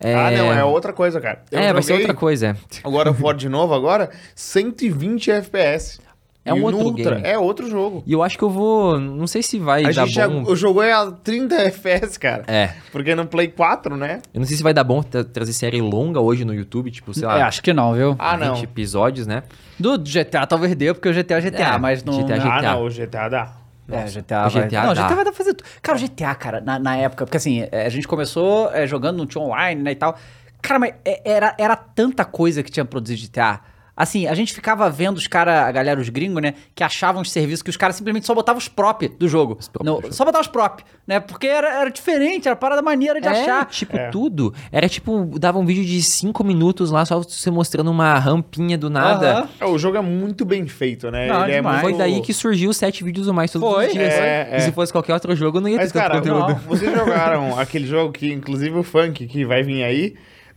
É... 0.00 0.16
Ah, 0.16 0.30
não, 0.32 0.52
é 0.52 0.64
outra 0.64 0.92
coisa, 0.92 1.20
cara. 1.20 1.42
Eu 1.52 1.60
É, 1.60 1.72
vai 1.72 1.80
ser 1.80 1.92
outra 1.92 2.12
coisa. 2.12 2.48
é. 2.48 2.88
o 2.88 2.90
God 2.90 3.06
of 3.06 3.22
War 3.22 3.36
de 3.36 3.48
novo 3.48 3.72
agora, 3.72 4.10
120 4.34 5.30
FPS. 5.30 6.00
É 6.44 6.52
um 6.52 6.58
E 6.58 6.62
outro 6.62 6.78
Ultra, 6.80 7.14
game. 7.16 7.28
É 7.28 7.38
outro 7.38 7.70
jogo. 7.70 8.02
E 8.04 8.12
eu 8.12 8.22
acho 8.22 8.36
que 8.36 8.42
eu 8.42 8.50
vou. 8.50 8.98
Não 8.98 9.26
sei 9.28 9.42
se 9.42 9.58
vai 9.60 9.82
A 9.84 9.92
dar 9.92 9.92
gente 10.06 10.14
já 10.14 10.26
bom. 10.28 10.54
jogou 10.56 10.82
a 10.82 11.12
30 11.12 11.54
FPS, 11.54 12.18
cara. 12.18 12.42
É. 12.48 12.70
Porque 12.90 13.14
no 13.14 13.26
Play 13.26 13.46
4, 13.48 13.96
né? 13.96 14.20
Eu 14.34 14.40
não 14.40 14.46
sei 14.46 14.56
se 14.56 14.62
vai 14.62 14.74
dar 14.74 14.82
bom 14.82 15.02
tra- 15.02 15.22
trazer 15.22 15.52
série 15.52 15.80
longa 15.80 16.20
hoje 16.20 16.44
no 16.44 16.52
YouTube, 16.52 16.90
tipo, 16.90 17.14
sei 17.14 17.26
lá. 17.28 17.38
É, 17.38 17.42
acho 17.42 17.62
que 17.62 17.72
não, 17.72 17.94
viu? 17.94 18.16
Ah, 18.18 18.36
20 18.36 18.44
não. 18.46 18.56
episódios, 18.62 19.26
né? 19.26 19.44
Do 19.78 19.96
GTA 19.98 20.44
talvez 20.46 20.74
dê, 20.74 20.92
porque 20.92 21.08
o 21.08 21.12
GTA 21.14 21.38
é 21.38 21.40
GTA, 21.42 21.62
É, 21.74 21.78
mas 21.78 22.02
não... 22.02 22.12
GTA, 22.22 22.34
Ah, 22.34 22.38
GTA. 22.58 22.72
não, 22.72 22.86
o 22.86 22.90
GTA 22.90 23.28
dá. 23.28 23.52
É, 23.88 24.04
GTA 24.06 24.46
O 24.46 24.50
vai... 24.50 24.62
GTA 24.68 24.82
não, 24.86 24.94
dá. 24.94 25.02
GTA 25.02 25.14
vai 25.14 25.24
dar 25.24 25.30
pra 25.30 25.32
fazer 25.32 25.54
tudo. 25.54 25.68
Cara, 25.80 25.98
o 25.98 26.00
GTA, 26.00 26.34
cara, 26.34 26.60
na, 26.60 26.78
na 26.78 26.96
época, 26.96 27.24
porque 27.24 27.36
assim, 27.36 27.66
é, 27.70 27.86
a 27.86 27.88
gente 27.88 28.08
começou 28.08 28.68
é, 28.72 28.84
jogando 28.86 29.18
no 29.18 29.26
tinha 29.26 29.42
online, 29.42 29.80
né, 29.80 29.92
e 29.92 29.96
tal. 29.96 30.16
Cara, 30.60 30.78
mas 30.80 30.94
é- 31.04 31.20
era, 31.24 31.54
era 31.58 31.76
tanta 31.76 32.24
coisa 32.24 32.62
que 32.62 32.70
tinha 32.70 32.84
produzido 32.84 33.20
GTA. 33.22 33.60
Assim, 33.94 34.26
a 34.26 34.34
gente 34.34 34.54
ficava 34.54 34.88
vendo 34.88 35.18
os 35.18 35.26
caras, 35.26 35.54
a 35.54 35.70
galera, 35.70 36.00
os 36.00 36.08
gringos, 36.08 36.40
né, 36.42 36.54
que 36.74 36.82
achavam 36.82 37.20
os 37.20 37.30
serviços 37.30 37.62
que 37.62 37.68
os 37.68 37.76
caras 37.76 37.94
simplesmente 37.94 38.26
só 38.26 38.34
botavam 38.34 38.58
os 38.58 38.66
prop 38.66 39.06
do 39.06 39.28
jogo. 39.28 39.58
prop 39.70 39.84
Não, 39.84 39.96
do 39.96 40.02
jogo. 40.02 40.14
Só 40.14 40.24
botavam 40.24 40.40
os 40.40 40.48
prop, 40.48 40.80
né, 41.06 41.20
porque 41.20 41.46
era, 41.46 41.68
era 41.80 41.90
diferente, 41.90 42.48
era 42.48 42.56
parada 42.56 42.80
maneira 42.80 43.20
de 43.20 43.28
é, 43.28 43.30
achar. 43.30 43.66
tipo, 43.66 43.94
É. 43.94 44.08
tudo. 44.08 44.54
Era 44.72 44.88
tipo, 44.88 45.26
dava 45.38 45.58
um 45.58 45.66
vídeo 45.66 45.84
de 45.84 46.02
5 46.02 46.42
minutos 46.42 46.90
lá, 46.90 47.04
só 47.04 47.18
você 47.20 47.50
mostrando 47.50 47.90
uma 47.90 48.18
rampinha 48.18 48.78
do 48.78 48.88
nada. 48.88 49.32
Aham. 49.40 49.48
É, 49.60 49.64
O 49.66 49.76
jogo 49.78 49.98
é 49.98 50.00
muito 50.00 50.44
bem 50.46 50.66
feito, 50.66 51.10
né? 51.10 51.26
Não, 51.26 51.44
Ele 51.44 51.52
é 51.52 51.60
muito... 51.62 51.80
Foi 51.80 51.92
daí 51.92 52.22
que 52.22 52.32
surgiu 52.32 52.70
os 52.70 52.78
sete 52.78 53.04
vídeos 53.04 53.28
ou 53.28 53.34
mais 53.34 53.50
todos 53.52 53.68
Foi, 53.68 53.88
os 53.88 53.92
dias. 53.92 54.14
é, 54.14 54.48
e 54.52 54.54
é. 54.54 54.58
se 54.60 54.72
fosse 54.72 54.90
qualquer 54.90 55.12
outro 55.12 55.36
jogo, 55.36 55.60
não 55.60 55.68
ia 55.68 55.76
Mas, 55.76 55.92
ter 55.92 55.98
tanto 55.98 56.08
cara, 56.08 56.18
conteúdo. 56.20 56.48
não, 56.48 56.54
vocês 56.68 56.90
jogaram 56.96 57.56
aquele 57.60 57.86
jogo 57.86 58.10
que, 58.10 58.32
inclusive, 58.32 58.74
o 58.78 58.82
Funk, 58.82 59.26
que 59.26 59.44
vai 59.44 59.62
vir 59.62 59.82
aí, 59.84 60.14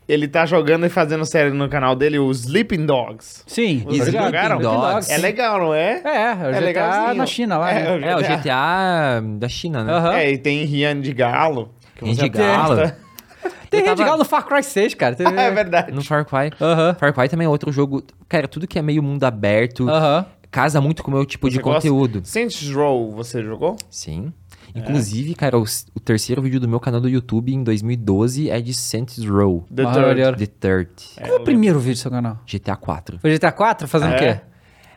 ele 0.08 0.28
tá 0.28 0.46
jogando 0.46 0.86
e 0.86 0.90
fazendo 0.90 1.26
série 1.26 1.50
no 1.52 1.68
canal 1.70 1.96
dele, 1.96 2.20
o 2.20 2.30
Sleeping 2.32 2.86
Dogs. 2.86 3.44
Sim, 3.48 3.80
Vocês 3.86 4.08
Sleeping 4.08 4.26
jogaram? 4.26 4.60
Dogs. 4.60 5.12
É 5.12 5.18
legal, 5.18 5.60
não 5.60 5.74
é? 5.74 6.02
É, 6.04 6.34
o 6.34 6.52
GTA 6.52 6.60
legalzinho. 6.60 7.16
na 7.16 7.26
China 7.26 7.58
lá, 7.58 7.72
É, 7.72 7.84
né? 7.84 7.92
o 7.92 8.10
É, 8.10 8.16
o 8.16 8.20
GTA 8.38 9.22
da 9.40 9.50
China, 9.50 9.84
né? 9.84 9.94
Aham. 9.94 10.14
É, 10.14 10.32
e 10.32 10.38
tem 10.38 10.64
Rian 10.66 11.00
de 11.02 11.14
Galo. 11.14 11.72
Rian 12.02 12.14
de 12.14 12.30
Galo. 12.30 12.92
Tem 13.70 13.82
Red 13.82 13.88
tava- 13.96 14.04
Galo 14.06 14.18
no 14.20 14.26
Far 14.26 14.46
Cry 14.46 14.64
6, 14.64 14.94
cara. 14.94 15.16
Tem- 15.16 15.26
é 15.38 15.52
verdade. 15.52 15.92
No 15.92 16.04
Far 16.04 16.24
Cry. 16.26 16.52
Aham. 16.62 16.96
Far 17.00 17.14
Cry 17.14 17.28
também 17.28 17.46
é 17.46 17.50
outro 17.50 17.72
jogo. 17.72 18.04
Cara, 18.30 18.48
tudo 18.48 18.68
que 18.68 18.78
é 18.78 18.82
meio 18.82 19.02
mundo 19.04 19.24
aberto 19.24 19.90
Aham. 19.90 20.26
casa 20.52 20.80
muito 20.80 21.04
com 21.04 21.12
o 21.12 21.14
meu 21.14 21.26
tipo 21.26 21.50
de 21.50 21.56
Você 21.58 21.62
gosta? 21.62 21.82
conteúdo. 21.90 22.22
Saints 22.24 22.70
Row, 22.72 23.12
você 23.12 23.44
jogou? 23.44 23.76
Sim. 23.90 24.32
Inclusive, 24.76 25.34
cara, 25.36 25.58
o, 25.58 25.64
o 25.96 26.00
terceiro 26.00 26.42
vídeo 26.42 26.60
do 26.60 26.68
meu 26.68 26.80
canal 26.80 27.00
do 27.00 27.08
YouTube 27.08 27.54
em 27.54 27.64
2012 27.64 28.50
é 28.50 28.60
de 28.60 28.74
Saints 28.74 29.24
Row. 29.26 29.66
The. 29.74 29.84
Third. 29.94 30.38
The 30.38 30.46
Third. 30.60 30.90
Qual 31.18 31.30
é 31.30 31.36
o 31.36 31.44
primeiro 31.44 31.80
vídeo 31.80 31.94
do 31.96 32.00
seu 32.00 32.12
canal? 32.12 32.40
GTA 32.46 32.76
4. 32.76 33.20
Foi 33.20 33.34
GTA 33.34 33.52
4? 33.52 33.88
Fazendo 33.88 34.12
o 34.12 34.16
É. 34.16 34.18
quê? 34.36 34.42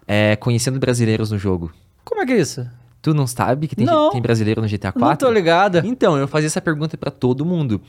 É, 0.06 0.36
conhecendo 0.36 0.78
brasileiros 0.80 1.30
no 1.30 1.38
jogo. 1.38 1.70
Como 2.04 2.20
é 2.22 2.26
que 2.26 2.32
é 2.32 2.38
isso? 2.40 2.66
Tu 3.00 3.14
não 3.14 3.26
sabe 3.26 3.68
que 3.68 3.76
tem, 3.76 3.86
Não. 3.86 4.10
tem 4.10 4.20
brasileiro 4.20 4.60
no 4.60 4.66
GTA 4.66 4.90
4? 4.90 5.00
Não 5.00 5.14
tô 5.16 5.30
ligado. 5.30 5.78
Então, 5.84 6.16
eu 6.18 6.26
fazia 6.26 6.48
essa 6.48 6.60
pergunta 6.60 6.96
pra 6.96 7.10
todo 7.10 7.44
mundo. 7.44 7.80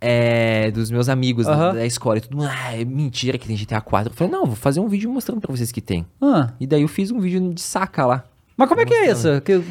É, 0.00 0.70
dos 0.70 0.90
meus 0.90 1.08
amigos 1.08 1.46
da- 1.46 1.52
Aham. 1.54 1.74
da, 1.74 1.86
escola. 1.86 2.18
E 2.18 2.20
todo 2.20 2.36
mundo, 2.36 2.48
ah, 2.52 2.76
é 2.78 2.84
mentira 2.84 3.38
que 3.38 3.46
tem 3.48 3.56
GTA 3.56 3.80
4. 3.80 4.12
Eu 4.12 4.16
falei, 4.16 4.32
não, 4.32 4.44
vou 4.46 4.54
fazer 4.54 4.78
um 4.78 4.88
vídeo 4.88 5.10
mostrando 5.10 5.40
pra 5.40 5.50
vocês 5.54 5.72
que 5.72 5.80
tem. 5.80 6.06
Ah, 6.20 6.52
E 6.60 6.66
daí 6.66 6.82
eu 6.82 6.88
fiz 6.88 7.10
um 7.10 7.18
vídeo 7.18 7.52
de 7.54 7.60
saca 7.60 8.04
lá. 8.04 8.24
Mas 8.56 8.68
como 8.68 8.80
é 8.80 8.84
que 8.84 8.94
é 8.94 9.10
isso? 9.10 9.40
Que... 9.42 9.62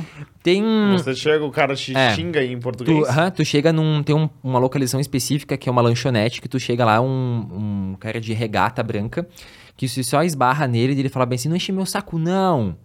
Tem 0.44 0.64
um. 0.64 0.98
Você 0.98 1.16
chega, 1.16 1.44
o 1.44 1.50
cara 1.52 1.76
te 1.76 1.96
É. 1.98 2.14
xinga 2.14 2.44
em 2.44 2.60
português. 2.60 2.98
Tu, 3.00 3.06
aham, 3.10 3.32
tu 3.32 3.44
chega 3.44 3.74
num. 3.74 4.04
Tem 4.04 4.16
um- 4.16 4.30
uma 4.44 4.60
localização 4.60 5.00
específica 5.00 5.58
que 5.58 5.68
é 5.68 5.72
uma 5.72 5.82
lanchonete, 5.82 6.40
que 6.42 6.48
tu 6.48 6.60
chega 6.60 6.86
lá, 6.86 7.02
um, 7.02 7.48
um 7.92 7.96
cara 8.00 8.22
de 8.22 8.32
regata 8.34 8.84
branca, 8.84 9.28
que 9.76 9.88
se 9.88 10.04
só 10.04 10.22
esbarra 10.24 10.68
nele 10.68 10.94
e 10.94 11.00
ele 11.00 11.10
fala 11.10 11.26
bem 11.26 11.36
assim: 11.36 11.50
não 11.50 11.56
enche 11.56 11.72
meu 11.72 11.86
saco, 11.86 12.20
não. 12.20 12.78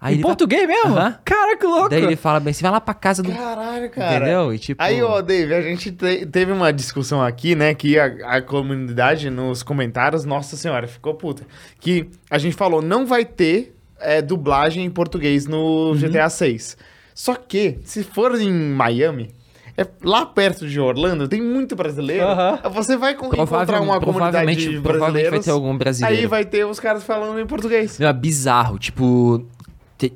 Aí 0.00 0.14
Em 0.16 0.20
vai- 0.20 0.30
português 0.30 0.66
mesmo? 0.66 0.96
Aham. 0.96 1.16
Cara, 1.24 1.56
que 1.56 1.64
louco. 1.64 1.88
Daí 1.90 2.02
ele 2.02 2.16
fala 2.16 2.40
bem 2.40 2.50
assim: 2.50 2.62
vai 2.62 2.72
lá 2.72 2.80
pra 2.80 2.92
casa 2.92 3.22
do. 3.22 3.30
Caralho, 3.32 3.88
cara. 3.90 4.16
Entendeu? 4.16 4.52
E 4.52 4.58
tipo. 4.58 4.82
Aí, 4.82 5.00
ó, 5.00 5.22
Dave, 5.22 5.54
a 5.54 5.62
gente 5.62 5.92
te- 5.92 6.26
teve 6.26 6.50
uma 6.50 6.72
discussão 6.72 7.22
aqui, 7.22 7.54
né? 7.54 7.72
Que 7.72 7.98
a, 8.00 8.06
a 8.36 8.42
comunidade 8.42 9.30
nos 9.30 9.62
comentários, 9.62 10.24
nossa 10.24 10.56
senhora, 10.56 10.88
ficou 10.88 11.14
puta. 11.14 11.44
Que 11.80 12.10
a 12.28 12.36
gente 12.36 12.56
falou, 12.56 12.82
não 12.82 13.06
vai 13.06 13.24
ter 13.24 13.75
é, 14.00 14.20
dublagem 14.22 14.84
em 14.84 14.90
português 14.90 15.46
no 15.46 15.90
Uhum. 15.92 15.96
GTA 15.96 16.28
6. 16.28 16.76
Só 17.14 17.34
que, 17.34 17.78
se 17.84 18.02
for 18.04 18.38
em 18.40 18.52
Miami, 18.52 19.30
é 19.76 19.86
lá 20.02 20.24
perto 20.26 20.68
de 20.68 20.78
Orlando, 20.80 21.26
tem 21.28 21.40
muito 21.42 21.74
brasileiro. 21.76 22.24
Aham. 22.26 22.60
Você 22.70 22.96
vai 22.96 23.14
con- 23.14 23.26
encontrar 23.26 23.80
uma 23.80 23.98
comunidade 24.00 24.04
provavelmente, 24.32 24.68
de 24.70 24.80
provavelmente 24.80 25.30
vai 25.30 25.40
ter 25.40 25.50
algum 25.50 25.76
brasileiro. 25.76 26.20
Aí 26.20 26.26
vai 26.26 26.44
ter 26.44 26.64
os 26.66 26.78
caras 26.80 27.04
falando 27.04 27.38
em 27.40 27.46
português. 27.46 28.00
É 28.00 28.12
bizarro. 28.12 28.78
Tipo, 28.78 29.46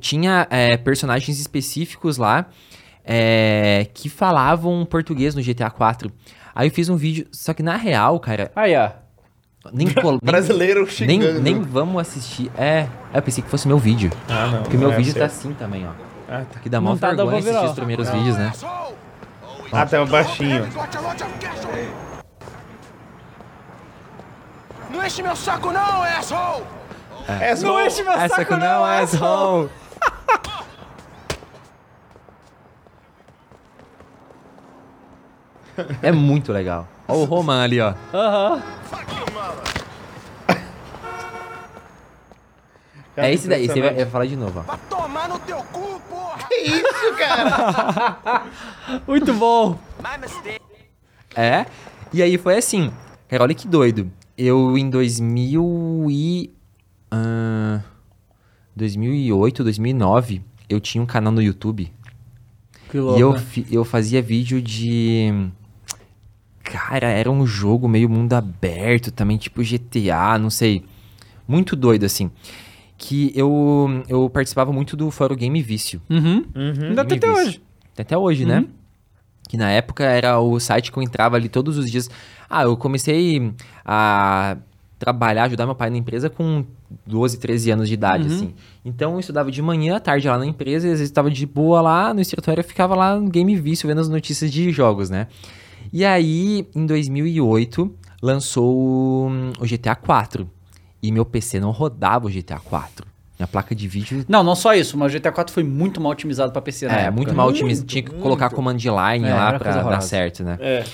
tinha 0.01 0.47
é, 0.51 0.77
personagens 0.77 1.39
específicos 1.41 2.17
lá 2.19 2.47
é, 3.05 3.87
que 3.95 4.09
falavam 4.09 4.85
português 4.85 5.35
no 5.35 5.43
GTA 5.43 5.71
4. 5.71 6.11
Aí 6.55 6.69
eu 6.69 6.73
fiz 6.75 6.89
um 6.89 6.97
vídeo, 6.97 7.27
só 7.33 7.55
que 7.55 7.63
na 7.63 7.77
real, 7.77 8.19
cara, 8.21 8.51
Aí, 8.55 8.75
ó. 8.77 8.91
Nem, 9.73 9.89
col- 9.95 10.13
nem, 10.13 10.21
Brasileiro 10.23 10.81
nem, 10.81 10.89
xingando. 10.91 11.41
nem 11.41 11.61
vamos 11.61 12.01
assistir. 12.01 12.51
É, 12.57 12.87
eu 13.13 13.23
pensei 13.23 13.43
que 13.43 13.51
fosse 13.51 13.67
meu 13.69 13.79
vídeo. 13.79 14.11
Ah, 14.29 14.47
não. 14.47 14.63
Porque 14.63 14.77
meu 14.77 14.89
não 14.89 14.95
é 14.95 14.99
vídeo 14.99 15.13
seu. 15.13 15.21
tá 15.21 15.27
assim 15.27 15.53
também, 15.53 15.87
ó. 15.87 15.91
Ah, 16.29 16.43
tá. 16.51 16.61
Que 16.61 16.69
dá 16.69 16.81
mó 16.81 16.91
Não 16.91 16.99
tá 16.99 17.09
vergonha 17.09 17.31
pra 17.31 17.41
ver, 17.41 17.49
assistir 17.51 17.63
não. 17.65 17.71
os 17.71 17.75
primeiros 17.75 18.09
vídeos, 18.11 18.37
né? 18.37 18.53
Ah, 19.73 19.87
tá 19.87 20.05
baixinho. 20.05 20.67
Não 24.93 25.05
enche 25.07 25.23
meu 25.23 25.37
saco 25.37 25.71
não, 25.73 26.03
asshole! 26.03 26.65
É, 27.41 27.55
só- 27.55 27.67
Não 27.69 27.87
enche 27.87 28.03
meu 28.03 28.13
saco 28.29 28.45
que 28.45 28.57
não, 28.57 28.87
é 28.87 29.03
asshole. 29.03 29.69
É 36.03 36.13
muito 36.13 36.53
legal. 36.53 36.87
Ó 37.11 37.17
o 37.19 37.25
Roman 37.25 37.63
ali, 37.63 37.81
ó. 37.81 37.95
Aham. 38.15 38.63
É 43.17 43.33
esse 43.35 43.49
daí, 43.49 43.67
você 43.67 43.81
vai, 43.81 43.95
vai 43.95 44.07
falar 44.07 44.27
de 44.27 44.37
novo, 44.37 44.61
ó. 44.61 44.63
Pra 44.63 44.77
tomar 44.79 45.29
no 45.29 45.39
teu 45.41 45.59
cu, 45.65 46.01
porra! 46.09 46.39
Isso, 46.65 47.17
cara! 47.19 48.47
Muito 49.07 49.35
bom. 49.35 49.77
My 50.03 50.19
mistake. 50.21 50.61
É. 51.37 51.67
E 52.13 52.23
aí 52.23 52.39
foi 52.39 52.57
assim. 52.57 52.91
Cara, 53.29 53.43
olha 53.43 53.55
que 53.55 53.69
doido. 53.69 54.11
Eu 54.39 54.79
em 54.79 54.89
2000 54.89 56.07
e... 56.09 56.51
ah, 57.11 57.81
2008, 58.75 59.65
2009, 59.65 60.43
eu 60.69 60.81
tinha 60.81 61.03
um 61.03 61.07
canal 61.07 61.33
no 61.33 61.43
YouTube. 61.43 61.93
Que 62.91 62.99
louco. 62.99 63.19
E 63.19 63.21
eu, 63.21 63.37
fi- 63.39 63.67
eu 63.71 63.85
fazia 63.85 64.23
vídeo 64.23 64.63
de... 64.63 65.51
Cara, 66.63 67.09
era 67.09 67.31
um 67.31 67.47
jogo 67.47 67.89
meio 67.89 68.09
mundo 68.09 68.33
aberto 68.35 69.11
também, 69.11 69.37
tipo 69.37 69.63
GTA, 69.63 70.39
não 70.39 70.51
sei. 70.51 70.85
Muito 71.49 71.75
doido, 71.75 72.05
assim. 72.05 72.31
que 72.97 73.33
eu, 73.35 74.05
eu 74.09 74.29
participava 74.29 74.73
muito 74.73 74.97
do 74.97 75.11
fórum 75.11 75.35
Game 75.35 75.61
Vício. 75.63 76.01
Uhum. 76.09 76.45
Uhum. 76.55 76.89
Ainda 76.91 77.03
até 77.03 77.17
Game 77.17 77.35
hoje. 77.35 77.63
Até 77.99 78.17
hoje, 78.17 78.45
né? 78.45 78.65
Que 79.49 79.57
na 79.57 79.71
época 79.71 80.05
era 80.05 80.39
o 80.39 80.61
site 80.61 80.93
que 80.93 80.99
eu 80.99 81.03
entrava 81.03 81.37
ali 81.37 81.49
todos 81.49 81.77
os 81.77 81.91
dias. 81.91 82.09
Ah, 82.49 82.63
eu 82.63 82.77
comecei 82.77 83.53
a 83.85 84.57
trabalhar, 84.99 85.45
ajudar 85.45 85.65
meu 85.67 85.75
pai 85.75 85.89
na 85.91 85.97
empresa 85.97 86.29
com 86.29 86.65
12, 87.07 87.39
13 87.39 87.71
anos 87.71 87.89
de 87.89 87.95
idade, 87.95 88.27
assim. 88.27 88.55
Então 88.85 89.15
eu 89.15 89.21
estudava 89.21 89.51
de 89.51 89.61
manhã, 89.63 89.97
à 89.97 90.01
tarde 90.01 90.29
lá 90.29 90.37
na 90.39 90.47
empresa, 90.47 90.87
e 90.87 90.93
às 90.93 90.99
vezes 90.99 91.11
estava 91.11 91.31
de 91.31 91.47
boa 91.47 91.81
lá 91.81 92.13
no 92.15 92.21
escritório, 92.21 92.61
eu 92.61 92.65
ficava 92.65 92.95
lá 92.95 93.19
no 93.19 93.31
Game 93.31 93.57
Vício 93.57 93.89
vendo 93.89 94.01
as 94.01 94.09
notícias 94.11 94.53
de 94.53 94.71
jogos, 94.71 95.09
né? 95.09 95.27
E 95.93 96.05
aí, 96.05 96.67
em 96.75 96.87
2008, 96.87 97.93
lançou 98.23 99.29
o 99.59 99.67
GTA 99.67 99.95
4. 99.95 100.49
E 101.03 101.11
meu 101.11 101.25
PC 101.25 101.61
não 101.61 101.71
rodava 101.71 102.27
o 102.27 102.31
GTA 102.31 102.59
4. 102.59 103.07
Minha 103.39 103.47
placa 103.47 103.75
de 103.75 103.89
vídeo 103.89 104.23
Não, 104.29 104.45
não 104.45 104.55
só 104.55 104.75
isso, 104.75 104.99
mas 104.99 105.15
o 105.15 105.19
GTA 105.19 105.33
4 105.33 105.53
foi 105.53 105.65
muito 105.65 105.99
mal 105.99 106.13
otimizado 106.13 106.53
pra 106.53 106.61
PC 106.61 106.87
na 106.87 106.93
é, 106.93 107.01
época. 107.05 107.13
muito 107.13 107.35
mal 107.35 107.49
otimizado. 107.49 107.87
Tinha 107.87 108.03
que 108.03 108.11
colocar 108.11 108.51
command 108.51 108.77
line 108.77 109.27
É, 109.27 109.35
lá 109.35 109.59
pra 109.59 109.83
dar 109.83 110.01
certo, 110.03 110.45
né? 110.45 110.59
É. 110.61 110.85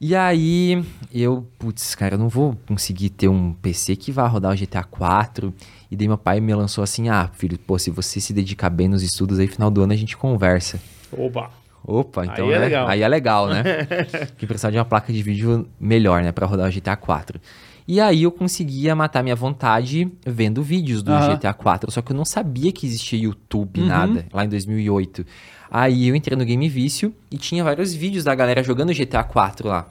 E 0.00 0.16
aí, 0.16 0.82
eu, 1.12 1.46
putz, 1.58 1.94
cara, 1.94 2.14
eu 2.14 2.18
não 2.18 2.28
vou 2.28 2.58
conseguir 2.66 3.10
ter 3.10 3.28
um 3.28 3.52
PC 3.52 3.94
que 3.96 4.10
vá 4.10 4.26
rodar 4.26 4.52
o 4.52 4.56
GTA 4.56 4.82
4. 4.82 5.54
E 5.90 5.96
daí 5.96 6.08
meu 6.08 6.18
pai 6.18 6.40
me 6.40 6.52
lançou 6.54 6.82
assim: 6.82 7.08
ah, 7.08 7.30
filho, 7.34 7.58
pô, 7.58 7.78
se 7.78 7.90
você 7.90 8.18
se 8.18 8.32
dedicar 8.32 8.70
bem 8.70 8.88
nos 8.88 9.02
estudos, 9.02 9.38
aí 9.38 9.46
final 9.46 9.70
do 9.70 9.82
ano 9.82 9.92
a 9.92 9.96
gente 9.96 10.16
conversa. 10.16 10.80
Opa. 11.12 11.50
Opa, 11.84 12.24
então 12.24 12.46
Aí 12.48 12.52
é 12.54 12.58
né? 12.58 12.64
legal. 12.64 12.88
Aí 12.88 13.02
é 13.02 13.08
legal, 13.08 13.48
né? 13.48 13.62
que 14.38 14.46
precisava 14.46 14.72
de 14.72 14.78
uma 14.78 14.84
placa 14.84 15.12
de 15.12 15.22
vídeo 15.22 15.68
melhor, 15.80 16.22
né, 16.22 16.30
Pra 16.32 16.46
rodar 16.46 16.68
o 16.68 16.72
GTA 16.72 16.96
4. 16.96 17.40
E 17.88 18.00
aí 18.00 18.22
eu 18.22 18.30
conseguia 18.30 18.94
matar 18.94 19.22
minha 19.24 19.34
vontade 19.34 20.08
vendo 20.24 20.62
vídeos 20.62 21.02
do 21.02 21.12
Aham. 21.12 21.34
GTA 21.34 21.52
4, 21.52 21.90
só 21.90 22.00
que 22.00 22.12
eu 22.12 22.16
não 22.16 22.24
sabia 22.24 22.70
que 22.70 22.86
existia 22.86 23.18
YouTube, 23.18 23.80
Uhum. 23.80 23.86
nada, 23.88 24.24
lá 24.32 24.44
em 24.44 24.48
2008. 24.48 25.26
Aí 25.70 26.06
eu 26.08 26.14
entrei 26.14 26.36
no 26.38 26.44
Game 26.44 26.68
Vício 26.68 27.12
e 27.30 27.36
tinha 27.36 27.64
vários 27.64 27.92
vídeos 27.92 28.22
da 28.24 28.34
galera 28.34 28.62
jogando 28.62 28.92
GTA 28.92 29.24
4 29.24 29.66
lá. 29.68 29.88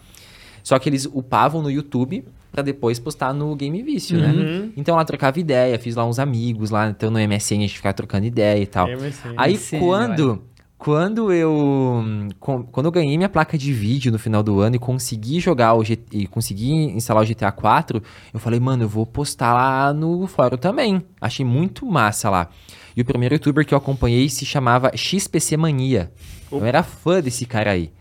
Só 0.63 0.77
que 0.79 0.87
eles 0.87 1.05
upavam 1.11 1.61
no 1.61 1.69
YouTube 1.71 2.23
pra 2.51 2.61
depois 2.61 2.99
postar 2.99 3.33
no 3.33 3.55
Game 3.55 3.81
Vício, 3.81 4.17
Uhum. 4.19 4.33
né? 4.33 4.69
Então 4.77 4.95
lá 4.95 5.03
trocava 5.03 5.39
ideia, 5.39 5.77
fiz 5.79 5.95
lá 5.95 6.05
uns 6.05 6.19
amigos 6.19 6.69
lá, 6.69 6.89
então 6.89 7.09
no 7.09 7.17
MSN 7.19 7.57
a 7.57 7.61
gente 7.61 7.75
ficava 7.77 7.93
trocando 7.93 8.25
ideia 8.25 8.61
e 8.61 8.65
tal. 8.67 8.87
MSN. 8.87 9.33
Aí 9.37 9.53
MSN, 9.53 9.79
quando 9.79 10.41
quando 10.81 11.31
eu 11.31 12.03
quando 12.39 12.85
eu 12.87 12.91
ganhei 12.91 13.15
minha 13.15 13.29
placa 13.29 13.55
de 13.55 13.71
vídeo 13.71 14.11
no 14.11 14.17
final 14.17 14.41
do 14.41 14.59
ano 14.61 14.77
e 14.77 14.79
consegui 14.79 15.39
jogar 15.39 15.75
o 15.75 15.83
G, 15.83 15.99
e 16.11 16.25
consegui 16.25 16.71
instalar 16.71 17.23
o 17.23 17.27
GTA 17.27 17.51
4, 17.51 18.01
eu 18.33 18.39
falei, 18.39 18.59
mano, 18.59 18.85
eu 18.85 18.89
vou 18.89 19.05
postar 19.05 19.53
lá 19.53 19.93
no 19.93 20.25
fórum 20.25 20.57
também. 20.57 21.05
Achei 21.21 21.45
muito 21.45 21.85
massa 21.85 22.31
lá. 22.31 22.49
E 22.97 23.01
o 23.01 23.05
primeiro 23.05 23.35
youtuber 23.35 23.63
que 23.63 23.75
eu 23.75 23.77
acompanhei 23.77 24.27
se 24.27 24.43
chamava 24.43 24.91
XPC 24.97 25.55
Mania. 25.55 26.11
Eu 26.51 26.65
era 26.65 26.81
fã 26.81 27.21
desse 27.21 27.45
cara 27.45 27.69
aí. 27.69 27.91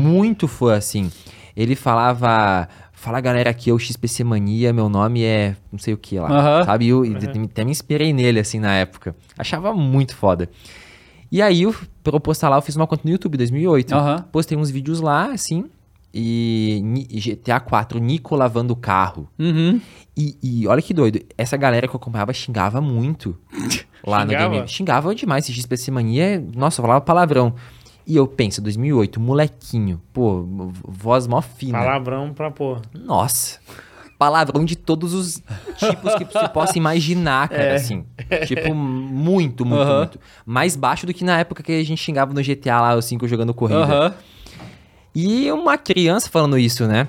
muito 0.00 0.48
fã 0.48 0.74
assim. 0.74 1.12
Ele 1.54 1.76
falava 1.76 2.66
Fala 3.02 3.20
galera, 3.20 3.50
aqui 3.50 3.68
é 3.68 3.72
o 3.72 3.78
XPC 3.78 4.22
Mania, 4.22 4.72
meu 4.72 4.88
nome 4.88 5.24
é 5.24 5.56
não 5.72 5.78
sei 5.78 5.92
o 5.92 5.96
que 5.98 6.18
lá, 6.20 6.64
sabe? 6.64 6.86
Eu 6.86 7.02
até 7.44 7.64
me 7.64 7.72
inspirei 7.72 8.12
nele 8.12 8.38
assim 8.38 8.60
na 8.60 8.72
época. 8.76 9.14
Achava 9.36 9.74
muito 9.74 10.14
foda. 10.14 10.48
E 11.32 11.40
aí, 11.40 11.62
eu, 11.62 11.74
pra 12.04 12.14
eu 12.14 12.20
postar 12.20 12.50
lá, 12.50 12.58
eu 12.58 12.62
fiz 12.62 12.76
uma 12.76 12.86
conta 12.86 13.00
no 13.04 13.10
YouTube 13.10 13.34
em 13.34 13.38
2008. 13.38 13.94
Aham. 13.94 14.24
Postei 14.30 14.56
uns 14.58 14.70
vídeos 14.70 15.00
lá, 15.00 15.32
assim, 15.32 15.64
e 16.14 16.82
GTA 17.10 17.58
4, 17.58 17.98
Nico 17.98 18.36
lavando 18.36 18.74
o 18.74 18.76
carro. 18.76 19.28
Uhum. 19.38 19.80
E, 20.14 20.36
e 20.42 20.68
olha 20.68 20.82
que 20.82 20.92
doido, 20.92 21.20
essa 21.38 21.56
galera 21.56 21.88
que 21.88 21.94
eu 21.94 21.98
acompanhava 21.98 22.34
xingava 22.34 22.82
muito 22.82 23.34
lá 24.06 24.24
no 24.24 24.30
Xingava? 24.32 24.54
game. 24.54 24.68
Xingava 24.68 25.14
demais, 25.14 25.44
esse 25.48 25.54
XPC 25.54 25.90
Mania, 25.90 26.44
nossa, 26.54 26.82
falava 26.82 27.00
palavrão. 27.00 27.54
E 28.06 28.16
eu 28.16 28.26
penso, 28.26 28.60
2008, 28.60 29.18
molequinho, 29.20 30.02
pô, 30.12 30.42
voz 30.86 31.26
mó 31.26 31.40
fina. 31.40 31.78
Palavrão 31.78 32.34
pra 32.34 32.50
porra. 32.50 32.82
Nossa. 32.92 33.58
Palavrão 34.24 34.64
de 34.64 34.76
todos 34.76 35.12
os 35.14 35.42
tipos 35.78 36.14
que 36.14 36.24
você 36.24 36.48
possa 36.48 36.78
imaginar, 36.78 37.48
cara, 37.48 37.74
assim. 37.74 38.04
Tipo, 38.46 38.72
muito, 38.74 39.64
muito, 39.66 39.92
muito. 39.92 40.20
Mais 40.46 40.76
baixo 40.76 41.06
do 41.06 41.12
que 41.12 41.24
na 41.24 41.38
época 41.40 41.62
que 41.62 41.72
a 41.72 41.84
gente 41.84 41.98
xingava 42.00 42.32
no 42.32 42.40
GTA 42.42 42.80
lá, 42.80 42.94
o 42.94 43.02
5 43.02 43.26
jogando 43.26 43.52
corrida. 43.52 44.14
E 45.14 45.50
uma 45.50 45.76
criança 45.76 46.30
falando 46.30 46.56
isso, 46.58 46.86
né? 46.86 47.08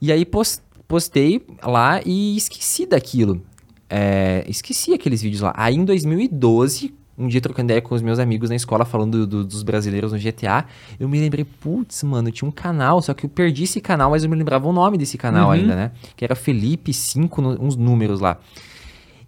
E 0.00 0.12
aí 0.12 0.24
pos- 0.24 0.62
postei 0.86 1.44
lá 1.64 2.00
e 2.06 2.36
esqueci 2.36 2.86
daquilo. 2.86 3.42
É, 3.90 4.44
esqueci 4.48 4.94
aqueles 4.94 5.20
vídeos 5.20 5.42
lá. 5.42 5.52
Aí 5.56 5.74
em 5.74 5.84
2012, 5.84 6.94
um 7.22 7.28
dia 7.28 7.40
trocando 7.40 7.66
ideia 7.66 7.80
com 7.80 7.94
os 7.94 8.02
meus 8.02 8.18
amigos 8.18 8.50
na 8.50 8.56
escola 8.56 8.84
falando 8.84 9.26
do- 9.26 9.44
dos 9.44 9.62
brasileiros 9.62 10.12
no 10.12 10.18
GTA, 10.18 10.64
eu 10.98 11.08
me 11.08 11.18
lembrei, 11.20 11.44
putz, 11.44 12.02
mano, 12.02 12.30
tinha 12.30 12.48
um 12.48 12.52
canal, 12.52 13.00
só 13.02 13.14
que 13.14 13.24
eu 13.26 13.30
perdi 13.30 13.64
esse 13.64 13.80
canal, 13.80 14.10
mas 14.10 14.24
eu 14.24 14.30
me 14.30 14.36
lembrava 14.36 14.66
o 14.68 14.72
nome 14.72 14.98
desse 14.98 15.16
canal 15.16 15.46
Uhum. 15.46 15.52
ainda, 15.52 15.74
né? 15.76 15.90
Que 16.16 16.24
era 16.24 16.34
Felipe 16.34 16.92
5, 16.92 17.40
no- 17.40 17.60
uns 17.62 17.76
números 17.76 18.20
lá. 18.20 18.38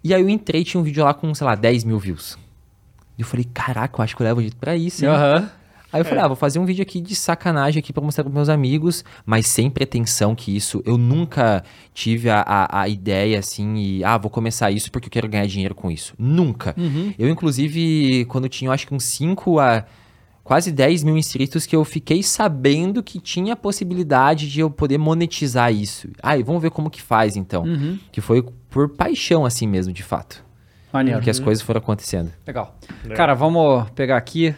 E 0.03 0.13
aí 0.13 0.21
eu 0.21 0.29
entrei, 0.29 0.63
tinha 0.63 0.79
um 0.79 0.83
vídeo 0.83 1.03
lá 1.03 1.13
com, 1.13 1.33
sei 1.33 1.45
lá, 1.45 1.55
10 1.55 1.83
mil 1.83 1.97
views. 1.97 2.37
E 3.17 3.21
eu 3.21 3.25
falei, 3.27 3.45
caraca, 3.53 3.99
eu 3.99 4.03
acho 4.03 4.15
que 4.15 4.21
eu 4.21 4.25
levo 4.25 4.41
jeito 4.41 4.57
pra 4.57 4.75
isso, 4.75 5.03
hein? 5.03 5.11
Aham. 5.11 5.49
Aí 5.95 6.01
eu 6.01 6.05
falei, 6.05 6.21
ah, 6.21 6.27
vou 6.27 6.35
fazer 6.35 6.59
um 6.59 6.65
vídeo 6.65 6.81
aqui 6.81 6.99
de 6.99 7.15
sacanagem 7.15 7.79
aqui 7.79 7.93
pra 7.93 8.03
mostrar 8.03 8.25
pros 8.25 8.35
meus 8.35 8.49
amigos, 8.49 9.05
mas 9.25 9.47
sem 9.47 9.69
pretensão 9.69 10.35
que 10.35 10.53
isso. 10.53 10.83
Eu 10.85 10.97
nunca 10.97 11.63
tive 11.93 12.29
a, 12.29 12.41
a, 12.41 12.81
a 12.81 12.89
ideia 12.89 13.39
assim, 13.39 13.77
e 13.77 14.03
ah, 14.03 14.17
vou 14.17 14.29
começar 14.29 14.69
isso 14.71 14.91
porque 14.91 15.07
eu 15.07 15.11
quero 15.11 15.29
ganhar 15.29 15.45
dinheiro 15.45 15.73
com 15.73 15.89
isso. 15.89 16.13
Nunca. 16.19 16.75
Eu, 17.17 17.29
inclusive, 17.29 18.25
quando 18.25 18.49
tinha, 18.49 18.69
acho 18.71 18.85
que 18.85 18.93
uns 18.93 19.05
5 19.05 19.57
a 19.57 19.85
quase 20.43 20.69
10 20.69 21.05
mil 21.05 21.17
inscritos, 21.17 21.65
que 21.65 21.73
eu 21.73 21.85
fiquei 21.85 22.21
sabendo 22.21 23.01
que 23.01 23.17
tinha 23.21 23.53
a 23.53 23.55
possibilidade 23.55 24.51
de 24.51 24.59
eu 24.59 24.69
poder 24.69 24.97
monetizar 24.97 25.73
isso. 25.73 26.09
Ah, 26.21 26.37
e 26.37 26.43
vamos 26.43 26.61
ver 26.61 26.71
como 26.71 26.89
que 26.89 27.01
faz 27.01 27.37
então. 27.37 27.63
Uhum. 27.63 27.97
Que 28.11 28.19
foi 28.19 28.45
por 28.69 28.89
paixão, 28.89 29.45
assim 29.45 29.65
mesmo, 29.65 29.93
de 29.93 30.03
fato. 30.03 30.43
Maneiro. 30.91 31.21
Que 31.21 31.29
as 31.29 31.39
coisas 31.39 31.63
foram 31.63 31.79
acontecendo. 31.79 32.33
Legal. 32.45 32.77
Cara, 33.15 33.33
vamos 33.33 33.89
pegar 33.91 34.17
aqui. 34.17 34.53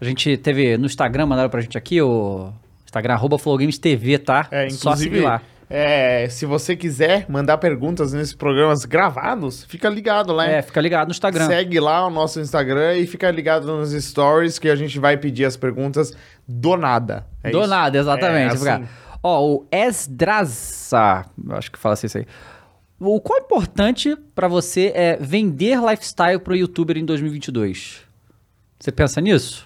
A 0.00 0.04
gente 0.04 0.36
teve 0.36 0.76
no 0.76 0.86
Instagram, 0.86 1.26
mandaram 1.26 1.48
pra 1.50 1.60
gente 1.60 1.76
aqui, 1.78 2.00
o 2.02 2.52
Instagram, 2.84 3.14
arroba 3.14 3.38
FlowGamesTV, 3.38 4.18
tá? 4.18 4.46
É, 4.50 4.68
Só 4.70 4.94
seguir 4.94 5.08
inclusive, 5.08 5.20
lá. 5.20 5.42
é, 5.70 6.28
se 6.28 6.44
você 6.44 6.76
quiser 6.76 7.24
mandar 7.28 7.56
perguntas 7.58 8.12
nesses 8.12 8.34
programas 8.34 8.84
gravados, 8.84 9.64
fica 9.64 9.88
ligado 9.88 10.32
lá. 10.32 10.46
É, 10.46 10.60
fica 10.62 10.80
ligado 10.80 11.08
no 11.08 11.12
Instagram. 11.12 11.46
Segue 11.46 11.80
lá 11.80 12.06
o 12.06 12.10
nosso 12.10 12.38
Instagram 12.40 12.96
e 12.98 13.06
fica 13.06 13.30
ligado 13.30 13.66
nos 13.66 13.92
stories 13.92 14.58
que 14.58 14.68
a 14.68 14.76
gente 14.76 14.98
vai 14.98 15.16
pedir 15.16 15.44
as 15.46 15.56
perguntas 15.56 16.12
do 16.46 16.76
nada. 16.76 17.26
É 17.42 17.50
Do 17.50 17.60
isso. 17.60 17.68
nada, 17.68 17.98
exatamente. 17.98 18.66
É, 18.66 18.72
assim. 18.72 18.84
Ó, 19.22 19.44
o 19.44 19.66
Esdraza, 19.72 21.24
acho 21.50 21.72
que 21.72 21.78
fala 21.78 21.94
assim 21.94 22.06
isso 22.06 22.18
aí. 22.18 22.26
O 23.00 23.20
quão 23.20 23.40
importante 23.40 24.16
pra 24.34 24.46
você 24.48 24.92
é 24.94 25.16
vender 25.20 25.78
lifestyle 25.80 26.38
pro 26.38 26.54
youtuber 26.54 26.96
em 26.96 27.04
2022? 27.04 28.02
Você 28.78 28.92
pensa 28.92 29.20
nisso? 29.20 29.65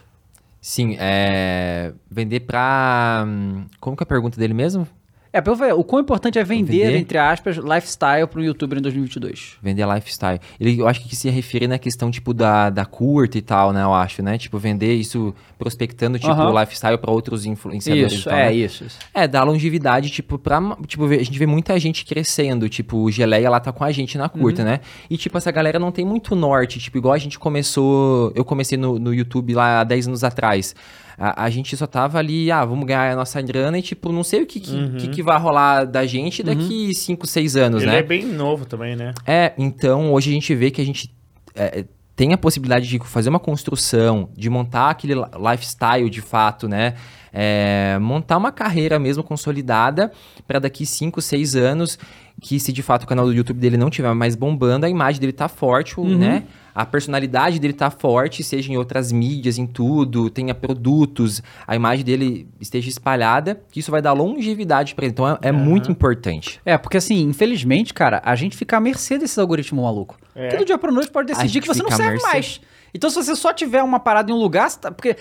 Sim, 0.61 0.97
é. 0.99 1.93
Vender 2.11 2.41
pra. 2.41 3.25
hum, 3.27 3.67
Como 3.81 3.97
que 3.97 4.03
é 4.03 4.05
a 4.05 4.07
pergunta 4.07 4.39
dele 4.39 4.55
mesmo? 4.55 4.87
É, 5.33 5.41
eu 5.45 5.55
ver, 5.55 5.73
o 5.75 5.85
quão 5.85 6.01
importante 6.03 6.39
é 6.39 6.45
vender, 6.45 6.87
Vender? 6.87 6.97
entre 6.99 7.17
aspas, 7.19 7.57
lifestyle 7.57 8.27
pro 8.29 8.43
youtuber 8.43 8.79
em 8.79 8.83
2022? 8.83 9.59
Vender 9.63 9.87
lifestyle. 9.87 10.41
Ele, 10.59 10.81
eu 10.81 10.89
acho 10.89 11.01
que 11.09 11.15
se 11.15 11.31
refere 11.31 11.69
na 11.69 11.79
questão, 11.79 12.11
tipo, 12.11 12.35
da, 12.35 12.69
da 12.69 12.85
curta 12.85 13.39
e 13.39 13.43
tal, 13.43 13.73
né? 13.73 13.83
Eu 13.83 13.95
acho, 13.95 14.23
né? 14.23 14.37
Tipo, 14.37 14.59
vender 14.59 14.95
isso 14.95 15.33
prospectando, 15.57 16.19
tipo, 16.19 16.33
Aham. 16.33 16.59
lifestyle 16.61 16.99
pra 16.99 17.13
outros 17.13 17.47
influenciadores. 17.47 18.13
e 18.13 18.17
Isso, 18.17 18.29
tal, 18.29 18.39
é 18.39 18.47
né? 18.47 18.55
isso. 18.55 18.85
isso. 18.85 18.99
É, 19.15 19.29
dar 19.29 19.45
longevidade, 19.45 20.11
tipo, 20.11 20.39
pra. 20.39 20.61
Tipo, 20.87 21.05
a 21.07 21.17
gente 21.19 21.39
vê 21.39 21.47
muita 21.47 21.79
gente 21.79 22.05
crescendo, 22.05 22.69
tipo, 22.69 22.97
o 22.99 23.11
Geleia 23.11 23.49
lá 23.49 23.61
tá 23.61 23.71
com 23.73 23.85
a 23.85 23.93
gente 23.93 24.19
na 24.19 24.25
Uhum. 24.25 24.41
curta, 24.41 24.65
né? 24.65 24.81
E, 25.09 25.17
tipo, 25.17 25.39
essa 25.39 25.51
galera 25.53 25.79
não 25.79 25.93
tem 25.93 26.05
muito 26.05 26.35
norte, 26.35 26.79
tipo, 26.81 26.99
igual 26.99 27.15
a 27.15 27.19
gente 27.19 27.39
começou. 27.39 28.33
Eu 28.35 28.45
comecei 28.45 28.77
no, 28.77 28.99
no 28.99 29.15
YouTube 29.15 29.55
lá 29.55 29.81
há 29.81 29.85
10 29.85 30.09
anos 30.09 30.25
atrás. 30.25 30.75
A, 31.23 31.45
a 31.45 31.51
gente 31.51 31.77
só 31.77 31.87
tava 31.87 32.17
ali, 32.19 32.51
ah, 32.51 32.65
vamos 32.65 32.87
ganhar 32.87 33.13
a 33.13 33.15
nossa 33.15 33.43
grana 33.43 33.79
e, 33.79 33.83
tipo, 33.83 34.11
não 34.11 34.25
sei 34.25 34.43
o 34.43 34.47
que, 34.47 34.59
que, 34.59 34.91
que, 34.97 35.09
que 35.09 35.23
vai 35.23 35.39
rolar 35.39 35.85
da 35.85 36.07
gente 36.07 36.43
daqui 36.43 36.95
5, 36.95 37.27
6 37.27 37.57
anos, 37.57 37.83
Ele 37.83 37.91
né? 37.93 37.99
é 37.99 38.03
bem 38.03 38.25
novo 38.25 38.65
também, 38.65 38.97
né? 38.97 39.13
É, 39.27 39.53
então 39.59 40.15
hoje 40.15 40.31
a 40.31 40.33
gente 40.33 40.55
vê 40.55 40.71
que 40.71 40.81
a 40.81 40.85
gente 40.85 41.15
é, 41.55 41.85
tem 42.17 42.33
a 42.33 42.39
possibilidade 42.39 42.89
de 42.89 42.99
fazer 43.01 43.29
uma 43.29 43.39
construção, 43.39 44.31
de 44.35 44.49
montar 44.49 44.89
aquele 44.91 45.15
li- 45.15 45.21
lifestyle 45.51 46.09
de 46.09 46.23
fato, 46.23 46.67
né? 46.67 46.95
É, 47.33 47.97
montar 48.01 48.37
uma 48.39 48.51
carreira 48.51 48.99
mesmo 48.99 49.23
consolidada 49.23 50.11
para 50.49 50.59
daqui 50.59 50.85
5, 50.85 51.21
6 51.21 51.55
anos, 51.55 51.99
que 52.41 52.59
se 52.59 52.73
de 52.73 52.83
fato 52.83 53.03
o 53.05 53.07
canal 53.07 53.27
do 53.27 53.33
YouTube 53.33 53.59
dele 53.59 53.77
não 53.77 53.91
tiver 53.91 54.13
mais 54.15 54.35
bombando, 54.35 54.87
a 54.87 54.89
imagem 54.89 55.21
dele 55.21 55.33
tá 55.33 55.47
forte, 55.49 55.99
o- 56.01 56.05
né? 56.05 56.45
a 56.75 56.87
personalidade 56.87 57.59
dele 57.59 57.73
tá 57.75 57.91
forte, 57.91 58.43
seja 58.45 58.73
em 58.73 58.77
outras 58.77 59.11
mídias, 59.13 59.59
em 59.59 59.67
tudo, 59.67 60.31
tenha 60.31 60.55
produtos, 60.55 61.43
a 61.67 61.75
imagem 61.77 62.05
dele 62.05 62.47
esteja 62.61 62.89
espalhada, 62.89 63.61
que 63.71 63.81
isso 63.81 63.91
vai 63.91 64.01
dar 64.01 64.13
longevidade 64.13 64.95
pra 64.95 65.05
ele. 65.05 65.13
Então 65.13 65.29
é, 65.29 65.39
é 65.43 65.53
muito 65.53 65.91
importante. 65.91 66.61
É, 66.65 66.79
porque 66.79 66.97
assim, 66.97 67.21
infelizmente, 67.23 67.93
cara, 67.93 68.23
a 68.25 68.35
gente 68.37 68.57
fica 68.57 68.77
à 68.77 68.81
mercê 68.81 69.19
desses 69.19 69.37
algoritmos 69.39 69.83
malucos. 69.85 70.17
É. 70.35 70.49
Todo 70.49 70.65
dia 70.65 70.79
pra 70.79 70.93
noite 70.93 71.11
pode 71.11 71.27
decidir 71.29 71.61
que 71.61 71.67
você 71.69 71.83
não 71.83 71.91
serve 71.91 72.23
mais. 72.23 72.61
Então, 72.95 73.11
se 73.11 73.17
você 73.17 73.37
só 73.37 73.53
tiver 73.53 73.83
uma 73.83 74.01
parada 74.01 74.31
em 74.31 74.35
um 74.35 74.39
lugar, 74.39 74.71
você 74.71 74.79
tá- 74.79 74.91
porque 74.93 75.17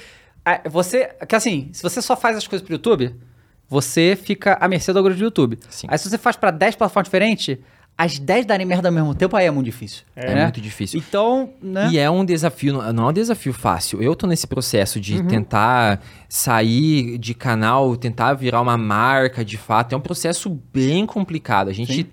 ah, 0.45 0.61
você. 0.69 1.09
Que 1.27 1.35
assim, 1.35 1.69
se 1.73 1.83
você 1.83 2.01
só 2.01 2.15
faz 2.15 2.37
as 2.37 2.47
coisas 2.47 2.65
pro 2.65 2.73
YouTube, 2.75 3.13
você 3.69 4.17
fica 4.21 4.57
à 4.59 4.67
mercê 4.67 4.91
do 4.91 4.97
algoritmo 4.97 5.21
do 5.21 5.25
YouTube. 5.25 5.59
Sim. 5.69 5.87
Aí, 5.89 5.97
se 5.97 6.09
você 6.09 6.17
faz 6.17 6.35
pra 6.35 6.51
10 6.51 6.75
plataformas 6.75 7.07
diferentes, 7.07 7.57
as 7.99 8.17
10 8.17 8.45
darem 8.45 8.65
merda 8.65 8.87
ao 8.87 8.93
mesmo 8.93 9.13
tempo, 9.13 9.35
aí 9.35 9.45
é 9.45 9.51
muito 9.51 9.65
difícil. 9.65 10.03
É 10.15 10.33
né? 10.33 10.43
muito 10.43 10.61
difícil. 10.61 10.97
Então, 10.97 11.49
né? 11.61 11.89
E 11.91 11.99
é 11.99 12.09
um 12.09 12.23
desafio, 12.23 12.81
não 12.93 13.07
é 13.07 13.09
um 13.09 13.13
desafio 13.13 13.51
fácil. 13.51 14.01
Eu 14.01 14.15
tô 14.15 14.25
nesse 14.25 14.47
processo 14.47 15.01
de 15.01 15.21
tentar 15.23 16.01
sair 16.29 17.17
de 17.17 17.33
canal, 17.33 17.97
tentar 17.97 18.35
virar 18.35 18.61
uma 18.61 18.77
marca 18.77 19.43
de 19.43 19.57
fato. 19.57 19.91
É 19.91 19.97
um 19.97 20.01
processo 20.01 20.49
bem 20.73 21.05
complicado. 21.05 21.67
A 21.67 21.73
gente, 21.73 22.09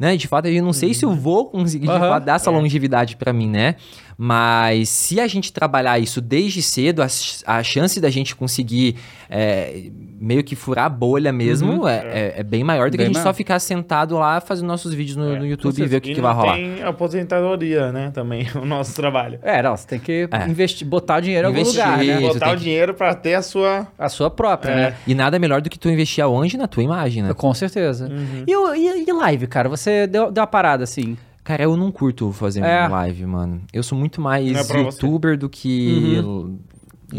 né, 0.00 0.16
de 0.16 0.26
fato, 0.26 0.46
eu 0.48 0.64
não 0.64 0.72
sei 0.72 0.94
se 0.94 1.04
eu 1.04 1.14
vou 1.14 1.50
conseguir 1.50 1.90
Aham. 1.90 2.08
fato 2.08 2.24
dar 2.24 2.36
essa 2.36 2.50
longevidade 2.50 3.14
pra 3.16 3.30
mim, 3.30 3.50
né? 3.50 3.76
Mas 4.18 4.88
se 4.88 5.20
a 5.20 5.26
gente 5.26 5.52
trabalhar 5.52 5.98
isso 5.98 6.20
desde 6.22 6.62
cedo, 6.62 7.02
a, 7.02 7.06
a 7.46 7.62
chance 7.62 8.00
da 8.00 8.08
gente 8.08 8.34
conseguir 8.34 8.96
é, 9.28 9.90
meio 10.18 10.42
que 10.42 10.56
furar 10.56 10.86
a 10.86 10.88
bolha 10.88 11.30
mesmo 11.32 11.86
é, 11.86 11.96
é- 11.98 12.34
é 12.38 12.42
bem 12.42 12.64
maior 12.64 12.88
do 12.88 12.92
que 12.92 12.96
Bem 12.96 13.04
a 13.04 13.08
gente 13.08 13.16
maior. 13.16 13.26
só 13.28 13.34
ficar 13.34 13.58
sentado 13.58 14.16
lá 14.16 14.40
fazendo 14.40 14.68
nossos 14.68 14.94
vídeos 14.94 15.16
no, 15.16 15.36
no 15.36 15.44
YouTube 15.46 15.82
e 15.82 15.86
ver 15.86 15.96
o 15.98 16.00
que, 16.00 16.14
que 16.14 16.20
vai 16.22 16.32
rolar. 16.32 16.54
tem 16.54 16.82
aposentadoria, 16.82 17.92
né? 17.92 18.10
Também, 18.10 18.46
o 18.56 18.64
nosso 18.64 18.94
trabalho. 18.94 19.38
É, 19.42 19.62
não, 19.62 19.76
você 19.76 19.86
tem 19.86 19.98
que 19.98 20.28
É. 20.30 20.48
investir, 20.48 20.86
botar 20.86 21.18
o 21.18 21.20
dinheiro 21.20 21.46
em 21.46 21.48
algum 21.48 21.60
Investir, 21.60 21.82
lugar, 21.84 21.98
né? 22.04 22.20
Botar 22.20 22.48
o 22.52 22.54
que- 22.56 22.62
dinheiro 22.62 22.94
pra 22.94 23.14
ter 23.14 23.34
a 23.34 23.42
sua. 23.42 23.86
A 23.98 24.08
sua 24.08 24.30
própria, 24.30 24.70
É. 24.70 24.76
né? 24.76 24.96
E 25.06 25.14
nada 25.14 25.38
melhor 25.38 25.60
do 25.60 25.68
que 25.68 25.78
tu 25.78 25.90
investir 25.90 26.24
aonde? 26.24 26.56
Na 26.56 26.66
tua 26.66 26.82
imagem, 26.82 27.22
né? 27.22 27.34
Com 27.34 27.52
certeza. 27.52 28.08
Uhum. 28.08 28.44
E, 28.46 28.78
e, 28.78 29.04
e 29.08 29.12
live, 29.12 29.46
cara? 29.46 29.68
Você 29.68 30.06
deu, 30.06 30.30
deu 30.32 30.40
uma 30.40 30.46
parada 30.46 30.84
assim. 30.84 31.18
Cara, 31.46 31.62
eu 31.62 31.76
não 31.76 31.92
curto 31.92 32.32
fazer 32.32 32.60
É. 32.64 32.88
live, 32.88 33.24
mano. 33.24 33.62
Eu 33.72 33.82
sou 33.84 33.96
muito 33.96 34.20
mais 34.20 34.50
é 34.50 34.64
pra 34.64 34.82
você. 34.82 34.96
youtuber 35.06 35.38
do 35.38 35.48
que 35.48 36.16
l- 36.16 36.58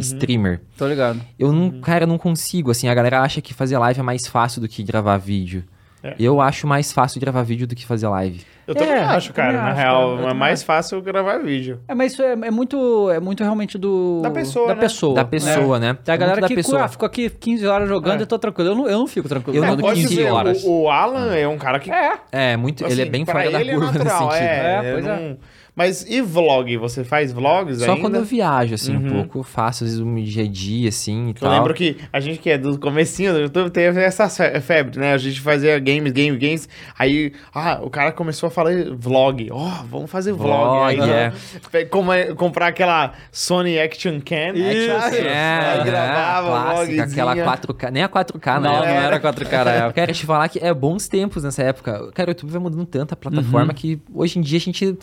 streamer. 0.02 0.62
Tô 0.78 0.86
ligado. 0.86 1.22
Eu 1.40 1.54
não, 1.54 1.80
cara, 1.80 2.04
eu 2.04 2.08
não 2.08 2.18
consigo, 2.18 2.70
assim, 2.70 2.90
a 2.90 2.94
galera 2.94 3.22
acha 3.22 3.40
que 3.42 3.54
fazer 3.54 3.78
live 3.78 4.02
é 4.02 4.04
mais 4.04 4.28
fácil 4.28 4.60
do 4.60 4.68
que 4.68 4.84
gravar 4.84 5.18
vídeo. 5.18 5.64
É. 6.04 6.14
Eu 6.20 6.42
acho 6.42 6.68
mais 6.68 6.92
fácil 6.92 7.22
gravar 7.22 7.42
vídeo 7.44 7.66
do 7.66 7.74
que 7.74 7.86
fazer 7.86 8.10
live. 8.10 8.46
Eu 8.68 8.76
também 8.76 8.94
É, 8.94 9.00
acho, 9.00 9.32
cara. 9.34 9.48
também 9.54 9.62
Na 9.64 9.72
acho, 9.72 9.80
real, 9.80 10.18
cara. 10.18 10.30
É 10.30 10.34
mais 10.34 10.60
acho. 10.60 10.66
fácil 10.66 11.02
gravar 11.02 11.38
vídeo. 11.38 11.80
É, 11.88 11.96
mas 11.96 12.12
isso 12.12 12.22
é, 12.22 12.34
é 12.34 12.52
muito, 12.52 13.10
é 13.10 13.20
muito 13.20 13.42
realmente 13.42 13.78
do... 13.78 14.20
Da 14.22 14.30
pessoa, 14.30 14.68
Da 14.68 14.76
né? 14.76 14.82
pessoa. 14.82 15.16
Da 15.16 15.24
pessoa, 15.26 15.80
né? 15.80 15.98
Tem 16.04 16.12
a 16.12 16.16
É 16.16 16.18
galera 16.18 16.42
da 16.42 16.48
que 16.48 16.56
pessoa. 16.56 16.84
ah, 16.84 16.88
ficou 16.90 17.06
aqui 17.06 17.30
15 17.30 17.66
horas 17.66 17.88
jogando 17.88 18.20
É. 18.20 18.24
e 18.24 18.26
tô 18.26 18.38
tranquilo. 18.38 18.72
Eu 18.72 18.76
não, 18.76 18.88
eu 18.90 19.00
não 19.00 19.08
fico 19.08 19.30
tranquilo. 19.30 19.58
Eu 19.58 19.62
não 19.62 19.70
jogando 19.70 19.86
pode 19.86 20.02
15 20.02 20.16
ver, 20.16 20.32
horas. 20.32 20.64
o, 20.66 20.82
o 20.84 20.90
Alan 20.90 21.34
é 21.34 21.48
um 21.48 21.58
cara 21.58 21.80
que. 21.80 21.90
É. 21.90 22.14
É, 22.32 22.58
muito, 22.58 22.84
ele 22.86 23.00
é 23.00 23.04
assim, 23.04 23.12
bem 23.12 23.26
fora 23.26 23.50
da 23.50 23.62
é 23.62 23.66
curva 23.66 23.86
natural, 23.92 24.26
nesse 24.28 24.38
sentido. 24.38 24.50
É, 24.52 24.82
É, 24.86 24.92
pois 24.94 25.06
é. 25.08 25.38
Não- 25.78 25.86
Mas 25.86 26.06
e 26.10 26.22
vlog? 26.22 26.76
Você 26.78 27.04
faz 27.04 27.32
vlogs 27.32 27.80
Só 27.80 27.92
ainda? 27.92 28.02
quando 28.02 28.16
eu 28.16 28.24
viajo, 28.24 28.74
assim, 28.74 28.96
um 28.96 29.00
Uhum. 29.02 29.10
pouco, 29.14 29.40
eu 29.40 29.44
faço, 29.44 29.84
às 29.84 29.92
vezes, 29.92 30.04
um 30.04 30.16
dia 30.24 30.44
a 30.44 30.48
dia, 30.48 30.90
assim, 30.90 31.28
e 31.28 31.30
Eu 31.30 31.34
tal. 31.36 31.52
lembro 31.52 31.74
que 31.74 31.98
a 32.12 32.20
gente 32.20 32.40
que 32.40 32.50
é 32.50 32.58
do 32.58 32.80
comecinho 32.80 33.32
do 33.34 33.40
YouTube 33.42 33.70
teve 33.70 34.02
essa 34.02 34.28
fe- 34.28 34.60
febre, 34.60 35.00
né? 35.00 35.14
A 35.14 35.18
gente 35.18 35.40
fazia 35.40 35.78
games, 35.80 36.12
games, 36.12 36.38
games. 36.40 36.70
Aí, 36.98 37.32
ah, 37.54 37.80
o 37.84 37.90
cara 37.90 38.12
começou 38.12 38.48
a 38.48 38.50
falar 38.50 38.72
vlog. 38.98 39.50
Ó, 39.52 39.70
vamos 39.90 40.10
fazer 40.10 40.34
vlog. 40.34 40.48
Vlog, 40.48 41.02
aí, 41.02 41.10
é. 41.10 41.32
pe- 41.72 41.86
como 41.86 42.12
é- 42.12 42.34
comprar 42.34 42.68
aquela 42.68 43.14
Sony 43.32 43.80
Action 43.80 44.20
Cam. 44.20 44.56
sabe? 45.00 45.18
É, 45.18 45.60
aí 45.78 45.84
gravava 45.84 46.48
clássica, 46.50 46.76
vlogzinha. 46.76 47.04
aquela 47.04 47.36
4K, 47.36 47.92
nem 47.92 48.04
a 48.04 48.10
4K 48.10 48.60
Não, 48.60 48.72
não 48.72 48.84
época. 48.84 48.90
era 48.94 49.20
4K 49.20 49.64
na 49.64 49.72
época. 49.86 49.94
Quero 49.94 50.14
te 50.14 50.26
falar 50.26 50.50
que 50.50 50.60
é 50.60 50.74
bons 50.74 51.08
tempos 51.08 51.44
nessa 51.44 51.62
época. 51.62 52.12
Cara, 52.14 52.30
o 52.30 52.32
YouTube 52.32 52.50
vai 52.50 52.62
mudando 52.62 52.86
tanto 52.86 53.14
a 53.14 53.16
plataforma 53.16 53.68
Uhum. 53.70 53.76
que 53.76 54.02
hoje 54.14 54.40
em 54.40 54.42
dia 54.42 54.58
a 54.58 54.62
gente 54.62 54.98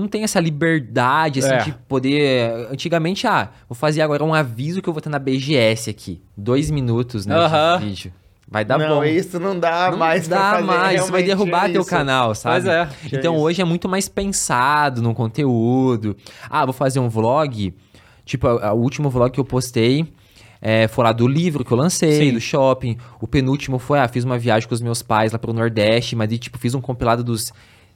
não 0.00 0.08
tem 0.08 0.22
essa 0.24 0.40
liberdade, 0.40 1.40
assim, 1.40 1.52
É. 1.52 1.58
de 1.64 1.72
poder... 1.88 2.68
Antigamente, 2.70 3.26
ah, 3.26 3.50
vou 3.68 3.76
fazer 3.76 4.00
agora 4.02 4.24
um 4.24 4.32
aviso 4.34 4.80
que 4.82 4.88
eu 4.88 4.92
vou 4.92 5.00
ter 5.02 5.08
na 5.10 5.18
BGS 5.18 5.90
aqui. 5.90 6.22
Dois 6.36 6.70
minutos, 6.70 7.26
né, 7.26 7.34
Aham. 7.36 7.78
de 7.78 7.84
vídeo. 7.86 8.12
Vai 8.48 8.64
dar 8.66 8.78
não, 8.78 8.96
bom. 8.96 9.04
isso 9.04 9.40
não 9.40 9.58
dá 9.58 9.90
Não 9.90 9.96
mais 9.98 10.28
pra 10.28 10.36
dá 10.36 10.50
fazer. 10.56 10.64
mais, 10.66 11.00
isso 11.02 11.10
vai 11.12 11.22
derrubar 11.22 11.70
é 11.70 11.72
teu 11.72 11.80
isso. 11.80 11.88
canal, 11.90 12.34
sabe? 12.34 12.64
Pois 12.66 12.66
é. 12.74 12.88
Então 13.18 13.34
isso. 13.34 13.42
hoje 13.44 13.62
é 13.62 13.64
muito 13.64 13.88
mais 13.88 14.08
pensado 14.10 15.00
no 15.00 15.14
conteúdo. 15.14 16.14
Ah, 16.50 16.64
vou 16.66 16.74
fazer 16.74 17.00
um 17.00 17.08
vlog. 17.08 17.74
Tipo, 18.26 18.48
o 18.48 18.74
último 18.74 19.08
vlog 19.08 19.32
que 19.32 19.40
eu 19.40 19.44
postei 19.44 20.06
é, 20.60 20.86
foi 20.86 21.02
lá 21.02 21.12
do 21.12 21.26
livro 21.26 21.64
que 21.64 21.72
eu 21.72 21.78
lancei, 21.78 22.28
Sim. 22.28 22.34
do 22.34 22.40
shopping. 22.42 22.98
O 23.22 23.26
penúltimo 23.26 23.78
foi, 23.78 23.98
ah, 23.98 24.06
fiz 24.06 24.22
uma 24.22 24.38
viagem 24.38 24.68
com 24.68 24.74
os 24.74 24.82
meus 24.82 25.00
pais 25.02 25.32
lá 25.32 25.38
pro 25.38 25.54
Nordeste, 25.54 26.14
mas 26.14 26.30
e, 26.30 26.36
tipo, 26.36 26.58
fiz 26.58 26.74
um 26.74 26.80
compilado 26.80 27.24
dos 27.24 27.52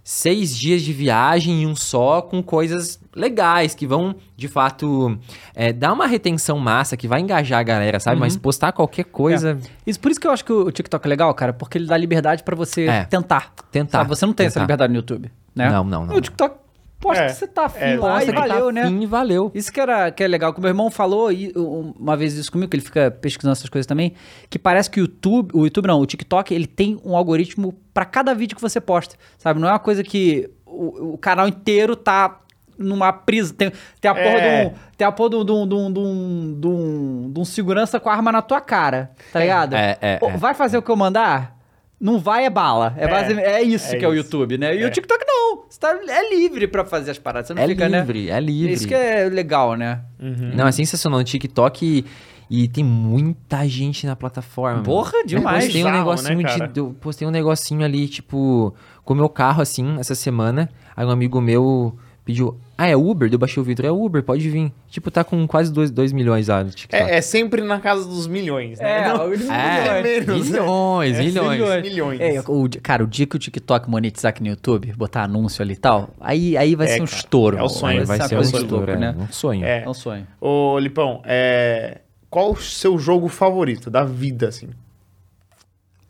seis 0.08 0.56
dias 0.56 0.82
de 0.82 0.92
viagem 0.92 1.62
em 1.62 1.66
um 1.66 1.74
só, 1.74 2.22
com 2.22 2.40
coisas 2.40 3.00
legais, 3.12 3.74
que 3.74 3.88
vão, 3.88 4.14
de 4.36 4.46
fato, 4.46 5.18
é, 5.52 5.72
dar 5.72 5.92
uma 5.92 6.06
retenção 6.06 6.60
massa, 6.60 6.96
que 6.96 7.08
vai 7.08 7.20
engajar 7.20 7.58
a 7.58 7.62
galera, 7.64 7.98
sabe? 7.98 8.14
Uhum. 8.14 8.20
Mas 8.20 8.36
postar 8.36 8.70
qualquer 8.70 9.06
coisa, 9.06 9.58
Isso, 9.84 9.98
por 9.98 10.12
isso 10.12 10.20
que 10.20 10.26
eu 10.28 10.30
acho 10.30 10.44
que 10.44 10.52
o 10.52 10.70
TikTok 10.70 11.04
é 11.04 11.08
legal, 11.08 11.34
cara, 11.34 11.52
porque 11.52 11.76
ele 11.76 11.86
dá 11.88 11.96
liberdade 11.96 12.44
pra 12.44 12.54
você 12.54 12.86
É. 12.86 13.04
tentar. 13.04 13.52
Tentar, 13.72 13.98
Sabe? 13.98 14.10
Você 14.10 14.24
não 14.26 14.32
tem 14.32 14.46
essa 14.46 14.54
tentar. 14.54 14.64
liberdade 14.64 14.92
no 14.92 14.98
YouTube, 15.00 15.28
né? 15.52 15.70
Não, 15.70 15.82
não, 15.82 16.06
não, 16.06 16.14
No 16.14 16.20
TikTok, 16.20 16.54
posta 17.00 17.24
É. 17.24 17.26
que 17.26 17.34
você 17.34 17.46
tá 17.46 17.66
afim 17.66 17.84
É, 17.84 17.96
lá 17.98 18.22
e 18.24 18.26
tá 18.32 18.40
valeu, 18.40 18.70
né? 18.72 18.82
afim 18.84 19.00
e 19.02 19.06
valeu. 19.06 19.50
Isso 19.54 19.72
que, 19.72 19.80
era, 19.80 20.10
que 20.10 20.22
é 20.24 20.28
legal, 20.28 20.52
que 20.52 20.58
o 20.58 20.62
meu 20.62 20.70
irmão 20.70 20.90
falou 20.90 21.30
e, 21.30 21.52
um, 21.56 21.92
uma 21.98 22.16
vez 22.16 22.34
isso 22.34 22.50
comigo, 22.50 22.70
que 22.70 22.76
ele 22.76 22.84
fica 22.84 23.10
pesquisando 23.10 23.52
essas 23.52 23.68
coisas 23.68 23.86
também, 23.86 24.14
que 24.50 24.58
parece 24.58 24.90
que 24.90 25.00
o 25.00 25.02
YouTube, 25.02 25.50
o 25.54 25.64
YouTube 25.64 25.86
não, 25.86 26.00
o 26.00 26.06
TikTok, 26.06 26.52
ele 26.54 26.66
tem 26.66 26.98
um 27.04 27.16
algoritmo 27.16 27.74
pra 27.94 28.04
cada 28.04 28.34
vídeo 28.34 28.54
que 28.56 28.62
você 28.62 28.80
posta, 28.80 29.16
sabe? 29.38 29.60
Não 29.60 29.68
é 29.68 29.72
uma 29.72 29.78
coisa 29.78 30.02
que 30.02 30.50
o, 30.64 31.12
o 31.14 31.18
canal 31.18 31.46
inteiro 31.48 31.94
tá 31.96 32.40
numa 32.78 33.10
prisa, 33.10 33.54
tem, 33.54 33.72
tem 34.00 34.10
a 34.10 34.14
porra 34.14 34.26
É. 34.38 34.64
de 34.64 34.68
um, 34.70 34.74
tem 34.98 35.06
a 35.06 35.12
porra 35.12 35.30
de 35.30 35.36
um, 35.36 35.44
de 35.44 35.52
um, 35.52 35.66
de 35.68 35.74
um, 35.74 35.92
de 35.92 35.98
um, 35.98 36.60
de 36.60 36.66
um- 36.68 37.30
de 37.32 37.40
um 37.40 37.44
segurança 37.46 37.98
com 37.98 38.10
a 38.10 38.12
arma 38.12 38.30
na 38.30 38.42
tua 38.42 38.60
cara, 38.60 39.12
tá 39.32 39.40
ligado? 39.40 39.74
É, 39.74 39.96
é, 40.02 40.18
é. 40.22 40.36
Vai 40.36 40.52
fazer 40.52 40.76
o 40.76 40.82
que 40.82 40.90
eu 40.90 40.96
mandar? 40.96 41.55
Não 41.98 42.18
vai 42.18 42.44
é 42.44 42.50
bala. 42.50 42.94
É, 42.96 43.04
É, 43.04 43.08
base- 43.08 43.32
é 43.40 43.62
isso 43.62 43.94
é 43.94 43.98
que 43.98 44.04
é 44.04 44.08
o 44.08 44.12
isso. 44.14 44.24
YouTube, 44.24 44.58
né? 44.58 44.76
E 44.76 44.82
É. 44.82 44.86
o 44.86 44.90
TikTok 44.90 45.24
não. 45.26 45.64
Você 45.68 45.80
tá, 45.80 45.98
é 46.08 46.34
livre 46.34 46.66
pra 46.68 46.84
fazer 46.84 47.10
as 47.10 47.18
paradas. 47.18 47.48
Você 47.48 47.54
não 47.54 47.62
É 47.62 47.66
fica, 47.66 47.88
né? 47.88 48.00
livre, 48.00 48.30
é 48.30 48.38
livre. 48.40 48.72
Isso 48.74 48.86
que 48.86 48.94
é 48.94 49.28
legal, 49.28 49.74
né? 49.74 50.02
Não, 50.18 50.66
é 50.66 50.72
sensacional. 50.72 51.18
No 51.18 51.24
TikTok 51.24 52.04
e, 52.50 52.62
e 52.64 52.68
tem 52.68 52.84
muita 52.84 53.66
gente 53.66 54.06
na 54.06 54.14
plataforma. 54.14 54.82
Porra, 54.82 55.24
demais. 55.24 55.64
Eu 55.64 55.70
postei 55.70 55.82
um 55.82 55.86
Bizarro, 55.86 55.98
negocinho 55.98 56.42
né, 56.42 56.66
de. 56.68 56.82
Postei 57.00 57.28
um 57.28 57.30
negocinho 57.30 57.84
ali, 57.84 58.06
tipo, 58.08 58.74
com 59.04 59.14
o 59.14 59.16
meu 59.16 59.28
carro 59.30 59.62
assim, 59.62 59.96
essa 59.98 60.14
semana. 60.14 60.68
Aí 60.94 61.04
um 61.06 61.10
amigo 61.10 61.40
meu 61.40 61.96
pediu. 62.26 62.58
Ah, 62.76 62.86
é 62.88 62.94
Uber? 62.94 63.32
Eu 63.32 63.38
baixei 63.38 63.58
o 63.58 63.64
vidro. 63.64 63.86
É 63.86 63.90
Uber, 63.90 64.22
pode 64.22 64.50
vir. 64.50 64.70
Tipo, 64.90 65.10
tá 65.10 65.24
com 65.24 65.46
quase 65.46 65.72
2 65.72 66.12
milhões 66.12 66.48
lá 66.48 66.62
no 66.62 66.68
TikTok. 66.70 67.02
É, 67.02 67.16
é 67.16 67.20
sempre 67.22 67.62
na 67.62 67.80
casa 67.80 68.04
dos 68.06 68.26
milhões, 68.26 68.78
né? 68.78 69.08
Não- 69.08 69.32
É, 69.50 70.02
menos, 70.02 70.50
né? 70.50 70.58
milhões, 70.60 71.16
É 71.18 71.22
milhões. 71.22 71.50
milhões. 71.60 71.82
milhões. 71.82 72.20
É, 72.20 72.40
o, 72.46 72.68
cara, 72.82 73.02
o 73.02 73.06
dia 73.06 73.26
que 73.26 73.36
o 73.36 73.38
TikTok 73.38 73.88
monetizar 73.88 74.28
aqui 74.30 74.42
no 74.42 74.48
YouTube, 74.50 74.92
botar 74.94 75.22
anúncio 75.22 75.62
ali 75.62 75.72
e 75.72 75.76
tal, 75.76 76.10
aí, 76.20 76.54
aí 76.58 76.74
vai 76.74 76.86
É, 76.88 76.90
ser 76.90 77.02
um 77.02 77.06
cara, 77.06 77.16
estouro. 77.16 77.56
é 77.56 77.62
o 77.62 77.68
sonho, 77.70 78.04
vai 78.04 78.20
ser 78.20 78.36
um 78.36 78.40
estouro, 78.42 78.66
louco, 78.76 78.90
é, 78.90 78.96
né? 78.98 79.14
um 79.18 79.32
sonho. 79.32 79.64
É. 79.64 79.84
É 79.84 79.88
um 79.88 79.94
sonho. 79.94 80.26
Ô, 80.38 80.78
Lipão, 80.78 81.22
é... 81.24 82.00
qual 82.28 82.52
o 82.52 82.56
seu 82.60 82.98
jogo 82.98 83.28
favorito 83.28 83.88
da 83.88 84.04
vida, 84.04 84.48
assim? 84.48 84.68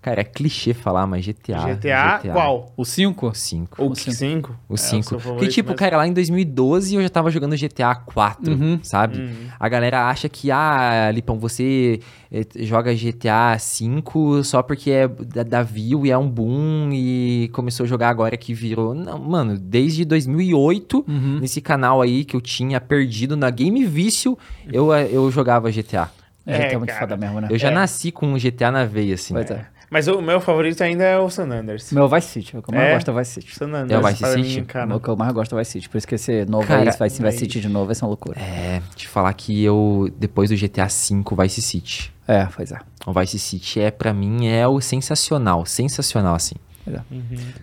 Cara, 0.07 0.21
é 0.21 0.25
clichê 0.25 0.73
falar, 0.73 1.05
mas 1.05 1.25
GTA. 1.25 1.75
GTA, 1.75 2.21
qual? 2.33 2.73
O 2.77 2.85
5? 2.85 3.27
O 3.27 3.35
5. 3.35 3.83
O 3.83 3.91
O 3.91 3.95
cinco. 3.97 4.13
5? 4.15 4.57
O 4.69 4.77
5. 4.79 5.19
Porque, 5.21 5.49
tipo, 5.49 5.75
cara, 5.75 5.97
lá 5.97 6.07
em 6.07 6.13
2012 6.13 6.95
eu 6.95 7.03
já 7.03 7.09
tava 7.09 7.29
jogando 7.29 7.57
GTA 7.57 7.93
4, 7.97 8.53
Uhum. 8.53 8.79
sabe? 8.85 9.19
Uhum. 9.19 9.35
A 9.59 9.69
galera 9.69 10.09
acha 10.09 10.29
que, 10.29 10.49
ah, 10.53 11.11
Lipão, 11.13 11.41
você 11.41 11.99
eh, 12.31 12.45
joga 12.61 12.95
GTA 12.95 13.59
5 13.59 14.45
só 14.45 14.63
porque 14.63 14.93
é 14.93 15.09
da, 15.09 15.43
da 15.43 15.63
view 15.65 16.07
e 16.07 16.13
é 16.13 16.17
um 16.17 16.29
boom 16.31 16.91
e 16.93 17.51
começou 17.53 17.83
a 17.83 17.89
jogar 17.89 18.09
agora 18.09 18.37
que 18.37 18.55
virou. 18.55 18.95
Não, 18.95 19.19
mano, 19.19 19.59
desde 19.59 20.05
2008, 20.05 21.05
Uhum. 21.09 21.39
nesse 21.41 21.61
canal 21.61 22.01
aí 22.01 22.25
que 22.25 22.37
eu 22.37 22.41
tinha 22.41 22.81
perdido 22.81 23.37
na 23.37 23.51
Game 23.51 23.85
Vício, 23.85 24.39
eu, 24.73 24.95
eh, 24.95 25.09
eu 25.11 25.29
jogava 25.33 25.69
GTA. 25.73 26.09
É, 26.47 26.59
É, 26.63 26.69
que 26.69 26.75
é 26.77 26.79
muito 26.79 26.91
cara. 26.91 27.01
foda 27.01 27.17
mesmo, 27.17 27.41
né? 27.41 27.49
Eu 27.51 27.59
já 27.59 27.73
É. 27.73 27.75
nasci 27.75 28.13
com 28.13 28.33
o 28.33 28.39
GTA 28.39 28.71
na 28.71 28.85
veia, 28.85 29.15
assim. 29.17 29.35
Pois 29.35 29.51
é. 29.51 29.67
Mas 29.97 30.09
o 30.09 30.21
meu 30.21 30.43
favorito 30.43 30.83
ainda 30.83 31.05
é 31.05 31.19
o 31.19 31.31
San 31.31 31.45
Andreas. 31.51 31.91
Meu 31.91 32.07
Vice 32.07 32.29
City, 32.29 32.55
o 32.59 32.63
que 32.63 32.69
eu 32.71 32.77
mais 32.77 32.91
É? 32.91 32.93
gosto 32.97 33.11
é 33.11 33.15
o 33.15 33.17
Vice 33.17 33.31
City. 33.33 33.55
San 33.57 33.65
Andreas 33.73 33.91
É 33.91 33.99
o 33.99 34.07
Vice 34.07 34.21
para 34.21 34.33
City? 34.35 34.61
mim, 34.61 34.65
cara. 34.67 34.95
O 34.95 35.01
que 35.01 35.09
eu 35.09 35.17
mais 35.17 35.33
gosto 35.33 35.53
é 35.53 35.57
o 35.57 35.59
Vice 35.59 35.71
City. 35.71 35.89
Por 35.89 35.97
isso 35.97 36.07
que 36.07 36.15
esse 36.17 36.45
novo 36.45 36.67
Cara, 36.67 36.81
aí, 36.83 37.09
Vice, 37.09 37.23
Vice 37.23 37.39
City 37.39 37.61
de 37.63 37.69
novo, 37.71 37.87
vai 37.87 37.95
ser 37.95 38.05
uma 38.05 38.09
loucura. 38.09 38.39
É, 38.39 38.83
te 38.95 39.09
falar 39.09 39.33
que 39.33 39.65
eu, 39.65 40.13
depois 40.19 40.51
do 40.51 40.55
GTA 40.57 40.85
V, 40.85 41.25
Vice 41.43 41.63
City. 41.63 42.13
É, 42.29 42.47
pois 42.55 42.73
é. 42.73 42.79
O 43.07 43.13
Vice 43.19 43.39
City 43.39 43.81
é, 43.81 43.91
pra 43.91 44.13
mim, 44.13 44.47
é 44.49 44.69
o 44.69 44.79
sensacional, 44.83 45.65
sensacional, 45.65 46.35
assim. 46.35 46.57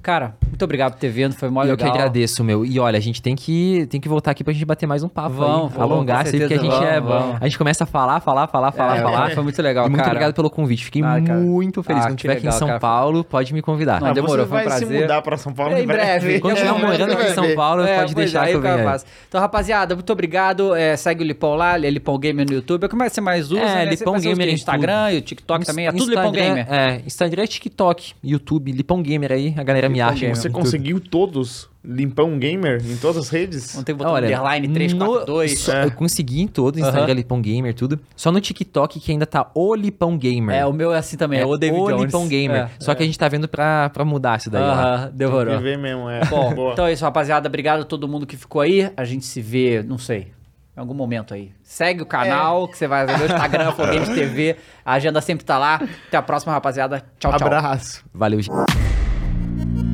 Cara, 0.02 0.36
muito 0.48 0.64
obrigado 0.64 0.94
por 0.94 1.00
ter 1.00 1.10
vindo, 1.10 1.34
foi 1.34 1.50
mó 1.50 1.64
Eu 1.64 1.72
legal. 1.72 1.78
que 1.91 1.98
agradeço, 1.98 2.44
meu. 2.44 2.66
E 2.66 2.80
olha, 2.80 2.98
a 2.98 3.02
gente 3.02 3.22
tem 3.22 3.36
que, 3.36 3.88
tem 3.90 4.00
que 4.02 4.10
voltar 4.10 4.32
aqui 4.32 4.44
pra 4.44 4.54
gente 4.54 4.66
bater 4.66 4.86
mais 4.86 5.04
um 5.04 5.10
papo 5.10 5.36
Vamos, 5.36 5.72
aí. 5.72 5.78
vamos, 5.78 5.80
alongar 5.80 6.26
aí, 6.26 6.32
porque 6.40 6.54
a 6.54 6.58
gente 6.58 6.84
é. 6.84 7.00
vamos, 7.00 7.24
vamos. 7.24 7.38
A 7.41 7.45
gente 7.45 7.58
começa 7.58 7.84
a 7.84 7.88
falar, 7.88 8.20
falar, 8.20 8.48
falar, 8.48 8.72
falar, 8.72 8.98
É, 8.98 9.02
falar. 9.02 9.32
Foi 9.32 9.44
muito 9.44 9.62
legal, 9.62 9.86
E 9.86 9.90
muito 9.90 10.00
cara. 10.00 10.12
obrigado 10.12 10.34
pelo 10.34 10.50
convite. 10.50 10.86
Fiquei 10.86 11.02
Ah, 11.04 11.20
muito 11.20 11.82
feliz. 11.84 12.04
Ah, 12.04 12.08
Quando 12.08 12.16
estiver 12.18 12.34
aqui 12.34 12.48
em 12.48 12.52
São 12.52 12.68
cara. 12.68 12.80
Paulo, 12.80 13.24
pode 13.24 13.54
me 13.54 13.62
convidar. 13.62 14.02
Não, 14.02 14.14
demorou, 14.14 14.45
você 14.45 14.50
foi 14.50 14.62
um 14.62 14.64
vai 14.66 14.78
se 14.80 14.86
prazer. 14.86 15.02
mudar 15.02 15.22
pra 15.22 15.38
São 15.38 15.54
Paulo 15.54 15.78
Em 15.78 15.86
breve. 15.86 16.40
Quando 16.40 16.54
estiver 16.56 16.74
morando 16.80 17.14
aqui 17.14 17.24
em 17.32 17.34
São. 17.34 17.56
Paulo, 17.56 17.84
É, 17.84 18.00
pode 18.00 18.16
deixar 18.16 18.44
aí 18.44 18.60
que 18.60 18.68
eu 18.68 18.84
faz. 18.84 19.06
Então, 19.28 19.40
rapaziada, 19.40 19.95
muito 19.95 20.12
obrigado. 20.12 20.76
É, 20.76 20.95
segue 20.95 21.24
o 21.24 21.28
Lipão 21.28 21.56
lá, 21.56 21.76
é 21.78 21.90
Lipão 21.90 22.18
Gamer 22.18 22.45
no 22.48 22.54
YouTube. 22.56 22.88
Como 22.90 23.04
é 23.04 23.08
que 23.10 23.14
você 23.16 23.22
mais 23.22 23.52
usa? 23.52 23.62
É, 23.62 23.86
né? 23.86 23.91
Lipão 23.91 24.20
Gamer 24.20 24.48
em 24.50 24.54
Instagram 24.54 25.12
e 25.12 25.18
o 25.18 25.22
TikTok 25.22 25.66
também. 25.66 25.88
É 25.88 25.91
tudo 25.91 26.10
Lipão 26.10 26.32
Gamer. 26.32 26.66
É, 26.72 27.02
Instagram, 27.06 27.45
TikTok, 27.45 28.14
YouTube, 28.24 28.72
Lipão 28.72 29.02
Gamer 29.02 29.12
aí, 29.31 29.53
a 29.57 29.64
galera 29.64 29.90
me 29.90 29.99
acha. 30.02 30.22
Gamer. 30.22 30.35
Você 30.35 30.49
tudo. 30.49 30.60
conseguiu 30.60 30.99
todos 30.99 31.69
limpão 31.85 32.40
gamer 32.40 32.81
em 32.85 32.95
todas 32.95 33.18
as 33.23 33.30
redes? 33.30 33.76
Não 33.76 33.84
tem 33.84 33.94
um 33.94 33.98
Olha, 34.03 34.26
underline 34.27 34.68
342. 34.69 35.68
no- 35.68 35.73
É. 35.73 35.85
Eu 35.85 35.91
consegui 35.91 36.41
em 36.41 36.48
todos. 36.48 36.80
Instagram, 36.81 37.14
Lipão 37.14 37.41
Gamer, 37.41 37.73
tudo. 37.73 37.99
Só 38.15 38.31
no 38.31 38.40
TikTok 38.40 38.99
que 38.99 39.11
ainda 39.11 39.26
tá 39.26 39.52
o 39.53 39.76
Lipão 39.76 40.18
Gamer. 40.18 40.56
É, 40.56 40.65
o 40.65 40.72
meu 40.73 40.94
é 40.94 40.98
assim 40.98 41.18
também, 41.18 41.40
é, 41.41 41.45
o 41.45 41.57
David 41.57 41.80
o 41.81 41.88
Jones. 41.90 42.06
Lipão 42.06 42.27
Gamer. 42.27 42.57
É, 42.64 42.69
Só 42.80 42.95
que 42.95 43.03
a 43.03 43.06
gente 43.06 43.19
tá 43.19 43.27
vendo 43.27 43.48
pra, 43.48 43.90
pra 43.90 44.06
mudar 44.06 44.38
isso 44.40 44.49
daí. 44.49 44.61
lá. 44.61 44.73
Aham, 44.95 45.11
Tem 45.18 45.57
que 45.57 45.64
ver 45.64 45.77
mesmo, 45.77 46.10
é. 46.10 46.23
Bom, 46.26 46.53
Boa. 46.56 46.73
então 46.73 46.85
é 46.85 46.94
isso, 46.94 47.03
rapaziada. 47.03 47.48
Obrigado 47.48 47.81
a 47.81 47.85
todo 47.85 48.07
mundo 48.07 48.26
que 48.26 48.38
ficou 48.38 48.61
aí. 48.61 48.90
A 48.95 49.03
gente 49.03 49.26
se 49.26 49.41
vê, 49.41 49.84
não 49.84 49.98
sei, 49.98 50.27
em 50.76 50.80
algum 50.80 50.94
momento 50.94 51.34
aí. 51.34 51.52
Segue 51.62 52.02
o 52.02 52.06
canal, 52.06 52.68
que 52.68 52.78
você 52.78 52.88
vai 52.88 53.06
ver 53.06 53.22
o 53.22 53.26
Instagram, 53.26 53.72
Foguete 53.78 54.14
TV. 54.14 54.58
A 54.84 54.94
agenda 54.94 55.22
sempre 55.22 55.45
tá 55.45 55.58
lá. 55.58 55.80
Até 56.08 56.18
a 56.18 56.22
próxima, 56.22 56.52
rapaziada. 56.52 57.04
Tchau, 57.20 57.32
tchau. 57.38 57.48
Abraço. 57.48 58.04
Valeu, 58.14 58.41
gente. 58.41 59.93